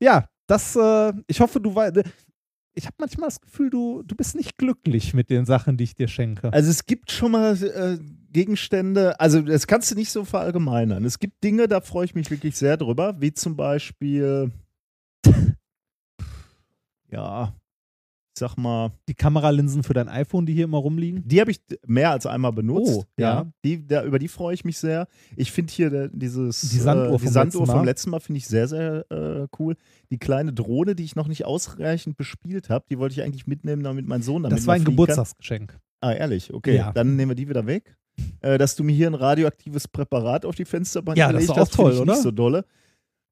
Ja, 0.02 0.30
das, 0.48 0.76
äh, 0.76 1.14
ich 1.28 1.42
hoffe, 1.42 1.60
du 1.60 1.76
weißt. 1.76 1.98
Ich 2.74 2.86
habe 2.86 2.96
manchmal 3.00 3.28
das 3.28 3.42
Gefühl, 3.42 3.70
du, 3.70 4.04
du 4.04 4.16
bist 4.16 4.36
nicht 4.36 4.58
glücklich 4.58 5.14
mit 5.14 5.30
den 5.30 5.46
Sachen, 5.46 5.76
die 5.76 5.84
ich 5.84 5.96
dir 5.96 6.08
schenke. 6.08 6.54
Also 6.54 6.70
es 6.70 6.86
gibt 6.86 7.12
schon 7.12 7.34
mal 7.34 7.62
äh, 7.62 7.98
Gegenstände, 8.32 9.20
also 9.20 9.42
das 9.42 9.68
kannst 9.68 9.92
du 9.92 9.96
nicht 9.96 10.12
so 10.12 10.24
verallgemeinern. 10.24 11.04
Es 11.04 11.20
gibt 11.20 11.44
Dinge, 11.44 11.68
da 11.68 11.82
freue 11.82 12.06
ich 12.06 12.16
mich 12.16 12.32
wirklich 12.32 12.56
sehr 12.56 12.78
drüber, 12.78 13.20
wie 13.20 13.34
zum 13.34 13.58
Beispiel, 13.58 14.54
ja, 17.12 17.54
sag 18.40 18.58
mal, 18.58 18.92
Die 19.08 19.14
Kameralinsen 19.14 19.84
für 19.84 19.94
dein 19.94 20.10
iPhone, 20.10 20.46
die 20.46 20.54
hier 20.54 20.64
immer 20.66 20.80
rumliegen. 20.80 21.22
die 21.28 21.40
habe 21.40 21.52
ich 21.52 21.60
mehr 21.86 22.12
als 22.12 22.26
einmal 22.26 22.52
benutzt. 22.52 22.96
Oh, 22.98 23.04
ja. 23.20 23.46
Die, 23.64 23.86
da, 23.86 24.04
über 24.04 24.18
die 24.20 24.28
freue 24.28 24.54
ich 24.56 24.66
mich 24.66 24.78
sehr. 24.78 25.08
Ich 25.36 25.52
finde 25.52 25.72
hier 25.72 25.90
der, 25.90 26.08
dieses 26.08 26.62
Die 26.62 26.78
Sanduhr 26.78 27.08
äh, 27.08 27.12
vom 27.12 27.22
die 27.22 27.28
Sanduhr 27.28 27.62
letzten 27.62 27.66
vom 27.72 27.80
Mal. 27.82 27.86
letzten 27.86 28.10
Mal 28.10 28.20
finde 28.20 28.38
ich 28.40 28.48
sehr, 28.48 28.68
sehr 28.68 29.06
äh, 29.12 29.48
cool. 29.60 29.76
Die 30.10 30.18
kleine 30.18 30.52
Drohne, 30.54 30.96
die 30.96 31.04
ich 31.04 31.16
noch 31.16 31.28
nicht 31.28 31.46
ausreichend 31.46 32.18
bespielt 32.18 32.70
habe, 32.70 32.86
die 32.90 32.98
wollte 32.98 33.14
ich 33.14 33.22
eigentlich 33.24 33.46
mitnehmen, 33.48 33.84
damit 33.84 34.08
mein 34.08 34.22
Sohn 34.24 34.42
damit 34.44 34.58
Das 34.58 34.66
war 34.68 34.74
ein 34.74 34.82
fliegen 34.82 34.86
kann. 34.86 35.06
Geburtstagsgeschenk. 35.06 35.78
Ah, 36.02 36.14
ehrlich, 36.14 36.54
okay. 36.54 36.76
Ja. 36.78 36.92
Dann 36.94 37.16
nehmen 37.16 37.32
wir 37.32 37.36
die 37.36 37.48
wieder 37.50 37.66
weg. 37.68 37.96
Äh, 38.42 38.58
dass 38.58 38.76
du 38.76 38.84
mir 38.84 38.94
hier 38.94 39.08
ein 39.08 39.14
radioaktives 39.14 39.88
Präparat 39.88 40.46
auf 40.46 40.56
die 40.56 40.66
Fensterbank 40.66 41.18
Ja, 41.18 41.32
das 41.32 41.44
ist 41.44 41.50
auch 41.52 41.56
finde 41.56 41.72
toll, 41.72 41.94
ich 41.94 42.00
oder? 42.00 42.14
nicht 42.14 42.22
so 42.24 42.32
dolle. 42.32 42.66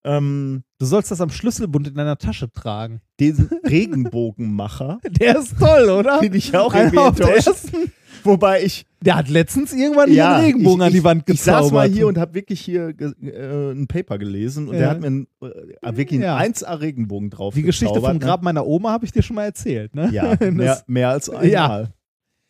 Ähm, 0.07 0.63
Du 0.79 0.85
sollst 0.85 1.09
das 1.11 1.21
am 1.21 1.29
Schlüsselbund 1.31 1.88
in 1.88 1.95
deiner 1.95 2.17
Tasche 2.17 2.51
tragen. 2.51 3.01
den 3.19 3.49
Regenbogenmacher 3.67 4.99
Der 5.19 5.38
ist 5.39 5.57
toll, 5.59 5.89
oder? 5.89 6.19
finde 6.19 6.38
ich 6.38 6.55
auch 6.55 6.73
Einer 6.73 6.85
irgendwie 6.93 7.03
enttäuschend. 7.23 7.47
ersten- 7.47 7.91
Wobei 8.23 8.63
ich 8.63 8.85
Der 9.01 9.15
hat 9.15 9.29
letztens 9.29 9.73
irgendwann 9.73 10.09
hier 10.09 10.27
einen 10.29 10.45
Regenbogen 10.45 10.79
ich, 10.81 10.85
an 10.85 10.91
die 10.91 10.97
ich, 10.97 11.03
Wand 11.03 11.21
Ich 11.21 11.38
gezaubert. 11.38 11.63
saß 11.65 11.71
mal 11.71 11.88
hier 11.89 12.07
und 12.07 12.17
habe 12.17 12.34
wirklich 12.34 12.59
hier 12.61 12.89
äh, 12.99 13.71
ein 13.71 13.88
Paper 13.88 14.17
gelesen 14.17 14.67
und 14.67 14.73
Ja. 14.73 14.79
der 14.81 14.89
hat 14.89 14.99
mir 15.01 15.07
einen, 15.07 15.27
äh, 15.41 15.95
wirklich 15.97 16.19
Ja. 16.21 16.35
einen 16.35 16.53
1A-Regenbogen 16.53 17.29
drauf 17.29 17.53
Die 17.53 17.61
Geschichte 17.63 17.99
vom 18.01 18.13
ne? 18.13 18.19
Grab 18.19 18.43
meiner 18.43 18.65
Oma 18.65 18.91
habe 18.91 19.05
ich 19.05 19.11
dir 19.11 19.21
schon 19.21 19.35
mal 19.35 19.45
erzählt, 19.45 19.95
ne? 19.95 20.09
Ja, 20.11 20.35
mehr, 20.51 20.81
mehr 20.88 21.09
als 21.09 21.29
einmal. 21.29 21.47
Ja. 21.49 21.88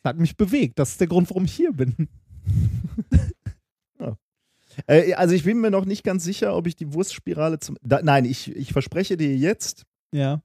hat 0.03 0.17
mich 0.17 0.35
bewegt. 0.37 0.79
Das 0.79 0.91
ist 0.91 0.99
der 1.01 1.07
Grund, 1.07 1.29
warum 1.29 1.45
ich 1.45 1.53
hier 1.53 1.71
bin. 1.73 2.07
Äh, 4.87 5.13
also 5.13 5.33
ich 5.33 5.43
bin 5.43 5.59
mir 5.59 5.71
noch 5.71 5.85
nicht 5.85 6.03
ganz 6.03 6.23
sicher, 6.23 6.55
ob 6.55 6.67
ich 6.67 6.75
die 6.75 6.93
Wurstspirale 6.93 7.59
zum. 7.59 7.77
Da, 7.81 8.01
nein, 8.03 8.25
ich, 8.25 8.55
ich 8.55 8.73
verspreche 8.73 9.17
dir 9.17 9.35
jetzt, 9.35 9.83
Ja. 10.11 10.41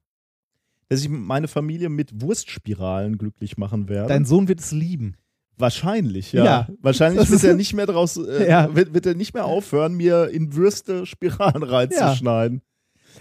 dass 0.89 1.01
ich 1.01 1.09
meine 1.09 1.47
Familie 1.47 1.89
mit 1.89 2.21
Wurstspiralen 2.21 3.17
glücklich 3.17 3.57
machen 3.57 3.89
werde. 3.89 4.09
Dein 4.09 4.25
Sohn 4.25 4.47
wird 4.47 4.59
es 4.59 4.71
lieben. 4.71 5.15
Wahrscheinlich, 5.57 6.33
ja. 6.33 6.43
Ja. 6.43 6.67
Wahrscheinlich 6.81 7.29
wird 7.29 7.43
er 7.43 7.53
nicht 7.55 7.73
mehr 7.73 7.85
draus, 7.85 8.17
äh, 8.27 8.49
Ja. 8.49 8.75
wird, 8.75 8.93
wird 8.93 9.05
er 9.05 9.13
nicht 9.13 9.33
mehr 9.35 9.45
aufhören, 9.45 9.93
mir 9.93 10.29
in 10.29 10.55
Würste 10.55 11.05
Spiralen 11.05 11.61
reinzuschneiden. 11.63 12.61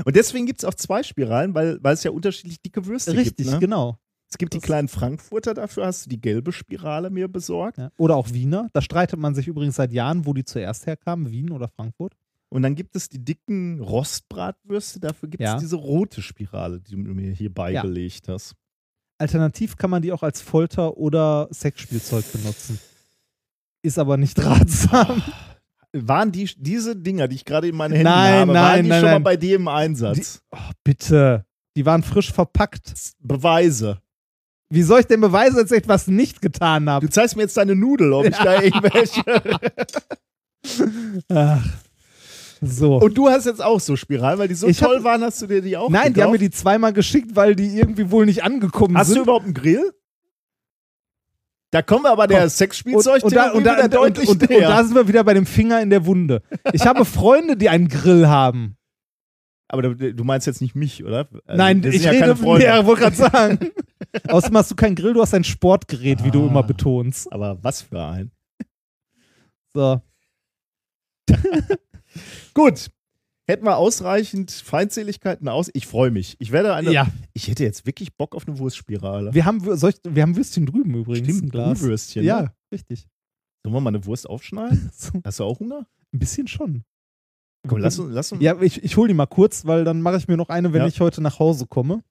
Und 0.06 0.16
deswegen 0.16 0.46
gibt 0.46 0.60
es 0.60 0.64
auch 0.64 0.74
zwei 0.74 1.02
Spiralen, 1.02 1.54
weil, 1.54 1.78
weil 1.82 1.92
es 1.92 2.02
ja 2.02 2.10
unterschiedlich 2.10 2.62
dicke 2.62 2.86
Würste 2.86 3.12
Richtig, 3.12 3.36
gibt. 3.36 3.50
Ne? 3.50 3.58
genau. 3.58 3.98
Es 4.32 4.38
gibt 4.38 4.54
die 4.54 4.60
kleinen 4.60 4.88
Frankfurter, 4.88 5.52
dafür 5.52 5.84
hast 5.84 6.06
du 6.06 6.08
die 6.08 6.18
gelbe 6.18 6.52
Spirale 6.52 7.10
mir 7.10 7.28
besorgt. 7.28 7.76
Ja. 7.76 7.90
Oder 7.98 8.16
auch 8.16 8.32
Wiener. 8.32 8.70
Da 8.72 8.80
streitet 8.80 9.20
man 9.20 9.34
sich 9.34 9.46
übrigens 9.46 9.76
seit 9.76 9.92
Jahren, 9.92 10.24
wo 10.24 10.32
die 10.32 10.46
zuerst 10.46 10.86
herkamen, 10.86 11.30
Wien 11.30 11.50
oder 11.50 11.68
Frankfurt. 11.68 12.14
Und 12.48 12.62
dann 12.62 12.74
gibt 12.74 12.96
es 12.96 13.10
die 13.10 13.22
dicken 13.22 13.80
Rostbratwürste, 13.82 15.00
dafür 15.00 15.28
gibt 15.28 15.42
es 15.42 15.50
Ja. 15.50 15.58
diese 15.58 15.76
rote 15.76 16.22
Spirale, 16.22 16.80
die 16.80 16.92
du 16.92 16.96
mir 16.96 17.30
hier 17.32 17.52
beigelegt 17.52 18.26
hast. 18.28 18.54
Alternativ 19.18 19.76
kann 19.76 19.90
man 19.90 20.00
die 20.00 20.12
auch 20.12 20.22
als 20.22 20.40
Folter- 20.40 20.96
oder 20.96 21.48
Sexspielzeug 21.52 22.24
benutzen. 22.32 22.78
Ist 23.82 23.98
aber 23.98 24.16
nicht 24.16 24.42
ratsam. 24.42 25.22
Waren 25.92 26.32
die, 26.32 26.48
diese 26.56 26.96
Dinger, 26.96 27.28
die 27.28 27.36
ich 27.36 27.44
gerade 27.44 27.68
in 27.68 27.76
meinen 27.76 27.92
Händen 27.92 28.04
Nein, 28.04 28.32
habe, 28.40 28.52
nein, 28.54 28.62
waren 28.62 28.82
die 28.82 28.88
nein, 28.88 29.00
schon 29.02 29.10
mal 29.10 29.18
bei 29.20 29.36
dir 29.36 29.56
im 29.56 29.68
Einsatz? 29.68 30.40
Oh, 30.52 30.58
bitte. 30.82 31.44
Die 31.76 31.86
waren 31.86 32.02
frisch 32.02 32.30
verpackt. 32.32 32.92
Beweise. 33.20 34.01
Wie 34.72 34.82
soll 34.82 35.00
ich 35.00 35.06
denn 35.06 35.20
beweisen, 35.20 35.56
dass 35.56 35.70
ich 35.70 35.76
etwas 35.78 36.06
nicht 36.06 36.40
getan 36.40 36.88
habe? 36.88 37.06
Du 37.06 37.12
zeigst 37.12 37.36
mir 37.36 37.42
jetzt 37.42 37.56
deine 37.58 37.74
Nudel, 37.76 38.12
ob 38.12 38.24
ich 38.24 38.36
da 38.36 38.62
irgendwelche. 38.62 39.22
Ach. 41.28 41.64
So. 42.60 42.96
Und 42.96 43.18
du 43.18 43.28
hast 43.28 43.44
jetzt 43.46 43.62
auch 43.62 43.80
so 43.80 43.96
Spiralen, 43.96 44.38
weil 44.38 44.48
die 44.48 44.54
so 44.54 44.68
Ich 44.68 44.80
hab- 44.82 44.88
toll 44.88 45.02
waren, 45.04 45.22
hast 45.22 45.42
du 45.42 45.46
dir 45.48 45.60
die 45.60 45.76
auch 45.76 45.90
Nein, 45.90 46.14
die 46.14 46.22
haben 46.22 46.30
mir 46.30 46.38
gekauft? 46.38 46.54
die 46.54 46.58
zweimal 46.58 46.92
geschickt, 46.92 47.34
weil 47.34 47.56
die 47.56 47.76
irgendwie 47.76 48.10
wohl 48.10 48.24
nicht 48.24 48.44
angekommen 48.44 48.96
Hast 48.96 49.08
sind. 49.08 49.16
du 49.16 49.22
überhaupt 49.24 49.44
einen 49.46 49.54
Grill? 49.54 49.92
Da 51.72 51.82
kommen 51.82 52.04
wir 52.04 52.10
aber 52.10 52.26
der. 52.26 52.48
Sexspielzeug 52.48 53.24
und, 53.24 53.34
da, 53.34 53.50
und, 53.50 53.64
da, 53.64 53.84
und, 54.00 54.18
und, 54.18 54.28
und, 54.28 54.48
näher. 54.50 54.68
da 54.68 54.84
sind 54.84 54.94
wir 54.94 55.08
wieder 55.08 55.24
bei 55.24 55.34
dem 55.34 55.46
Finger 55.46 55.80
in 55.80 55.90
der 55.90 56.06
Wunde. 56.06 56.42
Ich 56.72 56.86
habe 56.86 57.04
Freunde, 57.06 57.56
die 57.56 57.68
einen 57.68 57.88
Grill 57.88 58.28
haben. 58.28 58.76
Aber 59.72 59.94
du, 59.94 60.24
meinst 60.24 60.46
jetzt 60.46 60.60
nicht 60.60 60.74
mich, 60.74 61.02
oder? 61.04 61.28
Also, 61.46 61.56
Nein, 61.58 61.82
ich 61.84 62.04
ja 62.04 62.10
rede 62.10 62.20
keine 62.20 62.36
Freunde. 62.36 62.66
Ja, 62.66 62.86
wollte 62.86 63.02
gerade 63.02 63.16
sagen. 63.16 63.58
Außerdem 64.28 64.56
hast 64.58 64.70
du 64.70 64.74
kein 64.76 64.94
Grill, 64.94 65.14
du 65.14 65.22
hast 65.22 65.34
ein 65.34 65.44
Sportgerät, 65.44 66.22
wie 66.22 66.30
du 66.30 66.44
Ah. 66.44 66.48
immer 66.48 66.62
betonst. 66.62 67.32
Aber 67.32 67.58
was 67.64 67.82
für 67.82 68.02
ein. 68.04 68.30
So. 69.74 70.00
Gut. 72.54 72.90
Hätten 73.48 73.64
wir 73.64 73.76
ausreichend 73.76 74.50
Feindseligkeiten 74.52 75.48
aus. 75.48 75.68
Ich 75.74 75.86
freue 75.86 76.10
mich. 76.12 76.36
Ich 76.38 76.52
werde 76.52 76.74
eine. 76.74 76.92
Ja. 76.92 77.08
Ich 77.32 77.48
hätte 77.48 77.64
jetzt 77.64 77.86
wirklich 77.86 78.14
Bock 78.16 78.36
auf 78.36 78.46
eine 78.46 78.58
Wurstspirale. 78.58 79.34
Wir 79.34 79.44
haben, 79.44 79.58
ich, 79.58 79.96
wir 80.08 80.22
haben 80.22 80.36
Würstchen 80.36 80.64
drüben 80.66 80.94
übrigens. 80.94 81.26
Stimmt, 81.28 81.44
ein 81.44 81.50
Glas. 81.50 81.80
Brühwürstchen, 81.80 82.24
Ja, 82.24 82.42
ne? 82.42 82.52
richtig. 82.72 83.08
Sollen 83.64 83.74
wir 83.74 83.80
mal 83.80 83.88
eine 83.90 84.04
Wurst 84.06 84.28
aufschneiden? 84.28 84.90
Hast 85.24 85.40
du 85.40 85.44
auch 85.44 85.58
Hunger? 85.58 85.86
ein 86.14 86.18
bisschen 86.18 86.46
schon. 86.46 86.84
Komm, 87.68 87.78
lass 87.78 87.98
uns. 87.98 88.12
Lass 88.12 88.32
uns 88.32 88.42
Ja, 88.42 88.60
ich, 88.60 88.82
ich 88.82 88.96
hole 88.96 89.08
die 89.08 89.14
mal 89.14 89.26
kurz, 89.26 89.66
weil 89.66 89.84
dann 89.84 90.02
mache 90.02 90.16
ich 90.16 90.28
mir 90.28 90.36
noch 90.36 90.48
eine, 90.48 90.72
wenn 90.72 90.82
Ja. 90.82 90.86
ich 90.88 91.00
heute 91.00 91.22
nach 91.22 91.38
Hause 91.38 91.66
komme. 91.66 92.02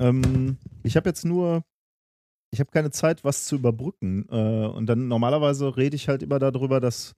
Ähm, 0.00 0.56
ich 0.84 0.96
habe 0.96 1.08
jetzt 1.08 1.24
nur, 1.24 1.64
ich 2.52 2.60
habe 2.60 2.70
keine 2.70 2.90
Zeit, 2.90 3.24
was 3.24 3.46
zu 3.46 3.56
überbrücken. 3.56 4.26
Äh, 4.30 4.66
und 4.68 4.86
dann 4.86 5.08
normalerweise 5.08 5.76
rede 5.76 5.96
ich 5.96 6.08
halt 6.08 6.22
immer 6.22 6.38
darüber, 6.38 6.78
dass 6.80 7.14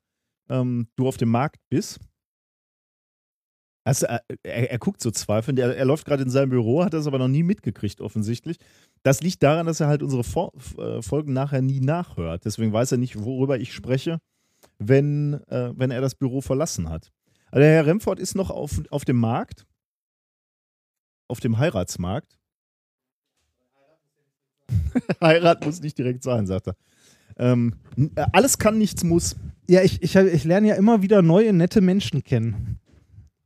ähm, 0.48 0.88
du 0.96 1.06
auf 1.06 1.16
dem 1.18 1.28
Markt 1.30 1.60
bist. 1.68 2.00
Also, 3.84 4.06
er, 4.06 4.22
er, 4.42 4.70
er 4.72 4.78
guckt 4.78 5.00
so 5.02 5.10
zweifelnd. 5.10 5.58
Er, 5.58 5.74
er 5.76 5.84
läuft 5.84 6.06
gerade 6.06 6.22
in 6.22 6.30
seinem 6.30 6.50
Büro, 6.50 6.84
hat 6.84 6.92
das 6.92 7.06
aber 7.06 7.18
noch 7.18 7.28
nie 7.28 7.42
mitgekriegt, 7.42 8.00
offensichtlich. 8.00 8.56
Das 9.02 9.22
liegt 9.22 9.42
daran, 9.42 9.66
dass 9.66 9.80
er 9.80 9.88
halt 9.88 10.02
unsere 10.02 10.22
Vor 10.24 10.52
äh, 10.78 11.00
Folgen 11.02 11.32
nachher 11.32 11.62
nie 11.62 11.80
nachhört. 11.80 12.44
Deswegen 12.44 12.72
weiß 12.72 12.92
er 12.92 12.98
nicht, 12.98 13.22
worüber 13.22 13.58
ich 13.58 13.72
spreche, 13.72 14.18
wenn, 14.78 15.34
äh, 15.48 15.72
wenn 15.74 15.90
er 15.90 16.00
das 16.00 16.14
Büro 16.14 16.40
verlassen 16.40 16.88
hat. 16.88 17.10
Also, 17.50 17.60
der 17.62 17.72
Herr 17.72 17.86
Remford 17.86 18.18
ist 18.18 18.34
noch 18.34 18.50
auf, 18.50 18.80
auf 18.90 19.04
dem 19.04 19.16
Markt, 19.16 19.66
auf 21.28 21.40
dem 21.40 21.58
Heiratsmarkt. 21.58 22.38
Heirat 25.20 25.64
muss 25.64 25.80
nicht 25.80 25.98
direkt 25.98 26.22
sein, 26.22 26.46
sagt 26.46 26.68
er. 26.68 26.76
Ähm, 27.36 27.74
äh, 28.14 28.26
alles 28.32 28.58
kann, 28.58 28.78
nichts 28.78 29.02
muss. 29.02 29.36
Ja, 29.68 29.82
ich, 29.82 30.02
ich, 30.02 30.14
ich 30.14 30.44
lerne 30.44 30.68
ja 30.68 30.74
immer 30.74 31.02
wieder 31.02 31.22
neue, 31.22 31.52
nette 31.52 31.80
Menschen 31.80 32.22
kennen. 32.22 32.78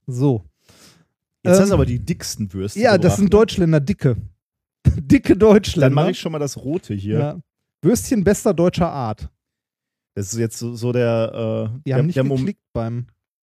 So. 0.06 0.44
Jetzt 1.42 1.56
Ähm, 1.56 1.62
hast 1.62 1.68
du 1.70 1.74
aber 1.74 1.86
die 1.86 1.98
dicksten 1.98 2.52
Würste. 2.52 2.80
Ja, 2.80 2.92
das 2.92 3.00
gebracht, 3.00 3.16
sind 3.16 3.24
ne? 3.24 3.30
Deutschländer, 3.30 3.80
dicke. 3.80 4.16
dicke 4.96 5.36
Deutschländer. 5.36 5.86
Dann 5.86 5.94
mache 5.94 6.10
ich 6.10 6.18
schon 6.18 6.32
mal 6.32 6.38
das 6.38 6.56
Rote 6.56 6.94
hier. 6.94 7.18
Ja. 7.18 7.40
Würstchen 7.82 8.24
bester 8.24 8.54
deutscher 8.54 8.90
Art. 8.90 9.28
Das 10.14 10.32
ist 10.32 10.38
jetzt 10.38 10.58
so, 10.58 10.74
so 10.74 10.92
der, 10.92 11.70
äh, 11.74 11.78
Die 11.78 11.90
der, 11.90 11.98
haben 11.98 12.06
nicht 12.06 12.16
der 12.16 12.24
geklickt 12.24 12.62
beim. 12.72 13.06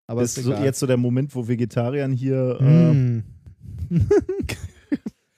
Aber 0.06 0.22
ist 0.22 0.34
so, 0.34 0.52
jetzt 0.52 0.78
so 0.78 0.86
der 0.86 0.96
Moment, 0.96 1.34
wo 1.34 1.46
Vegetariern 1.48 2.12
hier. 2.12 2.58
Äh, 2.60 2.92
Mm. 2.92 3.24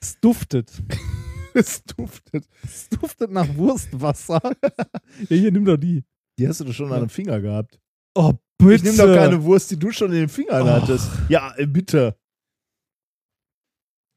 es 0.01 0.19
duftet. 0.19 0.71
Es 1.53 1.83
duftet. 1.85 2.47
Es 2.63 2.87
duftet 2.87 3.31
nach 3.31 3.47
Wurstwasser. 3.55 4.39
ja, 4.61 5.25
hier, 5.27 5.51
nimm 5.51 5.65
doch 5.65 5.77
die. 5.77 6.03
Die 6.37 6.47
hast 6.47 6.59
du 6.59 6.65
doch 6.65 6.73
schon 6.73 6.93
an 6.93 6.99
dem 6.99 7.09
Finger 7.09 7.41
gehabt. 7.41 7.79
Oh, 8.13 8.33
bitte. 8.59 8.75
Ich 8.75 8.83
nehme 8.83 8.97
doch 8.97 9.15
keine 9.15 9.43
Wurst, 9.43 9.71
die 9.71 9.79
du 9.79 9.89
schon 9.91 10.11
in 10.11 10.19
den 10.19 10.29
Fingern 10.29 10.61
Och. 10.61 10.69
hattest. 10.69 11.09
Ja, 11.29 11.55
äh, 11.57 11.65
bitte. 11.65 12.15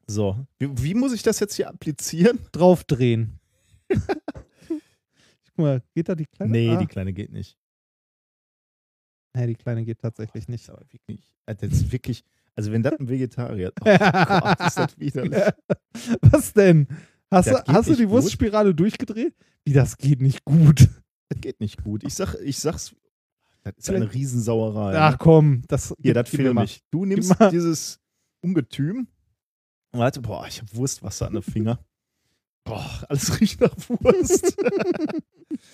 So, 0.05 0.45
wie, 0.59 0.69
wie 0.83 0.93
muss 0.93 1.13
ich 1.13 1.23
das 1.23 1.39
jetzt 1.39 1.55
hier 1.55 1.67
applizieren? 1.69 2.37
Draufdrehen. 2.51 3.39
Guck 3.87 5.57
mal, 5.57 5.81
geht 5.95 6.09
da 6.09 6.15
die 6.15 6.27
kleine? 6.27 6.51
Nee, 6.51 6.69
ah. 6.69 6.75
die 6.75 6.85
kleine 6.85 7.11
geht 7.11 7.31
nicht. 7.31 7.57
Nee, 9.33 9.47
die 9.47 9.55
kleine 9.55 9.83
geht 9.85 9.99
tatsächlich 9.99 10.47
nicht. 10.47 10.69
Aber 10.69 10.81
wirklich, 10.91 11.21
äh, 11.45 11.55
das 11.55 11.71
ist 11.71 11.91
wirklich, 11.91 12.23
also 12.55 12.71
wenn 12.71 12.83
das 12.83 12.99
ein 12.99 13.07
Vegetarier, 13.07 13.71
oh 13.81 13.85
Gott, 13.85 14.59
ist 14.59 14.77
das 14.77 14.99
widerlich. 14.99 15.43
Was 16.21 16.53
denn? 16.53 16.87
Hast, 17.29 17.49
du, 17.49 17.63
hast 17.67 17.85
du 17.85 17.91
nicht 17.91 17.99
die 18.01 18.05
gut. 18.05 18.13
Wurstspirale 18.13 18.75
durchgedreht? 18.75 19.33
Wie, 19.63 19.73
das 19.73 19.97
geht 19.97 20.21
nicht 20.21 20.43
gut. 20.43 20.89
Das 21.29 21.39
geht 21.39 21.61
nicht 21.61 21.81
gut. 21.83 22.03
Ich 22.03 22.13
sag, 22.13 22.35
ich 22.43 22.59
sag's, 22.59 22.93
das 23.63 23.73
ist 23.77 23.89
eine 23.89 24.11
Riesensauerei. 24.11 24.97
Ach 24.97 25.11
ne? 25.11 25.17
komm, 25.17 25.61
das 25.67 25.95
Hier, 26.01 26.13
das 26.13 26.33
mal. 26.33 26.65
ich. 26.65 26.83
Du 26.91 27.05
nimmst 27.05 27.39
mal. 27.39 27.51
dieses 27.51 27.99
Ungetüm 28.41 29.07
und 29.91 29.99
warte, 29.99 30.21
boah, 30.21 30.47
ich 30.47 30.61
hab 30.61 30.73
Wurstwasser 30.73 31.27
an 31.27 31.33
den 31.33 31.43
Finger. 31.43 31.79
Boah, 32.63 33.05
alles 33.09 33.39
riecht 33.39 33.61
nach 33.61 33.75
Wurst. 33.87 34.57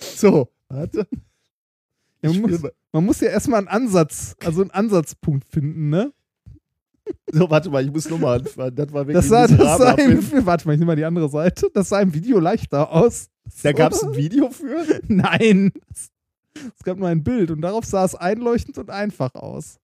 so, 0.00 0.52
warte. 0.68 1.06
Ja, 2.22 2.32
man, 2.32 2.40
muss, 2.50 2.62
man 2.92 3.04
muss 3.04 3.20
ja 3.20 3.28
erstmal 3.30 3.58
einen 3.60 3.68
Ansatz, 3.68 4.34
also 4.44 4.62
einen 4.62 4.70
Ansatzpunkt 4.72 5.46
finden, 5.46 5.88
ne? 5.88 6.12
So, 7.32 7.48
warte 7.48 7.70
mal, 7.70 7.84
ich 7.84 7.90
muss 7.92 8.08
nochmal 8.10 8.40
anfangen. 8.40 8.74
Das 8.74 8.92
war 8.92 9.06
wirklich 9.06 9.14
Das 9.16 9.28
sah, 9.28 9.44
ein 9.44 9.56
das 9.56 9.78
sah 9.78 9.92
im, 9.92 10.46
warte 10.46 10.66
mal, 10.66 10.74
ich 10.74 10.78
nehme 10.78 10.90
mal 10.92 10.96
die 10.96 11.04
andere 11.04 11.28
Seite. 11.30 11.70
Das 11.72 11.88
sah 11.88 12.00
im 12.00 12.12
Video 12.12 12.38
leichter 12.38 12.90
aus. 12.92 13.28
Da 13.62 13.72
gab 13.72 13.92
es 13.92 14.02
ein 14.02 14.14
Video 14.14 14.50
für. 14.50 15.00
Nein. 15.08 15.72
Es, 15.90 16.10
es 16.76 16.82
gab 16.84 16.98
nur 16.98 17.08
ein 17.08 17.22
Bild 17.24 17.50
und 17.50 17.62
darauf 17.62 17.84
sah 17.86 18.04
es 18.04 18.14
einleuchtend 18.14 18.76
und 18.78 18.90
einfach 18.90 19.34
aus. 19.34 19.78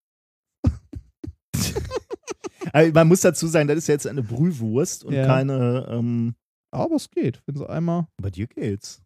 Also, 2.72 2.92
man 2.92 3.06
muss 3.08 3.20
dazu 3.20 3.46
sagen, 3.46 3.68
das 3.68 3.78
ist 3.78 3.86
jetzt 3.86 4.06
eine 4.06 4.22
Brühwurst 4.22 5.04
und 5.04 5.12
Ja. 5.14 5.26
keine. 5.26 5.86
Ähm, 5.90 6.34
Aber 6.72 6.96
es 6.96 7.08
geht, 7.10 7.40
wenn 7.46 7.56
sie 7.56 7.68
einmal. 7.68 8.06
bei 8.20 8.30
dir 8.30 8.46
geht's. 8.48 9.00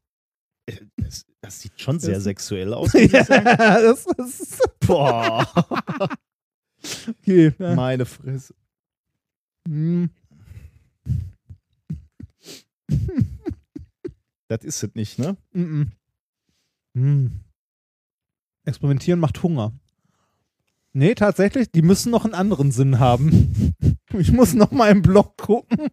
Äh, 0.67 0.77
Das, 1.41 1.61
sieht 1.61 1.81
schon 1.81 1.99
sehr 2.01 2.15
Das- 2.15 2.25
sexuell 2.25 2.75
aus. 2.75 2.93
ja, 2.93 3.25
das, 3.25 4.07
ist 4.07 4.61
Boah, 4.81 5.47
okay. 7.09 7.53
Ja. 7.59 7.75
meine 7.75 8.07
Fresse. 8.07 8.55
Hm. 9.67 10.11
Das 14.49 14.65
ist 14.65 14.83
es 14.83 14.95
nicht, 14.95 15.19
ne? 15.19 15.37
Mm 15.53 15.91
-mm. 16.97 17.31
Experimentieren 18.65 19.21
macht 19.21 19.43
Hunger. 19.43 19.73
Nee, 20.95 21.15
tatsächlich, 21.15 21.71
die 21.71 21.83
müssen 21.83 22.11
noch 22.11 22.25
einen 22.25 22.35
anderen 22.35 22.73
Sinn 22.73 22.99
haben. 22.99 23.75
Ich 24.15 24.33
muss 24.33 24.55
noch 24.55 24.71
mal 24.71 24.91
im 24.91 25.03
Blog 25.03 25.37
gucken. 25.37 25.89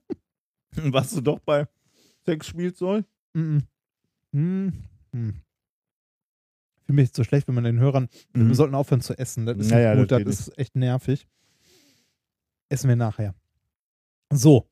Warst 0.72 1.18
du 1.18 1.22
doch 1.22 1.38
bei 1.40 1.68
Sexspielzeug? 2.26 3.04
Mm 3.34 3.58
-mm. 4.34 4.72
Hm. 5.16 5.36
Ich 6.76 6.84
fühle 6.86 7.02
mich 7.02 7.12
so 7.14 7.24
schlecht, 7.24 7.48
wenn 7.48 7.56
man 7.56 7.64
den 7.64 7.80
Hörern. 7.80 8.10
Mhm. 8.34 8.50
Wir 8.50 8.56
sollten 8.56 8.76
aufhören 8.76 9.02
zu 9.02 9.18
essen. 9.18 9.46
Das 9.46 9.58
ist 9.58 9.72
Naja, 9.72 9.96
nicht 9.96 10.02
gut, 10.02 10.12
das 10.12 10.24
das, 10.24 10.48
ist 10.48 10.58
echt 10.60 10.76
nervig. 10.76 11.28
Essen 12.70 12.90
wir 12.90 12.96
nachher. 12.96 13.34
So. 14.32 14.68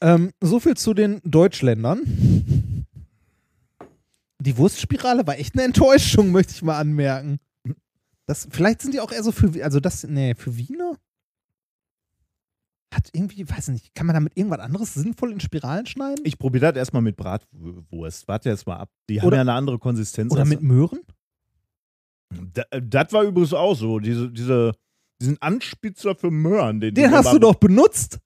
Ähm, 0.00 0.32
so 0.40 0.60
viel 0.60 0.76
zu 0.76 0.94
den 0.94 1.20
Deutschländern. 1.24 2.86
Die 4.38 4.56
Wurstspirale 4.56 5.26
war 5.26 5.38
echt 5.38 5.54
eine 5.54 5.64
Enttäuschung, 5.64 6.30
möchte 6.32 6.54
ich 6.54 6.62
mal 6.62 6.78
anmerken. 6.78 7.38
Das, 8.26 8.46
vielleicht 8.50 8.80
sind 8.80 8.94
die 8.94 9.00
auch 9.00 9.12
eher 9.12 9.22
so 9.22 9.32
für, 9.32 9.52
also 9.62 9.80
das, 9.80 10.04
nee, 10.04 10.34
für 10.34 10.56
Wiener? 10.56 10.96
Hat 12.92 13.08
irgendwie, 13.12 13.48
weiß 13.48 13.68
nicht, 13.68 13.94
kann 13.94 14.06
man 14.06 14.14
damit 14.14 14.36
irgendwas 14.36 14.58
anderes 14.58 14.94
sinnvoll 14.94 15.30
in 15.32 15.38
Spiralen 15.40 15.86
schneiden? 15.86 16.24
Ich 16.24 16.38
probiere 16.38 16.66
das 16.72 16.76
erstmal 16.76 17.02
mit 17.02 17.16
Bratwurst. 17.16 18.26
Warte 18.26 18.48
jetzt 18.48 18.66
mal 18.66 18.76
ab. 18.78 18.90
Die 19.08 19.20
haben 19.20 19.28
Oder- 19.28 19.36
ja 19.36 19.40
eine 19.42 19.52
andere 19.52 19.78
Konsistenz. 19.78 20.32
Oder 20.32 20.44
mit 20.44 20.60
Möhren? 20.60 21.00
Da- 22.52 22.64
Das 22.80 23.12
war 23.12 23.22
übrigens 23.24 23.52
auch 23.52 23.74
so. 23.74 23.98
Diese, 23.98 24.30
diese, 24.30 24.72
diesen 25.20 25.40
Anspitzer 25.40 26.14
für 26.14 26.30
Möhren. 26.30 26.80
Den, 26.80 26.94
Den 26.94 27.10
hast 27.12 27.32
du 27.32 27.38
doch 27.38 27.54
benutzt. 27.54 28.18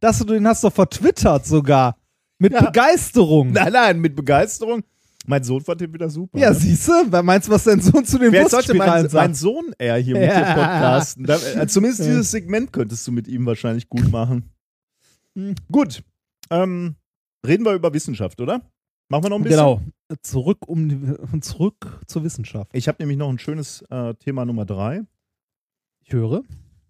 Das, 0.00 0.18
du- 0.18 0.24
den 0.24 0.46
hast 0.46 0.62
du 0.62 0.68
doch 0.68 0.74
vertwittert 0.74 1.46
sogar. 1.46 1.96
Mit 2.38 2.52
Ja. 2.52 2.64
Begeisterung. 2.66 3.52
Nein, 3.52 3.72
nein, 3.72 4.00
mit 4.00 4.14
Begeisterung. 4.16 4.82
Mein 5.26 5.42
Sohn 5.42 5.62
fand 5.62 5.80
den 5.80 5.92
wieder 5.92 6.10
super. 6.10 6.38
Ja, 6.38 6.50
ne? 6.50 6.56
siehst 6.56 6.86
du? 6.86 7.22
Meinst 7.22 7.48
du, 7.48 7.52
was 7.52 7.64
dein 7.64 7.80
Sohn 7.80 8.04
zu 8.04 8.18
den 8.18 8.30
Wer 8.30 8.48
sollte 8.48 8.74
mein, 8.74 8.88
Wurstspiralen 8.88 9.02
mein 9.04 9.10
sagt? 9.10 9.36
Sohn 9.36 9.74
eher 9.78 9.96
hier 9.96 10.14
mit 10.14 10.24
Ja. 10.24 10.38
dir 10.38 10.54
podcasten? 10.54 11.24
Da, 11.24 11.36
äh, 11.36 11.66
zumindest 11.66 12.00
Ja. 12.00 12.06
dieses 12.06 12.30
Segment 12.30 12.72
könntest 12.72 13.06
du 13.06 13.12
mit 13.12 13.26
ihm 13.26 13.46
wahrscheinlich 13.46 13.88
gut 13.88 14.10
machen. 14.10 14.50
Hm. 15.34 15.54
Gut. 15.72 16.02
Ähm, 16.50 16.96
reden 17.46 17.64
wir 17.64 17.72
über 17.72 17.92
Wissenschaft, 17.94 18.40
oder? 18.40 18.60
Machen 19.08 19.24
wir 19.24 19.30
noch 19.30 19.36
ein 19.38 19.42
bisschen? 19.44 19.58
Genau. 19.58 19.80
Zurück, 20.22 20.68
um 20.68 21.40
zurück 21.42 22.00
zur 22.06 22.22
Wissenschaft. 22.24 22.70
Ich 22.74 22.86
habe 22.88 22.96
nämlich 23.00 23.16
noch 23.18 23.28
ein 23.30 23.38
schönes 23.38 23.82
äh, 23.90 24.14
Thema 24.14 24.44
Nummer 24.44 24.66
drei. 24.66 25.02
Ich 26.02 26.12
höre. 26.12 26.42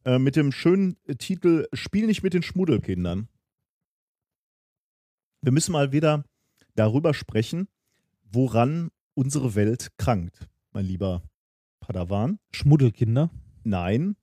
Äh, 0.04 0.18
mit 0.18 0.34
dem 0.36 0.50
schönen 0.52 0.96
äh, 1.06 1.14
Titel 1.14 1.66
Spiel 1.72 2.06
nicht 2.06 2.22
mit 2.22 2.34
den 2.34 2.42
Schmuddelkindern. 2.42 3.28
Wir 5.40 5.52
müssen 5.52 5.72
mal 5.72 5.92
wieder 5.92 6.24
darüber 6.74 7.14
sprechen, 7.14 7.68
woran 8.34 8.90
unsere 9.14 9.54
Welt 9.54 9.92
krankt, 9.96 10.48
mein 10.72 10.84
lieber 10.84 11.22
Padawan. 11.80 12.38
Schmuddelkinder. 12.52 13.30
Nein, 13.62 14.16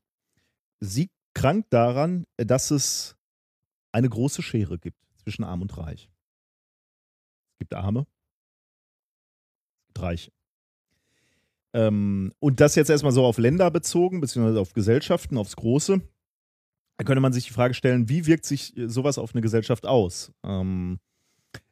sie 0.79 1.09
krankt 1.33 1.73
daran, 1.73 2.25
dass 2.37 2.71
es 2.71 3.15
eine 3.91 4.09
große 4.09 4.41
Schere 4.41 4.77
gibt 4.77 4.97
zwischen 5.17 5.43
Arm 5.43 5.61
und 5.61 5.77
Reich. 5.77 6.09
Es 7.53 7.59
gibt 7.59 7.73
Arme, 7.73 8.07
es 9.79 9.87
gibt 9.87 10.01
Reiche. 10.01 10.31
Ähm, 11.73 12.33
und 12.39 12.59
das 12.59 12.75
jetzt 12.75 12.89
erstmal 12.89 13.13
so 13.13 13.25
auf 13.25 13.37
Länder 13.37 13.71
bezogen, 13.71 14.19
beziehungsweise 14.19 14.59
auf 14.59 14.73
Gesellschaften, 14.73 15.37
aufs 15.37 15.55
Große. 15.55 16.01
Da 16.97 17.03
könnte 17.05 17.21
man 17.21 17.33
sich 17.33 17.45
die 17.45 17.53
Frage 17.53 17.73
stellen, 17.73 18.09
wie 18.09 18.25
wirkt 18.25 18.45
sich 18.45 18.73
sowas 18.75 19.17
auf 19.17 19.33
eine 19.33 19.41
Gesellschaft 19.41 19.85
aus? 19.85 20.33
Ähm, 20.43 20.99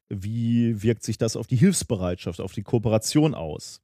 wie 0.10 0.82
wirkt 0.82 1.04
sich 1.04 1.18
das 1.18 1.36
auf 1.36 1.48
die 1.48 1.56
Hilfsbereitschaft, 1.56 2.42
auf 2.42 2.54
die 2.54 2.64
Kooperation 2.64 3.34
aus? 3.34 3.82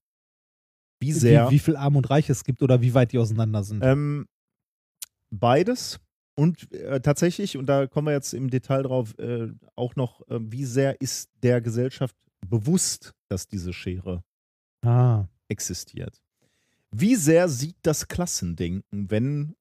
Wie 0.99 1.11
sehr? 1.11 1.47
Wie, 1.47 1.55
wie 1.55 1.59
viel 1.59 1.75
Arm 1.75 1.95
und 1.95 2.09
Reich 2.09 2.29
es 2.29 2.43
gibt 2.43 2.61
oder 2.61 2.81
wie 2.81 2.93
weit 2.93 3.11
die 3.11 3.19
auseinander 3.19 3.63
sind. 3.63 3.83
Ähm, 3.83 4.27
beides. 5.29 5.99
Und 6.35 6.71
äh, 6.73 6.99
tatsächlich, 6.99 7.57
und 7.57 7.67
da 7.67 7.87
kommen 7.87 8.07
wir 8.07 8.13
jetzt 8.13 8.33
im 8.33 8.49
Detail 8.49 8.83
drauf, 8.83 9.17
äh, 9.19 9.47
auch 9.75 9.95
noch, 9.95 10.21
äh, 10.27 10.39
wie 10.39 10.65
sehr 10.65 10.99
ist 10.99 11.29
der 11.43 11.61
Gesellschaft 11.61 12.15
bewusst, 12.45 13.13
dass 13.29 13.47
diese 13.47 13.71
Schere 13.71 14.23
ah. 14.83 15.25
existiert? 15.47 16.21
Wie 16.91 17.15
sehr 17.15 17.47
sieht 17.49 17.77
das 17.83 18.07
Klassendenken, 18.07 19.09
wenn 19.09 19.55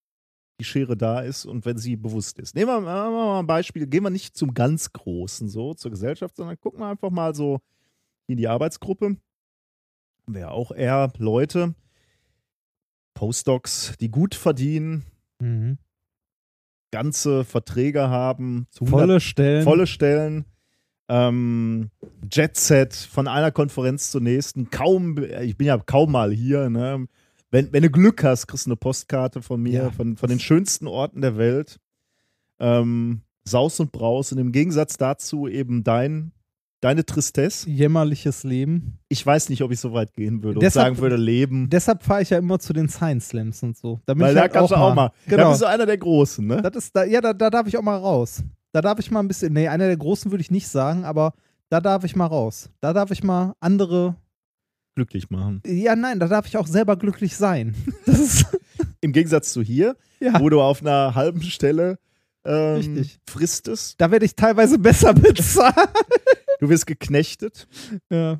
die 0.60 0.64
Schere 0.64 0.96
da 0.96 1.20
ist 1.20 1.44
und 1.46 1.64
wenn 1.64 1.78
sie 1.78 1.96
bewusst 1.96 2.38
ist? 2.38 2.54
Nehmen 2.54 2.68
wir 2.68 2.80
mal, 2.80 3.38
ein 3.40 3.46
Beispiel, 3.46 3.86
gehen 3.86 4.02
wir 4.04 4.10
nicht 4.10 4.36
zum 4.36 4.54
ganz 4.54 4.92
Großen, 4.92 5.48
so 5.48 5.74
zur 5.74 5.90
Gesellschaft, 5.90 6.36
sondern 6.36 6.58
gucken 6.60 6.80
wir 6.80 6.86
einfach 6.86 7.10
mal 7.10 7.34
so 7.34 7.60
in 8.26 8.36
die 8.36 8.48
Arbeitsgruppe. 8.48 9.16
Wäre 10.26 10.50
auch 10.52 10.70
eher 10.72 11.12
Leute, 11.18 11.74
Postdocs, 13.14 13.94
die 14.00 14.10
gut 14.10 14.34
verdienen, 14.34 15.04
Mhm. 15.40 15.78
ganze 16.92 17.44
Verträge 17.44 18.08
haben, 18.08 18.66
zu 18.70 18.86
Volle 18.86 19.02
100 19.14 19.22
Stellen. 19.22 19.64
volle 19.64 19.86
Stellen, 19.86 20.44
ähm, 21.08 21.90
Jetset 22.32 22.94
von 22.94 23.28
einer 23.28 23.50
Konferenz 23.50 24.10
zur 24.10 24.20
nächsten, 24.20 24.70
kaum, 24.70 25.18
ich 25.18 25.56
bin 25.56 25.66
ja 25.66 25.76
kaum 25.78 26.12
mal 26.12 26.32
hier, 26.32 26.70
ne? 26.70 27.06
Wenn, 27.54 27.72
wenn 27.72 27.84
du 27.84 27.90
Glück 27.90 28.24
hast, 28.24 28.48
kriegst 28.48 28.66
du 28.66 28.70
eine 28.70 28.76
Postkarte 28.76 29.40
von 29.40 29.62
mir, 29.62 29.72
Ja. 29.84 29.90
von, 29.92 30.16
von 30.16 30.28
den 30.28 30.40
schönsten 30.40 30.88
Orten 30.88 31.20
der 31.20 31.36
Welt. 31.36 31.78
Ähm, 32.58 33.20
Saus 33.44 33.78
und 33.78 33.92
Braus 33.92 34.32
und 34.32 34.38
im 34.38 34.50
Gegensatz 34.50 34.96
dazu 34.96 35.46
eben 35.46 35.84
dein, 35.84 36.32
deine 36.80 37.04
Tristesse. 37.06 37.70
Jämmerliches 37.70 38.42
Leben. 38.42 38.98
Ich 39.08 39.24
weiß 39.24 39.50
nicht, 39.50 39.62
ob 39.62 39.70
ich 39.70 39.78
so 39.78 39.92
weit 39.92 40.14
gehen 40.14 40.42
würde 40.42 40.58
und 40.58 40.62
Deshalb- 40.64 40.96
sagen 40.96 40.98
würde, 40.98 41.16
Leben. 41.16 41.68
Deshalb 41.70 42.02
fahre 42.02 42.22
ich 42.22 42.30
ja 42.30 42.38
immer 42.38 42.58
zu 42.58 42.72
den 42.72 42.88
Science 42.88 43.28
Slams 43.28 43.62
und 43.62 43.76
so. 43.76 44.00
Da 44.06 44.18
Weil 44.18 44.34
da 44.34 44.40
halt 44.42 44.52
kannst 44.52 44.72
du 44.72 44.76
auch 44.76 44.94
mal. 44.94 45.12
Da 45.26 45.36
Genau. 45.36 45.50
bist 45.50 45.62
du 45.62 45.66
einer 45.66 45.86
der 45.86 45.98
Großen, 45.98 46.44
ne? 46.46 46.60
Das 46.60 46.74
ist 46.74 46.96
da, 46.96 47.04
ja, 47.04 47.20
da, 47.20 47.32
da 47.32 47.50
darf 47.50 47.66
ich 47.68 47.76
auch 47.76 47.82
mal 47.82 47.96
raus. 47.98 48.42
Da 48.72 48.80
darf 48.80 48.98
ich 48.98 49.10
mal 49.12 49.20
ein 49.20 49.28
bisschen, 49.28 49.52
nee, 49.52 49.68
einer 49.68 49.86
der 49.86 49.96
Großen 49.96 50.30
würde 50.32 50.42
ich 50.42 50.50
nicht 50.50 50.66
sagen, 50.66 51.04
aber 51.04 51.34
da 51.68 51.80
darf 51.80 52.02
ich 52.02 52.16
mal 52.16 52.26
raus. 52.26 52.68
Da 52.80 52.92
darf 52.92 53.10
ich 53.12 53.22
mal 53.22 53.54
andere, 53.60 54.16
Glücklich 54.94 55.28
machen. 55.30 55.60
ja, 55.66 55.96
nein, 55.96 56.20
da 56.20 56.28
darf 56.28 56.46
ich 56.46 56.56
auch 56.56 56.66
selber 56.66 56.96
glücklich 56.96 57.36
sein. 57.36 57.74
Das 58.06 58.18
ist, 58.20 58.46
Im 59.00 59.12
Gegensatz 59.12 59.52
zu 59.52 59.62
hier, 59.62 59.96
ja, 60.20 60.38
wo 60.40 60.48
du 60.48 60.60
auf 60.60 60.80
einer 60.82 61.14
halben 61.14 61.42
Stelle 61.42 61.98
ähm, 62.44 62.76
Richtig. 62.76 63.18
fristest. 63.28 64.00
da 64.00 64.10
werde 64.10 64.24
ich 64.26 64.34
teilweise 64.36 64.78
besser 64.78 65.12
bezahlt. 65.14 65.74
Du 66.60 66.68
wirst 66.68 66.86
geknechtet, 66.86 67.66
Ja. 68.10 68.38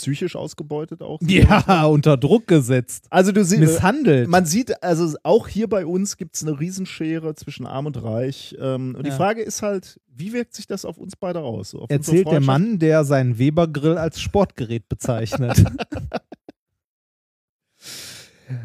Psychisch 0.00 0.36
ausgebeutet 0.36 1.02
auch. 1.02 1.20
ja, 1.22 1.84
unter 1.86 2.16
Druck 2.16 2.46
gesetzt. 2.46 3.06
Also 3.10 3.32
du 3.32 3.44
siehst, 3.44 3.60
Misshandelt. 3.60 4.28
man 4.28 4.46
sieht, 4.46 4.82
also 4.82 5.16
auch 5.22 5.46
hier 5.48 5.68
bei 5.68 5.86
uns 5.86 6.16
gibt 6.16 6.36
es 6.36 6.42
eine 6.42 6.58
Riesenschere 6.58 7.34
zwischen 7.34 7.66
Arm 7.66 7.86
und 7.86 8.02
Reich. 8.02 8.56
Ähm, 8.60 8.94
und 8.96 9.04
die 9.04 9.10
Ja. 9.10 9.16
Frage 9.16 9.42
ist 9.42 9.62
halt, 9.62 10.00
wie 10.14 10.32
wirkt 10.32 10.54
sich 10.54 10.66
das 10.66 10.84
auf 10.84 10.98
uns 10.98 11.16
beide 11.16 11.40
aus? 11.40 11.74
Auf 11.74 11.90
Erzählt 11.90 12.26
der? 12.30 12.40
Mann, 12.40 12.78
der 12.78 13.04
seinen 13.04 13.38
Weber-Grill 13.38 13.96
als 13.98 14.20
Sportgerät 14.20 14.88
bezeichnet. 14.88 15.62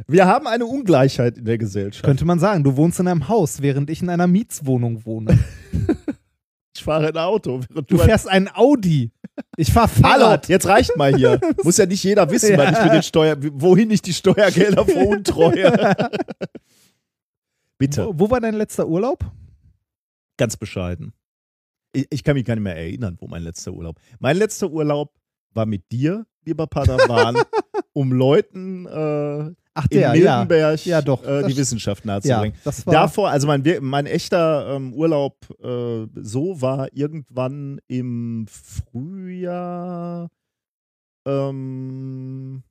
Wir 0.07 0.25
haben 0.25 0.47
eine 0.47 0.65
Ungleichheit 0.65 1.37
in 1.37 1.45
der 1.45 1.57
Gesellschaft. 1.57 2.03
Könnte 2.03 2.25
man 2.25 2.39
sagen, 2.39 2.63
du 2.63 2.75
wohnst 2.75 2.99
in 2.99 3.07
einem 3.07 3.27
Haus, 3.29 3.61
während 3.61 3.89
ich 3.89 4.01
in 4.01 4.09
einer 4.09 4.27
Mietswohnung 4.27 5.05
wohne. 5.05 5.37
Ich 6.77 6.83
fahre 6.83 7.07
ein 7.07 7.15
Auto, 7.17 7.61
während 7.69 7.89
Du 7.89 7.95
du 7.95 8.03
fährst 8.03 8.27
ein 8.27 8.49
Audi. 8.53 9.09
Ich 9.57 9.71
fahr 9.71 9.89
Hallo, 10.03 10.23
Fahrrad. 10.25 10.47
jetzt 10.49 10.65
reicht 10.67 10.95
mal 10.97 11.15
hier. 11.15 11.39
Muss 11.63 11.77
ja 11.77 11.85
nicht 11.85 12.03
jeder 12.03 12.29
wissen, 12.29 12.57
Ja. 12.57 12.71
ich 12.71 12.83
mit 12.83 12.93
den 12.93 13.03
Steuer, 13.03 13.35
wohin 13.53 13.91
ich 13.91 14.01
die 14.01 14.13
Steuergelder 14.13 14.85
veruntreue. 14.85 15.95
Bitte, 17.77 18.07
Wo, 18.07 18.13
wo 18.19 18.29
war 18.31 18.39
dein 18.41 18.55
letzter 18.55 18.87
Urlaub? 18.87 19.19
ganz 20.37 20.57
bescheiden. 20.57 21.13
Ich, 21.93 22.07
ich 22.09 22.23
kann 22.25 22.33
mich 22.35 22.43
gar 22.43 22.55
nicht 22.55 22.63
mehr 22.63 22.75
erinnern, 22.75 23.15
wo 23.21 23.27
mein 23.27 23.41
letzter 23.41 23.71
Urlaub. 23.71 23.99
Mein 24.19 24.35
letzter 24.35 24.69
Urlaub 24.69 25.13
war 25.53 25.65
mit 25.65 25.89
dir, 25.93 26.25
lieber 26.43 26.67
Padawan, 26.67 27.37
um 27.93 28.11
Leuten 28.11 28.85
äh, 28.85 29.51
Ach, 29.77 29.85
in 29.89 29.99
der, 29.99 30.11
Mildenberg 30.13 30.85
ja. 30.85 30.97
Ja, 30.97 31.01
doch. 31.01 31.23
äh, 31.25 31.45
die 31.47 31.57
Wissenschaft 31.57 32.05
Ja, 32.05 32.13
nahezubringen. 32.13 32.57
war. 32.63 32.93
Davor, 32.93 33.29
also 33.29 33.45
mein, 33.45 33.61
mein 33.81 34.05
echter 34.05 34.73
ähm, 34.75 34.93
Urlaub 34.93 35.37
äh, 35.61 36.07
so 36.15 36.61
war 36.61 36.87
irgendwann 36.93 37.79
im 37.87 38.45
Frühjahr. 38.49 40.29
Ähm, 41.27 42.63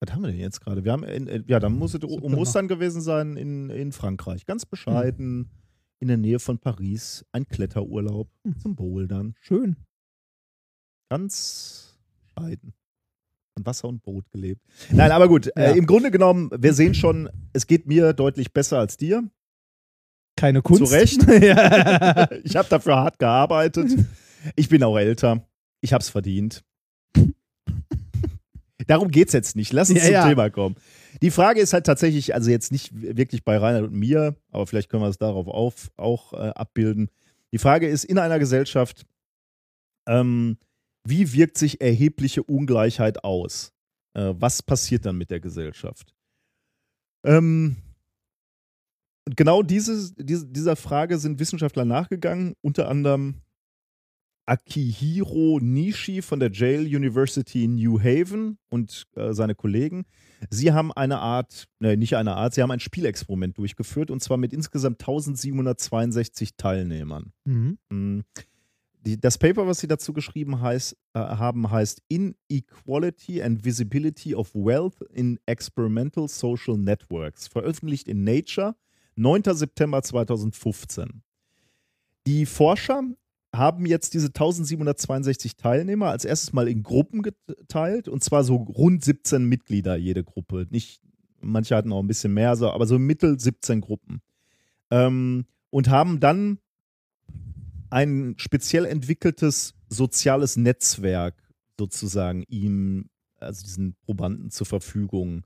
was 0.00 0.12
haben 0.12 0.22
wir 0.22 0.30
denn 0.32 0.40
jetzt 0.40 0.60
gerade? 0.60 0.84
Wir 0.84 0.90
haben, 0.92 1.04
in, 1.04 1.28
in, 1.28 1.44
ja, 1.46 1.60
dann 1.60 1.78
muss 1.78 1.94
es 1.94 2.02
um. 2.02 2.34
Ostern 2.34 2.66
gewesen 2.66 3.02
sein 3.02 3.36
in, 3.36 3.70
in 3.70 3.92
Frankreich. 3.92 4.44
Ganz 4.44 4.66
bescheiden, 4.66 5.48
in 6.00 6.08
der 6.08 6.16
Nähe 6.16 6.40
von 6.40 6.58
Paris. 6.58 7.24
Ein 7.30 7.46
Kletterurlaub 7.46 8.28
Hm. 8.44 8.58
zum 8.58 8.74
Bouldern. 8.74 9.34
Schön. 9.40 9.76
Ganz 11.08 11.96
bescheiden. 12.34 12.74
Von 13.54 13.66
Wasser 13.66 13.88
und 13.88 14.02
Brot 14.02 14.30
gelebt. 14.30 14.62
Nein, 14.90 15.10
aber 15.10 15.28
gut. 15.28 15.46
Ja. 15.46 15.52
Äh, 15.72 15.78
Im 15.78 15.86
Grunde 15.86 16.10
genommen, 16.10 16.50
wir 16.56 16.72
sehen 16.72 16.94
schon, 16.94 17.28
es 17.52 17.66
geht 17.66 17.86
mir 17.86 18.12
deutlich 18.12 18.52
besser 18.52 18.78
als 18.78 18.96
dir. 18.96 19.22
Keine 20.36 20.62
Kunst. 20.62 20.86
Zu 20.86 20.92
Recht. 20.92 21.22
ja. 21.42 22.30
Ich 22.44 22.56
habe 22.56 22.68
dafür 22.68 22.96
hart 22.96 23.18
gearbeitet. 23.18 23.90
Ich 24.56 24.68
bin 24.68 24.82
auch 24.82 24.96
älter. 24.96 25.46
Ich 25.82 25.92
habe 25.92 26.02
es 26.02 26.08
verdient. 26.08 26.64
Darum 28.86 29.10
geht 29.10 29.28
es 29.28 29.32
jetzt 29.34 29.54
nicht. 29.54 29.72
Lass 29.72 29.90
uns 29.90 29.98
Ja, 30.00 30.04
zum 30.04 30.12
ja. 30.12 30.28
Thema 30.28 30.50
kommen. 30.50 30.76
Die 31.20 31.30
Frage 31.30 31.60
ist 31.60 31.72
halt 31.72 31.86
tatsächlich, 31.86 32.34
also 32.34 32.50
jetzt 32.50 32.72
nicht 32.72 32.90
wirklich 32.92 33.44
bei 33.44 33.56
Reinhard 33.56 33.84
und 33.84 33.94
mir, 33.94 34.34
aber 34.50 34.66
vielleicht 34.66 34.88
können 34.88 35.02
wir 35.02 35.08
es 35.08 35.18
darauf 35.18 35.46
auf, 35.46 35.90
auch 35.96 36.32
äh, 36.32 36.48
abbilden. 36.48 37.08
Die 37.52 37.58
Frage 37.58 37.86
ist, 37.86 38.04
in 38.04 38.18
einer 38.18 38.38
Gesellschaft, 38.38 39.06
ähm, 40.08 40.56
wie 41.04 41.32
wirkt 41.32 41.58
sich 41.58 41.80
erhebliche 41.80 42.42
Ungleichheit 42.42 43.24
aus? 43.24 43.72
Äh, 44.14 44.34
was 44.36 44.62
passiert 44.62 45.06
dann 45.06 45.16
mit 45.16 45.30
der 45.30 45.40
Gesellschaft? 45.40 46.14
Ähm, 47.24 47.76
und 49.26 49.36
genau 49.36 49.62
diese, 49.62 50.12
diese, 50.16 50.46
dieser 50.46 50.76
Frage 50.76 51.18
sind 51.18 51.38
Wissenschaftler 51.38 51.84
nachgegangen, 51.84 52.54
unter 52.60 52.88
anderem 52.88 53.42
Akihiro 54.46 55.60
Nishi 55.60 56.20
von 56.20 56.40
der 56.40 56.50
Yale 56.50 56.84
University 56.84 57.64
in 57.64 57.76
New 57.76 58.00
Haven 58.00 58.58
und 58.70 59.06
äh, 59.14 59.32
seine 59.32 59.54
Kollegen. 59.54 60.04
Sie 60.50 60.72
haben 60.72 60.92
eine 60.92 61.20
Art, 61.20 61.68
ne, 61.78 61.96
nicht 61.96 62.16
eine 62.16 62.34
Art, 62.34 62.54
sie 62.54 62.62
haben 62.62 62.72
ein 62.72 62.80
Spielexperiment 62.80 63.56
durchgeführt 63.56 64.10
und 64.10 64.20
zwar 64.20 64.38
mit 64.38 64.52
insgesamt 64.52 65.00
1762 65.00 66.56
Teilnehmern. 66.56 67.32
Mhm. 67.44 68.24
Die, 69.04 69.20
das 69.20 69.36
Paper, 69.36 69.66
was 69.66 69.80
sie 69.80 69.88
dazu 69.88 70.12
geschrieben 70.12 70.60
heißt, 70.60 70.96
äh, 71.14 71.18
haben, 71.18 71.70
heißt 71.70 72.02
Inequality 72.08 73.42
and 73.42 73.64
Visibility 73.64 74.34
of 74.34 74.54
Wealth 74.54 75.00
in 75.12 75.40
Experimental 75.46 76.28
Social 76.28 76.78
Networks, 76.78 77.48
veröffentlicht 77.48 78.06
in 78.06 78.22
Nature, 78.22 78.76
9. 79.16 79.42
September 79.54 80.02
2015. 80.02 81.22
Die 82.28 82.46
Forscher 82.46 83.02
haben 83.54 83.86
jetzt 83.86 84.14
diese 84.14 84.28
1762 84.28 85.56
Teilnehmer 85.56 86.08
als 86.08 86.24
erstes 86.24 86.52
mal 86.52 86.68
in 86.68 86.82
Gruppen 86.84 87.22
geteilt 87.22 88.08
und 88.08 88.22
zwar 88.22 88.44
so 88.44 88.54
rund 88.54 89.04
17 89.04 89.44
Mitglieder 89.44 89.96
jede 89.96 90.22
Gruppe. 90.22 90.66
Nicht, 90.70 91.02
manche 91.40 91.74
hatten 91.74 91.92
auch 91.92 92.00
ein 92.00 92.06
bisschen 92.06 92.32
mehr, 92.32 92.54
so, 92.56 92.70
aber 92.70 92.86
so 92.86 92.96
im 92.96 93.06
Mittel 93.06 93.38
17 93.38 93.80
Gruppen. 93.80 94.22
Ähm, 94.90 95.46
und 95.70 95.88
haben 95.90 96.20
dann 96.20 96.58
ein 97.92 98.34
speziell 98.38 98.86
entwickeltes 98.86 99.74
soziales 99.88 100.56
Netzwerk 100.56 101.34
sozusagen 101.78 102.44
ihm, 102.48 103.10
also 103.38 103.62
diesen 103.62 103.96
Probanden 104.04 104.50
zur 104.50 104.66
Verfügung 104.66 105.44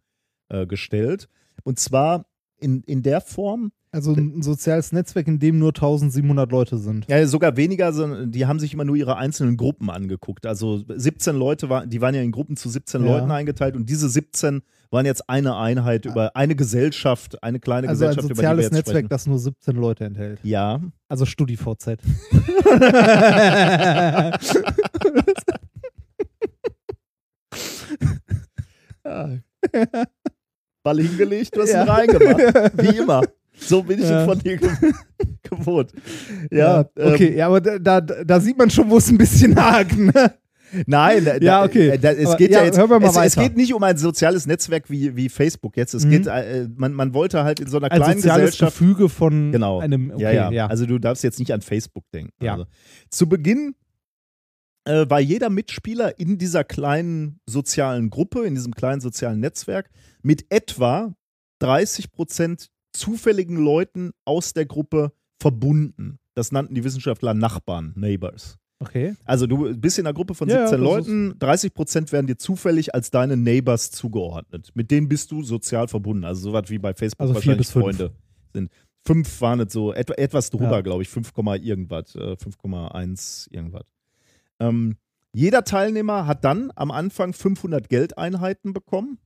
äh, 0.49 0.67
gestellt. 0.67 1.29
Und 1.65 1.81
zwar 1.81 2.27
in, 2.59 2.83
in 2.83 3.03
der 3.03 3.21
Form, 3.21 3.73
Also 3.93 4.13
ein 4.15 4.43
soziales 4.43 4.93
Netzwerk, 4.93 5.27
in 5.29 5.39
dem 5.39 5.59
nur 5.59 5.71
1700 5.71 6.51
Leute 6.51 6.79
sind. 6.79 7.07
ja, 7.09 7.27
sogar 7.27 7.57
weniger, 7.57 7.93
die 8.27 8.47
haben 8.47 8.59
sich 8.59 8.73
immer 8.75 8.85
nur 8.85 8.97
ihre 8.97 9.17
einzelnen 9.17 9.57
Gruppen 9.57 9.91
angeguckt. 9.91 10.47
Also 10.47 10.83
17 10.89 11.37
Leute, 11.37 11.69
war, 11.69 11.87
die 11.87 12.01
waren 12.01 12.15
ja 12.15 12.23
in 12.23 12.33
Gruppen 12.33 12.57
zu 12.57 12.69
17 12.69 13.05
Ja. 13.05 13.13
Leuten 13.19 13.31
eingeteilt 13.31 13.77
und 13.77 13.89
diese 13.91 14.09
17 14.09 14.63
waren 14.91 15.05
jetzt 15.07 15.29
eine 15.29 15.57
Einheit 15.57 16.05
über 16.07 16.37
eine 16.37 16.55
Gesellschaft, 16.55 17.43
eine 17.43 17.59
kleine 17.61 17.89
Also 17.89 18.05
ein 18.05 18.11
Gesellschaft, 18.11 18.31
über 18.31 18.35
die 18.35 18.39
wir 18.41 18.43
soziales 18.49 18.65
jetzt 18.67 18.73
Netzwerk, 18.73 18.95
sprechen. 18.97 19.09
das 19.09 19.27
nur 19.27 19.39
17 19.39 19.77
Leute 19.77 20.05
enthält. 20.05 20.39
Ja, 20.45 20.81
Also 21.09 21.27
StudiVZ. 21.27 21.97
Ja. 29.05 29.39
Ball 30.87 31.01
hingelegt, 31.01 31.57
du 31.57 31.63
hast 31.63 31.73
Ja. 31.73 31.83
ihn 31.83 31.89
reingemacht. 31.89 32.73
Wie 32.83 32.97
immer. 32.99 33.23
So 33.59 33.83
bin 33.83 33.99
ich 33.99 34.09
Ja. 34.09 34.25
von 34.25 34.39
dir 34.39 34.57
ge 34.57 34.69
gewohnt. 35.43 35.91
Ja, 36.51 36.87
ähm, 36.97 37.13
okay, 37.15 37.37
ja, 37.37 37.47
aber 37.49 37.61
da, 37.61 37.79
da, 37.79 38.01
da 38.01 38.41
sieht 38.41 38.57
man 38.59 38.71
schon, 38.71 38.89
wo 38.91 38.99
es 38.99 39.09
ein 39.11 39.19
bisschen 39.19 39.57
hakt. 39.63 39.97
Ne? 39.99 40.13
Nein, 40.87 41.25
da, 41.25 41.37
Ja, 41.39 41.65
okay. 41.65 41.91
Da, 41.93 41.97
da, 41.97 42.11
es 42.13 42.27
Aber 42.27 42.37
geht 42.37 42.51
ja, 42.51 42.59
ja, 42.59 42.65
jetzt. 42.67 42.79
es, 42.79 43.17
es 43.17 43.35
geht 43.37 43.57
nicht 43.57 43.73
um 43.73 43.83
ein 43.83 43.97
soziales 43.97 44.47
Netzwerk 44.47 44.91
wie, 44.91 45.17
wie 45.17 45.29
Facebook 45.29 45.77
jetzt. 45.77 45.95
Es 45.95 46.05
Mhm. 46.05 46.11
geht, 46.11 46.27
äh, 46.27 46.69
man, 46.77 46.93
man 46.93 47.15
wollte 47.15 47.45
halt 47.45 47.61
in 47.61 47.69
so 47.69 47.79
einer 47.79 47.91
Ein 47.91 47.99
kleinen 48.01 48.17
soziales 48.21 48.51
Gesellschaft. 48.53 48.79
Gefüge 48.79 49.09
von 49.09 49.53
Genau. 49.53 49.79
einem. 49.81 50.11
Okay, 50.13 50.23
ja, 50.23 50.31
ja, 50.33 50.51
ja. 50.51 50.67
Also 50.67 50.85
du 50.87 50.99
darfst 50.99 51.25
jetzt 51.25 51.39
nicht 51.39 51.53
an 51.53 51.63
Facebook 51.63 52.05
denken. 52.13 52.33
Ja. 52.43 52.53
Also, 52.55 52.67
zu 53.11 53.29
Beginn 53.29 53.75
äh, 54.87 55.09
war 55.11 55.21
jeder 55.21 55.51
Mitspieler 55.51 56.19
in 56.19 56.39
dieser 56.39 56.65
kleinen 56.65 57.41
sozialen 57.47 58.11
Gruppe, 58.11 58.45
in 58.47 58.55
diesem 58.55 58.73
kleinen 58.75 59.01
sozialen 59.01 59.41
Netzwerk 59.41 59.91
mit 60.23 60.47
etwa 60.51 61.15
30 61.61 62.13
Prozent 62.13 62.69
zufälligen 62.93 63.57
Leuten 63.57 64.13
aus 64.25 64.53
der 64.53 64.67
Gruppe 64.67 65.13
verbunden. 65.41 66.19
Das 66.35 66.53
nannten 66.53 66.75
die 66.75 66.85
Wissenschaftler 66.85 67.35
Nachbarn, 67.35 67.93
Neighbors. 67.97 68.59
Okay. 68.79 69.15
Also 69.25 69.47
du 69.47 69.75
bist 69.75 69.99
in 69.99 70.07
einer 70.07 70.13
Gruppe 70.13 70.35
von 70.35 70.49
Ja, 70.49 70.57
ja, 70.57 70.67
17 70.69 70.81
das 70.85 70.91
Leuten, 70.93 71.39
30 71.39 71.75
Prozent 71.75 72.13
werden 72.13 72.27
dir 72.27 72.37
zufällig 72.37 72.95
als 72.95 73.11
deine 73.11 73.37
Neighbors 73.37 73.91
zugeordnet. 73.91 74.71
Mit 74.75 74.91
denen 74.91 75.09
bist 75.09 75.31
du 75.31 75.43
sozial 75.43 75.89
verbunden. 75.89 76.25
Also 76.25 76.51
sowas 76.51 76.65
wie 76.69 76.79
bei 76.79 76.93
Facebook 76.93 77.21
Also 77.23 77.35
vier 77.41 77.57
wahrscheinlich. 77.59 77.69
Freunde 77.69 78.13
sind. 78.53 78.71
Fünf 79.07 79.41
waren 79.41 79.61
es 79.61 79.73
so, 79.73 79.93
etwa, 79.95 80.15
etwas 80.15 80.51
drüber, 80.51 80.73
Ja. 80.73 80.81
glaube 80.83 81.03
ich, 81.03 81.09
5, 81.09 81.33
irgendwas, 81.63 82.15
äh, 82.17 82.37
5,1 82.37 83.49
irgendwas. 83.51 83.85
Ähm, 84.61 84.97
jeder 85.33 85.65
Teilnehmer 85.65 86.27
hat 86.27 86.45
dann 86.45 86.73
am 86.77 86.91
Anfang 86.91 87.33
500 87.33 87.89
Geldeinheiten 87.89 88.73
bekommen. 88.73 89.19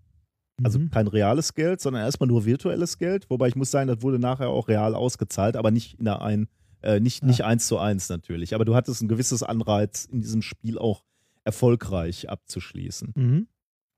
Also 0.62 0.78
Mhm. 0.78 0.90
kein 0.90 1.06
reales 1.06 1.54
Geld, 1.54 1.80
sondern 1.80 2.02
erstmal 2.02 2.26
nur 2.28 2.44
virtuelles 2.44 2.98
Geld. 2.98 3.30
Wobei 3.30 3.48
ich 3.48 3.56
muss 3.56 3.70
sagen, 3.70 3.88
das 3.88 4.02
wurde 4.02 4.18
nachher 4.18 4.48
auch 4.48 4.68
real 4.68 4.94
ausgezahlt, 4.94 5.56
aber 5.56 5.70
nicht 5.70 5.98
in 5.98 6.04
der 6.04 6.20
ein, 6.20 6.48
äh, 6.82 7.00
nicht, 7.00 7.22
nicht 7.22 7.44
eins 7.44 7.66
zu 7.66 7.78
eins 7.78 8.08
natürlich. 8.08 8.54
Aber 8.54 8.64
du 8.64 8.74
hattest 8.74 9.00
ein 9.02 9.08
gewisses 9.08 9.42
Anreiz, 9.42 10.04
in 10.06 10.20
diesem 10.20 10.42
Spiel 10.42 10.78
auch 10.78 11.04
erfolgreich 11.44 12.28
abzuschließen. 12.28 13.12
Mhm. 13.16 13.46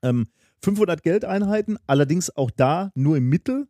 Ähm, 0.02 0.26
500 0.62 1.02
Geldeinheiten, 1.02 1.78
allerdings 1.86 2.34
auch 2.36 2.50
da 2.50 2.92
nur 2.94 3.16
im 3.16 3.28
Mittel, 3.28 3.66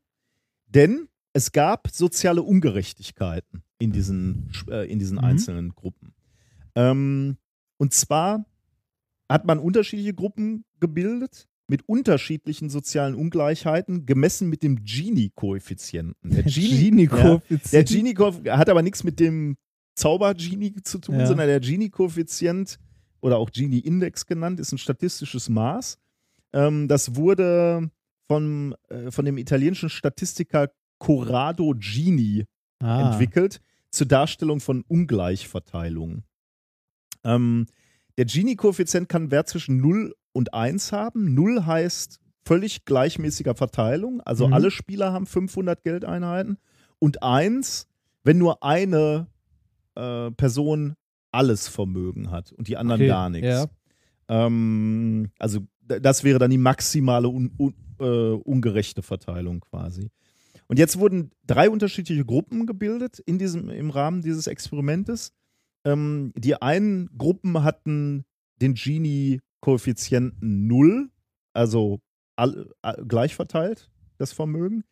denn 0.66 1.08
es 1.32 1.52
gab 1.52 1.88
soziale 1.88 2.42
Ungerechtigkeiten 2.42 3.62
in 3.78 3.92
diesen, 3.92 4.50
äh, 4.68 4.90
in 4.90 4.98
diesen 4.98 5.16
Mhm. 5.18 5.24
einzelnen 5.24 5.74
Gruppen. 5.74 6.12
Ähm, 6.74 7.36
und 7.82 7.92
zwar 7.92 8.44
hat 9.28 9.44
man 9.44 9.58
unterschiedliche 9.58 10.14
Gruppen 10.14 10.64
gebildet 10.78 11.48
mit 11.66 11.88
unterschiedlichen 11.88 12.68
sozialen 12.70 13.16
Ungleichheiten, 13.16 14.06
gemessen 14.06 14.48
mit 14.48 14.62
dem 14.62 14.84
Gini-Koeffizienten. 14.84 16.30
Der 16.30 16.44
Gini-Koeffizient. 16.44 17.72
Ja, 17.72 17.82
Gini-Koeffizient 17.82 18.56
hat 18.56 18.68
aber 18.68 18.82
nichts 18.82 19.02
mit 19.02 19.18
dem 19.18 19.56
Zauber-Genie 19.96 20.74
zu 20.84 20.98
tun, 20.98 21.18
Ja. 21.18 21.26
sondern 21.26 21.48
der 21.48 21.58
Gini-Koeffizient 21.60 22.78
oder 23.20 23.38
auch 23.38 23.50
Gini-Index 23.50 24.26
genannt, 24.26 24.60
ist 24.60 24.70
ein 24.72 24.78
statistisches 24.78 25.48
Maß. 25.48 25.98
Ähm, 26.52 26.86
das 26.86 27.16
wurde 27.16 27.90
vom, 28.28 28.76
äh, 28.90 29.10
von 29.10 29.24
dem 29.24 29.38
italienischen 29.38 29.88
Statistiker 29.88 30.70
Corrado 30.98 31.74
Gini 31.76 32.44
Ah. 32.80 33.10
entwickelt 33.12 33.60
zur 33.90 34.06
Darstellung 34.06 34.60
von 34.60 34.82
Ungleichverteilungen. 34.88 36.22
Ähm, 37.24 37.66
der 38.18 38.24
Gini-Koeffizient 38.26 39.08
kann 39.08 39.22
einen 39.22 39.30
Wert 39.30 39.48
zwischen 39.48 39.78
0 39.78 40.14
und 40.32 40.54
1 40.54 40.92
haben. 40.92 41.34
0 41.34 41.64
heißt 41.66 42.18
völlig 42.44 42.84
gleichmäßiger 42.84 43.54
Verteilung, 43.54 44.20
also 44.22 44.48
Mhm. 44.48 44.52
alle 44.54 44.70
Spieler 44.70 45.12
haben 45.12 45.26
500 45.26 45.82
Geldeinheiten. 45.84 46.58
Und 46.98 47.22
1, 47.22 47.86
wenn 48.24 48.38
nur 48.38 48.62
eine 48.62 49.28
äh, 49.94 50.30
Person 50.32 50.94
alles 51.30 51.68
Vermögen 51.68 52.30
hat 52.30 52.52
und 52.52 52.68
die 52.68 52.76
anderen 52.76 53.00
Okay, 53.00 53.08
gar 53.08 53.30
nichts. 53.30 53.48
ja. 53.48 53.66
Ähm, 54.28 55.30
also 55.38 55.60
das 55.86 56.24
wäre 56.24 56.38
dann 56.38 56.50
die 56.50 56.58
maximale 56.58 57.28
un, 57.28 57.52
un, 57.58 57.74
äh, 58.00 58.04
ungerechte 58.04 59.02
Verteilung 59.02 59.60
quasi. 59.60 60.10
Und 60.68 60.78
jetzt 60.78 60.98
wurden 60.98 61.30
drei 61.46 61.68
unterschiedliche 61.68 62.24
Gruppen 62.24 62.66
gebildet 62.66 63.18
in 63.18 63.38
diesem, 63.38 63.68
im 63.68 63.90
Rahmen 63.90 64.22
dieses 64.22 64.46
Experimentes. 64.46 65.32
Ähm, 65.84 66.32
die 66.36 66.60
einen 66.60 67.10
Gruppen 67.16 67.62
hatten 67.64 68.24
den 68.60 68.74
Gini-Koeffizienten 68.74 70.66
0, 70.66 71.10
also 71.52 72.00
all, 72.36 72.70
all, 72.82 73.04
gleich 73.06 73.34
verteilt, 73.34 73.90
das 74.18 74.32
Vermögen. 74.32 74.84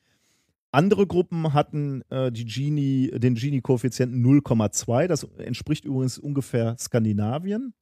Andere 0.72 1.06
Gruppen 1.06 1.52
hatten 1.52 2.02
äh, 2.10 2.30
die 2.30 2.44
Gini, 2.44 3.10
den 3.14 3.34
Gini-Koeffizienten 3.34 4.24
0,2, 4.24 5.06
das 5.08 5.24
entspricht 5.24 5.84
übrigens 5.84 6.18
ungefähr 6.18 6.76
Skandinavien. 6.78 7.74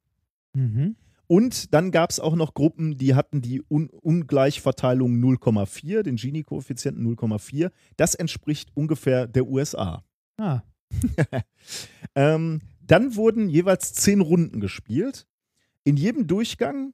Mhm. 0.53 0.95
Und 1.27 1.75
dann 1.75 1.91
gab 1.91 2.09
es 2.09 2.19
auch 2.19 2.35
noch 2.35 2.55
Gruppen, 2.55 2.97
die 2.97 3.13
hatten 3.13 3.41
die 3.41 3.61
Un 3.69 3.89
Ungleichverteilung 3.89 5.13
0,4, 5.13 6.01
den 6.01 6.15
Gini-Koeffizienten 6.15 7.05
0,4. 7.15 7.71
Das 7.97 8.15
entspricht 8.15 8.71
ungefähr 8.73 9.27
der 9.27 9.45
USA. 9.45 10.03
Ah. 10.37 10.61
ähm, 12.15 12.61
dann 12.89 13.15
wurden 13.15 13.49
jeweils 13.49 13.93
zehn 13.93 14.21
Runden 14.21 14.59
gespielt. 14.59 15.27
In 15.83 15.95
jedem 15.95 16.27
Durchgang 16.27 16.93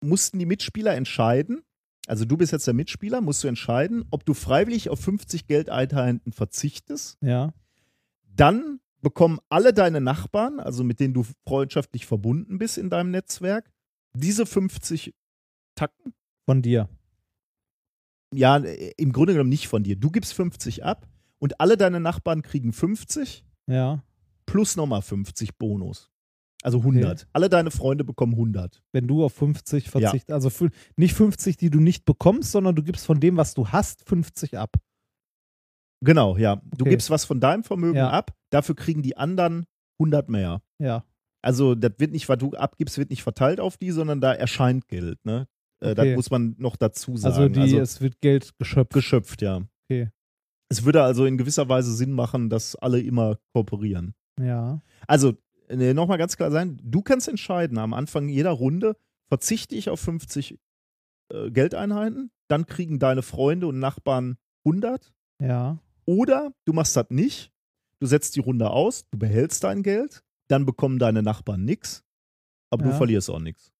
mussten 0.00 0.38
die 0.38 0.46
Mitspieler 0.46 0.94
entscheiden, 0.94 1.62
also 2.06 2.24
du 2.24 2.36
bist 2.36 2.52
jetzt 2.52 2.66
der 2.66 2.74
Mitspieler, 2.74 3.20
musst 3.20 3.44
du 3.44 3.48
entscheiden, 3.48 4.04
ob 4.10 4.24
du 4.24 4.34
freiwillig 4.34 4.88
auf 4.88 5.00
50 5.00 5.46
Geldeinheiten 5.46 6.32
verzichtest. 6.32 7.18
Ja. 7.20 7.52
Dann 8.34 8.80
bekommen 9.00 9.38
alle 9.48 9.72
deine 9.72 10.00
Nachbarn, 10.00 10.60
also 10.60 10.84
mit 10.84 11.00
denen 11.00 11.14
du 11.14 11.24
freundschaftlich 11.46 12.06
verbunden 12.06 12.58
bist 12.58 12.78
in 12.78 12.90
deinem 12.90 13.10
Netzwerk, 13.10 13.70
diese 14.14 14.46
50 14.46 15.14
Tacken. 15.74 16.14
Von 16.46 16.62
dir. 16.62 16.88
Ja, 18.32 18.56
im 18.56 19.12
Grunde 19.12 19.34
genommen 19.34 19.50
nicht 19.50 19.68
von 19.68 19.82
dir. 19.82 19.96
Du 19.96 20.10
gibst 20.10 20.34
50 20.34 20.84
ab 20.84 21.08
und 21.38 21.60
alle 21.60 21.76
deine 21.76 22.00
Nachbarn 22.00 22.42
kriegen 22.42 22.72
50 22.72 23.44
Ja. 23.66 24.02
Plus 24.50 24.76
nochmal 24.76 25.02
50 25.02 25.56
Bonus. 25.58 26.10
Also 26.62 26.78
100. 26.78 27.26
Alle 27.32 27.48
deine 27.48 27.70
Freunde 27.70 28.04
bekommen 28.04 28.32
100. 28.34 28.82
Wenn 28.92 29.06
du 29.08 29.24
auf 29.24 29.32
50 29.34 29.88
verzichtest. 29.88 30.30
Also 30.32 30.48
fü- 30.50 30.72
nicht 30.96 31.14
50, 31.14 31.56
die 31.56 31.70
du 31.70 31.80
nicht 31.80 32.04
bekommst, 32.04 32.52
sondern 32.52 32.74
du 32.74 32.82
gibst 32.82 33.06
von 33.06 33.18
dem, 33.20 33.36
was 33.38 33.54
du 33.54 33.68
hast, 33.68 34.06
50 34.06 34.58
ab. 34.58 34.76
Genau, 36.04 36.36
ja. 36.36 36.56
Du 36.76 36.82
Okay. 36.84 36.90
gibst 36.90 37.10
was 37.10 37.24
von 37.24 37.40
deinem 37.40 37.62
Vermögen 37.62 37.96
Ja. 37.96 38.10
ab, 38.10 38.34
dafür 38.50 38.74
kriegen 38.74 39.02
die 39.02 39.16
anderen 39.16 39.66
100 39.98 40.28
mehr. 40.28 40.62
Ja. 40.78 41.04
Also 41.42 41.74
das 41.74 41.92
wird 41.98 42.12
nicht, 42.12 42.28
was 42.28 42.38
du 42.38 42.52
abgibst, 42.52 42.98
wird 42.98 43.10
nicht 43.10 43.22
verteilt 43.22 43.60
auf 43.60 43.76
die, 43.76 43.90
sondern 43.90 44.20
da 44.20 44.32
erscheint 44.34 44.88
Geld. 44.88 45.18
Ne? 45.24 45.46
Äh, 45.82 45.94
Das 45.94 46.04
Okay. 46.04 46.14
muss 46.16 46.30
man 46.30 46.54
noch 46.58 46.76
dazu 46.76 47.16
sagen. 47.16 47.34
Also, 47.34 47.48
die, 47.48 47.76
es 47.76 48.00
wird 48.02 48.20
Geld 48.20 48.50
geschöpft. 48.58 48.92
geschöpft, 48.92 49.42
ja. 49.42 49.62
Okay. 49.90 50.10
Es 50.70 50.84
würde 50.84 51.02
also 51.02 51.24
in 51.24 51.36
gewisser 51.38 51.68
Weise 51.68 51.94
Sinn 51.94 52.12
machen, 52.12 52.48
dass 52.50 52.76
alle 52.76 53.00
immer 53.00 53.38
kooperieren. 53.54 54.14
Ja. 54.40 54.80
Also, 55.06 55.34
äh, 55.68 55.94
nochmal 55.94 56.18
ganz 56.18 56.36
klar 56.36 56.50
sein, 56.50 56.80
du 56.82 57.02
kannst 57.02 57.28
entscheiden, 57.28 57.78
am 57.78 57.94
Anfang 57.94 58.28
jeder 58.28 58.50
Runde 58.50 58.96
verzichte 59.28 59.74
ich 59.76 59.88
auf 59.90 60.00
50 60.00 60.58
äh, 61.32 61.50
Geldeinheiten, 61.50 62.30
dann 62.48 62.66
kriegen 62.66 62.98
deine 62.98 63.22
Freunde 63.22 63.66
und 63.68 63.78
Nachbarn 63.78 64.36
100 64.64 65.12
Ja. 65.40 65.78
oder 66.06 66.52
du 66.64 66.72
machst 66.72 66.96
das 66.96 67.06
nicht, 67.10 67.52
du 68.00 68.06
setzt 68.06 68.34
die 68.36 68.40
Runde 68.40 68.70
aus, 68.70 69.08
du 69.10 69.18
behältst 69.18 69.62
dein 69.64 69.82
Geld, 69.82 70.24
dann 70.48 70.66
bekommen 70.66 70.98
deine 70.98 71.22
Nachbarn 71.22 71.64
nichts, 71.64 72.04
aber 72.70 72.82
du 72.84 72.90
Ja. 72.90 72.96
verlierst 72.96 73.30
auch 73.30 73.38
nichts. 73.38 73.72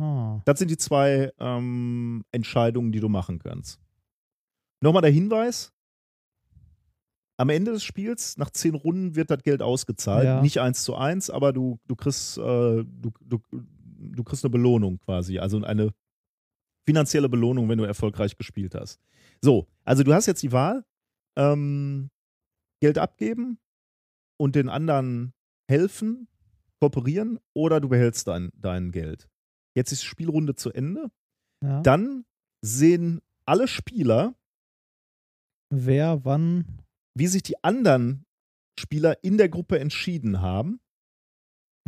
Ah. 0.00 0.42
Das 0.44 0.58
sind 0.58 0.70
die 0.70 0.76
zwei 0.76 1.32
ähm, 1.38 2.24
Entscheidungen, 2.30 2.92
die 2.92 3.00
du 3.00 3.08
machen 3.08 3.38
kannst. 3.40 3.80
Nochmal 4.80 5.02
der 5.02 5.10
Hinweis: 5.10 5.72
Am 7.38 7.48
Ende 7.50 7.72
des 7.72 7.84
Spiels, 7.84 8.36
nach 8.36 8.50
zehn 8.50 8.74
Runden, 8.74 9.14
wird 9.14 9.30
das 9.30 9.42
Geld 9.42 9.62
ausgezahlt. 9.62 10.24
Ja. 10.24 10.42
Nicht 10.42 10.58
eins 10.58 10.82
zu 10.82 10.96
eins, 10.96 11.30
aber 11.30 11.52
du, 11.52 11.78
du, 11.86 11.94
kriegst, 11.94 12.36
äh, 12.38 12.42
du, 12.84 13.12
du, 13.20 13.40
du 13.52 14.24
kriegst 14.24 14.44
eine 14.44 14.50
Belohnung 14.50 14.98
quasi. 14.98 15.38
Also 15.38 15.62
eine 15.62 15.94
finanzielle 16.86 17.28
Belohnung, 17.28 17.68
wenn 17.68 17.78
du 17.78 17.84
erfolgreich 17.84 18.36
gespielt 18.36 18.74
hast. 18.74 19.00
So, 19.40 19.68
also 19.84 20.02
du 20.02 20.12
hast 20.12 20.26
jetzt 20.26 20.42
die 20.42 20.52
Wahl: 20.52 20.84
ähm, 21.36 22.10
Geld 22.80 22.98
abgeben 22.98 23.58
und 24.36 24.56
den 24.56 24.68
anderen 24.68 25.32
helfen, 25.70 26.28
kooperieren 26.80 27.38
oder 27.54 27.80
du 27.80 27.88
behältst 27.88 28.26
dein, 28.26 28.50
dein 28.54 28.90
Geld. 28.90 29.28
Jetzt 29.76 29.92
ist 29.92 30.02
die 30.02 30.06
Spielrunde 30.06 30.56
zu 30.56 30.72
Ende. 30.72 31.10
Ja. 31.62 31.82
Dann 31.82 32.24
sehen 32.62 33.20
alle 33.44 33.68
Spieler, 33.68 34.34
Wer, 35.70 36.24
wann. 36.24 36.64
Wie 37.18 37.26
sich 37.26 37.42
die 37.42 37.62
anderen 37.64 38.24
Spieler 38.78 39.22
in 39.24 39.38
der 39.38 39.48
Gruppe 39.48 39.78
entschieden 39.78 40.40
haben. 40.40 40.80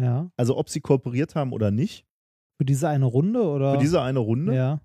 Ja. 0.00 0.30
Also 0.36 0.56
ob 0.56 0.68
sie 0.68 0.80
kooperiert 0.80 1.34
haben 1.34 1.52
oder 1.52 1.70
nicht. 1.70 2.06
Für 2.58 2.64
diese 2.64 2.88
eine 2.88 3.06
Runde 3.06 3.42
oder? 3.42 3.72
Für 3.72 3.78
diese 3.78 4.02
eine 4.02 4.18
Runde. 4.18 4.54
Ja. 4.54 4.80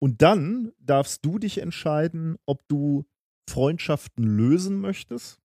Und 0.00 0.22
dann 0.22 0.72
darfst 0.80 1.24
du 1.24 1.38
dich 1.38 1.58
entscheiden, 1.58 2.36
ob 2.46 2.66
du 2.68 3.04
Freundschaften 3.48 4.24
lösen 4.24 4.80
möchtest 4.80 5.40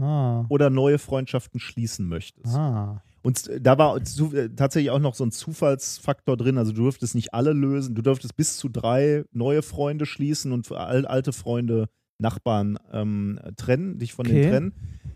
Ah. 0.00 0.44
oder 0.48 0.70
neue 0.70 0.98
Freundschaften 0.98 1.60
schließen 1.60 2.08
möchtest. 2.08 2.54
Ah. 2.56 3.02
Und 3.22 3.48
da 3.60 3.78
war 3.78 3.96
äh, 3.96 4.48
tatsächlich 4.50 4.90
auch 4.90 4.98
noch 4.98 5.14
so 5.14 5.24
ein 5.24 5.30
Zufallsfaktor 5.30 6.36
drin. 6.36 6.58
Also 6.58 6.72
du 6.72 6.82
durftest 6.82 7.14
nicht 7.14 7.32
alle 7.32 7.52
lösen. 7.52 7.94
Du 7.94 8.02
durftest 8.02 8.36
bis 8.36 8.56
zu 8.56 8.68
drei 8.68 9.24
neue 9.30 9.62
Freunde 9.62 10.04
schließen 10.04 10.50
und 10.52 10.70
alte 10.72 11.32
Freunde, 11.32 11.88
Nachbarn 12.18 12.78
ähm, 12.92 13.38
trennen, 13.56 13.98
dich 13.98 14.12
von 14.12 14.26
Okay. 14.26 14.40
denen 14.40 14.50
trennen. 14.50 14.72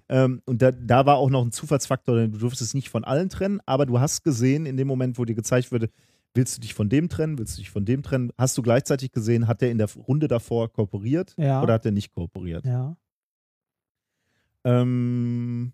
Ähm, 0.08 0.42
und 0.46 0.62
da, 0.62 0.72
da 0.72 1.06
war 1.06 1.16
auch 1.16 1.30
noch 1.30 1.44
ein 1.44 1.52
Zufallsfaktor, 1.52 2.16
denn 2.16 2.32
du 2.32 2.38
durftest 2.38 2.74
nicht 2.74 2.88
von 2.88 3.04
allen 3.04 3.28
trennen, 3.28 3.60
aber 3.66 3.84
du 3.86 4.00
hast 4.00 4.24
gesehen, 4.24 4.64
in 4.66 4.76
dem 4.76 4.88
Moment, 4.88 5.18
wo 5.18 5.24
dir 5.24 5.34
gezeigt 5.34 5.70
wurde, 5.70 5.90
willst 6.34 6.56
du 6.56 6.60
dich 6.60 6.72
von 6.74 6.88
dem 6.88 7.08
trennen, 7.08 7.38
willst 7.38 7.56
du 7.56 7.60
dich 7.60 7.70
von 7.70 7.84
dem 7.84 8.02
trennen, 8.02 8.30
hast 8.38 8.56
du 8.56 8.62
gleichzeitig 8.62 9.12
gesehen, 9.12 9.46
hat 9.48 9.60
der 9.60 9.70
in 9.70 9.78
der 9.78 9.88
Runde 9.94 10.28
davor 10.28 10.72
kooperiert 10.72 11.34
Ja. 11.36 11.62
oder 11.62 11.74
hat 11.74 11.84
er 11.84 11.92
nicht 11.92 12.12
kooperiert? 12.12 12.64
Ja. 12.64 12.96
Ähm, 14.64 15.72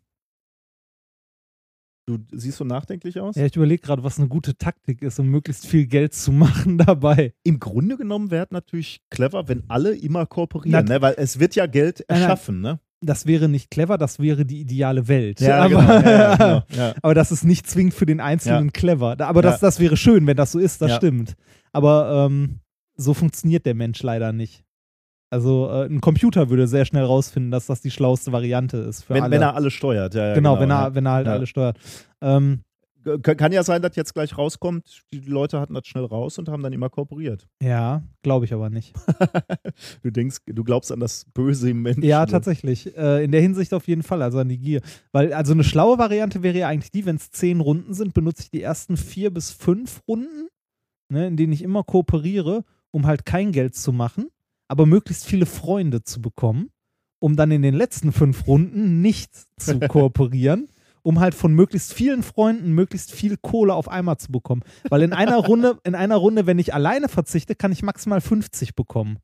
du 2.07 2.19
siehst 2.33 2.59
so 2.59 2.65
nachdenklich 2.65 3.21
aus? 3.21 3.37
Ja, 3.37 3.45
ich 3.47 3.57
überlege 3.57 3.83
gerade, 3.83 4.05
was 4.05 4.19
eine 4.19 4.29
gute 4.29 4.57
Taktik 4.57 5.03
ist, 5.03 5.19
um 5.19 5.29
möglichst 5.29 5.67
viel 5.67 5.87
Geld 5.87 6.15
zu 6.15 6.33
machen 6.33 6.79
dabei. 6.79 7.35
Im 7.43 7.59
Grunde 7.61 7.97
genommen 7.97 8.31
wäre 8.31 8.45
es 8.47 8.51
natürlich 8.51 9.01
clever, 9.11 9.49
wenn 9.49 9.65
alle 9.69 9.95
immer 9.97 10.27
kooperieren, 10.27 10.85
Na- 10.87 10.95
ne? 10.95 11.03
weil 11.03 11.15
es 11.17 11.39
wird 11.39 11.55
ja 11.55 11.67
Geld 11.67 12.01
erschaffen. 12.09 12.61
Ne? 12.61 12.81
Das 13.01 13.27
wäre 13.27 13.49
nicht 13.49 13.71
clever, 13.71 13.99
das 13.99 14.19
wäre 14.19 14.47
die 14.47 14.61
ideale 14.61 15.09
Welt. 15.09 15.41
Ja, 15.41 15.65
aber, 15.65 15.69
genau, 15.69 16.09
ja, 16.11 16.37
genau, 16.37 16.63
ja. 16.71 16.95
aber 17.03 17.15
das 17.15 17.33
ist 17.33 17.45
nicht 17.45 17.67
zwingend 17.69 17.95
für 17.95 18.07
den 18.07 18.21
Einzelnen 18.21 18.73
clever. 18.73 19.21
Aber 19.21 19.43
das, 19.43 19.61
das 19.61 19.79
wäre 19.79 19.97
schön, 19.97 20.27
wenn 20.27 20.37
das 20.37 20.53
so 20.53 20.59
ist, 20.59 20.81
das 20.81 20.95
stimmt. 20.97 21.35
Aber 21.73 22.27
ähm, 22.31 22.61
so 22.97 23.13
funktioniert 23.13 23.67
der 23.67 23.75
Mensch 23.75 24.03
leider 24.03 24.33
nicht. 24.33 24.65
Also 25.35 25.69
äh, 25.69 25.87
ein 25.87 26.01
Computer 26.01 26.49
würde 26.49 26.69
sehr 26.69 26.85
schnell 26.85 27.05
rausfinden, 27.05 27.51
dass 27.51 27.67
das 27.67 27.81
die 27.81 27.91
schlauste 27.91 28.31
Variante 28.31 28.77
ist 28.77 29.03
für 29.03 29.15
Wenn, 29.15 29.31
wenn 29.33 29.43
er 29.43 29.57
alle 29.57 29.71
steuert. 29.73 30.15
Ja, 30.15 30.29
ja, 30.29 30.35
genau, 30.35 30.61
wenn 30.61 30.71
er, 30.71 30.95
wenn 30.95 31.07
er 31.07 31.13
halt 31.13 31.27
Ja. 31.27 31.33
alle 31.33 31.47
steuert. 31.49 31.77
Ähm, 32.21 32.61
Kann 33.23 33.53
ja 33.53 33.63
sein, 33.65 33.83
dass 33.83 33.97
jetzt 33.97 34.15
gleich 34.15 34.39
rauskommt, 34.39 35.03
die 35.13 35.19
Leute 35.19 35.61
hatten 35.61 35.75
das 35.75 35.87
schnell 35.89 36.05
raus 36.05 36.39
und 36.39 36.49
haben 36.49 36.63
dann 36.63 36.73
immer 36.73 36.89
kooperiert. 36.89 37.47
ja, 37.61 38.03
glaube 38.23 38.45
ich 38.47 38.55
aber 38.55 38.71
nicht. 38.71 38.95
Du 40.05 40.11
denkst, 40.13 40.37
du 40.47 40.63
glaubst 40.63 40.93
an 40.93 41.01
das 41.01 41.25
Böse 41.35 41.69
im 41.71 41.83
Menschen. 41.83 42.05
Ja, 42.05 42.25
tatsächlich. 42.27 42.97
Äh, 42.97 43.25
in 43.25 43.33
der 43.33 43.41
Hinsicht 43.41 43.75
auf 43.75 43.89
jeden 43.89 44.03
Fall, 44.05 44.23
also 44.23 44.39
an 44.39 44.49
die 44.49 44.59
Gier. 44.59 44.81
Weil, 45.13 45.33
also 45.33 45.53
eine 45.53 45.65
schlaue 45.65 45.99
Variante 45.99 46.43
wäre 46.45 46.57
ja 46.59 46.69
eigentlich 46.69 46.93
die, 46.93 47.05
wenn 47.07 47.17
es 47.17 47.31
zehn 47.33 47.61
Runden 47.61 47.93
sind, 47.93 48.15
benutze 48.15 48.43
ich 48.45 48.51
die 48.53 48.63
ersten 48.63 48.97
vier 48.97 49.33
bis 49.35 49.51
fünf 49.51 50.01
Runden, 50.07 50.47
ne, 51.11 51.27
in 51.27 51.37
denen 51.37 51.53
ich 51.53 51.63
immer 51.63 51.83
kooperiere, 51.83 52.63
um 52.93 53.07
halt 53.07 53.27
kein 53.27 53.51
Geld 53.51 53.75
zu 53.75 53.93
machen, 53.93 54.29
aber 54.69 54.87
möglichst 54.87 55.27
viele 55.27 55.47
Freunde 55.47 56.03
zu 56.03 56.21
bekommen. 56.21 56.71
um 57.21 57.37
dann 57.37 57.51
in 57.53 57.63
den 57.63 57.75
letzten 57.75 58.13
fünf 58.13 58.47
Runden 58.47 59.01
nicht 59.01 59.31
zu 59.59 59.79
kooperieren, 59.89 60.69
um 61.03 61.21
halt 61.21 61.35
von 61.35 61.55
möglichst 61.55 61.95
vielen 61.95 62.23
Freunden 62.23 62.73
möglichst 62.73 63.13
viel 63.13 63.37
Kohle 63.39 63.73
auf 63.75 63.89
einmal 63.89 64.19
zu 64.19 64.31
bekommen. 64.31 64.63
Weil 64.91 65.03
in 65.03 65.13
einer 65.15 65.37
Runde, 65.39 65.79
in 65.85 65.95
einer 65.95 66.17
Runde, 66.17 66.47
wenn 66.47 66.59
ich 66.59 66.75
alleine 66.75 67.09
verzichte, 67.09 67.55
kann 67.55 67.73
ich 67.73 67.83
maximal 67.83 68.21
50 68.21 68.75
bekommen. 68.75 69.19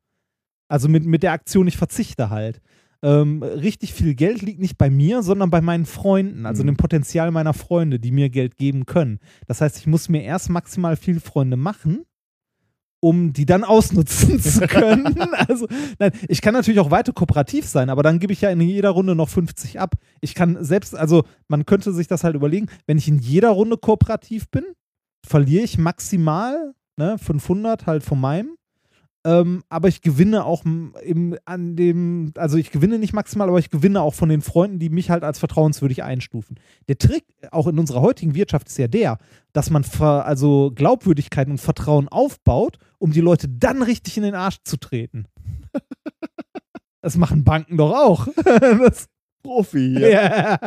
Also 0.67 0.87
mit, 0.89 1.05
mit 1.05 1.21
der 1.21 1.33
Aktion, 1.33 1.67
ich 1.67 1.77
verzichte 1.77 2.29
halt. 2.31 2.59
Ähm, 3.03 3.43
richtig 3.43 3.93
viel 3.93 4.15
Geld 4.15 4.41
liegt 4.41 4.59
nicht 4.61 4.77
bei 4.77 4.89
mir, 4.89 5.21
sondern 5.21 5.49
bei 5.51 5.61
meinen 5.61 5.85
Freunden, 5.85 6.45
also 6.45 6.63
Mhm. 6.63 6.67
dem 6.67 6.77
Potenzial 6.77 7.29
meiner 7.31 7.53
Freunde, 7.53 7.99
die 7.99 8.11
mir 8.11 8.29
Geld 8.29 8.57
geben 8.57 8.85
können. 8.85 9.19
Das 9.47 9.59
heißt, 9.61 9.77
ich 9.77 9.85
muss 9.87 10.07
mir 10.09 10.23
erst 10.23 10.49
maximal 10.49 10.95
viel 10.95 11.19
Freunde 11.19 11.57
machen, 11.57 12.03
um 13.01 13.33
die 13.33 13.45
dann 13.45 13.65
ausnutzen 13.65 14.39
zu 14.39 14.65
können. 14.67 15.17
also, 15.47 15.67
nein, 15.99 16.11
ich 16.29 16.41
kann 16.41 16.53
natürlich 16.53 16.79
auch 16.79 16.91
weiter 16.91 17.11
kooperativ 17.11 17.65
sein, 17.65 17.89
aber 17.89 18.03
dann 18.03 18.19
gebe 18.19 18.31
ich 18.31 18.41
ja 18.41 18.49
in 18.49 18.61
jeder 18.61 18.91
Runde 18.91 19.15
noch 19.15 19.27
50 19.27 19.79
ab. 19.79 19.95
Ich 20.21 20.35
kann 20.35 20.63
selbst, 20.63 20.95
also 20.95 21.25
man 21.49 21.65
könnte 21.65 21.91
sich 21.91 22.07
das 22.07 22.23
halt 22.23 22.35
überlegen, 22.35 22.67
wenn 22.85 22.97
ich 22.97 23.07
in 23.07 23.17
jeder 23.17 23.49
Runde 23.49 23.77
kooperativ 23.77 24.49
bin, 24.49 24.63
verliere 25.27 25.63
ich 25.63 25.77
maximal 25.77 26.73
ne, 26.97 27.17
500 27.17 27.87
halt 27.87 28.03
von 28.03 28.21
meinem. 28.21 28.55
Ähm, 29.23 29.63
aber 29.69 29.87
ich 29.87 30.01
gewinne 30.01 30.45
auch 30.45 30.65
im, 30.65 31.37
an 31.45 31.75
dem, 31.75 32.33
also 32.35 32.57
ich 32.57 32.71
gewinne 32.71 32.97
nicht 32.97 33.13
maximal, 33.13 33.49
aber 33.49 33.59
ich 33.59 33.69
gewinne 33.69 34.01
auch 34.01 34.15
von 34.15 34.29
den 34.29 34.41
Freunden, 34.41 34.79
die 34.79 34.89
mich 34.89 35.11
halt 35.11 35.23
als 35.23 35.37
vertrauenswürdig 35.37 36.03
einstufen. 36.03 36.59
Der 36.87 36.97
Trick 36.97 37.25
auch 37.51 37.67
in 37.67 37.77
unserer 37.77 38.01
heutigen 38.01 38.33
Wirtschaft 38.33 38.67
ist 38.67 38.77
ja 38.77 38.87
der, 38.87 39.19
dass 39.53 39.69
man 39.69 39.85
also 40.01 40.71
Glaubwürdigkeit 40.73 41.47
und 41.49 41.59
Vertrauen 41.59 42.07
aufbaut, 42.07 42.77
um 42.97 43.11
die 43.11 43.21
Leute 43.21 43.47
dann 43.47 43.83
richtig 43.83 44.17
in 44.17 44.23
den 44.23 44.35
Arsch 44.35 44.57
zu 44.63 44.77
treten. 44.77 45.25
Das 47.03 47.17
machen 47.17 47.43
Banken 47.43 47.77
doch 47.77 47.93
auch. 47.93 48.27
das, 48.45 49.09
Profi 49.41 49.95
hier. 49.97 50.11
ja. 50.11 50.57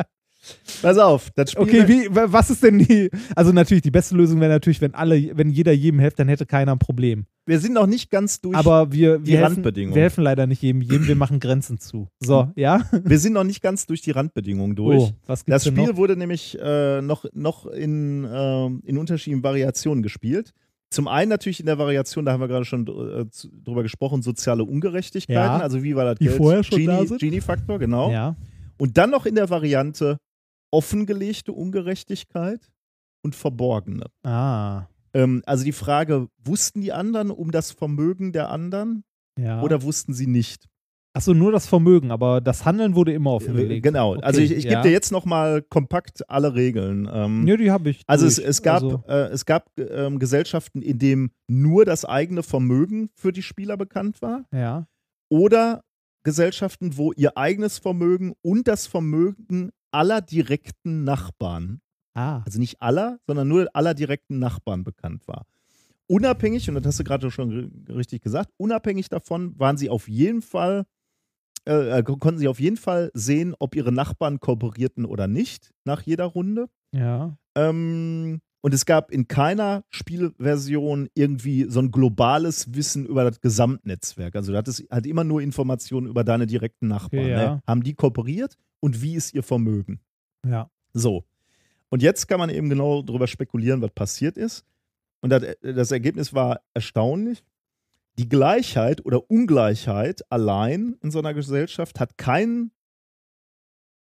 Pass 0.83 0.99
auf, 0.99 1.31
das 1.35 1.53
Spiel. 1.53 1.63
Okay, 1.63 1.89
wie, 1.89 2.15
wa- 2.15 2.27
was 2.29 2.51
ist 2.51 2.63
denn 2.63 2.79
die? 2.79 3.11
Also 3.35 3.53
natürlich, 3.53 3.83
die 3.83 3.91
beste 3.91 4.15
Lösung 4.17 4.41
wäre 4.41 4.51
natürlich, 4.53 4.81
wenn 4.81 4.95
alle, 4.95 5.37
wenn 5.37 5.51
jeder 5.51 5.73
jedem 5.73 6.01
hilft, 6.01 6.19
dann 6.19 6.29
hätte 6.29 6.47
keiner 6.47 6.73
ein 6.73 6.79
Problem. 6.79 7.27
wir 7.47 7.59
sind 7.61 7.73
noch 7.75 7.87
nicht 7.87 8.11
ganz 8.11 8.41
durch 8.41 8.57
Aber 8.57 8.93
wir, 8.93 9.19
die 9.19 9.27
wir, 9.33 9.39
helfen, 9.39 9.55
Randbedingungen. 9.55 9.95
wir 9.95 10.03
helfen 10.03 10.23
leider 10.25 10.47
nicht 10.47 10.63
jedem, 10.63 10.81
jedem, 10.83 11.07
wir 11.09 11.17
machen 11.17 11.41
Grenzen 11.41 11.79
zu. 11.79 12.09
So, 12.21 12.49
ja? 12.57 12.83
Wir 13.05 13.19
sind 13.19 13.33
noch 13.33 13.45
nicht 13.45 13.63
ganz 13.63 13.87
durch 13.87 14.03
die 14.03 14.11
Randbedingungen 14.11 14.77
durch. 14.77 15.01
Oh, 15.01 15.13
was 15.27 15.45
gibt's 15.45 15.65
das 15.65 15.73
Spiel 15.73 15.87
noch? 15.89 15.97
wurde 15.97 16.17
nämlich 16.17 16.59
äh, 16.61 17.01
noch, 17.03 17.25
noch 17.33 17.67
in, 17.67 18.27
ähm, 18.31 18.81
in 18.85 18.99
unterschiedlichen 18.99 19.43
Variationen 19.43 20.03
gespielt. 20.03 20.53
Zum 20.91 21.09
einen 21.09 21.29
natürlich 21.29 21.59
in 21.59 21.67
der 21.67 21.77
Variation, 21.79 22.25
da 22.25 22.33
haben 22.33 22.41
wir 22.41 22.47
gerade 22.49 22.65
schon 22.65 22.87
äh, 22.87 23.25
drüber 23.65 23.83
gesprochen, 23.83 24.23
soziale 24.23 24.63
Ungerechtigkeiten. 24.63 25.43
Ja. 25.43 25.59
Also 25.59 25.83
wie 25.83 25.97
war 25.97 26.05
das 26.05 26.19
Die 26.19 26.27
Geld? 26.27 26.37
vorher 26.37 26.63
schon 26.63 26.79
Genie, 26.79 26.87
da 26.87 27.07
sind. 27.07 27.21
Genie-Faktor, 27.21 27.79
genau. 27.81 28.13
Ja. 28.13 28.37
Und 28.79 28.97
dann 28.97 29.11
noch 29.11 29.27
in 29.27 29.35
der 29.35 29.51
Variante 29.51 30.19
offengelegte 30.75 31.53
Ungerechtigkeit 31.53 32.71
und 33.25 33.35
verborgene. 33.35 34.07
Ah, 34.25 34.87
Ähm, 35.15 35.43
also 35.47 35.65
die 35.65 35.73
Frage, 35.73 36.27
wussten 36.45 36.81
die 36.81 36.93
anderen 36.93 37.31
um 37.31 37.53
das 37.53 37.71
Vermögen 37.71 38.33
der 38.33 38.51
anderen 38.51 39.05
ja. 39.39 39.63
oder 39.63 39.83
wussten 39.83 40.13
sie 40.13 40.27
nicht? 40.27 40.67
Achso, 41.17 41.33
nur 41.33 41.53
das 41.53 41.69
Vermögen, 41.69 42.11
aber 42.11 42.41
das 42.41 42.65
Handeln 42.65 42.97
wurde 42.97 43.13
immer 43.13 43.31
Äh, 43.31 43.35
offengelegt. 43.35 43.85
Genau. 43.85 44.15
also 44.17 44.41
Okay, 44.41 44.47
ich, 44.53 44.59
ich 44.59 44.65
ja. 44.65 44.71
gebe 44.71 44.83
dir 44.83 44.91
jetzt 44.91 45.13
noch 45.13 45.25
mal 45.25 45.63
kompakt 45.63 46.29
alle 46.29 46.57
Regeln. 46.57 47.09
Ähm, 47.13 47.47
Ja, 47.47 47.57
die 47.57 47.71
habe 47.71 47.91
ich. 47.91 48.03
also 48.09 48.27
es, 48.27 48.39
es 48.41 48.63
gab, 48.63 48.83
Also, 48.83 49.05
äh, 49.07 49.29
es 49.31 49.45
gab 49.47 49.71
ähm, 49.79 50.19
Gesellschaften, 50.19 50.83
in 50.83 50.99
denen 50.99 51.31
nur 51.49 51.85
das 51.85 52.05
eigene 52.05 52.43
Vermögen 52.43 53.11
für 53.15 53.31
die 53.31 53.43
Spieler 53.45 53.77
bekannt 53.77 54.21
war 54.23 54.45
ja. 54.53 54.89
oder 55.31 55.83
Gesellschaften, 56.25 56.97
wo 56.97 57.13
ihr 57.13 57.37
eigenes 57.39 57.79
Vermögen 57.79 58.35
und 58.43 58.67
das 58.67 58.89
Vermögen 58.89 59.71
aller 59.95 60.21
direkten 60.21 61.05
Nachbarn, 61.05 61.81
Ah. 62.15 62.43
also 62.45 62.59
nicht 62.59 62.83
aller, 62.83 63.19
sondern 63.27 63.49
nur 63.49 63.69
aller 63.75 63.95
direkten 63.95 64.39
Nachbarn 64.39 64.85
bekannt 64.85 65.27
war. 65.27 65.47
Unabhängig, 66.07 66.69
und 66.69 66.75
das 66.77 66.85
hast 66.87 67.01
du 67.01 67.05
gerade 67.05 67.31
schon 67.31 67.51
ri- 67.51 67.97
richtig 67.97 68.21
gesagt, 68.23 68.51
unabhängig 68.59 69.09
davon 69.09 69.59
waren 69.59 69.77
sie 69.79 69.89
auf 69.89 70.07
jeden 70.09 70.43
Fall, 70.43 70.85
äh, 71.67 71.99
äh, 71.99 72.03
konnten 72.03 72.39
sie 72.39 72.49
auf 72.49 72.61
jeden 72.61 72.77
Fall 72.77 73.11
sehen, 73.15 73.55
ob 73.59 73.75
ihre 73.75 73.91
Nachbarn 73.91 74.39
kooperierten 74.39 75.07
oder 75.07 75.27
nicht 75.29 75.73
nach 75.85 76.03
jeder 76.03 76.27
Runde. 76.27 76.69
Ja. 76.93 77.39
Ähm, 77.57 78.41
und 78.65 78.73
es 78.73 78.87
gab 78.87 79.11
in 79.11 79.29
keiner 79.29 79.85
Spielversion 79.91 81.11
irgendwie 81.13 81.67
so 81.69 81.81
ein 81.81 81.91
globales 81.91 82.75
Wissen 82.75 83.05
über 83.05 83.23
das 83.23 83.43
Gesamtnetzwerk. 83.43 84.35
Also 84.37 84.53
du 84.53 84.59
hattest 84.59 84.85
halt 84.91 85.05
immer 85.05 85.23
nur 85.23 85.43
Informationen 85.43 86.07
über 86.07 86.25
deine 86.25 86.47
direkten 86.47 86.89
Nachbarn. 86.89 87.25
Okay, 87.25 87.31
ja. 87.31 87.57
ne? 87.57 87.63
Haben 87.67 87.83
die 87.83 87.93
kooperiert 87.93 88.57
und 88.81 89.03
wie 89.03 89.17
ist 89.17 89.35
ihr 89.35 89.43
Vermögen? 89.43 90.01
Ja. 90.47 90.71
So. 90.95 91.27
Und 91.91 92.01
jetzt 92.03 92.27
kann 92.27 92.39
man 92.39 92.49
eben 92.49 92.71
genau 92.71 93.03
darüber 93.03 93.27
spekulieren, 93.27 93.83
was 93.83 93.91
passiert 93.91 94.39
ist. 94.39 94.65
Und 95.21 95.29
das, 95.29 95.43
das 95.61 95.91
Ergebnis 95.91 96.33
war 96.33 96.63
erstaunlich. 96.73 97.45
Die 98.17 98.31
Gleichheit 98.31 99.05
oder 99.05 99.31
Ungleichheit 99.31 100.23
allein 100.33 100.97
in 101.03 101.11
so 101.11 101.19
einer 101.19 101.35
Gesellschaft 101.35 102.01
hat 102.01 102.17
keinen 102.17 102.71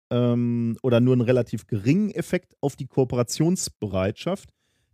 ähm, 0.10 0.78
oder 0.84 1.00
nur 1.00 1.14
einen 1.14 1.22
relativ 1.22 1.68
geringen 1.68 2.12
Effekt 2.12 2.56
auf 2.62 2.76
die 2.76 2.88
Kooperationsbereitschaft, 2.88 4.50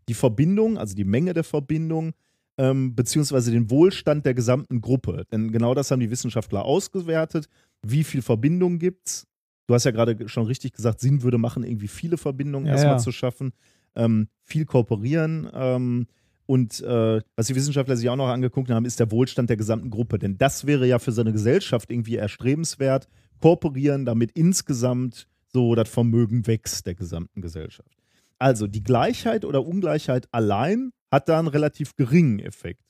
die 0.07 0.13
Verbindung, 0.13 0.77
also 0.77 0.95
die 0.95 1.03
Menge 1.03 1.33
der 1.33 1.43
Verbindung, 1.43 2.13
ähm, 2.57 2.95
beziehungsweise 2.95 3.51
den 3.51 3.69
Wohlstand 3.69 4.25
der 4.25 4.33
gesamten 4.33 4.81
Gruppe. 4.81 5.25
Denn 5.31 5.51
genau 5.51 5.73
das 5.73 5.91
haben 5.91 5.99
die 5.99 6.11
Wissenschaftler 6.11 6.65
ausgewertet. 6.65 7.47
Wie 7.81 8.03
viel 8.03 8.21
Verbindung 8.21 8.79
gibt 8.79 9.07
es? 9.07 9.27
Du 9.67 9.73
hast 9.73 9.85
ja 9.85 9.91
gerade 9.91 10.27
schon 10.27 10.45
richtig 10.45 10.73
gesagt, 10.73 10.99
Sinn 10.99 11.23
würde 11.23 11.37
machen, 11.37 11.63
irgendwie 11.63 11.87
viele 11.87 12.17
Verbindungen 12.17 12.67
Ja, 12.67 12.73
erstmal 12.73 12.95
ja. 12.95 12.99
zu 12.99 13.11
schaffen, 13.11 13.53
ähm, 13.95 14.27
viel 14.43 14.65
kooperieren. 14.65 15.49
Ähm, 15.53 16.07
und 16.45 16.81
äh, 16.81 17.21
was 17.35 17.47
die 17.47 17.55
Wissenschaftler 17.55 17.95
sich 17.95 18.09
auch 18.09 18.17
noch 18.17 18.27
angeguckt 18.27 18.69
haben, 18.69 18.85
ist 18.85 18.99
der 18.99 19.11
Wohlstand 19.11 19.49
der 19.49 19.57
gesamten 19.57 19.89
Gruppe. 19.89 20.19
Denn 20.19 20.37
das 20.37 20.67
wäre 20.67 20.85
ja 20.85 20.99
für 20.99 21.13
so 21.13 21.21
eine 21.21 21.31
Gesellschaft 21.31 21.89
irgendwie 21.89 22.17
erstrebenswert, 22.17 23.07
kooperieren, 23.41 24.05
damit 24.05 24.31
insgesamt 24.31 25.27
so 25.51 25.75
das 25.75 25.89
Vermögen 25.89 26.47
wächst 26.47 26.85
der 26.85 26.95
gesamten 26.95 27.41
Gesellschaft. 27.41 27.91
Also 28.39 28.67
die 28.67 28.83
Gleichheit 28.83 29.45
oder 29.45 29.65
Ungleichheit 29.65 30.27
allein 30.31 30.91
hat 31.11 31.27
da 31.27 31.37
einen 31.39 31.47
relativ 31.47 31.95
geringen 31.95 32.39
Effekt. 32.39 32.81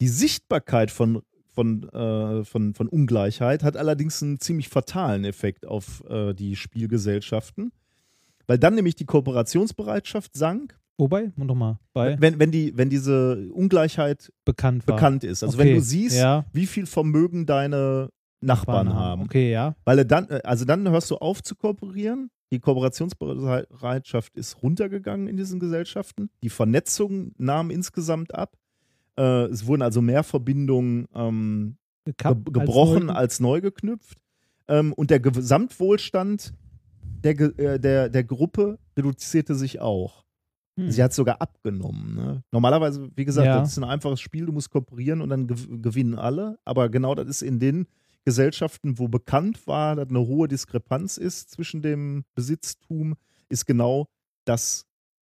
Die 0.00 0.08
Sichtbarkeit 0.08 0.90
von, 0.90 1.22
von, 1.54 1.88
äh, 1.90 2.44
von, 2.44 2.74
von 2.74 2.88
Ungleichheit 2.88 3.62
hat 3.62 3.76
allerdings 3.76 4.22
einen 4.22 4.40
ziemlich 4.40 4.68
fatalen 4.68 5.24
Effekt 5.24 5.66
auf 5.66 6.02
äh, 6.08 6.34
die 6.34 6.56
Spielgesellschaften, 6.56 7.72
weil 8.46 8.58
dann 8.58 8.74
nämlich 8.74 8.96
die 8.96 9.06
Kooperationsbereitschaft 9.06 10.36
sank, 10.36 10.76
Wobei, 10.98 11.32
nochmal, 11.36 11.78
bei 11.94 12.20
wenn, 12.20 12.38
wenn, 12.38 12.50
die, 12.50 12.76
wenn 12.76 12.90
diese 12.90 13.48
Ungleichheit 13.54 14.30
bekannt 14.44 14.86
war. 14.86 14.96
bekannt 14.96 15.24
ist. 15.24 15.42
Also 15.42 15.56
Okay, 15.56 15.68
wenn 15.68 15.76
du 15.76 15.80
siehst, 15.80 16.18
ja. 16.18 16.44
wie 16.52 16.66
viel 16.66 16.84
Vermögen 16.84 17.46
deine 17.46 18.10
Nachbarn 18.40 18.94
haben. 18.94 19.22
Okay, 19.22 19.50
ja. 19.52 19.74
Weil 19.84 20.04
dann, 20.04 20.28
äh, 20.28 20.40
also 20.44 20.64
dann 20.64 20.88
hörst 20.88 21.10
du 21.10 21.16
auf 21.16 21.42
zu 21.42 21.54
kooperieren. 21.54 22.30
Die 22.52 22.58
Kooperationsbereitschaft 22.58 24.36
ist 24.36 24.62
runtergegangen 24.62 25.28
in 25.28 25.36
diesen 25.36 25.60
Gesellschaften. 25.60 26.30
Die 26.42 26.50
Vernetzung 26.50 27.32
nahm 27.38 27.70
insgesamt 27.70 28.34
ab. 28.34 28.56
Äh, 29.16 29.44
es 29.44 29.66
wurden 29.66 29.82
also 29.82 30.02
mehr 30.02 30.24
Verbindungen 30.24 31.06
ähm, 31.14 31.76
ge 32.04 32.34
gebrochen 32.50 33.08
als 33.10 33.18
als 33.18 33.40
neu, 33.40 33.60
geknüpft. 33.60 34.18
Ähm, 34.68 34.92
und 34.94 35.10
der 35.10 35.20
Gesamtwohlstand 35.20 36.54
der, 37.24 37.38
äh, 37.58 37.78
der, 37.78 38.08
der 38.08 38.24
Gruppe 38.24 38.78
reduzierte 38.96 39.54
sich 39.54 39.80
auch. 39.80 40.24
Hm. 40.76 40.90
Sie 40.90 41.02
hat 41.02 41.12
sogar 41.12 41.40
abgenommen. 41.40 42.14
Ne? 42.14 42.42
Normalerweise, 42.50 43.10
wie 43.14 43.24
gesagt, 43.24 43.46
Ja. 43.46 43.60
das 43.60 43.72
ist 43.72 43.78
ein 43.78 43.84
einfaches 43.84 44.20
Spiel, 44.20 44.46
du 44.46 44.52
musst 44.52 44.70
kooperieren 44.70 45.20
und 45.20 45.28
dann 45.28 45.46
gew 45.46 45.78
gewinnen 45.80 46.14
alle. 46.14 46.58
Aber 46.64 46.88
genau 46.88 47.14
das 47.14 47.28
ist 47.28 47.42
in 47.42 47.58
den 47.58 47.86
Gesellschaften, 48.24 48.98
wo 48.98 49.08
bekannt 49.08 49.66
war, 49.66 49.96
dass 49.96 50.08
eine 50.08 50.20
hohe 50.20 50.48
Diskrepanz 50.48 51.16
ist 51.16 51.50
zwischen 51.50 51.82
dem 51.82 52.24
Besitztum, 52.34 53.14
ist 53.48 53.66
genau 53.66 54.08
das 54.44 54.86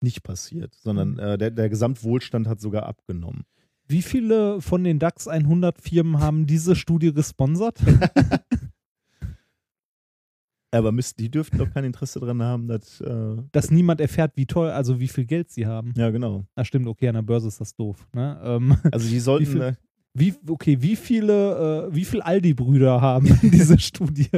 nicht 0.02 0.23
passiert, 0.23 0.75
sondern 0.75 1.18
Hm. 1.18 1.18
äh, 1.18 1.39
der, 1.39 1.50
der 1.50 1.68
Gesamtwohlstand 1.68 2.49
hat 2.49 2.60
sogar 2.60 2.84
abgenommen. 2.86 3.44
Wie 3.86 4.02
viele 4.02 4.60
von 4.60 4.84
den 4.84 4.99
DAX 4.99 5.26
100 5.28 5.81
Firmen 5.81 6.20
haben 6.20 6.47
diese 6.47 6.76
Studie 6.76 7.12
gesponsert? 7.12 7.78
Aber 10.73 10.92
müsst, 10.92 11.18
die 11.18 11.28
dürften 11.28 11.59
doch 11.59 11.68
kein 11.73 11.83
Interesse 11.84 12.20
daran 12.20 12.41
haben, 12.42 12.68
dass. 12.68 13.00
Äh, 13.00 13.36
Dass 13.50 13.73
niemand 13.73 14.00
erfährt, 14.00 14.36
wie 14.36 14.47
teuer, 14.47 14.73
also 14.73 15.00
wie 15.00 15.09
viel 15.09 15.25
Geld 15.26 15.50
sie 15.50 15.67
haben. 15.67 15.92
ja, 15.97 16.10
genau. 16.10 16.44
Ah, 16.55 16.65
stimmt, 16.65 16.86
okay, 16.86 17.09
an 17.09 17.15
der 17.17 17.23
Börse 17.23 17.49
ist 17.49 17.60
das 17.60 17.75
doof. 17.75 18.07
Ne? 18.15 18.41
Ähm, 18.44 18.76
Also 18.92 19.09
die 19.09 19.18
sollten. 19.20 19.47
viel, 19.47 19.60
äh, 19.62 19.75
wie, 20.15 20.35
okay, 20.49 20.79
wie 20.81 20.97
viele, 20.97 21.89
äh, 21.91 21.95
wie 21.95 22.05
viel 22.05 22.21
Aldi-Brüder 22.23 23.01
haben 23.01 23.39
diese 23.43 23.79
Studie? 23.81 24.29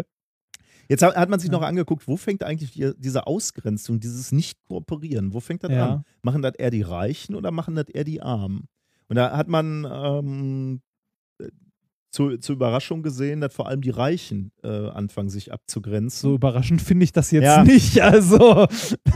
Jetzt 0.88 1.02
hat 1.02 1.16
hat 1.16 1.28
man 1.30 1.40
sich 1.40 1.50
noch 1.50 1.62
angeguckt, 1.62 2.06
wo 2.06 2.16
fängt 2.16 2.42
eigentlich 2.42 2.72
die, 2.72 2.92
diese 2.98 3.26
Ausgrenzung, 3.26 3.98
dieses 4.00 4.32
Nicht-Kooperieren, 4.32 5.32
wo 5.32 5.40
fängt 5.40 5.64
das 5.64 5.70
Ja. 5.70 5.94
an? 5.94 6.04
Machen 6.22 6.42
das 6.42 6.54
eher 6.56 6.70
die 6.70 6.82
Reichen 6.82 7.34
oder 7.34 7.50
machen 7.50 7.74
das 7.74 7.88
eher 7.88 8.04
die 8.04 8.20
Armen? 8.20 8.68
Und 9.08 9.16
da 9.16 9.36
hat 9.36 9.48
man 9.48 9.86
ähm, 9.90 10.80
zu, 12.10 12.36
zur 12.36 12.56
Überraschung 12.56 13.02
gesehen, 13.02 13.40
dass 13.40 13.54
vor 13.54 13.68
allem 13.68 13.80
die 13.80 13.90
Reichen 13.90 14.52
äh, 14.62 14.68
anfangen, 14.68 15.30
sich 15.30 15.50
abzugrenzen. 15.50 16.28
So 16.28 16.34
überraschend 16.34 16.82
finde 16.82 17.04
ich 17.04 17.12
das 17.12 17.30
jetzt 17.30 17.44
Ja. 17.44 17.64
nicht. 17.64 17.98
Also, 18.02 18.66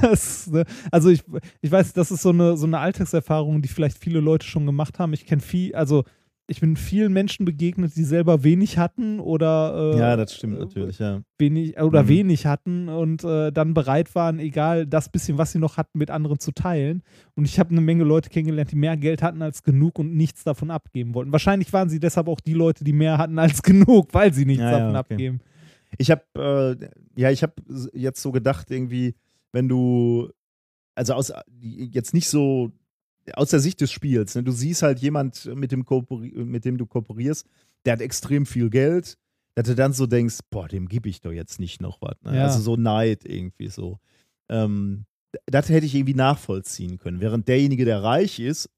das, 0.00 0.46
ne, 0.46 0.64
also 0.90 1.10
ich, 1.10 1.22
ich 1.60 1.70
weiß, 1.70 1.92
das 1.92 2.10
ist 2.10 2.22
so 2.22 2.30
eine, 2.30 2.56
so 2.56 2.64
eine 2.66 2.78
Alltagserfahrung, 2.78 3.60
die 3.60 3.68
vielleicht 3.68 3.98
viele 3.98 4.20
Leute 4.20 4.46
schon 4.46 4.64
gemacht 4.64 4.98
haben. 4.98 5.12
Ich 5.12 5.26
kenne 5.26 5.42
viel, 5.42 5.74
also 5.74 6.04
ich 6.48 6.60
bin 6.60 6.76
vielen 6.76 7.12
Menschen 7.12 7.44
begegnet, 7.44 7.96
die 7.96 8.04
selber 8.04 8.44
wenig 8.44 8.78
hatten 8.78 9.18
oder 9.18 9.92
äh, 9.94 9.98
ja, 9.98 10.16
das 10.16 10.34
stimmt 10.34 10.58
natürlich, 10.60 10.98
ja. 11.00 11.22
wenig 11.38 11.80
oder 11.80 12.04
Mhm. 12.04 12.08
wenig 12.08 12.46
hatten 12.46 12.88
und 12.88 13.24
äh, 13.24 13.50
dann 13.50 13.74
bereit 13.74 14.14
waren, 14.14 14.38
egal 14.38 14.86
das 14.86 15.08
bisschen, 15.08 15.38
was 15.38 15.52
sie 15.52 15.58
noch 15.58 15.76
hatten, 15.76 15.98
mit 15.98 16.10
anderen 16.10 16.38
zu 16.38 16.52
teilen. 16.52 17.02
Und 17.34 17.46
ich 17.46 17.58
habe 17.58 17.70
eine 17.70 17.80
Menge 17.80 18.04
Leute 18.04 18.30
kennengelernt, 18.30 18.70
die 18.70 18.76
mehr 18.76 18.96
Geld 18.96 19.22
hatten 19.22 19.42
als 19.42 19.64
genug 19.64 19.98
und 19.98 20.14
nichts 20.14 20.44
davon 20.44 20.70
abgeben 20.70 21.14
wollten. 21.14 21.32
Wahrscheinlich 21.32 21.72
waren 21.72 21.88
sie 21.88 21.98
deshalb 21.98 22.28
auch 22.28 22.40
die 22.40 22.54
Leute, 22.54 22.84
die 22.84 22.92
mehr 22.92 23.18
hatten 23.18 23.38
als 23.40 23.62
genug, 23.64 24.14
weil 24.14 24.32
sie 24.32 24.44
nichts 24.44 24.62
Ja, 24.62 24.70
ja, 24.70 24.78
davon 24.78 24.90
okay. 24.96 24.98
abgeben. 25.14 25.40
Ich 25.98 26.10
habe 26.10 26.76
äh, 26.80 27.20
ja, 27.20 27.30
ich 27.30 27.42
habe 27.42 27.54
jetzt 27.92 28.22
so 28.22 28.30
gedacht, 28.30 28.70
irgendwie, 28.70 29.14
wenn 29.52 29.68
du, 29.68 30.28
also 30.94 31.14
aus 31.14 31.32
jetzt 31.58 32.14
nicht 32.14 32.28
so 32.28 32.70
aus 33.34 33.50
der 33.50 33.60
Sicht 33.60 33.80
des 33.80 33.90
Spiels, 33.90 34.34
ne, 34.34 34.42
du 34.42 34.52
siehst 34.52 34.82
halt 34.82 35.00
jemand, 35.00 35.46
mit 35.54 35.72
dem, 35.72 35.84
kooperi- 35.84 36.44
mit 36.44 36.64
dem 36.64 36.78
du 36.78 36.86
kooperierst, 36.86 37.46
der 37.84 37.94
hat 37.94 38.00
extrem 38.00 38.46
viel 38.46 38.70
Geld, 38.70 39.16
dass 39.54 39.66
du 39.66 39.74
dann 39.74 39.92
so 39.92 40.06
denkst, 40.06 40.38
boah, 40.50 40.68
dem 40.68 40.86
gebe 40.88 41.08
ich 41.08 41.20
doch 41.20 41.32
jetzt 41.32 41.58
nicht 41.60 41.80
noch 41.80 42.00
was. 42.02 42.16
Ne? 42.22 42.36
Ja. 42.36 42.44
Also 42.44 42.60
so 42.60 42.76
Neid 42.76 43.24
irgendwie 43.24 43.68
so. 43.68 43.98
Ähm, 44.48 45.06
das 45.46 45.68
hätte 45.68 45.86
ich 45.86 45.94
irgendwie 45.94 46.14
nachvollziehen 46.14 46.98
können. 46.98 47.20
Während 47.20 47.48
derjenige, 47.48 47.84
der 47.84 48.02
reich 48.02 48.38
ist, 48.38 48.68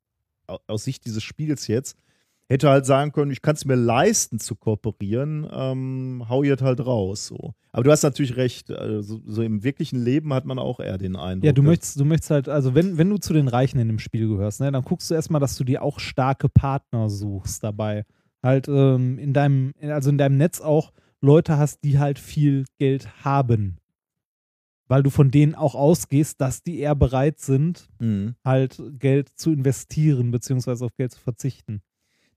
au- 0.46 0.60
aus 0.66 0.84
Sicht 0.84 1.04
dieses 1.04 1.22
Spiels 1.22 1.66
jetzt, 1.66 1.96
hätte 2.48 2.68
halt 2.70 2.86
sagen 2.86 3.12
können, 3.12 3.30
ich 3.30 3.42
kann 3.42 3.54
es 3.54 3.64
mir 3.64 3.74
leisten 3.74 4.38
zu 4.38 4.56
kooperieren, 4.56 5.46
ähm, 5.52 6.24
hau 6.28 6.42
jetzt 6.42 6.62
halt 6.62 6.84
raus. 6.84 7.26
So. 7.26 7.52
Aber 7.72 7.84
du 7.84 7.90
hast 7.90 8.02
natürlich 8.02 8.36
recht, 8.36 8.70
also, 8.70 9.20
so 9.26 9.42
im 9.42 9.62
wirklichen 9.64 10.02
Leben 10.02 10.32
hat 10.32 10.44
man 10.46 10.58
auch 10.58 10.80
eher 10.80 10.96
den 10.98 11.14
Eindruck. 11.16 11.44
Ja, 11.44 11.52
du 11.52 11.62
dass- 11.62 11.68
möchtest, 11.68 12.00
du 12.00 12.04
möchtest 12.04 12.30
halt, 12.30 12.48
also 12.48 12.74
wenn, 12.74 12.96
wenn 12.98 13.10
du 13.10 13.18
zu 13.18 13.32
den 13.34 13.48
Reichen 13.48 13.78
in 13.78 13.88
dem 13.88 13.98
Spiel 13.98 14.28
gehörst, 14.28 14.60
ne, 14.60 14.72
dann 14.72 14.82
guckst 14.82 15.10
du 15.10 15.14
erstmal, 15.14 15.40
dass 15.40 15.56
du 15.56 15.64
dir 15.64 15.82
auch 15.82 16.00
starke 16.00 16.48
Partner 16.48 17.08
suchst 17.10 17.62
dabei. 17.62 18.04
Halt 18.42 18.66
ähm, 18.68 19.18
in 19.18 19.32
deinem, 19.32 19.72
also 19.82 20.10
in 20.10 20.16
deinem 20.18 20.36
Netz 20.38 20.60
auch 20.60 20.92
Leute 21.20 21.58
hast, 21.58 21.82
die 21.84 21.98
halt 21.98 22.18
viel 22.18 22.64
Geld 22.78 23.24
haben. 23.24 23.76
Weil 24.86 25.02
du 25.02 25.10
von 25.10 25.30
denen 25.30 25.54
auch 25.54 25.74
ausgehst, 25.74 26.40
dass 26.40 26.62
die 26.62 26.78
eher 26.78 26.94
bereit 26.94 27.40
sind, 27.40 27.88
Mhm. 28.00 28.36
halt 28.42 28.80
Geld 28.98 29.28
zu 29.34 29.52
investieren, 29.52 30.30
beziehungsweise 30.30 30.84
auf 30.86 30.94
Geld 30.96 31.12
zu 31.12 31.20
verzichten. 31.20 31.82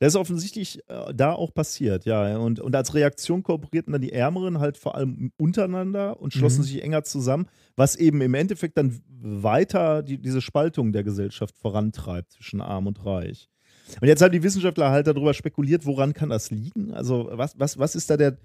Das 0.02 0.14
ist 0.14 0.16
offensichtlich 0.16 0.80
äh, 0.90 1.14
da 1.14 1.34
auch 1.34 1.54
passiert, 1.54 2.06
ja. 2.06 2.36
Und, 2.40 2.60
und 2.60 2.76
als 2.76 2.96
Reaktion 2.96 3.44
kooperierten 3.44 3.94
dann 3.94 4.02
die 4.02 4.12
Ärmeren 4.12 4.58
halt 4.58 4.76
vor 4.78 4.96
allem 4.96 5.32
untereinander 5.38 6.20
und 6.20 6.34
schlossen 6.34 6.62
Mhm. 6.62 6.66
sich 6.66 6.84
enger 6.84 7.04
zusammen, 7.04 7.46
was 7.76 7.96
eben 7.96 8.20
im 8.22 8.34
Endeffekt 8.34 8.80
dann 8.80 9.00
weiter 9.22 10.02
die, 10.02 10.18
diese 10.18 10.42
Spaltung 10.42 10.92
der 10.92 11.04
Gesellschaft 11.04 11.56
vorantreibt 11.56 12.32
zwischen 12.32 12.62
Arm 12.62 12.88
und 12.88 13.06
Reich. 13.06 13.48
Und 14.02 14.08
jetzt 14.08 14.24
haben 14.24 14.32
die 14.32 14.42
Wissenschaftler 14.42 14.90
halt 14.90 15.06
darüber 15.06 15.36
spekuliert, 15.36 15.86
woran 15.86 16.14
kann 16.14 16.30
das 16.30 16.50
liegen? 16.50 16.92
Also 16.96 17.30
was, 17.34 17.60
was, 17.60 17.78
was 17.78 17.94
ist 17.94 18.10
da 18.10 18.18
der, 18.18 18.40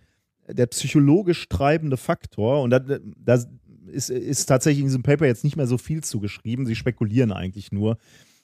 der 0.48 0.66
psychologisch 0.66 1.48
treibende 1.48 1.96
Faktor? 1.96 2.60
Und 2.60 2.68
da, 2.68 2.80
da 2.80 3.42
ist, 3.86 4.10
ist 4.10 4.44
tatsächlich 4.44 4.80
in 4.80 4.88
diesem 4.88 5.02
Paper 5.02 5.24
jetzt 5.24 5.42
nicht 5.42 5.56
mehr 5.56 5.66
so 5.66 5.78
viel 5.78 6.04
zugeschrieben. 6.04 6.66
Sie 6.66 6.76
spekulieren 6.76 7.32
eigentlich 7.32 7.72
nur, 7.72 7.96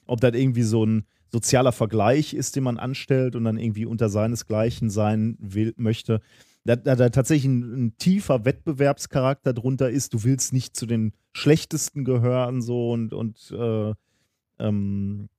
ob 0.05 0.21
das 0.21 0.33
irgendwie 0.33 0.63
so 0.63 0.85
ein 0.85 1.05
sozialer 1.31 1.71
Vergleich 1.71 2.33
ist, 2.33 2.55
den 2.55 2.63
man 2.63 2.77
anstellt 2.77 3.35
und 3.35 3.43
dann 3.43 3.57
irgendwie 3.57 3.85
unter 3.85 4.09
seinesgleichen 4.09 4.89
sein 4.89 5.35
will, 5.39 5.73
möchte. 5.77 6.21
Da, 6.63 6.75
da, 6.75 6.95
da 6.95 7.09
tatsächlich 7.09 7.45
ein, 7.45 7.85
ein 7.85 7.97
tiefer 7.97 8.45
Wettbewerbscharakter 8.45 9.53
drunter 9.53 9.89
ist. 9.89 10.13
Du 10.13 10.23
willst 10.23 10.53
nicht 10.53 10.77
zu 10.77 10.85
den 10.85 11.13
Schlechtesten 11.33 12.05
gehören, 12.05 12.61
so 12.61 12.91
und, 12.91 13.13
und 13.13 13.51
äh, 13.51 13.93
ähm, 14.59 15.29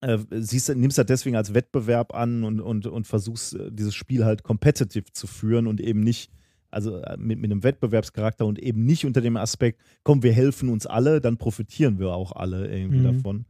äh, 0.00 0.18
siehst, 0.30 0.74
nimmst 0.74 0.98
das 0.98 1.06
deswegen 1.06 1.36
als 1.36 1.54
Wettbewerb 1.54 2.14
an 2.14 2.44
und, 2.44 2.60
und, 2.60 2.86
und 2.86 3.06
versuchst, 3.06 3.54
äh, 3.54 3.70
dieses 3.72 3.94
Spiel 3.94 4.24
halt 4.24 4.44
competitive 4.44 5.12
zu 5.12 5.26
führen 5.26 5.66
und 5.66 5.80
eben 5.80 6.00
nicht, 6.00 6.30
also 6.70 6.98
äh, 7.02 7.16
mit, 7.16 7.38
mit 7.38 7.50
einem 7.50 7.62
Wettbewerbscharakter 7.62 8.44
und 8.46 8.58
eben 8.58 8.84
nicht 8.84 9.04
unter 9.04 9.20
dem 9.20 9.36
Aspekt, 9.36 9.80
komm, 10.02 10.22
wir 10.22 10.32
helfen 10.32 10.68
uns 10.68 10.86
alle, 10.86 11.20
dann 11.20 11.36
profitieren 11.36 11.98
wir 11.98 12.12
auch 12.12 12.32
alle 12.32 12.68
irgendwie 12.68 12.98
Mhm. 12.98 13.02
davon. 13.04 13.44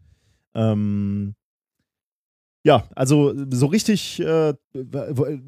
Ähm, 0.54 1.34
ja, 2.64 2.88
also 2.94 3.34
so 3.50 3.66
richtig 3.66 4.20
äh, 4.20 4.52
w- 4.74 5.38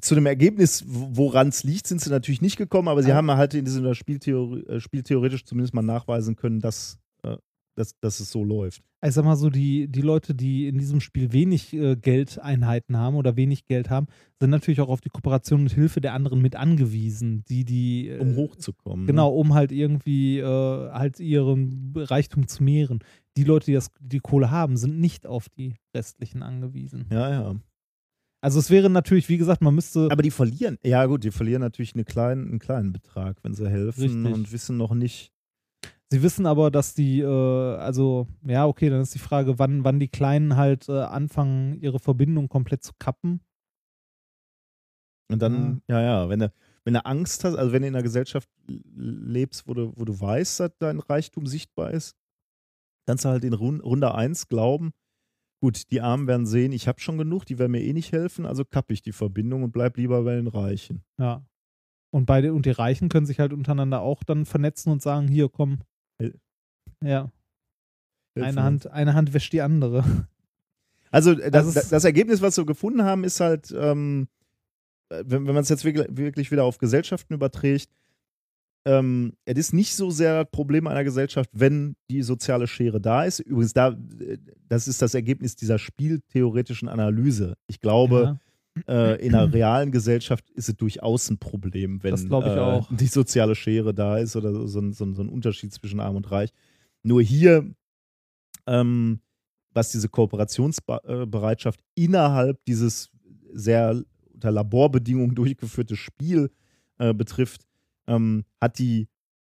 zu 0.00 0.14
dem 0.14 0.26
Ergebnis, 0.26 0.84
woran 0.86 1.48
es 1.48 1.64
liegt, 1.64 1.86
sind 1.86 2.00
sie 2.00 2.10
natürlich 2.10 2.40
nicht 2.40 2.56
gekommen, 2.56 2.88
aber 2.88 3.02
sie 3.02 3.10
Ja. 3.10 3.16
haben 3.16 3.30
halt 3.32 3.54
in 3.54 3.64
dieser 3.64 3.94
Spieltheorie, 3.94 4.64
äh, 4.66 4.80
spieltheoretisch 4.80 5.44
zumindest 5.44 5.74
mal 5.74 5.82
nachweisen 5.82 6.36
können, 6.36 6.60
dass, 6.60 6.98
äh, 7.22 7.36
dass, 7.74 7.98
dass 8.00 8.20
es 8.20 8.30
so 8.30 8.44
läuft. 8.44 8.82
Ich 9.04 9.14
sag 9.14 9.24
mal 9.24 9.36
so, 9.36 9.50
die, 9.50 9.88
die 9.88 10.00
Leute, 10.00 10.34
die 10.34 10.68
in 10.68 10.78
diesem 10.78 11.00
Spiel 11.00 11.32
wenig 11.32 11.72
äh, 11.72 11.96
Geldeinheiten 11.96 12.96
haben 12.96 13.16
oder 13.16 13.36
wenig 13.36 13.64
Geld 13.64 13.90
haben, 13.90 14.06
sind 14.38 14.50
natürlich 14.50 14.80
auch 14.80 14.88
auf 14.88 15.00
die 15.00 15.08
Kooperation 15.08 15.62
und 15.62 15.72
Hilfe 15.72 16.00
der 16.00 16.14
anderen 16.14 16.40
mit 16.40 16.54
angewiesen, 16.54 17.44
die 17.48 17.64
die 17.64 18.08
äh, 18.08 18.18
Um 18.18 18.36
hochzukommen. 18.36 19.06
Genau, 19.06 19.30
um 19.30 19.54
halt 19.54 19.72
irgendwie 19.72 20.38
äh, 20.38 20.44
halt 20.44 21.18
ihren 21.18 21.92
Reichtum 21.96 22.46
zu 22.46 22.62
mehren. 22.62 23.00
Die 23.36 23.44
Leute, 23.44 23.66
die 23.66 23.74
das, 23.74 23.90
die 24.00 24.20
Kohle 24.20 24.50
haben, 24.50 24.76
sind 24.76 25.00
nicht 25.00 25.26
auf 25.26 25.48
die 25.48 25.74
restlichen 25.94 26.42
angewiesen. 26.42 27.06
Ja, 27.10 27.30
ja. 27.30 27.56
Also 28.40 28.58
es 28.58 28.70
wäre 28.70 28.90
natürlich, 28.90 29.28
wie 29.28 29.38
gesagt, 29.38 29.62
man 29.62 29.74
müsste. 29.74 30.08
Aber 30.10 30.22
die 30.22 30.32
verlieren, 30.32 30.78
ja 30.84 31.06
gut, 31.06 31.24
die 31.24 31.30
verlieren 31.30 31.60
natürlich 31.60 31.94
eine 31.94 32.04
kleinen, 32.04 32.48
einen 32.48 32.58
kleinen 32.58 32.92
Betrag, 32.92 33.38
wenn 33.42 33.54
sie 33.54 33.68
helfen 33.68 34.00
Richtig. 34.00 34.34
und 34.34 34.52
wissen 34.52 34.76
noch 34.76 34.94
nicht. 34.94 35.32
Sie 36.12 36.22
wissen 36.22 36.44
aber, 36.44 36.70
dass 36.70 36.92
die, 36.92 37.20
äh, 37.20 37.24
also, 37.26 38.26
ja, 38.44 38.66
okay, 38.66 38.90
dann 38.90 39.00
ist 39.00 39.14
die 39.14 39.18
Frage, 39.18 39.58
wann, 39.58 39.82
wann 39.82 39.98
die 39.98 40.08
Kleinen 40.08 40.56
halt 40.56 40.90
äh, 40.90 41.00
anfangen, 41.00 41.80
ihre 41.80 42.00
Verbindung 42.00 42.50
komplett 42.50 42.82
zu 42.84 42.92
kappen. 42.98 43.40
Und 45.30 45.40
dann, 45.40 45.80
ja, 45.88 46.02
ja, 46.02 46.28
wenn 46.28 46.40
du, 46.40 46.52
wenn 46.84 46.92
du 46.92 47.06
Angst 47.06 47.44
hast, 47.44 47.56
also 47.56 47.72
wenn 47.72 47.80
du 47.80 47.88
in 47.88 47.94
einer 47.94 48.02
Gesellschaft 48.02 48.46
lebst, 48.66 49.66
wo 49.66 49.72
du, 49.72 49.94
wo 49.96 50.04
du 50.04 50.20
weißt, 50.20 50.60
dass 50.60 50.76
dein 50.76 51.00
Reichtum 51.00 51.46
sichtbar 51.46 51.92
ist, 51.92 52.14
kannst 53.08 53.24
du 53.24 53.30
halt 53.30 53.44
in 53.44 53.54
Run- 53.54 53.80
Runde 53.80 54.14
1 54.14 54.48
glauben, 54.48 54.92
gut, 55.62 55.90
die 55.90 56.02
Armen 56.02 56.26
werden 56.26 56.44
sehen, 56.44 56.72
ich 56.72 56.88
habe 56.88 57.00
schon 57.00 57.16
genug, 57.16 57.46
die 57.46 57.58
werden 57.58 57.72
mir 57.72 57.80
eh 57.82 57.94
nicht 57.94 58.12
helfen, 58.12 58.44
also 58.44 58.66
kappe 58.66 58.92
ich 58.92 59.00
die 59.00 59.12
Verbindung 59.12 59.62
und 59.62 59.72
bleib 59.72 59.96
lieber 59.96 60.24
bei 60.24 60.34
den 60.34 60.48
Reichen. 60.48 61.04
Ja. 61.18 61.42
Und 62.12 62.26
beide 62.26 62.52
und 62.52 62.66
die 62.66 62.70
Reichen 62.70 63.08
können 63.08 63.24
sich 63.24 63.40
halt 63.40 63.54
untereinander 63.54 64.02
auch 64.02 64.22
dann 64.24 64.44
vernetzen 64.44 64.92
und 64.92 65.00
sagen, 65.00 65.26
hier, 65.26 65.48
komm. 65.48 65.78
Hel- 66.18 66.34
Ja. 67.02 67.30
Eine 68.34 68.62
Hand, 68.62 68.86
eine 68.86 69.14
Hand 69.14 69.34
wäscht 69.34 69.52
die 69.52 69.60
andere. 69.62 70.04
Also 71.14 71.32
äh, 71.32 71.50
das, 71.50 71.66
Also 71.66 71.78
es- 71.80 71.88
das 71.90 72.04
Ergebnis, 72.04 72.40
was 72.40 72.56
wir 72.56 72.64
gefunden 72.64 73.02
haben, 73.02 73.22
ist 73.24 73.38
halt, 73.38 73.70
ähm, 73.76 74.28
äh, 75.10 75.22
wenn, 75.26 75.46
wenn 75.46 75.52
man 75.54 75.62
es 75.62 75.68
jetzt 75.68 75.84
wirklich, 75.84 76.50
wieder 76.50 76.64
auf 76.64 76.78
Gesellschaften 76.78 77.34
überträgt, 77.34 77.90
ähm, 78.86 79.34
es 79.44 79.58
ist 79.58 79.74
nicht 79.74 79.94
so 79.94 80.10
sehr 80.10 80.44
das 80.44 80.50
Problem 80.50 80.86
einer 80.86 81.04
Gesellschaft, 81.04 81.50
wenn 81.52 81.96
die 82.10 82.22
soziale 82.22 82.66
Schere 82.66 82.98
da 82.98 83.24
ist. 83.24 83.40
Übrigens, 83.40 83.74
da, 83.74 83.88
äh, 84.20 84.38
das 84.70 84.88
ist 84.88 85.02
das 85.02 85.12
Ergebnis 85.12 85.54
dieser 85.54 85.78
spieltheoretischen 85.78 86.88
Analyse. 86.88 87.58
Ich 87.66 87.80
glaube, 87.80 88.38
äh, 88.88 89.24
in 89.24 89.34
einer 89.34 89.52
realen 89.52 89.90
Gesellschaft 89.90 90.50
ist 90.50 90.68
es 90.68 90.76
durchaus 90.76 91.30
ein 91.30 91.38
Problem, 91.38 92.02
wenn 92.02 92.14
äh, 92.14 92.80
die 92.90 93.06
soziale 93.06 93.54
Schere 93.54 93.94
da 93.94 94.18
ist 94.18 94.36
oder 94.36 94.66
so 94.66 94.80
ein, 94.80 94.92
so, 94.92 95.12
so 95.12 95.22
ein 95.22 95.28
Unterschied 95.28 95.72
zwischen 95.72 96.00
Arm 96.00 96.16
und 96.16 96.30
Reich. 96.30 96.50
Nur 97.02 97.22
hier, 97.22 97.70
ähm, 98.66 99.20
was 99.72 99.90
diese 99.90 100.08
Kooperationsbereitschaft 100.08 101.80
innerhalb 101.94 102.64
dieses 102.64 103.10
sehr 103.52 104.02
unter 104.42 104.50
Laborbedingungen 104.50 105.34
durchgeführte 105.36 105.94
Spiel 105.94 106.50
äh, 106.98 107.14
betrifft, 107.14 107.62
ähm, 108.08 108.44
hat 108.60 108.78
die 108.78 109.08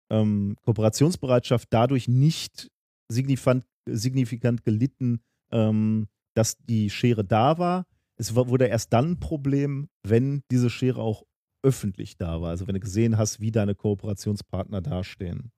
ähm, 0.09 0.55
Kooperationsbereitschaft 0.61 1.67
dadurch 1.71 2.07
nicht 2.07 2.71
signifikant, 3.09 3.65
signifikant 3.85 4.63
gelitten, 4.63 5.19
ähm, 5.51 6.07
dass 6.33 6.57
die 6.57 6.89
Schere 6.89 7.25
da 7.25 7.57
war. 7.57 7.85
Es 8.19 8.35
wurde 8.35 8.65
erst 8.65 8.93
dann 8.93 9.11
ein 9.11 9.19
Problem, 9.19 9.89
wenn 10.03 10.41
diese 10.51 10.69
Schere 10.69 11.01
auch 11.01 11.23
öffentlich 11.63 12.17
da 12.17 12.41
war. 12.41 12.49
Also 12.49 12.67
wenn 12.67 12.73
du 12.75 12.79
gesehen 12.79 13.17
hast, 13.17 13.39
wie 13.39 13.51
deine 13.51 13.75
Kooperationspartner 13.75 14.81
dastehen. 14.81 15.51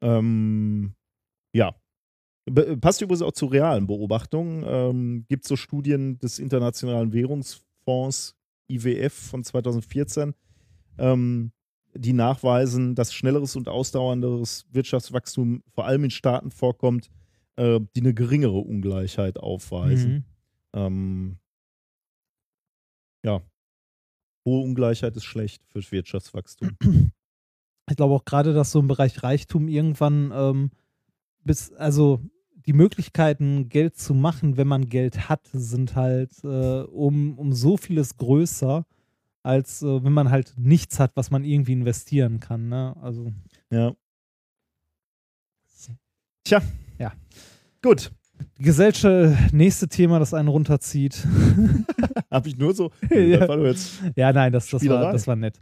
Ähm, 0.00 0.94
ja. 1.52 1.74
Be- 2.50 2.76
Passt 2.78 3.00
übrigens 3.02 3.22
auch 3.22 3.32
zu 3.32 3.46
realen 3.46 3.86
Beobachtungen. 3.86 4.64
Ähm, 4.66 5.24
Gibt 5.28 5.46
so 5.46 5.56
Studien 5.56 6.18
des 6.18 6.38
Internationalen 6.38 7.12
Währungsfonds 7.12 8.36
IWF 8.70 9.12
von 9.12 9.44
2014, 9.44 10.34
ähm, 10.98 11.52
die 11.94 12.12
nachweisen, 12.12 12.94
dass 12.94 13.12
schnelleres 13.14 13.56
und 13.56 13.68
ausdauernderes 13.68 14.66
Wirtschaftswachstum 14.70 15.62
vor 15.74 15.86
allem 15.86 16.04
in 16.04 16.10
Staaten 16.10 16.50
vorkommt, 16.50 17.10
äh, 17.56 17.80
die 17.96 18.00
eine 18.00 18.14
geringere 18.14 18.58
Ungleichheit 18.58 19.38
aufweisen. 19.38 20.12
Mhm. 20.12 20.24
Ähm, 20.74 21.38
ja, 23.22 23.40
hohe 24.44 24.64
Ungleichheit 24.64 25.16
ist 25.16 25.24
schlecht 25.24 25.62
für 25.66 25.80
Wirtschaftswachstum. 25.90 26.76
Ich 27.90 27.96
glaube 27.96 28.14
auch 28.14 28.26
gerade, 28.26 28.52
dass 28.52 28.70
so 28.70 28.80
im 28.80 28.88
Bereich 28.88 29.22
Reichtum 29.22 29.66
irgendwann 29.66 30.30
ähm, 30.34 30.70
bis, 31.44 31.72
also 31.72 32.20
die 32.66 32.74
Möglichkeiten, 32.74 33.70
Geld 33.70 33.96
zu 33.96 34.12
machen, 34.12 34.58
wenn 34.58 34.68
man 34.68 34.90
Geld 34.90 35.30
hat, 35.30 35.48
sind 35.52 35.96
halt 35.96 36.32
äh, 36.44 36.82
um, 36.82 37.38
um 37.38 37.54
so 37.54 37.78
vieles 37.78 38.18
größer, 38.18 38.84
als 39.42 39.82
äh, 39.82 40.04
wenn 40.04 40.12
man 40.12 40.30
halt 40.30 40.52
nichts 40.58 41.00
hat, 41.00 41.12
was 41.14 41.30
man 41.30 41.44
irgendwie 41.44 41.72
investieren 41.72 42.40
kann. 42.40 42.68
Ne? 42.68 42.94
Also. 43.00 43.32
Ja. 43.70 43.94
Tja. 46.44 46.62
Ja. 46.98 47.14
Gut. 47.82 48.12
Gesellschaft, 48.58 49.52
nächste 49.52 49.88
Thema, 49.88 50.18
das 50.18 50.34
einen 50.34 50.48
runterzieht. 50.48 51.26
Habe 52.30 52.48
ich 52.48 52.56
nur 52.56 52.74
so. 52.74 52.90
ja. 53.10 53.38
Das 53.38 53.48
war 53.48 53.58
jetzt 53.58 54.02
ja, 54.16 54.32
nein, 54.32 54.52
das, 54.52 54.68
das, 54.68 54.86
war, 54.88 55.12
das 55.12 55.26
war 55.26 55.36
nett. 55.36 55.60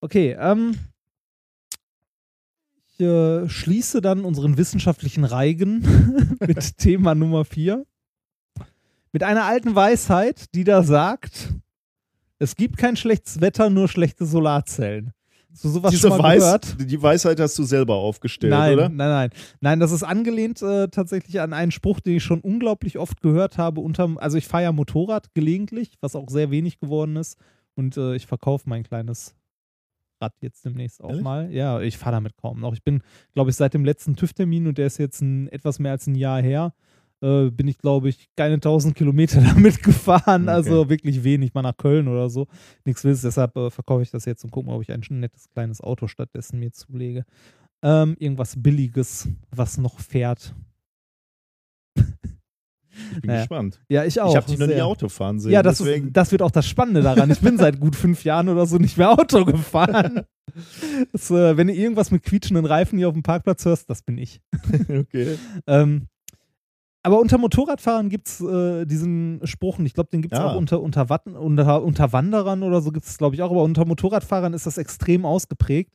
Okay, 0.00 0.36
ähm. 0.38 0.76
Ich 2.98 3.04
äh, 3.04 3.48
schließe 3.48 4.00
dann 4.00 4.24
unseren 4.24 4.56
wissenschaftlichen 4.56 5.24
Reigen 5.24 6.36
mit 6.46 6.76
Thema 6.78 7.14
Nummer 7.14 7.44
4. 7.44 7.84
Mit 9.12 9.22
einer 9.22 9.44
alten 9.44 9.74
Weisheit, 9.74 10.54
die 10.54 10.64
da 10.64 10.82
sagt: 10.82 11.52
Es 12.38 12.56
gibt 12.56 12.78
kein 12.78 12.96
schlechtes 12.96 13.40
Wetter, 13.40 13.68
nur 13.70 13.88
schlechte 13.88 14.24
Solarzellen. 14.24 15.12
Du 15.62 15.68
sowas 15.68 15.90
Diese 15.90 16.08
schon 16.08 16.18
mal 16.18 16.22
Weis 16.22 16.40
gehört? 16.42 16.90
die 16.90 17.02
Weisheit 17.02 17.40
hast 17.40 17.58
du 17.58 17.64
selber 17.64 17.94
aufgestellt, 17.94 18.50
nein, 18.50 18.74
oder? 18.74 18.88
nein, 18.88 19.08
nein. 19.08 19.30
Nein, 19.60 19.80
das 19.80 19.92
ist 19.92 20.02
angelehnt 20.02 20.60
äh, 20.62 20.88
tatsächlich 20.88 21.40
an 21.40 21.52
einen 21.52 21.72
Spruch, 21.72 22.00
den 22.00 22.16
ich 22.16 22.24
schon 22.24 22.40
unglaublich 22.40 22.98
oft 22.98 23.20
gehört 23.20 23.58
habe. 23.58 23.80
Unterm, 23.80 24.18
also 24.18 24.36
ich 24.38 24.46
fahre 24.46 24.64
ja 24.64 24.72
Motorrad 24.72 25.32
gelegentlich, 25.34 25.92
was 26.00 26.14
auch 26.16 26.28
sehr 26.28 26.50
wenig 26.50 26.78
geworden 26.78 27.16
ist. 27.16 27.38
Und 27.74 27.96
äh, 27.96 28.14
ich 28.16 28.26
verkaufe 28.26 28.68
mein 28.68 28.82
kleines 28.84 29.34
Rad 30.20 30.32
jetzt 30.40 30.64
demnächst 30.64 31.02
auch 31.02 31.10
Ehrlich? 31.10 31.24
mal. 31.24 31.52
Ja, 31.52 31.80
ich 31.80 31.98
fahre 31.98 32.16
damit 32.16 32.36
kaum 32.36 32.60
noch. 32.60 32.72
Ich 32.72 32.82
bin, 32.82 33.02
glaube 33.34 33.50
ich, 33.50 33.56
seit 33.56 33.74
dem 33.74 33.84
letzten 33.84 34.16
TÜV-Termin 34.16 34.66
und 34.66 34.78
der 34.78 34.86
ist 34.86 34.98
jetzt 34.98 35.20
ein, 35.20 35.48
etwas 35.48 35.78
mehr 35.78 35.92
als 35.92 36.06
ein 36.06 36.14
Jahr 36.14 36.40
her, 36.40 36.72
äh, 37.22 37.50
bin 37.50 37.68
ich, 37.68 37.78
glaube 37.78 38.08
ich, 38.08 38.28
keine 38.36 38.54
1000 38.54 38.94
Kilometer 38.94 39.40
damit 39.54 39.82
gefahren. 39.82 40.42
Okay. 40.44 40.50
Also 40.52 40.88
wirklich 40.88 41.24
wenig, 41.24 41.54
mal 41.54 41.62
nach 41.62 41.76
Köln 41.76 42.08
oder 42.08 42.28
so. 42.28 42.46
Nichts 42.84 43.04
Wildes, 43.04 43.22
deshalb 43.22 43.56
äh, 43.56 43.70
verkaufe 43.70 44.02
ich 44.02 44.10
das 44.10 44.24
jetzt 44.24 44.44
und 44.44 44.50
gucke 44.50 44.68
mal, 44.68 44.76
ob 44.76 44.82
ich 44.82 44.92
ein 44.92 45.02
nettes 45.10 45.48
kleines 45.52 45.80
Auto 45.80 46.06
stattdessen 46.06 46.58
mir 46.58 46.72
zulege. 46.72 47.24
Ähm, 47.82 48.16
irgendwas 48.18 48.60
Billiges, 48.60 49.28
was 49.50 49.78
noch 49.78 50.00
fährt. 50.00 50.54
Ich 53.14 53.20
bin 53.20 53.28
Naja. 53.28 53.40
gespannt. 53.40 53.80
Ja, 53.88 54.04
ich 54.04 54.20
auch. 54.20 54.30
Ich 54.30 54.36
habe 54.36 54.46
dich 54.46 54.58
noch 54.58 54.66
nie. 54.66 54.80
Auto 54.80 55.08
fahren 55.08 55.38
sehen. 55.38 55.52
Ja, 55.52 55.62
das, 55.62 55.78
deswegen. 55.78 56.12
das 56.12 56.32
wird 56.32 56.42
auch 56.42 56.50
das 56.50 56.66
Spannende 56.66 57.02
daran. 57.02 57.30
Ich 57.30 57.40
bin 57.40 57.58
seit 57.58 57.78
gut 57.78 57.94
fünf 57.94 58.24
Jahren 58.24 58.48
oder 58.48 58.66
so 58.66 58.78
nicht 58.78 58.96
mehr 58.96 59.10
Auto 59.10 59.44
gefahren. 59.44 60.22
Das, 61.12 61.30
äh, 61.30 61.56
wenn 61.56 61.66
du 61.66 61.74
irgendwas 61.74 62.10
mit 62.10 62.22
quietschenden 62.22 62.64
Reifen 62.64 62.98
hier 62.98 63.08
auf 63.08 63.14
dem 63.14 63.22
Parkplatz 63.22 63.64
hörst, 63.64 63.90
das 63.90 64.02
bin 64.02 64.16
ich. 64.16 64.40
okay. 64.88 65.36
Ähm, 65.66 66.08
aber 67.06 67.20
unter 67.20 67.38
Motorradfahrern 67.38 68.08
gibt 68.08 68.26
es 68.28 68.40
äh, 68.40 68.84
diesen 68.84 69.40
Spruch, 69.44 69.78
und 69.78 69.86
ich 69.86 69.94
glaube, 69.94 70.10
den 70.10 70.22
gibt 70.22 70.34
es 70.34 70.40
Ja. 70.40 70.50
auch 70.50 70.56
unter, 70.56 70.82
unter, 70.82 71.08
Watten, 71.08 71.36
unter, 71.36 71.82
unter 71.82 72.12
Wanderern 72.12 72.62
oder 72.62 72.80
so 72.80 72.90
gibt 72.90 73.06
es, 73.06 73.16
glaube 73.16 73.36
ich, 73.36 73.42
auch, 73.42 73.50
aber 73.50 73.62
unter 73.62 73.84
Motorradfahrern 73.84 74.52
ist 74.54 74.66
das 74.66 74.76
extrem 74.76 75.24
ausgeprägt. 75.24 75.92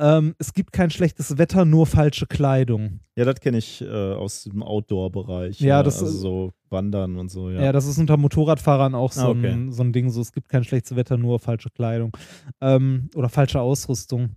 Ähm, 0.00 0.34
es 0.38 0.54
gibt 0.54 0.72
kein 0.72 0.90
schlechtes 0.90 1.36
Wetter, 1.36 1.66
nur 1.66 1.86
falsche 1.86 2.26
Kleidung. 2.26 3.00
Ja, 3.14 3.26
das 3.26 3.40
kenne 3.40 3.58
ich 3.58 3.82
äh, 3.82 3.86
aus 4.14 4.44
dem 4.44 4.62
Outdoor-Bereich. 4.62 5.60
Ja, 5.60 5.82
das- 5.82 6.02
also 6.02 6.16
so 6.16 6.52
Wandern 6.70 7.16
und 7.18 7.28
so, 7.30 7.50
ja. 7.50 7.62
Ja, 7.64 7.72
das 7.72 7.86
ist 7.86 7.98
unter 7.98 8.16
Motorradfahrern 8.16 8.94
auch 8.94 9.12
so, 9.12 9.20
Ah, 9.20 9.28
okay. 9.28 9.50
ein, 9.52 9.70
so 9.72 9.82
ein 9.82 9.92
Ding, 9.92 10.08
so 10.10 10.22
es 10.22 10.32
gibt 10.32 10.48
kein 10.48 10.64
schlechtes 10.64 10.96
Wetter, 10.96 11.18
nur 11.18 11.38
falsche 11.38 11.68
Kleidung 11.70 12.16
ähm, 12.62 13.10
oder 13.14 13.28
falsche 13.28 13.60
Ausrüstung. 13.60 14.30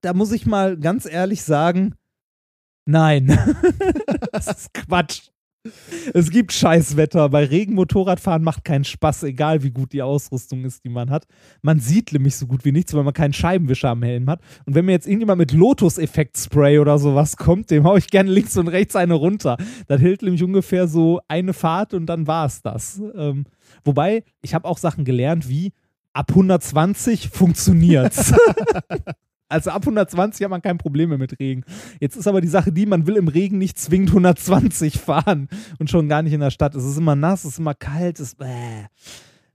Da 0.00 0.14
muss 0.14 0.30
ich 0.30 0.46
mal 0.46 0.76
ganz 0.78 1.04
ehrlich 1.06 1.42
sagen, 1.42 1.94
nein. 2.88 3.26
das 4.32 4.46
ist 4.48 4.74
Quatsch. 4.74 5.28
Es 6.14 6.30
gibt 6.30 6.52
Scheißwetter. 6.52 7.28
Bei 7.28 7.44
Regen 7.44 7.74
Motorradfahren 7.74 8.42
macht 8.42 8.64
keinen 8.64 8.84
Spaß, 8.84 9.24
egal 9.24 9.62
wie 9.62 9.70
gut 9.70 9.92
die 9.92 10.02
Ausrüstung 10.02 10.64
ist, 10.64 10.84
die 10.84 10.88
man 10.88 11.10
hat. 11.10 11.26
Man 11.62 11.80
sieht 11.80 12.12
nämlich 12.12 12.36
so 12.36 12.46
gut 12.46 12.64
wie 12.64 12.72
nichts, 12.72 12.94
weil 12.94 13.02
man 13.02 13.12
keinen 13.12 13.32
Scheibenwischer 13.32 13.90
am 13.90 14.02
Helm 14.02 14.28
hat. 14.30 14.40
Und 14.66 14.74
wenn 14.74 14.84
mir 14.84 14.92
jetzt 14.92 15.06
irgendjemand 15.06 15.38
mit 15.38 15.52
Lotus-Effekt-Spray 15.52 16.78
oder 16.78 16.98
sowas 16.98 17.36
kommt, 17.36 17.70
dem 17.70 17.84
hau 17.84 17.96
ich 17.96 18.08
gerne 18.08 18.30
links 18.30 18.56
und 18.56 18.68
rechts 18.68 18.96
eine 18.96 19.14
runter. 19.14 19.56
Das 19.86 20.00
hält 20.00 20.22
nämlich 20.22 20.42
ungefähr 20.42 20.88
so 20.88 21.20
eine 21.28 21.52
Fahrt 21.52 21.94
und 21.94 22.06
dann 22.06 22.26
war 22.26 22.46
es 22.46 22.62
das. 22.62 23.02
Ähm, 23.16 23.44
wobei, 23.84 24.24
ich 24.42 24.54
habe 24.54 24.66
auch 24.66 24.78
Sachen 24.78 25.04
gelernt 25.04 25.48
wie 25.48 25.72
ab 26.12 26.30
120 26.30 27.28
funktioniert's. 27.28 28.32
Also 29.48 29.70
ab 29.70 29.82
120 29.82 30.44
hat 30.44 30.50
man 30.50 30.62
kein 30.62 30.78
Problem 30.78 31.08
mehr 31.08 31.18
mit 31.18 31.38
Regen. 31.40 31.64
Jetzt 32.00 32.16
ist 32.16 32.26
aber 32.26 32.40
die 32.40 32.48
Sache 32.48 32.70
die, 32.70 32.86
man 32.86 33.06
will 33.06 33.16
im 33.16 33.28
Regen 33.28 33.58
nicht 33.58 33.78
zwingend 33.78 34.10
120 34.10 34.98
fahren 34.98 35.48
und 35.78 35.90
schon 35.90 36.08
gar 36.08 36.22
nicht 36.22 36.34
in 36.34 36.40
der 36.40 36.50
Stadt. 36.50 36.74
Es 36.74 36.84
ist 36.84 36.98
immer 36.98 37.16
nass, 37.16 37.44
es 37.44 37.52
ist 37.52 37.58
immer 37.58 37.74
kalt, 37.74 38.20
es 38.20 38.34
bäh. 38.34 38.86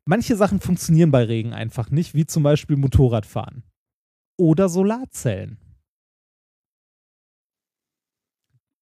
Manche 0.06 0.36
Sachen 0.36 0.60
funktionieren 0.60 1.12
bei 1.12 1.24
Regen 1.24 1.54
einfach 1.54 1.90
nicht, 1.92 2.14
wie 2.14 2.26
zum 2.26 2.44
Beispiel 2.44 2.76
Motorradfahren. 2.76 3.64
Oder 4.38 4.68
Solarzellen. 4.68 5.58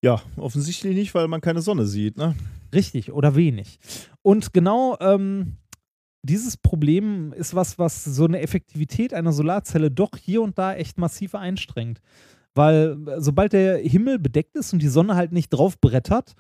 Ja, 0.03 0.22
offensichtlich 0.38 0.95
nicht, 0.95 1.14
weil 1.14 1.27
man 1.27 1.41
keine 1.41 1.61
Sonne 1.61 1.85
sieht, 1.85 2.17
ne? 2.17 2.35
Richtig, 2.73 3.11
oder 3.11 3.35
wenig. 3.35 3.80
Und 4.23 4.53
genau 4.53 4.98
ähm, 4.99 5.57
dieses 6.24 6.58
Problem 6.58 7.33
ist 7.33 7.56
was, 7.56 7.80
was 7.80 8.03
so 8.03 8.25
eine 8.25 8.41
Effektivität 8.41 9.14
einer 9.14 9.32
Solarzelle 9.32 9.90
doch 9.91 10.11
hier 10.17 10.41
und 10.41 10.58
da 10.58 10.74
echt 10.75 10.98
massiv 10.98 11.35
einstrengt. 11.35 12.00
Weil 12.53 12.98
äh, 13.08 13.22
sobald 13.22 13.53
der 13.53 13.77
Himmel 13.77 14.19
bedeckt 14.19 14.56
ist 14.56 14.74
und 14.74 14.82
die 14.82 14.88
Sonne 14.88 15.16
halt 15.16 15.32
nicht 15.32 15.50
drauf 15.50 15.80
brettert, 15.80 16.35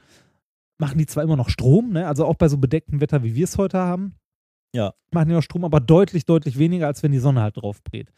machen 0.77 0.97
die 0.97 1.05
zwar 1.05 1.23
immer 1.23 1.37
noch 1.37 1.49
Strom, 1.49 1.91
ne? 1.91 2.07
also 2.07 2.25
auch 2.25 2.35
bei 2.35 2.47
so 2.49 2.57
bedecktem 2.57 3.01
Wetter, 3.01 3.23
wie 3.23 3.35
wir 3.35 3.43
es 3.45 3.57
heute 3.57 3.77
haben, 3.77 4.15
Ja. 4.75 4.93
machen 5.11 5.29
die 5.29 5.35
noch 5.35 5.43
Strom, 5.43 5.63
aber 5.63 5.79
deutlich, 5.79 6.25
deutlich 6.25 6.57
weniger, 6.57 6.87
als 6.87 7.03
wenn 7.03 7.11
die 7.11 7.19
Sonne 7.19 7.41
halt 7.41 7.57
drauf 7.57 7.83
brät. 7.83 8.11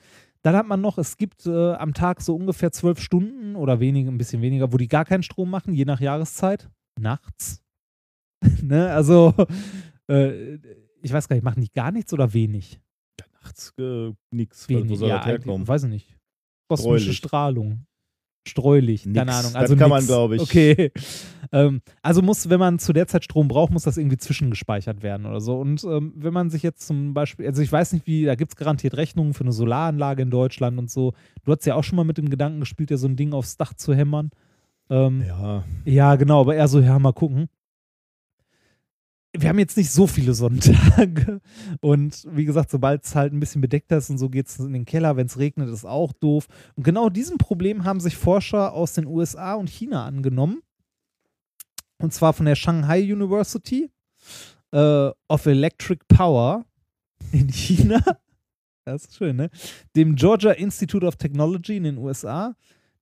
Dann 0.44 0.56
hat 0.56 0.68
man 0.68 0.82
noch, 0.82 0.98
es 0.98 1.18
gibt 1.18 1.46
äh, 1.46 1.74
am 1.74 1.94
Tag 1.94 2.22
so 2.22 2.36
ungefähr 2.36 2.72
zwölf 2.72 3.00
Stunden 3.00 3.56
oder 3.56 3.80
weniger, 3.80 4.10
ein 4.12 4.18
bisschen 4.18 4.42
weniger, 4.42 4.74
wo 4.74 4.78
die 4.78 4.88
gar 4.88 5.06
keinen 5.06 5.24
Strom 5.24 5.50
machen, 5.50 5.74
je 5.74 5.86
nach 5.86 6.00
Jahreszeit. 6.02 6.70
Nachts. 7.00 7.62
ne? 8.62 8.90
Also, 8.92 9.34
äh, 10.08 10.58
ich 11.04 11.14
weiß 11.14 11.28
gar 11.28 11.36
nicht, 11.36 11.44
machen 11.44 11.62
die 11.62 11.72
gar 11.72 11.92
nichts 11.92 12.14
oder 12.14 12.34
wenig? 12.34 12.80
Nachts 13.44 13.74
äh, 13.78 14.12
nix. 14.32 14.68
Wenig, 14.70 14.90
Wo 14.90 14.96
soll 14.96 15.10
ja, 15.10 15.18
das 15.18 15.26
herkommen? 15.28 15.68
weiß 15.68 15.84
ich 15.84 15.90
nicht. 15.90 16.18
Kosmische. 16.70 17.14
Strahlung. 17.14 17.86
Streulicht, 18.48 19.06
Nix. 19.06 19.18
keine 19.18 19.32
Ahnung. 19.34 19.54
Das 19.54 19.62
Also 19.62 19.76
kann 19.78 19.90
man, 19.90 20.00
nix. 20.00 20.08
glaub 20.08 20.32
ich. 20.34 20.42
Okay. 20.42 20.92
ähm, 21.54 21.82
also 22.02 22.22
muss, 22.22 22.50
wenn 22.50 22.60
man 22.60 22.78
zu 22.78 22.92
der 22.92 23.08
Zeit 23.08 23.24
Strom 23.24 23.48
braucht, 23.48 23.72
muss 23.72 23.84
das 23.84 23.96
irgendwie 23.98 24.18
zwischengespeichert 24.18 25.02
werden 25.02 25.26
oder 25.26 25.40
so. 25.40 25.58
Und 25.60 25.82
ähm, 25.86 26.12
wenn 26.18 26.34
man 26.34 26.50
sich 26.50 26.62
jetzt 26.62 26.86
zum 26.86 27.14
Beispiel, 27.14 27.48
also 27.48 27.62
ich 27.62 27.72
weiß 27.72 27.94
nicht, 27.94 28.06
wie, 28.06 28.26
da 28.26 28.36
gibt 28.36 28.52
es 28.52 28.56
garantiert 28.58 28.98
Rechnungen 28.98 29.34
für 29.34 29.44
eine 29.46 29.54
Solaranlage 29.54 30.24
in 30.24 30.30
Deutschland 30.30 30.78
und 30.78 30.90
so. 30.92 31.14
Du 31.46 31.54
hast 31.54 31.66
ja 31.66 31.76
auch 31.76 31.84
schon 31.86 31.96
mal 31.96 32.04
mit 32.04 32.18
dem 32.18 32.30
Gedanken 32.30 32.60
gespielt, 32.60 32.92
ja 32.92 32.98
so 32.98 33.08
ein 33.08 33.16
Ding 33.16 33.32
aufs 33.34 33.56
Dach 33.56 33.74
zu 33.74 33.94
hämmern. 33.94 34.30
Ähm, 34.90 35.24
Ja. 35.26 35.64
ja, 35.86 36.16
genau, 36.16 36.42
aber 36.42 36.56
eher 36.56 36.68
so, 36.68 36.82
ja, 36.82 37.00
mal 37.00 37.14
gucken. 37.14 37.48
Wir 39.36 39.50
haben 39.50 39.60
jetzt 39.60 39.78
nicht 39.78 39.92
so 39.92 40.06
viele 40.06 40.34
Sonntage. 40.34 41.42
Und 41.82 42.28
wie 42.30 42.46
gesagt, 42.46 42.70
sobald 42.70 43.04
es 43.04 43.16
halt 43.16 43.34
ein 43.34 43.40
bisschen 43.40 43.62
bedeckter 43.62 43.98
ist 43.98 44.10
und 44.10 44.20
so 44.20 44.30
geht 44.30 44.48
es 44.48 44.60
in 44.60 44.74
den 44.74 44.86
Keller, 44.86 45.16
wenn 45.18 45.26
es 45.26 45.40
regnet, 45.40 45.70
ist 45.70 45.86
auch 45.86 46.14
doof. 46.14 46.48
Und 46.76 46.84
genau 46.84 47.10
diesem 47.10 47.38
Problem 47.38 47.84
haben 47.84 48.00
sich 48.00 48.16
Forscher 48.16 48.74
aus 48.74 48.94
den 48.94 49.08
USA 49.08 49.56
und 49.56 49.70
China 49.70 50.06
angenommen. 50.06 50.62
Und 51.98 52.14
zwar 52.14 52.34
von 52.34 52.46
der 52.46 52.56
Shanghai 52.56 53.02
University 53.02 53.90
äh, 54.72 55.10
of 55.28 55.46
Electric 55.46 56.04
Power 56.08 56.66
in 57.32 57.50
China. 57.50 58.02
Das 58.86 59.06
ist 59.06 59.16
schön, 59.16 59.38
ne? 59.38 59.50
Dem 59.96 60.18
Georgia 60.18 60.52
Institute 60.52 61.06
of 61.06 61.16
Technology 61.16 61.78
in 61.78 61.86
den 61.86 61.98
USA, 61.98 62.54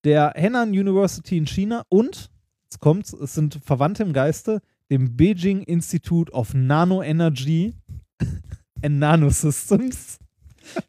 der 0.04 0.32
Henan 0.36 0.70
University 0.70 1.38
in 1.38 1.48
China 1.48 1.84
und, 1.90 2.30
jetzt 2.66 2.80
kommt's, 2.80 3.14
es 3.14 3.34
sind 3.34 3.60
Verwandte 3.66 4.04
im 4.04 4.14
Geiste, 4.14 4.62
dem 4.92 5.16
Beijing 5.16 5.64
Institute 5.64 6.32
of 6.34 6.54
Nanoenergy 6.54 7.74
and 8.84 9.00
Nanosystems. 9.00 10.20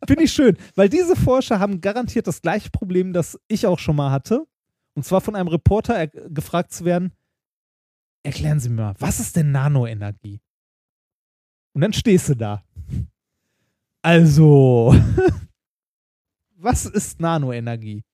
Finde 0.06 0.24
ich 0.24 0.32
schön, 0.32 0.58
weil 0.74 0.88
diese 0.88 1.16
Forscher 1.16 1.58
haben 1.58 1.80
garantiert 1.80 2.26
das 2.26 2.42
gleiche 2.42 2.68
Problem, 2.70 3.12
das 3.12 3.40
ich 3.48 3.66
auch 3.66 3.78
schon 3.78 3.96
mal 3.96 4.10
hatte. 4.10 4.44
Und 4.94 5.04
zwar 5.04 5.22
von 5.22 5.34
einem 5.34 5.48
Reporter 5.48 5.94
er 5.94 6.08
gefragt 6.08 6.72
zu 6.72 6.84
werden, 6.84 7.12
erklären 8.22 8.60
Sie 8.60 8.68
mir 8.68 8.82
mal, 8.82 8.94
was 8.98 9.20
ist 9.20 9.36
denn 9.36 9.50
Nanoenergie? 9.52 10.40
Und 11.72 11.80
dann 11.80 11.92
stehst 11.94 12.28
du 12.28 12.34
da. 12.36 12.62
Also, 14.02 14.94
was 16.56 16.84
ist 16.84 17.20
Nanoenergie? 17.20 18.04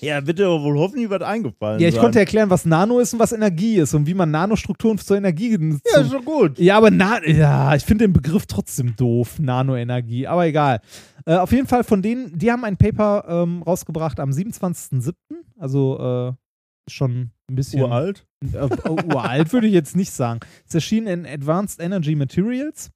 Ja, 0.00 0.26
wird 0.26 0.38
dir 0.38 0.48
wohl 0.48 0.78
hoffentlich 0.78 1.08
was 1.10 1.22
eingefallen 1.22 1.80
Ja, 1.80 1.88
ich 1.88 1.94
sein. 1.94 2.02
konnte 2.02 2.18
erklären, 2.18 2.50
was 2.50 2.64
Nano 2.64 2.98
ist 3.00 3.12
und 3.12 3.18
was 3.18 3.32
Energie 3.32 3.76
ist 3.76 3.94
und 3.94 4.06
wie 4.06 4.14
man 4.14 4.30
Nanostrukturen 4.30 4.98
zur 4.98 5.16
Energie. 5.16 5.50
Ja, 5.92 6.00
ist 6.00 6.12
doch 6.12 6.24
gut. 6.24 6.58
Ja, 6.58 6.76
aber 6.76 6.90
Na 6.90 7.24
ja, 7.26 7.74
ich 7.74 7.84
finde 7.84 8.04
den 8.04 8.12
Begriff 8.12 8.46
trotzdem 8.46 8.94
doof, 8.96 9.38
Nanoenergie, 9.38 10.26
aber 10.26 10.46
egal. 10.46 10.80
Äh, 11.26 11.36
auf 11.36 11.52
jeden 11.52 11.66
Fall 11.66 11.84
von 11.84 12.02
denen, 12.02 12.36
die 12.38 12.50
haben 12.50 12.64
ein 12.64 12.76
Paper 12.76 13.24
ähm, 13.28 13.62
rausgebracht 13.62 14.18
am 14.20 14.30
27.07., 14.30 15.12
also 15.58 16.36
äh, 16.36 16.90
schon 16.90 17.30
ein 17.48 17.54
bisschen. 17.54 17.82
Uralt? 17.82 18.26
Äh, 18.42 18.56
äh, 18.56 18.90
uralt 18.90 19.52
würde 19.52 19.66
ich 19.66 19.74
jetzt 19.74 19.96
nicht 19.96 20.12
sagen. 20.12 20.40
Es 20.66 20.74
erschien 20.74 21.06
in 21.06 21.26
Advanced 21.26 21.80
Energy 21.80 22.14
Materials. 22.14 22.90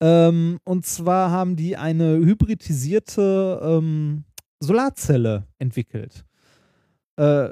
Ähm, 0.00 0.58
und 0.64 0.84
zwar 0.84 1.30
haben 1.30 1.54
die 1.56 1.76
eine 1.76 2.16
hybridisierte 2.16 3.60
ähm, 3.62 4.24
Solarzelle 4.62 5.46
entwickelt. 5.58 6.24
Äh, 7.16 7.50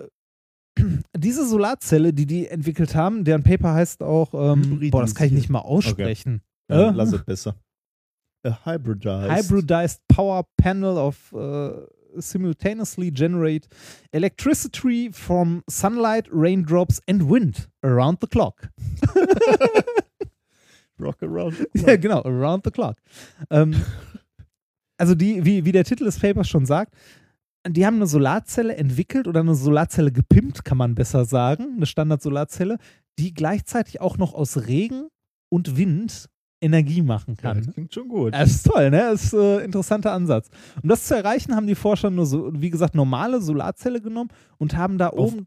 diese 1.16 1.46
Solarzelle, 1.46 2.12
die 2.12 2.26
die 2.26 2.46
entwickelt 2.48 2.94
haben, 2.94 3.24
deren 3.24 3.42
Paper 3.42 3.74
heißt 3.74 4.02
auch, 4.02 4.32
ähm, 4.34 4.90
boah, 4.90 5.02
das 5.02 5.14
kann 5.14 5.26
ich 5.26 5.32
nicht 5.32 5.50
mal 5.50 5.58
aussprechen. 5.60 6.42
Ja, 6.70 6.90
Äh? 6.90 6.92
lass 6.94 7.12
es 7.12 7.24
besser. 7.24 7.56
A 8.44 8.58
hybridized. 8.64 9.30
hybridized 9.50 10.00
power 10.08 10.44
panel 10.56 10.96
of 10.96 11.30
uh, 11.34 11.72
simultaneously 12.16 13.10
generate 13.12 13.68
electricity 14.12 15.10
from 15.12 15.62
sunlight, 15.68 16.26
raindrops 16.32 17.02
and 17.06 17.28
wind 17.28 17.68
around 17.84 18.18
the 18.22 18.26
clock. 18.26 18.70
Rock 20.98 21.22
around. 21.22 21.56
the 21.56 21.66
ja, 21.74 21.84
clock. 21.84 22.00
genau, 22.00 22.22
around 22.24 22.62
the 22.64 22.70
clock. 22.70 22.96
Ähm, 23.50 23.74
also 25.00 25.14
die, 25.14 25.44
wie, 25.44 25.64
wie 25.64 25.72
der 25.72 25.84
Titel 25.84 26.04
des 26.04 26.18
Papers 26.18 26.48
schon 26.48 26.66
sagt, 26.66 26.94
die 27.68 27.84
haben 27.84 27.96
eine 27.96 28.06
Solarzelle 28.06 28.76
entwickelt 28.76 29.26
oder 29.28 29.40
eine 29.40 29.54
Solarzelle 29.54 30.12
gepimpt, 30.12 30.64
kann 30.64 30.78
man 30.78 30.94
besser 30.94 31.24
sagen, 31.24 31.74
eine 31.76 31.86
Standard-Solarzelle, 31.86 32.78
die 33.18 33.34
gleichzeitig 33.34 34.00
auch 34.00 34.16
noch 34.16 34.32
aus 34.34 34.66
Regen 34.66 35.08
und 35.50 35.76
Wind 35.76 36.28
Energie 36.62 37.00
machen 37.02 37.36
Ja, 37.36 37.42
kann. 37.54 37.64
das 37.64 37.72
klingt 37.74 37.92
schon 37.94 38.08
gut. 38.08 38.34
Das 38.34 38.50
ist 38.50 38.66
toll, 38.66 38.90
ne? 38.90 38.98
Das 39.10 39.24
ist 39.24 39.32
äh, 39.32 39.58
ein 39.58 39.64
interessanter 39.64 40.12
Ansatz. 40.12 40.48
Um 40.82 40.88
das 40.90 41.04
zu 41.06 41.16
erreichen, 41.16 41.56
haben 41.56 41.66
die 41.66 41.74
Forscher 41.74 42.10
nur 42.10 42.26
so, 42.26 42.50
wie 42.54 42.68
gesagt, 42.70 42.94
normale 42.94 43.40
Solarzelle 43.40 44.00
genommen 44.02 44.28
und 44.58 44.76
haben 44.76 44.98
da 44.98 45.08
Auf- 45.08 45.32
oben. 45.32 45.46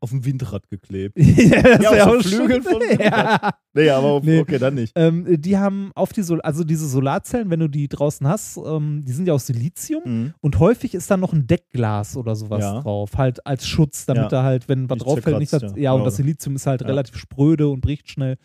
Auf 0.00 0.10
dem 0.10 0.24
Windrad 0.24 0.68
geklebt. 0.68 1.16
ja, 1.18 1.62
das 1.62 1.82
Ja, 1.82 2.04
auf 2.06 2.16
auch 2.18 2.22
schon- 2.22 2.62
von 2.62 2.82
ja. 3.00 3.50
Nee, 3.74 3.90
aber 3.90 4.06
auf, 4.08 4.22
Nee. 4.24 4.40
okay, 4.40 4.58
dann 4.58 4.74
nicht. 4.74 4.92
Ähm, 4.96 5.40
die 5.40 5.56
haben 5.58 5.90
auf 5.94 6.12
die 6.12 6.22
Sol 6.22 6.40
also 6.42 6.64
diese 6.64 6.86
Solarzellen, 6.88 7.50
wenn 7.50 7.60
du 7.60 7.68
die 7.68 7.88
draußen 7.88 8.26
hast, 8.28 8.56
ähm, 8.58 9.02
die 9.04 9.12
sind 9.12 9.26
ja 9.26 9.34
aus 9.34 9.46
Silizium 9.46 10.02
Mhm. 10.04 10.34
und 10.40 10.58
häufig 10.58 10.94
ist 10.94 11.10
da 11.10 11.16
noch 11.16 11.32
ein 11.32 11.46
Deckglas 11.46 12.16
oder 12.16 12.36
sowas 12.36 12.62
Ja. 12.62 12.80
drauf, 12.80 13.12
halt 13.16 13.44
als 13.46 13.66
Schutz, 13.66 14.06
damit 14.06 14.24
Ja. 14.24 14.28
da 14.28 14.42
halt, 14.42 14.68
wenn 14.68 14.88
was 14.90 14.98
drauf 14.98 15.20
fällt, 15.20 15.38
nicht 15.38 15.52
das, 15.52 15.62
ja, 15.62 15.76
ja. 15.76 15.92
und 15.92 16.04
das 16.04 16.16
Silizium 16.16 16.56
ist 16.56 16.66
halt 16.66 16.80
Ja. 16.82 16.86
relativ 16.86 17.16
spröde 17.16 17.68
und 17.68 17.80
bricht 17.80 18.08
schnell. 18.10 18.36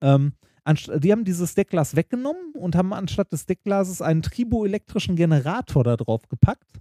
Ähm, 0.00 0.32
die 0.98 1.12
haben 1.12 1.24
dieses 1.24 1.54
Deckglas 1.54 1.94
weggenommen 1.94 2.52
und 2.54 2.74
haben 2.74 2.92
anstatt 2.94 3.30
des 3.32 3.44
Deckglases 3.44 4.00
einen 4.00 4.22
triboelektrischen 4.22 5.14
Generator 5.14 5.84
da 5.84 5.96
drauf 5.96 6.22
gepackt. 6.28 6.80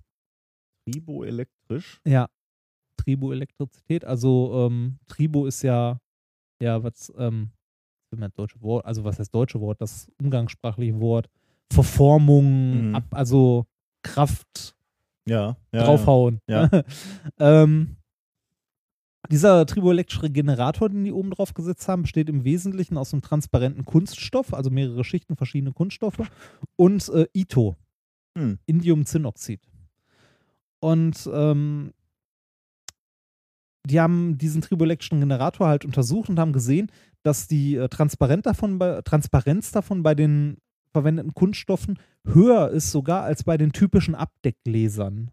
Triboelektrisch. 0.85 1.99
Ja, 2.06 2.27
Triboelektrizität. 3.03 4.06
Also 4.06 4.67
ähm, 4.69 4.98
Tribo 5.07 5.45
ist 5.45 5.61
ja, 5.61 5.99
ja, 6.61 6.83
was, 6.83 7.11
ähm, 7.17 7.51
das 8.11 8.33
deutsche 8.33 8.61
Wort, 8.61 8.85
also 8.85 9.03
was 9.03 9.17
heißt 9.19 9.33
deutsche 9.33 9.59
Wort? 9.59 9.82
Das 9.82 10.07
umgangssprachliche 10.22 10.99
Wort. 10.99 11.30
Verformung, 11.72 12.90
Mhm. 12.90 12.95
ab, 12.95 13.06
also 13.11 13.65
Kraft 14.03 14.75
Ja. 15.27 15.57
ja 15.73 15.83
draufhauen. 15.83 16.40
Ja. 16.48 16.69
ähm, 17.40 17.95
dieser 19.32 19.65
triboelektrische 19.65 20.30
Generator, 20.30 20.90
den 20.90 21.06
die 21.06 21.11
oben 21.14 21.32
drauf 21.32 21.53
gesetzt 21.53 21.88
haben, 21.88 22.03
besteht 22.03 22.30
im 22.30 22.43
Wesentlichen 22.43 22.98
aus 22.98 23.14
einem 23.14 23.22
transparenten 23.22 23.85
Kunststoff, 23.85 24.53
also 24.53 24.69
mehrere 24.69 25.03
Schichten, 25.03 25.35
verschiedene 25.38 25.72
Kunststoffe 25.73 26.30
und 26.75 27.09
äh, 27.09 27.25
Ito, 27.33 27.75
Hm. 28.38 28.59
Indiumzinnoxid. 28.65 29.61
Und 30.80 31.30
ähm, 31.33 31.93
die 33.86 34.00
haben 34.00 34.38
diesen 34.38 34.62
triboelektrischen 34.62 35.20
Generator 35.20 35.68
halt 35.68 35.86
untersucht 35.86 36.30
und 36.30 36.40
haben 36.40 36.53
gesehen, 36.53 36.92
dass 37.24 37.48
die 37.48 37.76
äh, 37.76 37.90
Transparenz, 37.90 38.44
davon 38.44 38.80
bei, 38.80 39.02
Transparenz 39.02 39.72
davon 39.72 40.03
bei 40.03 40.16
den 40.16 40.58
verwendeten 40.92 41.34
Kunststoffen 41.34 42.00
höher 42.26 42.70
ist 42.70 42.92
sogar 42.92 43.24
als 43.24 43.44
bei 43.44 43.58
den 43.58 43.72
typischen 43.72 44.16
Abdeckgläsern, 44.16 45.32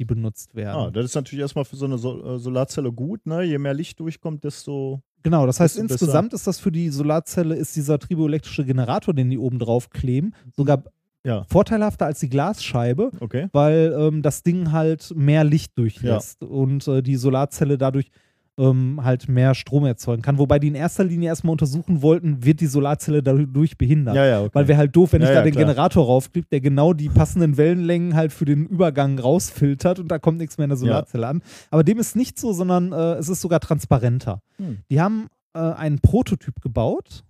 die 0.00 0.04
benutzt 0.04 0.54
werden. 0.54 0.76
Ah, 0.76 0.90
das 0.90 1.06
ist 1.06 1.14
natürlich 1.14 1.40
erstmal 1.40 1.64
für 1.64 1.76
so 1.76 1.86
eine 1.86 1.98
Sol 1.98 2.26
äh, 2.26 2.38
Solarzelle 2.38 2.92
gut, 2.92 3.24
ne? 3.26 3.42
Je 3.42 3.58
mehr 3.58 3.74
Licht 3.74 4.00
durchkommt, 4.00 4.44
desto. 4.44 5.00
Genau, 5.22 5.46
das 5.46 5.60
heißt, 5.60 5.78
insgesamt 5.78 6.32
ist 6.32 6.46
das 6.46 6.60
für 6.60 6.70
die 6.70 6.90
Solarzelle, 6.90 7.56
ist 7.56 7.74
dieser 7.74 7.98
triboelektrische 7.98 8.64
Generator, 8.64 9.14
den 9.14 9.30
die 9.30 9.38
oben 9.38 9.58
drauf 9.58 9.90
kleben, 9.90 10.32
sogar 10.56 10.84
Ja. 11.28 11.44
vorteilhafter 11.48 12.06
als 12.06 12.18
die 12.20 12.28
Glasscheibe, 12.28 13.10
Okay. 13.20 13.48
weil 13.52 13.94
ähm, 13.98 14.22
das 14.22 14.42
Ding 14.42 14.72
halt 14.72 15.12
mehr 15.14 15.44
Licht 15.44 15.78
durchlässt 15.78 16.42
und 16.42 16.88
äh, 16.88 17.02
die 17.02 17.16
Solarzelle 17.16 17.78
dadurch 17.78 18.10
ähm, 18.56 19.04
halt 19.04 19.28
mehr 19.28 19.54
Strom 19.54 19.84
erzeugen 19.84 20.20
kann. 20.22 20.36
Wobei 20.38 20.58
die 20.58 20.66
in 20.66 20.74
erster 20.74 21.04
Linie 21.04 21.28
erstmal 21.28 21.52
untersuchen 21.52 22.02
wollten, 22.02 22.44
wird 22.44 22.60
die 22.60 22.66
Solarzelle 22.66 23.22
dadurch 23.22 23.78
behindert. 23.78 24.16
Ja, 24.16 24.26
ja, 24.26 24.40
okay. 24.40 24.50
Weil 24.52 24.66
wäre 24.66 24.78
halt 24.78 24.96
doof, 24.96 25.12
wenn 25.12 25.22
Ja, 25.22 25.28
ich 25.28 25.32
da 25.34 25.38
ja, 25.38 25.44
den 25.44 25.52
klar. 25.52 25.64
Generator 25.66 26.04
raufklippe, 26.06 26.48
der 26.50 26.60
genau 26.60 26.92
die 26.92 27.08
passenden 27.08 27.56
Wellenlängen 27.56 28.16
halt 28.16 28.32
für 28.32 28.46
den 28.46 28.66
Übergang 28.66 29.16
rausfiltert 29.20 30.00
und 30.00 30.08
da 30.08 30.18
kommt 30.18 30.38
nichts 30.38 30.58
mehr 30.58 30.64
in 30.64 30.70
der 30.70 30.76
Solarzelle 30.76 31.28
an. 31.28 31.42
Aber 31.70 31.84
dem 31.84 31.98
ist 32.00 32.16
nicht 32.16 32.36
so, 32.36 32.52
sondern 32.52 32.90
äh, 32.92 33.14
es 33.14 33.28
ist 33.28 33.42
sogar 33.42 33.60
transparenter. 33.60 34.40
Hm. 34.56 34.78
Die 34.90 35.00
haben 35.00 35.28
äh, 35.54 35.60
einen 35.60 36.00
Prototyp 36.00 36.60
gebaut 36.60 37.22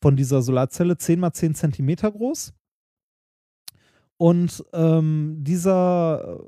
von 0.00 0.14
dieser 0.14 0.42
Solarzelle, 0.42 0.96
10 0.96 1.18
mal 1.18 1.32
10 1.32 1.56
Zentimeter 1.56 2.12
groß. 2.12 2.52
Und 4.18 4.64
ähm, 4.72 5.36
dieser, 5.38 6.40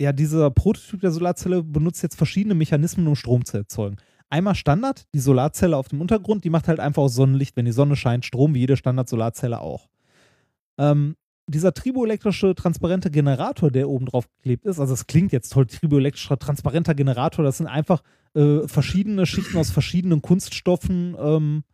ja, 0.00 0.12
dieser 0.12 0.50
Prototyp 0.50 1.00
der 1.00 1.10
Solarzelle 1.10 1.62
benutzt 1.62 2.02
jetzt 2.02 2.16
verschiedene 2.16 2.54
Mechanismen, 2.54 3.06
um 3.06 3.14
Strom 3.14 3.44
zu 3.44 3.58
erzeugen. 3.58 3.96
Einmal 4.30 4.54
Standard, 4.54 5.06
die 5.14 5.20
Solarzelle 5.20 5.76
auf 5.76 5.88
dem 5.88 6.00
Untergrund, 6.00 6.44
die 6.44 6.50
macht 6.50 6.68
halt 6.68 6.80
einfach 6.80 7.02
aus 7.02 7.14
Sonnenlicht, 7.14 7.56
wenn 7.56 7.64
die 7.64 7.72
Sonne 7.72 7.96
scheint, 7.96 8.26
Strom, 8.26 8.54
wie 8.54 8.60
jede 8.60 8.76
Standard-Solarzelle 8.76 9.60
auch. 9.60 9.88
Ähm, 10.78 11.16
dieser 11.46 11.72
triboelektrische 11.72 12.54
transparente 12.54 13.10
Generator, 13.10 13.70
der 13.70 13.88
oben 13.88 14.06
drauf 14.06 14.28
geklebt 14.28 14.66
ist, 14.66 14.80
also 14.80 14.92
es 14.92 15.06
klingt 15.06 15.32
jetzt 15.32 15.50
toll, 15.50 15.66
triboelektrischer 15.66 16.38
transparenter 16.38 16.94
Generator, 16.94 17.42
das 17.42 17.56
sind 17.56 17.66
einfach 17.66 18.02
äh, 18.34 18.68
verschiedene 18.68 19.24
Schichten 19.24 19.56
aus 19.56 19.70
verschiedenen 19.70 20.20
Kunststoffen, 20.20 21.16
ähm, 21.18 21.64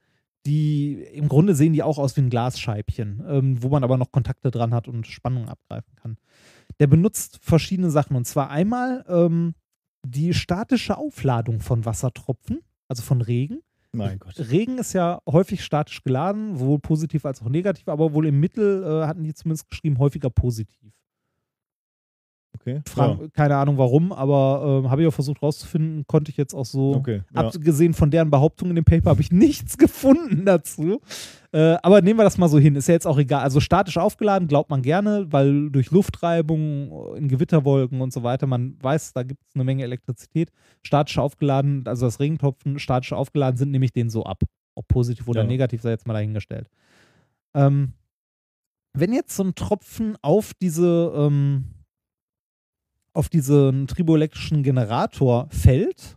die 0.46 1.02
im 1.12 1.28
Grunde 1.28 1.54
sehen 1.54 1.72
die 1.72 1.82
auch 1.82 1.98
aus 1.98 2.16
wie 2.16 2.20
ein 2.20 2.30
Glasscheibchen, 2.30 3.24
ähm, 3.26 3.62
wo 3.62 3.68
man 3.68 3.84
aber 3.84 3.96
noch 3.96 4.12
Kontakte 4.12 4.50
dran 4.50 4.74
hat 4.74 4.88
und 4.88 5.06
Spannung 5.06 5.48
abgreifen 5.48 5.94
kann. 5.96 6.16
Der 6.80 6.86
benutzt 6.86 7.38
verschiedene 7.42 7.90
Sachen 7.90 8.16
und 8.16 8.26
zwar 8.26 8.50
einmal 8.50 9.04
ähm, 9.08 9.54
die 10.04 10.34
statische 10.34 10.98
Aufladung 10.98 11.60
von 11.60 11.84
Wassertropfen, 11.84 12.60
also 12.88 13.02
von 13.02 13.22
Regen. 13.22 13.60
Mein 13.92 14.18
Gott. 14.18 14.34
Regen 14.38 14.78
ist 14.78 14.92
ja 14.92 15.20
häufig 15.26 15.64
statisch 15.64 16.02
geladen, 16.02 16.56
sowohl 16.56 16.80
positiv 16.80 17.24
als 17.24 17.40
auch 17.40 17.48
negativ, 17.48 17.88
aber 17.88 18.12
wohl 18.12 18.26
im 18.26 18.40
Mittel 18.40 18.82
äh, 18.82 19.06
hatten 19.06 19.22
die 19.22 19.34
zumindest 19.34 19.70
geschrieben, 19.70 19.98
häufiger 19.98 20.30
positiv. 20.30 20.92
Okay. 22.66 22.80
Fra 22.88 23.18
Keine 23.34 23.56
Ahnung 23.56 23.76
warum, 23.76 24.10
aber 24.10 24.82
äh, 24.84 24.88
habe 24.88 25.02
ich 25.02 25.08
auch 25.08 25.12
versucht 25.12 25.42
rauszufinden, 25.42 26.06
konnte 26.06 26.30
ich 26.30 26.38
jetzt 26.38 26.54
auch 26.54 26.64
so. 26.64 26.94
Okay, 26.94 27.20
ja. 27.34 27.42
Abgesehen 27.42 27.92
von 27.92 28.10
deren 28.10 28.30
Behauptungen 28.30 28.70
in 28.70 28.76
dem 28.76 28.84
Paper 28.86 29.10
habe 29.10 29.20
ich 29.20 29.30
nichts 29.32 29.76
gefunden 29.76 30.46
dazu. 30.46 31.02
Äh, 31.52 31.76
aber 31.82 32.00
nehmen 32.00 32.18
wir 32.18 32.24
das 32.24 32.38
mal 32.38 32.48
so 32.48 32.58
hin, 32.58 32.74
ist 32.74 32.88
ja 32.88 32.94
jetzt 32.94 33.06
auch 33.06 33.18
egal. 33.18 33.42
Also 33.42 33.60
statisch 33.60 33.98
aufgeladen 33.98 34.48
glaubt 34.48 34.70
man 34.70 34.80
gerne, 34.80 35.26
weil 35.30 35.70
durch 35.70 35.90
Luftreibung 35.90 37.14
in 37.16 37.28
Gewitterwolken 37.28 38.00
und 38.00 38.12
so 38.12 38.22
weiter, 38.22 38.46
man 38.46 38.76
weiß, 38.82 39.12
da 39.12 39.22
gibt 39.24 39.42
es 39.46 39.54
eine 39.54 39.64
Menge 39.64 39.84
Elektrizität. 39.84 40.50
Statisch 40.82 41.18
aufgeladen, 41.18 41.84
also 41.86 42.06
das 42.06 42.18
Regentropfen, 42.18 42.78
statisch 42.78 43.12
aufgeladen 43.12 43.58
sind, 43.58 43.70
nehme 43.72 43.84
ich 43.84 43.92
den 43.92 44.08
so 44.08 44.24
ab. 44.24 44.42
Ob 44.74 44.88
positiv 44.88 45.28
oder 45.28 45.42
Ja. 45.42 45.46
negativ, 45.46 45.82
sei 45.82 45.90
jetzt 45.90 46.06
mal 46.06 46.14
dahingestellt. 46.14 46.68
Ähm, 47.54 47.92
wenn 48.96 49.12
jetzt 49.12 49.36
so 49.36 49.42
ein 49.44 49.54
Tropfen 49.54 50.16
auf 50.22 50.54
diese 50.54 51.12
ähm, 51.16 51.64
auf 53.14 53.28
diesen 53.28 53.86
triboelektrischen 53.86 54.62
Generator 54.62 55.46
fällt, 55.50 56.16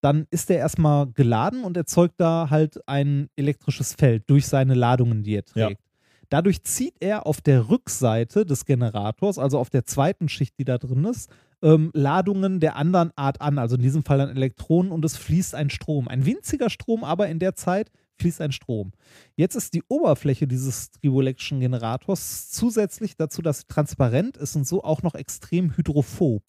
dann 0.00 0.26
ist 0.30 0.50
er 0.50 0.58
erstmal 0.58 1.08
geladen 1.08 1.64
und 1.64 1.76
erzeugt 1.76 2.14
da 2.18 2.48
halt 2.50 2.80
ein 2.86 3.28
elektrisches 3.36 3.94
Feld 3.94 4.24
durch 4.28 4.46
seine 4.46 4.74
Ladungen, 4.74 5.22
die 5.22 5.34
er 5.34 5.44
trägt. 5.44 5.80
Dadurch 6.28 6.62
zieht 6.64 6.94
er 7.00 7.26
auf 7.26 7.40
der 7.40 7.68
Rückseite 7.68 8.44
des 8.46 8.64
Generators, 8.64 9.38
also 9.38 9.58
auf 9.58 9.70
der 9.70 9.84
zweiten 9.84 10.28
Schicht, 10.28 10.58
die 10.58 10.64
da 10.64 10.78
drin 10.78 11.04
ist, 11.04 11.30
ähm, 11.62 11.90
Ladungen 11.94 12.60
der 12.60 12.76
anderen 12.76 13.12
Art 13.16 13.40
an, 13.40 13.58
also 13.58 13.76
in 13.76 13.82
diesem 13.82 14.02
Fall 14.04 14.18
dann 14.18 14.30
Elektronen 14.30 14.92
und 14.92 15.04
es 15.04 15.16
fließt 15.16 15.54
ein 15.54 15.70
Strom. 15.70 16.08
Ein 16.08 16.26
winziger 16.26 16.68
Strom, 16.68 17.04
aber 17.04 17.28
in 17.28 17.38
der 17.38 17.54
Zeit 17.54 17.90
fließt 18.18 18.40
ein 18.40 18.52
Strom. 18.52 18.92
Jetzt 19.36 19.54
ist 19.56 19.74
die 19.74 19.82
Oberfläche 19.88 20.46
dieses 20.46 20.90
trivoelektrischen 20.90 21.60
Generators 21.60 22.50
zusätzlich 22.50 23.16
dazu, 23.16 23.42
dass 23.42 23.60
sie 23.60 23.66
transparent 23.68 24.36
ist 24.36 24.56
und 24.56 24.66
so 24.66 24.82
auch 24.84 25.02
noch 25.02 25.14
extrem 25.14 25.76
hydrophob. 25.76 26.42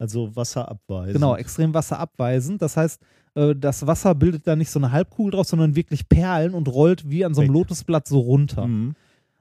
Also 0.00 0.34
wasserabweisend. 0.36 1.14
Genau, 1.14 1.34
extrem 1.34 1.74
wasserabweisend. 1.74 2.62
Das 2.62 2.76
heißt, 2.76 3.02
äh, 3.34 3.54
das 3.56 3.84
Wasser 3.86 4.14
bildet 4.14 4.46
da 4.46 4.54
nicht 4.54 4.70
so 4.70 4.78
eine 4.78 4.92
Halbkugel 4.92 5.32
drauf, 5.32 5.46
sondern 5.48 5.74
wirklich 5.74 6.08
Perlen 6.08 6.54
und 6.54 6.68
rollt 6.68 7.10
wie 7.10 7.24
an 7.24 7.34
so 7.34 7.40
einem 7.40 7.50
Weg. 7.50 7.54
Lotusblatt 7.54 8.06
so 8.06 8.20
runter. 8.20 8.68
Mhm. 8.68 8.94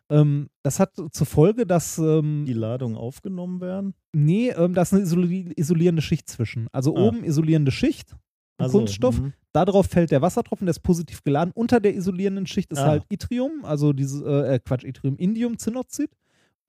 Ähm, 0.10 0.50
das 0.64 0.80
hat 0.80 0.94
zur 1.12 1.28
Folge, 1.28 1.68
dass 1.68 2.00
ähm, 2.00 2.46
Die 2.48 2.54
Ladungen 2.54 2.98
aufgenommen 2.98 3.62
werden. 3.62 3.94
Nee, 4.14 4.50
ähm, 4.50 4.74
da 4.74 4.82
ist 4.82 4.94
eine 4.94 5.04
isoli 5.04 5.52
isolierende 5.56 6.02
Schicht 6.02 6.28
zwischen. 6.28 6.68
Also 6.72 6.96
Ah. 6.96 7.02
oben 7.02 7.24
isolierende 7.24 7.72
Schicht, 7.72 8.16
Ach 8.58 8.70
so, 8.70 8.78
Kunststoff, 8.80 9.20
mhm. 9.20 9.34
darauf 9.54 9.86
fällt 9.88 10.12
der 10.12 10.22
Wassertropfen, 10.22 10.66
der 10.66 10.72
ist 10.72 10.80
positiv 10.82 11.24
geladen. 11.24 11.52
Unter 11.54 11.80
der 11.80 11.96
isolierenden 11.96 12.48
Schicht 12.48 12.72
ist 12.72 12.80
Ah. 12.80 12.88
halt 12.88 13.04
Yttrium, 13.12 13.64
also 13.64 13.94
diese, 13.94 14.26
äh, 14.26 14.56
äh, 14.56 14.60
Quatsch, 14.60 14.84
Yttrium, 14.84 15.16
Indiumzinnoxid, 15.18 16.10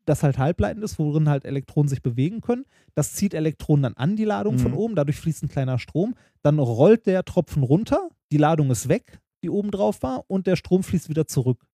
das 0.04 0.22
halt 0.22 0.38
halbleitend 0.38 0.84
ist, 0.84 0.98
worin 0.98 1.28
halt 1.28 1.44
Elektronen 1.44 1.88
sich 1.88 2.02
bewegen 2.02 2.40
können. 2.40 2.64
Das 2.94 3.14
zieht 3.14 3.34
Elektronen 3.34 3.82
dann 3.82 3.94
an 3.94 4.16
die 4.16 4.24
Ladung 4.24 4.58
von 4.58 4.72
Mhm. 4.72 4.76
oben, 4.78 4.94
dadurch 4.96 5.18
fließt 5.18 5.42
ein 5.44 5.48
kleiner 5.48 5.78
Strom. 5.78 6.14
Dann 6.42 6.58
rollt 6.58 7.06
der 7.06 7.24
Tropfen 7.24 7.62
runter, 7.62 8.08
die 8.32 8.38
Ladung 8.38 8.70
ist 8.70 8.88
weg, 8.88 9.20
die 9.42 9.50
oben 9.50 9.70
drauf 9.70 10.02
war, 10.02 10.24
und 10.28 10.46
der 10.46 10.56
Strom 10.56 10.82
fließt 10.82 11.08
wieder 11.08 11.26
zurück, 11.26 11.64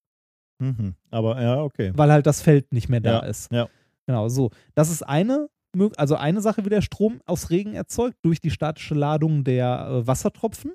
Mhm. 0.61 0.95
Aber 1.11 1.43
ja, 1.43 1.61
okay. 1.63 1.91
weil 1.97 2.13
halt 2.13 2.27
das 2.27 2.41
Feld 2.41 2.73
nicht 2.73 2.89
mehr 2.89 3.01
da 3.01 3.11
ja, 3.15 3.19
ist. 3.27 3.51
Ja. 3.51 3.69
Genau, 4.07 4.29
so. 4.29 4.51
Das 4.77 4.89
ist 4.91 5.03
eine, 5.03 5.49
also 5.97 6.17
eine 6.17 6.41
Sache, 6.41 6.65
wie 6.65 6.71
der 6.71 6.83
Strom 6.83 7.21
aus 7.27 7.51
Regen 7.51 7.75
erzeugt, 7.75 8.17
durch 8.23 8.41
die 8.41 8.51
statische 8.51 8.95
Ladung 8.95 9.45
der 9.45 9.89
äh, 9.89 10.07
Wassertropfen. 10.07 10.73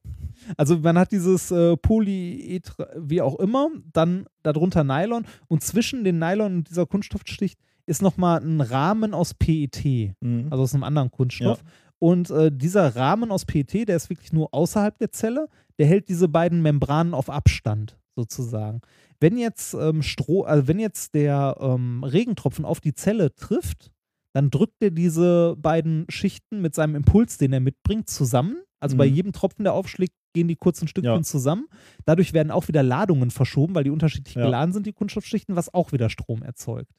Also 0.58 0.78
man 0.80 0.98
hat 0.98 1.12
dieses 1.12 1.52
äh, 1.52 1.78
Polyether, 1.78 2.90
wie 2.98 3.22
auch 3.22 3.40
immer, 3.40 3.70
dann 3.94 4.26
darunter 4.44 4.84
Nylon 4.84 5.26
und 5.48 5.64
zwischen 5.64 6.04
den 6.04 6.20
Nylon 6.20 6.56
und 6.58 6.70
dieser 6.70 6.86
Kunststoffschicht 6.86 7.60
ist 7.86 8.02
nochmal 8.02 8.42
ein 8.42 8.62
Rahmen 8.62 9.14
aus 9.14 9.34
PET, 9.34 10.14
Mhm. 10.22 10.48
also 10.50 10.64
aus 10.64 10.74
einem 10.74 10.84
anderen 10.84 11.12
Kunststoff. 11.12 11.64
Und 12.00 12.30
äh, 12.32 12.52
dieser 12.52 12.96
Rahmen 12.96 13.32
aus 13.32 13.46
PET, 13.46 13.88
der 13.88 13.96
ist 13.96 14.10
wirklich 14.10 14.34
nur 14.34 14.54
außerhalb 14.54 14.98
der 14.98 15.12
Zelle, 15.12 15.48
der 15.78 15.88
hält 15.88 16.10
diese 16.10 16.28
beiden 16.28 16.62
Membranen 16.62 17.14
auf 17.14 17.30
Abstand 17.30 17.98
sozusagen. 18.16 18.82
Wenn 19.20 19.38
jetzt 19.38 19.74
ähm, 19.76 20.02
Stroh, 20.02 20.44
also 20.44 20.68
wenn 20.68 20.80
jetzt 20.80 21.14
der 21.14 21.58
ähm, 21.60 22.04
Regentropfen 22.04 22.66
auf 22.66 22.80
die 22.82 22.94
Zelle 22.94 23.34
trifft, 23.36 23.92
dann 24.34 24.50
drückt 24.50 24.82
er 24.82 24.92
diese 24.92 25.56
beiden 25.58 26.06
Schichten 26.10 26.62
mit 26.62 26.74
seinem 26.74 26.96
Impuls, 26.96 27.38
den 27.38 27.54
er 27.54 27.60
mitbringt, 27.60 28.10
zusammen. 28.10 28.58
Also 28.80 28.96
bei 28.98 29.08
Mhm. 29.08 29.16
jedem 29.16 29.32
Tropfen, 29.34 29.64
der 29.64 29.74
aufschlägt, 29.74 30.14
gehen 30.34 30.48
die 30.48 30.56
kurzen 30.56 30.88
Stückchen 30.88 31.16
Ja. 31.18 31.22
zusammen. 31.24 31.68
Dadurch 32.06 32.34
werden 32.34 32.52
auch 32.52 32.68
wieder 32.68 32.84
Ladungen 32.84 33.32
verschoben, 33.32 33.76
weil 33.76 33.84
die 33.84 33.90
unterschiedlich 33.92 34.36
Ja. 34.36 34.44
geladen 34.46 34.74
sind, 34.74 34.86
die 34.86 34.94
Kunststoffschichten, 34.94 35.56
was 35.56 35.74
auch 35.74 35.92
wieder 35.92 36.10
Strom 36.10 36.42
erzeugt. 36.44 36.92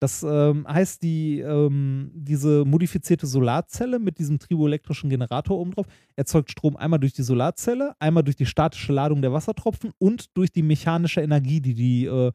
Das 0.00 0.24
ähm, 0.24 0.66
heißt, 0.66 1.00
die, 1.04 1.38
ähm, 1.38 2.10
diese 2.12 2.64
modifizierte 2.64 3.24
Solarzelle 3.28 4.00
mit 4.00 4.18
diesem 4.18 4.40
triboelektrischen 4.40 5.08
Generator 5.10 5.56
oben 5.56 5.70
drauf 5.70 5.86
erzeugt 6.16 6.50
Strom 6.50 6.76
einmal 6.76 6.98
durch 6.98 7.12
die 7.12 7.22
Solarzelle, 7.22 7.94
einmal 8.00 8.24
durch 8.24 8.34
die 8.34 8.46
statische 8.46 8.92
Ladung 8.92 9.22
der 9.22 9.32
Wassertropfen 9.32 9.92
und 9.98 10.36
durch 10.36 10.50
die 10.50 10.64
mechanische 10.64 11.20
Energie, 11.20 11.60
die 11.60 11.74
die, 11.74 12.06
äh, 12.06 12.32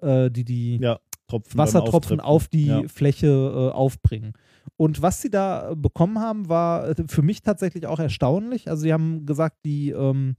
äh, 0.00 0.30
die, 0.30 0.44
die 0.46 0.78
Ja, 0.80 0.98
Wassertropfen 1.30 2.20
Auftritt. 2.20 2.20
auf 2.20 2.48
die 2.48 2.66
Ja. 2.66 2.82
Fläche 2.88 3.26
äh, 3.26 3.72
aufbringen. 3.74 4.32
Und 4.76 5.02
was 5.02 5.20
sie 5.22 5.30
da 5.30 5.74
bekommen 5.76 6.18
haben, 6.18 6.48
war 6.48 6.88
äh, 6.88 6.94
für 7.08 7.22
mich 7.22 7.42
tatsächlich 7.42 7.86
auch 7.86 7.98
erstaunlich. 7.98 8.68
Also 8.68 8.82
sie 8.82 8.92
haben 8.92 9.26
gesagt, 9.26 9.58
die, 9.64 9.90
ähm, 9.90 10.36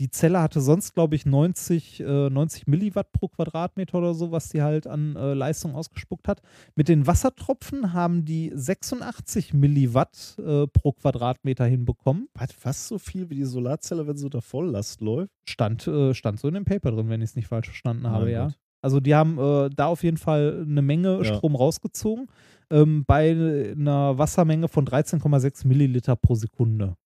die 0.00 0.10
Zelle 0.10 0.40
hatte 0.40 0.60
sonst, 0.60 0.94
glaube 0.94 1.16
ich, 1.16 1.26
90, 1.26 2.00
äh, 2.00 2.30
90 2.30 2.66
Milliwatt 2.68 3.10
pro 3.12 3.28
Quadratmeter 3.28 3.98
oder 3.98 4.14
so, 4.14 4.30
was 4.30 4.48
sie 4.50 4.62
halt 4.62 4.86
an 4.86 5.16
äh, 5.16 5.34
Leistung 5.34 5.74
ausgespuckt 5.74 6.28
hat. 6.28 6.40
Mit 6.76 6.88
den 6.88 7.06
Wassertropfen 7.06 7.92
haben 7.94 8.24
die 8.24 8.52
86 8.54 9.54
Milliwatt 9.54 10.36
äh, 10.38 10.66
pro 10.68 10.92
Quadratmeter 10.92 11.64
hinbekommen. 11.64 12.28
Hat 12.38 12.52
fast 12.52 12.86
so 12.88 12.98
viel 12.98 13.28
wie 13.30 13.34
die 13.36 13.44
Solarzelle, 13.44 14.06
wenn 14.06 14.16
sie 14.16 14.24
unter 14.24 14.42
Volllast 14.42 15.00
läuft. 15.00 15.32
Stand, 15.48 15.86
äh, 15.88 16.14
stand 16.14 16.38
so 16.38 16.46
in 16.48 16.54
dem 16.54 16.64
Paper 16.64 16.92
drin, 16.92 17.08
wenn 17.08 17.20
ich 17.22 17.30
es 17.30 17.36
nicht 17.36 17.48
falsch 17.48 17.66
verstanden 17.68 18.06
habe, 18.08 18.30
ja. 18.30 18.44
gut. 18.46 18.58
Also 18.80 19.00
die 19.00 19.14
haben 19.14 19.38
äh, 19.38 19.70
da 19.74 19.86
auf 19.86 20.02
jeden 20.04 20.16
Fall 20.18 20.64
eine 20.66 20.82
Menge 20.82 21.18
Ja. 21.18 21.24
Strom 21.24 21.56
rausgezogen, 21.56 22.26
ähm, 22.70 23.04
bei 23.06 23.30
einer 23.72 24.18
Wassermenge 24.18 24.68
von 24.68 24.86
13,6 24.86 25.66
Milliliter 25.66 26.16
pro 26.16 26.34
Sekunde. 26.34 26.96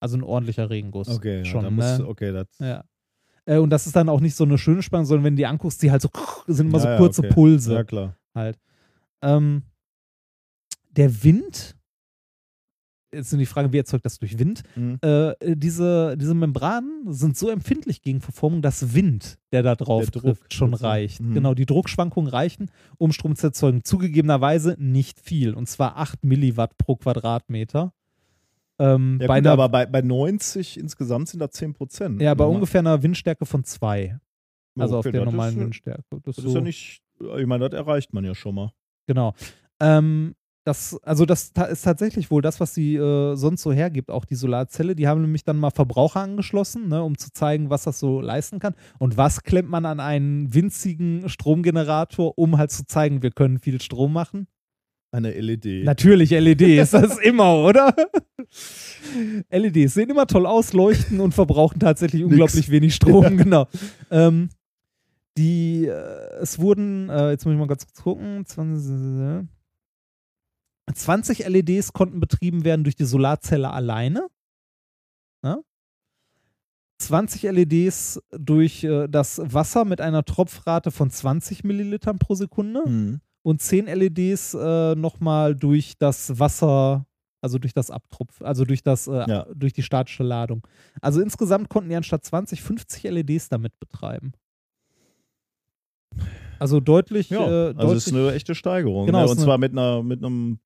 Also 0.00 0.18
ein 0.18 0.22
ordentlicher 0.22 0.68
Regenguss. 0.68 1.08
Okay, 1.08 1.38
ja, 1.38 1.44
schon. 1.44 1.74
muss, 1.74 1.98
ne? 1.98 2.06
okay, 2.06 2.32
das, 2.32 2.46
ja. 2.58 2.84
Äh, 3.46 3.58
und 3.58 3.70
das 3.70 3.86
ist 3.86 3.96
dann 3.96 4.08
auch 4.08 4.20
nicht 4.20 4.34
so 4.34 4.44
eine 4.44 4.58
schöne 4.58 4.82
Spannung, 4.82 5.06
sondern 5.06 5.24
wenn 5.24 5.34
du 5.34 5.40
die 5.40 5.46
anguckst, 5.46 5.82
die 5.82 5.90
halt 5.90 6.02
so 6.02 6.08
sind 6.46 6.68
immer 6.68 6.78
Ja, 6.78 6.82
so 6.82 6.88
ja, 6.88 6.96
kurze 6.98 7.20
okay. 7.22 7.32
Pulse 7.32 7.74
Ja, 7.74 7.84
klar. 7.84 8.16
halt. 8.34 8.58
Ähm, 9.22 9.62
der 10.90 11.24
Wind, 11.24 11.76
jetzt 13.14 13.30
sind 13.30 13.38
die 13.38 13.46
Frage, 13.46 13.72
wie 13.72 13.78
erzeugt 13.78 14.04
das 14.04 14.18
durch 14.18 14.38
Wind? 14.38 14.62
Mhm. 14.76 14.98
Äh, 15.02 15.34
diese, 15.56 16.16
diese 16.18 16.34
Membranen 16.34 17.12
sind 17.12 17.36
so 17.36 17.48
empfindlich 17.50 18.02
gegen 18.02 18.20
Verformung, 18.20 18.60
dass 18.62 18.94
Wind, 18.94 19.38
der 19.52 19.62
da 19.62 19.74
drauf 19.74 20.02
Der 20.02 20.10
Druck 20.10 20.22
trifft, 20.22 20.54
schon 20.54 20.70
sozusagen. 20.70 20.90
reicht. 20.92 21.20
Mhm. 21.20 21.34
Genau, 21.34 21.54
die 21.54 21.66
Druckschwankungen 21.66 22.28
reichen, 22.30 22.70
um 22.98 23.12
Strom 23.12 23.36
zu 23.36 23.46
erzeugen. 23.46 23.84
Zugegebenerweise 23.84 24.76
nicht 24.78 25.20
viel, 25.20 25.54
und 25.54 25.68
zwar 25.68 25.96
8 25.96 26.24
Milliwatt 26.24 26.76
pro 26.78 26.96
Quadratmeter. 26.96 27.92
Ähm, 28.78 29.18
Ja, 29.20 29.28
bei 29.28 29.38
gut, 29.38 29.46
einer, 29.46 29.52
aber 29.52 29.68
bei, 29.68 29.86
bei 29.86 30.02
90 30.02 30.78
insgesamt 30.80 31.28
sind 31.28 31.38
da 31.40 31.50
10 31.50 31.74
Prozent. 31.74 32.20
ja, 32.20 32.34
bei 32.34 32.44
ungefähr 32.44 32.80
einer 32.80 33.02
Windstärke 33.02 33.46
von 33.46 33.62
2. 33.64 34.18
Also 34.76 34.98
auf 34.98 35.06
Okay, 35.06 35.12
der 35.12 35.24
das 35.24 35.32
normalen 35.32 35.54
ist, 35.54 35.60
Windstärke. 35.60 36.02
Das, 36.10 36.22
Das 36.22 36.36
so- 36.36 36.48
ist 36.48 36.54
ja 36.54 36.60
nicht, 36.60 37.00
ich 37.38 37.46
meine, 37.46 37.68
das 37.68 37.78
erreicht 37.78 38.12
man 38.12 38.24
ja 38.24 38.34
schon 38.34 38.56
mal. 38.56 38.72
Genau. 39.06 39.34
Ähm, 39.78 40.34
das, 40.64 40.98
also 41.02 41.26
das 41.26 41.52
ist 41.70 41.82
tatsächlich 41.82 42.30
wohl 42.30 42.40
das, 42.40 42.58
was 42.58 42.74
sie 42.74 42.96
äh, 42.96 43.36
sonst 43.36 43.62
so 43.62 43.72
hergibt, 43.72 44.10
auch 44.10 44.24
die 44.24 44.34
Solarzelle. 44.34 44.96
Die 44.96 45.06
haben 45.06 45.20
nämlich 45.20 45.44
dann 45.44 45.58
mal 45.58 45.70
Verbraucher 45.70 46.20
angeschlossen, 46.20 46.88
ne, 46.88 47.02
um 47.02 47.18
zu 47.18 47.30
zeigen, 47.32 47.68
was 47.68 47.84
das 47.84 47.98
so 47.98 48.20
leisten 48.22 48.60
kann. 48.60 48.74
Und 48.98 49.18
was 49.18 49.42
klemmt 49.42 49.68
man 49.68 49.84
an 49.84 50.00
einen 50.00 50.54
winzigen 50.54 51.28
Stromgenerator, 51.28 52.38
um 52.38 52.56
halt 52.56 52.70
zu 52.70 52.86
zeigen, 52.86 53.22
wir 53.22 53.30
können 53.30 53.58
viel 53.58 53.80
Strom 53.80 54.14
machen? 54.14 54.46
Eine 55.12 55.30
LED. 55.32 55.84
Natürlich 55.84 56.32
das 56.92 57.12
ist 57.12 57.20
immer, 57.20 57.56
oder? 57.58 57.94
LEDs 59.50 59.94
sehen 59.94 60.10
immer 60.10 60.26
toll 60.26 60.46
aus, 60.46 60.72
leuchten 60.72 61.20
und 61.20 61.32
verbrauchen 61.32 61.78
tatsächlich 61.78 62.24
unglaublich 62.24 62.70
wenig 62.70 62.94
Strom, 62.94 63.36
genau. 63.36 63.68
Ähm, 64.10 64.48
die, 65.36 65.86
äh, 65.86 66.40
es 66.40 66.58
wurden, 66.58 67.10
äh, 67.10 67.30
jetzt 67.30 67.44
muss 67.44 67.52
ich 67.52 67.58
mal 67.60 67.68
ganz 67.68 67.86
kurz 67.86 68.02
gucken, 68.02 68.44
20, 68.46 69.46
20 70.92 71.46
LEDs 71.46 71.92
konnten 71.92 72.20
betrieben 72.20 72.64
werden 72.64 72.84
durch 72.84 72.96
die 72.96 73.04
Solarzelle 73.04 73.70
alleine. 73.70 74.28
Ja? 75.42 75.58
20 76.98 77.42
LEDs 77.44 78.20
durch 78.30 78.84
äh, 78.84 79.08
das 79.08 79.40
Wasser 79.42 79.84
mit 79.84 80.00
einer 80.00 80.24
Tropfrate 80.24 80.90
von 80.90 81.10
20 81.10 81.64
Millilitern 81.64 82.18
pro 82.18 82.34
Sekunde 82.34 82.82
Mhm. 82.88 83.20
und 83.42 83.60
10 83.62 83.86
LEDs 83.86 84.54
äh, 84.54 84.94
nochmal 84.94 85.54
durch 85.56 85.94
das 85.98 86.38
Wasser, 86.38 87.06
also 87.40 87.58
durch 87.58 87.74
das 87.74 87.90
Abtropf, 87.90 88.40
also 88.42 88.64
durch 88.64 88.82
das, 88.82 89.06
äh, 89.06 89.24
Ja. 89.28 89.46
durch 89.54 89.72
die 89.72 89.82
statische 89.82 90.22
Ladung. 90.22 90.66
Also 91.00 91.20
insgesamt 91.20 91.68
konnten 91.68 91.90
die 91.90 91.96
anstatt 91.96 92.24
20 92.24 92.62
50 92.62 93.02
LEDs 93.04 93.48
damit 93.48 93.78
betreiben. 93.80 94.32
Also 96.64 96.80
deutlich, 96.80 97.28
Ja, 97.28 97.40
äh, 97.40 97.66
also 97.66 97.72
deutlich 97.74 98.06
ist 98.06 98.14
eine 98.14 98.32
echte 98.32 98.54
Steigerung. 98.54 99.04
Genau, 99.04 99.22
ne? 99.22 99.30
Und 99.30 99.38
zwar 99.38 99.58
mit 99.58 99.72
einer, 99.72 100.02
mit 100.02 100.24
einem, 100.24 100.60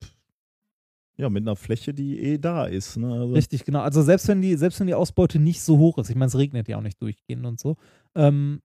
ja, 1.16 1.28
mit 1.28 1.42
einer 1.42 1.56
Fläche, 1.56 1.92
die 1.92 2.20
eh 2.20 2.38
da 2.38 2.66
ist. 2.66 2.98
Ne? 2.98 3.12
Also, 3.12 3.34
Richtig, 3.34 3.64
genau. 3.64 3.80
Also 3.80 4.02
selbst 4.02 4.28
wenn 4.28 4.40
die, 4.40 4.54
selbst 4.54 4.78
wenn 4.78 4.86
die 4.86 4.94
Ausbeute 4.94 5.40
nicht 5.40 5.60
so 5.60 5.76
hoch 5.76 5.98
ist, 5.98 6.08
ich 6.08 6.14
meine, 6.14 6.28
es 6.28 6.38
regnet 6.38 6.68
ja 6.68 6.78
auch 6.78 6.82
nicht 6.82 7.02
durchgehend 7.02 7.44
und 7.44 7.58
so. 7.58 7.78
Ähm, 8.14 8.60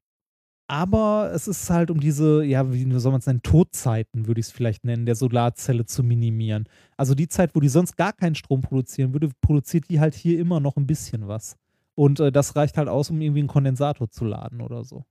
aber 0.68 1.32
es 1.34 1.48
ist 1.48 1.72
halt 1.72 1.90
um 1.90 2.00
diese, 2.00 2.44
ja, 2.44 2.72
wie 2.72 3.00
soll 3.00 3.12
man 3.12 3.20
es 3.20 3.26
nennen, 3.26 3.42
Todzeiten, 3.42 4.28
würde 4.28 4.40
ich 4.40 4.46
es 4.46 4.52
vielleicht 4.52 4.84
nennen, 4.86 5.08
der 5.08 5.16
Solarzelle 5.16 5.88
zu 5.88 6.04
minimieren. 6.04 6.70
Also 6.98 7.16
die 7.16 7.30
Zeit, 7.30 7.56
wo 7.56 7.62
die 7.62 7.68
sonst 7.68 7.98
gar 7.98 8.14
keinen 8.14 8.36
Strom 8.36 8.62
produzieren 8.62 9.12
würde, 9.12 9.32
produziert 9.42 9.90
die 9.90 10.00
halt 10.00 10.14
hier 10.14 10.38
immer 10.40 10.60
noch 10.60 10.78
ein 10.78 10.86
bisschen 10.86 11.28
was. 11.28 11.56
Und 11.96 12.20
äh, 12.20 12.32
das 12.32 12.56
reicht 12.56 12.78
halt 12.78 12.90
aus, 12.90 13.10
um 13.10 13.20
irgendwie 13.20 13.40
einen 13.40 13.48
Kondensator 13.48 14.08
zu 14.12 14.24
laden 14.24 14.62
oder 14.62 14.84
so. 14.84 15.04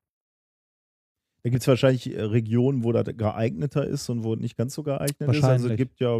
Da 1.44 1.50
gibt 1.50 1.62
es 1.62 1.68
wahrscheinlich 1.68 2.14
äh, 2.14 2.22
Regionen, 2.22 2.84
wo 2.84 2.92
das 2.92 3.04
geeigneter 3.16 3.86
ist 3.86 4.08
und 4.08 4.22
wo 4.22 4.36
nicht 4.36 4.56
ganz 4.56 4.74
so 4.74 4.82
geeignet 4.82 5.34
ist. 5.34 5.44
Also 5.44 5.68
es 5.68 5.76
gibt 5.76 6.00
ja 6.00 6.18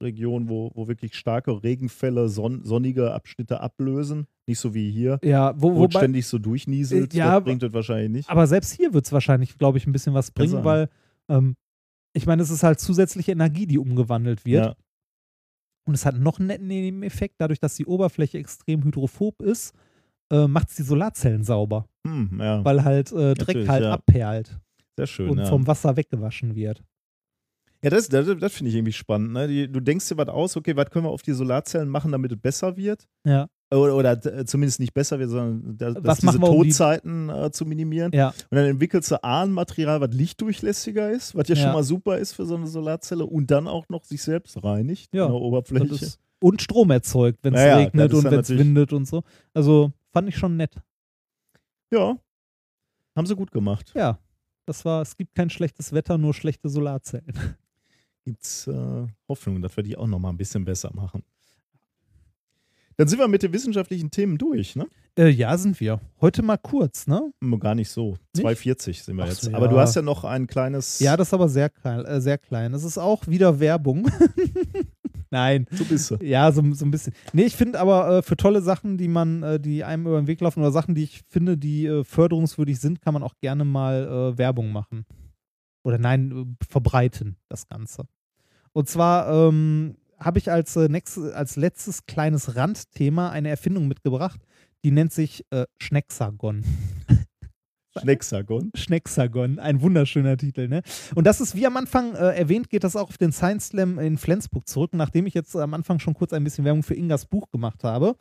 Regionen, 0.00 0.48
wo, 0.48 0.70
wo 0.74 0.88
wirklich 0.88 1.14
starke 1.14 1.62
Regenfälle 1.62 2.28
son 2.28 2.64
sonnige 2.64 3.12
Abschnitte 3.12 3.60
ablösen. 3.60 4.26
Nicht 4.46 4.58
so 4.58 4.74
wie 4.74 4.90
hier, 4.90 5.18
Ja, 5.22 5.54
wo, 5.56 5.74
wo 5.74 5.88
ständig 5.88 6.26
so 6.26 6.38
durchnieselt. 6.38 7.14
Äh, 7.14 7.18
ja, 7.18 7.36
das 7.36 7.44
bringt 7.44 7.62
das 7.62 7.72
wahrscheinlich 7.72 8.10
nicht. 8.10 8.30
aber 8.30 8.46
selbst 8.46 8.72
hier 8.72 8.92
wird 8.92 9.06
es 9.06 9.12
wahrscheinlich, 9.12 9.56
glaube 9.58 9.78
ich, 9.78 9.86
ein 9.86 9.92
bisschen 9.92 10.14
was 10.14 10.30
bringen, 10.30 10.52
sein. 10.52 10.64
weil 10.64 10.88
ähm, 11.28 11.56
ich 12.12 12.26
meine, 12.26 12.42
es 12.42 12.50
ist 12.50 12.62
halt 12.62 12.78
zusätzliche 12.80 13.32
Energie, 13.32 13.66
die 13.66 13.78
umgewandelt 13.78 14.44
wird. 14.44 14.66
Ja. 14.66 14.74
Und 15.84 15.94
es 15.94 16.04
hat 16.04 16.16
noch 16.16 16.38
einen 16.38 16.48
netten 16.48 16.68
Nebeneffekt, 16.68 17.36
dadurch, 17.38 17.58
dass 17.58 17.74
die 17.74 17.86
Oberfläche 17.86 18.38
extrem 18.38 18.84
hydrophob 18.84 19.40
ist, 19.42 19.74
äh, 20.32 20.48
macht 20.48 20.70
es 20.70 20.76
die 20.76 20.82
Solarzellen 20.82 21.44
sauber, 21.44 21.86
Hm, 22.06 22.38
ja. 22.40 22.64
weil 22.64 22.82
halt 22.84 23.12
äh, 23.12 23.34
Dreck 23.34 23.48
Natürlich, 23.48 23.68
halt 23.68 23.84
ja. 23.84 23.92
abperlt 23.92 24.58
Sehr 24.96 25.06
schön. 25.06 25.30
und 25.30 25.38
ja. 25.38 25.44
vom 25.46 25.66
Wasser 25.66 25.96
weggewaschen 25.96 26.54
wird. 26.56 26.82
Ja, 27.84 27.90
das, 27.90 28.08
das, 28.08 28.26
das 28.38 28.52
finde 28.52 28.70
ich 28.70 28.76
irgendwie 28.76 28.92
spannend. 28.92 29.32
Ne? 29.32 29.48
Die, 29.48 29.70
du 29.70 29.80
denkst 29.80 30.08
dir 30.08 30.16
was 30.16 30.28
aus, 30.28 30.56
okay, 30.56 30.76
was 30.76 30.88
können 30.90 31.04
wir 31.04 31.10
auf 31.10 31.22
die 31.22 31.32
Solarzellen 31.32 31.88
machen, 31.88 32.12
damit 32.12 32.30
es 32.32 32.38
besser 32.40 32.76
wird? 32.76 33.08
Ja. 33.26 33.48
Oder, 33.74 33.96
oder 33.96 34.12
äh, 34.26 34.44
zumindest 34.44 34.78
nicht 34.80 34.92
besser 34.94 35.18
wird, 35.18 35.30
sondern 35.30 35.76
dass 35.78 35.96
Was 36.04 36.18
diese 36.20 36.38
wir, 36.40 36.48
um 36.50 36.62
die- 36.62 36.68
Todzeiten 36.68 37.28
äh, 37.30 37.50
zu 37.50 37.64
minimieren. 37.66 38.12
Ja. 38.14 38.28
Und 38.28 38.56
dann 38.56 38.66
entwickelst 38.66 39.10
du 39.10 39.24
A, 39.24 39.42
ein 39.42 39.50
Material, 39.50 40.00
was 40.00 40.12
lichtdurchlässiger 40.14 41.10
ist, 41.10 41.34
was 41.34 41.48
ja, 41.48 41.54
Ja. 41.56 41.62
schon 41.62 41.72
mal 41.72 41.82
super 41.82 42.18
ist 42.18 42.34
für 42.34 42.44
so 42.46 42.54
eine 42.54 42.66
Solarzelle 42.66 43.24
und 43.26 43.50
dann 43.50 43.66
auch 43.66 43.88
noch 43.88 44.04
sich 44.04 44.22
selbst 44.22 44.62
reinigt 44.62 45.12
Ja, 45.14 45.24
in 45.26 45.32
der 45.32 45.40
Oberfläche. 45.40 45.86
Das 45.88 46.02
ist, 46.02 46.20
und 46.40 46.60
Strom 46.62 46.90
erzeugt, 46.90 47.38
wenn 47.42 47.54
es 47.54 47.60
Ja, 47.62 47.76
regnet 47.78 48.12
das 48.12 48.18
und 48.24 48.30
wenn 48.30 48.40
es 48.40 48.50
windet 48.50 48.92
und 48.92 49.06
so. 49.08 49.22
Also 49.54 49.92
fand 50.12 50.28
ich 50.28 50.36
schon 50.36 50.56
nett. 50.56 50.74
ja, 51.90 52.16
haben 53.16 53.26
sie 53.26 53.36
gut 53.36 53.50
gemacht. 53.50 53.92
Ja, 53.94 54.18
das 54.64 54.84
war, 54.84 55.02
es 55.02 55.16
gibt 55.16 55.34
kein 55.34 55.50
schlechtes 55.50 55.92
Wetter, 55.92 56.16
nur 56.18 56.32
schlechte 56.34 56.68
Solarzellen. 56.68 57.34
Gibt's 58.24 58.66
äh, 58.68 59.06
Hoffnung, 59.28 59.60
dass 59.60 59.76
wir 59.76 59.82
die 59.84 59.96
auch 59.96 60.06
noch 60.06 60.18
mal 60.18 60.30
ein 60.30 60.36
bisschen 60.36 60.64
besser 60.64 60.90
machen. 60.94 61.24
Dann 62.96 63.08
sind 63.08 63.18
wir 63.18 63.26
mit 63.26 63.42
den 63.42 63.52
wissenschaftlichen 63.52 64.10
Themen 64.10 64.38
durch, 64.38 64.76
ne? 64.76 64.86
Äh, 65.18 65.28
ja, 65.28 65.56
sind 65.58 65.80
wir. 65.80 66.00
Heute 66.20 66.42
mal 66.42 66.58
kurz, 66.58 67.06
ne? 67.06 67.32
Gar 67.58 67.74
nicht 67.74 67.88
so. 67.90 68.16
Nicht? 68.36 68.46
2,40 68.46 69.02
sind 69.04 69.16
wir 69.16 69.24
Ach 69.24 69.28
jetzt. 69.28 69.42
so, 69.42 69.52
Aber 69.54 69.68
du 69.68 69.76
ja. 69.76 69.82
hast 69.82 69.96
ja 69.96 70.02
noch 70.02 70.24
ein 70.24 70.46
kleines. 70.46 71.00
Ja, 71.00 71.16
das 71.16 71.28
ist 71.28 71.34
aber 71.34 71.48
sehr 71.48 71.68
klein. 71.68 72.04
Äh, 72.04 72.20
sehr 72.20 72.38
klein. 72.38 72.72
Es 72.74 72.84
ist 72.84 72.98
auch 72.98 73.26
wieder 73.26 73.58
Werbung. 73.60 74.10
Nein. 75.32 75.66
So 75.70 75.86
bist 75.86 76.10
du. 76.10 76.16
Ja, 76.20 76.52
so, 76.52 76.62
so 76.74 76.84
ein 76.84 76.90
bisschen. 76.90 77.14
Nee, 77.32 77.44
ich 77.44 77.56
finde 77.56 77.80
aber 77.80 78.18
äh, 78.18 78.22
für 78.22 78.36
tolle 78.36 78.60
Sachen, 78.60 78.98
die 78.98 79.08
man, 79.08 79.42
äh, 79.42 79.58
die 79.58 79.82
einem 79.82 80.06
über 80.06 80.20
den 80.20 80.26
Weg 80.26 80.42
laufen 80.42 80.60
oder 80.60 80.70
Sachen, 80.70 80.94
die 80.94 81.04
ich 81.04 81.22
finde, 81.26 81.56
die 81.56 81.86
äh, 81.86 82.04
förderungswürdig 82.04 82.78
sind, 82.78 83.00
kann 83.00 83.14
man 83.14 83.22
auch 83.22 83.34
gerne 83.40 83.64
mal 83.64 84.34
äh, 84.34 84.38
Werbung 84.38 84.72
machen. 84.72 85.06
Oder 85.84 85.96
nein, 85.96 86.30
äh, 86.60 86.64
verbreiten, 86.68 87.36
das 87.48 87.66
Ganze. 87.66 88.04
Und 88.74 88.90
zwar 88.90 89.48
ähm, 89.48 89.96
habe 90.18 90.38
ich 90.38 90.50
als, 90.50 90.76
äh, 90.76 90.88
nächstes, 90.88 91.32
als 91.32 91.56
letztes 91.56 92.04
kleines 92.04 92.54
Randthema 92.54 93.30
eine 93.30 93.48
Erfindung 93.48 93.88
mitgebracht, 93.88 94.40
die 94.84 94.90
nennt 94.90 95.12
sich 95.12 95.46
Schnecksagon. 95.78 96.64
Schnecksagon. 98.00 98.70
Schnecksagon, 98.74 99.58
ein 99.58 99.82
wunderschöner 99.82 100.36
Titel, 100.36 100.68
ne? 100.68 100.82
Und 101.14 101.26
das 101.26 101.40
ist, 101.40 101.54
wie 101.54 101.66
am 101.66 101.76
Anfang 101.76 102.14
äh, 102.14 102.36
erwähnt, 102.36 102.70
geht 102.70 102.84
das 102.84 102.96
auch 102.96 103.08
auf 103.08 103.18
den 103.18 103.32
Science 103.32 103.68
Slam 103.68 103.98
in 103.98 104.16
Flensburg 104.18 104.66
zurück. 104.66 104.92
Nachdem 104.94 105.26
ich 105.26 105.34
jetzt 105.34 105.54
am 105.56 105.74
Anfang 105.74 105.98
schon 105.98 106.14
kurz 106.14 106.32
ein 106.32 106.44
bisschen 106.44 106.64
Werbung 106.64 106.82
für 106.82 106.94
Ingas 106.94 107.26
Buch 107.26 107.50
gemacht 107.50 107.84
habe, 107.84 108.16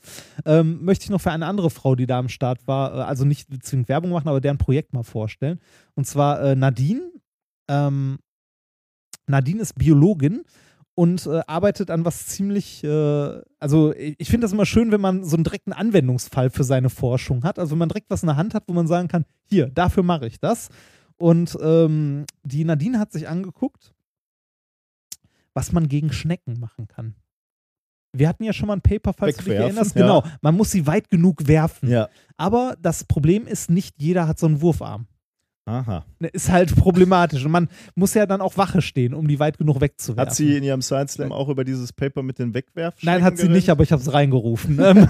ähm, 0.45 0.83
möchte 0.83 1.03
ich 1.05 1.09
noch 1.09 1.21
für 1.21 1.31
eine 1.31 1.45
andere 1.45 1.69
Frau, 1.69 1.95
die 1.95 2.05
da 2.05 2.19
am 2.19 2.29
Start 2.29 2.67
war, 2.67 2.93
äh, 2.93 3.01
also 3.03 3.25
nicht 3.25 3.47
zwingend 3.63 3.89
Werbung 3.89 4.11
machen, 4.11 4.27
aber 4.27 4.41
deren 4.41 4.57
Projekt 4.57 4.93
mal 4.93 5.03
vorstellen. 5.03 5.59
Und 5.95 6.05
zwar 6.05 6.41
äh, 6.41 6.55
Nadine. 6.55 7.11
Ähm, 7.69 8.19
Nadine 9.27 9.61
ist 9.61 9.77
Biologin 9.77 10.43
und 10.95 11.25
äh, 11.25 11.41
arbeitet 11.47 11.89
an 11.89 12.05
was 12.05 12.27
ziemlich, 12.27 12.83
äh, 12.83 13.41
also 13.59 13.93
ich 13.95 14.29
finde 14.29 14.45
das 14.45 14.51
immer 14.51 14.65
schön, 14.65 14.91
wenn 14.91 15.01
man 15.01 15.23
so 15.23 15.35
einen 15.35 15.43
direkten 15.43 15.73
Anwendungsfall 15.73 16.49
für 16.49 16.63
seine 16.63 16.89
Forschung 16.89 17.43
hat. 17.43 17.59
Also 17.59 17.71
wenn 17.71 17.79
man 17.79 17.89
direkt 17.89 18.09
was 18.09 18.23
in 18.23 18.27
der 18.27 18.35
Hand 18.35 18.53
hat, 18.53 18.63
wo 18.67 18.73
man 18.73 18.87
sagen 18.87 19.07
kann, 19.07 19.25
hier, 19.45 19.67
dafür 19.67 20.03
mache 20.03 20.27
ich 20.27 20.39
das. 20.39 20.69
Und 21.17 21.57
ähm, 21.61 22.25
die 22.43 22.65
Nadine 22.65 22.99
hat 22.99 23.11
sich 23.11 23.27
angeguckt, 23.27 23.93
was 25.53 25.71
man 25.71 25.87
gegen 25.87 26.11
Schnecken 26.11 26.59
machen 26.59 26.87
kann. 26.87 27.15
Wir 28.13 28.27
hatten 28.27 28.43
ja 28.43 28.51
schon 28.51 28.67
mal 28.67 28.73
ein 28.73 28.81
Paper, 28.81 29.13
falls 29.13 29.37
du 29.37 29.43
dich 29.43 29.53
Wegwerfen, 29.53 29.77
erinnerst. 29.77 29.95
ja. 29.95 30.01
Genau, 30.01 30.23
man 30.41 30.55
muss 30.55 30.71
sie 30.71 30.85
weit 30.85 31.09
genug 31.09 31.47
werfen. 31.47 31.89
Ja. 31.89 32.09
Aber 32.35 32.75
das 32.81 33.05
Problem 33.05 33.47
ist, 33.47 33.69
nicht 33.69 33.95
jeder 33.97 34.27
hat 34.27 34.39
so 34.39 34.47
einen 34.47 34.61
Wurfarm. 34.61 35.07
Aha. 35.71 36.05
Ne, 36.19 36.27
Ist 36.27 36.49
halt 36.49 36.75
problematisch. 36.75 37.45
Und 37.45 37.51
man 37.51 37.69
muss 37.95 38.13
ja 38.13 38.25
dann 38.25 38.41
auch 38.41 38.57
Wache 38.57 38.81
stehen, 38.81 39.13
um 39.13 39.27
die 39.27 39.39
weit 39.39 39.57
genug 39.57 39.79
wegzuwerfen. 39.79 40.29
Hat 40.29 40.35
sie 40.35 40.57
in 40.57 40.63
ihrem 40.63 40.81
Science 40.81 41.13
Slam 41.13 41.31
auch 41.31 41.47
über 41.47 41.63
dieses 41.63 41.93
Paper 41.93 42.23
mit 42.23 42.39
den 42.39 42.53
Wegwerf? 42.53 42.95
Nein, 43.03 43.23
hat 43.23 43.37
sie 43.37 43.47
nicht, 43.47 43.69
aber 43.69 43.83
ich 43.83 43.91
habe 43.91 44.01
es 44.01 44.11
reingerufen. 44.13 44.79
Ähm, 44.91 45.07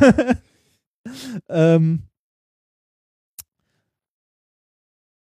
ähm, 1.49 2.03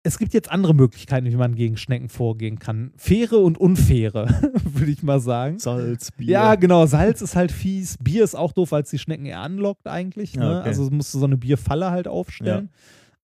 es 0.02 0.18
gibt 0.18 0.34
jetzt 0.34 0.50
andere 0.50 0.74
Möglichkeiten, 0.74 1.26
wie 1.26 1.36
man 1.36 1.54
gegen 1.54 1.76
Schnecken 1.76 2.08
vorgehen 2.08 2.58
kann. 2.58 2.92
Faire 2.96 3.38
und 3.38 3.58
unfaire, 3.58 4.28
würde 4.64 4.92
ich 4.92 5.02
mal 5.02 5.20
sagen. 5.20 5.58
Salz, 5.58 6.10
Bier. 6.12 6.30
Ja, 6.30 6.54
genau. 6.54 6.86
Salz 6.86 7.20
ist 7.22 7.36
halt 7.36 7.52
fies. 7.52 7.96
Bier 7.98 8.24
ist 8.24 8.34
auch 8.34 8.52
doof, 8.52 8.72
weil 8.72 8.82
es 8.82 8.90
die 8.90 8.98
Schnecken 8.98 9.26
eher 9.26 9.40
anlockt 9.40 9.86
eigentlich. 9.86 10.36
Ne? 10.36 10.44
Ja, 10.44 10.58
okay. 10.60 10.68
Also 10.68 10.90
musst 10.90 11.12
du 11.14 11.18
so 11.18 11.26
eine 11.26 11.36
Bierfalle 11.36 11.90
halt 11.90 12.08
aufstellen. 12.08 12.70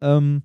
Ähm, 0.01 0.43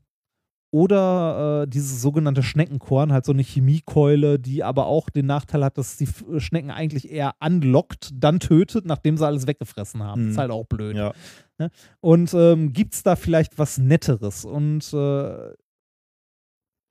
oder 0.72 1.64
äh, 1.64 1.68
dieses 1.68 2.02
sogenannte 2.02 2.44
Schneckenkorn, 2.44 3.12
halt 3.12 3.26
so 3.26 3.34
eine 3.34 3.42
Chemiekeule, 3.42 4.40
die 4.40 4.64
aber 4.64 4.86
auch 4.88 5.10
den 5.10 5.26
Nachteil 5.26 5.66
hat, 5.66 5.78
dass 5.78 5.98
die 5.98 6.06
F- 6.06 6.24
Schnecken 6.38 6.72
eigentlich 6.72 7.12
eher 7.12 7.36
anlockt, 7.40 8.10
dann 8.14 8.40
tötet, 8.40 8.86
nachdem 8.86 9.18
sie 9.18 9.26
alles 9.26 9.48
weggefressen 9.48 10.02
haben. 10.02 10.24
Mhm. 10.24 10.32
Ist 10.32 10.38
halt 10.38 10.52
auch 10.52 10.66
blöd. 10.66 10.96
Ja. 10.96 11.14
Ne? 11.58 11.70
Und 12.00 12.34
ähm, 12.34 12.72
gibt 12.72 12.94
es 12.94 13.04
da 13.04 13.18
vielleicht 13.18 13.60
was 13.60 13.78
Netteres? 13.78 14.46
Und 14.46 14.94
äh, 14.94 15.54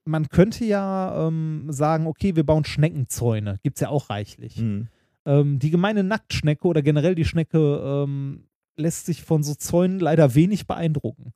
man 0.05 0.29
könnte 0.29 0.65
ja 0.65 1.27
ähm, 1.27 1.67
sagen, 1.71 2.07
okay, 2.07 2.37
wir 2.37 2.45
bauen 2.45 2.65
Schneckenzäune. 2.65 3.61
Gibt 3.63 3.79
es 3.79 3.81
ja 3.81 3.89
auch 3.89 4.11
reichlich. 4.11 4.59
Mhm. 4.59 4.89
Ähm, 5.25 5.59
die 5.59 5.71
gemeine 5.71 6.05
Nacktschnecke 6.05 6.67
oder 6.67 6.83
generell 6.83 7.15
die 7.15 7.25
Schnecke 7.25 7.59
ähm, 7.83 8.45
lässt 8.77 9.07
sich 9.07 9.23
von 9.23 9.43
so 9.43 9.55
Zäunen 9.55 10.01
leider 10.01 10.35
wenig 10.35 10.67
beeindrucken. 10.67 11.33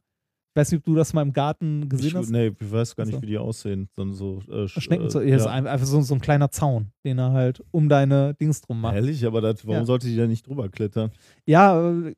Weiß 0.56 0.70
nicht, 0.70 0.78
ob 0.80 0.84
du 0.84 0.94
das 0.94 1.12
mal 1.12 1.22
im 1.22 1.32
Garten 1.32 1.88
gesehen 1.88 2.06
Ich, 2.08 2.14
hast. 2.14 2.30
nee, 2.30 2.52
ich 2.58 2.72
weiß 2.72 2.94
gar 2.94 3.04
nicht, 3.04 3.14
Also. 3.14 3.22
wie 3.22 3.26
die 3.26 3.38
aussehen. 3.38 3.88
So, 3.96 4.12
so, 4.12 4.38
äh, 4.48 4.64
sch- 4.66 4.80
Schneckenzäune, 4.80 5.26
äh, 5.26 5.30
ja. 5.30 5.36
ist 5.36 5.46
einfach 5.46 5.78
so, 5.86 6.00
so 6.00 6.14
ein 6.14 6.20
kleiner 6.20 6.50
Zaun, 6.50 6.92
den 7.04 7.18
er 7.18 7.32
halt 7.32 7.62
um 7.72 7.88
deine 7.88 8.34
Dings 8.34 8.60
drum 8.60 8.80
macht. 8.80 8.94
Ehrlich, 8.94 9.26
aber 9.26 9.40
das, 9.40 9.66
warum 9.66 9.80
Ja. 9.80 9.84
sollte 9.84 10.06
die 10.06 10.16
da 10.16 10.26
nicht 10.28 10.46
drüber 10.46 10.68
klettern? 10.68 11.10
Ja, 11.44 11.90
äh, 11.90 12.14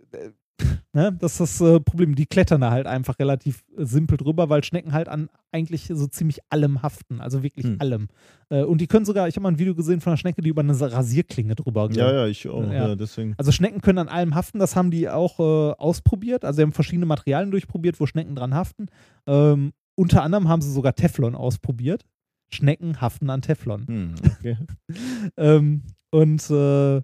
ne, 0.92 1.12
das 1.18 1.40
ist 1.40 1.60
das 1.60 1.60
äh, 1.60 1.80
Problem. 1.80 2.14
Die 2.14 2.26
klettern 2.26 2.60
da 2.60 2.70
halt 2.70 2.86
einfach 2.86 3.18
relativ 3.18 3.64
äh, 3.76 3.84
simpel 3.84 4.16
drüber, 4.16 4.48
weil 4.48 4.64
Schnecken 4.64 4.92
halt 4.92 5.08
an 5.08 5.28
eigentlich 5.52 5.90
so 5.92 6.06
ziemlich 6.06 6.40
allem 6.50 6.82
haften. 6.82 7.20
Also 7.20 7.42
wirklich 7.42 7.66
Hm. 7.66 7.76
allem. 7.80 8.08
Äh, 8.48 8.62
und 8.62 8.80
die 8.80 8.86
können 8.86 9.04
sogar, 9.04 9.28
ich 9.28 9.36
habe 9.36 9.42
mal 9.42 9.50
ein 9.52 9.58
Video 9.58 9.74
gesehen 9.74 10.00
von 10.00 10.10
einer 10.12 10.18
Schnecke, 10.18 10.42
die 10.42 10.48
über 10.50 10.62
eine 10.62 10.78
Rasierklinge 10.78 11.54
drüber 11.54 11.90
Ja, 11.92 12.12
ja, 12.12 12.26
ich 12.26 12.48
auch. 12.48 12.70
Ja. 12.70 12.94
deswegen. 12.94 13.34
Also 13.38 13.52
Schnecken 13.52 13.80
können 13.80 13.98
an 13.98 14.08
allem 14.08 14.34
haften, 14.34 14.58
das 14.58 14.76
haben 14.76 14.90
die 14.90 15.08
auch 15.08 15.38
äh, 15.38 15.72
ausprobiert. 15.78 16.44
Also 16.44 16.56
sie 16.56 16.62
haben 16.62 16.72
verschiedene 16.72 17.06
Materialien 17.06 17.50
durchprobiert, 17.50 18.00
wo 18.00 18.06
Schnecken 18.06 18.34
dran 18.34 18.54
haften. 18.54 18.86
Ähm, 19.26 19.72
unter 19.94 20.22
anderem 20.22 20.48
haben 20.48 20.62
sie 20.62 20.72
sogar 20.72 20.94
Teflon 20.94 21.34
ausprobiert. 21.34 22.04
Schnecken 22.48 23.00
haften 23.00 23.28
an 23.30 23.42
Teflon. 23.42 23.86
Hm, 23.86 24.14
okay. 24.38 24.56
ähm, 25.36 25.82
und 26.10 26.48
äh, 26.50 27.02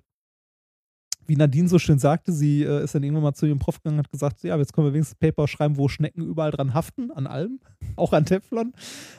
wie 1.26 1.36
Nadine 1.36 1.68
so 1.68 1.78
schön 1.78 1.98
sagte, 1.98 2.32
sie 2.32 2.62
äh, 2.62 2.84
ist 2.84 2.94
dann 2.94 3.02
irgendwann 3.02 3.22
mal 3.22 3.34
zu 3.34 3.46
ihrem 3.46 3.58
Prof 3.58 3.76
gegangen 3.76 3.98
und 3.98 4.04
hat 4.04 4.10
gesagt, 4.10 4.42
ja, 4.42 4.56
jetzt 4.56 4.72
können 4.72 4.86
wir 4.86 4.92
wenigstens 4.92 5.18
Paper 5.18 5.46
schreiben, 5.48 5.76
wo 5.76 5.88
Schnecken 5.88 6.24
überall 6.24 6.50
dran 6.50 6.74
haften, 6.74 7.10
an 7.10 7.26
allem, 7.26 7.60
auch 7.96 8.12
an 8.12 8.24
Teflon. 8.24 8.72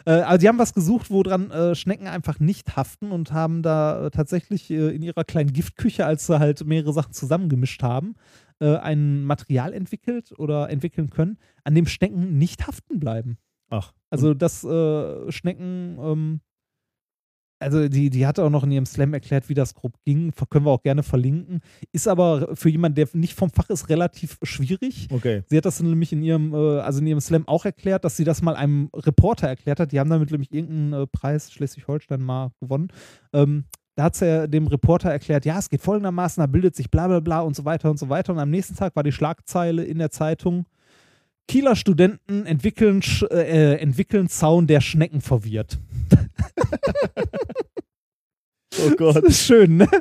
Äh, 0.06 0.12
also 0.12 0.38
die 0.40 0.48
haben 0.48 0.60
was 0.60 0.74
gesucht, 0.74 1.10
wo 1.10 1.24
dran 1.24 1.52
äh, 1.52 1.76
Schnecken 1.76 2.08
einfach 2.08 2.40
nicht 2.40 2.76
haften 2.76 3.12
und 3.12 3.32
haben 3.32 3.62
da 3.62 4.08
äh, 4.08 4.12
tatsächlich 4.12 4.70
äh, 4.70 4.96
in 4.96 5.02
ihrer 5.02 5.24
kleinen 5.24 5.54
Giftküche, 5.54 6.06
als 6.06 6.28
sie 6.28 6.40
halt 6.40 6.66
mehrere 6.66 6.94
Sachen 6.94 7.14
zusammengemischt 7.14 7.84
haben, 7.84 8.16
äh, 8.60 8.76
ein 8.78 9.24
Material 9.24 9.74
entwickelt 9.74 10.34
oder 10.38 10.70
entwickeln 10.70 11.10
können, 11.10 11.38
an 11.64 11.76
dem 11.76 11.88
Schnecken 11.88 12.38
nicht 12.38 12.68
haften 12.68 13.00
bleiben. 13.00 13.38
Ach. 13.70 13.94
Also, 14.12 14.36
dass 14.36 14.62
Schnecken, 14.62 15.98
ähm, 16.00 16.42
also 17.64 17.88
die, 17.90 18.10
die 18.10 18.28
hatte 18.28 18.44
auch 18.44 18.50
noch 18.50 18.64
in 18.64 18.72
ihrem 18.72 18.86
Slam 18.86 19.14
erklärt, 19.14 19.50
wie 19.50 19.54
das 19.54 19.74
grob 19.74 19.94
ging. 20.06 20.32
Können 20.50 20.66
wir 20.66 20.72
auch 20.72 20.84
gerne 20.84 21.04
verlinken. 21.04 21.62
Ist 21.92 22.08
aber 22.08 22.56
für 22.56 22.70
jemanden, 22.70 22.96
der 22.96 23.08
nicht 23.14 23.34
vom 23.34 23.50
Fach 23.50 23.70
ist, 23.70 23.90
relativ 23.90 24.38
schwierig. 24.44 25.08
Okay. 25.12 25.44
Sie 25.48 25.58
hat 25.58 25.66
das 25.66 25.82
nämlich 25.82 26.14
in 26.14 26.22
ihrem, 26.22 26.54
äh, 26.54 26.80
also 26.80 27.00
in 27.00 27.08
ihrem 27.08 27.22
Slam 27.22 27.48
auch 27.48 27.66
erklärt, 27.66 28.06
dass 28.06 28.18
sie 28.18 28.24
das 28.24 28.42
mal 28.42 28.56
einem 28.56 28.90
Reporter 28.96 29.48
erklärt 29.48 29.80
hat. 29.80 29.92
Die 29.92 30.00
haben 30.00 30.10
damit 30.10 30.30
nämlich 30.32 30.52
irgendeinen 30.54 31.04
äh, 31.04 31.08
Preis 31.08 31.52
Schleswig-Holstein 31.52 32.22
mal 32.22 32.52
gewonnen. 32.62 32.90
Ähm, 33.34 33.64
da 33.96 34.06
hat 34.06 34.16
sie 34.16 34.48
dem 34.50 34.66
Reporter 34.68 35.12
erklärt, 35.12 35.46
ja, 35.46 35.60
es 35.60 35.70
geht 35.70 35.82
folgendermaßen, 35.82 36.42
da 36.42 36.48
bildet 36.48 36.76
sich 36.76 36.90
bla 36.90 37.08
bla 37.08 37.20
bla 37.20 37.42
und 37.42 37.56
so 37.56 37.64
weiter 37.64 37.92
und 37.92 38.00
so 38.00 38.10
weiter. 38.10 38.34
Und 38.34 38.40
am 38.40 38.50
nächsten 38.50 38.76
Tag 38.76 38.96
war 38.96 39.04
die 39.04 39.12
Schlagzeile 39.12 39.84
in 39.84 40.00
der 40.00 40.10
Zeitung, 40.10 40.66
Kieler 41.48 41.76
Studenten 41.76 42.46
entwickeln, 42.46 43.02
Sch- 43.02 43.30
äh, 43.30 43.76
entwickeln 43.76 44.30
Zaun, 44.30 44.66
der 44.66 44.80
Schnecken 44.82 45.20
verwirrt. 45.22 45.78
Oh 48.80 48.92
Gott. 48.98 49.18
Das 49.18 49.24
ist 49.26 49.46
schön, 49.46 49.78
ne? 49.78 49.88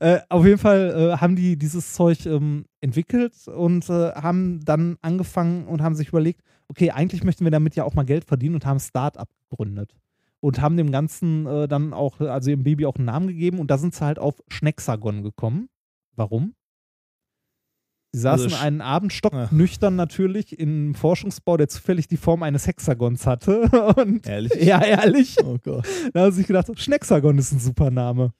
Äh, 0.00 0.20
auf 0.28 0.44
jeden 0.44 0.58
Fall 0.58 1.12
äh, 1.14 1.16
haben 1.18 1.36
die 1.36 1.56
dieses 1.56 1.92
Zeug 1.92 2.26
ähm, 2.26 2.64
entwickelt 2.80 3.34
und 3.46 3.88
äh, 3.88 4.12
haben 4.12 4.64
dann 4.64 4.96
angefangen 5.02 5.66
und 5.66 5.82
haben 5.82 5.94
sich 5.94 6.08
überlegt, 6.08 6.42
okay, 6.68 6.90
eigentlich 6.90 7.22
möchten 7.22 7.44
wir 7.44 7.50
damit 7.50 7.76
ja 7.76 7.84
auch 7.84 7.94
mal 7.94 8.04
Geld 8.04 8.24
verdienen 8.24 8.54
und 8.54 8.66
haben 8.66 8.80
Start-up 8.80 9.28
gegründet. 9.48 9.94
Und 10.40 10.60
haben 10.60 10.76
dem 10.76 10.90
Ganzen 10.90 11.46
äh, 11.46 11.68
dann 11.68 11.92
auch, 11.92 12.20
also 12.20 12.50
ihrem 12.50 12.64
Baby 12.64 12.86
auch 12.86 12.96
einen 12.96 13.04
Namen 13.04 13.28
gegeben 13.28 13.58
und 13.58 13.70
da 13.70 13.78
sind 13.78 13.94
sie 13.94 14.04
halt 14.04 14.18
auf 14.18 14.42
Schnecksagon 14.48 15.22
gekommen. 15.22 15.68
Warum? 16.16 16.54
Sie 18.12 18.20
saßen 18.20 18.46
Also 18.46 18.56
einen 18.56 18.80
Abend 18.80 19.12
stocknüchtern 19.12 19.94
natürlich 19.94 20.58
im 20.58 20.94
Forschungsbau, 20.94 21.56
der 21.56 21.68
zufällig 21.68 22.08
die 22.08 22.16
Form 22.16 22.42
eines 22.42 22.66
Hexagons 22.66 23.26
hatte. 23.26 23.62
Und 23.96 24.26
Ehrlich? 24.26 24.52
Ja, 24.60 24.82
ehrlich. 24.82 25.36
Oh 25.44 25.58
Gott. 25.62 25.86
Da 26.12 26.22
haben 26.22 26.32
sie 26.32 26.38
sich 26.38 26.46
gedacht, 26.48 26.66
Schnecksagon 26.76 27.38
ist 27.38 27.52
ein 27.52 27.60
super 27.60 27.90
Name. 27.90 28.32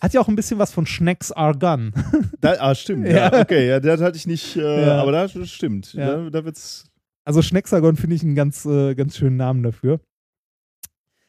Hat 0.00 0.14
ja 0.14 0.22
auch 0.22 0.28
ein 0.28 0.36
bisschen 0.36 0.58
was 0.58 0.72
von 0.72 0.86
Schnecks 0.86 1.30
Argun. 1.32 1.92
Da, 2.40 2.54
ah, 2.58 2.74
stimmt. 2.74 3.06
Ja. 3.06 3.30
Ja. 3.32 3.40
okay, 3.42 3.68
ja, 3.68 3.80
das 3.80 4.00
hatte 4.00 4.16
ich 4.16 4.26
nicht, 4.26 4.56
äh, 4.56 4.86
Ja. 4.86 5.02
aber 5.02 5.12
das 5.12 5.32
stimmt. 5.50 5.92
Ja. 5.92 6.16
Da, 6.16 6.30
da 6.30 6.44
wird's. 6.46 6.86
Also 7.24 7.42
Schnecksagon 7.42 7.96
finde 7.96 8.16
ich 8.16 8.22
einen 8.22 8.34
ganz, 8.34 8.64
äh, 8.64 8.94
ganz 8.94 9.18
schönen 9.18 9.36
Namen 9.36 9.62
dafür. 9.62 10.00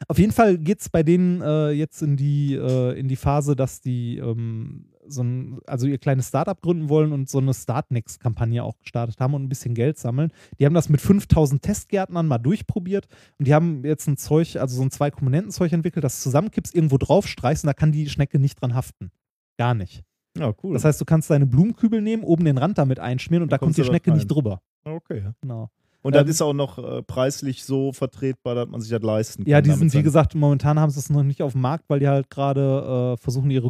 Auf 0.08 0.18
jeden 0.18 0.32
Fall 0.32 0.58
geht 0.58 0.80
es 0.80 0.90
bei 0.90 1.04
denen 1.04 1.42
äh, 1.42 1.72
jetzt 1.72 2.02
in 2.02 2.16
die, 2.16 2.56
äh, 2.56 2.98
in 2.98 3.10
die 3.10 3.18
Phase, 3.18 3.56
dass 3.58 3.82
die 3.82 4.18
ähm, 4.18 4.86
so 5.08 5.24
ein, 5.24 5.60
also 5.68 5.88
ihr 5.88 5.98
kleines 5.98 6.28
Startup 6.28 6.60
gründen 6.62 6.90
wollen 6.90 7.12
und 7.12 7.30
so 7.30 7.40
eine 7.40 7.54
Startnext-Kampagne 7.54 8.64
auch 8.64 8.78
gestartet 8.80 9.20
haben 9.20 9.34
und 9.34 9.44
ein 9.44 9.50
bisschen 9.50 9.74
Geld 9.74 9.98
sammeln. 9.98 10.32
Die 10.60 10.66
haben 10.66 10.74
das 10.74 10.90
mit 10.90 11.02
5000 11.02 11.62
Testgärtnern 11.62 12.28
mal 12.28 12.38
durchprobiert 12.38 13.08
und 13.40 13.48
die 13.48 13.54
haben 13.54 13.84
jetzt 13.84 14.08
ein 14.08 14.18
Zeug, 14.18 14.58
also 14.58 14.78
so 14.78 14.84
ein 14.84 14.92
Zwei-Komponenten-Zeug 14.92 15.72
entwickelt, 15.74 16.04
das 16.04 16.22
zusammenkippst, 16.22 16.74
irgendwo 16.76 16.98
drauf 16.98 17.28
streichst 17.28 17.64
und 17.64 17.68
da 17.68 17.74
kann 17.74 17.92
die 17.92 18.10
Schnecke 18.10 18.40
nicht 18.40 18.62
dran 18.62 18.74
haften. 18.74 19.12
Gar 19.58 19.74
nicht. 19.74 20.04
Ja, 20.38 20.54
cool. 20.64 20.74
Das 20.74 20.86
heißt, 20.86 21.00
du 21.02 21.06
kannst 21.06 21.30
deine 21.30 21.46
Blumenkübel 21.46 22.02
nehmen, 22.02 22.24
oben 22.24 22.46
den 22.46 22.58
Rand 22.58 22.78
damit 22.78 23.00
einschmieren 23.00 23.44
und 23.44 23.52
da 23.52 23.58
kommt 23.58 23.68
kommst 23.68 23.78
die 23.78 23.82
da 23.82 23.88
Schnecke 23.88 24.12
nicht 24.12 24.28
drüber. 24.28 24.62
Okay. 24.86 25.24
Genau. 25.42 25.70
Und 26.04 26.16
das 26.16 26.24
Ähm, 26.24 26.30
ist 26.30 26.42
auch 26.42 26.54
noch 26.54 26.78
äh, 26.80 27.04
preislich 27.04 27.64
so 27.64 27.92
vertretbar, 27.92 28.56
dass 28.56 28.68
man 28.68 28.82
sich 28.82 28.90
das 28.90 29.02
leisten 29.02 29.44
kann. 29.44 29.52
Ja, 29.52 29.62
die 29.62 29.72
sind, 29.72 29.94
wie 29.94 30.02
gesagt, 30.02 30.34
momentan 30.34 30.80
haben 30.80 30.90
sie 30.90 31.00
es 31.00 31.10
noch 31.10 31.24
nicht 31.24 31.44
auf 31.44 31.52
dem 31.52 31.62
Markt, 31.62 31.86
weil 31.90 32.00
die 32.00 32.08
halt 32.08 32.30
gerade 32.30 33.14
äh, 33.14 33.18
versuchen, 33.22 33.52
ihre 33.52 33.70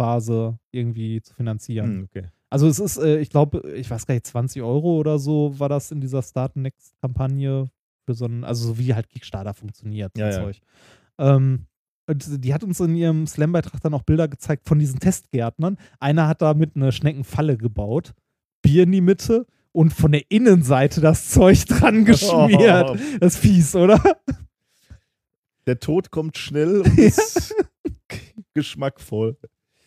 Gründungsphase 0.00 0.58
irgendwie 0.72 1.20
zu 1.22 1.34
finanzieren. 1.34 1.90
Hm, 1.90 2.04
okay. 2.04 2.28
Also 2.48 2.66
es 2.66 2.78
ist, 2.78 2.96
äh, 2.96 3.18
ich 3.20 3.30
glaube, 3.30 3.62
ich 3.76 3.90
weiß 3.90 4.06
gar 4.06 4.14
nicht, 4.14 4.26
20 4.26 4.62
Euro 4.62 4.98
oder 4.98 5.18
so 5.18 5.58
war 5.58 5.68
das 5.68 5.92
in 5.92 6.00
dieser 6.00 6.22
Start 6.22 6.56
Next-Kampagne 6.56 7.70
für 8.06 8.14
so 8.14 8.24
einen, 8.24 8.44
also 8.44 8.68
so 8.68 8.78
wie 8.78 8.94
halt 8.94 9.08
Kickstarter 9.08 9.54
funktioniert, 9.54 10.12
so 10.16 10.22
Ja, 10.22 10.50
ja. 10.50 10.50
Ähm, 11.18 11.66
und 12.08 12.44
die 12.44 12.52
hat 12.52 12.64
uns 12.64 12.80
in 12.80 12.96
ihrem 12.96 13.26
Slam-Beitrag 13.26 13.80
dann 13.82 13.94
auch 13.94 14.02
Bilder 14.02 14.26
gezeigt 14.26 14.66
von 14.66 14.80
diesen 14.80 14.98
Testgärtnern. 14.98 15.76
Einer 16.00 16.26
hat 16.26 16.42
damit 16.42 16.74
eine 16.74 16.90
Schneckenfalle 16.90 17.56
gebaut, 17.56 18.14
Bier 18.62 18.82
in 18.82 18.90
die 18.90 19.00
Mitte 19.00 19.46
und 19.70 19.92
von 19.92 20.10
der 20.10 20.28
Innenseite 20.28 21.00
das 21.00 21.28
Zeug 21.28 21.64
dran 21.66 22.04
geschmiert. 22.04 22.90
Oh. 22.90 22.96
Das 23.20 23.34
ist 23.34 23.38
fies, 23.40 23.76
oder? 23.76 24.02
Der 25.66 25.78
Tod 25.78 26.10
kommt 26.10 26.36
schnell 26.36 26.80
und 26.80 26.98
ist 26.98 27.54
geschmackvoll. 28.54 29.36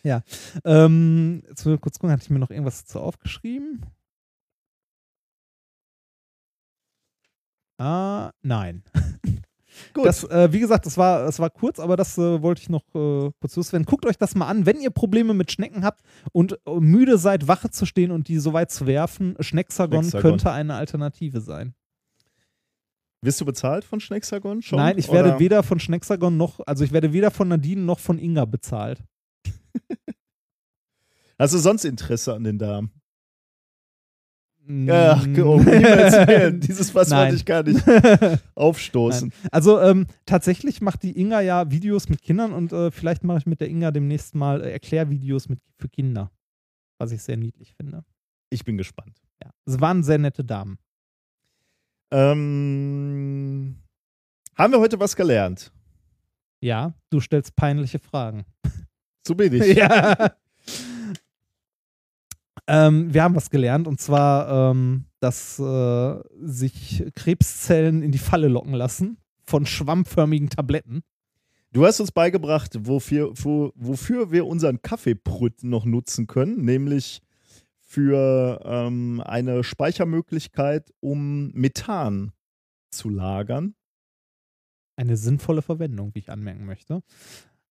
Ja. 0.04 0.22
Ähm, 0.64 1.42
jetzt 1.48 1.64
will 1.66 1.74
ich 1.74 1.80
kurz 1.80 1.98
gucken, 1.98 2.12
hatte 2.12 2.22
ich 2.22 2.30
mir 2.30 2.38
noch 2.38 2.50
irgendwas 2.50 2.84
dazu 2.84 3.00
aufgeschrieben? 3.00 3.84
Ah, 7.78 8.30
nein. 8.42 8.82
Gut. 9.92 10.06
Das, 10.06 10.22
äh, 10.24 10.52
wie 10.52 10.60
gesagt, 10.60 10.86
das 10.86 10.96
war, 10.96 11.24
das 11.24 11.40
war 11.40 11.50
kurz, 11.50 11.80
aber 11.80 11.96
das 11.96 12.16
äh, 12.16 12.40
wollte 12.42 12.62
ich 12.62 12.68
noch 12.68 12.84
äh, 12.94 13.30
kurz 13.40 13.56
loswerden. 13.56 13.86
Guckt 13.86 14.06
euch 14.06 14.16
das 14.16 14.36
mal 14.36 14.46
an. 14.46 14.66
Wenn 14.66 14.80
ihr 14.80 14.90
Probleme 14.90 15.34
mit 15.34 15.50
Schnecken 15.50 15.84
habt 15.84 16.00
und 16.30 16.60
äh, 16.64 16.78
müde 16.78 17.18
seid, 17.18 17.48
Wache 17.48 17.70
zu 17.70 17.84
stehen 17.84 18.12
und 18.12 18.28
die 18.28 18.38
so 18.38 18.52
weit 18.52 18.70
zu 18.70 18.86
werfen, 18.86 19.34
Schnecksagon 19.40 20.02
Schnecksagon. 20.04 20.30
könnte 20.30 20.52
eine 20.52 20.74
Alternative 20.74 21.40
sein. 21.40 21.74
Wirst 23.22 23.40
du 23.40 23.44
bezahlt 23.44 23.84
von 23.84 23.98
Schnecksagon 23.98 24.62
schon? 24.62 24.78
Nein, 24.78 24.98
ich 24.98 25.10
werde 25.10 25.30
Oder- 25.30 25.38
weder 25.40 25.62
von 25.64 25.80
Schnecksagon 25.80 26.36
noch, 26.36 26.60
also 26.66 26.84
ich 26.84 26.92
werde 26.92 27.12
weder 27.12 27.30
von 27.32 27.48
Nadine 27.48 27.80
noch 27.80 27.98
von 27.98 28.18
Inga 28.18 28.44
bezahlt. 28.44 29.02
Hast 31.38 31.54
du 31.54 31.58
sonst 31.58 31.84
Interesse 31.84 32.34
an 32.34 32.44
den 32.44 32.58
Damen? 32.58 32.90
Mm. 34.66 34.88
Ach, 34.90 35.26
oh, 35.44 35.58
niemals 35.58 36.14
erzählen. 36.14 36.60
Dieses 36.60 36.90
Fass 36.90 37.10
wollte 37.10 37.34
ich 37.34 37.44
gar 37.44 37.62
nicht 37.62 37.84
aufstoßen. 38.54 39.28
Nein. 39.28 39.48
Also 39.52 39.80
ähm, 39.80 40.06
tatsächlich 40.26 40.80
macht 40.80 41.02
die 41.02 41.18
Inga 41.18 41.40
ja 41.40 41.70
Videos 41.70 42.08
mit 42.08 42.22
Kindern 42.22 42.52
und 42.52 42.72
äh, 42.72 42.90
vielleicht 42.90 43.24
mache 43.24 43.38
ich 43.38 43.46
mit 43.46 43.60
der 43.60 43.68
Inga 43.68 43.90
demnächst 43.90 44.34
mal 44.34 44.62
äh, 44.62 44.72
Erklärvideos 44.72 45.48
mit, 45.48 45.60
für 45.76 45.88
Kinder. 45.88 46.30
Was 46.98 47.12
ich 47.12 47.22
sehr 47.22 47.36
niedlich 47.36 47.74
finde. 47.74 48.04
Ich 48.50 48.64
bin 48.64 48.78
gespannt. 48.78 49.20
Ja. 49.42 49.50
Es 49.66 49.80
waren 49.80 50.02
sehr 50.02 50.18
nette 50.18 50.44
Damen. 50.44 50.78
Ähm, 52.10 53.76
haben 54.56 54.72
wir 54.72 54.78
heute 54.78 55.00
was 55.00 55.16
gelernt? 55.16 55.72
Ja, 56.60 56.94
du 57.10 57.20
stellst 57.20 57.56
peinliche 57.56 57.98
Fragen. 57.98 58.44
So 59.26 59.34
bin 59.34 59.52
ich. 59.52 59.76
ja. 59.76 60.34
Ähm, 62.66 63.12
wir 63.12 63.22
haben 63.22 63.34
was 63.34 63.50
gelernt 63.50 63.86
und 63.86 64.00
zwar, 64.00 64.70
ähm, 64.70 65.04
dass 65.20 65.58
äh, 65.58 66.20
sich 66.40 67.04
Krebszellen 67.14 68.02
in 68.02 68.10
die 68.10 68.18
Falle 68.18 68.48
locken 68.48 68.72
lassen 68.72 69.18
von 69.42 69.66
schwammförmigen 69.66 70.48
Tabletten. 70.48 71.02
Du 71.72 71.84
hast 71.84 72.00
uns 72.00 72.12
beigebracht, 72.12 72.72
wofür, 72.86 73.32
wo, 73.34 73.72
wofür 73.74 74.30
wir 74.30 74.46
unseren 74.46 74.80
Kaffeeprütt 74.80 75.64
noch 75.64 75.84
nutzen 75.84 76.26
können, 76.26 76.64
nämlich 76.64 77.20
für 77.80 78.60
ähm, 78.64 79.22
eine 79.24 79.64
Speichermöglichkeit, 79.64 80.92
um 81.00 81.50
Methan 81.52 82.32
zu 82.90 83.10
lagern. 83.10 83.74
Eine 84.96 85.16
sinnvolle 85.16 85.62
Verwendung, 85.62 86.14
wie 86.14 86.20
ich 86.20 86.30
anmerken 86.30 86.64
möchte. 86.64 87.02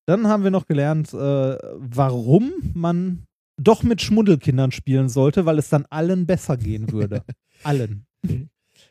Dann 0.06 0.27
haben 0.27 0.43
wir 0.43 0.51
noch 0.51 0.65
gelernt, 0.65 1.14
äh, 1.14 1.17
warum 1.17 2.51
man 2.73 3.25
doch 3.57 3.83
mit 3.83 4.01
Schmuddelkindern 4.01 4.72
spielen 4.72 5.09
sollte, 5.09 5.45
weil 5.45 5.59
es 5.59 5.69
dann 5.69 5.85
allen 5.90 6.25
besser 6.25 6.57
gehen 6.57 6.91
würde. 6.91 7.23
allen. 7.64 8.06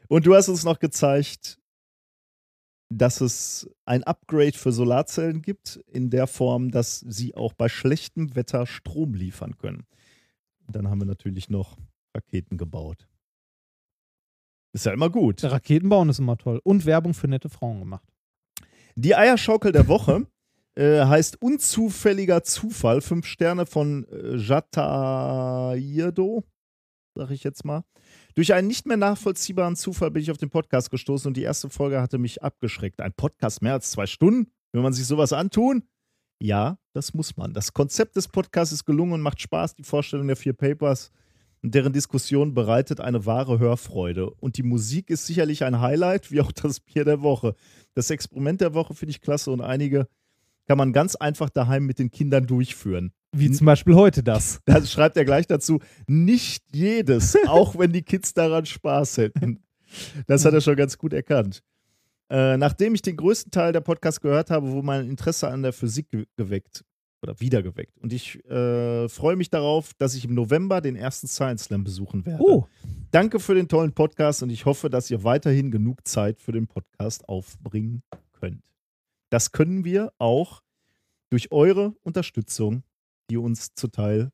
Und 0.08 0.26
du 0.26 0.34
hast 0.34 0.48
uns 0.48 0.64
noch 0.64 0.78
gezeigt, 0.78 1.58
dass 2.88 3.20
es 3.20 3.68
ein 3.84 4.04
Upgrade 4.04 4.52
für 4.52 4.72
Solarzellen 4.72 5.42
gibt, 5.42 5.76
in 5.90 6.10
der 6.10 6.26
Form, 6.26 6.70
dass 6.70 7.00
sie 7.00 7.34
auch 7.34 7.52
bei 7.54 7.68
schlechtem 7.68 8.34
Wetter 8.34 8.66
Strom 8.66 9.14
liefern 9.14 9.56
können. 9.56 9.86
Dann 10.68 10.88
haben 10.88 11.00
wir 11.00 11.06
natürlich 11.06 11.48
noch 11.48 11.78
Raketen 12.14 12.58
gebaut. 12.58 13.08
Ist 14.74 14.86
ja 14.86 14.92
immer 14.92 15.10
gut. 15.10 15.42
Raketen 15.44 15.88
bauen 15.88 16.08
ist 16.08 16.18
immer 16.18 16.38
toll. 16.38 16.60
Und 16.64 16.86
Werbung 16.86 17.14
für 17.14 17.28
nette 17.28 17.48
Frauen 17.48 17.80
gemacht. 17.80 18.08
Die 18.94 19.14
Eierschaukel 19.14 19.72
der 19.72 19.88
Woche 19.88 20.26
äh, 20.74 21.04
heißt 21.04 21.42
Unzufälliger 21.42 22.42
Zufall. 22.42 23.00
Fünf 23.00 23.26
Sterne 23.26 23.66
von 23.66 24.06
äh, 24.08 24.36
Jatairdo, 24.36 25.74
sag 27.14 27.30
ich 27.30 27.44
jetzt 27.44 27.64
mal. 27.64 27.84
Durch 28.34 28.54
einen 28.54 28.68
nicht 28.68 28.86
mehr 28.86 28.96
nachvollziehbaren 28.96 29.76
Zufall 29.76 30.10
bin 30.10 30.22
ich 30.22 30.30
auf 30.30 30.38
den 30.38 30.50
Podcast 30.50 30.90
gestoßen 30.90 31.28
und 31.28 31.36
die 31.36 31.42
erste 31.42 31.68
Folge 31.70 32.00
hatte 32.00 32.18
mich 32.18 32.42
abgeschreckt. 32.42 33.00
Ein 33.00 33.12
Podcast 33.12 33.62
mehr 33.62 33.74
als 33.74 33.90
zwei 33.90 34.06
Stunden? 34.06 34.50
Will 34.72 34.82
man 34.82 34.94
sich 34.94 35.06
sowas 35.06 35.32
antun? 35.32 35.82
Ja, 36.40 36.78
das 36.94 37.14
muss 37.14 37.36
man. 37.36 37.52
Das 37.52 37.72
Konzept 37.72 38.16
des 38.16 38.26
Podcasts 38.28 38.72
ist 38.72 38.84
gelungen 38.84 39.12
und 39.12 39.20
macht 39.20 39.40
Spaß. 39.40 39.74
Die 39.74 39.84
Vorstellung 39.84 40.26
der 40.26 40.36
vier 40.36 40.54
Papers 40.54 41.10
und 41.62 41.74
deren 41.74 41.92
Diskussion 41.92 42.54
bereitet 42.54 43.00
eine 43.00 43.26
wahre 43.26 43.58
Hörfreude. 43.58 44.30
Und 44.30 44.56
die 44.56 44.64
Musik 44.64 45.10
ist 45.10 45.26
sicherlich 45.26 45.62
ein 45.64 45.80
Highlight, 45.80 46.32
wie 46.32 46.40
auch 46.40 46.50
das 46.50 46.80
Bier 46.80 47.04
der 47.04 47.22
Woche. 47.22 47.54
Das 47.94 48.10
Experiment 48.10 48.60
der 48.60 48.74
Woche 48.74 48.94
finde 48.94 49.10
ich 49.10 49.20
klasse 49.20 49.50
und 49.50 49.60
einige 49.60 50.08
kann 50.66 50.78
man 50.78 50.92
ganz 50.92 51.16
einfach 51.16 51.50
daheim 51.50 51.86
mit 51.86 51.98
den 51.98 52.10
Kindern 52.10 52.46
durchführen. 52.46 53.12
Wie 53.34 53.50
zum 53.50 53.66
Beispiel 53.66 53.94
heute 53.94 54.22
das. 54.22 54.60
Da 54.66 54.84
schreibt 54.84 55.16
er 55.16 55.24
gleich 55.24 55.46
dazu, 55.46 55.80
nicht 56.06 56.64
jedes, 56.74 57.36
auch 57.46 57.78
wenn 57.78 57.92
die 57.92 58.02
Kids 58.02 58.34
daran 58.34 58.66
Spaß 58.66 59.18
hätten. 59.18 59.62
Das 60.26 60.44
hat 60.44 60.54
er 60.54 60.60
schon 60.60 60.76
ganz 60.76 60.96
gut 60.98 61.12
erkannt. 61.12 61.62
Äh, 62.30 62.56
nachdem 62.56 62.94
ich 62.94 63.02
den 63.02 63.16
größten 63.16 63.50
Teil 63.50 63.72
der 63.72 63.80
Podcasts 63.80 64.20
gehört 64.20 64.50
habe, 64.50 64.72
wo 64.72 64.80
mein 64.80 65.08
Interesse 65.08 65.48
an 65.48 65.62
der 65.62 65.72
Physik 65.72 66.10
ge 66.10 66.24
geweckt 66.36 66.82
oder 67.22 67.38
wiedergeweckt. 67.40 67.98
Und 67.98 68.12
ich 68.12 68.42
äh, 68.46 69.08
freue 69.08 69.36
mich 69.36 69.50
darauf, 69.50 69.92
dass 69.94 70.14
ich 70.14 70.24
im 70.24 70.34
November 70.34 70.80
den 70.80 70.96
ersten 70.96 71.28
Science 71.28 71.64
Slam 71.64 71.84
besuchen 71.84 72.24
werde. 72.26 72.42
Oh. 72.42 72.66
Danke 73.10 73.38
für 73.38 73.54
den 73.54 73.68
tollen 73.68 73.92
Podcast 73.92 74.42
und 74.42 74.50
ich 74.50 74.64
hoffe, 74.64 74.88
dass 74.88 75.10
ihr 75.10 75.22
weiterhin 75.24 75.70
genug 75.70 76.06
Zeit 76.08 76.40
für 76.40 76.52
den 76.52 76.66
Podcast 76.66 77.28
aufbringen 77.28 78.02
könnt. 78.32 78.71
Das 79.32 79.50
können 79.50 79.82
wir 79.86 80.12
auch 80.18 80.62
durch 81.30 81.50
eure 81.52 81.94
Unterstützung, 82.02 82.82
die 83.30 83.38
uns 83.38 83.74
zuteil 83.74 84.30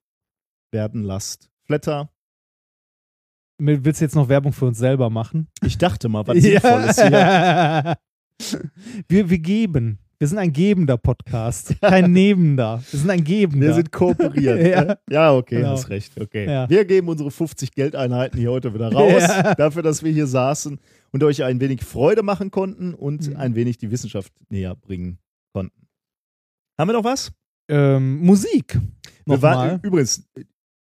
werden 0.72 1.04
lasst. 1.04 1.50
Flatter. 1.66 2.12
Willst 3.58 4.00
du 4.00 4.04
jetzt 4.04 4.16
noch 4.16 4.28
Werbung 4.28 4.52
für 4.52 4.66
uns 4.66 4.78
selber 4.78 5.08
machen? 5.08 5.46
Ich 5.62 5.78
dachte 5.78 6.08
mal, 6.08 6.26
was 6.26 6.38
Sinnvolles 6.42 6.96
hier. 7.00 7.96
Wir, 9.06 9.30
wir 9.30 9.38
geben. 9.38 10.00
Wir 10.20 10.26
sind 10.26 10.38
ein 10.38 10.52
gebender 10.52 10.96
Podcast, 10.96 11.76
kein 11.80 12.10
Nebender. 12.12 12.82
Wir 12.90 12.98
sind 12.98 13.08
ein 13.08 13.22
Gebender. 13.22 13.68
Wir 13.68 13.74
sind 13.74 13.92
kooperiert. 13.92 14.60
Ja. 14.66 14.84
ja. 14.88 14.96
ja, 15.08 15.34
okay, 15.34 15.56
Genau. 15.58 15.70
hast 15.70 15.88
recht. 15.90 16.20
Okay. 16.20 16.44
Ja. 16.46 16.68
Wir 16.68 16.84
geben 16.84 17.08
unsere 17.08 17.30
50 17.30 17.70
Geldeinheiten 17.72 18.36
hier 18.38 18.50
heute 18.50 18.74
wieder 18.74 18.92
raus, 18.92 19.22
Ja. 19.22 19.54
dafür, 19.56 19.82
dass 19.82 20.02
wir 20.02 20.10
hier 20.10 20.26
saßen 20.26 20.80
und 21.12 21.22
euch 21.22 21.44
ein 21.44 21.60
wenig 21.60 21.84
Freude 21.84 22.24
machen 22.24 22.50
konnten 22.50 22.88
Mhm. 22.88 22.94
und 22.94 23.36
ein 23.36 23.54
wenig 23.54 23.78
die 23.78 23.92
Wissenschaft 23.92 24.32
näher 24.48 24.74
bringen 24.74 25.18
konnten. 25.52 25.86
Haben 26.78 26.88
wir 26.88 26.94
noch 26.94 27.04
was? 27.04 27.30
ähm, 27.68 28.18
Musik. 28.18 28.76
Wir 29.26 29.40
waren, 29.42 29.78
übrigens, 29.82 30.26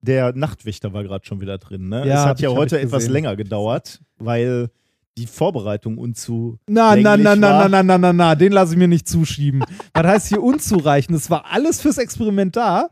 der 0.00 0.32
Nachtwächter 0.34 0.92
war 0.94 1.02
gerade 1.02 1.26
schon 1.26 1.40
wieder 1.42 1.58
drin. 1.58 1.88
Ne? 1.90 2.06
Ja, 2.06 2.22
es 2.22 2.26
hat 2.26 2.40
ja 2.40 2.48
heute 2.50 2.78
etwas 2.80 3.00
gesehen. 3.00 3.12
länger 3.12 3.34
gedauert, 3.36 4.00
weil 4.18 4.70
die 5.16 5.26
Vorbereitung 5.26 5.98
unzu. 5.98 6.58
Na, 6.68 6.94
na, 6.94 7.16
na, 7.16 7.34
na, 7.34 7.50
war. 7.50 7.68
na, 7.68 7.82
na, 7.82 7.82
na, 7.82 7.98
na, 7.98 8.12
na, 8.12 8.34
den 8.34 8.52
lasse 8.52 8.72
ich 8.72 8.78
mir 8.78 8.88
nicht 8.88 9.08
zuschieben. 9.08 9.64
Was 9.94 10.06
heißt 10.06 10.28
hier 10.28 10.42
unzureichend? 10.42 11.16
Es 11.16 11.30
war 11.30 11.46
alles 11.46 11.80
fürs 11.80 11.98
Experiment 11.98 12.56
da. 12.56 12.90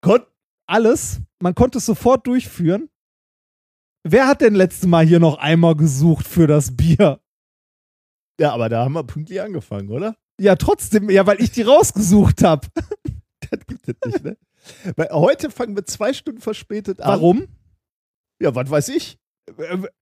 Kon 0.00 0.20
alles. 0.66 1.20
Man 1.40 1.54
konnte 1.54 1.78
es 1.78 1.86
sofort 1.86 2.26
durchführen. 2.26 2.88
Wer 4.04 4.26
hat 4.26 4.40
denn 4.40 4.54
letzte 4.54 4.86
Mal 4.86 5.04
hier 5.04 5.20
noch 5.20 5.38
Eimer 5.38 5.76
gesucht 5.76 6.26
für 6.26 6.46
das 6.46 6.76
Bier? 6.76 7.20
Ja, 8.40 8.52
aber 8.52 8.68
da 8.68 8.84
haben 8.84 8.94
wir 8.94 9.04
pünktlich 9.04 9.40
angefangen, 9.40 9.90
oder? 9.90 10.16
Ja, 10.40 10.56
trotzdem, 10.56 11.10
ja, 11.10 11.26
weil 11.26 11.40
ich 11.40 11.52
die 11.52 11.62
rausgesucht 11.62 12.42
habe. 12.42 12.66
Das 13.50 13.66
gibt 13.66 13.86
es 13.86 13.96
nicht, 14.06 14.24
ne? 14.24 14.36
Weil 14.96 15.10
heute 15.10 15.50
fangen 15.50 15.76
wir 15.76 15.84
zwei 15.84 16.14
Stunden 16.14 16.40
verspätet 16.40 17.02
an. 17.02 17.08
Warum? 17.08 17.48
Ja, 18.40 18.54
was 18.54 18.70
weiß 18.70 18.88
ich. 18.88 19.18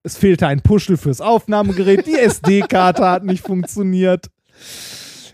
Es 0.03 0.17
fehlte 0.17 0.47
ein 0.47 0.61
Puschel 0.61 0.97
fürs 0.97 1.21
Aufnahmegerät, 1.21 2.07
die 2.07 2.15
SD-Karte 2.19 3.09
hat 3.09 3.25
nicht 3.25 3.45
funktioniert. 3.47 4.27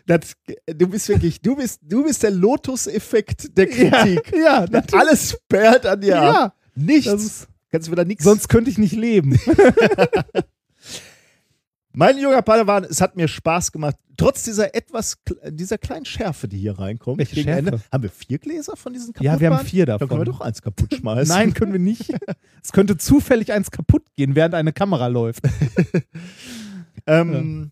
Das, 0.07 0.35
du 0.67 0.87
bist 0.89 1.09
wirklich, 1.09 1.41
du 1.41 1.57
bist, 1.57 1.81
du 1.83 2.05
bist 2.05 2.23
der 2.23 2.31
Lotus-Effekt 2.31 3.57
der 3.59 3.67
Kritik. 3.67 4.33
Ja, 4.33 4.65
ja 4.65 4.83
alles 4.93 5.37
perlt 5.49 5.85
an 5.87 6.01
dir 6.01 6.09
Ja, 6.15 6.45
ab. 6.45 6.57
Nichts. 6.77 7.07
ist- 7.13 7.49
Kannst 7.73 7.89
du 7.89 7.93
wieder 7.93 8.05
nichts. 8.05 8.23
Sonst 8.23 8.49
könnte 8.49 8.71
ich 8.71 8.79
nicht 8.79 8.95
leben. 8.95 9.39
Mein 11.99 12.19
junger 12.19 12.43
Padawan, 12.43 12.85
es 12.85 13.01
hat 13.01 13.17
mir 13.17 13.27
Spaß 13.27 13.73
gemacht. 13.73 13.97
Trotz 14.19 14.45
dieser 14.45 14.75
etwas, 14.75 15.17
dieser 15.49 15.79
kleinen 15.79 16.05
Schärfe, 16.05 16.47
die 16.47 16.59
hier 16.59 16.79
reinkommt. 16.79 17.17
Welche 17.17 17.37
Schärfe? 17.37 17.59
Ende. 17.59 17.81
Haben 17.91 18.03
wir 18.03 18.11
vier 18.11 18.37
Gläser 18.39 18.77
von 18.77 18.93
diesen 18.93 19.15
Ja, 19.21 19.41
wir 19.41 19.51
haben 19.51 19.65
vier 19.65 19.87
Dann 19.87 19.95
davon. 19.99 20.09
können 20.09 20.21
wir 20.21 20.25
doch 20.33 20.43
eins 20.43 20.61
kaputt 20.61 20.93
schmeißen. 20.99 21.35
Nein, 21.35 21.55
können 21.55 21.73
wir 21.73 21.81
nicht. 21.81 22.13
Es 22.63 22.73
könnte 22.73 22.99
zufällig 22.99 23.51
eins 23.53 23.71
kaputt 23.71 24.03
gehen, 24.15 24.35
während 24.35 24.55
eine 24.55 24.73
Kamera 24.73 25.07
läuft. 25.07 25.43
Ähm, 27.07 27.71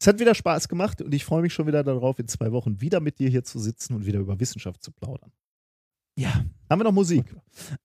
Es 0.00 0.08
hat 0.08 0.18
wieder 0.18 0.34
Spaß 0.34 0.66
gemacht 0.68 1.00
und 1.00 1.14
ich 1.14 1.24
freue 1.24 1.40
mich 1.42 1.54
schon 1.54 1.68
wieder 1.68 1.84
darauf, 1.84 2.18
in 2.18 2.26
zwei 2.26 2.50
Wochen 2.50 2.80
wieder 2.80 2.98
mit 2.98 3.20
dir 3.20 3.28
hier 3.30 3.44
zu 3.44 3.60
sitzen 3.60 3.94
und 3.94 4.04
wieder 4.06 4.18
über 4.18 4.40
Wissenschaft 4.40 4.82
zu 4.82 4.90
plaudern. 4.90 5.30
Ja. 6.18 6.44
Haben 6.68 6.80
wir 6.80 6.84
noch 6.84 6.92
Musik? 6.92 7.24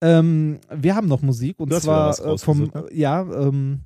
Ähm, 0.02 0.60
wir 0.70 0.96
haben 0.96 1.08
noch 1.08 1.22
Musik 1.22 1.60
und 1.60 1.72
Du 1.72 1.80
zwar 1.80 2.18
äh, 2.20 2.38
vom, 2.40 2.64
rausgesucht, 2.64 2.94
ja, 2.94 3.22
ähm, 3.22 3.82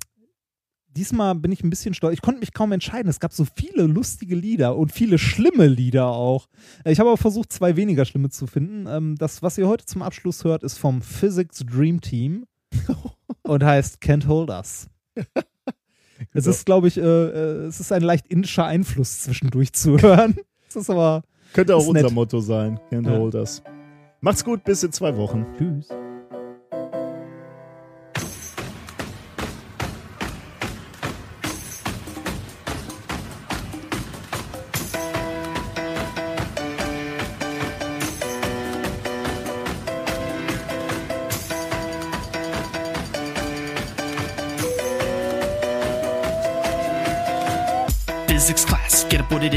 diesmal 0.96 1.34
bin 1.34 1.52
ich 1.52 1.62
ein 1.64 1.70
bisschen 1.70 1.94
stolz. 1.94 2.14
Ich 2.14 2.22
konnte 2.22 2.40
mich 2.40 2.52
kaum 2.52 2.72
entscheiden. 2.72 3.08
Es 3.08 3.20
gab 3.20 3.32
so 3.32 3.46
viele 3.56 3.84
lustige 3.84 4.34
Lieder 4.34 4.76
und 4.76 4.92
viele 4.92 5.18
schlimme 5.18 5.66
Lieder 5.66 6.06
auch. 6.08 6.48
Äh, 6.84 6.92
Ich 6.92 7.00
habe 7.00 7.10
aber 7.10 7.16
versucht, 7.18 7.52
zwei 7.52 7.76
weniger 7.76 8.04
schlimme 8.04 8.30
zu 8.30 8.46
finden. 8.46 8.86
Ähm, 8.86 9.16
das, 9.16 9.42
was 9.42 9.58
ihr 9.58 9.68
heute 9.68 9.84
zum 9.86 10.02
Abschluss 10.02 10.44
hört, 10.44 10.62
ist 10.62 10.78
vom 10.78 11.02
Physics 11.02 11.60
Dream 11.60 12.00
Team 12.00 12.44
und 13.42 13.64
heißt 13.64 14.02
Can't 14.02 14.26
Hold 14.26 14.50
Us. 14.50 14.88
Es 16.34 16.44
Genau. 16.44 16.50
ist, 16.50 16.66
glaube 16.66 16.86
ich, 16.88 16.96
äh, 16.98 17.00
äh, 17.00 17.66
es 17.66 17.80
ist 17.80 17.90
ein 17.90 18.02
leicht 18.02 18.28
indischer 18.28 18.64
Einfluss 18.64 19.22
zwischendurch 19.22 19.72
zu 19.72 19.98
hören. 20.00 20.36
Es 20.68 20.76
ist 20.76 20.88
aber 20.88 21.22
Könnte 21.52 21.74
auch 21.74 21.84
unser 21.86 22.04
nett. 22.04 22.12
Motto 22.12 22.38
sein. 22.40 22.78
Can't 22.92 23.10
Ja. 23.10 23.18
hold 23.18 23.34
us. 23.34 23.60
Macht's 24.20 24.44
gut, 24.44 24.62
bis 24.62 24.84
in 24.84 24.92
zwei 24.92 25.16
Wochen. 25.16 25.44
Tschüss. 25.58 25.88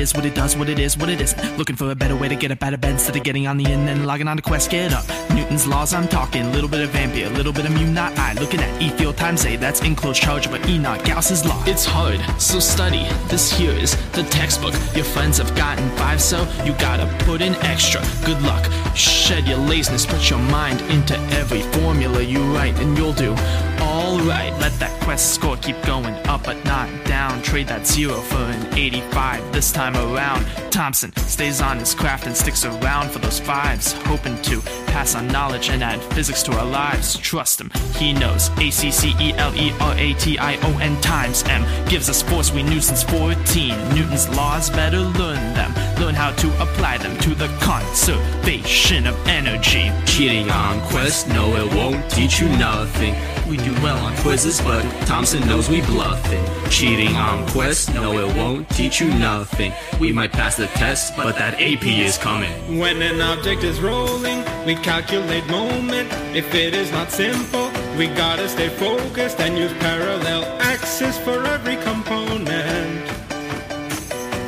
Is, 0.05 0.13
what 0.13 0.25
it 0.25 0.35
does, 0.35 0.55
what 0.55 0.69
it 0.69 0.77
is, 0.77 0.97
what 0.97 1.09
it 1.09 1.19
isn't. 1.19 1.57
Looking 1.57 1.75
for 1.75 1.89
a 1.89 1.95
better 1.95 2.15
way 2.15 2.27
to 2.29 2.35
get 2.35 2.51
up 2.51 2.61
out 2.61 2.73
of 2.73 2.81
bed 2.81 2.91
instead 2.91 3.15
of 3.15 3.23
getting 3.23 3.47
on 3.47 3.57
the 3.57 3.65
in 3.71 3.87
and 3.87 4.05
logging 4.05 4.27
on 4.27 4.37
to 4.37 4.43
Quest. 4.43 4.69
Get 4.69 4.93
up. 4.93 5.05
Newton's 5.31 5.65
laws, 5.65 5.93
I'm 5.93 6.07
talking. 6.07 6.51
Little 6.51 6.69
bit 6.69 6.81
of 6.81 6.95
Ampere, 6.95 7.29
little 7.29 7.51
bit 7.51 7.65
of 7.65 7.71
mu 7.71 7.85
not 7.87 8.17
I. 8.17 8.33
Looking 8.33 8.59
at 8.59 8.81
E 8.81 8.89
field 8.89 9.17
times 9.17 9.45
A, 9.45 9.55
that's 9.55 9.81
enclosed 9.81 10.21
charge 10.21 10.45
of 10.45 10.53
E 10.69 10.77
naught. 10.77 11.03
Gauss's 11.03 11.43
law. 11.45 11.61
It's 11.65 11.85
hard, 11.85 12.19
so 12.39 12.59
study. 12.59 13.07
This 13.29 13.51
here 13.51 13.71
is 13.71 13.95
the 14.11 14.23
textbook. 14.23 14.73
Your 14.95 15.05
friends 15.05 15.39
have 15.39 15.55
gotten 15.55 15.89
five, 15.97 16.21
so 16.21 16.47
you 16.63 16.73
gotta 16.73 17.07
put 17.25 17.41
in 17.41 17.55
extra. 17.55 18.01
Good 18.25 18.41
luck. 18.43 18.63
Shed 18.95 19.47
your 19.47 19.57
laziness, 19.57 20.05
put 20.05 20.29
your 20.29 20.39
mind 20.39 20.81
into 20.95 21.17
every 21.39 21.63
formula 21.77 22.21
you 22.21 22.41
write, 22.55 22.77
and 22.79 22.97
you'll 22.97 23.13
do 23.13 23.35
all 23.81 24.19
right. 24.19 24.53
Let 24.59 24.73
that 24.79 24.99
quest 25.01 25.33
score 25.33 25.57
keep 25.57 25.81
going 25.83 26.15
up, 26.27 26.43
but 26.43 26.63
not 26.65 26.87
down. 27.05 27.41
Trade 27.41 27.67
that 27.67 27.87
zero 27.87 28.15
for 28.15 28.37
an 28.37 28.73
85 28.77 29.53
this 29.53 29.71
around. 29.95 30.45
Thompson 30.71 31.15
stays 31.27 31.61
on 31.61 31.79
his 31.79 31.93
craft 31.93 32.27
and 32.27 32.35
sticks 32.35 32.65
around 32.65 33.11
for 33.11 33.19
those 33.19 33.39
fives, 33.39 33.93
hoping 33.93 34.41
to 34.43 34.61
pass 34.95 35.13
on 35.13 35.27
knowledge 35.27 35.69
and 35.69 35.83
add 35.83 36.01
physics 36.13 36.41
to 36.41 36.53
our 36.53 36.65
lives. 36.65 37.17
Trust 37.17 37.59
him, 37.59 37.69
he 37.97 38.13
knows. 38.13 38.49
A 38.59 38.69
C 38.69 38.91
C 38.91 39.13
E 39.19 39.33
L 39.33 39.53
E 39.53 39.73
R 39.81 39.93
A 39.97 40.13
T 40.13 40.39
I 40.39 40.55
O 40.67 40.79
N 40.79 40.95
times 41.01 41.43
M 41.43 41.63
gives 41.89 42.09
us 42.09 42.21
force 42.21 42.53
we 42.53 42.63
knew 42.63 42.79
since 42.79 43.03
14. 43.03 43.93
Newton's 43.93 44.29
laws, 44.29 44.69
better 44.69 45.01
learn 45.01 45.43
them. 45.53 45.73
Learn 45.99 46.15
how 46.15 46.31
to 46.31 46.47
apply 46.61 46.97
them 46.97 47.17
to 47.17 47.35
the 47.35 47.49
conservation 47.59 49.05
of 49.05 49.15
energy. 49.27 49.91
Cheating 50.05 50.49
on 50.49 50.79
quest, 50.87 51.27
no, 51.27 51.53
it 51.57 51.73
won't 51.75 52.09
teach 52.09 52.39
you 52.39 52.47
nothing. 52.57 53.15
We 53.49 53.57
do 53.57 53.73
well 53.83 53.97
on 54.03 54.15
quizzes, 54.17 54.59
but 54.61 54.81
Thompson 55.05 55.47
knows 55.47 55.69
we 55.69 55.81
bluffing. 55.81 56.43
Cheating 56.71 57.15
on 57.15 57.47
quest, 57.49 57.93
no, 57.93 58.17
it 58.17 58.35
won't 58.35 58.67
teach 58.69 58.99
you 58.99 59.07
nothing. 59.07 59.71
We 59.99 60.11
might 60.11 60.31
pass 60.31 60.55
the 60.55 60.65
test, 60.67 61.15
but 61.15 61.35
that 61.35 61.53
AP 61.55 61.85
is 61.85 62.17
coming. 62.17 62.79
When 62.79 63.01
an 63.03 63.21
object 63.21 63.63
is 63.63 63.79
rolling, 63.81 64.43
we 64.65 64.75
calculate 64.85 65.47
moment. 65.47 66.07
If 66.35 66.53
it 66.53 66.75
is 66.75 66.91
not 66.91 67.09
simple, 67.09 67.71
we 67.97 68.05
gotta 68.05 68.47
stay 68.47 68.69
focused 68.69 69.39
and 69.39 69.57
use 69.57 69.73
parallel 69.79 70.43
axis 70.61 71.17
for 71.17 71.43
every 71.55 71.77
component. 71.77 73.09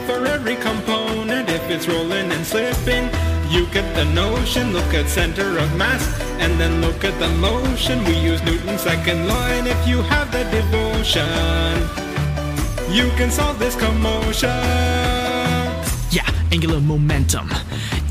For 0.06 0.20
every 0.28 0.58
component, 0.58 1.50
if 1.50 1.64
it's 1.72 1.88
rolling 1.88 2.32
and 2.32 2.46
slipping, 2.46 3.10
you 3.50 3.66
get 3.74 3.88
the 3.96 4.06
notion. 4.14 4.74
Look 4.74 4.94
at 4.94 5.10
center 5.10 5.58
of 5.58 5.76
mass, 5.76 6.04
and 6.38 6.60
then 6.60 6.82
look 6.82 7.04
at 7.04 7.18
the 7.18 7.30
motion. 7.40 8.04
We 8.06 8.16
use 8.20 8.44
Newton's 8.44 8.82
second 8.82 9.28
law, 9.28 9.48
and 9.58 9.66
if 9.68 9.88
you 9.88 10.04
have 10.04 10.32
the 10.32 10.44
devotion, 10.58 11.74
you 12.94 13.10
can 13.18 13.32
solve 13.32 13.58
this 13.58 13.76
commotion. 13.76 15.17
Angular 16.52 16.80
momentum 16.80 17.50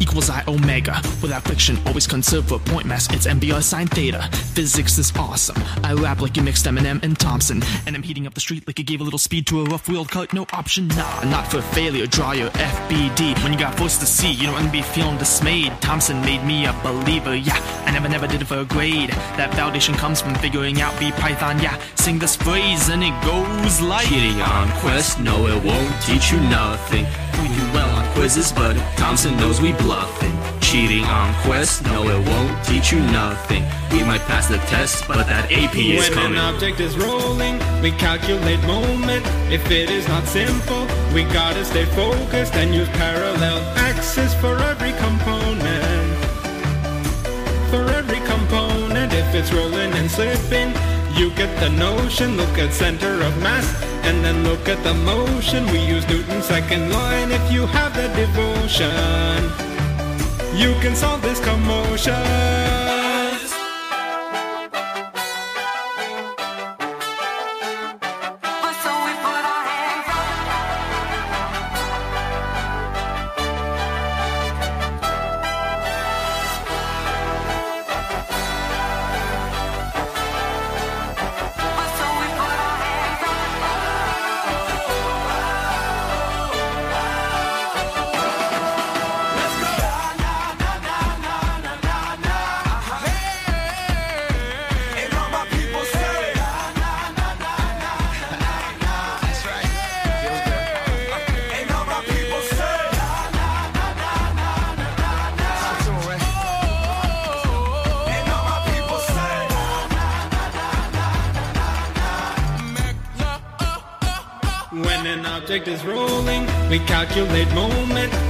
equals 0.01 0.31
I 0.31 0.45
omega. 0.47 1.01
Without 1.23 1.43
friction, 1.45 1.79
always 1.87 2.07
conserve 2.07 2.49
for 2.49 2.59
point 2.59 2.87
mass. 2.87 3.13
It's 3.13 3.27
MBR 3.27 3.63
sine 3.63 3.87
theta. 3.87 4.23
Physics 4.55 4.99
is 4.99 5.13
awesome. 5.17 5.57
I 5.83 5.93
rap 5.95 6.21
like 6.21 6.37
you 6.37 6.43
mixed 6.43 6.67
Eminem 6.67 7.03
and 7.03 7.19
Thompson. 7.19 7.63
And 7.87 7.97
I'm 7.97 8.03
heating 8.03 8.27
up 8.27 8.35
the 8.35 8.41
street 8.41 8.67
like 8.67 8.79
you 8.79 8.85
gave 8.85 9.01
a 9.01 9.05
little 9.05 9.19
speed 9.19 9.47
to 9.49 9.63
a 9.63 9.65
rough 9.65 9.89
wheel 9.89 10.05
cut. 10.05 10.33
No 10.33 10.47
option, 10.53 10.89
nah. 10.89 11.25
Not 11.25 11.51
for 11.51 11.63
failure, 11.63 12.07
draw 12.07 12.33
your 12.33 12.51
FBD. 12.51 13.43
When 13.43 13.53
you 13.53 13.59
got 13.59 13.77
forced 13.77 14.01
to 14.01 14.07
see, 14.07 14.33
you 14.33 14.47
don't 14.47 14.71
be 14.71 14.83
feeling 14.83 15.17
dismayed. 15.19 15.73
Thompson 15.81 16.21
made 16.21 16.45
me 16.45 16.67
a 16.67 16.73
believer, 16.83 17.35
yeah. 17.35 17.59
I 17.87 17.93
never, 17.93 18.09
never 18.09 18.27
did 18.27 18.43
it 18.43 18.47
for 18.47 18.59
a 18.59 18.65
grade. 18.65 19.11
That 19.37 19.51
validation 19.53 19.95
comes 19.97 20.21
from 20.21 20.35
figuring 20.37 20.81
out 20.81 20.99
B 20.99 21.11
Python, 21.13 21.59
yeah. 21.61 21.81
Sing 21.95 22.19
this 22.19 22.37
phrase 22.37 22.89
and 22.89 23.03
it 23.03 23.15
goes 23.25 23.81
like 23.81 24.07
Cheating 24.07 24.41
on 24.43 24.69
quest, 24.81 25.21
no, 25.21 25.47
it 25.47 25.65
won't 25.65 26.03
teach 26.03 26.33
you 26.33 26.41
nothing. 26.41 27.07
We 27.43 27.49
do 27.49 27.63
well 27.73 27.91
on 27.97 28.07
quizzes, 28.27 28.51
but 28.51 28.75
Thompson 28.97 29.37
knows 29.37 29.61
we 29.61 29.73
bluffing. 29.75 30.37
Cheating 30.61 31.05
on 31.05 31.33
quest, 31.45 31.85
no, 31.85 32.09
it 32.09 32.27
won't 32.27 32.65
teach 32.65 32.91
you 32.91 32.99
nothing. 32.99 33.63
We 33.93 34.03
might 34.03 34.23
pass 34.23 34.49
the 34.49 34.59
test, 34.67 35.07
but 35.07 35.29
that 35.29 35.45
AP 35.53 35.77
is 35.77 36.01
when 36.01 36.13
coming. 36.13 36.39
an 36.39 36.55
object 36.55 36.81
is 36.81 36.99
rolling, 36.99 37.61
we 37.83 37.93
calculate 37.93 38.61
moment. 38.65 39.25
If 39.49 39.71
it 39.71 39.91
is 39.91 40.09
not 40.09 40.27
simple, 40.27 40.89
we 41.15 41.23
gotta 41.33 41.65
stay 41.65 41.85
focused 41.95 42.57
and 42.57 42.75
use 42.75 42.89
parallel 42.99 43.59
axis 43.77 44.35
for 44.41 44.59
every 44.59 44.95
component. 45.05 46.09
For 47.71 47.85
every 47.95 48.19
component, 48.27 49.13
if 49.13 49.33
it's 49.37 49.53
rolling 49.53 49.93
and 49.93 50.11
slipping, 50.11 50.75
you 51.17 51.31
get 51.31 51.59
the 51.61 51.71
notion. 51.71 52.37
Look 52.37 52.59
at 52.59 52.73
center 52.73 53.23
of 53.23 53.37
mass, 53.43 53.67
and 54.05 54.25
then 54.25 54.45
look 54.45 54.69
at 54.69 54.83
the 54.85 54.95
motion. 54.95 55.67
We 55.73 55.79
use 55.79 56.07
Newton's 56.09 56.45
second 56.45 56.93
law, 56.93 57.11
and 57.11 57.33
if 57.33 57.53
you 57.53 57.67
have 57.67 57.95
the 57.95 58.09
devotion, 58.15 59.43
you 60.55 60.75
can 60.81 60.95
solve 60.95 61.23
this 61.23 61.41
commotion. 61.41 62.96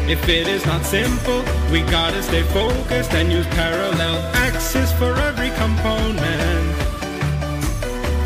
If 0.08 0.28
it 0.28 0.46
is 0.46 0.64
not 0.64 0.84
simple, 0.84 1.42
we 1.72 1.82
gotta 1.82 2.22
stay 2.22 2.44
focused 2.44 3.12
and 3.12 3.32
use 3.32 3.46
parallel 3.48 4.18
axis 4.34 4.92
for 4.92 5.12
every 5.16 5.50
component. 5.50 6.76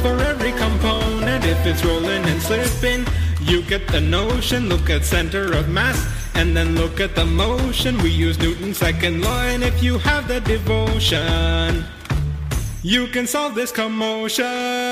For 0.02 0.15
every 0.31 0.52
component, 0.52 1.42
if 1.47 1.65
it's 1.65 1.83
rolling 1.83 2.23
and 2.25 2.42
slipping, 2.42 3.07
you 3.41 3.62
get 3.62 3.89
the 3.89 4.00
notion. 4.00 4.68
Look 4.68 4.91
at 4.91 5.07
center 5.07 5.55
of 5.55 5.70
mass 5.70 5.99
and 6.34 6.55
then 6.55 6.75
look 6.75 7.00
at 7.00 7.15
the 7.15 7.25
motion. 7.25 7.97
We 8.02 8.10
use 8.10 8.39
Newton's 8.39 8.76
second 8.76 9.23
law, 9.23 9.42
and 9.44 9.62
if 9.62 9.83
you 9.83 9.97
have 10.00 10.28
the 10.28 10.41
devotion, 10.41 11.84
you 12.83 13.07
can 13.07 13.26
solve 13.26 13.55
this 13.55 13.73
commotion. 13.73 14.90